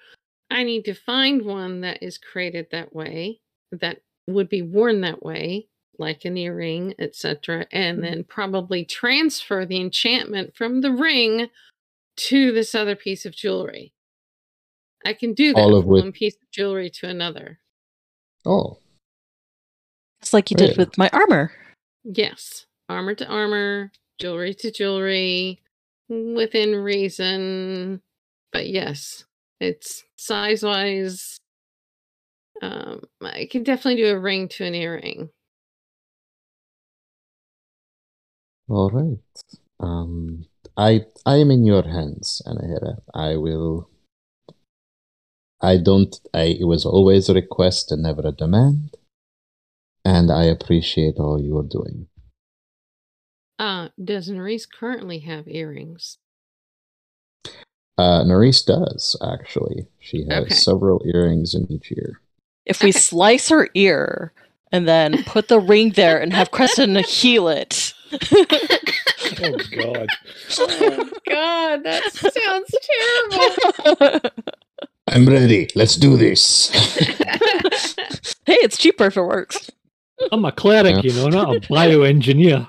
I 0.50 0.64
need 0.64 0.84
to 0.86 0.94
find 0.94 1.42
one 1.44 1.82
that 1.82 2.02
is 2.02 2.18
created 2.18 2.68
that 2.72 2.94
way, 2.94 3.40
that 3.70 4.00
would 4.26 4.48
be 4.48 4.62
worn 4.62 5.02
that 5.02 5.22
way, 5.22 5.68
like 5.98 6.24
an 6.24 6.36
earring, 6.36 6.94
etc., 6.98 7.66
and 7.72 8.02
then 8.02 8.24
probably 8.24 8.84
transfer 8.84 9.66
the 9.66 9.80
enchantment 9.80 10.54
from 10.56 10.80
the 10.80 10.92
ring 10.92 11.48
to 12.16 12.52
this 12.52 12.74
other 12.74 12.96
piece 12.96 13.26
of 13.26 13.34
jewelry. 13.34 13.92
I 15.04 15.12
can 15.12 15.34
do 15.34 15.52
that 15.54 15.60
All 15.60 15.74
of 15.76 15.84
from 15.84 15.90
which- 15.92 16.02
one 16.02 16.12
piece 16.12 16.34
of 16.36 16.50
jewelry 16.50 16.90
to 16.90 17.08
another. 17.08 17.60
Oh, 18.44 18.78
It's 20.20 20.32
like 20.32 20.50
you 20.50 20.56
did 20.56 20.70
Right. 20.70 20.78
with 20.78 20.98
my 20.98 21.08
armor. 21.12 21.52
Yes, 22.02 22.66
armor 22.88 23.14
to 23.14 23.26
armor, 23.26 23.92
jewelry 24.18 24.52
to 24.54 24.70
jewelry, 24.72 25.62
within 26.08 26.74
reason. 26.74 28.02
But 28.52 28.68
yes, 28.68 29.24
it's 29.60 30.04
size 30.16 30.62
wise. 30.64 31.38
Um, 32.60 33.04
I 33.20 33.46
can 33.50 33.62
definitely 33.62 34.02
do 34.02 34.08
a 34.12 34.18
ring 34.18 34.48
to 34.48 34.64
an 34.64 34.74
earring. 34.74 35.30
All 38.68 38.90
right. 38.90 39.18
Um, 39.80 40.46
I 40.76 41.06
I 41.24 41.36
am 41.36 41.50
in 41.50 41.64
your 41.64 41.82
hands, 41.82 42.42
Anahara. 42.46 42.98
I 43.14 43.36
will. 43.36 43.88
I 45.60 45.76
don't. 45.78 46.14
I. 46.34 46.56
It 46.60 46.64
was 46.66 46.84
always 46.84 47.28
a 47.28 47.34
request 47.34 47.90
and 47.92 48.02
never 48.02 48.22
a 48.26 48.32
demand, 48.32 48.96
and 50.04 50.30
I 50.30 50.44
appreciate 50.44 51.16
all 51.18 51.40
you 51.40 51.56
are 51.58 51.62
doing. 51.66 52.08
Uh, 53.58 53.88
does 54.02 54.28
Nerys 54.28 54.66
currently 54.70 55.20
have 55.20 55.48
earrings? 55.48 56.18
Uh, 57.96 58.22
Nerys 58.22 58.64
does 58.64 59.16
actually. 59.20 59.88
She 59.98 60.24
has 60.28 60.44
Okay. 60.44 60.54
several 60.54 61.02
earrings 61.04 61.54
in 61.54 61.70
each 61.72 61.90
ear. 61.90 62.20
If 62.64 62.82
we 62.82 62.90
Okay. 62.90 62.98
slice 62.98 63.48
her 63.48 63.68
ear 63.74 64.32
and 64.70 64.86
then 64.86 65.24
put 65.24 65.48
the 65.48 65.58
ring 65.58 65.90
there 65.90 66.20
and 66.20 66.32
have 66.32 66.52
Creston 66.52 66.94
heal 67.02 67.48
it. 67.48 67.87
Oh 69.40 69.56
God! 69.76 70.08
oh 70.58 71.10
God, 71.28 71.84
that 71.84 72.12
sounds 72.12 72.74
terrible. 74.10 74.30
I'm 75.08 75.26
ready. 75.26 75.68
Let's 75.74 75.96
do 75.96 76.16
this. 76.16 76.70
hey, 78.46 78.54
it's 78.64 78.76
cheaper 78.78 79.06
if 79.06 79.16
it 79.16 79.22
works. 79.22 79.70
I'm 80.32 80.44
a 80.44 80.52
cleric, 80.52 80.96
Yeah. 80.96 81.00
you 81.02 81.12
know, 81.12 81.28
not 81.28 81.56
a 81.56 81.60
bioengineer. 81.60 82.68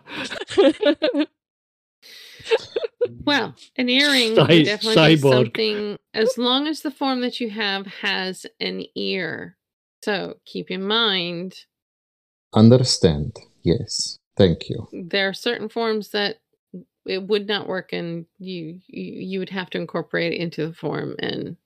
Well, 3.23 3.55
an 3.77 3.89
earring 3.89 4.35
Cy- 4.35 4.41
would 4.47 4.65
definitely 4.65 5.15
be 5.15 5.21
something 5.21 5.97
as 6.13 6.37
long 6.37 6.67
as 6.67 6.81
the 6.81 6.91
form 6.91 7.21
that 7.21 7.39
you 7.39 7.49
have 7.49 7.85
has 7.87 8.45
an 8.59 8.83
ear. 8.95 9.57
So 10.03 10.35
keep 10.45 10.69
in 10.69 10.83
mind 10.85 11.55
Understand? 12.53 13.35
Yes. 13.63 14.18
Thank 14.39 14.69
you. 14.69 14.87
there 14.93 15.27
are 15.27 15.33
certain 15.33 15.67
forms 15.67 16.11
that 16.11 16.37
it 17.05 17.21
would 17.27 17.45
not 17.45 17.67
work 17.67 17.91
and 17.91 18.25
you 18.39 18.79
you, 18.87 19.03
you 19.03 19.39
would 19.39 19.49
have 19.49 19.69
to 19.71 19.77
incorporate 19.77 20.31
it 20.31 20.37
into 20.37 20.65
the 20.65 20.73
form 20.73 21.15
and 21.19 21.57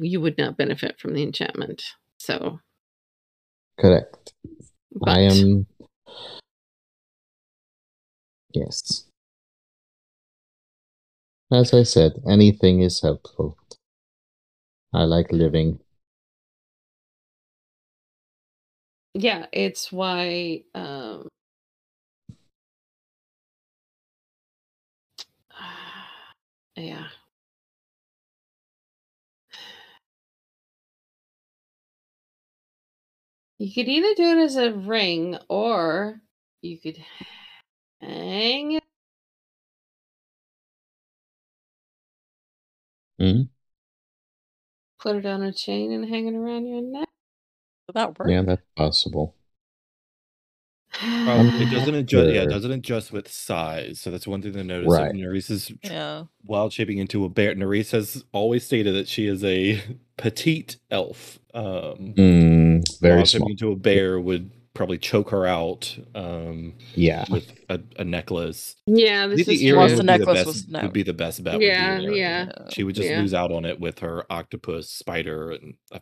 you 0.00 0.18
would 0.20 0.38
not 0.38 0.56
benefit 0.56 0.98
from 0.98 1.12
the 1.12 1.22
enchantment. 1.22 1.84
So 2.18 2.58
Correct. 3.78 4.32
but 4.92 5.10
I 5.10 5.20
am. 5.20 5.66
Yes. 8.54 9.04
As 11.52 11.74
I 11.74 11.82
said, 11.82 12.12
anything 12.26 12.80
is 12.80 13.02
helpful. 13.02 13.58
I 14.94 15.02
like 15.02 15.30
living. 15.32 15.80
yeah, 19.14 19.46
it's 19.52 19.92
why 19.92 20.62
um 20.74 21.28
yeah. 26.76 27.06
You 33.58 33.72
could 33.72 33.88
either 33.88 34.14
do 34.14 34.38
it 34.38 34.42
as 34.42 34.56
a 34.56 34.72
ring 34.72 35.38
or 35.48 36.20
you 36.60 36.78
could 36.78 36.98
hang 38.00 38.72
it. 38.72 38.82
Mhm. 43.18 43.48
Put 44.98 45.16
it 45.16 45.26
on 45.26 45.42
a 45.42 45.52
chain 45.52 45.92
and 45.92 46.08
hang 46.08 46.26
it 46.26 46.34
around 46.34 46.66
your 46.66 46.80
neck. 46.80 47.08
Would 47.86 47.94
that 47.94 48.18
work? 48.18 48.28
Yeah, 48.30 48.42
that's 48.42 48.62
possible. 48.76 49.34
Um, 51.02 51.48
it 51.60 51.70
doesn't 51.72 51.94
adjust. 51.94 52.32
Yeah, 52.34 52.42
it 52.42 52.48
doesn't 52.50 52.70
adjust 52.70 53.12
with 53.12 53.30
size. 53.30 54.00
So 54.00 54.10
that's 54.10 54.26
one 54.26 54.42
thing 54.42 54.52
to 54.52 54.64
notice. 54.64 54.90
Right. 54.92 55.10
Of 55.10 55.16
Nerys's 55.16 55.72
Yeah. 55.82 56.24
wild 56.44 56.72
shaping 56.72 56.98
into 56.98 57.24
a 57.24 57.28
bear. 57.28 57.54
Nerys 57.54 57.90
has 57.92 58.24
always 58.32 58.64
stated 58.64 58.94
that 58.94 59.08
she 59.08 59.26
is 59.26 59.42
a 59.44 59.82
petite 60.16 60.76
elf. 60.90 61.38
Um, 61.52 62.14
Mm, 62.16 63.00
very 63.00 63.16
wild 63.16 63.28
small. 63.28 63.40
shaping 63.40 63.50
into 63.52 63.72
a 63.72 63.76
bear 63.76 64.20
would 64.20 64.50
probably 64.74 64.98
choke 64.98 65.30
her 65.30 65.46
out 65.46 65.96
um, 66.16 66.74
Yeah. 66.96 67.24
with 67.30 67.48
a, 67.68 67.80
a 67.96 68.02
necklace. 68.04 68.74
Yeah, 68.86 69.24
I 69.24 69.26
this 69.28 69.36
think 69.36 69.46
the 69.46 69.54
is 69.54 69.62
earring 69.62 69.76
the 69.76 69.82
would, 69.82 69.90
be 69.90 69.96
the 69.96 70.02
necklace 70.18 70.34
best, 70.38 70.46
was 70.46 70.68
no- 70.68 70.82
would 70.82 70.92
be 70.92 71.02
the 71.04 71.12
best 71.12 71.44
bet. 71.44 71.60
Yeah, 71.60 71.92
would 71.92 72.00
be 72.00 72.06
an 72.06 72.14
yeah. 72.14 72.52
She 72.70 72.82
would 72.82 72.96
just 72.96 73.08
Yeah. 73.08 73.20
lose 73.20 73.34
out 73.34 73.52
on 73.52 73.64
it 73.64 73.78
with 73.78 74.00
her 74.00 74.24
octopus, 74.30 74.90
spider, 74.90 75.52
and 75.52 75.74
I, 75.92 76.00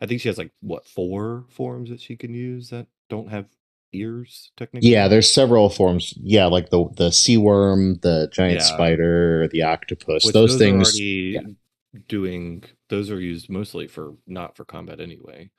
I 0.00 0.06
think 0.06 0.20
she 0.20 0.28
has 0.28 0.36
like 0.38 0.50
what 0.60 0.84
four 0.84 1.44
forms 1.48 1.90
that 1.90 2.00
she 2.00 2.16
can 2.16 2.34
use 2.34 2.70
that 2.70 2.88
don't 3.08 3.28
have 3.30 3.46
ears 3.92 4.50
technically. 4.56 4.90
Yeah, 4.90 5.08
there's 5.08 5.30
several 5.30 5.68
forms. 5.70 6.14
Yeah, 6.20 6.46
like 6.46 6.70
the 6.70 6.88
the 6.96 7.10
sea 7.10 7.36
worm, 7.38 7.98
the 8.02 8.28
giant 8.32 8.60
Yeah. 8.60 8.64
spider, 8.64 9.48
the 9.48 9.62
octopus. 9.62 10.24
Which 10.24 10.32
those, 10.34 10.54
are 10.56 10.58
things. 10.58 10.88
already 10.88 11.32
yeah. 11.34 12.00
doing 12.08 12.64
those 12.88 13.10
are 13.10 13.20
used 13.20 13.48
mostly 13.50 13.86
for 13.88 14.14
not 14.26 14.56
for 14.56 14.64
combat 14.64 15.00
anyway. 15.00 15.50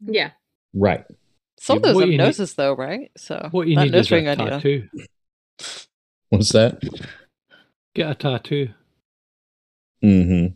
Yeah. 0.00 0.30
Right. 0.74 1.04
Some 1.60 1.76
of 1.76 1.82
those 1.84 1.94
what 1.94 2.00
have 2.02 2.10
you 2.10 2.18
need- 2.18 2.24
noses, 2.24 2.54
though, 2.54 2.74
right? 2.74 3.10
So 3.16 3.48
What 3.52 3.68
you 3.68 3.76
that 3.76 3.84
need 3.84 3.94
is 3.94 4.10
a 4.10 4.16
idea. 4.16 4.36
tattoo. 4.36 4.88
What's 6.30 6.50
that? 6.52 6.82
Get 7.94 8.10
a 8.10 8.14
tattoo, 8.14 8.70
Mm-hmm. 10.02 10.54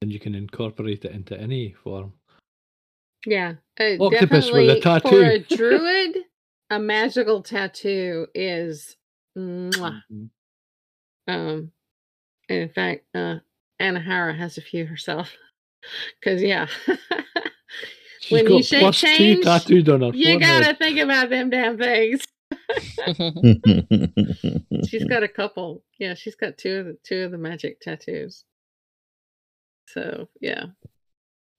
and 0.00 0.12
you 0.12 0.18
can 0.20 0.34
incorporate 0.34 1.04
it 1.04 1.12
into 1.12 1.38
any 1.38 1.72
form. 1.72 2.14
Yeah. 3.26 3.54
Uh, 3.78 3.96
Octopus 4.00 4.50
with 4.50 4.68
a 4.70 4.80
definitely 4.80 5.10
For 5.10 5.30
a 5.30 5.38
druid, 5.56 6.18
a 6.70 6.78
magical 6.78 7.42
tattoo 7.42 8.26
is 8.34 8.96
mwah. 9.36 10.02
um 11.28 11.70
in 12.48 12.68
fact, 12.70 13.04
uh 13.14 13.36
Anahara 13.80 14.36
has 14.36 14.58
a 14.58 14.62
few 14.62 14.84
herself. 14.86 15.32
Cause 16.24 16.42
yeah. 16.42 16.66
She's 18.20 18.30
When 18.32 18.44
got 18.44 18.54
you 18.56 18.62
shake 18.62 18.80
plus 18.80 19.00
two 19.00 19.06
change, 19.16 19.44
tattooed 19.44 19.88
on 19.88 20.00
her 20.02 20.10
you 20.14 20.38
gotta 20.38 20.74
think 20.76 20.98
about 21.00 21.28
them 21.30 21.50
damn 21.50 21.76
things. 21.76 22.22
She's 24.88 25.04
got 25.04 25.22
a 25.24 25.28
couple. 25.28 25.82
Yeah, 25.98 26.14
she's 26.14 26.36
got 26.36 26.56
two 26.58 26.76
of 26.78 26.86
the 26.86 26.98
two 27.04 27.22
of 27.24 27.30
the 27.32 27.38
magic 27.38 27.80
tattoos. 27.80 28.44
So 29.88 30.28
yeah, 30.40 30.66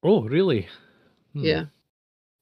Oh, 0.04 0.22
really? 0.24 0.68
Hmm. 1.34 1.44
yeah, 1.44 1.66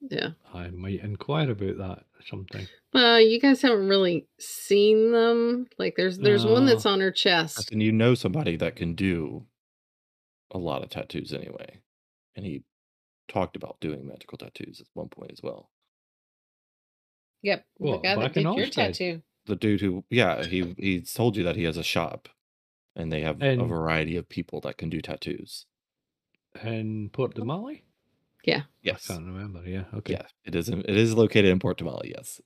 yeah. 0.02 0.30
I 0.54 0.70
might 0.70 1.02
inquire 1.02 1.52
about 1.52 1.78
that 1.78 2.06
sometime. 2.28 2.68
Well, 2.94 3.22
you 3.22 3.40
guys 3.40 3.62
haven't 3.62 3.88
really 3.88 4.28
seen 4.40 5.12
them. 5.12 5.68
Like 5.78 5.96
there's 5.96 6.18
there's 6.18 6.46
one 6.46 6.66
that's 6.66 6.86
on 6.86 7.00
her 7.00 7.12
chest. 7.12 7.72
And 7.72 7.82
you 7.82 7.92
know 7.92 8.16
somebody 8.16 8.56
that 8.58 8.76
can 8.76 8.96
do 8.96 9.46
a 10.52 10.58
lot 10.58 10.84
of 10.84 10.90
tattoos 10.90 11.34
anyway. 11.34 11.80
And 12.36 12.46
he 12.46 12.64
talked 13.28 13.56
about 13.56 13.80
doing 13.80 14.06
magical 14.06 14.38
tattoos 14.38 14.82
at 14.82 14.88
one 14.94 15.08
point 15.08 15.32
as 15.32 15.42
well. 15.42 15.70
Yep, 17.44 17.66
the 17.80 17.86
Well, 17.88 18.00
guy 18.00 18.16
that 18.16 18.22
back 18.22 18.34
did 18.34 18.44
your 18.44 18.68
tattoo. 18.68 19.22
The 19.46 19.56
dude 19.56 19.82
who 19.82 20.04
yeah, 20.10 20.44
he 20.46 20.76
he 20.78 21.02
told 21.02 21.36
you 21.38 21.44
that 21.44 21.56
he 21.56 21.64
has 21.64 21.78
a 21.78 21.84
shop 21.84 22.30
and 22.96 23.12
they 23.12 23.22
have 23.22 23.42
a 23.42 23.56
variety 23.56 24.18
of 24.18 24.30
people 24.30 24.60
that 24.62 24.78
can 24.78 24.90
do 24.90 25.02
tattoos. 25.02 25.66
In 26.62 27.10
Port 27.10 27.36
Damali? 27.36 27.84
I 28.48 28.64
Yes. 28.84 29.10
I 29.10 29.14
can't 29.14 29.26
remember. 29.26 29.62
Yeah. 29.66 29.84
Okay. 29.94 30.14
Yeah, 30.14 30.24
it 30.46 30.56
is. 30.56 30.70
It 30.70 30.90
is 30.90 31.14
located 31.14 31.46
in 31.46 31.60
Port 31.60 31.78
Tamale. 31.78 32.14
Yes, 32.16 32.42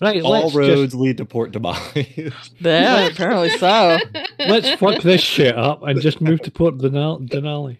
Right. 0.00 0.22
all 0.22 0.30
let's 0.32 0.54
roads 0.54 0.92
just 0.92 0.94
lead 0.94 1.16
to 1.18 1.24
Port 1.24 1.52
Tamale. 1.52 2.32
Yeah, 2.60 3.06
apparently 3.06 3.50
so. 3.50 3.98
let's 4.38 4.70
fuck 4.80 5.02
this 5.02 5.20
shit 5.20 5.56
up 5.56 5.82
and 5.82 6.00
just 6.00 6.20
move 6.20 6.40
to 6.42 6.50
Port 6.50 6.76
Denali. 6.78 7.28
Denali. 7.28 7.78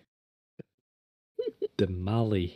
Denali. 1.78 2.54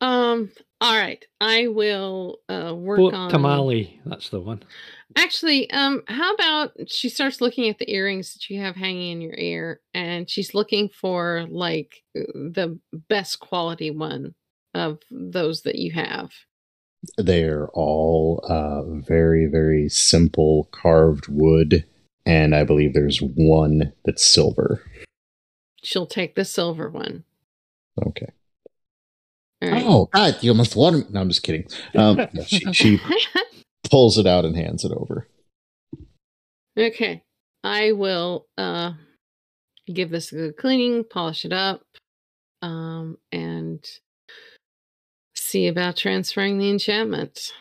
Um. 0.00 0.50
All 0.80 0.96
right. 0.98 1.24
I 1.40 1.68
will 1.68 2.40
uh 2.48 2.74
work 2.74 2.98
Port 2.98 3.14
on 3.14 3.30
Tamale. 3.30 4.00
That's 4.04 4.28
the 4.30 4.40
one. 4.40 4.62
Actually, 5.16 5.70
um, 5.70 6.02
how 6.08 6.34
about 6.34 6.72
she 6.86 7.08
starts 7.08 7.40
looking 7.40 7.68
at 7.68 7.78
the 7.78 7.90
earrings 7.90 8.32
that 8.34 8.50
you 8.50 8.60
have 8.60 8.76
hanging 8.76 9.12
in 9.12 9.20
your 9.20 9.34
ear, 9.36 9.80
and 9.92 10.28
she's 10.28 10.54
looking 10.54 10.88
for 10.88 11.46
like 11.50 12.02
uh, 12.18 12.22
the 12.34 12.78
best 13.08 13.40
quality 13.40 13.90
one 13.90 14.34
of 14.74 14.98
those 15.10 15.62
that 15.62 15.76
you 15.76 15.92
have. 15.92 16.30
They're 17.18 17.68
all 17.74 18.44
uh, 18.48 18.82
very, 19.06 19.46
very 19.46 19.88
simple 19.88 20.68
carved 20.72 21.28
wood, 21.28 21.84
and 22.24 22.54
I 22.54 22.64
believe 22.64 22.94
there's 22.94 23.20
one 23.20 23.92
that's 24.04 24.24
silver. 24.24 24.82
She'll 25.82 26.06
take 26.06 26.34
the 26.34 26.46
silver 26.46 26.88
one. 26.88 27.24
Okay. 28.04 28.32
All 29.62 29.70
right. 29.70 29.84
Oh, 29.86 30.08
God, 30.12 30.38
you 30.40 30.54
must 30.54 30.76
want 30.76 30.96
me. 30.96 31.04
No, 31.10 31.20
I'm 31.20 31.28
just 31.28 31.42
kidding. 31.42 31.66
Um, 31.94 32.26
she, 32.46 32.72
she 32.72 33.00
pulls 33.90 34.18
it 34.18 34.26
out 34.26 34.44
and 34.44 34.56
hands 34.56 34.84
it 34.84 34.92
over. 34.92 35.28
okay. 36.78 37.22
I 37.62 37.92
will 37.92 38.46
uh 38.58 38.92
give 39.92 40.10
this 40.10 40.32
a 40.32 40.36
good 40.36 40.56
cleaning, 40.56 41.04
polish 41.04 41.44
it 41.44 41.52
up, 41.52 41.82
um, 42.62 43.18
and 43.32 43.84
see 45.34 45.66
about 45.66 45.96
transferring 45.96 46.58
the 46.58 46.70
enchantment. 46.70 47.52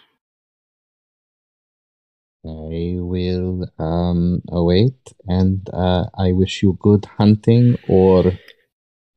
I 2.46 2.96
will 2.98 3.70
um, 3.80 4.42
await, 4.50 5.14
and 5.26 5.68
uh, 5.72 6.06
I 6.18 6.34
wish 6.34 6.62
you 6.62 6.78
good 6.80 7.06
hunting 7.18 7.78
or 7.88 8.34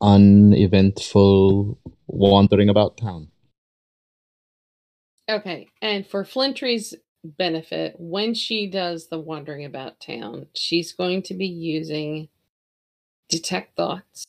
uneventful 0.01 1.79
wandering 2.07 2.69
about 2.69 2.97
town. 2.97 3.29
Okay, 5.29 5.69
and 5.83 6.07
for 6.07 6.25
Flintry's 6.25 6.95
benefit, 7.25 7.97
when 7.99 8.33
she 8.33 8.69
does 8.69 9.09
the 9.09 9.19
wandering 9.19 9.65
about 9.65 9.99
town, 9.99 10.47
she's 10.55 10.93
going 10.93 11.23
to 11.23 11.35
be 11.35 11.47
using 11.47 12.29
detect 13.29 13.77
thoughts. 13.77 14.25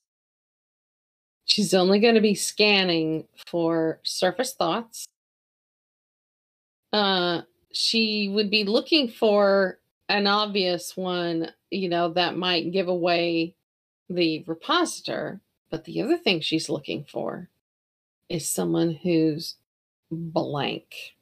She's 1.46 1.74
only 1.74 2.00
going 2.00 2.16
to 2.16 2.22
be 2.22 2.34
scanning 2.34 3.28
for 3.46 4.00
surface 4.04 4.54
thoughts. 4.54 5.06
Uh, 6.92 7.42
she 7.72 8.28
would 8.30 8.50
be 8.50 8.64
looking 8.64 9.08
for 9.08 9.80
an 10.10 10.26
obvious 10.26 10.98
one, 10.98 11.52
you 11.70 11.90
know, 11.90 12.10
that 12.14 12.38
might 12.38 12.72
give 12.72 12.88
away 12.88 13.56
the 14.10 14.44
repositor. 14.48 15.42
But 15.70 15.86
the 15.86 16.02
other 16.02 16.18
thing 16.18 16.42
she's 16.42 16.70
looking 16.70 17.06
for 17.08 17.50
is 18.30 18.50
someone 18.50 19.00
who's 19.04 19.56
blank. 20.12 21.16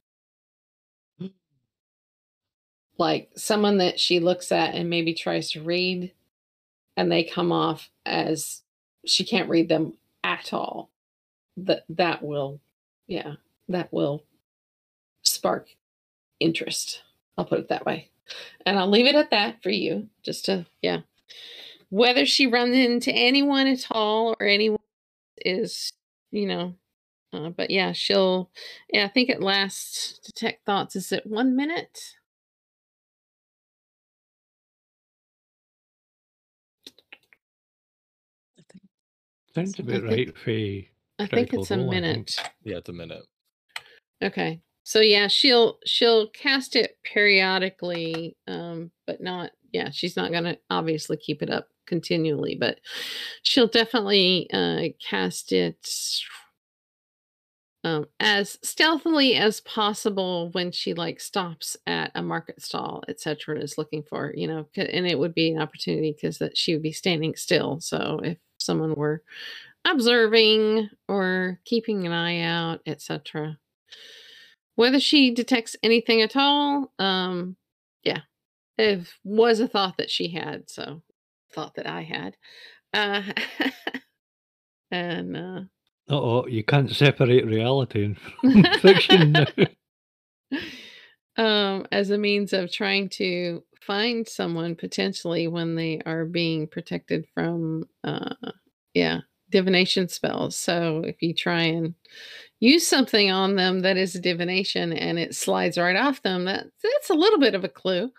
Like 2.97 3.29
someone 3.35 3.79
that 3.79 3.99
she 3.99 4.19
looks 4.19 4.51
at 4.51 4.73
and 4.73 4.89
maybe 4.89 5.13
tries 5.13 5.51
to 5.51 5.61
read, 5.61 6.13
and 6.95 7.11
they 7.11 7.23
come 7.23 7.51
off 7.51 7.89
as 8.05 8.61
she 9.05 9.25
can't 9.25 9.49
read 9.49 9.67
them 9.67 9.93
at 10.23 10.53
all. 10.53 10.89
That 11.57 11.83
that 11.89 12.23
will, 12.23 12.61
yeah, 13.07 13.33
that 13.67 13.91
will 13.91 14.23
spark 15.23 15.67
interest. 16.39 17.01
I'll 17.37 17.45
put 17.45 17.59
it 17.59 17.69
that 17.69 17.85
way. 17.85 18.09
And 18.65 18.79
I'll 18.79 18.89
leave 18.89 19.07
it 19.07 19.15
at 19.15 19.31
that 19.31 19.61
for 19.61 19.69
you, 19.69 20.07
just 20.23 20.45
to, 20.45 20.65
yeah. 20.81 21.01
Whether 21.89 22.25
she 22.25 22.47
runs 22.47 22.75
into 22.75 23.11
anyone 23.11 23.67
at 23.67 23.87
all 23.91 24.35
or 24.39 24.47
anyone 24.47 24.79
is, 25.37 25.93
you 26.31 26.47
know, 26.47 26.75
uh, 27.35 27.49
but 27.49 27.69
yeah, 27.69 27.91
she'll, 27.91 28.49
yeah, 28.91 29.05
I 29.05 29.09
think 29.09 29.29
it 29.29 29.41
lasts, 29.43 30.19
detect 30.25 30.65
thoughts, 30.65 30.95
is 30.95 31.11
it 31.11 31.25
one 31.25 31.55
minute? 31.55 31.99
Sounds 39.53 39.79
I 39.79 39.83
about 39.83 40.01
think- 40.01 40.05
right 40.05 40.37
for 40.37 40.51
I 41.17 41.27
think 41.27 41.53
it's 41.53 41.71
a 41.71 41.77
role, 41.77 41.89
minute. 41.89 42.35
yeah, 42.63 42.77
it's 42.77 42.89
a 42.89 42.93
minute. 42.93 43.23
Okay. 44.21 44.61
So 44.83 44.99
yeah, 44.99 45.27
she'll 45.27 45.79
she'll 45.85 46.27
cast 46.29 46.75
it 46.75 46.97
periodically, 47.03 48.35
um, 48.47 48.91
but 49.07 49.21
not 49.21 49.51
yeah, 49.71 49.89
she's 49.91 50.17
not 50.17 50.31
gonna 50.31 50.57
obviously 50.69 51.15
keep 51.17 51.41
it 51.41 51.49
up 51.49 51.69
continually, 51.87 52.55
but 52.55 52.79
she'll 53.43 53.67
definitely 53.67 54.49
uh 54.53 54.83
cast 55.09 55.53
it 55.53 55.77
um 57.85 58.05
as 58.19 58.57
stealthily 58.63 59.35
as 59.35 59.61
possible 59.61 60.49
when 60.51 60.71
she 60.71 60.93
like 60.93 61.21
stops 61.21 61.77
at 61.87 62.11
a 62.15 62.21
market 62.21 62.61
stall, 62.61 63.03
etc. 63.07 63.59
is 63.59 63.77
looking 63.77 64.03
for, 64.03 64.33
you 64.35 64.47
know 64.47 64.67
and 64.75 65.07
it 65.07 65.19
would 65.19 65.33
be 65.33 65.51
an 65.51 65.61
opportunity 65.61 66.11
because 66.11 66.39
that 66.39 66.57
she 66.57 66.73
would 66.73 66.83
be 66.83 66.91
standing 66.91 67.35
still. 67.35 67.79
So 67.79 68.19
if 68.23 68.37
someone 68.57 68.95
were 68.95 69.23
observing 69.85 70.89
or 71.07 71.59
keeping 71.65 72.05
an 72.05 72.11
eye 72.11 72.41
out, 72.41 72.81
etc 72.85 73.57
whether 74.75 74.99
she 74.99 75.31
detects 75.31 75.75
anything 75.83 76.21
at 76.21 76.35
all 76.35 76.91
um 76.99 77.55
yeah 78.03 78.21
it 78.77 79.07
was 79.23 79.59
a 79.59 79.67
thought 79.67 79.97
that 79.97 80.11
she 80.11 80.29
had 80.29 80.69
so 80.69 81.01
thought 81.53 81.75
that 81.75 81.87
i 81.87 82.01
had 82.01 82.35
uh 82.93 83.21
and 84.91 85.35
uh 85.35 85.61
Oh, 86.07 86.45
you 86.47 86.63
can't 86.63 86.91
separate 86.91 87.45
reality 87.45 88.15
and 88.43 88.67
fiction 88.81 89.31
now. 89.31 89.45
um 91.37 91.85
as 91.91 92.09
a 92.09 92.17
means 92.17 92.53
of 92.53 92.71
trying 92.71 93.09
to 93.09 93.63
find 93.81 94.27
someone 94.27 94.75
potentially 94.75 95.47
when 95.47 95.75
they 95.75 96.01
are 96.05 96.25
being 96.25 96.67
protected 96.67 97.25
from 97.33 97.83
uh 98.03 98.33
yeah 98.93 99.19
divination 99.49 100.07
spells 100.07 100.55
so 100.55 101.03
if 101.05 101.21
you 101.21 101.33
try 101.33 101.61
and 101.61 101.93
use 102.59 102.87
something 102.87 103.31
on 103.31 103.55
them 103.55 103.81
that 103.81 103.97
is 103.97 104.13
divination 104.13 104.93
and 104.93 105.19
it 105.19 105.35
slides 105.35 105.77
right 105.77 105.97
off 105.97 106.21
them 106.21 106.45
that 106.45 106.65
that's 106.81 107.09
a 107.09 107.13
little 107.13 107.39
bit 107.39 107.53
of 107.53 107.63
a 107.63 107.69
clue 107.69 108.09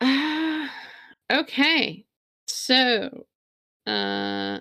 uh, 0.00 0.68
okay 1.32 2.04
so 2.46 3.24
uh 3.86 4.58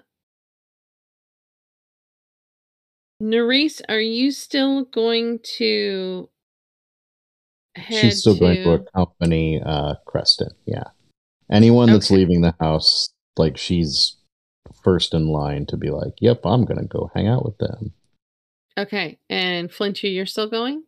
Nerys, 3.22 3.82
are 3.88 4.02
you 4.02 4.32
still 4.32 4.86
going 4.86 5.40
to 5.58 6.28
head 7.76 8.02
She's 8.02 8.20
still 8.22 8.38
going 8.38 8.64
to 8.64 8.74
accompany 8.74 9.62
uh, 9.64 9.96
Creston. 10.06 10.50
Yeah. 10.66 10.86
Anyone 11.52 11.92
that's 11.92 12.10
Okay. 12.10 12.20
leaving 12.20 12.42
the 12.42 12.56
house, 12.60 13.10
like 13.38 13.58
she's 13.58 14.18
first 14.84 15.14
in 15.14 15.28
line 15.28 15.66
to 15.68 15.78
be 15.78 15.90
like, 15.90 16.14
"Yep, 16.22 16.42
I'm 16.46 16.66
gonna 16.66 16.86
go 16.86 17.12
hang 17.14 17.28
out 17.28 17.44
with 17.46 17.58
them." 17.58 17.94
Okay, 18.78 19.20
and 19.30 19.70
Flintry, 19.70 20.10
you're 20.12 20.26
still 20.26 20.50
going? 20.50 20.86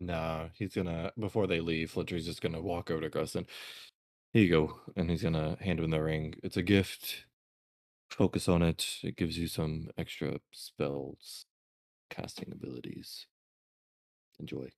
No, 0.00 0.50
he's 0.54 0.74
gonna 0.74 1.12
before 1.18 1.46
they 1.46 1.60
leave. 1.60 1.90
Fletcher's 1.90 2.24
just 2.24 2.40
gonna 2.40 2.62
walk 2.62 2.90
over 2.90 3.02
to 3.02 3.10
Creston. 3.10 3.46
Here 4.32 4.42
you 4.42 4.50
go, 4.50 4.80
and 4.96 5.10
he's 5.10 5.22
gonna 5.22 5.56
hand 5.60 5.80
him 5.80 5.90
the 5.90 6.02
ring. 6.02 6.34
It's 6.42 6.56
a 6.56 6.62
gift. 6.62 7.26
Focus 8.10 8.48
on 8.48 8.62
it. 8.62 8.98
It 9.02 9.16
gives 9.16 9.38
you 9.38 9.48
some 9.48 9.90
extra 9.98 10.40
spells, 10.50 11.44
casting 12.10 12.50
abilities. 12.52 13.26
Enjoy. 14.38 14.68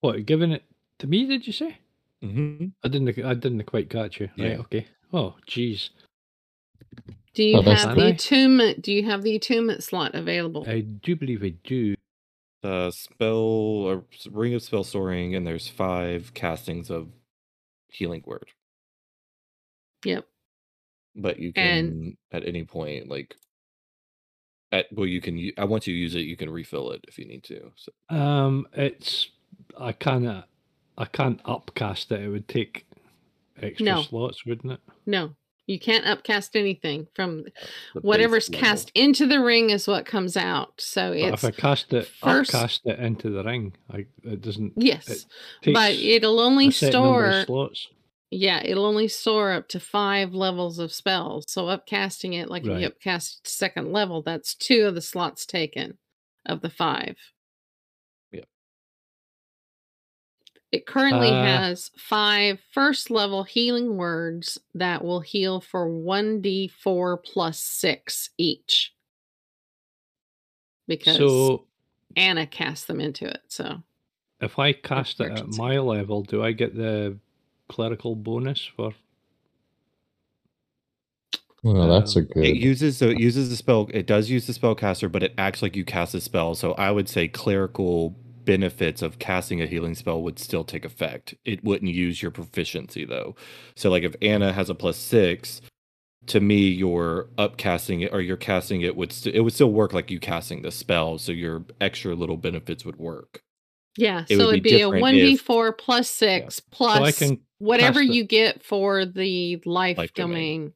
What, 0.00 0.26
giving 0.26 0.52
it 0.52 0.64
to 1.00 1.06
me, 1.06 1.26
did 1.26 1.46
you 1.46 1.52
say? 1.52 1.78
Mm-hmm. 2.22 2.66
I 2.84 2.88
didn't 2.88 3.24
I 3.24 3.34
didn't 3.34 3.62
quite 3.64 3.90
catch 3.90 4.20
you. 4.20 4.28
Right, 4.38 4.50
Yeah. 4.52 4.58
okay. 4.58 4.86
Oh, 5.12 5.34
jeez. 5.48 5.90
Do 7.34 7.42
you 7.44 7.62
that's 7.62 7.84
have 7.84 7.94
the 7.96 8.02
nice. 8.10 8.14
attunement? 8.24 8.82
Do 8.82 8.92
you 8.92 9.04
have 9.04 9.22
the 9.22 9.36
attunement 9.36 9.84
slot 9.84 10.14
available? 10.14 10.64
I 10.68 10.80
do 10.80 11.14
believe 11.16 11.42
I 11.44 11.54
do. 11.64 11.94
Uh, 12.64 12.90
spell 12.90 13.36
or 13.36 14.04
ring 14.32 14.54
of 14.54 14.62
spell 14.62 14.82
storing, 14.82 15.36
and 15.36 15.46
there's 15.46 15.68
five 15.68 16.34
castings 16.34 16.90
of 16.90 17.08
healing 17.88 18.22
word. 18.26 18.50
Yep. 20.04 20.26
But 21.14 21.38
you 21.38 21.52
can 21.52 21.62
And- 21.88 22.16
at 22.32 22.44
any 22.46 22.64
point, 22.64 23.08
like 23.08 23.36
at 24.72 24.86
well, 24.92 25.06
you 25.06 25.20
can. 25.20 25.50
I 25.58 25.64
once 25.64 25.86
you 25.86 25.94
use 25.94 26.14
it, 26.14 26.20
you 26.20 26.36
can 26.36 26.50
refill 26.50 26.90
it 26.92 27.04
if 27.08 27.18
you 27.18 27.26
need 27.26 27.44
to. 27.44 27.72
So 27.76 27.92
Um 28.14 28.66
it's 28.72 29.28
I 29.78 29.92
can't 29.92 30.44
I 30.96 31.04
can't 31.04 31.40
upcast 31.44 32.10
it. 32.12 32.20
It 32.22 32.28
would 32.28 32.48
take 32.48 32.86
extra 33.60 33.84
No. 33.84 34.02
slots, 34.02 34.44
wouldn't 34.44 34.72
it? 34.72 34.80
No. 35.06 35.34
You 35.66 35.78
can't 35.78 36.06
upcast 36.06 36.56
anything 36.56 37.08
from 37.14 37.44
whatever's 38.00 38.48
level. 38.48 38.66
cast 38.66 38.90
into 38.94 39.26
the 39.26 39.38
ring 39.42 39.68
is 39.68 39.86
what 39.86 40.06
comes 40.06 40.34
out. 40.34 40.72
So 40.80 41.10
But 41.12 41.34
if 41.34 41.44
I 41.44 41.50
cast 41.50 41.92
it, 41.92 42.06
first- 42.06 42.54
upcast 42.54 42.86
it 42.86 42.98
into 42.98 43.28
the 43.28 43.44
ring, 43.44 43.74
I, 43.90 44.06
it 44.24 44.40
doesn't 44.40 44.72
yes, 44.76 45.26
it 45.62 45.74
but 45.74 45.92
it'll 45.92 46.40
only 46.40 46.68
a 46.68 46.72
set 46.72 46.94
number 46.94 47.26
of 47.26 47.42
store. 47.42 47.44
slots. 47.68 47.88
Yeah, 48.30 48.62
it'll 48.62 48.84
only 48.84 49.08
soar 49.08 49.52
up 49.52 49.68
to 49.68 49.80
five 49.80 50.34
levels 50.34 50.78
of 50.78 50.92
spells. 50.92 51.50
So 51.50 51.64
upcasting 51.66 52.34
it, 52.34 52.50
like 52.50 52.64
if 52.66 52.78
you 52.80 52.86
upcast 52.86 53.46
second 53.48 53.90
level, 53.92 54.22
that's 54.22 54.54
two 54.54 54.84
of 54.86 54.94
the 54.94 55.00
slots 55.00 55.46
taken 55.46 55.96
of 56.44 56.60
the 56.60 56.68
five. 56.68 57.16
Yep. 58.32 58.44
It 60.72 60.84
currently 60.86 61.28
Uh, 61.30 61.42
has 61.42 61.90
five 61.96 62.60
first 62.70 63.10
level 63.10 63.44
healing 63.44 63.96
words 63.96 64.58
that 64.74 65.02
will 65.02 65.20
heal 65.20 65.62
for 65.62 65.88
1d4 65.88 67.16
plus 67.24 67.58
six 67.58 68.28
each. 68.36 68.92
Because 70.86 71.16
So 71.16 71.66
Anna 72.14 72.46
cast 72.46 72.88
them 72.88 73.00
into 73.00 73.26
it. 73.26 73.40
So 73.48 73.82
if 74.40 74.58
I 74.58 74.74
cast 74.74 75.20
it 75.20 75.32
at 75.32 75.46
my 75.48 75.78
level, 75.78 76.22
do 76.22 76.42
I 76.42 76.52
get 76.52 76.74
the 76.76 77.18
clerical 77.68 78.16
bonus 78.16 78.64
for? 78.76 78.92
Well, 81.62 81.88
that's 81.88 82.16
a 82.16 82.20
Um, 82.20 82.26
good. 82.34 82.44
It 82.44 82.56
uses 82.56 82.96
so 82.98 83.08
it 83.08 83.18
uses 83.18 83.50
the 83.50 83.56
spell. 83.56 83.88
It 83.92 84.06
does 84.06 84.30
use 84.30 84.46
the 84.46 84.52
spellcaster, 84.52 85.10
but 85.10 85.22
it 85.22 85.34
acts 85.38 85.62
like 85.62 85.76
you 85.76 85.84
cast 85.84 86.14
a 86.14 86.20
spell. 86.20 86.54
So 86.54 86.72
I 86.74 86.90
would 86.90 87.08
say 87.08 87.28
clerical 87.28 88.10
benefits 88.44 89.02
of 89.02 89.18
casting 89.18 89.60
a 89.60 89.66
healing 89.66 89.94
spell 89.94 90.22
would 90.22 90.38
still 90.38 90.64
take 90.64 90.84
effect. 90.84 91.34
It 91.44 91.62
wouldn't 91.64 91.92
use 91.92 92.22
your 92.22 92.30
proficiency 92.30 93.04
though. 93.04 93.34
So 93.76 93.90
like 93.90 94.04
if 94.04 94.14
Anna 94.22 94.52
has 94.52 94.70
a 94.70 94.74
plus 94.74 94.96
six, 94.96 95.60
to 96.26 96.40
me 96.40 96.68
you're 96.68 97.28
upcasting 97.38 98.02
it 98.04 98.12
or 98.12 98.20
you're 98.20 98.36
casting 98.36 98.82
it 98.82 98.96
would 98.96 99.12
st- 99.12 99.34
it 99.34 99.40
would 99.40 99.52
still 99.54 99.72
work 99.72 99.92
like 99.92 100.10
you 100.10 100.20
casting 100.20 100.62
the 100.62 100.70
spell. 100.70 101.18
So 101.18 101.32
your 101.32 101.64
extra 101.80 102.14
little 102.14 102.36
benefits 102.36 102.84
would 102.84 102.96
work. 102.96 103.42
yeah, 103.96 104.24
It 104.28 104.38
so 104.38 104.48
it'd 104.50 104.62
be 104.62 104.80
a 104.82 104.88
1d4 104.88 105.76
plus 105.76 106.08
six 106.08 106.56
So 106.56 107.02
I 107.02 107.12
plus 107.12 107.18
can 107.18 107.40
whatever 107.58 108.00
cast 108.00 108.10
it- 108.10 108.14
you 108.14 108.24
get 108.24 108.62
for 108.62 109.04
the 109.04 109.60
life, 109.64 109.98
Life 109.98 110.14
domain. 110.14 110.72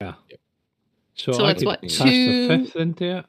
domain. 0.00 0.16
Yeah. 0.28 0.36
So, 1.14 1.32
So 1.32 1.44
I 1.44 1.50
it's 1.50 1.60
could 1.60 1.66
what, 1.66 1.82
cast 1.82 1.98
two- 2.02 2.48
the 2.48 2.58
fifth 2.64 2.76
into 2.76 3.16
it. 3.18 3.26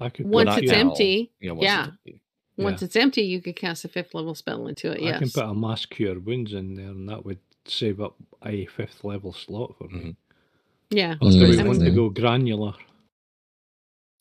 I 0.00 0.08
could 0.08 0.26
Once 0.26 0.56
it's 0.56 0.72
empty, 0.72 1.30
You 1.40 1.48
know, 1.48 1.54
once 1.54 1.64
yeah. 1.64 1.80
it's 1.82 1.88
empty. 2.06 2.20
Once 2.56 2.80
Yeah. 2.82 2.86
it's 2.86 2.96
empty, 2.96 3.22
you 3.22 3.40
could 3.42 3.56
cast 3.56 3.84
a 3.84 3.88
fifth 3.88 4.14
level 4.14 4.34
spell 4.34 4.66
into 4.66 4.90
it. 4.92 5.00
Yes. 5.00 5.16
I 5.16 5.18
can 5.20 5.30
put 5.30 5.44
a 5.44 5.54
mass 5.54 5.86
cure 5.86 6.18
wounds 6.18 6.52
in 6.54 6.74
there, 6.74 6.88
and 6.88 7.08
that 7.08 7.24
would 7.24 7.38
save 7.66 8.00
up 8.00 8.16
a 8.44 8.66
fifth 8.66 9.04
level 9.04 9.32
slot 9.32 9.76
for 9.78 9.88
me. 9.88 10.00
Mhm. 10.00 10.16
yeah. 10.90 11.16
Or 11.22 11.30
do 11.30 11.48
we 11.48 11.62
want 11.62 11.80
to 11.80 11.90
go 11.90 12.08
granular? 12.08 12.74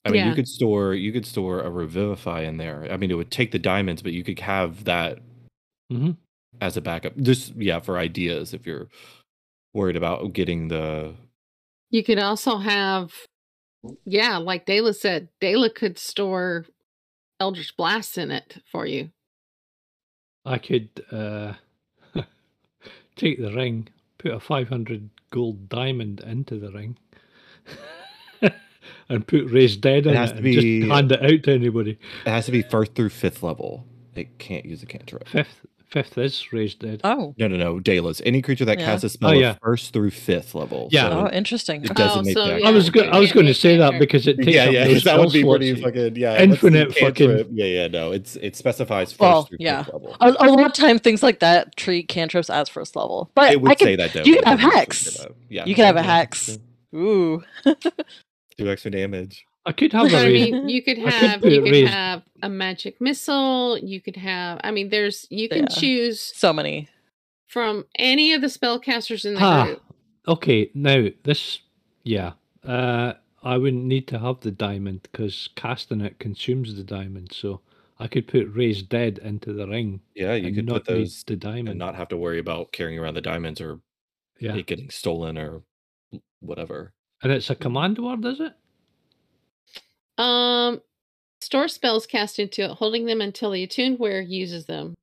I 0.06 0.10
mean, 0.12 0.18
Yeah. 0.20 0.30
you 0.30 0.36
could 0.36 0.48
store 0.48 0.94
you 0.94 1.12
could 1.12 1.26
store 1.26 1.62
a 1.62 1.70
revivify 1.70 2.42
in 2.44 2.58
there. 2.58 2.88
I 2.92 2.96
mean, 2.98 3.12
it 3.12 3.16
would 3.16 3.32
take 3.32 3.52
the 3.52 3.60
diamonds, 3.60 4.02
but 4.02 4.14
you 4.14 4.24
could 4.24 4.40
have 4.40 4.84
that 4.86 5.20
hmm 5.90 6.12
as 6.62 6.78
a 6.78 6.82
backup. 6.82 7.18
Just 7.18 7.56
yeah, 7.56 7.80
for 7.80 7.98
ideas 7.98 8.54
if 8.54 8.66
you're 8.66 8.88
worried 9.74 9.96
about 9.96 10.34
getting 10.34 10.68
the 10.68 11.14
You 11.90 12.04
could 12.04 12.20
also 12.20 12.58
have, 12.58 13.14
yeah, 14.06 14.38
like 14.38 14.66
Dayla 14.66 14.96
said, 14.96 15.30
Dayla 15.42 15.74
could 15.74 15.98
store 15.98 16.66
Eldritch 17.40 17.76
Blast 17.78 18.18
in 18.18 18.32
it 18.32 18.62
for 18.72 18.86
you. 18.86 19.12
I 20.46 20.58
could 20.58 20.90
uh, 21.12 21.54
take 23.16 23.40
the 23.40 23.54
ring, 23.54 23.90
put 24.18 24.32
a 24.32 24.40
500 24.40 25.10
gold 25.32 25.70
diamond 25.70 26.22
into 26.22 26.58
the 26.60 26.72
ring, 26.72 26.98
and 29.10 29.28
put 29.28 29.46
raised 29.52 29.82
dead 29.82 30.08
in 30.08 30.14
it, 30.14 30.18
has 30.18 30.32
to 30.32 30.36
and 30.38 30.44
be- 30.44 30.80
just 30.82 30.92
hand 30.92 31.12
it 31.12 31.24
out 31.24 31.44
to 31.44 31.52
anybody. 31.52 32.00
it 32.26 32.30
has 32.30 32.46
to 32.46 32.52
be 32.52 32.62
first 32.62 32.96
through 32.96 33.10
fifth 33.10 33.44
level. 33.44 33.86
It 34.16 34.40
can't 34.40 34.66
use 34.66 34.82
a 34.82 34.86
cantrip. 34.86 35.28
Fifth, 35.28 35.66
fifth 35.90 36.18
is 36.18 36.52
raised 36.54 36.80
dead. 36.80 37.02
Oh, 37.04 37.34
No, 37.38 37.48
no, 37.48 37.58
no. 37.58 37.80
Daedalus. 37.80 38.22
Any 38.26 38.42
creature 38.42 38.66
that 38.66 38.80
Yeah. 38.80 38.86
casts 38.86 39.04
a 39.04 39.10
spell 39.10 39.32
Oh, 39.32 39.34
yeah. 39.34 39.56
first 39.62 39.92
through 39.94 40.12
fifth 40.12 40.54
level. 40.56 40.88
Yeah. 40.92 41.10
So 41.10 41.20
oh, 41.28 41.30
interesting. 41.36 41.84
it 41.84 41.92
Oh, 41.92 41.94
designate 41.94 42.34
so, 42.34 42.48
that. 42.48 42.62
yeah. 42.62 42.68
I 42.68 42.72
was 42.72 42.90
go- 42.90 43.04
you 43.04 43.10
I 43.10 43.20
was 43.20 43.30
can't 43.30 43.34
going 43.36 43.46
to 43.48 43.54
say 43.54 43.78
that 43.78 44.00
because 44.00 44.28
it 44.28 44.38
takes 44.38 44.50
yeah, 44.50 44.70
yeah, 44.70 44.88
those 44.88 45.04
that 45.06 45.18
would 45.20 45.32
be 45.32 45.44
pretty 45.44 45.82
fucking 45.82 46.16
yeah. 46.16 46.42
Infinite 46.42 46.90
what's 46.90 46.96
the 46.96 47.00
cantrip? 47.02 47.38
fucking- 47.48 47.58
Yeah, 47.58 47.66
yeah, 47.66 47.88
no. 47.88 48.12
It's 48.12 48.36
it 48.38 48.56
specifies 48.56 49.12
first 49.12 49.20
Well, 49.22 49.44
through 49.46 49.58
yeah. 49.60 49.84
fifth 49.84 49.94
level. 49.94 50.16
A, 50.22 50.30
a 50.40 50.48
lot 50.50 50.66
of 50.66 50.74
time, 50.74 51.00
things 51.00 51.24
like 51.24 51.40
that 51.40 51.76
treat 51.76 52.08
cantrips 52.08 52.50
as 52.50 52.70
first 52.70 52.96
level. 52.96 53.32
But 53.36 53.52
it 53.54 53.62
would 53.62 53.72
I 53.72 53.76
could, 53.76 53.86
say 53.86 53.96
that 53.96 54.14
though. 54.14 54.24
you 54.24 54.36
but 54.36 54.44
can 54.46 54.58
have 54.58 54.60
doesn't 54.72 54.78
hex. 54.78 55.26
Yeah, 55.50 55.66
You 55.66 55.76
can 55.76 55.86
have 55.86 55.96
a 55.96 56.04
hex. 56.04 56.60
Ooh. 56.96 57.44
Do 58.58 58.70
extra 58.70 58.92
damage. 58.92 59.46
I 59.66 59.72
could 59.74 59.92
have 59.94 60.04
But 60.06 60.14
a 60.14 60.18
I 60.18 60.24
raised. 60.26 60.52
mean, 60.52 60.70
you 60.70 60.82
could 60.82 61.00
I 61.00 61.04
could 61.04 61.14
have 61.14 61.42
put 61.42 61.52
you 61.52 61.60
it 61.60 61.64
could 61.64 61.72
raised- 61.72 61.92
have 61.92 62.24
a 62.42 62.50
magic 62.50 63.00
missile. 63.02 63.78
You 63.78 64.02
could 64.02 64.16
have. 64.16 64.60
I 64.64 64.72
mean, 64.72 64.90
there's 64.90 65.28
you 65.30 65.50
can 65.50 65.68
Yeah. 65.70 65.76
choose 65.80 66.20
so 66.20 66.54
many. 66.54 66.88
from 67.48 67.84
any 67.96 68.32
of 68.34 68.42
the 68.42 68.48
spellcasters 68.48 69.26
in 69.26 69.34
the 69.34 69.40
Ah, 69.44 69.66
group. 69.66 69.82
okay. 70.28 70.70
Now 70.76 71.08
this, 71.24 71.60
yeah. 72.04 72.34
Uh, 72.64 73.14
I 73.42 73.58
wouldn't 73.58 73.86
need 73.86 74.08
to 74.10 74.20
have 74.20 74.42
the 74.42 74.52
diamond 74.52 75.02
because 75.02 75.50
casting 75.56 76.02
it 76.02 76.20
consumes 76.20 76.76
the 76.76 76.84
diamond. 76.84 77.32
So 77.34 77.62
I 77.98 78.06
could 78.08 78.28
put 78.28 78.48
raised 78.54 78.88
dead 78.90 79.18
into 79.24 79.52
the 79.54 79.68
ring. 79.68 80.02
Yeah, 80.14 80.36
you 80.36 80.48
and 80.48 80.56
could 80.58 80.66
not 80.68 80.86
put 80.86 80.94
need 80.94 81.02
those 81.06 81.24
the 81.24 81.36
diamond. 81.36 81.70
and 81.70 81.80
not 81.80 81.96
have 81.96 82.10
to 82.10 82.18
worry 82.18 82.38
about 82.38 82.72
carrying 82.72 83.00
around 83.00 83.16
the 83.16 83.22
diamonds 83.22 83.60
or 83.62 83.82
yeah, 84.40 84.56
it 84.56 84.68
getting 84.68 84.92
stolen 84.92 85.36
or 85.36 85.64
whatever. 86.42 86.94
and 87.24 87.32
it's 87.32 87.50
a 87.50 87.56
command 87.56 87.98
word, 87.98 88.24
is 88.26 88.40
it? 88.40 88.54
Um, 90.20 90.82
store 91.42 91.68
spells 91.68 92.06
cast 92.06 92.40
into 92.40 92.64
it, 92.64 92.72
holding 92.72 93.06
them 93.06 93.22
until 93.22 93.52
the 93.52 93.64
attuned 93.64 94.00
wearer 94.00 94.22
uses 94.22 94.66
them. 94.66 94.96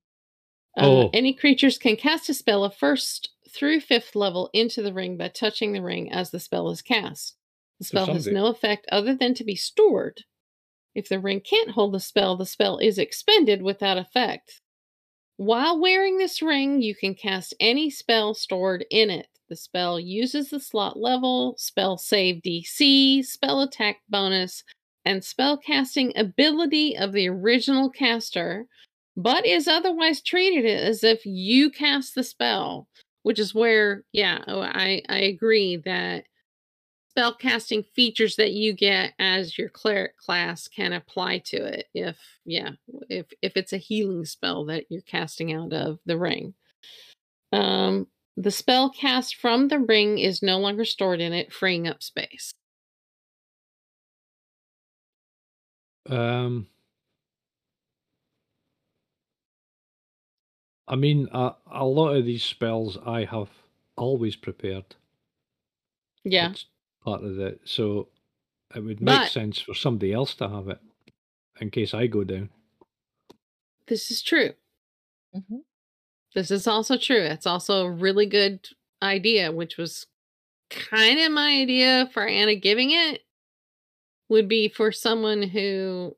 Uh, 0.77 0.87
Oh. 0.87 1.11
Any 1.15 1.33
creatures 1.33 1.79
can 1.79 1.97
cast 1.97 2.29
a 2.29 2.35
spell 2.35 2.63
of 2.63 2.77
first 2.77 3.31
through 3.51 3.81
fifth 3.81 4.15
level 4.15 4.51
into 4.53 4.83
the 4.83 4.93
ring 4.93 5.17
by 5.17 5.29
touching 5.29 5.73
the 5.73 5.81
ring 5.83 6.13
as 6.13 6.31
the 6.31 6.39
spell 6.39 6.69
is 6.71 6.83
cast. 6.83 7.37
The 7.79 7.85
So 7.85 7.89
spell 7.89 8.15
has 8.15 8.27
no 8.27 8.47
effect 8.47 8.87
other 8.93 9.15
than 9.15 9.33
to 9.35 9.45
be 9.45 9.57
stored. 9.57 10.23
If 10.95 11.09
the 11.09 11.21
ring 11.21 11.41
can't 11.41 11.71
hold 11.71 11.93
the 11.93 12.01
spell, 12.01 12.37
the 12.37 12.47
spell 12.47 12.79
is 12.79 12.99
expended 12.99 13.63
without 13.63 13.99
effect. 13.99 14.61
While 15.37 15.79
wearing 15.81 16.19
this 16.19 16.41
ring, 16.43 16.81
you 16.81 16.95
can 16.95 17.15
cast 17.15 17.55
any 17.61 17.91
spell 17.91 18.35
stored 18.35 18.85
in 18.91 19.11
it. 19.11 19.29
The 19.49 19.57
spell 19.57 20.01
uses 20.01 20.51
the 20.51 20.61
slot 20.61 20.99
level, 20.99 21.55
spell 21.59 21.99
save 21.99 22.43
DC, 22.43 23.25
spell 23.25 23.61
attack 23.61 23.99
bonus, 24.09 24.65
and 25.07 25.25
spell 25.25 25.57
casting 25.57 26.13
ability 26.17 26.99
of 26.99 27.13
the 27.13 27.29
original 27.29 27.89
caster, 27.89 28.67
but 29.17 29.47
is 29.47 29.69
otherwise 29.69 30.21
treated 30.21 30.67
as 30.67 31.05
if 31.05 31.25
you 31.25 31.71
cast 31.71 32.17
the 32.17 32.25
spell, 32.25 32.89
which 33.23 33.39
is 33.39 33.55
where, 33.55 34.03
yeah, 34.13 34.43
oh, 34.49 34.61
I, 34.61 35.03
I 35.09 35.19
agree 35.19 35.77
that 35.77 36.25
spell 37.11 37.35
casting 37.35 37.85
features 37.95 38.35
that 38.37 38.53
you 38.53 38.75
get 38.75 39.15
as 39.21 39.57
your 39.57 39.69
cleric 39.69 40.19
class 40.19 40.67
can 40.69 40.93
apply 40.93 41.39
to 41.39 41.57
it 41.57 41.87
if 41.95 42.19
yeah 42.45 42.73
if 43.09 43.25
if 43.41 43.57
it's 43.57 43.73
a 43.73 43.79
healing 43.79 44.27
spell 44.27 44.67
that 44.67 44.85
you're 44.91 45.01
casting 45.01 45.51
out 45.55 45.73
of 45.73 45.99
the 46.05 46.19
ring. 46.19 46.53
Um 47.53 48.07
the 48.37 48.51
spell 48.51 48.91
cast 48.91 49.37
from 49.37 49.69
the 49.69 49.79
ring 49.79 50.19
is 50.19 50.43
no 50.43 50.59
longer 50.59 50.85
stored 50.85 51.23
in 51.23 51.33
it 51.33 51.55
freeing 51.55 51.89
up 51.89 52.03
space 52.03 52.53
Um, 56.09 56.69
I 60.89 60.97
mean, 60.97 61.29
a, 61.33 61.53
a 61.71 61.85
lot 61.85 62.11
of 62.15 62.25
these 62.25 62.45
spells 62.45 62.97
I 63.05 63.25
have 63.25 63.49
always 63.97 64.37
prepared. 64.37 64.95
yeah 66.25 66.51
It's 66.51 66.67
part 67.05 67.25
of 67.25 67.37
the 67.37 67.59
so 67.65 68.09
it 68.75 68.81
would 68.81 69.01
make 69.01 69.21
But- 69.21 69.31
sense 69.31 69.59
for 69.61 69.75
somebody 69.75 70.13
else 70.13 70.35
to 70.37 70.49
have 70.49 70.69
it 70.69 70.79
in 71.61 71.71
case 71.71 71.95
I 71.95 72.07
go 72.07 72.25
down. 72.25 72.51
this 73.87 74.11
is 74.11 74.21
true 74.23 74.53
Mhm. 75.35 75.63
this 76.35 76.51
is 76.51 76.67
also 76.67 76.97
true 76.99 77.23
it's 77.23 77.47
also 77.47 77.87
a 77.87 77.91
really 77.91 78.27
good 78.27 78.69
idea 79.03 79.53
which 79.53 79.77
was 79.77 80.07
kind 80.71 81.21
of 81.21 81.31
my 81.33 81.61
idea 81.63 82.09
for 82.13 82.27
anna 82.27 82.55
giving 82.57 82.91
it 82.91 83.23
would 84.29 84.49
be 84.49 84.69
for 84.69 84.93
someone 84.93 85.43
who 85.43 86.17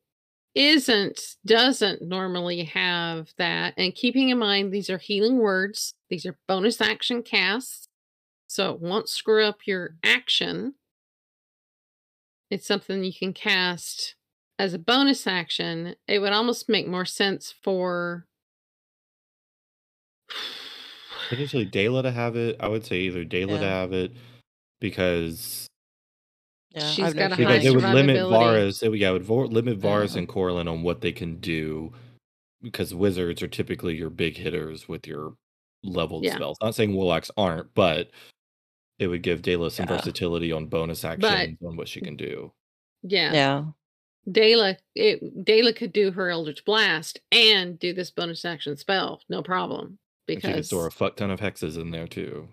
isn't 0.55 1.37
doesn't 1.47 2.03
normally 2.03 2.65
have 2.65 3.29
that 3.37 3.75
and 3.77 3.95
keeping 3.95 4.31
in 4.31 4.39
mind 4.39 4.73
these 4.73 4.91
are 4.91 4.99
healing 4.99 5.39
words 5.39 5.95
these 6.09 6.27
are 6.27 6.39
bonus 6.49 6.81
action 6.81 7.23
casts 7.23 7.89
so 8.49 8.73
it 8.73 8.81
won't 8.81 9.09
screw 9.09 9.45
up 9.45 9.67
your 9.67 9.97
action. 10.03 10.75
It's 12.51 12.67
something 12.67 13.05
you 13.05 13.13
can 13.13 13.35
cast 13.35 14.17
as 14.59 14.73
a 14.73 14.79
bonus 14.79 15.27
action. 15.27 15.95
It 16.09 16.19
would 16.21 16.33
almost 16.33 16.69
make 16.69 16.89
more 16.89 17.05
sense 17.05 17.55
for 17.63 18.27
potentially 21.29 21.67
Dayla 21.67 22.03
to 22.03 22.11
have 22.11 22.37
it. 22.37 22.57
I 22.59 22.69
would 22.69 22.87
say 22.87 23.01
either 23.01 23.25
Dayla 23.25 23.61
to 23.61 23.69
have 23.69 23.93
it 23.93 24.13
because 24.81 25.68
Yeah, 26.81 26.91
She's 26.91 27.05
I've 27.05 27.17
got 27.17 27.33
a 27.33 27.37
fear. 27.37 27.47
high 27.47 27.53
because 27.59 27.67
it 27.67 27.75
would 27.75 27.85
limit 27.95 28.17
survivability. 28.17 28.67
Varys. 28.69 28.83
It, 28.83 28.89
would- 28.91 28.99
yeah, 29.01 29.11
it 29.11 29.13
would 29.13 29.23
vo- 29.25 29.45
limit 29.47 29.81
Varys 29.81 30.13
Yeah. 30.15 30.19
and 30.21 30.29
Corlin 30.29 30.71
on 30.71 30.83
what 30.83 31.01
they 31.01 31.13
can 31.13 31.37
do 31.41 31.93
because 32.63 32.95
wizards 32.95 33.43
are 33.43 33.49
typically 33.49 33.95
your 33.97 34.11
big 34.11 34.37
hitters 34.37 34.89
with 34.89 35.07
your 35.07 35.35
leveled 35.85 36.25
Yeah. 36.25 36.35
spells. 36.37 36.59
Not 36.61 36.75
saying 36.75 36.95
warlocks 36.95 37.31
aren't, 37.37 37.73
but 37.75 38.11
it 38.99 39.07
would 39.07 39.23
give 39.23 39.43
Dayla 39.43 39.71
some 39.71 39.87
Yeah. 39.89 39.97
versatility 39.97 40.51
on 40.53 40.67
bonus 40.67 41.05
actions 41.05 41.57
on 41.65 41.77
what 41.77 41.89
she 41.89 42.01
can 42.01 42.17
do. 42.17 42.53
Yeah. 43.03 43.33
Yeah. 43.33 43.65
Dayla, 44.29 44.77
it, 44.95 45.45
Dayla 45.45 45.75
could 45.75 45.93
do 45.93 46.11
her 46.11 46.29
Eldritch 46.31 46.65
Blast 46.65 47.21
and 47.33 47.79
do 47.79 47.93
this 47.95 48.11
bonus 48.11 48.45
action 48.45 48.77
spell, 48.77 49.23
no 49.29 49.43
problem. 49.43 49.99
And 50.27 50.37
she 50.37 50.41
could 50.43 50.53
Because 50.53 50.67
store 50.67 50.87
a 50.89 50.91
fuck 50.91 51.17
ton 51.17 51.31
of 51.31 51.41
hexes 51.41 51.81
in 51.81 51.93
there 51.93 52.07
too. 52.09 52.49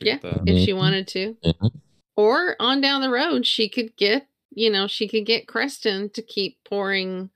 yeah, 0.00 0.18
that. 0.18 0.42
if 0.46 0.64
she 0.64 0.72
Mhm. 0.72 0.76
wanted 0.76 1.08
to, 1.08 1.36
Mhm. 1.44 1.70
Or 2.18 2.56
on 2.58 2.80
down 2.80 3.00
the 3.00 3.10
road, 3.10 3.46
she 3.46 3.68
could 3.68 3.96
get, 3.96 4.26
you 4.50 4.68
know, 4.70 4.88
she 4.88 5.06
could 5.06 5.24
get 5.24 5.46
Creston 5.46 6.10
to 6.10 6.20
keep 6.20 6.58
pouring 6.64 7.30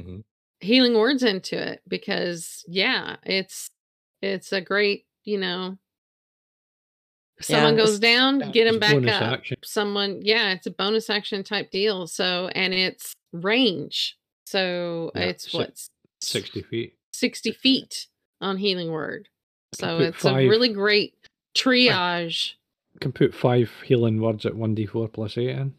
Mhm. 0.00 0.24
healing 0.60 0.94
words 0.98 1.22
into 1.22 1.56
it 1.56 1.82
because 1.86 2.64
yeah, 2.66 3.16
it's 3.22 3.68
it's 4.20 4.52
a 4.52 4.60
great, 4.60 5.06
you 5.24 5.38
know. 5.38 5.78
Someone 7.40 7.74
Yeah, 7.74 7.84
goes 7.84 7.98
down, 8.00 8.38
get 8.50 8.66
him 8.66 8.80
back 8.80 8.96
up. 9.06 9.22
action. 9.34 9.56
Someone, 9.62 10.20
yeah, 10.22 10.52
it's 10.52 10.66
a 10.66 10.70
bonus 10.72 11.08
action 11.08 11.44
type 11.44 11.70
deal. 11.70 12.06
So, 12.08 12.48
and 12.48 12.74
it's 12.74 13.12
range. 13.32 14.16
So 14.46 15.12
Yeah, 15.14 15.22
it's 15.22 15.50
si- 15.50 15.58
what's 15.58 15.86
60 16.20 16.62
feet. 16.62 16.98
60 17.12 17.52
feet 17.52 18.08
on 18.40 18.56
healing 18.56 18.90
word. 18.90 19.28
So 19.74 19.98
it's 20.00 20.24
a 20.24 20.34
really 20.34 20.72
great 20.72 21.14
triage. 21.56 22.54
Can 23.00 23.12
put 23.12 23.34
five 23.34 23.70
healing 23.84 24.20
words 24.20 24.46
at 24.46 24.52
1d4 24.54 25.12
plus 25.12 25.36
8 25.36 25.48
in. 25.48 25.74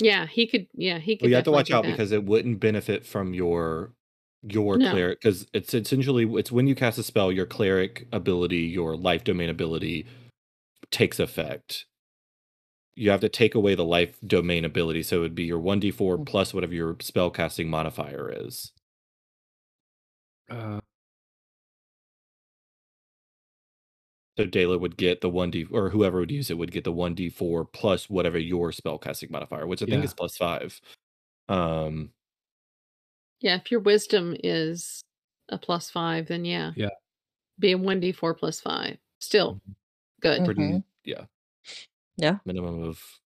Yeah, 0.00 0.26
he 0.26 0.46
could. 0.46 0.66
Yeah, 0.74 0.98
he 0.98 1.16
could. 1.16 1.22
Well, 1.24 1.30
you 1.30 1.34
have 1.36 1.44
to 1.44 1.50
watch 1.52 1.70
out 1.70 1.84
that. 1.84 1.90
because 1.90 2.12
it 2.12 2.24
wouldn't 2.24 2.60
benefit 2.60 3.06
from 3.06 3.34
your 3.34 3.92
your 4.46 4.76
No. 4.76 4.90
cleric 4.90 5.20
because 5.20 5.46
it's 5.54 5.72
essentially 5.72 6.24
it's 6.38 6.52
when 6.52 6.66
you 6.66 6.74
cast 6.74 6.98
a 6.98 7.02
spell, 7.02 7.32
your 7.32 7.46
cleric 7.46 8.06
ability, 8.12 8.58
your 8.58 8.96
life 8.96 9.24
domain 9.24 9.48
ability 9.48 10.06
takes 10.90 11.18
effect. 11.18 11.86
You 12.96 13.10
have 13.10 13.20
to 13.22 13.28
take 13.28 13.54
away 13.54 13.74
the 13.74 13.84
life 13.84 14.18
domain 14.26 14.64
ability, 14.64 15.02
so 15.04 15.18
it 15.18 15.20
would 15.20 15.34
be 15.34 15.44
your 15.44 15.58
one 15.58 15.80
d 15.80 15.90
four 15.90 16.18
Mm. 16.18 16.26
plus 16.26 16.52
whatever 16.52 16.74
your 16.74 16.96
spell 17.00 17.30
casting 17.30 17.70
modifier 17.70 18.30
is. 18.34 18.72
Uh, 20.50 20.80
So 24.36 24.46
Dayla 24.46 24.80
would 24.80 24.96
get 24.96 25.20
the 25.20 25.30
one 25.30 25.50
d 25.50 25.64
or 25.70 25.90
whoever 25.90 26.18
would 26.18 26.30
use 26.30 26.50
it 26.50 26.58
would 26.58 26.72
get 26.72 26.84
the 26.84 26.92
one 26.92 27.14
d 27.14 27.28
four 27.28 27.64
plus 27.64 28.10
whatever 28.10 28.38
your 28.38 28.72
spell 28.72 28.98
casting 28.98 29.30
modifier, 29.30 29.66
which 29.66 29.82
I 29.82 29.86
think 29.86 30.02
Yeah. 30.02 30.04
is 30.04 30.14
plus 30.14 30.36
five. 30.36 30.80
Um, 31.48 32.12
yeah, 33.40 33.56
if 33.56 33.70
your 33.70 33.80
wisdom 33.80 34.36
is 34.42 35.02
a 35.48 35.58
plus 35.58 35.90
five, 35.90 36.26
then 36.28 36.44
yeah, 36.44 36.72
Yeah. 36.74 36.90
be 37.58 37.72
a 37.72 37.78
one 37.78 38.00
d 38.00 38.12
four 38.12 38.34
plus 38.34 38.60
five. 38.60 38.98
Still 39.20 39.60
good. 40.20 40.44
pretty 40.44 40.54
Mhm. 40.58 40.84
yeah 41.04 41.26
Yeah. 42.16 42.38
minimum 42.44 42.82
of 42.82 43.20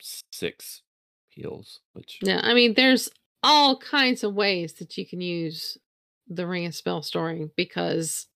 six 0.00 0.82
heals, 1.30 1.80
which 1.92 2.22
Yeah, 2.22 2.40
I 2.42 2.54
mean, 2.54 2.74
there's 2.74 3.08
all 3.42 3.78
kinds 3.78 4.24
of 4.24 4.34
ways 4.34 4.74
that 4.74 4.96
you 4.98 5.06
can 5.06 5.20
use 5.20 5.78
the 6.26 6.46
Ring 6.46 6.66
of 6.66 6.74
Spell 6.74 7.02
Storing 7.02 7.50
because 7.56 8.26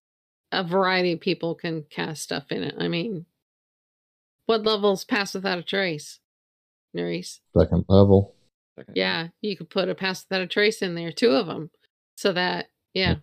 a 0.52 0.62
variety 0.62 1.12
of 1.12 1.20
people 1.20 1.55
can 1.55 1.84
cast 1.90 2.22
stuff 2.22 2.44
in 2.50 2.62
it. 2.62 2.74
I 2.78 2.89
mean, 2.89 3.26
what 4.47 4.62
levels 4.62 5.05
pass 5.05 5.34
without 5.34 5.58
a 5.58 5.62
trace? 5.62 6.20
Nerys? 6.97 7.40
Second 7.56 7.84
level. 7.89 8.34
second- 8.76 8.97
Yeah, 8.97 9.28
you 9.40 9.56
could 9.56 9.70
put 9.70 9.89
a 9.89 9.94
pass 9.94 10.24
without 10.28 10.42
a 10.42 10.47
trace 10.47 10.82
in 10.82 10.94
there, 10.94 11.10
two 11.12 11.31
of 11.32 11.47
them, 11.47 11.70
so 12.16 12.32
that 12.32 12.68
yeah, 12.94 13.16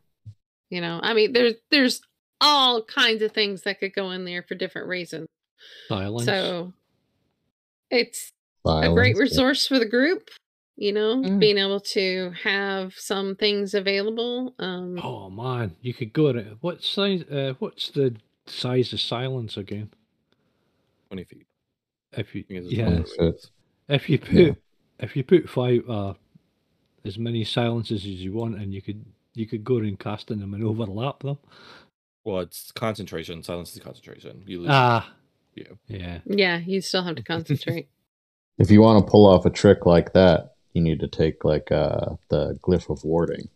you 0.69 0.81
know, 0.81 0.99
I 1.03 1.13
mean, 1.13 1.33
there's 1.33 1.53
there's 1.69 2.01
all 2.41 2.83
kinds 2.83 3.21
of 3.21 3.31
things 3.31 3.61
that 3.63 3.79
could 3.79 3.93
go 3.93 4.11
in 4.11 4.25
there 4.25 4.43
for 4.43 4.55
different 4.55 4.87
reasons. 4.87 5.27
silence. 5.87 6.25
So 6.25 6.73
it's 7.91 8.31
a 8.65 8.93
great 8.93 9.17
resource 9.17 9.67
for 9.67 9.77
the 9.79 9.85
group 9.87 10.29
you 10.85 10.93
know 10.93 11.17
Mm. 11.17 11.39
being 11.39 11.57
able 11.57 11.81
to 11.81 12.31
have 12.43 12.93
some 12.95 13.35
things 13.35 13.73
available 13.73 14.55
um 14.59 14.97
Oh 15.03 15.29
man, 15.29 15.75
you 15.81 15.93
could 15.93 16.13
go 16.13 16.29
at 16.29 16.45
what 16.61 16.81
size? 16.83 17.23
Uh, 17.23 17.53
what's 17.59 17.89
the 17.91 18.15
size 18.47 18.93
of 18.93 18.99
silence 19.01 19.57
again? 19.57 19.89
twenty 21.09 21.25
feet. 21.25 21.45
If 22.13 22.33
you 22.33 22.41
I 22.41 22.47
think 22.53 22.63
it's 22.65 22.71
yeah, 22.73 22.85
one 22.85 22.93
of 22.97 23.05
the 23.05 23.15
radius. 23.19 23.51
if 23.89 24.09
you 24.09 24.17
put 24.19 24.29
Yeah. 24.33 24.51
if 24.99 25.15
you 25.15 25.23
put 25.23 25.49
five 25.49 25.87
uh, 25.89 26.13
as 27.05 27.17
many 27.17 27.43
silences 27.43 28.01
as 28.05 28.19
you 28.25 28.33
want, 28.33 28.55
and 28.55 28.73
you 28.73 28.81
could 28.81 29.03
you 29.35 29.45
could 29.47 29.63
go 29.63 29.77
around 29.77 29.99
casting 29.99 30.39
them 30.39 30.53
and 30.53 30.63
overlap 30.63 31.19
them. 31.23 31.37
Well, 32.25 32.39
it's 32.39 32.71
concentration. 32.71 33.43
Silence 33.43 33.75
is 33.75 33.81
concentration. 33.81 34.43
You 34.45 34.59
lose. 34.61 34.69
Ah, 34.71 35.13
Yeah. 35.55 35.73
yeah. 35.87 36.19
yeah 36.25 36.57
you 36.57 36.81
still 36.81 37.03
have 37.03 37.15
to 37.17 37.23
concentrate 37.23 37.87
If 38.57 38.69
you 38.71 38.81
want 38.81 39.05
to 39.05 39.09
pull 39.09 39.25
off 39.27 39.45
a 39.45 39.49
trick 39.49 39.85
like 39.85 40.11
that, 40.13 40.55
you 40.73 40.81
need 40.81 40.99
to 41.01 41.07
take 41.07 41.43
like 41.45 41.71
uh 41.71 42.15
the 42.29 42.57
glyph 42.63 42.89
of 42.89 43.03
warding. 43.03 43.49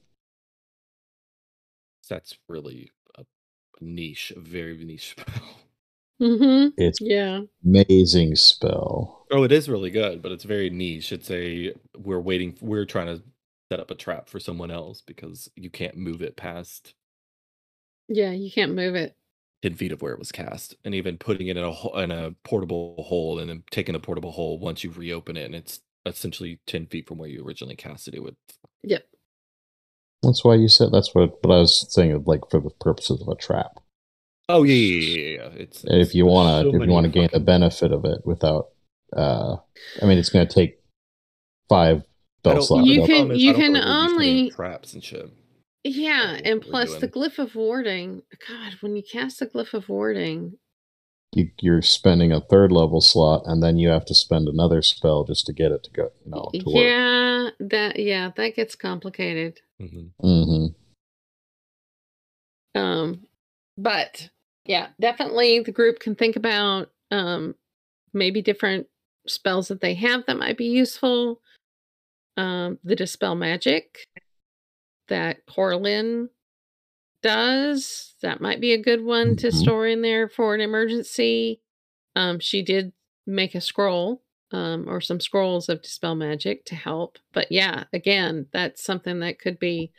That's 2.10 2.38
really 2.48 2.92
a, 3.18 3.22
a 3.22 3.26
niche, 3.82 4.32
a 4.36 4.40
very 4.40 4.78
niche 4.84 5.12
spell. 5.20 5.60
mm-hmm 6.22 6.70
It's 6.78 7.00
yeah 7.00 7.42
amazing 7.66 8.36
spell. 8.36 9.28
Oh, 9.32 9.44
it 9.44 9.52
is 9.52 9.70
really 9.70 9.90
good, 9.90 10.22
but 10.22 10.32
it's 10.32 10.44
very 10.44 10.70
niche. 10.70 11.12
It's 11.12 11.30
a 11.32 11.74
we're 11.98 12.20
waiting. 12.20 12.58
We're 12.62 12.86
trying 12.86 13.08
to 13.08 13.24
set 13.72 13.80
up 13.80 13.90
a 13.92 13.96
trap 13.96 14.30
for 14.30 14.40
someone 14.40 14.70
else 14.72 15.02
because 15.02 15.50
you 15.56 15.70
can't 15.70 15.98
move 15.98 16.22
it 16.22 16.36
past 16.36 16.94
yeah 18.08 18.32
you 18.32 18.52
can't 18.52 18.74
move 18.74 18.96
it 18.96 19.16
ten 19.62 19.74
feet 19.76 19.92
of 19.92 20.02
where 20.02 20.14
it 20.14 20.20
was 20.20 20.32
cast, 20.32 20.76
and 20.84 20.94
even 20.94 21.18
putting 21.18 21.48
it 21.48 21.58
in 21.58 21.64
a 21.64 21.98
in 22.00 22.12
a 22.12 22.32
portable 22.44 23.04
hole 23.08 23.40
and 23.40 23.50
then 23.50 23.64
taking 23.72 23.94
the 23.94 24.00
portable 24.00 24.32
hole 24.32 24.60
once 24.60 24.84
you 24.84 24.92
reopen 24.92 25.38
it, 25.38 25.46
and 25.46 25.56
it's 25.56 25.80
essentially 26.06 26.60
ten 26.68 26.86
feet 26.86 27.08
from 27.08 27.18
where 27.18 27.30
you 27.30 27.46
originally 27.46 27.76
casted 27.76 28.16
it. 28.16 28.24
Would 28.24 28.36
yep 28.84 29.06
That's 30.22 30.44
why 30.44 30.56
you 30.56 30.68
said 30.68 30.90
that's 30.92 31.14
what. 31.14 31.42
But 31.42 31.52
I 31.52 31.60
was 31.60 31.94
saying 31.94 32.24
like 32.26 32.42
for 32.50 32.60
the 32.60 32.70
purposes 32.70 33.22
of 33.22 33.28
a 33.28 33.36
trap. 33.36 33.80
oh 34.50 34.64
yeah 34.64 34.74
yeah 34.74 35.00
yeah 35.00 35.18
yeah. 35.18 35.50
yeah. 35.50 35.62
It's, 35.62 35.84
if 35.88 36.16
you 36.16 36.26
want 36.26 36.66
to, 36.66 36.72
so 36.72 36.76
if 36.76 36.88
you 36.88 36.94
want 36.94 37.06
to 37.06 37.12
gain 37.12 37.30
the 37.32 37.40
benefit 37.40 37.92
of 37.92 38.06
it 38.06 38.26
without, 38.26 38.70
uh, 39.16 39.58
I 40.02 40.06
mean, 40.06 40.18
it's 40.18 40.30
going 40.30 40.48
to 40.48 40.54
take 40.54 40.80
five 41.70 42.04
I 42.46 42.60
slots. 42.60 42.88
You 42.88 43.06
can- 43.06 43.32
is 43.32 43.42
you 43.42 43.54
can 43.54 43.74
feel 43.74 43.82
like 43.82 43.86
we'd 43.86 43.86
be 43.86 43.86
setting 43.86 43.86
only- 43.86 44.52
traps 44.52 44.94
and 44.94 45.04
shit. 45.04 45.30
yeah 45.86 46.40
and 46.44 46.62
plus 46.62 46.96
the 46.98 47.08
glyph 47.08 47.40
of 47.40 47.56
warding 47.56 48.22
god 48.48 48.74
when 48.82 48.96
you 48.96 49.04
cast 49.04 49.40
the 49.40 49.48
glyph 49.48 49.74
of 49.74 49.90
warding 49.90 50.58
you, 51.36 51.50
you're 51.60 51.82
spending 51.82 52.32
a 52.32 52.42
third 52.42 52.72
level 52.72 53.02
slot, 53.02 53.44
and 53.46 53.62
then 53.62 53.78
you 53.78 53.90
have 53.90 54.06
to 54.06 54.16
spend 54.16 54.48
another 54.48 54.82
spell 54.82 55.24
just 55.24 55.46
to 55.48 55.54
get 55.54 55.72
it 55.72 55.84
to 55.84 55.92
go, 55.92 56.12
you 56.26 56.32
know, 56.32 56.50
to 56.54 56.66
work. 56.66 56.86
yeah 56.86 57.50
that 57.60 58.00
yeah 58.00 58.32
that 58.36 58.56
gets 58.56 58.76
complicated 58.76 59.62
hmm 59.80 60.08
hmm 60.22 60.68
Um, 62.76 63.28
but 63.78 64.30
yeah, 64.66 64.90
definitely 65.00 65.60
the 65.60 65.72
group 65.72 66.00
can 66.00 66.16
think 66.16 66.36
about 66.36 66.92
um 67.12 67.56
maybe 68.14 68.42
different 68.42 68.88
spells 69.28 69.68
that 69.70 69.82
they 69.82 69.94
have 69.96 70.26
that 70.26 70.38
might 70.38 70.58
be 70.58 70.66
useful. 70.66 71.42
Um, 72.36 72.80
the 72.84 72.96
dispel 72.96 73.36
magic 73.36 74.00
that 75.08 75.46
Corlin 75.46 76.30
does 77.24 78.14
that 78.22 78.40
might 78.42 78.62
be 78.62 78.74
a 78.74 78.78
good 78.82 79.04
one 79.04 79.36
to 79.38 79.48
Mhm. 79.48 79.54
store 79.54 79.88
in 79.88 80.02
there 80.02 80.30
for 80.30 80.54
an 80.54 80.62
emergency. 80.62 81.62
Um, 82.16 82.40
she 82.40 82.62
did 82.62 82.94
make 83.26 83.56
a 83.56 83.62
scroll 83.62 84.22
um, 84.52 84.88
or 84.88 85.02
some 85.02 85.20
scrolls 85.20 85.68
of 85.68 85.82
dispel 85.82 86.14
magic 86.14 86.64
to 86.66 86.76
help. 86.76 87.18
But 87.32 87.52
yeah, 87.52 87.86
again, 87.92 88.48
that's 88.52 88.84
something 88.84 89.20
that 89.22 89.40
could 89.40 89.58
be 89.58 89.92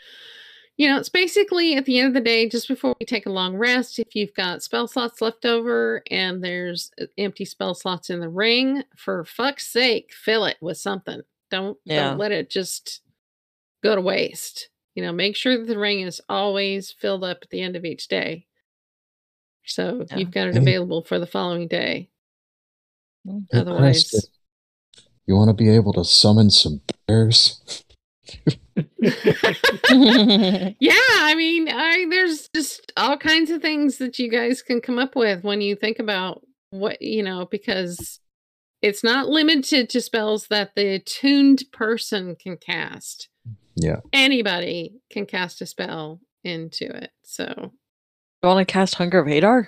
you 0.76 0.88
know, 0.88 0.98
it's 0.98 1.08
basically 1.08 1.76
at 1.76 1.84
the 1.84 2.00
end 2.00 2.08
of 2.08 2.14
the 2.14 2.20
day, 2.20 2.48
just 2.48 2.66
before 2.66 2.96
we 2.98 3.06
take 3.06 3.26
a 3.26 3.30
long 3.30 3.56
rest, 3.56 4.00
if 4.00 4.16
you've 4.16 4.34
got 4.34 4.60
spell 4.60 4.88
slots 4.88 5.20
left 5.20 5.44
over 5.44 6.02
and 6.10 6.42
there's 6.42 6.90
uh, 7.00 7.06
empty 7.16 7.44
spell 7.44 7.74
slots 7.76 8.10
in 8.10 8.18
the 8.18 8.28
ring, 8.28 8.82
for 8.96 9.24
fuck's 9.24 9.68
sake, 9.68 10.12
fill 10.12 10.44
it 10.44 10.56
with 10.60 10.76
something. 10.76 11.22
Don't 11.48 11.78
Yeah. 11.84 12.08
don't 12.08 12.18
let 12.18 12.32
it 12.32 12.50
just 12.50 13.02
go 13.84 13.94
to 13.94 14.00
waste. 14.00 14.68
You 14.94 15.02
know, 15.02 15.12
make 15.12 15.36
sure 15.36 15.58
that 15.58 15.66
the 15.66 15.78
ring 15.78 16.00
is 16.00 16.20
always 16.28 16.92
filled 16.92 17.24
up 17.24 17.38
at 17.42 17.50
the 17.50 17.60
end 17.60 17.76
of 17.76 17.84
each 17.84 18.08
day. 18.08 18.46
So 19.66 20.06
Yeah. 20.10 20.18
you've 20.18 20.30
got 20.30 20.48
it 20.48 20.56
available 20.56 21.02
for 21.02 21.18
the 21.18 21.26
following 21.26 21.68
day. 21.68 22.10
Mm. 23.26 23.46
Hey, 23.50 23.58
Otherwise, 23.58 24.10
Chris, 24.10 24.28
you 25.26 25.34
want 25.34 25.48
to 25.48 25.54
be 25.54 25.70
able 25.70 25.92
to 25.94 26.04
summon 26.04 26.50
some 26.50 26.82
bears? 27.06 27.84
yeah, 28.76 29.02
I 29.90 31.34
mean, 31.36 31.68
I 31.68 32.06
there's 32.08 32.48
just 32.54 32.92
all 32.96 33.16
kinds 33.16 33.50
of 33.50 33.60
things 33.62 33.98
that 33.98 34.18
you 34.18 34.30
guys 34.30 34.62
can 34.62 34.80
come 34.80 34.98
up 34.98 35.14
with 35.16 35.44
when 35.44 35.60
you 35.60 35.76
think 35.76 35.98
about 35.98 36.42
what 36.70 37.00
you 37.02 37.22
know, 37.22 37.46
because 37.50 38.20
it's 38.82 39.04
not 39.04 39.28
limited 39.28 39.88
to 39.90 40.00
spells 40.00 40.48
that 40.48 40.74
the 40.74 40.94
attuned 40.94 41.64
person 41.72 42.36
can 42.36 42.56
cast. 42.56 43.28
Yeah. 43.76 44.00
Anybody 44.12 45.00
can 45.10 45.26
cast 45.26 45.60
a 45.62 45.66
spell 45.66 46.20
into 46.44 46.84
it. 46.84 47.10
So 47.22 47.72
You 48.42 48.48
want 48.48 48.66
to 48.66 48.72
cast 48.72 48.94
Hunger 48.96 49.18
of 49.20 49.26
Hadar? 49.26 49.66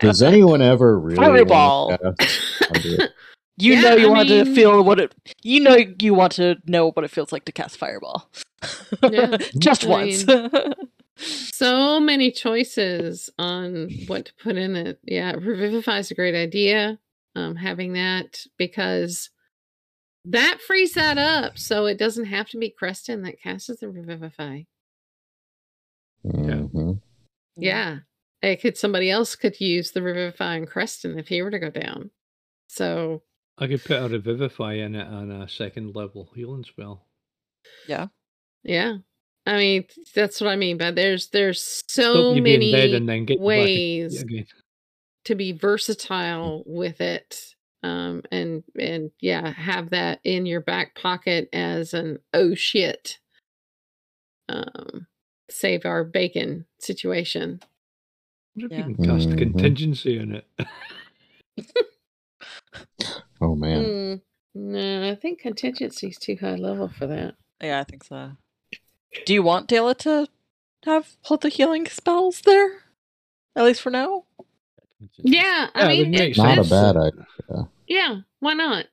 Does 0.00 0.22
anyone 0.22 0.62
ever 0.62 0.98
really 0.98 1.16
Fireball. 1.16 1.96
You 3.58 3.74
Yeah, 3.74 3.80
know 3.82 3.96
you 3.96 4.06
I 4.08 4.10
want 4.10 4.28
mean- 4.30 4.46
to 4.46 4.54
feel 4.54 4.82
what 4.82 4.98
it. 4.98 5.14
You 5.42 5.60
know 5.60 5.76
you 6.00 6.14
want 6.14 6.32
to 6.32 6.56
know 6.66 6.90
what 6.90 7.04
it 7.04 7.10
feels 7.10 7.32
like 7.32 7.44
to 7.44 7.52
cast 7.52 7.76
Fireball. 7.76 8.28
Yeah, 9.10 9.36
Just 9.58 9.84
I 9.84 9.88
once. 9.88 10.24
so 11.18 12.00
many 12.00 12.30
choices 12.32 13.28
on 13.38 13.90
what 14.06 14.24
to 14.26 14.32
put 14.42 14.56
in 14.56 14.74
it. 14.74 14.98
Yeah, 15.04 15.32
Revivify 15.32 15.98
is 15.98 16.10
a 16.10 16.14
great 16.14 16.34
idea. 16.34 16.98
Um, 17.34 17.56
having 17.56 17.94
that 17.94 18.40
because 18.58 19.30
that 20.26 20.60
frees 20.60 20.92
that 20.94 21.16
up, 21.18 21.58
so 21.58 21.86
it 21.86 21.98
doesn't 21.98 22.26
have 22.26 22.48
to 22.50 22.58
be 22.58 22.68
Creston 22.70 23.22
that 23.22 23.40
casts 23.40 23.70
the 23.80 23.88
Revivify. 23.88 24.62
Mhm. 26.24 27.00
Yeah, 27.56 28.00
it 28.42 28.60
could 28.60 28.76
somebody 28.76 29.10
else 29.10 29.34
could 29.34 29.60
use 29.60 29.90
the 29.92 30.02
Revivify 30.02 30.56
on 30.56 30.66
Creston 30.66 31.18
if 31.18 31.28
he 31.28 31.42
were 31.42 31.50
to 31.50 31.58
go 31.58 31.70
down. 31.70 32.10
So 32.68 33.22
I 33.58 33.66
could 33.66 33.82
put 33.84 34.02
a 34.02 34.08
revivify 34.08 34.74
in 34.74 34.94
it 34.94 35.06
on 35.06 35.30
a 35.30 35.48
second 35.48 35.94
level 35.94 36.30
healing 36.34 36.64
spell. 36.64 37.06
yeah, 37.86 38.08
Yeah. 38.62 38.98
I 39.44 39.56
mean 39.56 39.86
that's 40.14 40.40
what 40.40 40.50
I 40.50 40.56
mean. 40.56 40.78
But 40.78 40.94
there's 40.94 41.28
there's 41.30 41.60
Stop 41.62 41.90
so 41.90 42.32
you 42.34 42.42
being 42.42 42.62
and 42.62 42.72
many 42.72 43.06
then 43.06 43.24
get 43.24 43.40
ways 43.40 44.22
again. 44.22 44.46
To 45.26 45.34
be 45.36 45.52
versatile 45.52 46.64
with 46.66 47.00
it 47.00 47.54
um 47.84 48.22
and 48.30 48.62
and 48.78 49.10
yeah 49.20 49.52
have 49.52 49.90
that 49.90 50.20
in 50.24 50.46
your 50.46 50.60
back 50.60 50.94
pocket 50.94 51.48
as 51.52 51.94
an 51.94 52.18
oh 52.32 52.54
shit 52.54 53.18
um 54.48 55.06
save 55.50 55.84
our 55.84 56.04
bacon 56.04 56.64
situation 56.78 57.60
if 58.56 58.70
Yeah. 58.70 58.78
you 58.88 58.94
can 58.94 59.06
cast 59.06 59.28
Mhm. 59.30 59.38
contingency 59.38 60.18
in 60.18 60.34
it? 60.36 60.46
Oh 63.40 63.54
man. 63.56 63.82
Mm, 63.84 64.22
no 64.54 65.10
i 65.10 65.14
think 65.16 65.40
contingency 65.40 66.08
is 66.08 66.18
too 66.18 66.36
high 66.40 66.54
level 66.54 66.88
for 66.88 67.06
that 67.08 67.34
Yeah, 67.60 67.80
I 67.80 67.84
think 67.84 68.04
so. 68.04 68.32
Do 69.26 69.32
you 69.34 69.42
want 69.42 69.68
Dayla 69.68 69.96
to 69.98 70.26
have 70.84 71.16
hold 71.22 71.42
the 71.42 71.48
healing 71.48 71.86
spells 71.86 72.40
there? 72.42 72.82
At 73.54 73.64
least 73.64 73.82
for 73.82 73.90
now? 73.90 74.24
Yeah 75.18 75.68
i 75.74 75.82
Yeah, 75.82 75.88
mean 75.88 75.98
would 76.00 76.08
make 76.10 76.30
it- 76.32 76.36
Not 76.38 76.58
a 76.58 76.64
bad 76.64 76.96
idea. 76.96 77.68
yeah 77.88 78.16
why 78.40 78.54
not 78.54 78.86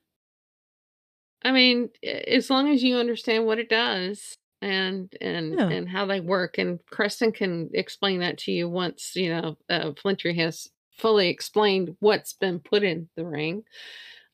i 1.44 1.52
mean 1.52 1.90
as 2.02 2.50
long 2.50 2.68
as 2.72 2.82
you 2.82 2.96
understand 2.96 3.46
what 3.46 3.58
it 3.58 3.68
does 3.68 4.36
and 4.62 5.12
and 5.20 5.54
Yeah. 5.58 5.68
and 5.68 5.88
how 5.88 6.04
they 6.06 6.20
work 6.20 6.58
and 6.58 6.78
Creston 6.86 7.32
can 7.32 7.70
explain 7.72 8.20
that 8.20 8.38
to 8.38 8.52
you 8.52 8.68
once 8.68 9.12
you 9.16 9.30
know 9.34 9.56
uh, 9.70 9.92
Flintry 10.00 10.34
has 10.36 10.68
fully 10.98 11.28
explained 11.28 11.96
what's 12.00 12.34
been 12.34 12.60
put 12.60 12.82
in 12.82 13.08
the 13.16 13.24
ring 13.24 13.62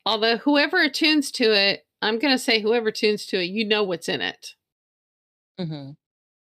although 0.05 0.37
whoever 0.39 0.83
attunes 0.83 1.31
to 1.33 1.45
it 1.53 1.87
i'm 2.03 2.19
going 2.19 2.35
to 2.35 2.39
say 2.43 2.61
whoever 2.61 2.91
tunes 2.91 3.25
to 3.27 3.41
it 3.41 3.45
you 3.45 3.65
know 3.65 3.85
what's 3.85 4.09
in 4.09 4.21
it 4.21 4.55
Mm-hmm. 5.61 5.93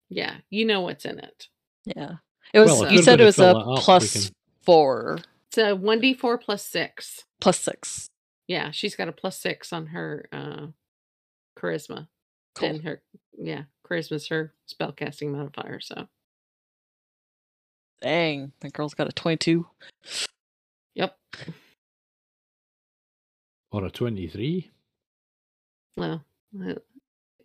yeah 0.08 0.36
you 0.50 0.64
know 0.64 0.80
what's 0.80 1.04
in 1.04 1.18
it 1.18 1.48
Yeah. 1.84 2.14
It 2.52 2.60
was. 2.60 2.70
Well, 2.70 2.92
you 2.92 3.02
said 3.02 3.20
it 3.20 3.24
was 3.24 3.36
fill 3.36 3.46
a 3.46 3.50
it 3.50 3.56
up, 3.62 3.66
we 3.66 3.76
plus 3.80 4.12
can- 4.28 4.34
four, 4.64 5.18
it's 5.48 5.58
a 5.58 5.76
1d4 5.76 6.40
plus 6.40 6.64
6 6.66 7.24
plus 7.40 7.58
six. 7.60 8.08
yeah 8.48 8.70
she's 8.70 8.96
got 8.96 9.08
a 9.08 9.12
plus 9.12 9.38
6 9.38 9.72
on 9.72 9.86
her 9.88 10.26
uh 10.32 10.66
charisma 11.58 12.08
Cool. 12.54 12.68
and 12.70 12.82
her 12.84 13.02
yeah 13.38 13.62
charisma's 13.88 14.28
her 14.28 14.52
spellcasting 14.72 15.30
modifier 15.30 15.80
so 15.80 16.08
Dang, 18.00 18.52
that 18.60 18.72
girl's 18.72 18.92
got 18.94 19.08
a 19.08 19.12
twenty-two. 19.12 19.66
yep 20.94 21.16
Or 23.70 23.84
a 23.84 23.90
23? 23.90 24.70
Well, 25.96 26.24
uh, 26.60 26.74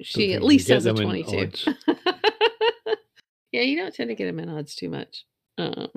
she 0.02 0.34
at 0.34 0.44
least 0.44 0.68
has 0.70 0.86
a 0.86 0.94
22. 0.94 1.74
yeah, 3.52 3.62
you 3.62 3.78
don't 3.78 3.94
tend 3.96 4.10
to 4.10 4.16
get 4.16 4.26
them 4.26 4.40
in 4.40 4.50
odds 4.50 4.76
too 4.76 4.90
much. 4.90 5.26
Um, 5.58 5.88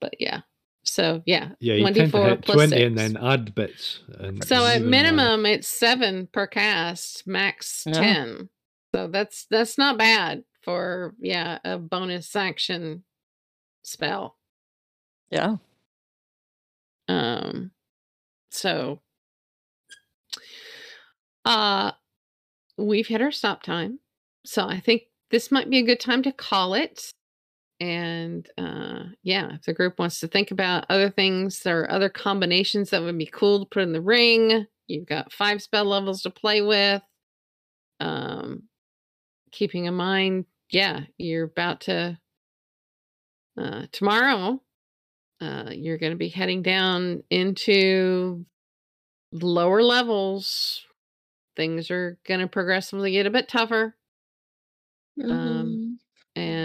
but 0.00 0.14
yeah. 0.20 0.40
So 0.84 1.22
yeah. 1.26 1.50
Yeah, 1.60 1.74
you 1.74 1.84
1d4 1.84 1.94
tend 1.94 2.12
to 2.12 2.22
hit 2.22 2.42
plus 2.42 2.54
20 2.70 2.82
and 2.82 2.98
then 2.98 3.16
add 3.16 3.54
bits. 3.54 4.00
And 4.18 4.42
So 4.44 4.64
at 4.64 4.76
even 4.76 4.84
that. 4.84 4.90
minimum 4.90 5.46
it's 5.46 5.68
7 5.68 6.28
per 6.32 6.46
cast, 6.46 7.26
max 7.26 7.82
Yeah. 7.86 7.92
10. 7.92 8.48
So 8.94 9.08
that's 9.08 9.46
that's 9.50 9.76
not 9.76 9.98
bad 9.98 10.44
for 10.62 11.14
yeah, 11.20 11.58
a 11.64 11.78
bonus 11.78 12.34
action 12.34 13.04
spell. 13.82 14.36
Yeah. 15.30 15.56
Um 17.08 17.70
so 18.50 19.00
uh 21.44 21.92
we've 22.78 23.06
hit 23.06 23.20
our 23.20 23.30
stop 23.32 23.62
time. 23.62 23.98
So 24.44 24.66
I 24.66 24.80
think 24.80 25.02
this 25.30 25.50
might 25.50 25.68
be 25.68 25.78
a 25.78 25.82
good 25.82 26.00
time 26.00 26.22
to 26.22 26.32
call 26.32 26.74
it. 26.74 27.12
And 27.80 28.48
uh 28.58 29.04
yeah, 29.22 29.54
if 29.54 29.62
the 29.62 29.74
group 29.74 29.98
wants 29.98 30.20
to 30.20 30.28
think 30.28 30.50
about 30.50 30.86
other 30.88 31.10
things 31.10 31.64
or 31.66 31.90
other 31.90 32.08
combinations 32.08 32.90
that 32.90 33.02
would 33.02 33.16
be 33.18 33.26
cool 33.26 33.60
to 33.60 33.68
put 33.70 33.82
in 33.82 33.92
the 33.92 34.00
ring, 34.00 34.66
you've 34.86 35.06
got 35.06 35.32
five 35.32 35.62
spell 35.62 35.84
levels 35.84 36.22
to 36.22 36.30
play 36.30 36.60
with. 36.60 37.02
Um 38.00 38.64
keeping 39.52 39.86
in 39.86 39.94
mind, 39.94 40.46
yeah, 40.70 41.02
you're 41.18 41.44
about 41.44 41.82
to 41.82 42.18
uh 43.56 43.86
tomorrow 43.92 44.60
uh, 45.40 45.70
you're 45.72 45.98
going 45.98 46.12
to 46.12 46.18
be 46.18 46.28
heading 46.28 46.62
down 46.62 47.22
into 47.30 48.44
lower 49.32 49.82
levels. 49.82 50.84
Things 51.56 51.90
are 51.90 52.18
going 52.26 52.40
to 52.40 52.48
progressively 52.48 53.12
get 53.12 53.26
a 53.26 53.30
bit 53.30 53.48
tougher. 53.48 53.94
Um, 55.22 55.67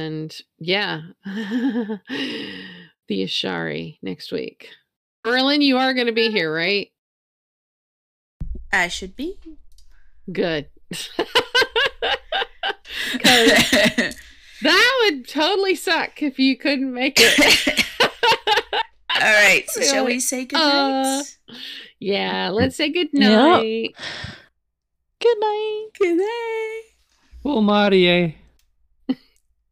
and 0.03 0.35
yeah, 0.59 1.01
the 1.25 1.99
Ashari 3.09 3.97
next 4.01 4.31
week. 4.31 4.69
Erlin, 5.25 5.61
you 5.61 5.77
are 5.77 5.93
going 5.93 6.07
to 6.07 6.13
be 6.13 6.29
here, 6.31 6.53
right? 6.53 6.91
I 8.71 8.87
should 8.89 9.15
be. 9.15 9.37
Good. 10.31 10.67
That 14.61 14.99
would 15.03 15.27
totally 15.27 15.75
suck 15.75 16.21
if 16.23 16.39
you 16.39 16.55
couldn't 16.57 16.93
make 16.93 17.17
it. 17.19 17.83
All 19.13 19.19
right, 19.21 19.65
so 19.69 19.81
shall 19.81 20.05
we 20.05 20.21
say 20.21 20.45
goodnight? 20.45 20.63
Uh, 20.63 21.23
yeah, 21.99 22.47
let's 22.49 22.77
say 22.77 22.87
good 22.89 23.09
Yep. 23.11 23.31
night. 23.31 23.95
Good 25.19 25.37
night. 25.39 25.87
Good 25.99 26.17
night. 26.17 26.81
Well, 27.43 27.61
Marie. 27.61 28.37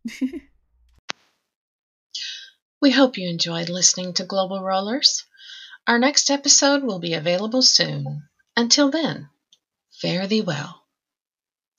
We 2.81 2.89
hope 2.89 3.15
you 3.15 3.29
enjoyed 3.29 3.69
listening 3.69 4.15
to 4.15 4.25
Global 4.25 4.63
Rollers. 4.63 5.23
Our 5.85 5.99
next 5.99 6.31
episode 6.31 6.81
will 6.83 6.97
be 6.97 7.13
available 7.13 7.61
soon. 7.61 8.27
Until 8.57 8.89
then, 8.89 9.29
fare 9.91 10.25
thee 10.25 10.41
well. 10.41 10.80